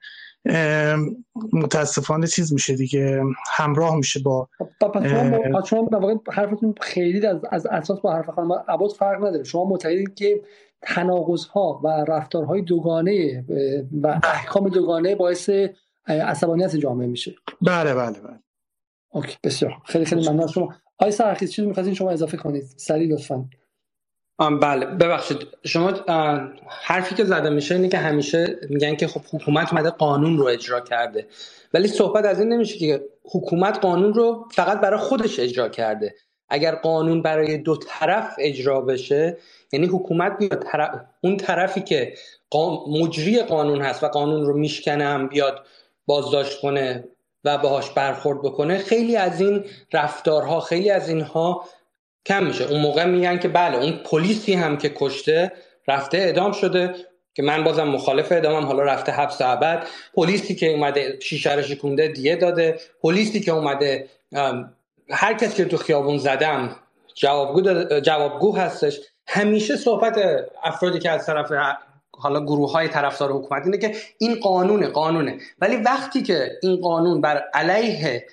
متاسفانه 1.53 2.27
چیز 2.27 2.53
میشه 2.53 2.75
دیگه 2.75 3.23
همراه 3.47 3.95
میشه 3.95 4.19
با 4.19 4.49
پس 4.81 5.67
شما 5.67 5.89
حرفتون 6.31 6.75
خیلی 6.81 7.25
از, 7.25 7.37
از 7.51 7.65
اساس 7.65 8.01
با 8.01 8.13
حرف 8.13 8.29
خانم 8.29 8.51
عباد 8.67 8.89
فرق 8.89 9.17
نداره. 9.17 9.43
شما 9.43 9.65
معتقدید 9.65 10.13
که 10.15 10.41
تناقض 10.81 11.45
ها 11.45 11.81
و 11.83 11.87
رفتارهای 11.87 12.61
دوگانه 12.61 13.45
و 14.01 14.19
احکام 14.23 14.69
دوگانه 14.69 15.15
باعث 15.15 15.49
عصبانیت 16.07 16.75
جامعه 16.75 17.07
میشه. 17.07 17.35
بله 17.61 17.93
بله 17.93 18.19
بله. 18.19 18.39
اوکی 19.09 19.37
بسیار. 19.43 19.73
خیلی 19.85 20.05
خیلی 20.05 20.29
ممنون 20.29 20.47
شما. 20.47 20.75
آقای 20.99 21.11
سرخیز 21.11 21.51
چیزی 21.51 21.67
می‌خواستین 21.67 21.93
شما 21.93 22.11
اضافه 22.11 22.37
کنید؟ 22.37 22.63
سریع 22.63 23.13
لطفا. 23.13 23.49
بله. 24.61 24.85
ببخشید. 24.85 25.37
شما 25.63 25.93
حرفی 26.67 27.15
که 27.15 27.23
زده 27.23 27.49
میشه 27.49 27.75
اینه 27.75 27.89
که 27.89 27.97
همیشه 27.97 28.59
میگن 28.69 28.95
که 28.95 29.07
خب 29.07 29.21
حکومت 29.33 29.73
اومده 29.73 29.89
قانون 29.89 30.37
رو 30.37 30.45
اجرا 30.45 30.79
کرده. 30.79 31.27
ولی 31.73 31.87
صحبت 31.87 32.25
از 32.25 32.39
این 32.39 32.53
نمیشه 32.53 32.77
که 32.77 33.05
حکومت 33.23 33.79
قانون 33.79 34.13
رو 34.13 34.47
فقط 34.51 34.81
برای 34.81 34.99
خودش 34.99 35.39
اجرا 35.39 35.69
کرده. 35.69 36.15
اگر 36.49 36.75
قانون 36.75 37.21
برای 37.21 37.57
دو 37.57 37.77
طرف 37.77 38.35
اجرا 38.39 38.81
بشه 38.81 39.37
یعنی 39.71 39.87
حکومت 39.87 40.37
بیاد 40.37 40.63
طرف، 40.71 40.89
اون 41.21 41.37
طرفی 41.37 41.81
که 41.81 42.13
مجری 42.87 43.41
قانون 43.41 43.81
هست 43.81 44.03
و 44.03 44.07
قانون 44.07 44.45
رو 44.45 44.57
میشکنه 44.57 45.03
هم 45.03 45.27
بیاد 45.27 45.65
بازداشت 46.05 46.61
کنه 46.61 47.03
و 47.43 47.57
باهاش 47.57 47.89
برخورد 47.89 48.41
بکنه 48.41 48.77
خیلی 48.77 49.15
از 49.15 49.41
این 49.41 49.63
رفتارها 49.93 50.59
خیلی 50.59 50.89
از 50.89 51.09
اینها 51.09 51.65
کم 52.25 52.45
میشه. 52.45 52.63
اون 52.63 52.81
موقع 52.81 53.05
میگن 53.05 53.39
که 53.39 53.47
بله 53.47 53.77
اون 53.77 53.91
پلیسی 53.91 54.53
هم 54.53 54.77
که 54.77 54.91
کشته 54.95 55.51
رفته 55.87 56.17
ادام 56.21 56.51
شده 56.51 56.95
که 57.33 57.43
من 57.43 57.63
بازم 57.63 57.83
مخالف 57.83 58.31
ادامم 58.31 58.65
حالا 58.65 58.83
رفته 58.83 59.11
حبس 59.11 59.41
ابد. 59.41 59.87
پلیسی 60.13 60.55
که 60.55 60.67
اومده 60.67 61.19
شیشه 61.21 61.55
رو 61.55 61.61
شکونده 61.61 62.07
دیه 62.07 62.35
داده. 62.35 62.79
پلیسی 63.01 63.39
که 63.39 63.51
اومده 63.51 64.07
هر 65.09 65.33
کسی 65.33 65.55
که 65.55 65.65
تو 65.65 65.77
خیابون 65.77 66.17
زدم 66.17 66.75
جوابگو, 67.15 67.83
جوابگو 67.99 68.55
هستش. 68.55 68.99
همیشه 69.27 69.75
صحبت 69.75 70.19
افرادی 70.63 70.99
که 70.99 71.11
از 71.11 71.25
طرف 71.25 71.51
حالا 72.11 72.39
گروه 72.39 72.71
های 72.71 72.87
طرفدار 72.87 73.31
حکومت 73.31 73.65
اینه 73.65 73.77
که 73.77 73.95
این 74.17 74.35
قانونه 74.35 74.87
قانونه. 74.87 75.37
ولی 75.61 75.75
وقتی 75.75 76.21
که 76.21 76.51
این 76.61 76.81
قانون 76.81 77.21
بر 77.21 77.43
علیه 77.53 78.25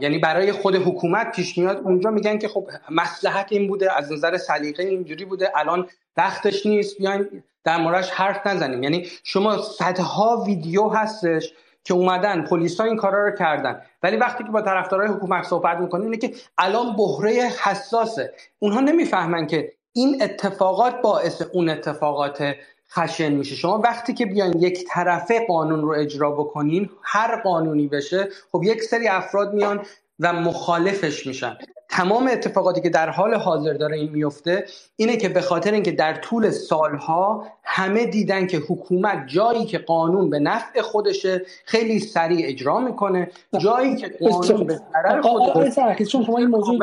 یعنی 0.00 0.18
برای 0.18 0.52
خود 0.52 0.74
حکومت 0.74 1.36
پیش 1.36 1.58
میاد 1.58 1.76
اونجا 1.76 2.10
میگن 2.10 2.38
که 2.38 2.48
خب 2.48 2.68
مصلحت 2.90 3.46
این 3.50 3.68
بوده 3.68 3.96
از 3.96 4.12
نظر 4.12 4.36
سلیقه 4.36 4.82
اینجوری 4.82 5.24
بوده 5.24 5.58
الان 5.58 5.88
وقتش 6.16 6.66
نیست 6.66 6.98
بیاین 6.98 7.42
در 7.64 7.76
موردش 7.76 8.10
حرف 8.10 8.46
نزنیم. 8.46 8.82
یعنی 8.82 9.06
شما 9.24 9.62
صدها 9.62 10.44
ویدیو 10.46 10.88
هستش 10.88 11.52
که 11.88 11.94
اومدن 11.94 12.44
پلیسا 12.44 12.84
این 12.84 12.96
کارا 12.96 13.24
رو 13.24 13.30
کردن. 13.30 13.82
ولی 14.02 14.16
وقتی 14.16 14.44
که 14.44 14.50
با 14.50 14.62
طرفدارای 14.62 15.08
حکومت 15.08 15.44
صحبت 15.44 15.78
می‌کنن 15.78 16.02
اینه 16.02 16.16
که 16.16 16.34
الان 16.58 16.96
بحره 16.96 17.50
حساسه. 17.62 18.32
اونها 18.58 18.80
نمی‌فهمن 18.80 19.46
که 19.46 19.72
این 19.92 20.22
اتفاقات 20.22 21.02
باعث 21.02 21.42
اون 21.52 21.68
اتفاقات 21.68 22.54
خشن 22.90 23.32
میشه. 23.32 23.54
شما 23.54 23.78
وقتی 23.78 24.14
که 24.14 24.26
بیان 24.26 24.58
یک 24.58 24.84
طرفه 24.88 25.46
قانون 25.46 25.82
رو 25.82 25.90
اجرا 25.90 26.30
بکنین 26.30 26.90
هر 27.02 27.36
قانونی 27.42 27.86
بشه 27.86 28.28
خب 28.52 28.62
یک 28.64 28.82
سری 28.82 29.08
افراد 29.08 29.54
میان 29.54 29.86
و 30.20 30.32
مخالفش 30.32 31.26
میشن. 31.26 31.58
تمام 31.90 32.28
اتفاقاتی 32.32 32.80
که 32.80 32.90
در 32.90 33.10
حال 33.10 33.34
حاضر 33.34 33.72
داره 33.72 33.96
این 33.96 34.12
میفته 34.12 34.64
اینه 34.96 35.16
که 35.16 35.28
به 35.28 35.40
خاطر 35.40 35.72
اینکه 35.72 35.92
در 35.92 36.14
طول 36.14 36.50
سالها 36.50 37.46
همه 37.64 38.06
دیدن 38.06 38.46
که 38.46 38.58
حکومت 38.58 39.26
جایی 39.26 39.64
که 39.64 39.78
قانون 39.78 40.30
به 40.30 40.38
نفع 40.38 40.80
خودشه 40.80 41.42
خیلی 41.64 41.98
سریع 41.98 42.48
اجرا 42.48 42.78
می‌کنه. 42.78 43.30
جایی 43.58 43.96
که 43.96 44.08
قانون 44.20 44.66
به 44.66 44.80
ضرر 44.92 45.20
خودشه. 45.22 46.04
چون 46.04 46.24
شما 46.24 46.38
این 46.38 46.46
موضوع 46.46 46.78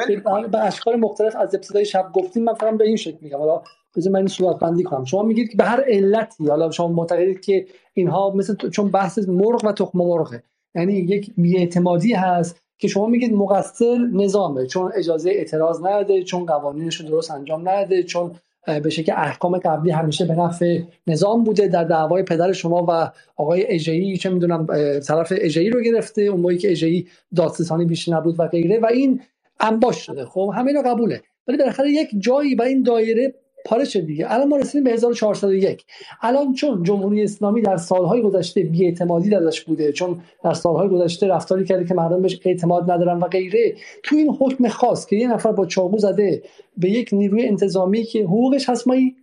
به 0.52 0.60
اشکال 0.60 0.96
مختلف 0.96 1.36
از 1.36 1.56
ابتدای 1.56 1.86
شب 1.86 2.12
گفتیم 2.14 2.44
من 2.44 2.54
فقط 2.54 2.78
به 2.78 2.86
این 2.86 2.96
شکل 2.96 3.18
میگم. 3.22 3.38
حالا 3.38 3.62
بذار 3.96 4.14
من 4.14 4.20
این 4.20 4.28
صورت 4.28 4.60
بندی 4.60 4.84
کنم. 4.84 5.06
شما 5.06 5.24
میگید 5.24 5.50
که 5.50 5.58
به 5.58 5.64
هر 5.64 5.84
علتی 5.88 6.48
حالا 6.48 6.72
شما 6.72 6.88
معتقدید 6.88 7.42
که 7.42 7.66
اینها 7.94 8.30
مثل 8.30 8.70
چون 8.70 8.92
بحث 8.92 9.20
مرغ 9.28 9.66
و 9.66 9.72
تخم 9.72 9.98
مرغه. 9.98 10.44
یعنی 10.76 10.94
یک 10.94 11.34
بیاعتمادی 11.38 12.14
هست 12.14 12.65
که 12.78 12.88
شما 12.88 13.08
میگید 13.08 13.34
مقصر 13.34 13.98
نظامه 14.14 14.66
چون 14.66 14.92
اجازه 14.96 15.30
اعتراض 15.30 15.80
نداده 15.80 16.24
چون 16.24 16.46
قوانینش 16.46 16.96
رو 16.96 17.08
درست 17.08 17.32
انجام 17.32 17.70
نداده 17.70 18.04
چون 18.04 18.36
به 18.84 18.90
شکل 18.90 19.12
احکام 19.16 19.58
قبلی 19.58 19.92
همیشه 19.92 20.26
به 20.26 20.36
نفع 20.36 20.80
نظام 21.08 21.44
بوده. 21.44 21.68
در 21.68 21.84
دعوای 21.84 22.24
پدر 22.24 22.54
شما 22.54 22.86
و 22.90 23.12
آقای 23.36 23.64
اجایی 23.68 24.18
چه 24.18 24.30
می‌دونم 24.30 24.68
طرف 25.00 25.34
اجایی 25.36 25.70
رو 25.70 25.82
گرفته 25.82 26.22
اون 26.22 26.40
موقعی 26.40 26.58
که 26.58 26.72
اجایی 26.72 27.08
دادستانی 27.36 27.86
بیش 27.86 28.10
نبود 28.10 28.40
و 28.40 28.48
غیره 28.48 28.80
و 28.80 28.86
این 28.86 29.22
انباش 29.60 30.06
شده. 30.06 30.26
خب 30.26 30.52
همه 30.56 30.68
اینا 30.68 30.82
قبوله. 30.82 31.22
ولی 31.48 31.58
بالاخره 31.58 31.92
یک 31.92 32.10
جایی 32.20 32.56
و 32.56 32.62
این 32.62 32.84
دایره 32.84 33.34
پاره 33.66 33.86
شد 33.86 34.00
دیگه. 34.00 34.34
الان 34.34 34.48
ما 34.48 34.58
رسیدیم 34.58 34.84
به 34.84 34.92
1401 34.92 35.86
الان 36.22 36.54
چون 36.54 36.84
جمهوری 36.84 37.24
اسلامی 37.24 37.62
در 37.62 37.78
سالهای 37.78 38.22
گذشته 38.22 38.64
بیاعتمادی 38.64 39.30
درش 39.30 39.62
بوده 39.62 39.92
چون 39.92 40.22
در 40.44 40.54
سالهای 40.54 40.90
گذشته 40.90 41.28
رفتاری 41.28 41.66
کرده 41.66 41.86
که 41.86 41.94
مردم 41.94 42.22
بهش 42.22 42.40
اعتماد 42.46 42.92
ندارن 42.92 43.20
و 43.20 43.28
غیره 43.28 43.76
تو 44.04 44.16
این 44.16 44.30
حکم 44.30 44.68
خاص 44.68 45.06
که 45.06 45.16
یه 45.16 45.28
نفر 45.34 45.52
با 45.52 45.66
چاقو 45.66 45.98
زده 45.98 46.44
به 46.78 46.90
یک 46.90 47.10
نیروی 47.12 47.48
انتظامی 47.48 48.04
که 48.04 48.24
حقوقش 48.24 48.70
هست 48.70 48.88
مایی 48.88 49.16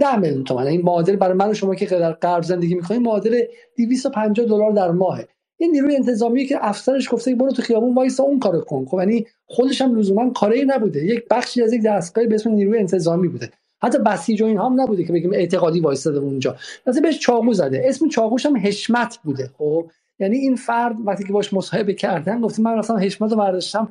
10 0.00 0.16
میلیون 0.16 0.44
تومن 0.44 0.66
این 0.66 0.82
معادل 0.82 1.16
برای 1.16 1.34
من 1.34 1.50
و 1.50 1.54
شما 1.54 1.74
که 1.74 1.86
در 1.86 2.12
غرب 2.12 2.42
زندگی 2.42 2.74
می‌کنیم 2.74 3.02
معادل 3.02 3.42
250 3.76 4.46
دلار 4.46 4.72
در 4.72 4.90
ماهه. 4.90 5.28
یه 5.60 5.68
نیروی 5.68 5.96
انتظامی 5.96 6.46
که 6.46 6.58
افسرش 6.60 7.12
گفته 7.12 7.34
برو 7.34 7.52
تو 7.52 7.62
خیابون 7.62 7.94
وایسا 7.94 8.22
اون 8.22 8.38
کارو 8.38 8.60
کن. 8.60 8.84
خب 8.84 8.98
یعنی 8.98 9.26
خودش 9.46 9.82
هم 9.82 9.94
لزوما 9.94 10.30
کاری 10.30 10.64
نبوده. 10.64 11.04
یک 11.04 11.24
بخشی 11.30 11.62
از 11.62 11.72
یک 11.72 11.82
دستگاه 11.82 12.26
به 12.26 12.34
اسم 12.34 12.50
نیروی 12.50 12.78
انتظامی 12.78 13.28
بوده. 13.28 13.50
حتی 13.82 13.98
بسیج 13.98 14.42
و 14.42 14.46
اینها 14.46 14.66
هم 14.66 14.80
نبوده 14.80 15.04
که 15.04 15.12
بگیم 15.12 15.32
اعتقادی 15.32 15.80
وایساده 15.80 16.18
اونجا. 16.18 16.56
مثلا 16.86 17.02
بهش 17.02 17.18
چاقو 17.18 17.52
زده. 17.52 17.82
اسم 17.84 18.08
چاقوش 18.08 18.46
هم 18.46 18.56
حشمت 18.56 19.18
بوده 19.24 19.50
خب؟ 19.58 19.90
یعنی 20.20 20.36
این 20.36 20.56
فرد 20.56 20.96
وقتی 21.04 21.24
که 21.24 21.32
باش 21.32 21.54
مصاحبه 21.54 21.94
کردن 21.94 22.40
گفت 22.40 22.60
من 22.60 22.78
اصلا 22.78 22.96
حشمت 22.96 23.30
رو 23.30 23.36
برداشتم. 23.36 23.88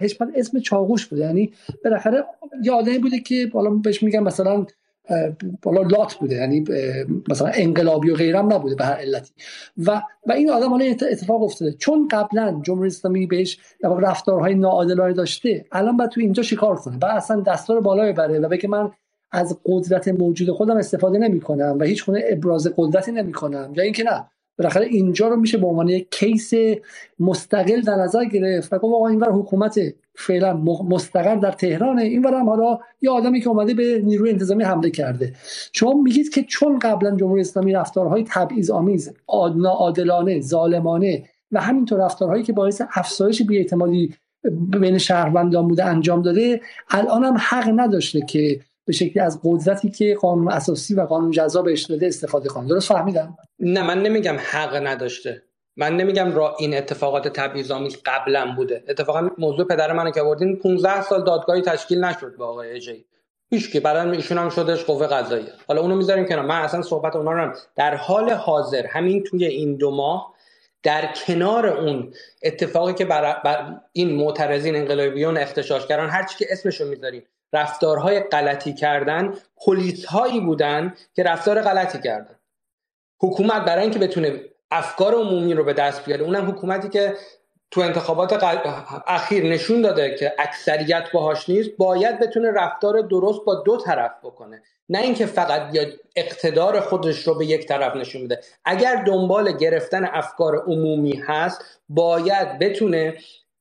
حشمت 0.00 0.28
اسم 0.34 0.60
چاقوش 0.60 1.06
بوده 1.06 1.22
یعنی 1.22 1.52
بالاخره 1.84 2.24
یه 2.62 2.72
آدمی 2.72 2.98
بوده 2.98 3.18
که 3.18 3.50
بالا 3.52 3.70
بهش 3.70 4.02
میگن 4.02 4.20
مثلا 4.20 4.66
بالا 5.62 5.82
لات 5.82 6.14
بوده. 6.14 6.34
یعنی 6.34 6.64
مثلا 7.28 7.48
انقلابی 7.54 8.10
و 8.10 8.14
غیرم 8.14 8.52
نبوده 8.52 8.74
به 8.74 8.84
هر 8.84 8.94
علتی. 8.94 9.32
و 9.78 10.02
و 10.26 10.32
این 10.32 10.50
آدم 10.50 10.68
حالا 10.68 10.84
اتفاق 10.84 11.42
افتاده. 11.42 11.72
چون 11.72 12.08
قبلا 12.08 12.60
جمهوری 12.64 12.86
اسلامی 12.86 13.26
بهش 13.26 13.58
رفتارهای 13.82 14.54
ناعادلانه 14.54 15.12
داشته 15.12 15.64
الان 15.72 15.96
باید 15.96 16.10
تو 16.10 16.20
اینجا 16.20 16.42
شکار 16.42 16.76
کنه. 16.76 16.98
بعد 16.98 17.16
اصلا 17.16 17.40
دستار 17.40 17.80
بالا 17.80 18.12
ببره 18.12 18.38
و 18.38 18.48
بگه 18.48 18.68
من 18.68 18.90
از 19.34 19.58
قدرت 19.66 20.08
موجود 20.08 20.50
خودم 20.50 20.76
استفاده 20.76 21.18
نمی 21.18 21.40
کنم 21.40 21.76
و 21.80 21.84
هیچ 21.84 22.04
خونه 22.04 22.24
ابراز 22.28 22.72
قدرتی 22.76 23.12
نمی 23.12 23.32
کنم 23.32 23.72
یا 23.76 23.82
اینکه 23.82 24.04
نه. 24.04 24.30
بالاخره 24.58 24.86
اینجا 24.86 25.28
رو 25.28 25.36
میشه 25.36 25.58
به 25.58 25.66
عنوان 25.66 25.88
یک 25.88 26.10
کیس 26.10 26.52
مستقل 27.18 27.80
در 27.80 27.94
نظر 27.94 28.24
گرفت 28.24 28.72
و 28.72 28.78
گفت 28.78 29.10
اینور 29.10 29.32
حکومت 29.32 29.80
فعلا 30.14 30.56
مستقل 30.88 31.40
در 31.40 31.52
تهرانه 31.52 32.02
این 32.02 32.24
هم 32.24 32.48
حالا 32.48 32.78
یه 33.02 33.10
آدمی 33.10 33.40
که 33.40 33.48
اومده 33.48 33.74
به 33.74 34.00
نیروی 34.04 34.30
انتظامی 34.30 34.64
حمله 34.64 34.90
کرده. 34.90 35.32
شما 35.72 35.92
میگید 35.92 36.28
که 36.28 36.42
چون 36.42 36.78
قبلا 36.78 37.16
جمهوری 37.16 37.40
اسلامی 37.40 37.72
رفتارهای 37.72 38.24
تبعیض 38.28 38.70
آمیز 38.70 39.12
ناعادلانه 39.56 40.40
ظالمانه 40.40 41.24
و 41.52 41.60
همینطور 41.60 42.04
رفتارهایی 42.04 42.42
که 42.42 42.52
باعث 42.52 42.82
افزایش 42.94 43.42
بیاعتمادی 43.42 44.14
بین 44.80 44.98
شهروندان 44.98 45.68
بوده 45.68 45.84
انجام 45.84 46.22
داده 46.22 46.60
الان 46.90 47.24
هم 47.24 47.36
حق 47.38 47.72
نداشته 47.76 48.20
که 48.20 48.60
به 48.86 48.92
شکلی 48.92 49.20
از 49.20 49.40
قدرتی 49.44 49.90
که 49.90 50.14
قانون 50.20 50.52
اساسی 50.52 50.94
و 50.94 51.00
قانون 51.00 51.30
جزا 51.30 51.62
بهش 51.62 51.82
داده 51.82 52.06
استفاده 52.06 52.48
کنه 52.48 52.68
درست 52.68 52.88
فهمیدم؟ 52.88 53.36
نه 53.58 53.82
من 53.82 54.02
نمیگم 54.02 54.36
حق 54.38 54.86
نداشته. 54.86 55.42
من 55.76 55.96
نمیگم 55.96 56.34
را 56.34 56.56
این 56.58 56.76
اتفاقات 56.76 57.28
تبعیض‌آمیز 57.28 57.96
قبلا 58.06 58.54
بوده. 58.56 58.84
اتفاقا 58.88 59.30
موضوع 59.38 59.66
پدر 59.66 59.92
منو 59.92 60.10
که 60.10 60.20
آوردین 60.20 60.56
15 60.56 61.02
سال 61.02 61.24
دادگاهی 61.24 61.62
تشکیل 61.62 62.04
نشد 62.04 62.36
با 62.36 62.46
آقای 62.46 62.70
اجی 62.70 63.04
هیچ 63.50 63.72
که 63.72 63.80
بعدا 63.80 64.10
ایشون 64.10 64.38
هم 64.38 64.48
شدش 64.48 64.84
قوه 64.84 65.06
قضاییه. 65.06 65.52
حالا 65.68 65.80
اونو 65.80 65.96
می‌ذاریم 65.96 66.26
کنار. 66.26 66.44
من 66.44 66.60
اصلا 66.60 66.82
صحبت 66.82 67.16
اونا 67.16 67.32
رو 67.32 67.54
در 67.76 67.94
حال 67.94 68.30
حاضر 68.30 68.86
همین 68.86 69.22
توی 69.22 69.44
این 69.44 69.76
دو 69.76 69.90
ماه 69.90 70.34
در 70.82 71.14
کنار 71.26 71.66
اون 71.66 72.12
اتفاقی 72.42 72.94
که 72.94 73.04
بر, 73.04 73.42
بر 73.44 73.80
این 73.92 74.16
معترضین 74.16 74.76
انقلابیون 74.76 75.36
اختشاشگران 75.36 76.10
هر 76.10 76.26
چی 76.26 76.38
که 76.38 76.46
اسمشو 76.50 76.84
می‌ذاریم 76.84 77.22
رفتارهای 77.54 78.20
غلطی 78.20 78.74
کردن 78.74 79.34
پلیس 79.56 80.04
هایی 80.04 80.40
بودن 80.40 80.94
که 81.14 81.22
رفتار 81.22 81.62
غلطی 81.62 82.00
کردن. 82.00 82.38
حکومت 83.20 83.64
برای 83.64 83.82
اینکه 83.82 83.98
بتونه 83.98 84.40
افکار 84.70 85.14
عمومی 85.14 85.54
رو 85.54 85.64
به 85.64 85.72
دست 85.72 86.04
بیاره 86.04 86.22
اونم 86.22 86.50
حکومتی 86.50 86.88
که 86.88 87.16
تو 87.70 87.80
انتخابات 87.80 88.44
اخیر 89.06 89.44
نشون 89.44 89.82
داده 89.82 90.14
که 90.14 90.32
اکثریت 90.38 91.12
باهاش 91.12 91.48
نیست 91.48 91.70
باید 91.78 92.18
بتونه 92.18 92.50
رفتار 92.50 93.00
درست 93.00 93.44
با 93.46 93.54
دو 93.54 93.76
طرف 93.76 94.10
بکنه. 94.22 94.62
نه 94.88 94.98
اینکه 94.98 95.26
فقط 95.26 95.70
بیاد 95.70 95.86
اقتدار 96.16 96.80
خودش 96.80 97.22
رو 97.22 97.34
به 97.34 97.46
یک 97.46 97.66
طرف 97.66 97.96
نشون 97.96 98.24
بده. 98.24 98.40
اگر 98.64 99.02
دنبال 99.02 99.56
گرفتن 99.56 100.04
افکار 100.04 100.56
عمومی 100.66 101.22
هست 101.26 101.80
باید 101.88 102.58
بتونه 102.58 103.16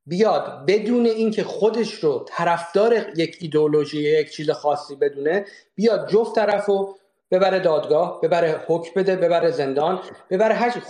بیاد 0.05 0.65
بدون 0.67 1.05
اینکه 1.05 1.43
خودش 1.43 1.93
رو 1.93 2.25
طرفدار 2.27 3.05
یک 3.15 3.37
ایدئولوژی 3.41 4.01
یک 4.01 4.31
چیز 4.31 4.49
خاصی 4.49 4.95
بدونه 4.95 5.45
بیاد 5.75 6.09
جفت 6.09 6.35
طرف 6.35 6.65
رو 6.65 6.95
ببره 7.31 7.59
دادگاه 7.59 8.21
ببره 8.21 8.65
حکم 8.67 9.01
بده 9.01 9.15
ببره 9.15 9.51
زندان 9.51 9.99
ببره 10.29 10.53
هر 10.53 10.83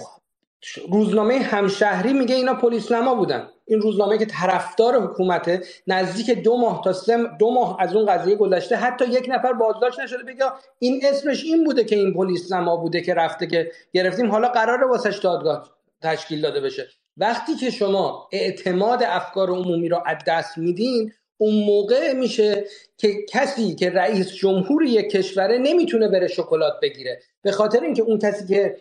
روزنامه 0.92 1.40
همشهری 1.40 2.14
میگه 2.14 2.36
اینا 2.36 2.54
پلیس 2.54 2.92
نما 2.92 3.16
بودن. 3.16 3.50
این 3.66 3.82
روزنامه 3.82 4.18
که 4.18 4.26
طرفدار 4.26 5.02
حکومته 5.02 5.62
نزدیک 5.88 6.30
دو 6.30 6.58
ماه 6.58 6.82
تا 6.84 6.94
سه 6.94 7.18
دو 7.40 7.54
ماه 7.54 7.78
از 7.80 7.96
اون 7.96 8.06
قضیه 8.06 8.36
گذشته 8.36 8.76
حتی 8.76 9.06
یک 9.06 9.26
نفر 9.30 9.54
بازداشت 9.54 10.00
نشده 10.00 10.24
بگه 10.24 10.46
این 10.80 11.02
اسمش 11.04 11.44
این 11.44 11.64
بوده 11.64 11.84
که 11.84 11.96
این 11.96 12.14
پلیس 12.14 12.52
نما 12.52 12.78
بوده 12.78 13.02
که 13.02 13.14
رفته 13.14 13.48
که 13.48 13.72
گرفتیم. 13.94 14.32
حالا 14.32 14.48
قرار 14.48 14.84
واسش 14.84 15.18
دادگاه 15.18 15.70
تشکیل 16.02 16.42
داده 16.42 16.62
بشه. 16.62 17.03
وقتی 17.18 17.56
که 17.56 17.70
شما 17.70 18.30
اعتماد 18.32 19.04
افکار 19.04 19.50
عمومی 19.50 19.90
را 19.90 20.04
از 20.06 20.18
دست 20.28 20.58
میدین 20.58 21.14
اون 21.38 21.66
موقع 21.66 22.14
میشه 22.14 22.66
که 22.98 23.26
کسی 23.30 23.76
که 23.76 23.90
رئیس 23.90 24.34
جمهور 24.34 24.84
یک 24.84 25.10
کشوره 25.10 25.58
نمی‌تونه 25.58 26.08
بره 26.08 26.28
شکلات 26.28 26.74
بگیره. 26.82 27.20
به 27.42 27.52
خاطر 27.52 27.80
اینکه 27.80 28.02
اون 28.04 28.20
کسی 28.20 28.48
که 28.48 28.78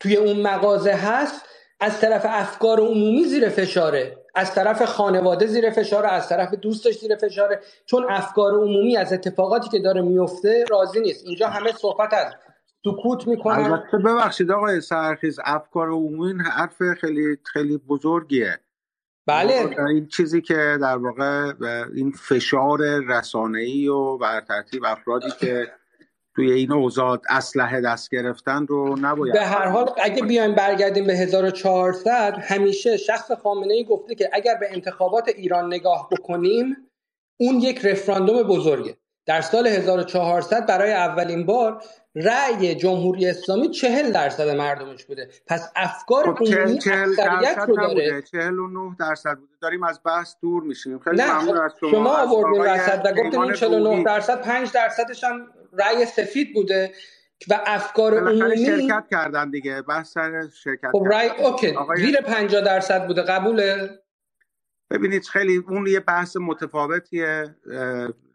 توی 0.00 0.16
اون 0.16 0.36
مغازه 0.36 0.92
هست 0.92 1.42
از 1.80 2.00
طرف 2.00 2.26
افکار 2.28 2.80
عمومی 2.80 3.24
زیر 3.24 3.48
فشاره 3.48 4.16
از 4.34 4.54
طرف 4.54 4.82
خانواده 4.84 5.46
زیر 5.46 5.70
فشاره 5.70 6.08
از 6.08 6.28
طرف 6.28 6.54
دوستش 6.54 6.98
زیر 6.98 7.16
فشاره. 7.16 7.60
چون 7.86 8.06
افکار 8.10 8.52
عمومی 8.52 8.96
از 8.96 9.12
اتفاقاتی 9.12 9.68
که 9.68 9.78
داره 9.78 10.02
میفته 10.02 10.64
راضی 10.70 11.00
نیست. 11.00 11.26
اینجا 11.26 11.48
همه 11.48 11.72
صحبت 11.72 12.14
از 12.14 12.34
سکوت 12.84 13.28
می‌کنن 13.28 13.64
البته 13.64 13.98
ببخشید 13.98 14.50
آقای 14.50 14.80
سرخیز 14.80 15.40
افکار 15.44 15.88
عمومی 15.88 16.42
حرف 16.42 16.82
خیلی 17.00 17.38
خیلی 17.44 17.78
بزرگیه. 17.78 18.60
بله. 19.26 19.80
این 19.88 20.06
چیزی 20.06 20.40
که 20.40 20.78
در 20.80 20.96
واقع 20.96 21.52
این 21.94 22.12
فشار 22.12 22.78
رسانه‌ای 23.08 23.88
و 23.88 24.18
بر 24.18 24.40
ترتیب 24.40 24.84
افرادی 24.84 25.30
که 25.40 25.72
توی 26.34 26.52
این 26.52 26.72
اوضاع 26.72 27.18
اسلحه 27.28 27.80
دست 27.80 28.10
گرفتن 28.10 28.66
رو 28.66 28.96
نباید 29.00 29.32
به 29.32 29.44
هر 29.44 29.68
حال 29.68 29.90
اگه 30.02 30.22
بیایم 30.22 30.54
برگردیم 30.54 31.06
به 31.06 31.16
1400 31.16 32.34
همیشه 32.40 32.96
شخص 32.96 33.32
خامنه 33.32 33.74
ای 33.74 33.84
گفته 33.84 34.14
که 34.14 34.30
اگر 34.32 34.54
به 34.60 34.66
انتخابات 34.72 35.28
ایران 35.28 35.66
نگاه 35.66 36.08
بکنیم 36.12 36.76
اون 37.40 37.54
یک 37.54 37.86
رفراندوم 37.86 38.42
بزرگه. 38.42 38.96
در 39.26 39.40
سال 39.40 39.66
1400 39.66 40.66
برای 40.66 40.92
اولین 40.92 41.46
بار 41.46 41.82
رأی 42.14 42.74
جمهوری 42.74 43.26
اسلامی 43.26 43.70
چهل 43.70 44.12
درصد 44.12 44.48
مردمش 44.48 45.04
بوده. 45.04 45.28
پس 45.46 45.72
افکار 45.76 46.34
خب 46.34 46.44
عمومی 46.44 46.74
اکثریت 46.76 47.58
رو 47.68 47.76
داره. 47.76 48.22
49 48.22 48.96
درصد 49.00 49.36
بوده. 49.36 49.52
داریم 49.60 49.82
از 49.82 50.00
بحث 50.04 50.34
دور 50.42 50.62
میشیم 50.62 50.98
خیلی 50.98 51.16
نه 51.16 51.32
ممنون 51.32 51.56
خب 51.56 51.62
از 51.62 51.72
شما. 51.80 51.90
شما 51.90 52.16
آوردین 52.16 52.62
وسط 52.62 53.00
و 53.04 53.10
گفتین 53.10 53.22
این 53.22 53.30
پیمان 53.30 53.52
49 53.52 53.88
روحی. 53.90 54.04
درصد 54.04 54.40
5 54.40 54.72
درصدش 54.72 55.24
هم 55.24 55.46
رأی 55.72 56.06
سفید 56.06 56.54
بوده 56.54 56.92
و 57.48 57.60
افکار 57.66 58.18
عمومی 58.18 58.56
شرکت 58.66 59.04
کردن 59.10 59.50
دیگه. 59.50 59.82
بحث 59.82 60.12
سر 60.12 60.48
شرکت 60.64 60.88
خب 60.92 61.04
رأی. 61.12 61.28
اوکی. 61.28 61.74
زیر 61.96 62.20
50 62.20 62.60
درصد 62.60 63.06
بوده. 63.06 63.22
قبوله. 63.22 63.90
ببینید 64.90 65.24
خیلی 65.24 65.56
اون 65.68 65.86
یه 65.86 66.00
بحث 66.00 66.36
متفاوتیه 66.40 67.54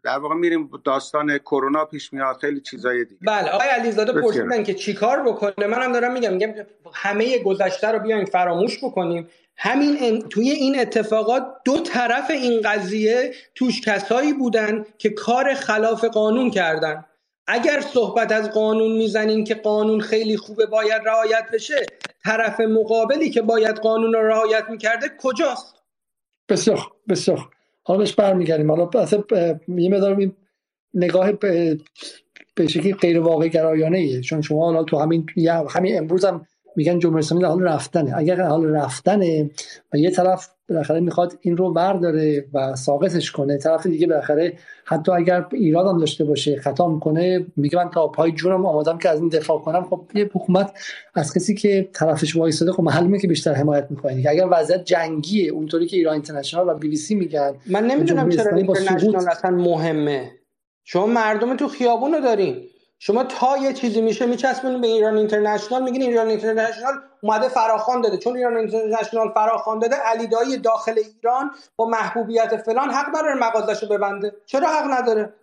در 0.02 0.18
واقع 0.18 0.34
میریم 0.34 0.70
داستان 0.84 1.38
کرونا 1.38 1.84
پیش 1.84 2.12
میاد 2.12 2.36
خیلی 2.36 2.60
چیزای 2.60 3.04
دیگه. 3.04 3.20
بله 3.26 3.50
آقای 3.50 3.68
علیزاده. 3.68 4.12
پرسیدن 4.12 4.62
که 4.64 4.74
چیکار 4.74 5.22
بکنه؟ 5.22 5.66
منم 5.66 5.92
دارم 5.92 6.12
میگم 6.12 6.32
میگم 6.32 6.52
همه 6.94 7.38
گذشته 7.38 7.88
رو 7.88 7.98
بیایم 7.98 8.24
فراموش 8.24 8.84
بکنیم. 8.84 9.28
همین 9.56 9.96
ان- 10.00 10.28
توی 10.28 10.50
این 10.50 10.80
اتفاقات 10.80 11.46
دو 11.64 11.78
طرف 11.80 12.30
این 12.30 12.60
قضیه 12.64 13.34
توش 13.54 13.80
کسایی 13.80 14.32
بودن 14.32 14.84
که 14.98 15.10
کار 15.10 15.54
خلاف 15.54 16.04
قانون 16.04 16.50
کردن. 16.50 17.04
اگر 17.46 17.80
صحبت 17.80 18.32
از 18.32 18.50
قانون 18.50 18.92
می‌زنیم 18.92 19.44
که 19.44 19.54
قانون 19.54 20.00
خیلی 20.00 20.36
خوبه 20.36 20.66
باید 20.66 21.02
رعایت 21.06 21.44
بشه 21.52 21.86
طرف 22.24 22.60
مقابلی 22.60 23.30
که 23.30 23.42
باید 23.42 23.76
قانون 23.76 24.12
رو 24.12 24.22
رعایت 24.22 24.64
می‌کرده 24.70 25.10
کجاست؟ 25.22 25.75
بسیار 26.48 26.78
بسیار. 27.08 27.50
حالا 27.82 27.98
بهش 27.98 28.14
برمیگردیم 28.14 28.70
حالا 28.70 28.90
یه 29.68 29.90
مدار 29.90 30.16
این 30.16 30.36
نگاه 30.94 31.32
به 31.32 32.66
شکلی 32.68 32.94
غیر 32.94 33.20
واقع 33.20 33.48
گرایانه 33.48 34.20
چون 34.20 34.40
شما 34.40 34.64
حالا 34.64 34.84
تو 34.84 34.98
همین 34.98 35.26
همین 35.70 35.98
امروز 35.98 36.24
هم 36.24 36.46
میگن 36.76 36.98
جمهوری 36.98 37.18
اسلامی 37.18 37.42
در 37.42 37.48
حال 37.48 37.62
رفتنه. 37.62 38.12
اگر 38.16 38.34
در 38.34 38.48
حال 38.48 38.64
رفتنه 38.64 39.50
و 39.92 39.96
یه 39.96 40.10
طرف 40.10 40.48
بالاخره 40.68 41.00
می‌خواد 41.00 41.38
این 41.40 41.56
رو 41.56 41.72
برداره 41.72 42.44
و 42.54 42.76
ساقطش 42.76 43.30
کنه 43.30 43.58
طرف 43.58 43.86
دیگه 43.86 44.06
بالاخره 44.06 44.52
حتی 44.84 45.12
اگر 45.12 45.46
ایراد 45.52 45.86
هم 45.86 45.98
داشته 45.98 46.24
باشه 46.24 46.56
خطا 46.56 46.88
می‌کنه 46.88 47.46
میگه 47.56 47.84
من 47.84 47.90
تا 47.90 48.08
پای 48.08 48.32
جونم 48.32 48.66
آمادم 48.66 48.98
که 48.98 49.08
از 49.08 49.20
این 49.20 49.28
دفاع 49.28 49.58
کنم. 49.58 49.84
خب 49.84 50.00
یه 50.14 50.30
حکومت 50.34 50.72
از 51.14 51.34
کسی 51.34 51.54
که 51.54 51.88
طرفش 51.92 52.36
وایساده 52.36 52.72
خب 52.72 52.82
معلومه 52.82 53.18
که 53.18 53.28
بیشتر 53.28 53.52
حمایت 53.52 53.86
می‌کنه. 53.90 54.24
اگر 54.28 54.46
وضعیت 54.50 54.84
جنگیه 54.84 55.52
اونطوری 55.52 55.86
که 55.86 55.96
ایران 55.96 56.12
اینترنشنال 56.12 56.68
و 56.68 56.74
بی 56.74 56.88
بی 56.88 56.96
سی 56.96 57.14
میگن 57.14 57.54
من 57.66 57.86
نمی‌دونم 57.86 58.28
چرا 58.28 58.56
اینترنشنال 58.56 59.28
اصلا 59.28 59.50
مهمه. 59.50 60.30
شما 60.84 61.06
مردم 61.06 61.56
تو 61.56 61.68
خیابون 61.68 62.12
رو 62.12 62.20
دارین. 62.20 62.56
شما 62.98 63.24
تا 63.24 63.56
یه 63.56 63.72
چیزی 63.72 64.00
میشه 64.00 64.26
میچسبونین 64.26 64.80
به 64.80 64.86
ایران 64.86 65.16
اینترنشنال 65.16 65.82
میگین 65.82 66.02
ایران 66.02 66.28
اینترنشنال 66.28 66.94
اومده 67.22 67.48
فراخوان 67.48 68.00
داده. 68.00 68.18
چون 68.18 68.36
ایران 68.36 68.56
اینترنشنال 68.56 69.32
فراخوان 69.32 69.78
داده 69.78 69.96
علی 69.96 70.26
دایی 70.26 70.58
داخل 70.58 70.98
ایران 70.98 71.50
با 71.76 71.86
محبوبیت 71.86 72.56
فلان 72.56 72.90
حق 72.90 73.08
نداره 73.08 73.34
مغازش 73.34 73.82
رو 73.82 73.88
ببنده. 73.88 74.36
چرا 74.46 74.68
حق 74.68 74.90
نداره؟ 74.90 75.34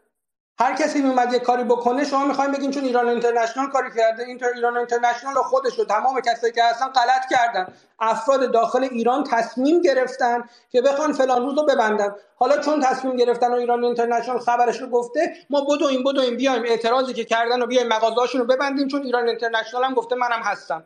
هر 0.60 0.76
کسی 0.76 1.02
میومد 1.02 1.34
یه 1.34 1.40
کاری 1.40 1.64
بکنه 1.64 2.04
شما 2.04 2.26
می‌خواین 2.26 2.52
بگین 2.52 2.72
چون 2.72 2.84
ایران 2.84 3.08
اینترنشنال 3.10 3.70
کاری 3.70 3.90
کرده 3.96 4.24
اینتر 4.24 4.48
ایران 4.56 4.78
اینترنشنال 4.78 5.34
خودش 5.36 5.80
و 5.80 5.86
تمام 5.86 6.22
کسایی 6.22 6.54
که 6.54 6.64
هستن 6.64 6.88
غلط 6.88 7.30
کردن. 7.32 7.74
افراد 8.00 8.52
داخل 8.52 8.84
ایران 8.84 9.24
تصمیم 9.24 9.82
گرفتن 9.82 10.44
که 10.70 10.82
بخوان 10.82 11.14
فلان 11.14 11.42
روز 11.42 11.58
رو 11.58 11.66
ببندن. 11.66 12.16
حالا 12.36 12.58
چون 12.58 12.82
تصمیم 12.82 13.16
گرفتن 13.16 13.52
و 13.52 13.54
ایران 13.54 13.84
اینترنشنال 13.84 14.40
خبرش 14.40 14.82
رو 14.82 14.88
گفته 14.88 15.34
ما 15.50 15.66
بدویم 15.66 16.04
بدویم 16.04 16.38
بیایم 16.38 16.64
اعتراضی 16.64 17.14
که 17.14 17.26
کردن 17.26 17.62
و 17.62 17.66
بیایم 17.66 17.88
مغازه‌هاشون 17.88 18.42
رو 18.42 18.48
ببندیم 18.48 18.88
چون 18.88 19.04
ایران 19.04 19.28
اینترنشنال 19.28 19.84
هم 19.84 19.94
گفته 19.94 20.16
منم 20.16 20.42
هستم. 20.44 20.86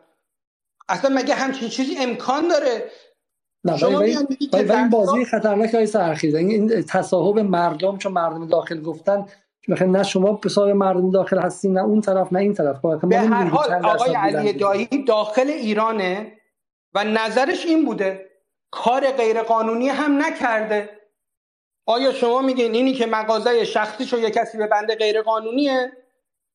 اصلا 0.89 1.15
مگه 1.15 1.35
همچین 1.35 1.69
چیزی 1.69 1.97
امکان 1.97 2.47
داره؟ 2.47 2.91
نه 3.63 3.77
شما 3.77 4.01
این 4.01 4.89
بازی 4.89 5.25
خطرناک 5.25 5.75
های 5.75 5.87
سرخیز 5.87 6.35
این 6.35 6.49
این 6.49 6.83
تصاحب 6.83 7.39
مردم 7.39 7.97
چون 7.97 8.11
مردم 8.11 8.47
داخل 8.47 8.81
گفتن 8.81 9.25
بخیر 9.69 9.87
نه 9.87 10.03
شما 10.03 10.39
حساب 10.45 10.69
مردم 10.69 11.11
داخل 11.11 11.39
هستین 11.39 11.73
نه 11.73 11.83
اون 11.83 12.01
طرف 12.01 12.33
نه 12.33 12.39
این 12.39 12.53
طرف. 12.53 12.81
به 12.81 13.19
هر 13.19 13.45
حال 13.45 13.85
آقای 13.85 14.15
علی. 14.15 14.53
دایی 14.53 15.05
داخل 15.07 15.47
ایرانه 15.49 16.31
و 16.93 17.03
نظرش 17.03 17.65
این 17.65 17.85
بوده. 17.85 18.29
کار 18.71 19.11
غیرقانونی 19.11 19.89
هم 19.89 20.21
نکرده. 20.21 20.89
آیا 21.85 22.11
شما 22.11 22.41
میگین 22.41 22.73
اینی 22.73 22.93
که 22.93 23.05
مغازه 23.05 23.65
شخصیشو 23.65 24.19
یه 24.19 24.31
کسی 24.31 24.57
به 24.57 24.67
بنده 24.67 24.95
غیرقانونیه؟ 24.95 25.91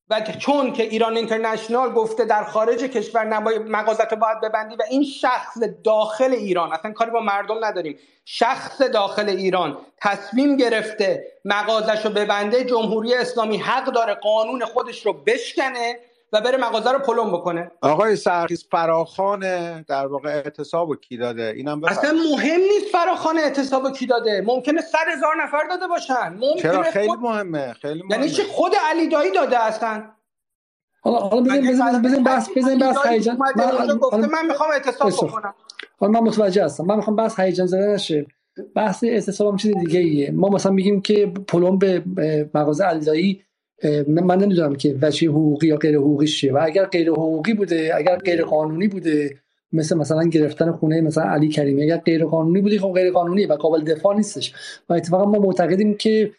و 0.09 0.21
چون 0.21 0.73
که 0.73 0.83
ایران 0.83 1.17
اینترنشنال 1.17 1.89
گفته 1.89 2.25
در 2.25 2.43
خارج 2.43 2.79
کشور 2.83 3.23
نباید 3.23 3.61
مغازت 3.61 4.11
رو 4.11 4.17
باید 4.17 4.41
ببندی 4.41 4.75
و 4.75 4.83
این 4.89 5.03
شخص 5.03 5.57
داخل 5.83 6.31
ایران 6.31 6.73
اصلا 6.73 6.91
کاری 6.91 7.11
با 7.11 7.19
مردم 7.19 7.65
نداریم. 7.65 7.99
شخص 8.25 8.81
داخل 8.81 9.29
ایران 9.29 9.77
تصمیم 10.01 10.57
گرفته 10.57 11.27
مغازش 11.45 12.05
رو 12.05 12.11
ببنده 12.11 12.63
جمهوری 12.63 13.13
اسلامی 13.13 13.57
حق 13.57 13.85
داره 13.85 14.13
قانون 14.13 14.65
خودش 14.65 15.05
رو 15.05 15.13
بشکنه 15.13 15.99
و 16.33 16.41
بره 16.41 16.57
مغازه 16.57 16.91
رو 16.91 16.99
پلم 16.99 17.31
بکنه. 17.31 17.71
آقای 17.81 18.15
سرخیز 18.15 18.65
فراخان 18.71 19.41
در 19.81 20.07
واقع 20.07 20.29
اعتصاب 20.29 20.89
و 20.89 20.95
کی 20.95 21.17
داده؟ 21.17 21.53
اینم 21.55 21.83
اصلا 21.83 22.11
مهم 22.11 22.59
نیست 22.59 22.91
فراخان 22.91 23.37
اعتصاب 23.37 23.91
کی 23.91 24.05
داده. 24.05 24.43
ممکنه 24.47 24.81
صد 24.81 24.97
هزار 25.17 25.43
نفر 25.43 25.63
داده 25.69 25.87
باشن. 25.87 26.39
چرا؟ 26.59 26.73
ممکنه 26.77 26.91
خیلی 26.91 27.07
خود 27.07 27.19
مهمه 27.19 27.73
خیلی 27.73 28.03
یعنی 28.09 28.29
چی؟ 28.29 28.41
مهمه 28.41 28.53
خود 28.53 28.71
علی 28.89 29.07
دایی 29.07 29.31
داده 29.31 29.63
اصلا. 29.63 30.03
حالا 31.01 31.17
حالا 31.17 31.41
بحث 31.41 32.49
کسی 32.49 32.59
بزنین 32.59 32.83
علی 32.83 32.83
بحث 32.83 33.05
دایی 33.05 33.17
هیجان 33.17 33.37
من 33.37 34.25
من 34.31 34.45
می‌خوام 34.47 34.69
اعتصاب. 34.71 35.29
بکنم. 35.29 35.53
حالا 35.99 36.11
من 36.11 36.19
متوجه 36.19 36.65
هستم. 36.65 36.85
من 36.85 36.95
می‌خوام 36.95 37.15
بحث 37.15 37.39
هیجان 37.39 37.67
زده 37.67 37.87
نشه. 37.87 38.25
بحث 38.75 39.03
اعتصاب 39.03 39.47
هم 39.47 39.57
چیز 39.57 39.77
دیگه 39.77 39.99
ایه 39.99 40.31
ما 40.31 40.49
مثلا 40.49 40.71
میگیم 40.71 41.01
که 41.01 41.33
پلم 41.47 41.77
به 41.77 42.03
مغازه 42.53 42.83
علیدایی 42.83 43.43
من 44.07 44.37
نمی‌دونم 44.37 44.75
که 44.75 44.95
وجه 45.01 45.29
حقوقی 45.29 45.67
یا 45.67 45.77
غیر 45.77 45.97
حقوقی 45.97 46.27
چیه. 46.27 46.53
و 46.53 46.59
اگر 46.61 46.85
غیر 46.85 47.09
حقوقی 47.09 47.53
بوده 47.53 47.91
اگر 47.95 48.15
غیر 48.15 48.43
قانونی 48.43 48.87
بوده 48.87 49.37
مثل 49.71 49.97
مثلا 49.97 50.23
گرفتن 50.23 50.71
خونه 50.71 51.01
مثلا 51.01 51.23
علی 51.23 51.47
کریمی 51.47 51.83
اگر 51.83 51.97
غیر 51.97 52.25
قانونی 52.25 52.61
بودی 52.61 52.79
خب 52.79 52.93
غیر 52.93 53.11
قانونی 53.11 53.45
و 53.45 53.53
قابل 53.53 53.81
دفاع 53.83 54.15
نیستش. 54.15 54.53
و 54.89 54.93
اتفاقا 54.93 55.31
ما 55.31 55.39
معتقدیم 55.39 55.95
که 55.95 56.31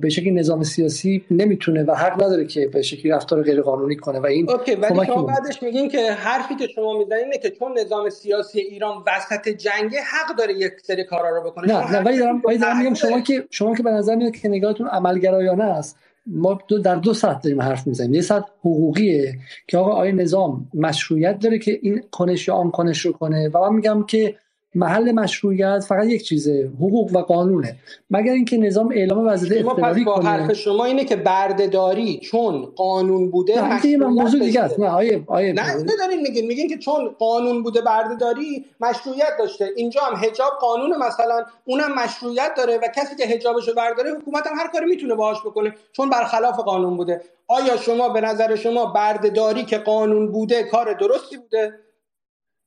به 0.00 0.08
شکلی 0.08 0.30
نظام 0.30 0.62
سیاسی 0.62 1.24
نمی‌تونه 1.30 1.84
و 1.84 1.94
حق 1.94 2.24
نداره 2.24 2.46
که 2.46 2.68
به 2.68 2.82
شکلی 2.82 3.12
رفتار 3.12 3.42
غیر 3.42 3.62
قانونی 3.62 3.96
کنه. 3.96 4.18
و 4.18 4.26
این 4.26 4.50
اوکی 4.50 4.74
ولی 4.74 5.06
شما 5.06 5.22
بعدش 5.22 5.62
میگین 5.62 5.88
که 5.88 6.12
حرفی 6.12 6.54
که 6.54 6.66
شما 6.66 6.98
می‌زنین 6.98 7.24
اینه 7.24 7.38
که 7.38 7.50
چون 7.50 7.78
نظام 7.78 8.10
سیاسی 8.10 8.60
ایران 8.60 9.04
وسط 9.06 9.48
جنگه 9.48 9.98
حق 10.00 10.36
داره 10.38 10.54
یک 10.54 10.72
سری 10.82 11.04
کارا 11.04 11.36
رو 11.36 11.50
بکنه. 11.50 11.66
نه 11.66 11.92
نه 11.92 11.98
ولی 11.98 12.18
دارم 12.18 12.42
ولی 12.46 12.58
دارم 12.58 12.78
میگم 12.78 12.94
شما 12.94 13.20
که 13.20 13.44
شما 13.50 13.74
که 13.74 13.82
به 13.82 13.90
نظر 13.90 14.14
میاد 14.14 14.36
که 14.36 14.48
نگاهتون 14.48 14.86
عملگرایانه 14.86 15.64
است. 15.64 15.98
ما 16.26 16.58
دو 16.68 16.78
در 16.78 16.96
دو 16.96 17.14
سطح 17.14 17.40
داریم 17.40 17.62
حرف 17.62 17.86
می‌زنیم. 17.86 18.14
یه 18.14 18.20
سطح 18.20 18.46
حقوقیه 18.60 19.38
که 19.68 19.78
آقا 19.78 19.90
آیا 19.92 20.12
نظام 20.12 20.68
مشروعیت 20.74 21.38
داره 21.38 21.58
که 21.58 21.78
این 21.82 22.02
کنش 22.10 22.48
یا 22.48 22.54
آن 22.54 22.70
کنش 22.70 23.00
رو 23.00 23.12
کنه. 23.12 23.48
و 23.48 23.58
من 23.58 23.74
میگم 23.74 24.04
که 24.06 24.36
محل 24.74 25.12
مشروعیت 25.12 25.84
فقط 25.88 26.06
یک 26.06 26.22
چیزه 26.22 26.70
حقوق 26.76 27.16
و 27.16 27.18
قانونه. 27.18 27.76
مگر 28.10 28.32
اینکه 28.32 28.56
نظام 28.56 28.88
اعلام 28.92 29.26
وضعیت 29.26 29.66
اضطراری 29.66 30.04
کنه. 30.04 30.28
حرف 30.28 30.52
شما 30.52 30.84
اینه 30.84 31.04
که 31.04 31.16
بردهداری 31.16 32.20
چون 32.22 32.66
قانون 32.76 33.30
بوده 33.30 33.68
نه 33.68 33.96
موضوع 33.96 34.40
دیگه 34.40 34.60
است. 34.60 34.80
نه 34.80 34.88
آیه 34.88 35.24
آیه. 35.26 35.52
نه 35.52 35.84
دارین 35.98 36.20
میگین. 36.20 36.46
میگین 36.46 36.68
که 36.68 36.78
چون 36.78 37.08
قانون 37.18 37.62
بوده 37.62 37.80
بردهداری 37.80 38.64
مشروعیت 38.80 39.32
داشته. 39.38 39.70
اینجا 39.76 40.00
هم 40.00 40.16
حجاب 40.16 40.52
قانون 40.60 40.96
مثلا 40.96 41.44
اونم 41.64 41.94
مشروعیت 41.94 42.50
داره 42.56 42.76
و 42.76 42.88
کسی 42.96 43.16
که 43.16 43.26
حجابشو 43.26 43.74
برداره 43.74 44.10
حکومت 44.10 44.46
هم 44.46 44.52
هر 44.58 44.68
کاری 44.72 44.86
می‌تونه 44.86 45.14
باهاش 45.14 45.40
بکنه 45.40 45.74
چون 45.92 46.10
برخلاف 46.10 46.58
قانون 46.60 46.96
بوده. 46.96 47.20
آیا 47.48 47.76
شما 47.76 48.08
به 48.08 48.20
نظر 48.20 48.56
شما 48.56 48.86
بردهداری 48.86 49.64
که 49.64 49.78
قانون 49.78 50.32
بوده 50.32 50.62
کار 50.62 50.92
درستی 50.92 51.36
بوده؟ 51.36 51.72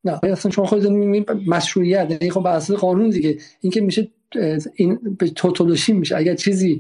نه 0.10 0.19
اصلا 0.24 0.52
شما 0.52 0.66
خودتون 0.66 1.26
مشروعیت 1.48 2.11
یعنی 2.11 2.32
خب 2.32 2.42
بر 2.42 2.60
قانون 2.60 3.10
دیگه. 3.10 3.38
این 3.61 3.72
که 3.72 3.82
میشه 3.82 4.08
این 4.76 5.00
به 5.19 5.30
توتولوشی 5.30 5.94
میشه. 5.94 6.18
اگر 6.18 6.36
چیزی 6.36 6.80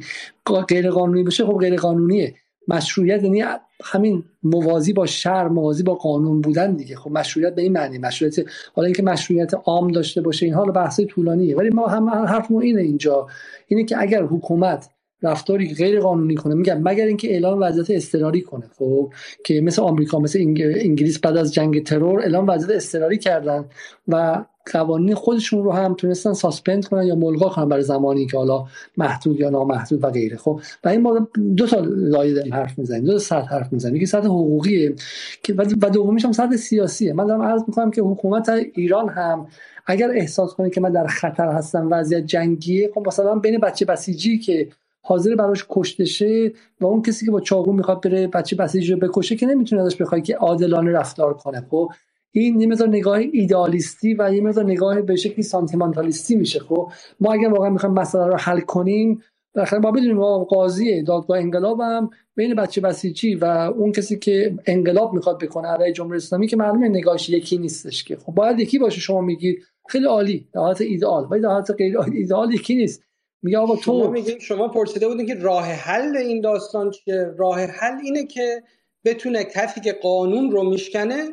غیر 0.67 0.89
قانونی 0.89 1.23
باشه 1.23 1.45
خب 1.45 1.57
غیر 1.57 1.75
قانونیه 1.75 2.35
مشروعیت 2.67 3.23
یعنی 3.23 3.43
همین 3.83 4.23
موازی 4.43 4.93
با 4.93 5.05
شر 5.05 5.47
موازی 5.47 5.83
با 5.83 5.95
قانون 5.95 6.41
بودن 6.41 6.75
دیگه. 6.75 6.95
خب 6.95 7.11
مشروعیت 7.11 7.55
به 7.55 7.61
این 7.61 7.71
معنی. 7.71 7.97
مشروعیت 7.97 8.35
حالا 8.73 8.85
اینکه 8.85 9.03
مشروعیت 9.03 9.53
عام 9.65 9.91
داشته 9.91 10.21
باشه 10.21 10.45
این 10.45 10.55
حالا 10.55 10.71
بحث 10.71 10.99
طولانیه. 11.09 11.55
ولی 11.55 11.69
ما 11.69 11.87
هم 11.87 12.09
حرفمون 12.09 12.63
اینه 12.63 12.81
اینجا. 12.81 13.27
اینه 13.67 13.83
که 13.83 14.01
اگر 14.01 14.23
حکومت 14.23 14.89
رفتاری 15.23 15.73
غیر 15.73 15.99
قانونی 15.99 16.35
کنه. 16.35 16.55
میگم 16.55 16.81
مگر 16.83 17.05
اینکه 17.05 17.31
اعلام 17.31 17.61
وضعیت 17.61 17.91
اضطراری 17.91 18.41
کنه. 18.41 18.69
خب 18.77 19.13
که 19.45 19.61
مثل 19.61 19.81
آمریکا 19.81 20.19
مثل 20.19 20.39
انگلیس 20.59 21.19
بعد 21.19 21.37
از 21.37 21.53
جنگ 21.53 21.83
ترور 21.83 22.19
اعلام 22.19 22.47
وضعیت 22.47 22.75
اضطراری 22.75 23.17
کردن 23.17 23.65
و 24.07 24.45
قوانین 24.73 25.15
خودشون 25.15 25.63
رو 25.63 25.71
هم 25.71 25.93
تونستن 25.93 26.33
ساسپند 26.33 26.85
کنن 26.85 27.03
یا 27.03 27.15
ملغا 27.15 27.49
کنن 27.49 27.69
برای 27.69 27.83
زمانی 27.83 28.25
که 28.25 28.37
حالا 28.37 28.65
محدود 28.97 29.39
یا 29.39 29.49
نامحدود 29.49 30.03
و 30.03 30.09
غیره. 30.09 30.37
خب 30.37 30.59
و 30.83 30.89
این 30.89 31.01
ما 31.01 31.27
دو 31.57 31.67
تا 31.67 31.79
لایه 31.85 32.53
حرف 32.53 32.79
می‌زنیم. 32.79 33.03
دو 33.03 33.11
تا 33.11 33.19
سطح 33.19 33.47
حرف 33.47 33.73
می‌زنیم. 33.73 33.99
که 33.99 34.05
سطح 34.05 34.25
حقوقیه 34.27 34.95
که 35.43 35.53
و 35.81 35.89
دومیش 35.89 36.25
هم 36.25 36.31
سطح 36.31 36.55
سیاسیه. 36.55 37.13
من 37.13 37.25
دارم 37.25 37.41
عرض 37.41 37.61
می‌کنم 37.67 37.91
که 37.91 38.01
حکومت 38.01 38.49
ایران 38.73 39.09
هم 39.09 39.47
اگر 39.85 40.11
احساس 40.15 40.53
کنه 40.53 40.69
که 40.69 40.81
من 40.81 40.91
در 40.91 41.07
خطر 41.07 41.47
هستم 41.47 41.87
وضعیت 41.91 42.25
جنگیه 42.25 42.91
خب 42.95 43.07
مثلا 43.07 43.35
بین 43.35 43.59
بچه 43.59 43.85
بسیجی 43.85 44.37
که 44.37 44.67
حاضر 45.07 45.35
براش 45.35 45.65
کشته 45.69 46.05
شه 46.05 46.51
و 46.81 46.85
اون 46.85 47.01
کسی 47.01 47.25
که 47.25 47.31
با 47.31 47.39
چاقو 47.39 47.73
می‌خواد 47.73 48.01
بره 48.01 48.27
بچه 48.27 48.55
بسیجی 48.55 48.93
رو 48.93 48.99
بکشه 48.99 49.35
که 49.35 49.45
نمی‌تونه 49.45 49.81
ازش 49.81 49.95
بخواد 49.95 50.23
که 50.23 50.35
عادلانه 50.35 50.91
رفتار 50.91 51.33
کنه. 51.33 51.67
خب 51.69 51.89
این 52.31 52.61
یه 52.61 52.67
مقدار 52.67 52.87
نگاه 52.87 53.19
ایدالیستی 53.31 54.13
و 54.19 54.33
یه 54.33 54.41
مقدار 54.41 54.65
نگاه 54.65 55.01
به 55.01 55.15
شکلی 55.15 55.43
سانتیمانتالیستی 55.43 56.35
میشه. 56.35 56.59
خب 56.59 56.91
ما 57.19 57.33
اگر 57.33 57.47
واقعا 57.47 57.69
می‌خوایم 57.69 57.95
مسئله 57.95 58.25
رو 58.25 58.35
حل 58.37 58.59
کنیم 58.59 59.21
بالاخره 59.55 59.79
ما 59.79 59.91
بدونیم 59.91 60.43
قاضی 60.43 61.03
دادگاه 61.03 61.37
انقلاب 61.37 61.79
هم 61.81 62.09
بین 62.35 62.55
بچه 62.55 62.81
بسیجی 62.81 63.35
و 63.35 63.45
اون 63.45 63.91
کسی 63.91 64.19
که 64.19 64.55
انقلاب 64.65 65.13
می‌خواد 65.13 65.39
بکنه 65.39 65.67
علیه 65.67 65.93
جمهوری 65.93 66.17
اسلامی 66.17 66.47
که 66.47 66.57
معلومه 66.57 66.89
نگاهش 66.89 67.29
یکی 67.29 67.57
نیستش 67.57 68.03
که. 68.03 68.15
خب 68.15 68.33
باید 68.33 68.59
یکی 68.59 68.79
باشه 68.79 68.99
شما 68.99 69.21
میگی 69.21 69.57
خیلی 69.89 70.05
عالی 70.05 70.47
در 70.53 70.61
حالت 70.61 70.81
ایدئال. 70.81 71.27
ولی 71.31 71.41
در 71.41 71.49
حالت 71.49 71.71
غیر 71.71 71.99
ایدئال 71.99 72.53
یکی 72.53 72.75
نیست. 72.75 73.03
میگه 73.41 73.57
آقا 73.57 73.75
تو 73.75 73.81
شما 73.81 74.07
میگین 74.07 74.39
شما 74.39 74.67
پرسیده 74.67 75.07
بودین 75.07 75.25
که 75.25 75.35
راه 75.35 75.65
حل 75.65 76.17
این 76.17 76.41
داستان 76.41 76.91
چیه؟ 76.91 77.33
راه 77.37 77.59
حل 77.59 77.99
اینه 78.03 78.25
که 78.25 78.63
بتونه 79.05 79.43
کسی 79.43 79.81
که 79.81 79.93
قانون 79.93 80.51
رو 80.51 80.63
میشکنه 80.63 81.29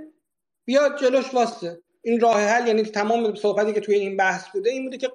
بیاد 0.65 0.99
جلوش 1.01 1.35
واسه. 1.35 1.79
این 2.03 2.21
راه 2.21 2.41
حل 2.41 2.67
یعنی 2.67 2.83
تمام 2.83 3.35
صحبتی 3.35 3.73
که 3.73 3.81
توی 3.81 3.95
این 3.95 4.17
بحث 4.17 4.49
بوده 4.49 4.71
این 4.71 4.85
بوده 4.85 4.97
که 4.97 5.11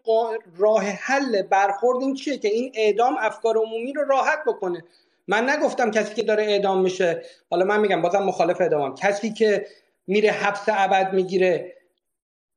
راه 0.58 0.84
حل 0.84 1.42
برخورد 1.42 2.02
این 2.02 2.14
چیه 2.14 2.38
که 2.38 2.48
این 2.48 2.72
اعدام 2.76 3.16
افکار 3.20 3.58
عمومی 3.58 3.94
رو 3.94 4.04
راحت 4.04 4.40
بکنه. 4.48 4.84
من 5.28 5.50
نگفتم 5.50 5.92
کسی 5.92 6.16
که 6.16 6.24
داره 6.24 6.44
اعدام 6.44 6.82
میشه. 6.82 7.22
حالا 7.50 7.66
من 7.66 7.80
میگم 7.80 8.02
بازم 8.02 8.24
مخالف 8.24 8.62
اعدامم. 8.62 8.96
کسی 8.96 9.34
که 9.34 9.66
میره 10.08 10.32
حبس 10.32 10.64
ابد 10.68 11.14
می‌گیره. 11.14 11.76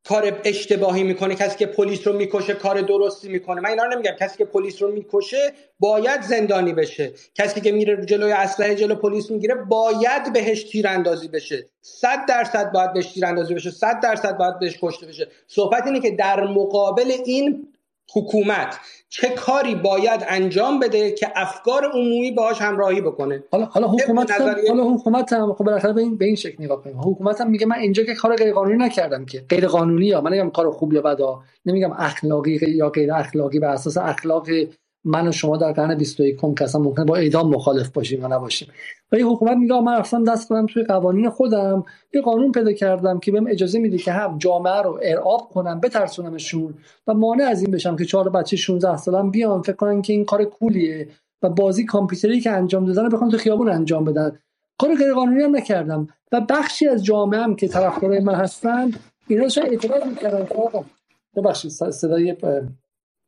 کار 0.09 0.41
اشتباهی 0.45 1.03
می‌کنه 1.03 1.35
کسی 1.35 1.59
که 1.59 1.67
پلیس 1.67 2.07
رو 2.07 2.13
می‌کشه 2.13 2.55
کار 2.55 2.81
درستی 2.81 3.29
می‌کنه. 3.29 3.61
من 3.61 3.71
اینا 3.71 3.85
نمیگم. 3.85 4.13
کسی 4.21 4.39
که 4.39 4.45
پلیس 4.45 4.83
رو 4.83 4.93
می‌کشه 4.93 5.53
باید 5.81 6.23
زندانی 6.23 6.73
بشه. 6.73 7.13
کسی 7.35 7.61
که 7.61 7.73
میره 7.73 8.05
جلوی 8.07 8.33
اسلحه 8.33 8.75
جلو 8.75 8.95
پلیس 8.95 9.31
می‌گیره 9.31 9.55
باید 9.55 10.33
بهش 10.33 10.65
تیراندازی 10.65 11.29
بشه. 11.29 11.67
صد 11.81 12.27
درصد 12.29 12.73
باید 12.73 12.93
بهش 12.93 13.07
تیراندازی 13.07 13.55
بشه. 13.55 13.71
صد 13.71 14.01
درصد 14.01 14.37
باید 14.37 14.59
بهش 14.59 14.79
کشته 14.83 15.07
بشه. 15.07 15.29
صحبت 15.47 15.87
اینه 15.87 16.01
که 16.01 16.11
در 16.11 16.45
مقابل 16.45 17.13
این 17.25 17.72
حکومت 18.15 18.79
چه 19.09 19.29
کاری 19.29 19.75
باید 19.75 20.25
انجام 20.29 20.81
بده 20.81 21.13
که 21.13 21.29
افکار 21.37 21.85
عمومی 21.95 22.31
باهاش 22.31 22.61
همراهی 22.61 23.01
بکنه؟ 23.01 23.45
حالا 23.51 23.65
حالا 23.65 23.89
حکومت 23.89 24.31
هم 24.31 24.55
حالا 24.69 24.85
حکومت 24.85 25.33
هم 25.33 25.53
خب 25.53 25.65
بالاخره 25.65 25.93
به 25.93 26.01
این 26.01 26.17
به 26.17 26.25
این 26.25 26.35
شکل 26.35 26.65
نگاه 26.65 26.83
کنیم. 26.83 27.01
حکومت 27.01 27.41
هم 27.41 27.51
میگه 27.51 27.67
من 27.67 27.77
اینجا 27.77 28.05
که 28.05 28.15
کار 28.15 28.37
غیر 28.37 28.53
قانونی 28.53 28.85
نکردم 28.85 29.25
که. 29.25 29.45
غیر 29.49 29.67
قانونی 29.67 30.07
یا 30.07 30.21
من 30.21 30.31
نمیگم 30.31 30.51
کار 30.51 30.71
خوب 30.71 30.93
یا 30.93 31.03
بدا 31.03 31.43
نمیگم 31.67 31.93
اخلاقی 31.93 32.61
یا 32.69 32.89
غیر 32.89 33.13
اخلاقی 33.13 33.59
بر 33.59 33.69
اساس 33.69 33.97
اخلاق 33.97 34.47
من 35.05 35.29
و 35.29 35.33
شما 35.33 35.57
در 35.57 35.73
قرن 35.73 35.95
21 35.95 36.41
که 36.59 36.65
اصلا 36.65 36.81
ممکنه 36.81 37.05
با 37.05 37.17
اعدام 37.17 37.51
مخالف 37.51 37.89
باشیم 37.89 38.21
یا 38.21 38.27
نباشیم. 38.27 38.69
ولی 39.13 39.23
حکومت 39.23 39.57
میگه 39.57 39.81
من 39.81 39.99
رفتم 39.99 40.25
دست 40.25 40.49
کنم 40.49 40.67
توی 40.67 40.85
قوانین 40.85 41.31
خودم. 41.31 41.85
یه 42.15 42.21
قانون 42.21 42.53
پیدا 42.53 42.73
کردم 42.73 43.19
که 43.19 43.33
بهم 43.33 43.47
اجازه 43.47 43.79
میده 43.79 43.99
که 43.99 44.13
هم 44.13 44.39
جامعه 44.39 44.83
رو 44.83 45.01
ارعاب 45.03 45.49
کنم 45.49 45.81
بترسونمشون 45.81 46.75
و 47.07 47.15
مانع 47.15 47.45
از 47.45 47.63
این 47.63 47.71
بشم 47.71 47.97
که 47.97 48.05
چهار 48.05 48.29
بچه 48.29 48.57
16 48.57 48.97
سالم 48.97 49.31
بیان. 49.31 49.63
فکر 49.63 49.77
کنن 49.77 50.03
که 50.03 50.13
این 50.13 50.25
کار 50.25 50.45
کولیه 50.45 51.09
و 51.43 51.49
بازی 51.49 51.85
کامپیوتری 51.85 52.41
که 52.41 52.51
انجام 52.51 52.85
دادن 52.85 53.09
بخوام 53.09 53.31
تو 53.31 53.39
خیابون 53.39 53.69
انجام 53.69 54.05
بدن. 54.05 54.39
کار 54.79 54.95
غیر 54.95 55.15
قانونی 55.15 55.43
هم 55.43 55.57
نکردم 55.57 56.09
و 56.33 56.41
بخشی 56.41 56.89
از 56.89 57.05
جامعه 57.05 57.41
هم 57.41 57.57
که 57.57 57.69
طرفدار 57.69 58.21
من 58.21 58.35
هستن 58.35 58.91
اینا 59.29 59.49
شاید 59.49 59.73
اعتراض 59.73 60.07
می‌کردن 60.07 60.47
که 60.47 60.55
ببخشید 61.37 61.71
صدای 61.71 62.37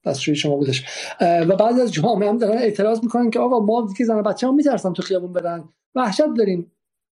دستشوی 0.06 0.34
شما 0.34 0.56
بودش. 0.56 0.84
و 1.20 1.56
بعضی 1.56 1.80
از 1.80 1.92
جامعه 1.92 2.28
هم 2.28 2.38
دارن 2.38 2.58
اعتراض 2.58 3.02
می‌کنن 3.02 3.30
که 3.30 3.38
آقا 3.38 3.60
ما 3.60 3.86
دیگه 3.88 4.04
زن 4.04 4.22
بچه 4.22 4.46
هم 4.46 4.54
میترسن 4.54 4.92
تو 4.92 5.02
خیابون 5.02 5.32
برن 5.32 5.64
وحشت 5.94 6.34
داریم. 6.36 6.70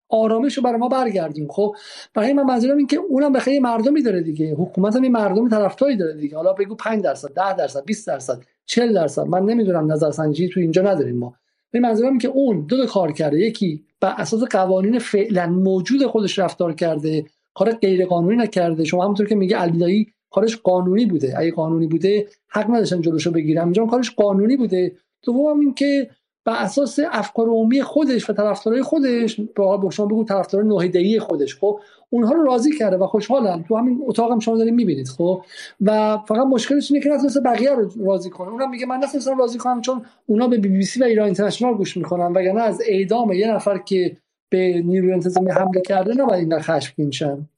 آرامش 0.09 0.57
رو 0.57 0.63
برای 0.63 0.79
ما 0.79 0.89
برگردیم. 0.89 1.49
خب 1.51 1.77
برای 2.15 2.33
من 2.33 2.43
منظورم 2.43 2.77
این 2.77 2.87
که 2.87 2.97
اونم 2.97 3.33
بخیر 3.33 3.61
مردمی 3.61 4.03
داره 4.03 4.23
دیگه. 4.23 4.55
حکومت 4.55 4.97
هم 4.97 5.03
این 5.03 5.13
مردم 5.13 5.49
طرفداری 5.49 5.97
داره 5.97 6.15
دیگه. 6.15 6.37
حالا 6.37 6.53
بگو 6.53 6.75
5 6.75 7.05
درصد 7.05 7.29
10 7.35 7.57
درصد 7.57 7.85
20 7.85 8.07
درصد 8.07 8.43
40 8.67 8.95
درصد. 8.95 9.23
من 9.23 9.43
نمی‌دونم 9.43 9.93
نظرسنجی 9.93 10.49
تو 10.49 10.61
اینجا 10.61 10.83
نداریم 10.83 11.19
ما. 11.19 11.35
به 11.71 11.81
منظورم 11.81 12.19
که 12.19 12.29
اون 12.29 12.67
دو 12.67 12.77
تا 12.77 12.93
کار 12.93 13.13
کرده 13.13 13.39
یکی 13.39 13.85
بر 14.01 14.15
اساس 14.17 14.43
قوانین 14.43 14.99
فعلا 14.99 15.47
موجود 15.47 16.07
خودش 16.07 16.39
رفتار 16.39 16.73
کرده 16.73 17.25
کار 17.55 17.73
غیر 17.73 18.07
قانونی 18.07 18.37
نکرده. 18.37 18.85
شما 18.85 19.05
همونطور 19.05 19.27
که 19.27 19.35
میگه 19.35 19.57
علیدایی 19.57 20.13
کارش 20.33 20.57
قانونی 20.57 21.07
بوده. 21.07 21.35
اگه 21.39 21.51
قانونی 21.51 21.87
بوده 21.87 22.27
حق 22.49 22.71
نداشتن 22.71 23.01
جلوشو 23.01 23.31
بگیرم 23.31 23.65
اینجا 23.65 23.87
کارش 23.87 24.11
قانونی 24.11 24.57
بوده. 24.57 24.93
دوم 25.23 25.61
این 25.61 25.75
که 25.75 26.11
بر 26.45 26.57
اساس 26.57 26.99
افکار 27.13 27.47
عمومی 27.47 27.83
خودش 27.83 28.31
و 28.31 28.33
طرفدارای 28.33 28.83
خودش 28.83 29.41
به 29.41 29.91
شما 29.91 30.07
بگو 30.07 30.25
طرفدار 30.25 30.63
نوهدهی 30.63 31.19
خودش. 31.19 31.57
خب 31.57 31.81
اونها 32.11 32.33
رو 32.33 32.45
راضی 32.45 32.77
کرده 32.77 32.97
و 32.97 33.07
خوشحالن. 33.07 33.65
تو 33.69 33.77
همین 33.77 34.03
اتاق 34.07 34.33
هم 34.33 34.39
شما 34.39 34.57
دارین 34.57 34.75
می‌بینید 34.75 35.09
خب؟ 35.09 35.43
و 35.81 36.19
فقط 36.29 36.47
مشکلش 36.47 36.91
اینه 36.91 37.05
که 37.05 37.11
نتونسته 37.11 37.41
بقیه 37.41 37.75
رو 37.75 37.91
راضی 38.07 38.31
کنه. 38.31 38.49
اونم 38.49 38.71
میگه 38.71 38.87
من 38.87 38.97
نتونستم 38.97 39.39
راضی 39.39 39.59
کنم 39.59 39.81
چون 39.81 40.03
اونا 40.27 40.49
به 40.49 40.59
بی 40.59 40.69
بی 40.69 40.83
سی 40.83 41.01
و 41.01 41.05
ایران 41.05 41.25
اینترنشنال 41.25 41.75
گوش 41.75 41.97
می‌کنن 41.97 42.33
وگرنه 42.33 42.63
از 42.63 42.83
اعدام 42.87 43.33
یه 43.33 43.55
نفر 43.55 43.79
که 43.79 44.17
به 44.49 44.83
نیروی 44.85 45.13
انتظامی 45.13 45.51
حمله 45.51 45.81
کرده 45.81 46.15
نباید 46.15 46.53
این 46.53 46.61
خشمگین 46.61 47.11
شن. 47.11 47.49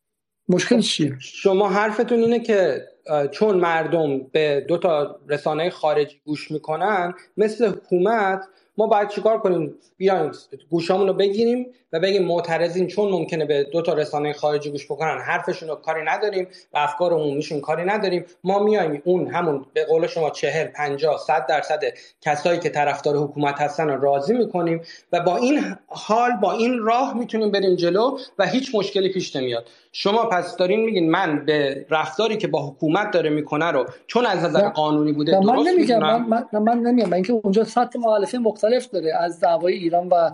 مشکل 0.48 0.80
چیه؟ 0.80 1.16
شما 1.20 1.68
حرفتون 1.68 2.20
اینه 2.20 2.40
که 2.40 2.88
چون 3.30 3.56
مردم 3.56 4.18
به 4.18 4.64
دو 4.68 4.78
تا 4.78 5.16
رسانه 5.28 5.70
خارجی 5.70 6.20
گوش 6.24 6.50
می‌کنن 6.50 7.14
مثل 7.36 7.68
حکومت 7.68 8.44
ما 8.78 8.86
باید 8.86 9.08
چیکار 9.08 9.38
کنیم؟ 9.38 9.74
بیایم 9.96 10.32
گوشامون 10.70 11.06
رو 11.06 11.12
بگیریم 11.12 11.66
و 11.92 12.00
بگیم 12.00 12.24
معترضین 12.24 12.86
چون 12.86 13.10
ممکنه 13.10 13.44
به 13.44 13.64
دو 13.72 13.82
تا 13.82 13.92
رسانه 13.92 14.32
خارجی 14.32 14.70
گوش 14.70 14.86
بکنن 14.86 15.18
حرفشون 15.18 15.68
رو 15.68 15.74
کاری 15.74 16.02
نداریم 16.04 16.48
و 16.72 16.78
افکار 16.78 17.12
عمومیشون 17.12 17.60
کاری 17.60 17.84
نداریم. 17.84 18.24
ما 18.44 18.64
میایم 18.64 19.02
اون 19.04 19.26
همون 19.26 19.66
به 19.72 19.84
قول 19.84 20.06
شما 20.06 20.30
چهل 20.30 20.66
50 20.66 21.18
صد 21.18 21.46
درصد 21.46 21.80
کسایی 22.20 22.58
که 22.58 22.68
طرفدار 22.68 23.16
حکومت 23.16 23.60
هستن 23.60 23.88
رو 23.88 24.00
راضی 24.00 24.34
می‌کنیم 24.34 24.80
و 25.12 25.20
با 25.20 25.36
این 25.36 25.76
حال 25.86 26.30
با 26.42 26.52
این 26.52 26.78
راه 26.78 27.18
می‌تونیم 27.18 27.50
بریم 27.50 27.76
جلو 27.76 28.18
و 28.38 28.46
هیچ 28.46 28.74
مشکلی 28.74 29.12
پیش 29.12 29.36
نمیاد. 29.36 29.68
شما 29.96 30.24
پس 30.24 30.56
دارین 30.56 30.84
میگین 30.84 31.10
من 31.10 31.44
به 31.44 31.86
رفتاری 31.90 32.36
که 32.36 32.48
با 32.48 32.66
حکومت 32.66 33.10
داره 33.10 33.30
می‌کنه 33.30 33.70
رو 33.70 33.84
چون 34.06 34.26
از 34.26 34.44
نظر 34.44 34.68
قانونی 34.68 35.12
بوده 35.12 35.40
من 35.40 35.56
نمیگم 35.66 35.98
من, 35.98 36.46
من, 36.52 36.62
من 36.62 36.78
نمیگم. 36.78 37.12
اینکه 37.12 37.32
اونجا 37.32 37.64
سطح 37.64 37.98
مخالفه 37.98 38.38
مختلف 38.38 38.90
داره. 38.90 39.12
از 39.20 39.40
دعوای 39.40 39.74
ایران 39.74 40.08
و 40.08 40.30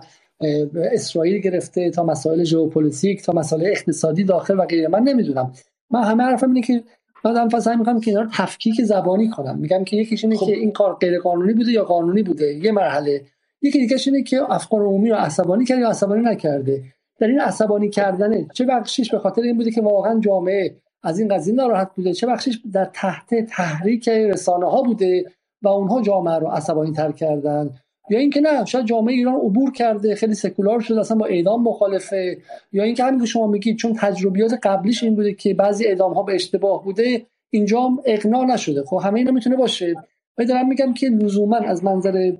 اسرائیل 0.93 1.41
گرفته 1.41 1.89
تا 1.89 2.03
مسائل 2.03 2.43
ژئوپلیتیک 2.43 3.23
تا 3.23 3.33
مسائل 3.33 3.65
اقتصادی 3.65 4.23
داخل 4.23 4.59
و 4.59 4.65
غیره. 4.65 4.87
من 4.87 5.03
نمی‌دونم. 5.03 5.51
من 5.89 6.03
همه 6.03 6.23
حرفم 6.23 6.47
اینه 6.47 6.67
که 6.67 6.83
من 7.25 7.33
دارم 7.33 7.79
می‌کنم 7.79 8.01
که 8.01 8.11
اینا 8.11 8.21
رو 8.21 8.29
تفکیک 8.33 8.81
زبانی 8.81 9.29
کنم. 9.29 9.57
میگم 9.57 9.83
که 9.83 9.97
یکیش 9.97 10.23
اینه 10.23 10.37
خب. 10.37 10.45
که 10.45 10.53
این 10.53 10.71
کار 10.71 10.95
غیر 10.95 11.19
قانونی 11.19 11.53
بوده 11.53 11.71
یا 11.71 11.83
قانونی 11.83 12.23
بوده؟ 12.23 12.53
یه 12.53 12.71
مرحله. 12.71 13.21
یکی 13.61 13.79
دیگه 13.79 13.97
اینه 14.05 14.23
که 14.23 14.51
افکار 14.53 14.81
عمومی 14.81 15.09
رو 15.09 15.15
عصبانی 15.15 15.65
کرده 15.65 15.81
یا 15.81 15.89
عصبانی 15.89 16.21
نکرده؟ 16.21 16.83
در 17.21 17.27
این 17.27 17.39
عصبانی 17.39 17.89
کردنه. 17.89 18.47
چه 18.53 18.65
بخشیش 18.65 19.11
به 19.11 19.19
خاطر 19.19 19.41
این 19.41 19.57
بوده 19.57 19.71
که 19.71 19.81
واقعا 19.81 20.19
جامعه 20.19 20.75
از 21.03 21.19
این 21.19 21.35
قضیه 21.35 21.53
ناراحت 21.53 21.91
بوده. 21.95 22.13
چه 22.13 22.27
بخشیش 22.27 22.59
در 22.73 22.85
تحت 22.93 23.35
تحریک 23.35 24.09
رسانه 24.09 24.69
ها 24.69 24.81
بوده 24.81 25.25
و 25.61 25.67
اونها 25.67 26.01
جامعه 26.01 26.35
رو 26.39 26.47
عصبانی 26.47 26.91
تر 26.91 27.11
کردن. 27.11 27.69
یا 28.09 28.19
اینکه 28.19 28.41
نه 28.41 28.65
شاید 28.65 28.85
جامعه 28.85 29.15
ایران 29.15 29.35
عبور 29.35 29.71
کرده 29.71 30.15
خیلی 30.15 30.33
سکولار 30.33 30.79
شده 30.79 30.99
اصلا 30.99 31.17
با 31.17 31.25
اعدام 31.25 31.63
مخالفه. 31.63 32.37
یا 32.71 32.83
اینکه 32.83 33.03
همین 33.03 33.19
که 33.19 33.25
شما 33.25 33.47
میگید 33.47 33.77
چون 33.77 33.93
تجربیات 33.93 34.53
قبلیش 34.63 35.03
این 35.03 35.15
بوده 35.15 35.33
که 35.33 35.53
بعضی 35.53 35.85
اعدام 35.85 36.13
ها 36.13 36.23
به 36.23 36.35
اشتباه 36.35 36.83
بوده 36.83 37.25
اینجا 37.49 37.89
اقناع 38.05 38.45
نشده. 38.45 38.83
خب 38.83 38.99
همه 39.03 39.19
اینا 39.19 39.31
می‌تونه 39.31 39.55
باشه. 39.55 39.95
ولی 40.37 40.47
دارم 40.47 40.67
میگم 40.67 40.93
که 40.93 41.07
لزوما 41.07 41.57
از 41.57 41.83
منظر 41.83 42.31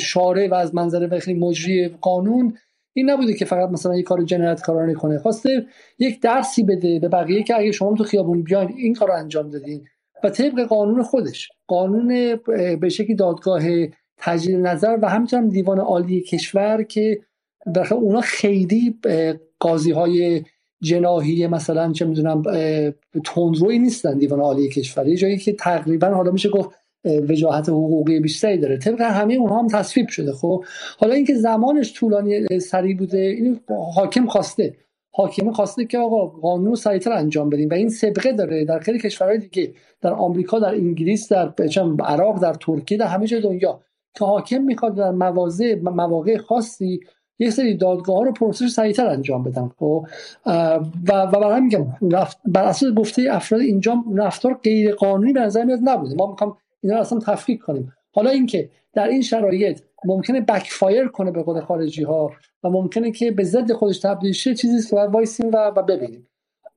شارع 0.00 0.48
و 0.48 0.54
از 0.54 0.74
منظر 0.74 1.18
خیلی 1.18 1.40
مجری 1.40 1.88
قانون 1.88 2.54
این 2.92 3.10
نبوده 3.10 3.34
که 3.34 3.44
فقط 3.44 3.70
مثلا 3.70 3.96
یه 3.96 4.02
کار 4.02 4.22
جنایتکارانه 4.22 4.94
کنه. 4.94 5.18
خواسته 5.18 5.66
یک 5.98 6.20
درسی 6.20 6.62
بده 6.62 6.98
به 6.98 7.08
بقیه 7.08 7.42
که 7.42 7.56
اگه 7.56 7.72
شما 7.72 7.94
تو 7.94 8.04
خیابون 8.04 8.42
بیاین 8.42 8.72
این 8.76 8.94
کار 8.94 9.08
رو 9.08 9.14
انجام 9.14 9.50
دادین. 9.50 9.84
و 10.24 10.30
طبق 10.30 10.60
قانون 10.60 11.02
خودش 11.02 11.48
قانون 11.66 12.36
به 12.80 12.88
شکلی 12.88 13.14
دادگاه 13.14 13.62
تجدید 14.18 14.56
نظر 14.56 14.98
و 15.02 15.08
همچنین 15.08 15.48
دیوان 15.48 15.78
عالی 15.78 16.20
کشور 16.20 16.82
که 16.82 17.20
در 17.74 17.94
اونا 17.94 18.20
خیلی 18.20 18.98
قاضی 19.58 19.90
های 19.90 20.44
جناهی 20.80 21.46
مثلا 21.46 21.92
چه 21.92 22.04
می‌دونم 22.04 22.42
تندروی 23.24 23.78
نیستن 23.78 24.18
دیوان 24.18 24.40
عالی 24.40 24.68
کشور. 24.68 25.08
یه 25.08 25.16
جایی 25.16 25.38
که 25.38 25.52
تقریبا 25.52 26.08
حالا 26.08 26.30
میشه 26.30 26.48
گفت 26.48 26.70
وجاهت 27.04 27.68
حقوقی 27.68 28.20
بیشتری 28.20 28.58
داره. 28.58 28.78
طبق 28.78 29.00
همه 29.00 29.34
اونها 29.34 29.58
هم 29.58 29.66
تصویب 29.66 30.08
شده 30.08 30.32
خب؟ 30.32 30.64
حالا 30.98 31.14
اینکه 31.14 31.34
زمانش 31.34 31.92
طولانی 31.92 32.60
سری 32.60 32.94
بوده 32.94 33.18
این 33.18 33.60
حاکم 33.94 34.26
خواسته. 34.26 34.74
حاکم 35.14 35.52
خواسته 35.52 35.84
که 35.84 35.98
آقا 35.98 36.26
قانون 36.26 36.74
سریعتر 36.74 37.12
انجام 37.12 37.50
بدیم 37.50 37.68
و 37.68 37.74
این 37.74 37.88
سبقه 37.88 38.32
داره. 38.32 38.64
در 38.64 38.78
خیلی 38.78 38.98
کشورهای 38.98 39.38
دیگه 39.38 39.72
در 40.00 40.12
آمریکا 40.12 40.58
در 40.58 40.74
انگلیس 40.74 41.32
در 41.32 41.52
عراق 42.04 42.42
در 42.42 42.54
ترکیه 42.54 42.98
در 42.98 43.06
همه 43.06 43.26
جای 43.26 43.40
دنیا 43.40 43.80
که 44.14 44.24
حاکم 44.24 44.62
می‌خواد 44.62 44.94
در 44.94 45.10
مواضع 45.10 45.74
مواقع 45.82 46.36
خاصی 46.36 47.00
یه 47.38 47.50
سری 47.50 47.74
دادگاه 47.76 48.16
ها 48.16 48.22
رو 48.22 48.32
پروسش 48.32 48.68
سریعتر 48.68 49.06
انجام 49.06 49.42
بدن 49.42 49.70
خب؟ 49.78 50.06
و 50.46 50.80
و 51.08 51.26
برای 51.26 51.60
میگم 51.60 51.86
بر 52.44 52.64
اساس 52.64 52.92
گفته 52.92 53.26
افراد 53.30 53.60
اینجا 53.60 54.04
رفتار 54.16 54.54
غیر 54.54 54.94
قانونی 54.94 55.32
به 55.32 55.40
نظر 55.40 55.64
میاد 55.64 55.78
نبوده. 55.82 56.14
ما 56.14 56.26
می‌خوام 56.30 56.56
اینا 56.82 56.94
رو 56.94 57.00
اصلا 57.00 57.18
تفکیک 57.18 57.60
کنیم. 57.60 57.92
حالا 58.14 58.30
اینکه 58.30 58.70
در 58.92 59.08
این 59.08 59.22
شرایط 59.22 59.80
ممکنه 60.04 60.40
backfire 60.40 61.08
کنه 61.08 61.30
به 61.30 61.42
قول 61.42 61.60
خارجی 61.60 62.02
ها 62.02 62.32
و 62.64 62.70
ممکنه 62.70 63.10
که 63.10 63.30
به 63.30 63.44
ضد 63.44 63.72
خودش 63.72 63.98
تبدیل 63.98 64.32
شه 64.32 64.54
چیزی 64.54 64.88
که 64.88 64.96
باید 64.96 65.10
وایسیم 65.10 65.50
و, 65.52 65.72
و 65.76 65.82
ببینیم. 65.82 66.28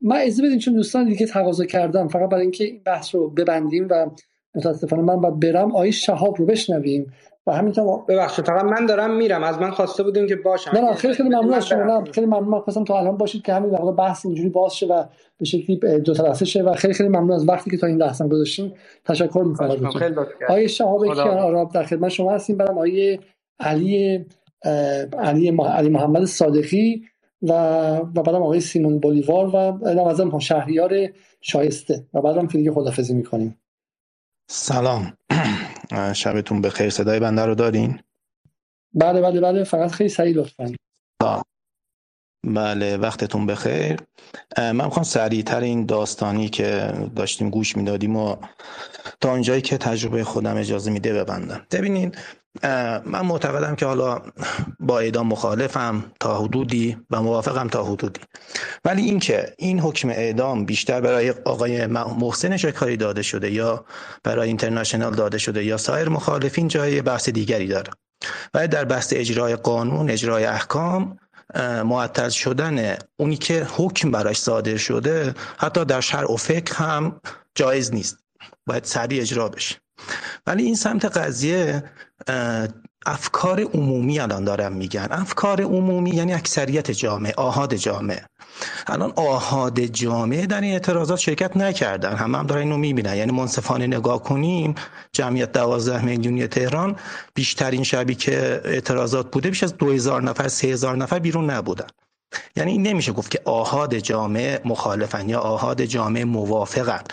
ما 0.01 0.15
از 0.15 0.41
بدیم 0.41 0.59
چون 0.59 0.73
دوستان 0.73 1.05
دیگه 1.05 1.25
تقاضا 1.25 1.65
کردم 1.65 2.07
فقط 2.07 2.29
برای 2.29 2.41
اینکه 2.41 2.63
این 2.63 2.81
بحث 2.85 3.15
رو 3.15 3.29
ببندیم 3.29 3.87
و 3.89 4.09
متاسفانه 4.55 5.01
من 5.01 5.21
باید 5.21 5.39
برم 5.39 5.75
آیه 5.75 5.91
شهاب 5.91 6.35
رو 6.39 6.45
بشنویم. 6.45 7.13
و 7.47 7.51
همینطور 7.51 8.03
ببخشید 8.07 8.45
فقط 8.45 8.63
من 8.63 8.85
دارم 8.85 9.15
میرم. 9.17 9.43
از 9.43 9.59
من 9.59 9.71
خواسته 9.71 10.03
بودیم 10.03 10.27
که 10.27 10.35
باشم. 10.35 10.71
نه 10.73 10.81
نه 10.81 10.93
خیلی 10.93 11.13
خیلی 11.13 11.29
ممنون 11.29 11.53
از 11.53 11.67
شما. 11.67 11.83
نه 11.83 12.11
خیلی 12.11 12.27
ممنون. 12.27 12.59
خواستم 12.59 12.83
تا 12.83 12.99
الان 12.99 13.17
باشید 13.17 13.41
که 13.41 13.53
همین 13.53 13.69
واقعا 13.69 13.91
بحث 13.91 14.25
اینجوری 14.25 14.49
باز 14.49 14.75
شه 14.75 14.85
و 14.85 15.03
به 15.37 15.45
شکلی 15.45 15.75
دو 15.99 16.13
طرفه 16.13 16.45
شه 16.45 16.63
و 16.63 16.73
خیلی 16.73 16.93
خیلی 16.93 17.09
ممنون 17.09 17.31
از 17.31 17.49
وقتی 17.49 17.71
که 17.71 17.77
تا 17.77 17.87
این 17.87 17.97
لحظه 17.97 18.27
گذاشتین. 18.27 18.73
تشکر 19.05 19.43
می‌کنم. 19.47 19.71
ازتون 19.71 20.25
آیه 20.49 20.67
شهاب 20.67 21.13
کیان 21.13 21.37
آراب 21.37 21.71
در 21.71 21.83
خدمت 21.83 22.09
شما 22.09 22.31
هستیم. 22.31 22.57
برام 22.57 22.77
آیه 22.77 23.19
علی 23.59 24.25
علی 25.19 25.57
علی 25.61 25.89
محمد 25.89 26.25
صادقی 26.25 27.01
و 27.41 27.51
و 28.15 28.23
بعدم 28.23 28.43
آقای 28.43 28.59
سیمون 28.59 28.99
بولیوار 28.99 29.55
و 29.55 29.89
نوازم 29.93 30.39
شهریار 30.39 30.93
شایسته. 31.41 32.03
و 32.13 32.21
بعدم 32.21 32.45
دیگه 32.45 32.71
خدافظی 32.71 33.13
می‌کنیم. 33.13 33.57
سلام. 34.47 35.17
شبتون 36.15 36.61
بخیر. 36.61 36.89
صدای 36.89 37.19
بنده 37.19 37.45
رو 37.45 37.55
دارین؟ 37.55 37.99
بله 38.93 39.21
بله 39.21 39.41
بله. 39.41 39.63
فقط 39.63 39.91
خیلی 39.91 40.09
سریع 40.09 40.35
لطفا. 40.37 40.75
بله 42.45 42.97
وقتتون 42.97 43.45
بخیر. 43.45 43.99
من 44.57 44.85
می‌خوام 44.85 45.03
سریعتر 45.03 45.59
این 45.59 45.85
داستانی 45.85 46.49
که 46.49 46.93
داشتیم 47.15 47.49
گوش 47.49 47.77
می‌دادیم 47.77 48.15
و 48.15 48.35
تا 49.21 49.31
اونجایی 49.31 49.61
که 49.61 49.77
تجربه 49.77 50.23
خودم 50.23 50.57
اجازه 50.57 50.91
میده 50.91 51.13
ببندم. 51.13 51.61
ببینین 51.71 52.15
من 53.05 53.21
معتقدم 53.21 53.75
که 53.75 53.85
حالا 53.85 54.21
با 54.79 54.99
اعدام 54.99 55.27
مخالفم 55.27 56.03
تا 56.19 56.39
حدودی 56.39 56.97
و 57.11 57.21
موافقم 57.21 57.67
تا 57.67 57.83
حدودی. 57.83 58.21
ولی 58.85 59.01
اینکه 59.01 59.53
این 59.57 59.79
حکم 59.79 60.09
اعدام 60.09 60.65
بیشتر 60.65 61.01
برای 61.01 61.29
آقای 61.29 61.85
محسن 61.87 62.57
شکاری 62.57 62.97
داده 62.97 63.21
شده 63.21 63.51
یا 63.51 63.85
برای 64.23 64.47
اینترنشنال 64.47 65.15
داده 65.15 65.37
شده 65.37 65.63
یا 65.63 65.77
سایر 65.77 66.09
مخالفین 66.09 66.67
جای 66.67 67.01
بحث 67.01 67.29
دیگری 67.29 67.67
داره. 67.67 67.91
و 68.53 68.67
در 68.67 68.85
بحث 68.85 69.13
اجرای 69.15 69.55
قانون 69.55 70.09
اجرای 70.09 70.45
احکام 70.45 71.17
معطل 71.83 72.29
شدن 72.29 72.97
اونی 73.17 73.37
که 73.37 73.67
حکم 73.75 74.11
براش 74.11 74.37
صادر 74.37 74.77
شده 74.77 75.33
حتی 75.57 75.85
در 75.85 76.01
شرع 76.01 76.33
و 76.33 76.37
فقه 76.37 76.75
هم 76.75 77.21
جایز 77.55 77.93
نیست. 77.93 78.17
باید 78.67 78.83
سریع 78.83 79.21
اجرا 79.21 79.49
بشه. 79.49 79.75
ولی 80.47 80.63
این 80.63 80.75
سمت 80.75 81.05
قضیه 81.17 81.83
افکار 83.05 83.61
عمومی 83.61 84.19
الان 84.19 84.43
دارم 84.43 84.73
میگن. 84.73 85.07
افکار 85.11 85.61
عمومی 85.61 86.09
یعنی 86.09 86.33
اکثریت 86.33 86.91
جامعه 86.91 87.33
آهاد 87.37 87.75
جامعه. 87.75 88.25
الان 88.87 89.13
آهاد 89.15 89.79
جامعه 89.79 90.45
در 90.45 90.61
این 90.61 90.73
اعتراضات 90.73 91.19
شرکت 91.19 91.57
نکردن. 91.57 92.15
همه 92.15 92.37
هم 92.37 92.47
دارن 92.47 92.61
اینو 92.61 92.77
می‌بینن. 92.77 93.15
یعنی 93.15 93.31
منصفانه 93.31 93.87
نگاه 93.87 94.23
کنیم 94.23 94.75
جمعیت 95.11 95.51
دوازده 95.51 96.05
میلیونی 96.05 96.47
تهران 96.47 96.95
بیشترین 97.33 97.83
شبی 97.83 98.15
که 98.15 98.61
اعتراضات 98.65 99.31
بوده 99.31 99.49
بیش 99.49 99.63
از 99.63 99.77
2000 99.77 100.23
نفر 100.23 100.47
3000 100.47 100.97
نفر 100.97 101.19
بیرون 101.19 101.49
نبودن. 101.49 101.87
یعنی 102.55 102.71
این 102.71 102.87
نمیشه 102.87 103.11
گفت 103.11 103.31
که 103.31 103.41
آهاد 103.45 103.95
جامعه 103.95 104.61
مخالفن 104.65 105.29
یا 105.29 105.39
آهاد 105.39 105.81
جامعه 105.81 106.25
موافقن 106.25 107.03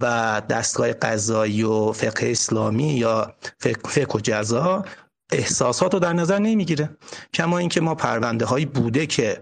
و 0.00 0.42
دستگاه 0.50 0.92
قضایی 0.92 1.62
و 1.62 1.92
فقه 1.92 2.30
اسلامی 2.30 2.92
یا 2.92 3.34
فقه, 3.58 4.06
و 4.14 4.20
جزا 4.22 4.84
احساسات 5.32 5.94
رو 5.94 6.00
در 6.00 6.12
نظر 6.12 6.38
نمی‌گیره. 6.38 6.90
کما 7.34 7.58
اینکه 7.58 7.80
ما 7.80 7.94
پرونده 7.94 8.44
هایی 8.44 8.66
بوده 8.66 9.06
که 9.06 9.40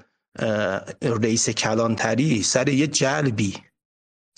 رئیس 1.03 1.51
کلانتری 1.51 2.43
سر 2.43 2.69
یه 2.69 2.87
جلبی 2.87 3.55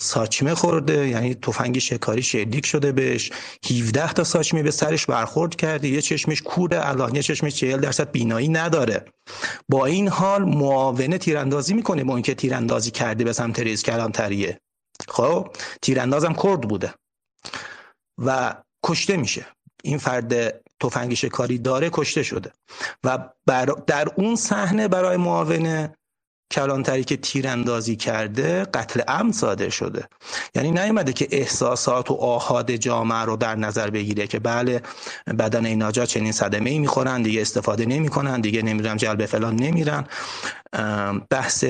ساچمه 0.01 0.55
خورده 0.55 1.07
یعنی 1.07 1.35
تفنگ 1.35 1.79
شکاری 1.79 2.23
شلیک 2.23 2.65
شده 2.65 2.91
بهش. 2.91 3.31
17 3.69 4.13
تا 4.13 4.23
ساچمه 4.23 4.63
به 4.63 4.71
سرش 4.71 5.05
برخورد 5.05 5.55
کرده. 5.55 5.87
یه 5.87 6.01
چشمش 6.01 6.41
کوره 6.41 6.87
الان 6.89 7.15
یه 7.15 7.23
چشمش 7.23 7.55
40 7.55 7.79
درصد 7.79 8.11
بینایی 8.11 8.47
نداره. 8.47 9.05
با 9.69 9.85
این 9.85 10.07
حال 10.07 10.43
معاونه 10.43 11.17
تیراندازی 11.17 11.73
می‌کنه 11.73 12.03
با 12.03 12.15
اینکه 12.15 12.35
تیراندازی 12.35 12.91
کرده 12.91 13.23
به 13.23 13.33
سمت 13.33 13.59
رئیس 13.59 13.83
کلانتریه. 13.83 14.59
خب 15.07 15.55
تیراندازم 15.81 16.33
کرد 16.33 16.61
بوده 16.61 16.93
و 18.17 18.55
کشته 18.85 19.17
میشه. 19.17 19.45
این 19.83 19.97
فرد 19.97 20.61
تفنگ 20.81 21.13
شکاری 21.13 21.57
داره 21.57 21.89
کشته 21.93 22.23
شده. 22.23 22.51
و 23.03 23.19
در 23.87 24.07
اون 24.15 24.35
صحنه 24.35 24.87
برای 24.87 25.17
معاونه 25.17 25.93
کلانتری 26.51 27.03
که 27.03 27.17
تیراندازی 27.17 27.95
کرده 27.95 28.65
قتل 28.65 29.01
عمد 29.01 29.33
صادر 29.33 29.69
شده. 29.69 30.07
یعنی 30.55 30.71
نیومده 30.71 31.13
که 31.13 31.27
احساسات 31.31 32.11
و 32.11 32.13
آهاد 32.13 32.71
جامعه 32.71 33.21
رو 33.21 33.35
در 33.35 33.55
نظر 33.55 33.89
بگیره 33.89 34.27
که 34.27 34.39
بله 34.39 34.81
بدن 35.39 35.65
اینا 35.65 35.91
جا 35.91 36.05
چنین 36.05 36.31
صدمه 36.31 36.69
ای 36.69 36.79
می‌خورن 36.79 37.21
دیگه 37.21 37.41
استفاده 37.41 37.85
نمی‌کنن 37.85 38.41
دیگه 38.41 38.61
نمیرن 38.61 38.97
جلب 38.97 39.25
فلان 39.25 39.55
نمیرن. 39.55 40.07
بحث 41.29 41.65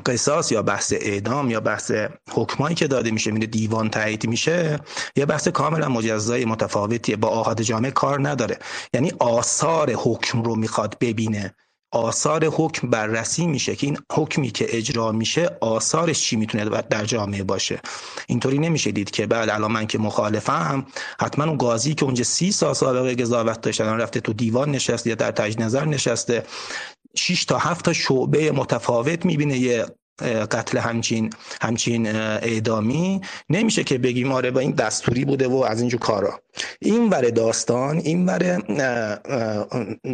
قصاص 0.00 0.52
یا 0.52 0.62
بحث 0.62 0.92
اعدام 0.96 1.50
یا 1.50 1.60
بحث 1.60 1.92
حکمایی 2.30 2.74
که 2.74 2.86
داده 2.86 3.10
میشه 3.10 3.30
میره 3.30 3.46
دیوان 3.46 3.90
تایید 3.90 4.26
میشه 4.26 4.78
یه 5.16 5.26
بحث 5.26 5.48
کاملا 5.48 5.88
مجزای 5.88 6.44
متفاوتیه 6.44 7.16
با 7.16 7.28
آهاد 7.28 7.62
جامعه 7.62 7.90
کار 7.90 8.28
نداره. 8.28 8.58
یعنی 8.94 9.12
آثار 9.18 9.92
حکم 9.92 10.42
رو 10.42 10.56
می‌خواد 10.56 10.96
ببینه. 11.00 11.54
آثار 11.92 12.44
حکم 12.44 12.90
بررسی 12.90 13.46
میشه 13.46 13.76
که 13.76 13.86
این 13.86 13.98
حکمی 14.12 14.50
که 14.50 14.66
اجرا 14.68 15.12
میشه 15.12 15.56
آثارش 15.60 16.20
چی 16.20 16.36
می‌تونه 16.36 16.64
در 16.64 17.04
جامعه 17.04 17.42
باشه. 17.42 17.80
اینطوری 18.26 18.58
نمیشه 18.58 18.90
دید 18.90 19.10
که 19.10 19.26
بعد 19.26 19.48
الان 19.48 19.72
من 19.72 19.86
که 19.86 19.98
مخالفم 19.98 20.86
حتما 21.20 21.44
اون 21.44 21.58
قاضی 21.58 21.94
که 21.94 22.04
اونجا 22.04 22.24
سی 22.24 22.52
سال 22.52 22.74
سابقه 22.74 23.14
قضاوت 23.14 23.60
داشته 23.60 23.84
رفته 23.84 24.20
تو 24.20 24.32
دیوان 24.32 24.70
نشسته 24.70 25.10
یا 25.10 25.16
در 25.16 25.30
تجدید 25.30 25.62
نظر 25.62 25.84
نشسته 25.84 26.44
6 27.18 27.44
تا 27.44 27.58
7 27.58 27.84
تا 27.84 27.92
شعبه 27.92 28.52
متفاوت 28.52 29.24
می‌بینه 29.24 29.58
یه 29.58 29.86
قتل 30.50 30.78
همچین 30.78 31.30
همچین 31.62 32.06
اعدامی. 32.16 33.20
نمیشه 33.50 33.84
که 33.84 33.98
بگیم 33.98 34.32
آره 34.32 34.50
با 34.50 34.60
این 34.60 34.70
دستوری 34.70 35.24
بوده 35.24 35.48
و 35.48 35.56
از 35.56 35.80
اینجور 35.80 36.00
کارا. 36.00 36.40
این 36.80 37.08
ور 37.08 37.30
داستان 37.30 37.98
این 37.98 38.26
ور 38.26 38.62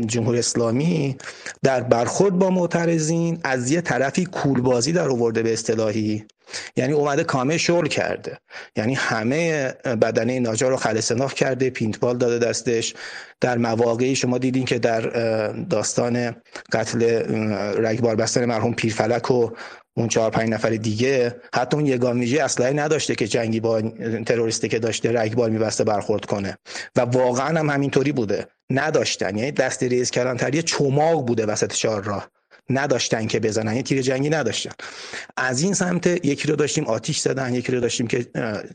جمهوری 0.06 0.38
اسلامی 0.38 1.16
در 1.62 1.80
برخورد 1.80 2.38
با 2.38 2.50
معترضین 2.50 3.40
از 3.44 3.70
یه 3.70 3.80
طرفی 3.80 4.24
کولبازی 4.24 4.92
در 4.92 5.08
آورده 5.08 5.42
به 5.42 5.52
اصطلاحی. 5.52 6.24
یعنی 6.76 6.92
اومده 6.92 7.24
کامل 7.24 7.56
شغل 7.56 7.86
کرده. 7.86 8.38
یعنی 8.76 8.94
همه 8.94 9.68
بدنه 9.84 10.40
ناجار 10.40 10.70
رو 10.70 10.76
خلصناخ 10.76 11.32
کرده 11.32 11.70
پینتبال 11.70 12.18
داده 12.18 12.46
دستش. 12.46 12.94
در 13.40 13.58
مواقعی 13.58 14.16
شما 14.16 14.38
دیدین 14.38 14.64
که 14.64 14.78
در 14.78 15.00
داستان 15.52 16.36
قتل 16.72 17.02
رگبار 17.78 18.16
بستن 18.16 18.44
مرحوم 18.44 18.74
پیرفلک 18.74 19.30
و 19.30 19.50
اون 19.96 20.08
چهار 20.08 20.30
پنج 20.30 20.48
نفر 20.48 20.70
دیگه 20.70 21.36
حتی 21.54 21.76
اون 21.76 21.86
یگان 21.86 22.18
ویژه 22.20 22.42
اسلحه 22.42 22.72
نداشته 22.72 23.14
که 23.14 23.26
جنگی 23.26 23.60
با 23.60 23.80
تروریستی 24.26 24.68
که 24.68 24.78
داشته 24.78 25.12
رگبار 25.12 25.50
میبسته 25.50 25.84
برخورد 25.84 26.24
کنه. 26.24 26.58
و 26.96 27.00
واقعا 27.00 27.58
هم 27.58 27.70
همینطوری 27.70 28.12
بوده. 28.12 28.46
نداشتن. 28.70 29.38
یعنی 29.38 29.50
دست 29.50 29.82
ریز 29.82 30.10
کلانتری 30.10 30.62
چماق 30.62 31.26
بوده 31.26 31.46
وسط 31.46 31.72
چهار 31.72 32.02
راه 32.02 32.28
نداشتن 32.70 33.26
که 33.26 33.40
بزنن 33.40 33.76
یه 33.76 33.82
تیر 33.82 34.02
جنگی 34.02 34.30
نداشتن. 34.30 34.70
از 35.36 35.62
این 35.62 35.74
سمت 35.74 36.06
یکی 36.06 36.48
رو 36.48 36.56
داشتیم 36.56 36.84
آتیش 36.84 37.18
زدن 37.18 37.54
یکی 37.54 37.72
رو 37.72 37.80
داشتیم 37.80 38.06
که 38.06 38.26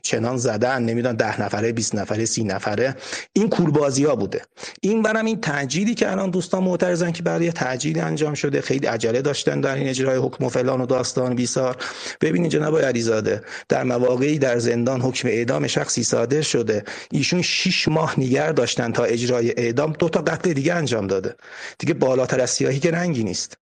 چنان 0.01 0.37
زدن 0.37 0.83
نمی‌دونم 0.83 1.15
ده 1.15 1.41
نفره 1.41 1.71
20 1.71 1.95
نفره 1.95 2.25
سی 2.25 2.43
نفره. 2.43 2.95
این 3.33 3.49
کوربازی 3.49 4.05
ها 4.05 4.15
بوده. 4.15 4.41
این 4.81 5.01
برم 5.01 5.25
این 5.25 5.41
تعجیلی 5.41 5.95
که 5.95 6.11
الان 6.11 6.29
دوستان 6.29 6.63
معترضن 6.63 7.11
که 7.11 7.23
برای 7.23 7.51
تعجیلی 7.51 7.99
انجام 7.99 8.33
شده. 8.33 8.61
خیلی 8.61 8.87
عجله 8.87 9.21
داشتن 9.21 9.61
در 9.61 9.75
این 9.75 9.87
اجرای 9.87 10.17
حکم 10.17 10.45
و 10.45 10.49
فلان 10.49 10.81
و 10.81 10.85
داستان 10.85 11.35
بیسار. 11.35 11.77
ببینید 12.21 12.51
جناب 12.51 12.79
علیزاده 12.79 13.41
در 13.69 13.83
مواقعی 13.83 14.39
در 14.39 14.59
زندان 14.59 15.01
حکم 15.01 15.27
اعدام 15.27 15.67
شخصی 15.67 16.03
صادر 16.03 16.41
شده. 16.41 16.83
ایشون 17.11 17.41
6 17.41 17.87
ماه 17.87 18.19
نگر 18.19 18.51
داشتن 18.51 18.91
تا 18.91 19.03
اجرای 19.03 19.53
اعدام. 19.57 19.93
دو 19.99 20.09
تا 20.09 20.21
قتل 20.21 20.53
دیگه 20.53 20.73
انجام 20.73 21.07
داده. 21.07 21.35
دیگه 21.79 21.93
بالاتر 21.93 22.41
از 22.41 22.49
سیاهی 22.49 22.79
که 22.79 22.91
رنگی 22.91 23.23
نیست. 23.23 23.57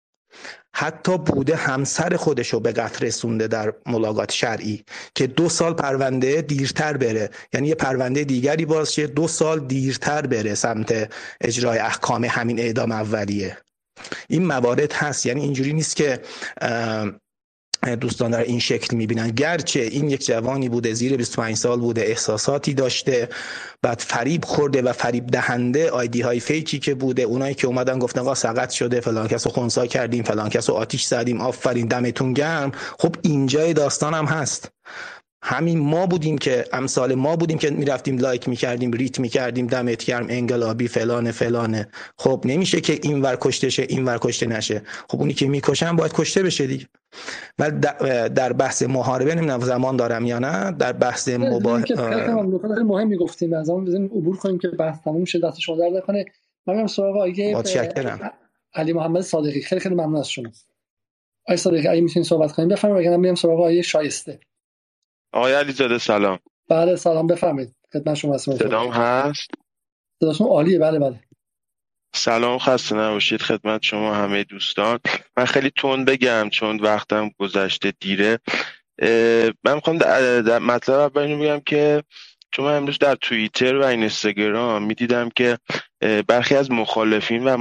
حتی 0.75 1.19
بوده 1.19 1.57
همسر 1.57 2.17
خودش 2.17 2.49
رو 2.49 2.61
به 2.61 2.73
قتل 2.73 3.07
رسونده 3.07 3.49
در 3.49 3.73
ملاقات 3.87 4.33
شرعی 4.33 4.85
که 5.15 5.27
دو 5.27 5.49
سال 5.49 5.75
پرونده 5.75 6.43
دیرتر 6.43 6.97
بره. 6.97 7.31
یعنی 7.53 7.69
یه 7.69 7.75
پرونده 7.75 8.25
دیگری 8.25 8.65
باز 8.65 8.95
شه 8.95 9.07
دو 9.07 9.29
سال 9.29 9.61
دیرتر 9.61 10.27
بره 10.27 10.55
سمت 10.55 11.13
اجرای 11.41 11.79
احکام 11.79 12.25
همین 12.25 12.59
اعدام 12.59 12.93
اولیه. 12.93 13.59
این 14.29 14.47
موارد 14.47 14.93
هست. 14.93 15.27
یعنی 15.27 15.41
اینجوری 15.41 15.73
نیست 15.73 15.97
که 15.97 16.21
دوستان 17.95 18.31
در 18.31 18.43
این 18.43 18.59
شکل 18.59 18.97
می‌بینن. 18.97 19.29
گرچه 19.29 19.81
این 19.81 20.11
یک 20.11 20.27
جوانی 20.27 20.69
بوده 20.69 20.95
زیر 20.95 21.17
25 21.17 21.57
سال 21.57 21.81
بوده 21.81 22.01
احساساتی 22.03 22.75
داشته 22.75 23.29
بعد 23.83 23.99
فریب 24.07 24.45
خورده 24.45 24.83
و 24.83 24.93
فریب 24.93 25.27
دهنده 25.27 25.91
آیدی 25.91 26.21
های 26.21 26.41
فیکی 26.41 26.79
که 26.79 26.95
بوده 26.95 27.23
اونایی 27.23 27.55
که 27.55 27.67
اومدن 27.67 27.99
گفتن 27.99 28.21
آقا 28.21 28.35
سقط 28.35 28.71
شده 28.71 29.01
فلان 29.01 29.29
کسو 29.29 29.51
خونسا 29.51 29.87
کردیم 29.87 30.23
فلان 30.23 30.49
کسو 30.49 30.73
آتیش 30.73 31.05
زدیم 31.05 31.41
آفرین 31.41 31.87
دمتون 31.87 32.33
گرم. 32.33 32.73
خب 32.99 33.17
اینجای 33.23 33.73
داستان 33.73 34.15
هم 34.15 34.25
هست. 34.25 34.71
همین 35.49 35.79
ما 35.79 36.07
بودیم 36.07 36.39
که 36.39 36.65
امثال 36.73 37.15
ما 37.15 37.37
بودیم 37.37 37.59
که 37.59 37.71
می‌رفتیم 37.71 38.19
لایک 38.19 38.49
می‌کردیم 38.49 38.93
ریت 38.93 39.21
می‌کردیم 39.21 39.67
دمت 39.67 40.05
گرم 40.05 40.27
انقلابی 40.29 40.89
فلانه 40.89 41.33
فلانه 41.33 41.89
خب 42.19 42.43
نمیشه 42.45 42.81
که 42.81 42.99
این 43.03 43.23
ور 43.23 43.39
کشته 43.41 43.69
شه 43.69 43.87
این 43.89 44.05
ور 44.05 44.19
کشته 44.19 44.47
نشه. 44.47 44.83
خب 45.09 45.21
اونی 45.21 45.35
که 45.35 45.47
می‌کشن 45.47 45.97
باید 45.97 46.13
کشته 46.13 46.43
بشه 46.43 46.67
دیگه. 46.67 46.87
و 47.59 47.71
در 48.29 48.53
بحث 48.53 48.83
محاربه 48.83 49.35
نمی‌دونم 49.35 49.61
زمان 49.61 49.97
دارم 49.97 50.27
یا 50.27 50.39
نه. 50.39 50.73
در 50.73 50.93
بحث 50.93 51.29
مباهله 51.29 52.83
مهم 52.83 53.09
می‌گفتیم. 53.09 53.53
از 53.55 53.71
اون 53.71 53.85
بزنیم 53.85 54.07
عبور 54.07 54.37
کنیم 54.37 54.59
که 54.59 54.69
بحث 54.69 54.99
تموم 55.05 55.25
شه 55.25 55.41
دست 55.41 55.61
شما 55.61 55.77
درد 55.77 55.93
نکنه. 55.93 56.25
من 56.67 56.87
سراغ 56.87 57.17
آقای 57.17 57.55
علی 58.75 58.93
محمد 58.93 59.23
صادقی. 59.23 59.61
خیلی 59.61 59.81
خیلی 59.81 59.95
ممنون 59.95 60.17
از 60.17 60.31
شما. 60.31 60.49
آقای 61.45 61.57
صادقی 61.57 61.89
اگه 61.89 62.01
می‌تونید 62.01 62.29
صحبت 62.29 62.53
کنیم 62.53 62.69
بفرمایید. 62.69 63.09
اگه 63.09 63.17
میام 63.17 63.35
سراغ 63.35 63.59
آقای 63.59 63.83
شایسته. 63.83 64.41
آقای 65.37 65.53
علیزاده 65.53 65.99
سلام. 65.99 66.39
بله 66.69 66.97
سلام 66.97 67.27
بفرمایید. 67.27 67.75
خدمت 67.93 68.15
شما 68.15 68.35
هستم. 68.35 68.57
صدام 68.57 68.91
هست؟ 68.91 69.51
صداتون 70.21 70.47
عالیه. 70.47 70.79
بله 70.79 70.99
بله. 70.99 71.21
سلام 72.15 72.59
خسته 72.59 72.97
نباشید. 72.97 73.43
خدمت 73.43 73.83
شما 73.83 74.15
همه 74.15 74.45
دوستان. 74.45 74.99
من 75.37 75.45
خیلی 75.45 75.71
تند 75.71 76.07
بگم 76.07 76.49
چون 76.53 76.81
وقتم 76.81 77.31
گذشته 77.39 77.93
دیره. 78.01 78.39
من 79.65 79.75
می‌خوام 79.75 79.97
مطلب 80.59 80.97
اول 80.97 81.37
بگم 81.37 81.61
که 81.61 82.03
چون 82.51 82.65
من 82.65 82.77
امروز 82.77 82.99
در 82.99 83.15
توییتر 83.15 83.77
و 83.77 83.85
اینستاگرام 83.85 84.83
می‌دیدم 84.83 85.29
که 85.37 85.59
برخی 86.29 86.55
از 86.55 86.71
مخالفین 86.71 87.45
و 87.45 87.57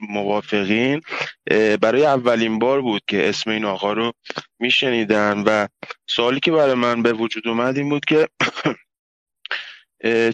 موافقین 0.00 1.00
برای 1.80 2.06
اولین 2.06 2.58
بار 2.58 2.82
بود 2.82 3.02
که 3.08 3.28
اسم 3.28 3.50
این 3.50 3.64
آقا 3.64 3.92
رو 3.92 4.12
میشنیدن 4.58 5.42
و 5.46 5.66
سوالی 6.06 6.40
که 6.40 6.52
برای 6.52 6.74
من 6.74 7.02
به 7.02 7.12
وجود 7.12 7.48
اومد 7.48 7.76
این 7.76 7.88
بود 7.88 8.04
که 8.04 8.28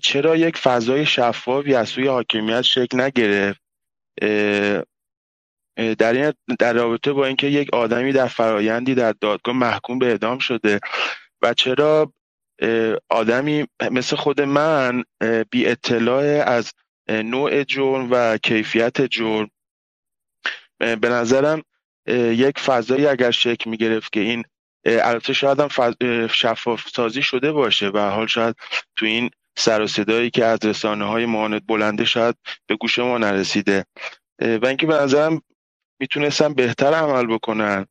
چرا 0.03 0.37
یک 0.37 0.57
فضای 0.57 1.07
شفافی 1.07 1.75
از 1.75 1.89
سوی 1.89 2.07
حاکمیت 2.07 2.63
شکل 2.63 3.01
نگرفت؟ 3.01 3.61
در 5.99 6.13
این 6.13 6.33
در 6.59 6.73
رابطه 6.73 7.13
با 7.13 7.27
اینکه 7.27 7.47
یک 7.47 7.75
آدمی 7.75 8.13
در 8.13 8.27
فرایندی 8.27 8.95
در 8.95 9.15
دادگاه 9.21 9.55
محکوم 9.55 9.99
به 9.99 10.07
اعدام 10.07 10.39
شده 10.39 10.81
و 11.43 11.55
چرا 11.55 12.13
آدمی 13.09 13.67
مثل 13.91 14.17
خود 14.17 14.41
من 14.41 15.05
بی 15.51 15.67
اطلاع 15.67 16.25
از 16.25 16.73
نوع 17.09 17.65
جرم 17.65 18.09
و 18.11 18.39
کیفیت 18.39 19.03
جرم. 19.03 19.51
به 20.79 21.09
نظرم 21.09 21.63
یک 22.31 22.59
فضایی 22.59 23.07
اگر 23.07 23.31
شکل 23.31 23.71
می 23.71 23.77
گرفت 23.77 24.13
که 24.13 24.21
این 24.21 24.45
البته 24.85 25.33
شاید 25.33 25.61
هم 25.61 26.27
شفاف 26.27 26.89
سازی 26.89 27.23
شده 27.23 27.53
باشه 27.53 27.89
و 27.89 27.99
حال 27.99 28.27
شاید 28.27 28.57
تو 28.97 29.07
این 29.07 29.31
سر 29.57 29.83
و 29.83 29.87
صدایی 29.87 30.31
که 30.31 30.45
از 30.45 30.59
رسانه 30.65 31.05
های 31.05 31.27
معاند 31.27 31.67
بلنده 31.67 32.05
شاید 32.05 32.37
به 32.67 32.77
گوش 32.77 32.99
ما 32.99 33.19
نرسیده. 33.19 33.85
و 34.41 34.67
اینکه 34.67 34.87
به 34.87 34.95
نظرم 34.95 35.43
می‌تونستن 36.01 36.55
بهتر 36.55 36.95
عمل 36.95 37.27
بکنن. 37.27 37.87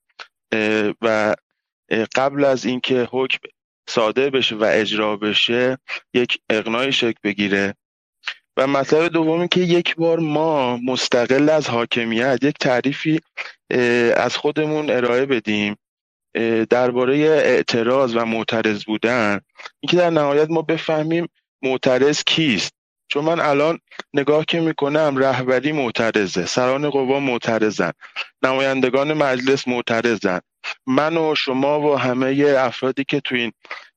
و 1.01 1.35
قبل 2.15 2.45
از 2.45 2.65
اینکه 2.65 3.07
حکم 3.11 3.39
صادر 3.89 4.29
بشه 4.29 4.55
و 4.55 4.63
اجرا 4.73 5.17
بشه 5.17 5.77
یک 6.13 6.39
اقناعی 6.49 6.91
شکل 6.91 7.19
بگیره. 7.23 7.75
و 8.57 8.67
مطلب 8.67 9.07
دومی 9.07 9.47
که 9.47 9.59
یک 9.59 9.95
بار 9.95 10.19
ما 10.19 10.77
مستقل 10.77 11.49
از 11.49 11.69
حاکمیت 11.69 12.39
یک 12.41 12.57
تعریفی 12.59 13.19
از 14.15 14.37
خودمون 14.37 14.89
ارائه 14.89 15.25
بدیم. 15.25 15.75
درباره 16.69 17.17
اعتراض 17.17 18.15
و 18.15 18.25
معترض 18.25 18.83
بودن. 18.83 19.39
اینکه 19.79 19.97
در 19.97 20.09
نهایت 20.09 20.49
ما 20.49 20.61
بفهمیم 20.61 21.27
معترض 21.61 22.23
کیست. 22.23 22.76
چون 23.07 23.23
من 23.23 23.39
الان 23.39 23.79
نگاه 24.13 24.45
که 24.45 24.59
می‌کنم 24.59 25.17
رهبری 25.17 25.71
معترضه 25.71 26.45
سران 26.45 26.89
قوا 26.89 27.19
معترضن 27.19 27.91
نمایندگان 28.43 29.13
مجلس 29.13 29.67
معترضن. 29.67 30.39
من 30.87 31.17
و 31.17 31.35
شما 31.35 31.81
و 31.81 31.95
همه 31.95 32.55
افرادی 32.57 33.03
که 33.03 33.19
تو 33.19 33.35
این 33.35 33.53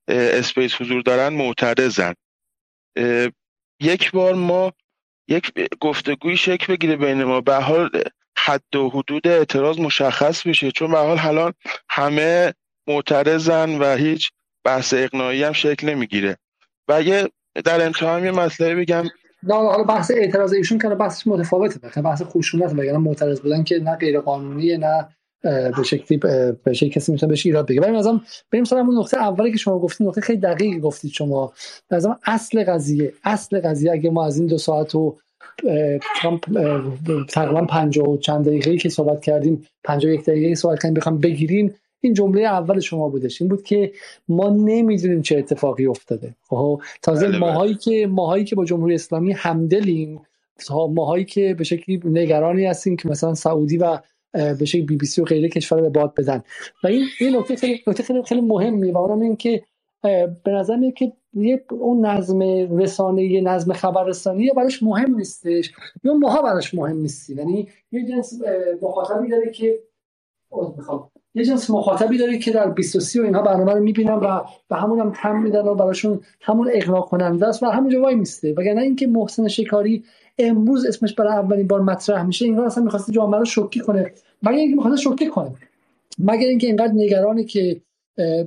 اسپیس 0.07 0.81
حضور 0.81 1.01
دارن 1.01 1.33
معترضن. 1.33 2.13
یک 3.81 4.11
بار 4.11 4.33
ما 4.33 4.73
یک 5.27 5.51
گفتگوی 5.79 6.37
شکل 6.37 6.73
بگیره 6.73 6.95
بین 6.95 7.23
ما. 7.23 7.41
به 7.41 7.55
حال 7.55 7.89
حد 8.37 8.75
و 8.75 8.89
حدود 8.89 9.27
اعتراض 9.27 9.79
مشخص 9.79 10.47
بشه 10.47 10.71
چون 10.71 10.91
به 10.91 10.97
حال 10.97 11.19
الان 11.19 11.53
همه 11.89 12.53
معترضن 12.87 13.77
و 13.77 13.95
هیچ 13.95 14.31
بحث 14.63 14.93
اقناعی 14.93 15.43
هم 15.43 15.53
شکل 15.53 15.89
نمی‌گیره. 15.89 16.37
و 16.87 16.93
اگه 16.93 17.29
در 17.65 17.85
انتها 17.85 18.19
یه 18.19 18.31
مسئله 18.31 18.75
بگم. 18.75 19.03
نه 19.43 19.53
حالا 19.53 19.83
بحث 19.83 20.11
اعتراض 20.11 20.53
ایشون 20.53 20.79
کنه 20.79 20.95
بحثش 20.95 21.27
متفاوته 21.27 22.01
بحث 22.01 22.21
خشونت 22.21 22.73
وگرنه 22.73 22.97
معترض 22.97 23.39
بودن 23.39 23.63
که 23.63 23.79
نه 23.79 23.95
غیر 23.95 24.19
قانونیه 24.19 24.77
نه 24.77 25.07
به 25.43 25.83
شکلی 25.83 26.17
به 26.17 26.73
شکلی 26.73 26.89
کسی 26.89 27.11
می‌تونه 27.11 27.29
بهش 27.29 27.45
ایراد 27.45 27.67
بگیره. 27.67 27.81
بریم 27.81 27.95
ازم 27.95 28.21
بریم 28.51 28.63
سر 28.63 28.77
اون 28.77 28.97
نقطه 28.97 29.17
اولی 29.17 29.51
که 29.51 29.57
شما 29.57 29.79
گفتید 29.79 30.07
نقطه 30.07 30.21
خیلی 30.21 30.39
دقیق 30.39 30.79
گفتید 30.79 31.11
شما. 31.11 31.53
ازم 31.89 32.19
اصل 32.25 32.63
قضیه 32.63 33.13
اصل 33.23 33.61
قضیه 33.61 33.91
اگه 33.91 34.09
ما 34.09 34.25
از 34.25 34.37
این 34.37 34.47
دو 34.47 34.57
ساعت 34.57 34.95
و 34.95 35.17
تقریبا 37.29 37.65
50 37.65 38.09
و 38.09 38.17
چند 38.17 38.45
دقیقه‌ای 38.45 38.77
که 38.77 38.89
صحبت 38.89 39.21
کردیم 39.21 39.67
51 39.83 40.25
دقیقه 40.25 40.55
صحبت 40.55 40.81
کردیم 40.81 40.93
بخوام 40.93 41.17
بگیریم 41.17 41.75
این 42.01 42.13
جمله 42.13 42.41
اول 42.41 42.79
شما 42.79 43.09
بودش 43.09 43.41
این 43.41 43.49
بود 43.49 43.63
که 43.63 43.91
ما 44.27 44.49
نمی‌دونیم 44.49 45.21
چه 45.21 45.37
اتفاقی 45.37 45.85
افتاده. 45.85 46.35
خب 46.49 46.81
تازه 47.01 47.27
بله، 47.27 47.39
بله. 47.39 47.39
ماهایی 47.39 47.75
که 47.75 48.07
ماهایی 48.07 48.45
که 48.45 48.55
با 48.55 48.65
جمهوری 48.65 48.95
اسلامی 48.95 49.33
همدلیم 49.33 50.21
ماهایی 50.69 51.25
که 51.25 51.55
به 51.57 51.63
شکلی 51.63 52.01
نگرانی 52.05 52.65
هستیم 52.65 52.95
که 52.95 53.09
مثلا 53.09 53.33
سعودی 53.33 53.77
و 53.77 53.99
به 54.33 54.65
شکل 54.65 54.85
بی 54.85 54.97
بی 54.97 55.05
سی 55.05 55.21
و 55.21 55.25
غیره 55.25 55.49
کشور 55.49 55.81
به 55.81 55.89
باد 55.89 56.15
بدن. 56.15 56.43
و 56.83 56.87
این 56.87 57.05
این 57.19 57.35
نکته 57.35 57.55
خیلی 57.55 57.79
نکته 57.87 58.03
خیلی 58.03 58.23
خیلی 58.23 58.41
مهمه 58.41 58.91
و 58.91 58.97
اونم 58.97 59.21
این 59.21 59.35
که 59.35 59.63
به 60.43 60.51
نظر 60.51 60.75
میاد 60.75 60.93
که 60.93 61.13
یه 61.33 61.63
اون 61.69 62.05
نظم 62.05 62.39
رسانه 62.79 63.23
یه 63.23 63.41
نظم 63.41 63.73
خبررسانی 63.73 64.51
براش 64.55 64.83
مهم 64.83 65.15
نیستش. 65.15 65.71
یا 66.03 66.13
ماها 66.13 66.41
براش 66.41 66.73
مهم 66.73 66.97
نیستی 66.97 67.35
یعنی 67.35 67.67
یه 67.91 68.05
جنس 68.05 68.41
مخاطبی 68.81 69.29
داره 69.29 69.51
که 69.51 69.79
می‌خوام. 70.77 71.11
یه 71.35 71.45
جنس 71.45 71.69
مخاطبی 71.69 72.17
داره 72.17 72.37
که 72.37 72.51
در 72.51 72.69
23 72.69 73.21
و 73.21 73.25
اینها 73.25 73.41
برنامه 73.41 73.73
رو 73.73 73.79
می‌بینن 73.79 74.13
و 74.13 74.41
به 74.69 74.75
همون 74.75 74.99
هم 74.99 75.13
تم 75.15 75.41
میدن 75.41 75.61
و 75.61 75.75
براشون 75.75 76.19
همون 76.41 76.69
اقناع 76.73 77.01
کننده 77.01 77.47
است 77.47 77.63
و 77.63 77.65
همون 77.65 77.95
وای 77.95 78.15
میسته. 78.15 78.53
وگرنه 78.53 78.81
اینکه 78.81 79.07
محسن 79.07 79.47
شکاری 79.47 80.03
امروز 80.39 80.85
اسمش 80.85 81.13
برای 81.13 81.33
اولین 81.33 81.67
بار 81.67 81.81
مطرح 81.81 82.23
میشه 82.23 82.45
این 82.45 82.59
اصلا 82.59 82.83
می‌خواسته 82.83 83.13
جامعه 83.13 83.39
رو 83.39 83.45
شوکه 83.45 83.79
کنه. 83.79 84.11
مگر 84.43 84.57
اینکه 84.57 84.75
می‌خواسته 84.75 85.01
شوکه 85.01 85.25
کنه. 85.25 85.51
مگر 86.19 86.47
اینکه 86.47 86.67
اینقدر 86.67 86.93
نگرانه 86.93 87.43
که 87.43 87.81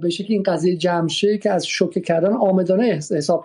به 0.02 0.10
شکلی 0.10 0.34
این 0.34 0.42
قضیه 0.42 0.76
جمع 0.76 1.08
شه 1.08 1.38
که 1.38 1.50
از 1.50 1.66
شوکه 1.66 2.00
کردن 2.00 2.32
آمدانه 2.32 2.84
حساب 3.10 3.44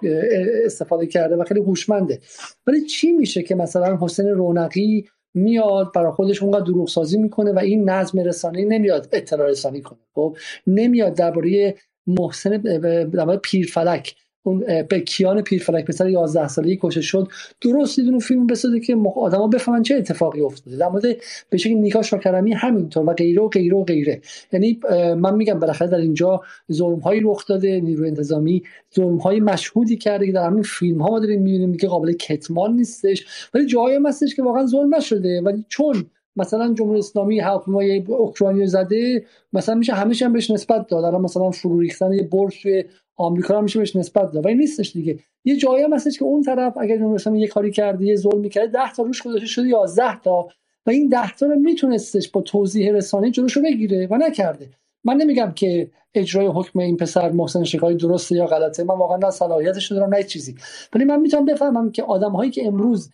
استفاده 0.65 1.05
کرده 1.05 1.35
و 1.35 1.43
خیلی 1.43 1.59
هوشمنده. 1.59 2.19
ولی 2.67 2.81
چی 2.81 3.11
میشه 3.11 3.43
که 3.43 3.55
مثلا 3.55 3.97
حسین 4.01 4.27
رونقی 4.27 5.05
میاد 5.33 5.93
برای 5.93 6.11
خودش 6.11 6.43
اونقدر 6.43 6.65
دروغ 6.65 6.87
سازی 6.87 7.17
می‌کنه 7.17 7.51
و 7.51 7.59
این 7.59 7.89
نظم 7.89 8.19
رسانی 8.19 8.65
نمیاد 8.65 9.09
اطلاع 9.11 9.47
رسانی 9.47 9.81
کنه. 9.81 9.99
خب 10.15 10.37
نمیاد 10.67 11.13
درباره 11.13 11.75
محسن 12.07 12.57
در 12.57 13.37
پیرفلک 13.37 14.15
اون 14.49 14.83
به 14.89 14.99
کیان 14.99 15.41
پیرفلک 15.41 15.85
پسر 15.85 16.09
11 16.09 16.47
سالگی 16.47 16.79
کشته 16.81 17.01
شد. 17.01 17.27
درست 17.61 17.99
یه 17.99 18.19
فیلم 18.19 18.47
بسازه 18.47 18.79
که 18.79 18.97
آدما 19.15 19.47
بفهمن 19.47 19.83
چه 19.83 19.95
اتفاقی 19.95 20.41
افتاده. 20.41 20.77
در 20.77 20.89
مورد 20.89 21.03
به 21.49 21.57
شکل 21.57 21.73
نیکا 21.73 22.01
شاکرمی 22.01 22.53
همینطور 22.53 23.09
و 23.09 23.13
غیره 23.13 23.41
و 23.41 23.47
غیره 23.47 23.77
و 23.77 23.83
غیره. 23.83 24.21
یعنی 24.53 24.79
من 25.17 25.35
میگم 25.35 25.59
بالاخره 25.59 25.87
در 25.87 25.97
اینجا 25.97 26.41
ظلم 26.71 26.99
هایی 26.99 27.21
رخ 27.23 27.47
داده 27.47 27.81
نیروی 27.81 28.07
انتظامی 28.07 28.63
ظلم 28.95 29.17
های 29.17 29.39
مشهودی 29.39 29.97
کرده 29.97 30.25
که 30.25 30.31
در 30.31 30.45
همین 30.45 30.63
فیلم 30.63 31.01
ها 31.01 31.09
ما 31.09 31.19
داریم 31.19 31.41
می‌بینیم 31.41 31.77
که 31.77 31.87
قابل 31.87 32.13
کتمان 32.13 32.75
نیستش. 32.75 33.25
ولی 33.53 33.65
جایی 33.65 33.97
هستش 34.05 34.35
که 34.35 34.43
واقعا 34.43 34.65
ظلم 34.65 34.95
نشده. 34.95 35.41
ولی 35.41 35.65
چون 35.69 36.05
مثلا 36.35 36.73
جمهوری 36.73 36.99
اسلامی 36.99 37.39
هواپیمای 37.39 38.05
اوکراینی 38.07 38.67
زده 38.67 39.25
مثلا 39.53 39.75
میشه 39.75 39.93
همیشه 39.93 40.25
هم 40.25 40.33
بهش 40.33 40.51
نسبت 40.51 40.87
داد. 40.87 41.03
الان 41.03 41.21
مثلا 41.21 41.51
فرو 41.51 41.79
ریختن 41.79 42.13
یه 42.13 42.23
برج 42.23 42.67
آمریکا 43.15 43.57
هم 43.57 43.63
میشه 43.63 43.79
بهش 43.79 43.95
نسبت 43.95 44.31
داد. 44.31 44.45
ولی 44.45 44.55
نیستش 44.55 44.91
دیگه. 44.91 45.19
یه 45.45 45.55
جایی 45.55 45.83
هم 45.83 45.93
هستش 45.93 46.19
که 46.19 46.25
اون 46.25 46.41
طرف 46.41 46.77
اگر 46.77 46.97
جمهوری 46.97 47.39
یه 47.39 47.47
کاری 47.47 47.71
کرده 47.71 48.05
یه 48.05 48.15
ظلمی 48.15 48.49
کرده 48.49 48.67
10 48.67 48.93
تا 48.95 49.03
روش 49.03 49.21
گذاشته 49.21 49.47
شده 49.47 49.67
11 49.67 50.19
تا. 50.19 50.47
و 50.85 50.89
این 50.89 51.09
10 51.09 51.31
تا 51.31 51.45
رو 51.45 51.55
میتونستش 51.55 52.29
با 52.29 52.41
توضیح 52.41 52.91
رسانه 52.91 53.31
جلوشو 53.31 53.61
بگیره 53.61 54.07
و 54.11 54.17
نکرده. 54.17 54.69
من 55.03 55.15
نمیگم 55.17 55.51
که 55.55 55.91
اجرای 56.13 56.47
حکم 56.47 56.79
این 56.79 56.97
پسر 56.97 57.31
محسن 57.31 57.63
شکاری 57.63 57.95
درسته 57.95 58.35
یا 58.35 58.45
غلطه. 58.45 58.83
من 58.83 58.95
واقعا 58.95 59.17
نه 59.17 59.29
صلاحیتش 59.29 59.91
دارم 59.91 60.15
نه 60.15 60.23
چیزی. 60.23 60.55
ولی 60.93 61.05
من 61.05 61.21
می‌تونم 61.21 61.45
بفهمم 61.45 61.91
که 61.91 62.03
آدم 62.03 62.31
هایی 62.31 62.51
که 62.51 62.67
امروز 62.67 63.09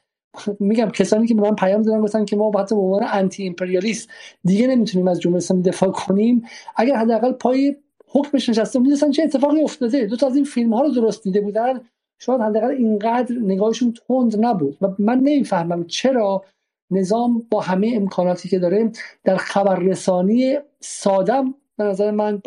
میگم 0.60 0.90
کسانی 0.90 1.28
که 1.28 1.34
به 1.34 1.42
من 1.42 1.56
پیام 1.56 1.82
دادن 1.82 2.02
گفتن 2.02 2.26
که 2.26 2.36
ما 2.36 2.52
حتی 2.60 2.76
به 2.76 2.82
عنوان 2.82 3.04
انتی 3.12 3.48
امپریالیست 3.48 4.10
دیگه 4.44 4.68
نمی‌تونیم 4.68 5.08
از 5.08 5.22
جمهوری 5.22 5.38
اسلامی 5.38 5.64
دفاع 5.64 5.92
کنیم. 5.92 6.44
اگر 6.76 6.96
حداقل 6.96 7.32
پای 7.32 7.76
حکمش 8.08 8.50
نشسته 8.50 8.80
می‌دونستن 8.80 9.12
چه 9.12 9.24
اتفاقی 9.24 9.62
افتاده؟ 9.62 10.06
دو 10.06 10.16
تا 10.16 10.28
از 10.28 10.36
این 10.36 10.46
فیلم 10.46 10.74
ها 10.74 10.82
رو 10.82 10.90
درست 10.90 11.24
دیده 11.24 11.42
بودن. 11.42 11.82
شاید 12.20 12.42
حداقل 12.42 12.68
اینقدر 12.68 13.36
نگاهشون 13.42 13.94
تند 14.08 14.46
نبود 14.46 14.78
و 14.82 14.88
من 15.00 15.18
نمی‌فهمم 15.18 15.86
چرا 15.88 16.44
نظام 16.92 17.48
با 17.52 17.62
همه 17.62 17.92
امکاناتی 17.96 18.50
که 18.50 18.60
داره 18.60 18.92
در 19.24 19.38
خبررسانی 19.38 20.58
سادم 20.80 21.54
به 21.78 21.84
نظر 21.84 22.12
من 22.12 22.42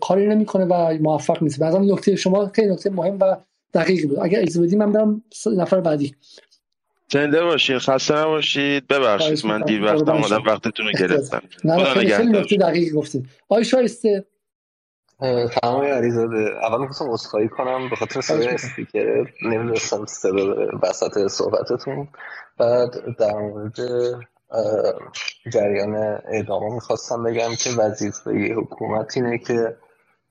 کاری 0.00 0.26
نمی‌کنه 0.26 0.64
و 0.64 0.98
موفق 1.02 1.42
نیست. 1.42 1.58
به 1.58 1.78
نکته 1.78 2.16
شما 2.16 2.46
خیلی 2.46 2.72
نکته 2.72 2.90
مهم 2.90 3.18
و 3.20 3.36
دقیق 3.74 4.08
بود. 4.08 4.18
اگر 4.18 4.40
اجازه 4.40 4.62
بدی 4.62 4.76
من 4.76 4.92
برم 4.92 5.22
نفر 5.56 5.80
بعدی. 5.80 6.14
زنده 7.12 7.44
باشید 7.44 7.78
خسته 7.78 8.16
نباشید 8.16 8.86
ببخشید 8.88 9.46
من 9.46 9.60
دیر 9.60 9.84
وقت 9.84 10.08
آمدم 10.08 10.42
وقتتون 10.46 10.86
رو 10.86 10.92
گرفتم. 10.92 11.42
خیلی 11.94 12.32
نکته 12.32 12.56
دقیق 12.56 12.94
گفتید 12.94 13.26
آی 13.48 13.64
شایسته. 13.64 14.24
تمام 15.62 15.84
علیزاده. 15.84 16.50
اول 16.62 16.80
می‌خواستم 16.80 17.10
اصخایی 17.10 17.48
کنم 17.48 17.90
به 17.90 17.96
خاطر 17.96 18.20
صدای 18.20 18.48
اسپیکر 18.48 19.26
نمی‌دونستم 19.42 20.06
صدا 20.06 20.56
وسط 20.82 21.26
صحبتتون. 21.26 22.08
بعد 22.58 22.90
در 23.18 23.32
مورد 23.32 23.76
جریان 25.52 25.94
اعدام 26.32 26.74
می‌خواستم 26.74 27.22
بگم 27.22 27.50
که 27.58 27.70
وظیفه 27.78 28.54
حکومت 28.54 29.16
اینه 29.16 29.38
که 29.38 29.76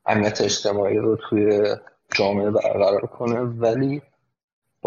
امنیت 0.05 0.41
اجتماعی 0.41 0.97
رو 0.97 1.17
توی 1.29 1.75
جامعه 2.15 2.51
برقرار 2.51 3.01
کنه. 3.01 3.39
ولی 3.39 4.01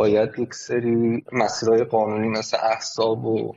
باید 0.00 0.38
یک 0.38 0.54
سری 0.54 1.24
مسیرهای 1.32 1.84
قانونی 1.84 2.28
مثل 2.28 2.56
احساب 2.62 3.24
و 3.24 3.56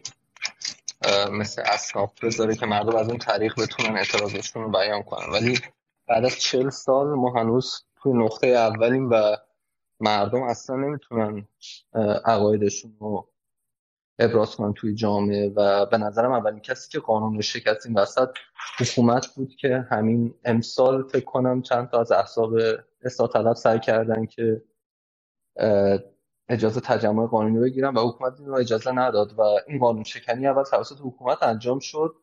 مثل 1.32 1.62
اسناف 1.66 2.24
بذاره 2.24 2.56
که 2.56 2.66
مردم 2.66 2.96
از 2.96 3.10
اون 3.10 3.18
طریق 3.18 3.62
بتونن 3.62 3.98
اعتراضشون 3.98 4.64
رو 4.64 4.72
بیان 4.72 5.04
کنن. 5.04 5.30
ولی 5.34 5.60
بعد 6.08 6.26
از 6.26 6.40
چل 6.40 6.70
سال 6.70 7.08
ما 7.08 7.34
هنوز 7.40 7.84
توی 7.96 8.14
نقطه 8.14 8.48
اولیم 8.48 9.10
و 9.10 9.38
مردم 10.00 10.44
اصلا 10.44 10.76
نمی‌تونن 10.76 11.48
عقایدشون 12.26 12.98
رو 13.00 13.30
ابراز 14.20 14.56
کنن 14.56 14.74
توی 14.74 14.96
جامعه 14.96 15.50
و 15.56 15.86
به 15.86 15.98
نظرم 15.98 16.32
اولین 16.32 16.60
کسی 16.60 16.90
که 16.90 17.00
قانون 17.00 17.36
رو 17.36 17.42
شکست 17.42 17.86
این 17.86 17.98
وسط 17.98 18.30
حکومت 18.80 19.28
بود 19.36 19.56
که 19.56 19.88
همین 19.92 20.34
امسال 20.46 21.08
فکر 21.08 21.26
کنم 21.26 21.62
چند 21.62 21.90
تا 21.90 22.02
از 22.02 22.12
احساب 22.12 22.54
اصلاح 23.04 23.30
طلب 23.30 23.54
سعی 23.54 23.80
کردن 23.80 24.26
که 24.26 24.62
اجازه 26.50 26.82
تجمع 26.82 27.28
قانونی 27.28 27.60
بگیرن 27.60 27.94
و 27.94 28.10
حکومت 28.10 28.40
این 28.40 28.50
اجازه 28.50 28.92
نداد 28.92 29.40
و 29.40 29.42
این 29.68 29.80
قانون 29.80 30.04
شکنی 30.04 30.48
اول 30.48 30.64
توسط 30.64 30.98
حکومت 31.02 31.44
انجام 31.44 31.80
شد. 31.80 32.16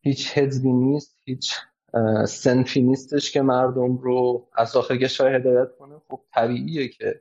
هیچ 0.00 0.38
حزبی 0.38 0.72
نیست 0.72 1.16
هیچ 1.24 1.54
سنفی 2.28 2.82
نیستش 2.82 3.32
که 3.32 3.42
مردم 3.42 3.96
رو 3.96 4.48
از 4.52 4.72
داخل 4.72 4.96
کشور 4.96 5.34
هدایت 5.34 5.76
کنه. 5.78 6.00
خب 6.08 6.20
طبیعیه 6.34 6.88
که 6.88 7.20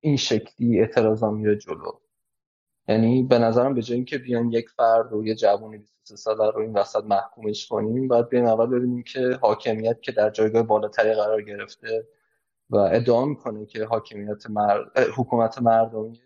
این 0.00 0.16
شکلی 0.16 0.80
اعتراضا 0.80 1.30
میره 1.30 1.56
جلو. 1.56 1.92
یعنی 2.88 3.22
به 3.22 3.38
نظرم 3.38 3.74
به 3.74 3.82
جای 3.82 3.96
اینکه 3.96 4.18
بیان 4.18 4.52
یک 4.52 4.70
فرد 4.70 5.12
و 5.12 5.26
یه 5.26 5.34
جوانی 5.34 5.78
23 5.78 6.16
ساله 6.16 6.50
رو 6.50 6.60
این 6.60 6.72
وسط 6.72 7.04
محکومش 7.04 7.66
کنیم 7.66 8.08
باید 8.08 8.28
بیان 8.28 8.46
اول 8.46 8.66
ببینیم 8.66 9.02
که 9.02 9.38
حاکمیت 9.42 10.02
که 10.02 10.12
در 10.12 10.30
جایگاه 10.30 10.62
بالاتری 10.62 11.14
قرار 11.14 11.42
گرفته 11.42 12.06
و 12.70 12.76
ادعا 12.76 13.24
می‌کنه 13.24 13.66
که 13.66 13.84
حاکمیت 13.84 14.44
حکومت 15.16 15.62
مردمی 15.62 16.20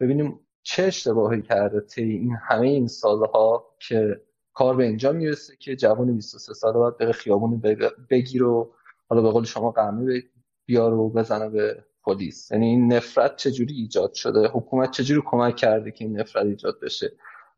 ببینیم 0.00 0.40
چه 0.62 0.82
اشتباهی 0.84 1.42
کرده 1.42 1.80
طی 1.80 2.02
این 2.02 2.36
همه 2.48 2.66
این 2.66 2.86
سالها 2.86 3.66
که 3.78 4.20
کار 4.52 4.76
به 4.76 4.84
اینجا 4.84 5.12
می‌رسه 5.12 5.56
که 5.56 5.76
جوان 5.76 6.16
23 6.16 6.54
ساله 6.54 6.78
باید 6.78 6.98
بره 6.98 7.12
خیابون 7.12 7.62
بگیر 8.10 8.42
و 8.42 8.74
حالا 9.08 9.22
به 9.22 9.30
قول 9.30 9.44
شما 9.44 9.70
قرمه 9.70 10.22
بیار 10.66 10.94
و 10.94 11.08
بزنه 11.10 11.48
به 11.48 11.84
پلیس. 12.02 12.50
یعنی 12.50 12.66
این 12.66 12.92
نفرت 12.92 13.36
چجوری 13.36 13.74
ایجاد 13.74 14.12
شده؟ 14.12 14.48
حکومت 14.48 14.90
چجوری 14.90 15.22
کمک 15.26 15.56
کرده 15.56 15.90
که 15.90 16.04
این 16.04 16.20
نفرت 16.20 16.46
ایجاد 16.46 16.80
بشه؟ 16.80 17.12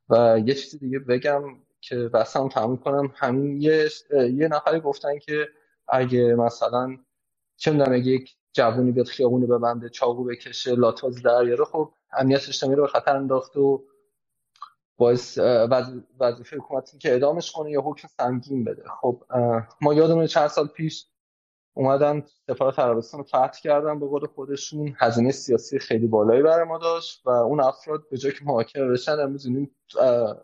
و 0.08 0.40
یه 0.47 0.55
چیزی 0.55 0.78
دیگه 0.78 0.99
بگم 0.99 1.42
که 1.81 1.97
بس 1.97 2.36
هم 2.36 2.49
تموم 2.49 2.76
کنم. 2.76 3.12
همین 3.15 3.62
یه, 3.62 3.89
یه 4.12 4.49
نفری 4.49 4.81
گفتن 4.81 5.18
که 5.18 5.49
اگه 5.89 6.34
مثلا 6.34 6.97
چه 7.60 7.70
می‌دونم 7.70 7.92
اگه 7.92 8.06
یک 8.06 8.36
جوونی 8.52 8.92
بیاد 8.92 9.06
خیابونی 9.06 9.47
ببنده 9.47 9.89
چاقو 9.89 10.24
بکشه 10.24 10.74
لاتاز 10.74 11.22
در 11.22 11.64
خب 11.64 11.92
امنیت 12.12 12.48
اجتماعی 12.48 12.76
رو 12.76 12.82
به 12.82 12.89
خطر 12.89 13.16
انداخته 13.16 13.60
و 13.60 13.78
باعث 14.97 15.39
وظیفه 16.20 16.56
حکومت 16.56 16.98
که 16.98 17.10
اعدامش 17.12 17.52
کنه 17.52 17.70
یا 17.70 17.80
حکم 17.80 18.08
سنگین 18.08 18.64
بده. 18.64 18.82
خب 19.00 19.22
ما 19.80 19.94
یادمونه 19.94 20.26
چند 20.26 20.47
سال 20.47 20.66
پیش 20.66 21.06
اومدن 21.74 22.22
سفارت 22.47 22.78
عربستان 22.78 23.20
رو 23.20 23.26
فتح 23.26 23.60
کردن 23.62 24.00
به 24.00 24.06
قول 24.06 24.26
خودشون. 24.26 24.94
هزینه 24.98 25.32
سیاسی 25.32 25.78
خیلی 25.78 26.06
بالایی 26.06 26.42
برای 26.42 26.64
ما 26.64 26.78
داشت 26.78 27.26
و 27.26 27.30
اون 27.30 27.60
افراد 27.60 28.08
به 28.10 28.18
جای 28.18 28.32
که 28.32 28.44
محاکمه 28.44 28.89
بشن 28.89 29.12
امروز 29.12 29.47
این 29.47 29.70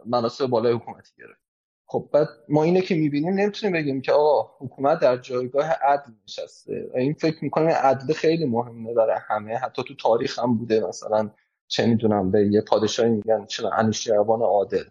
مناسب 0.06 0.46
بالای 0.46 0.72
حکومتی 0.72 1.12
گرفت. 1.18 1.45
خب 1.89 2.08
بعد 2.12 2.28
ما 2.48 2.62
اینه 2.62 2.81
که 2.81 2.94
می‌بینیم 2.94 3.34
نمی‌تونیم 3.34 3.76
بگیم 3.76 4.00
که 4.00 4.12
آقا 4.12 4.50
حکومت 4.58 5.00
در 5.00 5.16
جایگاه 5.16 5.66
عدل 5.66 6.12
نشسته. 6.24 6.90
این 6.94 7.15
فکر 7.15 7.44
می‌کنم 7.44 7.68
عدل 7.68 8.12
خیلی 8.12 8.44
مهمه 8.44 8.94
برای 8.94 9.18
همه. 9.28 9.56
حتی 9.56 9.82
تو 9.82 9.94
تاریخ 9.94 10.39
هم 10.39 10.58
بوده 10.58 10.86
مثلا 10.86 11.31
چه 11.68 11.86
می‌دونم 11.86 12.31
به 12.31 12.47
یه 12.47 12.60
پادشاهی 12.60 13.10
میگن 13.10 13.47
چرا 13.47 13.70
انوشیروان 13.70 14.42
عادل. 14.42 14.84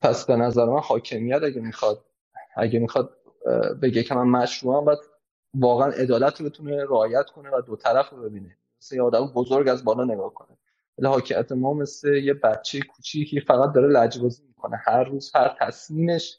پس 0.00 0.26
به 0.26 0.36
نظر 0.36 0.64
من 0.64 0.80
حاکمیت 0.80 1.42
اگه 1.42 1.60
می‌خواد 1.60 2.04
اگه 2.56 2.78
می‌خواد 2.78 3.16
بگه 3.82 4.02
که 4.02 4.14
من 4.14 4.28
مشروعم 4.28 4.84
باید 4.84 4.98
واقعا 5.54 5.90
عدالت 5.90 6.40
رو 6.40 6.46
بتونه 6.46 6.84
رعایت 6.84 7.26
کنه 7.26 7.50
و 7.50 7.60
دو 7.60 7.76
طرف 7.76 8.10
رو 8.10 8.22
ببینه. 8.22 8.56
مثل 8.82 8.96
یه 8.96 9.02
آدم 9.02 9.26
بزرگ 9.26 9.68
از 9.68 9.84
بالا 9.84 10.04
نگاه 10.04 10.34
کنه. 10.34 10.56
ولی 10.98 11.08
حاکمیت 11.08 11.52
ما 11.52 11.74
مثل 11.74 12.14
یه 12.14 12.34
بچه 12.34 12.80
کوچیکی 12.80 13.40
فقط 13.40 13.72
داره 13.72 13.88
لجبازی 13.88 14.42
می‌کنه. 14.46 14.76
هر 14.76 15.04
روز 15.04 15.32
هر 15.34 15.56
تصمیمش 15.60 16.38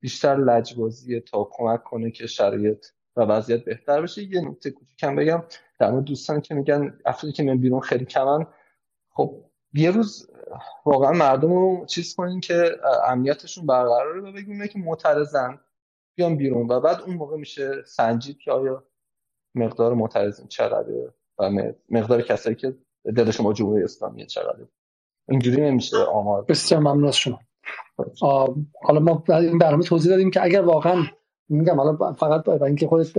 بیشتر 0.00 0.36
لجبازیه 0.36 1.20
تا 1.20 1.48
کمک 1.52 1.82
کنه 1.82 2.10
که 2.10 2.26
شرایط 2.26 2.86
و 3.16 3.20
وضعیت 3.20 3.64
بهتر 3.64 4.02
بشه. 4.02 4.22
یه 4.22 4.40
نکته 4.40 4.70
کوچیکم 4.70 5.16
بگم. 5.16 5.42
در 5.78 5.90
مورد 5.90 6.04
دوستان 6.04 6.40
که 6.40 6.54
میگن 6.54 6.98
افرادی 7.06 7.32
که 7.32 7.42
میان 7.42 7.58
بیرون 7.58 7.80
خیلی 7.80 8.04
کمن. 8.04 8.46
خب 9.10 9.44
یه 9.72 9.90
روز 9.90 10.30
واقعا 10.86 11.12
مردم 11.12 11.52
رو 11.52 11.86
چیز 11.86 12.14
کنین 12.14 12.40
که 12.40 12.76
امنیتشون 13.06 13.66
برقراره 13.66 14.20
و 14.20 14.32
بگیم 14.32 14.66
که 14.66 14.78
معترضن. 14.78 15.60
بیان 16.14 16.36
بیرون 16.36 16.66
و 16.68 16.80
بعد 16.80 17.00
اون 17.00 17.16
موقع 17.16 17.36
میشه 17.36 17.82
سنجید 17.86 18.38
که 18.38 18.52
آیا 18.52 18.84
مقدار 19.54 19.94
معترضین 19.94 20.48
چقدره 20.48 21.14
و 21.38 21.50
مقدار 21.90 22.22
کسایی 22.22 22.56
که 22.56 22.74
دلشون 23.16 23.44
با 23.44 23.52
جمهوری 23.52 23.84
اسلامی 23.84 24.26
چقدره 24.26 24.68
اینجوری 25.28 25.62
نمیشه 25.62 25.96
آمار. 25.96 26.44
بسیار 26.48 26.80
ممنون 26.80 27.06
از 27.06 27.16
شما. 27.16 27.40
حالا 28.82 29.00
ما 29.00 29.24
این 29.28 29.58
برنامه 29.58 29.84
توضیح 29.84 30.10
دادیم 30.10 30.30
که 30.30 30.42
اگر 30.42 30.62
واقعا 30.62 31.04
میگم 31.48 31.76
حالا 31.76 32.12
فقط 32.12 32.48
اینکه 32.48 32.86
خودت 32.86 33.12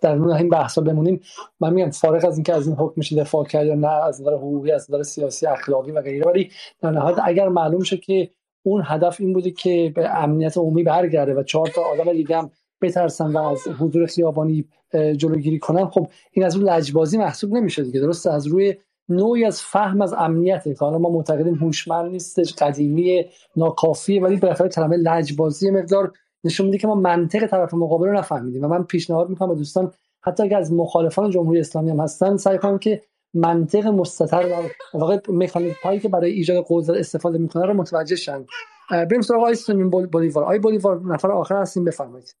در 0.00 0.14
مورد 0.14 0.36
این 0.36 0.48
بحثا 0.48 0.80
بمونیم 0.80 1.20
من 1.60 1.72
میگم 1.72 1.90
فارغ 1.90 2.24
از 2.24 2.36
اینکه 2.36 2.54
از 2.54 2.66
این 2.66 2.76
حکم 2.76 2.94
میشه 2.96 3.16
دفاع 3.16 3.44
کرد 3.44 3.66
یا 3.66 3.74
نه 3.74 3.88
از 3.88 4.20
نظر 4.20 4.34
حقوقی 4.34 4.72
از 4.72 4.90
نظر 4.90 5.02
سیاسی 5.02 5.46
اخلاقی 5.46 5.90
و 5.90 6.02
غیره 6.02 6.26
ولی 6.26 6.50
در 6.80 6.90
نهایت 6.90 7.18
اگر 7.24 7.48
معلوم 7.48 7.82
شه 7.82 7.96
که 7.96 8.30
اون 8.62 8.82
هدف 8.86 9.20
این 9.20 9.32
بوده 9.32 9.50
که 9.50 9.92
به 9.94 10.22
امنیت 10.22 10.56
عمومی 10.56 10.82
برگرده 10.82 11.34
و 11.34 11.42
چهار 11.42 11.66
تا 11.66 11.82
آدم 11.82 12.12
دیگه 12.12 12.36
هم 12.36 12.50
بترسن 12.82 13.32
و 13.32 13.38
از 13.38 13.68
حضور 13.68 14.06
خیابانی 14.06 14.64
جلوگیری 14.96 15.58
کنن 15.58 15.86
خب 15.86 16.08
این 16.32 16.46
از 16.46 16.56
اون 16.56 16.64
لجبازی 16.64 17.18
محسوب 17.18 17.54
نمیشه 17.54 17.82
دیگه 17.82 18.00
درست 18.00 18.26
از 18.26 18.46
روی 18.46 18.74
نوعی 19.08 19.44
از 19.44 19.62
فهم 19.62 20.02
از 20.02 20.12
امنیت 20.12 20.64
که 20.64 20.74
حالا 20.80 20.98
ما 20.98 21.10
معتقدیم 21.10 21.54
هوشمند 21.54 22.10
نیستش 22.10 22.54
قدیمی 22.54 23.24
ناکافیه 23.56 24.22
ولی 24.22 24.36
بالاخره 24.36 24.68
کلمه 24.68 24.96
لجبازی 24.96 25.70
مقدار 25.70 26.12
نشون 26.44 26.66
میده 26.66 26.78
که 26.78 26.86
ما 26.86 26.94
منطق 26.94 27.46
طرف 27.46 27.74
مقابل 27.74 28.06
رو 28.06 28.12
نفهمیدیم 28.12 28.64
و 28.64 28.68
من 28.68 28.82
پیشنهاد 28.82 29.28
می‌کنم 29.28 29.48
به 29.48 29.54
دوستان 29.54 29.92
حتی 30.22 30.42
اگر 30.42 30.58
از 30.58 30.72
مخالفان 30.72 31.30
جمهوری 31.30 31.60
اسلامی 31.60 31.90
هم 31.90 32.00
هستن 32.00 32.36
سعی 32.36 32.58
کنم 32.58 32.78
که 32.78 33.02
منطق 33.34 33.86
مستتر 33.86 34.46
و 34.46 34.98
واقع 34.98 35.18
مکانیک 35.28 35.76
هایی 35.84 36.00
که 36.00 36.08
برای 36.08 36.30
ایجاد 36.30 36.64
قدرت 36.68 36.96
استفاده 36.98 37.38
می‌کنه 37.38 37.66
رو 37.66 37.74
متوجه 37.74 38.16
شن. 38.16 38.46
بریم 38.90 39.20
سراغ 39.20 39.40
آقای 39.40 40.06
بولیوار. 40.06 40.44
آقای 40.44 40.58
بولیوار 40.58 41.00
نفر 41.04 41.30
آخر 41.30 41.60
هستیم 41.60 41.84
بفرمایید. 41.84 42.36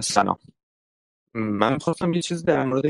سلام. 0.00 0.36
من 1.34 1.78
خواستم 1.78 2.12
یه 2.12 2.22
چیز 2.22 2.44
در 2.44 2.64
مورد 2.64 2.84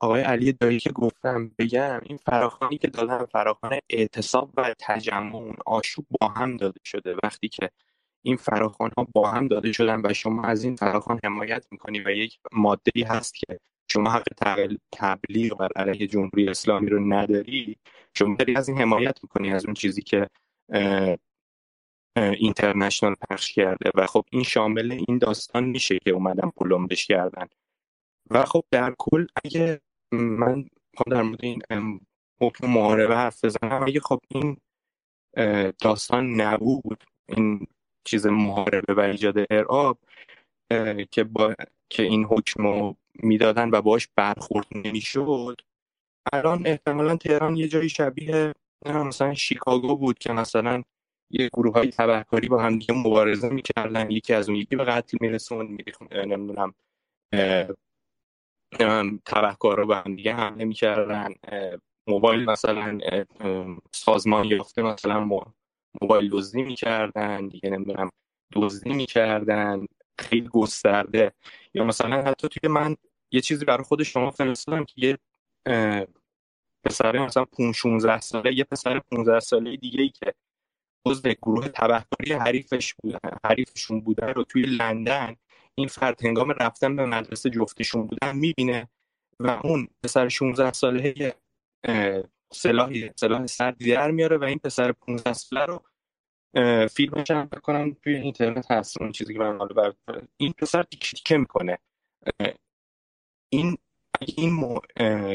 آقای 0.00 0.20
علی 0.22 0.52
دایی 0.52 0.80
که 0.80 0.90
گفتم 0.90 1.50
بگم 1.58 2.00
این 2.02 2.16
فراخانی 2.16 2.78
که 2.78 2.88
دادن 2.88 3.24
فراخان 3.24 3.78
اعتصاب 3.90 4.50
و 4.56 4.74
تجمع 4.78 5.54
آشوب 5.66 6.06
با 6.20 6.28
هم 6.28 6.56
داده 6.56 6.80
شده. 6.84 7.16
وقتی 7.22 7.48
که 7.48 7.70
این 8.22 8.36
فراخان 8.36 8.90
ها 8.98 9.06
با 9.14 9.30
هم 9.30 9.48
داده 9.48 9.72
شدن 9.72 10.02
و 10.04 10.12
شما 10.12 10.44
از 10.44 10.64
این 10.64 10.76
فراخان 10.76 11.20
حمایت 11.24 11.66
می‌کنی 11.70 12.00
و 12.00 12.10
یک 12.10 12.38
ماده 12.52 13.06
هست 13.06 13.34
که 13.34 13.58
شما 13.88 14.10
حق 14.10 14.24
تبلیغ 14.92 15.58
بر 15.58 15.68
علیه 15.76 16.06
جمهوری 16.06 16.48
اسلامی 16.48 16.90
رو 16.90 17.12
نداری 17.12 17.76
شما 18.14 18.36
داری 18.36 18.56
از 18.56 18.68
این 18.68 18.78
حمایت 18.78 19.18
می‌کنی 19.22 19.52
از 19.52 19.64
اون 19.64 19.74
چیزی 19.74 20.02
که 20.02 20.28
اینترنشنال 22.16 23.14
پخش 23.14 23.52
کرده. 23.52 23.90
و 23.94 24.06
خب 24.06 24.24
این 24.30 24.42
شامل 24.42 24.92
این 25.08 25.18
داستان 25.18 25.64
میشه 25.64 25.98
که 25.98 26.10
اومدن 26.10 26.50
پلمبش 26.56 27.06
کردن. 27.06 27.46
و 28.30 28.44
خب 28.44 28.64
در 28.70 28.94
کل 28.98 29.26
اگه 29.44 29.80
من 30.12 30.64
خب 30.96 31.10
در 31.10 31.22
مورد 31.22 31.44
این 31.44 31.62
حکم 32.40 32.66
محاربه 32.66 33.16
حرف 33.16 33.44
بزنم 33.44 33.82
اگه 33.82 34.00
خب 34.00 34.20
این 34.28 34.56
داستان 35.80 36.40
نبود 36.40 37.04
این 37.28 37.66
چیز 38.04 38.26
محاربه 38.26 38.94
و 38.94 39.00
ایجاد 39.00 39.34
ارعاب 39.50 39.98
که 41.10 41.24
با 41.24 41.54
که 41.90 42.02
این 42.02 42.24
حکم 42.24 42.62
رو 42.62 42.96
می‌دادن 43.14 43.70
و 43.70 43.82
باش 43.82 44.08
برخورد 44.16 44.66
نمی‌شد 44.74 45.56
الان 46.32 46.66
احتمالا 46.66 47.16
تهران 47.16 47.56
یه 47.56 47.68
جایی 47.68 47.88
شبیه 47.88 48.52
مثلا 48.86 49.34
شیکاگو 49.34 49.96
بود 49.96 50.18
که 50.18 50.32
مثلا 50.32 50.82
یه 51.30 51.48
گروه 51.52 51.74
های 51.74 51.90
تبهکاری 51.90 52.48
با 52.48 52.62
هم 52.62 52.78
دیگه 52.78 52.94
مبارزه 52.94 53.48
می‌کردن 53.48 54.10
یکی 54.10 54.34
از 54.34 54.48
اون 54.48 54.58
یکی 54.58 54.76
به 54.76 54.84
قتل 54.84 55.18
میرسون 55.20 55.78
نمی‌دونم 56.12 56.74
تبهکار 59.26 59.76
رو 59.76 59.86
به 59.86 59.96
هم 59.96 60.16
دیگه 60.16 60.34
حمله 60.34 60.64
می‌کردن 60.64 61.34
موبایل 62.06 62.44
مثلا 62.44 62.98
سازمان 63.92 64.44
یافته 64.44 64.82
مثلا 64.82 65.24
موبایل 66.02 66.30
دزدی 66.30 66.62
می‌کردن 66.62 67.48
دیگه 67.48 67.70
نمی‌دونم 67.70 68.10
دزدی 68.52 68.92
می‌کردن 68.92 69.86
خیلی 70.18 70.48
گسترده. 70.48 71.32
یا 71.74 71.84
مثلا 71.84 72.22
حتی 72.22 72.48
توی 72.48 72.68
من 72.70 72.96
یه 73.30 73.40
چیزی 73.40 73.64
برای 73.64 73.84
خود 73.84 74.02
شما 74.02 74.30
فرستادم 74.30 74.84
که 74.84 74.94
یه 74.96 75.18
پسر 76.84 77.18
مثلا 77.18 77.46
16 77.74 78.20
ساله 78.20 78.54
یه 78.54 78.64
پسر 78.64 79.00
15 79.10 79.40
ساله 79.40 79.76
دیگه 79.76 80.02
ای 80.02 80.08
که 80.08 80.34
عضو 81.06 81.34
گروه 81.42 81.68
تبهکاری 81.68 82.32
حریفش 82.32 82.94
بودن 82.94 83.30
حریفشون 83.44 84.00
بودن 84.00 84.28
رو 84.28 84.44
توی 84.44 84.62
لندن 84.62 85.36
این 85.74 85.88
فرد 85.88 86.24
هنگام 86.24 86.50
رفتن 86.50 86.96
به 86.96 87.06
مدرسه 87.06 87.50
جفتشون 87.50 88.06
بودن 88.06 88.36
می‌بینه 88.36 88.88
و 89.40 89.60
اون 89.64 89.88
پسر 90.02 90.28
16 90.28 90.72
ساله 90.72 91.34
سلاح 92.52 92.92
سلاح 93.16 93.46
سردی 93.46 93.92
در 93.92 94.10
میاره 94.10 94.38
و 94.38 94.44
این 94.44 94.58
پسر 94.58 94.92
15 94.92 95.32
ساله 95.32 95.64
رو 95.64 95.82
فیلمش 96.88 97.30
هم 97.30 97.44
بکنم 97.46 97.96
توی 98.02 98.14
اینترنت 98.14 98.70
هست 98.70 99.02
اون 99.02 99.12
چیزی 99.12 99.32
که 99.32 99.38
من 99.38 99.58
حالا 99.58 99.74
بر 99.74 99.92
این 100.36 100.52
پسر 100.52 100.82
تیکه 100.82 101.36
می‌کنه. 101.36 101.78
این 103.52 103.78
اگه 104.20 104.34
این 104.36 104.52
م... 104.52 104.78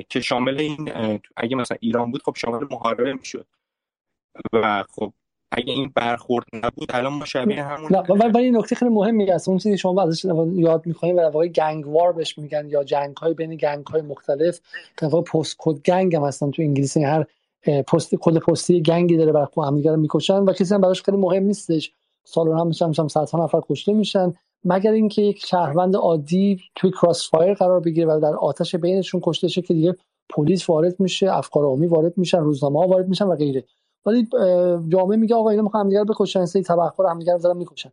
که 0.09 0.21
شامل 0.21 0.59
این 0.59 0.91
اگه 1.37 1.55
مثلا 1.55 1.77
ایران 1.81 2.11
بود 2.11 2.23
خب 2.23 2.35
شامل 2.35 2.67
محاربه 2.71 3.13
می‌شد. 3.13 3.47
و 4.53 4.83
خب 4.89 5.13
اگه 5.51 5.73
این 5.73 5.91
برخورد 5.95 6.45
نبود 6.53 6.89
الان 6.89 7.13
ما 7.13 7.25
شبیه 7.25 7.63
همون 7.63 7.91
نه 7.91 8.25
ولی 8.25 8.51
نکته 8.51 8.75
خیلی 8.75 8.91
مهمی 8.91 9.25
هست. 9.29 9.49
اون 9.49 9.57
چیزی 9.57 9.77
شما 9.77 10.01
ازش 10.01 10.25
یاد 10.55 10.85
می‌خوایم 10.85 11.15
و 11.15 11.21
واقعا 11.21 11.47
گنگ 11.47 11.87
وار 11.87 12.13
بهش 12.13 12.37
میگن 12.37 12.69
یا 12.69 12.83
جنگ 12.83 13.17
های 13.17 13.33
بین 13.33 13.55
گنگ 13.55 13.85
های 13.85 14.01
مختلف 14.01 14.59
که 14.99 15.07
پست 15.07 15.55
کد 15.59 15.81
گنگ 15.81 16.15
هم 16.15 16.23
هستن 16.23 16.51
تو 16.51 16.61
انگلیسی 16.61 17.03
هر 17.03 17.25
postcode 17.87 18.37
پستی 18.37 18.81
gang 18.81 19.10
ی 19.10 19.17
داره 19.17 19.31
بر 19.31 19.47
هم 19.57 19.75
دیگه 19.75 19.95
می‌کشن 19.95 20.39
و 20.39 20.53
کسی 20.53 20.73
هم 20.73 20.81
براش 20.81 21.03
خیلی 21.03 21.17
مهم 21.17 21.43
نیستش. 21.43 21.91
سال 22.23 22.47
هم 22.47 22.67
میشن 22.67 22.89
مثلا 22.89 23.07
صد 23.07 23.35
نفر 23.35 23.61
کشته 23.69 23.93
میشن. 23.93 24.33
مگر 24.65 24.91
اینکه 24.91 25.21
یک 25.21 25.45
شهروند 25.45 25.95
عادی 25.95 26.61
توی 26.75 26.91
crossfire 26.91 27.53
قرار 27.53 27.79
بگیره 27.79 28.07
و 28.07 28.19
در 28.19 28.35
آتش 28.35 28.75
بینشون 28.75 29.21
کشته 29.23 29.47
شه 29.47 29.61
که 29.61 29.73
دیگه 29.73 29.95
پلیس 30.29 30.69
وارد 30.69 30.99
میشه 30.99 31.33
افکار 31.33 31.63
عمومی 31.63 31.87
وارد 31.87 32.17
میشن 32.17 32.37
روزنامه 32.37 32.79
ها 32.79 32.87
وارد 32.87 33.07
میشن 33.07 33.25
و 33.25 33.35
غیره. 33.35 33.63
ولی 34.07 34.27
جامعه 34.89 35.17
میگه 35.17 35.35
آقا 35.35 35.49
اینا 35.49 35.63
می‌خوان 35.63 35.83
همدیگه 35.83 35.99
رو 35.99 36.05
بکشن 36.05 36.45
سری 36.45 36.63
تبهکار 36.63 37.07
همدیگه 37.07 37.33
رو 37.33 37.39
دارن 37.39 37.57
می‌کشن. 37.57 37.91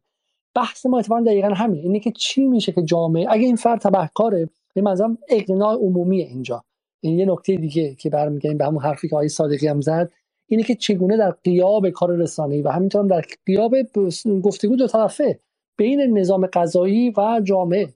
بحث 0.55 0.87
ما 0.87 0.99
اتفاقا 0.99 1.21
دقیقا 1.21 1.49
همین 1.49 1.81
اینه 1.81 2.01
که 2.01 2.13
چی 2.13 2.45
میشه 2.45 2.73
که 2.73 2.83
جامعه 2.83 3.27
اگه 3.31 3.47
این 3.47 3.57
فرد 3.57 3.81
تبهکاره 3.81 4.49
به 4.75 4.83
منظرم 4.83 5.19
اقناع 5.29 5.75
عمومی 5.77 6.21
اینجا. 6.21 6.65
این 7.01 7.19
یه 7.19 7.27
نکته 7.27 7.57
دیگه 7.57 7.95
که 7.95 8.11
برمیگردیم 8.11 8.59
به 8.59 8.65
همون 8.65 8.83
حرفی 8.83 9.09
که 9.09 9.17
آقای 9.17 9.29
صادقی 9.29 9.67
هم 9.67 9.81
زد 9.81 10.13
اینه 10.47 10.63
که 10.63 10.75
چگونه 10.75 11.17
در 11.17 11.31
قیاب 11.31 11.91
کار 11.91 12.17
رسانه‌ای 12.17 12.63
و 12.63 12.69
همینطور 12.69 13.01
هم 13.01 13.09
در 13.09 13.25
قیاب 13.47 13.75
گفتگو 14.43 14.77
دو 14.77 14.87
طرفه 14.87 15.41
بین 15.77 16.19
نظام 16.19 16.47
قضایی 16.47 17.11
و 17.11 17.41
جامعه. 17.45 17.89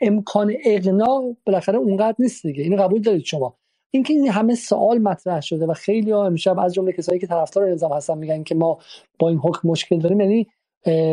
امکان 0.00 0.54
اقناع 0.64 1.36
بالاخره 1.46 1.78
اونقدر 1.78 2.16
نیست 2.18 2.46
دیگه. 2.46 2.62
اینو 2.62 2.82
قبول 2.82 3.02
دارید 3.02 3.24
شما. 3.24 3.56
اینکه 3.94 4.14
این 4.14 4.28
همه 4.28 4.54
سوال 4.54 4.98
مطرح 4.98 5.40
شده 5.40 5.66
و 5.66 5.72
خیلی 5.72 6.10
ها 6.10 6.26
امشب 6.26 6.58
از 6.58 6.74
جمله 6.74 6.92
کسایی 6.92 7.20
که 7.20 7.26
طرفدار 7.26 7.70
نظام 7.70 7.92
هستن 7.92 8.18
میگن 8.18 8.42
که 8.42 8.54
ما 8.54 8.78
با 9.18 9.28
این 9.28 9.38
حکم 9.38 9.68
مشکل 9.68 9.98
داریم. 9.98 10.20
یعنی 10.20 10.46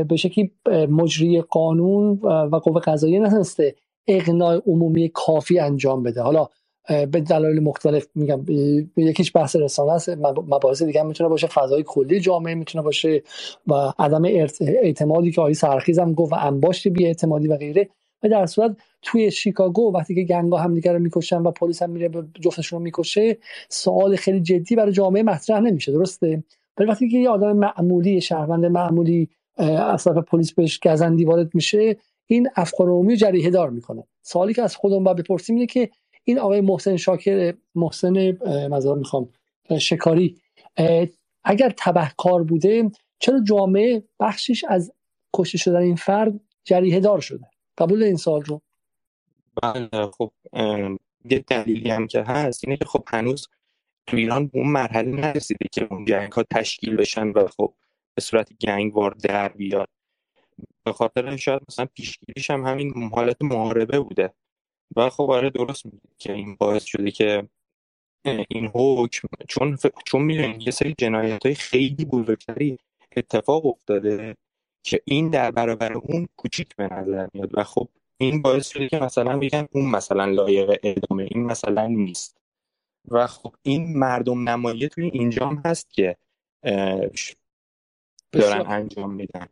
به 0.04 0.16
شکلی 0.16 0.52
مجری 0.90 1.42
قانون 1.42 2.20
و 2.24 2.56
قوه 2.56 2.82
قضاییه 2.82 3.20
نتونسته 3.20 3.76
اقناع 4.08 4.62
عمومی 4.68 5.12
کافی 5.14 5.60
انجام 5.60 6.04
بده. 6.04 6.22
حالا 6.22 6.48
به 6.88 7.06
دلایل 7.06 7.64
مختلف 7.64 8.08
میگم. 8.16 8.46
یکیش 8.98 9.32
بحث 9.36 9.56
رسانه 9.56 9.92
است. 9.92 10.10
مباحث 10.48 10.84
دیگه 10.84 11.04
می‌تونه 11.04 11.30
باشه. 11.30 11.48
فضای 11.48 11.84
کلی 11.88 12.20
جامعه 12.20 12.56
می‌تونه 12.56 12.84
باشه 12.84 13.24
و 13.68 13.94
عدم 14.00 14.26
اعتمادی 14.62 15.32
که 15.32 15.42
آقای 15.42 15.54
سرخیز 15.54 16.00
هم 16.00 16.14
گفت 16.14 16.34
و 16.34 16.36
انباشت 16.40 16.88
بی 16.88 17.06
اعتمادی 17.06 17.48
و 17.48 17.58
غیره. 17.58 17.90
و 18.24 18.30
در 18.30 18.46
صورت 18.46 18.76
توی 19.02 19.32
شیکاگو 19.32 19.92
وقتی 19.94 20.16
که 20.16 20.24
گنگا 20.24 20.58
هم 20.58 20.74
دیگه 20.74 20.92
رو 20.92 21.00
می‌کشن 21.00 21.42
و 21.42 21.52
پلیس 21.52 21.82
هم 21.82 21.90
میره 21.90 22.10
جفتشون 22.42 22.80
رو 22.80 22.84
می‌کشه 22.84 23.38
سوال 23.70 24.16
خیلی 24.16 24.42
جدی 24.42 24.76
برای 24.76 24.92
جامعه 24.92 25.24
مطرح 25.24 25.60
نمیشه 25.60 25.92
درسته؟ 25.92 26.44
ولی 26.78 26.90
وقتی 26.90 27.10
که 27.10 27.18
یه 27.18 27.30
آدم 27.30 27.58
معمولی 27.58 28.22
شهروند 28.22 28.66
معمولی 28.66 29.30
اصلا 29.58 30.22
پلیس 30.22 30.54
بهش 30.54 30.80
گزندی 30.80 31.26
وارد 31.26 31.56
میشه 31.56 31.98
این 32.28 32.50
افکار 32.56 32.88
عمومی 32.88 33.18
جریحه 33.18 33.50
دار 33.50 33.70
می‌کنه. 33.70 34.04
سوالی 34.22 34.54
که 34.54 34.62
از 34.62 34.76
خودمون 34.76 35.04
باید 35.04 35.18
بپرسیم 35.18 35.56
اینه 35.56 35.68
که 35.68 35.90
این 36.24 36.40
آقای 36.40 36.62
محسن 36.62 36.98
شاکر 36.98 37.54
محسن 37.76 38.38
مزار 38.68 38.98
می‌خوام 38.98 39.30
شکاری 39.80 40.38
اگر 41.44 41.74
تبهکار 41.78 42.44
بوده 42.44 42.92
چرا 43.20 43.40
جامعه 43.44 44.04
بخشش 44.20 44.64
از 44.68 44.94
کشته 45.34 45.58
شدن 45.58 45.80
این 45.80 45.96
فرد 45.96 46.40
جریه 46.64 47.00
دار 47.00 47.20
شده؟ 47.20 47.46
قبول 47.82 48.04
این 48.04 48.18
سال 48.18 48.42
رو؟ 48.42 48.62
بله 49.64 50.12
خب 50.18 50.32
یه 51.26 51.40
دلیلی 51.40 51.90
هم 51.90 52.08
که 52.08 52.22
هست 52.22 52.64
اینه 52.64 52.78
که 52.78 52.86
خب 52.86 53.04
هنوز 53.08 53.48
تو 54.08 54.18
ایران 54.18 54.48
به 54.48 54.60
اون 54.60 54.68
مرحله 54.68 55.12
نرسیده 55.12 55.66
که 55.72 55.88
اون 55.92 56.06
جنگ 56.06 56.32
ها 56.32 56.44
تشکیل 56.44 56.96
بشن 56.96 57.28
و 57.28 57.48
خب 57.48 57.74
به 58.16 58.22
صورت 58.22 58.54
گنگ 58.54 58.98
وار 58.98 59.12
در 59.12 59.50
بیاد. 59.50 59.88
به 60.84 60.94
خاطر 60.94 61.38
شاید 61.38 61.62
مثلا 61.70 61.86
پیشگیریش 61.86 62.50
هم 62.50 62.66
همین 62.66 63.10
حالت 63.14 63.42
محاربه 63.42 64.00
بوده. 64.00 64.34
و 64.96 65.10
خب 65.10 65.32
آره 65.32 65.50
درست 65.50 65.86
میگه 65.86 66.00
که 66.18 66.34
این 66.34 66.56
باعث 66.56 66.84
شده 66.84 67.12
که 67.12 67.48
این 68.26 68.72
حکم 68.74 69.28
چون 69.48 69.76
ف... 69.76 69.86
چون 70.06 70.22
می‌دونید 70.22 70.62
یه 70.62 70.72
سری 70.72 70.96
جنایت 70.98 71.46
های 71.46 71.56
خیلی 71.56 72.06
بزرگتری 72.06 72.78
اتفاق 73.18 73.66
افتاده 73.66 74.36
که 74.84 75.02
این 75.06 75.30
در 75.30 75.52
برابر 75.52 75.94
اون 75.94 76.28
کوچیک 76.38 76.76
به 76.76 76.84
نظر 76.84 77.28
میاد. 77.34 77.50
و 77.54 77.64
خب 77.64 77.88
این 78.18 78.42
باعث 78.42 78.68
شده 78.68 78.90
که 78.90 79.00
مثلا 79.00 79.40
بگن 79.40 79.68
اون 79.72 79.86
مثلا 79.86 80.26
لایق 80.26 80.80
ادامه 80.84 81.28
این 81.32 81.44
مثلا 81.44 81.88
نیست. 81.88 82.38
و 83.08 83.28
خب 83.28 83.56
این 83.62 83.98
مردم 83.98 84.50
نمایی 84.50 84.90
توی 84.90 85.06
اینجام 85.14 85.62
هست 85.66 85.92
که 85.92 86.18
دارن 88.32 88.66
انجام 88.68 89.14
میدن. 89.14 89.48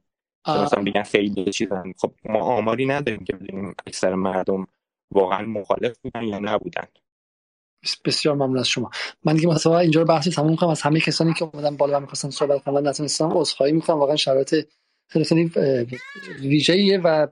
مثلا 0.48 0.84
بگن 0.84 1.04
خیلی 1.04 1.52
چیزن. 1.52 1.94
خب 1.98 2.12
ما 2.26 2.40
آماری 2.40 2.86
نداریم 2.86 3.24
که 3.24 3.34
بدونیم 3.34 3.76
اکثر 3.88 4.16
مردم 4.16 4.68
واقعا 5.12 5.46
مخالف 5.46 5.98
بودن 5.98 6.24
یا 6.24 6.40
نبودن. 6.40 6.88
بسیار 8.06 8.36
ممنون 8.36 8.58
از 8.58 8.68
شما. 8.68 8.90
من 9.24 9.36
دیگه 9.36 9.48
مثلا 9.48 9.80
اینجا 9.80 10.02
رو 10.02 10.08
بحث 10.08 10.28
تموم 10.28 10.56
کنم 10.56 10.70
از 10.70 10.82
همه 10.82 11.00
کسانی 11.00 11.34
که 11.34 11.46
اومدن 11.46 11.78
بالا 11.78 11.98
و 11.98 12.00
می‌خواستن 12.00 12.30
صحبت 12.30 12.64
کنن 12.64 12.88
نتونستم 12.88 13.32
عذرخواهی 13.34 13.72
می‌کنم. 13.72 14.00
واقعا 14.00 14.16
شرایط 14.16 14.56
خیلی 15.10 15.52
ویژه‌ایه 16.42 17.00
و 17.04 17.28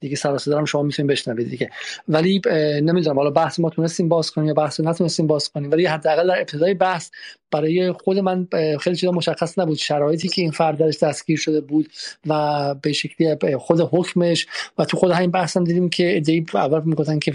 دیگه 0.00 0.16
سر 0.16 0.36
دارم 0.36 0.64
شما 0.64 0.82
می‌تونید 0.82 1.10
بشنوید 1.10 1.50
دیگه. 1.50 1.70
ولی 2.08 2.40
نمی‌دونم 2.82 3.16
حالا 3.16 3.30
بحث 3.30 3.60
ما 3.60 3.70
تونستیم 3.70 4.08
باز 4.08 4.30
کنیم 4.30 4.48
یا 4.48 4.54
بحث 4.54 4.80
نتونستیم 4.80 5.26
باز 5.26 5.48
کنیم 5.48 5.70
ولی 5.70 5.86
حداقل 5.86 6.28
در 6.28 6.38
ابتدای 6.38 6.74
بحث 6.74 7.10
برای 7.50 7.92
خود 7.92 8.18
من 8.18 8.48
خیلی 8.80 8.96
چیزا 8.96 9.12
مشخص 9.12 9.58
نبود. 9.58 9.76
شرایطی 9.76 10.28
که 10.28 10.42
این 10.42 10.50
فرد 10.50 10.78
درش 10.78 11.02
دستگیر 11.02 11.38
شده 11.38 11.60
بود 11.60 11.88
و 12.26 12.74
به 12.82 12.92
شکلی 12.92 13.56
خود 13.56 13.80
حکمش 13.80 14.46
و 14.78 14.84
تو 14.84 14.96
خود 14.96 15.10
همین 15.10 15.30
بحث 15.30 15.56
هم 15.56 15.64
دیدیم 15.64 15.88
که 15.88 16.12
ایده 16.12 16.44
اول 16.54 16.82
می‌گفتن 16.84 17.18
که 17.18 17.32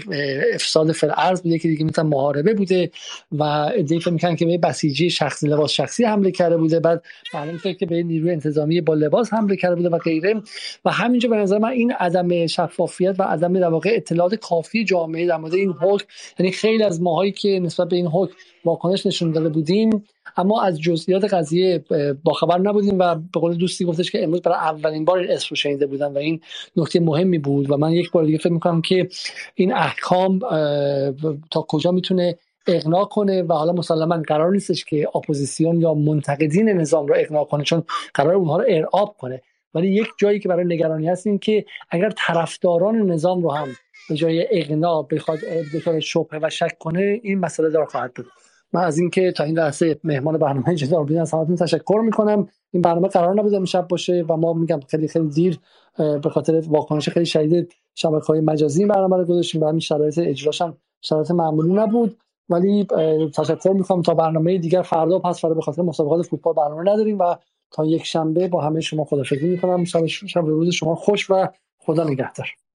افساد 0.54 0.92
فل 0.92 1.10
ارز 1.16 1.42
بوده 1.42 1.58
که 1.58 1.68
دیگه 1.68 1.84
مثلا 1.84 2.04
محاربه 2.04 2.54
بوده 2.54 2.90
و 3.32 3.42
ایده 3.42 3.98
فکر 3.98 4.10
می‌کنن 4.10 4.36
که 4.36 4.46
به 4.46 4.58
بسیجی 4.58 5.10
شخصی 5.10 5.48
لباس 5.48 5.72
شخصی 5.72 6.04
حمله 6.04 6.30
کرده 6.30 6.56
بوده. 6.56 6.80
بعد 6.80 7.02
معلوم 7.34 7.58
شد 7.58 7.76
که 7.76 7.86
به 7.86 8.02
نیروی 8.02 8.30
انتظامی 8.30 8.80
با 8.80 8.94
لباس 8.94 9.32
حمله 9.32 9.56
کرده 9.56 9.74
بوده 9.74 9.88
و 9.88 9.98
غیره. 9.98 10.42
و 10.84 10.90
همینجا 10.90 11.28
به 11.28 11.36
نظر 11.36 11.58
من 11.58 11.68
این 11.68 11.92
عدم 11.92 12.46
شفافیت 12.46 13.16
و 13.18 13.22
عدم 13.22 13.60
در 13.60 13.68
واقع 13.68 13.90
اطلاعات 13.94 14.34
کافی 14.34 14.84
جامعه 14.84 15.26
در 15.26 15.36
مورد 15.36 15.54
این 15.54 15.70
حکم 15.70 16.06
یعنی 16.38 16.52
خیلی 16.52 16.82
از 16.82 17.02
ماهایی 17.02 17.32
که 17.32 17.48
نسبت 17.48 17.88
به 17.88 17.96
این 17.96 18.06
حکم 18.06 18.34
واکنش 18.64 19.06
نشون 19.06 19.32
داده 19.32 19.48
بودیم 19.48 20.01
اما 20.36 20.62
از 20.62 20.80
جزئیات 20.80 21.24
قضیه 21.24 21.84
باخبر 22.24 22.58
نبودیم 22.58 22.98
و 22.98 23.14
به 23.14 23.40
قول 23.40 23.54
دوستی 23.54 23.84
گفتش 23.84 24.10
که 24.10 24.24
امروز 24.24 24.42
برای 24.42 24.58
اولین 24.58 25.04
بار 25.04 25.26
اسم 25.28 25.46
رو 25.50 25.56
شنیده 25.56 25.86
بودن 25.86 26.12
و 26.12 26.18
این 26.18 26.40
نکته 26.76 27.00
مهمی 27.00 27.38
بود 27.38 27.70
و 27.70 27.76
من 27.76 27.92
یک 27.92 28.10
بار 28.10 28.24
دیگه 28.24 28.38
فکر 28.38 28.52
می‌کنم 28.52 28.82
که 28.82 29.08
این 29.54 29.72
احکام 29.72 30.38
تا 31.50 31.66
کجا 31.68 31.90
می‌تونه 31.90 32.38
اقناع 32.66 33.04
کنه 33.04 33.42
و 33.42 33.52
حالا 33.52 33.72
مسلما 33.72 34.22
قرار 34.28 34.52
نیستش 34.52 34.84
که 34.84 35.08
اپوزیسیون 35.14 35.80
یا 35.80 35.94
منتقدین 35.94 36.68
نظام 36.68 37.06
رو 37.06 37.14
اقناع 37.18 37.44
کنه 37.44 37.64
چون 37.64 37.82
قرار 38.14 38.34
اونها 38.34 38.56
رو 38.56 38.64
ارعاب 38.68 39.16
کنه. 39.18 39.42
ولی 39.74 39.88
یک 39.88 40.06
جایی 40.18 40.40
که 40.40 40.48
برای 40.48 40.64
نگرانی 40.64 41.08
هست 41.08 41.26
این 41.26 41.38
که 41.38 41.64
اگر 41.90 42.12
طرفداران 42.16 43.10
نظام 43.10 43.42
رو 43.42 43.50
هم 43.50 43.68
به 44.08 44.14
جای 44.14 44.48
اقناع 44.50 45.06
بخواد 45.10 45.38
به 45.86 46.00
شبهه 46.00 46.40
و 46.42 46.50
شک 46.50 46.78
کنه 46.78 47.20
این 47.22 47.38
مسئله 47.38 47.70
دار 47.70 47.84
خواهد 47.84 48.14
بود. 48.14 48.26
من 48.72 48.84
از 48.84 48.98
اینکه 48.98 49.32
تا 49.32 49.44
این 49.44 49.58
لحظه 49.58 50.00
مهمان 50.04 50.38
برنامه 50.38 50.74
جدال 50.74 51.02
بودین 51.02 51.20
از 51.20 51.34
همتون 51.34 51.56
تشکر 51.56 52.00
می‌کنم. 52.04 52.48
این 52.70 52.82
برنامه 52.82 53.08
قرار 53.08 53.34
نبود 53.34 53.54
امشب 53.54 53.88
باشه 53.88 54.24
و 54.28 54.36
ما 54.36 54.52
میگم 54.52 54.80
خیلی 54.88 55.08
خیلی 55.08 55.28
دیر 55.28 55.58
به 55.96 56.30
خاطر 56.30 56.62
واکنش 56.68 57.08
خیلی 57.08 57.26
شدید 57.26 57.72
شبکه 57.94 58.26
های 58.26 58.40
مجازی 58.40 58.80
این 58.80 58.88
برنامه 58.88 59.16
رو 59.16 59.24
گذاشتیم. 59.24 59.60
برای 59.60 59.80
شرایط 59.80 60.18
اجراش 60.18 60.62
هم 60.62 60.76
شرایط 61.00 61.30
معمولی 61.30 61.72
نبود. 61.72 62.16
ولی 62.48 62.86
تشکر 63.34 63.70
می‌کنم. 63.70 64.02
تا 64.02 64.14
برنامه 64.14 64.58
دیگر 64.58 64.82
فردا 64.82 65.18
پس 65.18 65.40
فردا 65.40 65.54
به 65.54 65.60
خاطر 65.60 65.82
مسابقات 65.82 66.26
فوتبال 66.26 66.54
برنامه 66.54 66.92
نداریم 66.92 67.18
و 67.18 67.36
تا 67.70 67.84
یک 67.84 68.04
شنبه 68.04 68.48
با 68.48 68.60
همه 68.60 68.80
شما 68.80 69.04
خدافظی 69.04 69.48
می‌کنم. 69.48 69.84
شب 69.84 70.06
شب 70.06 70.44
روز 70.46 70.74
شما 70.74 70.94
خوش 70.94 71.30
و 71.30 71.48
خدا 71.78 72.04
نگهدار. 72.04 72.46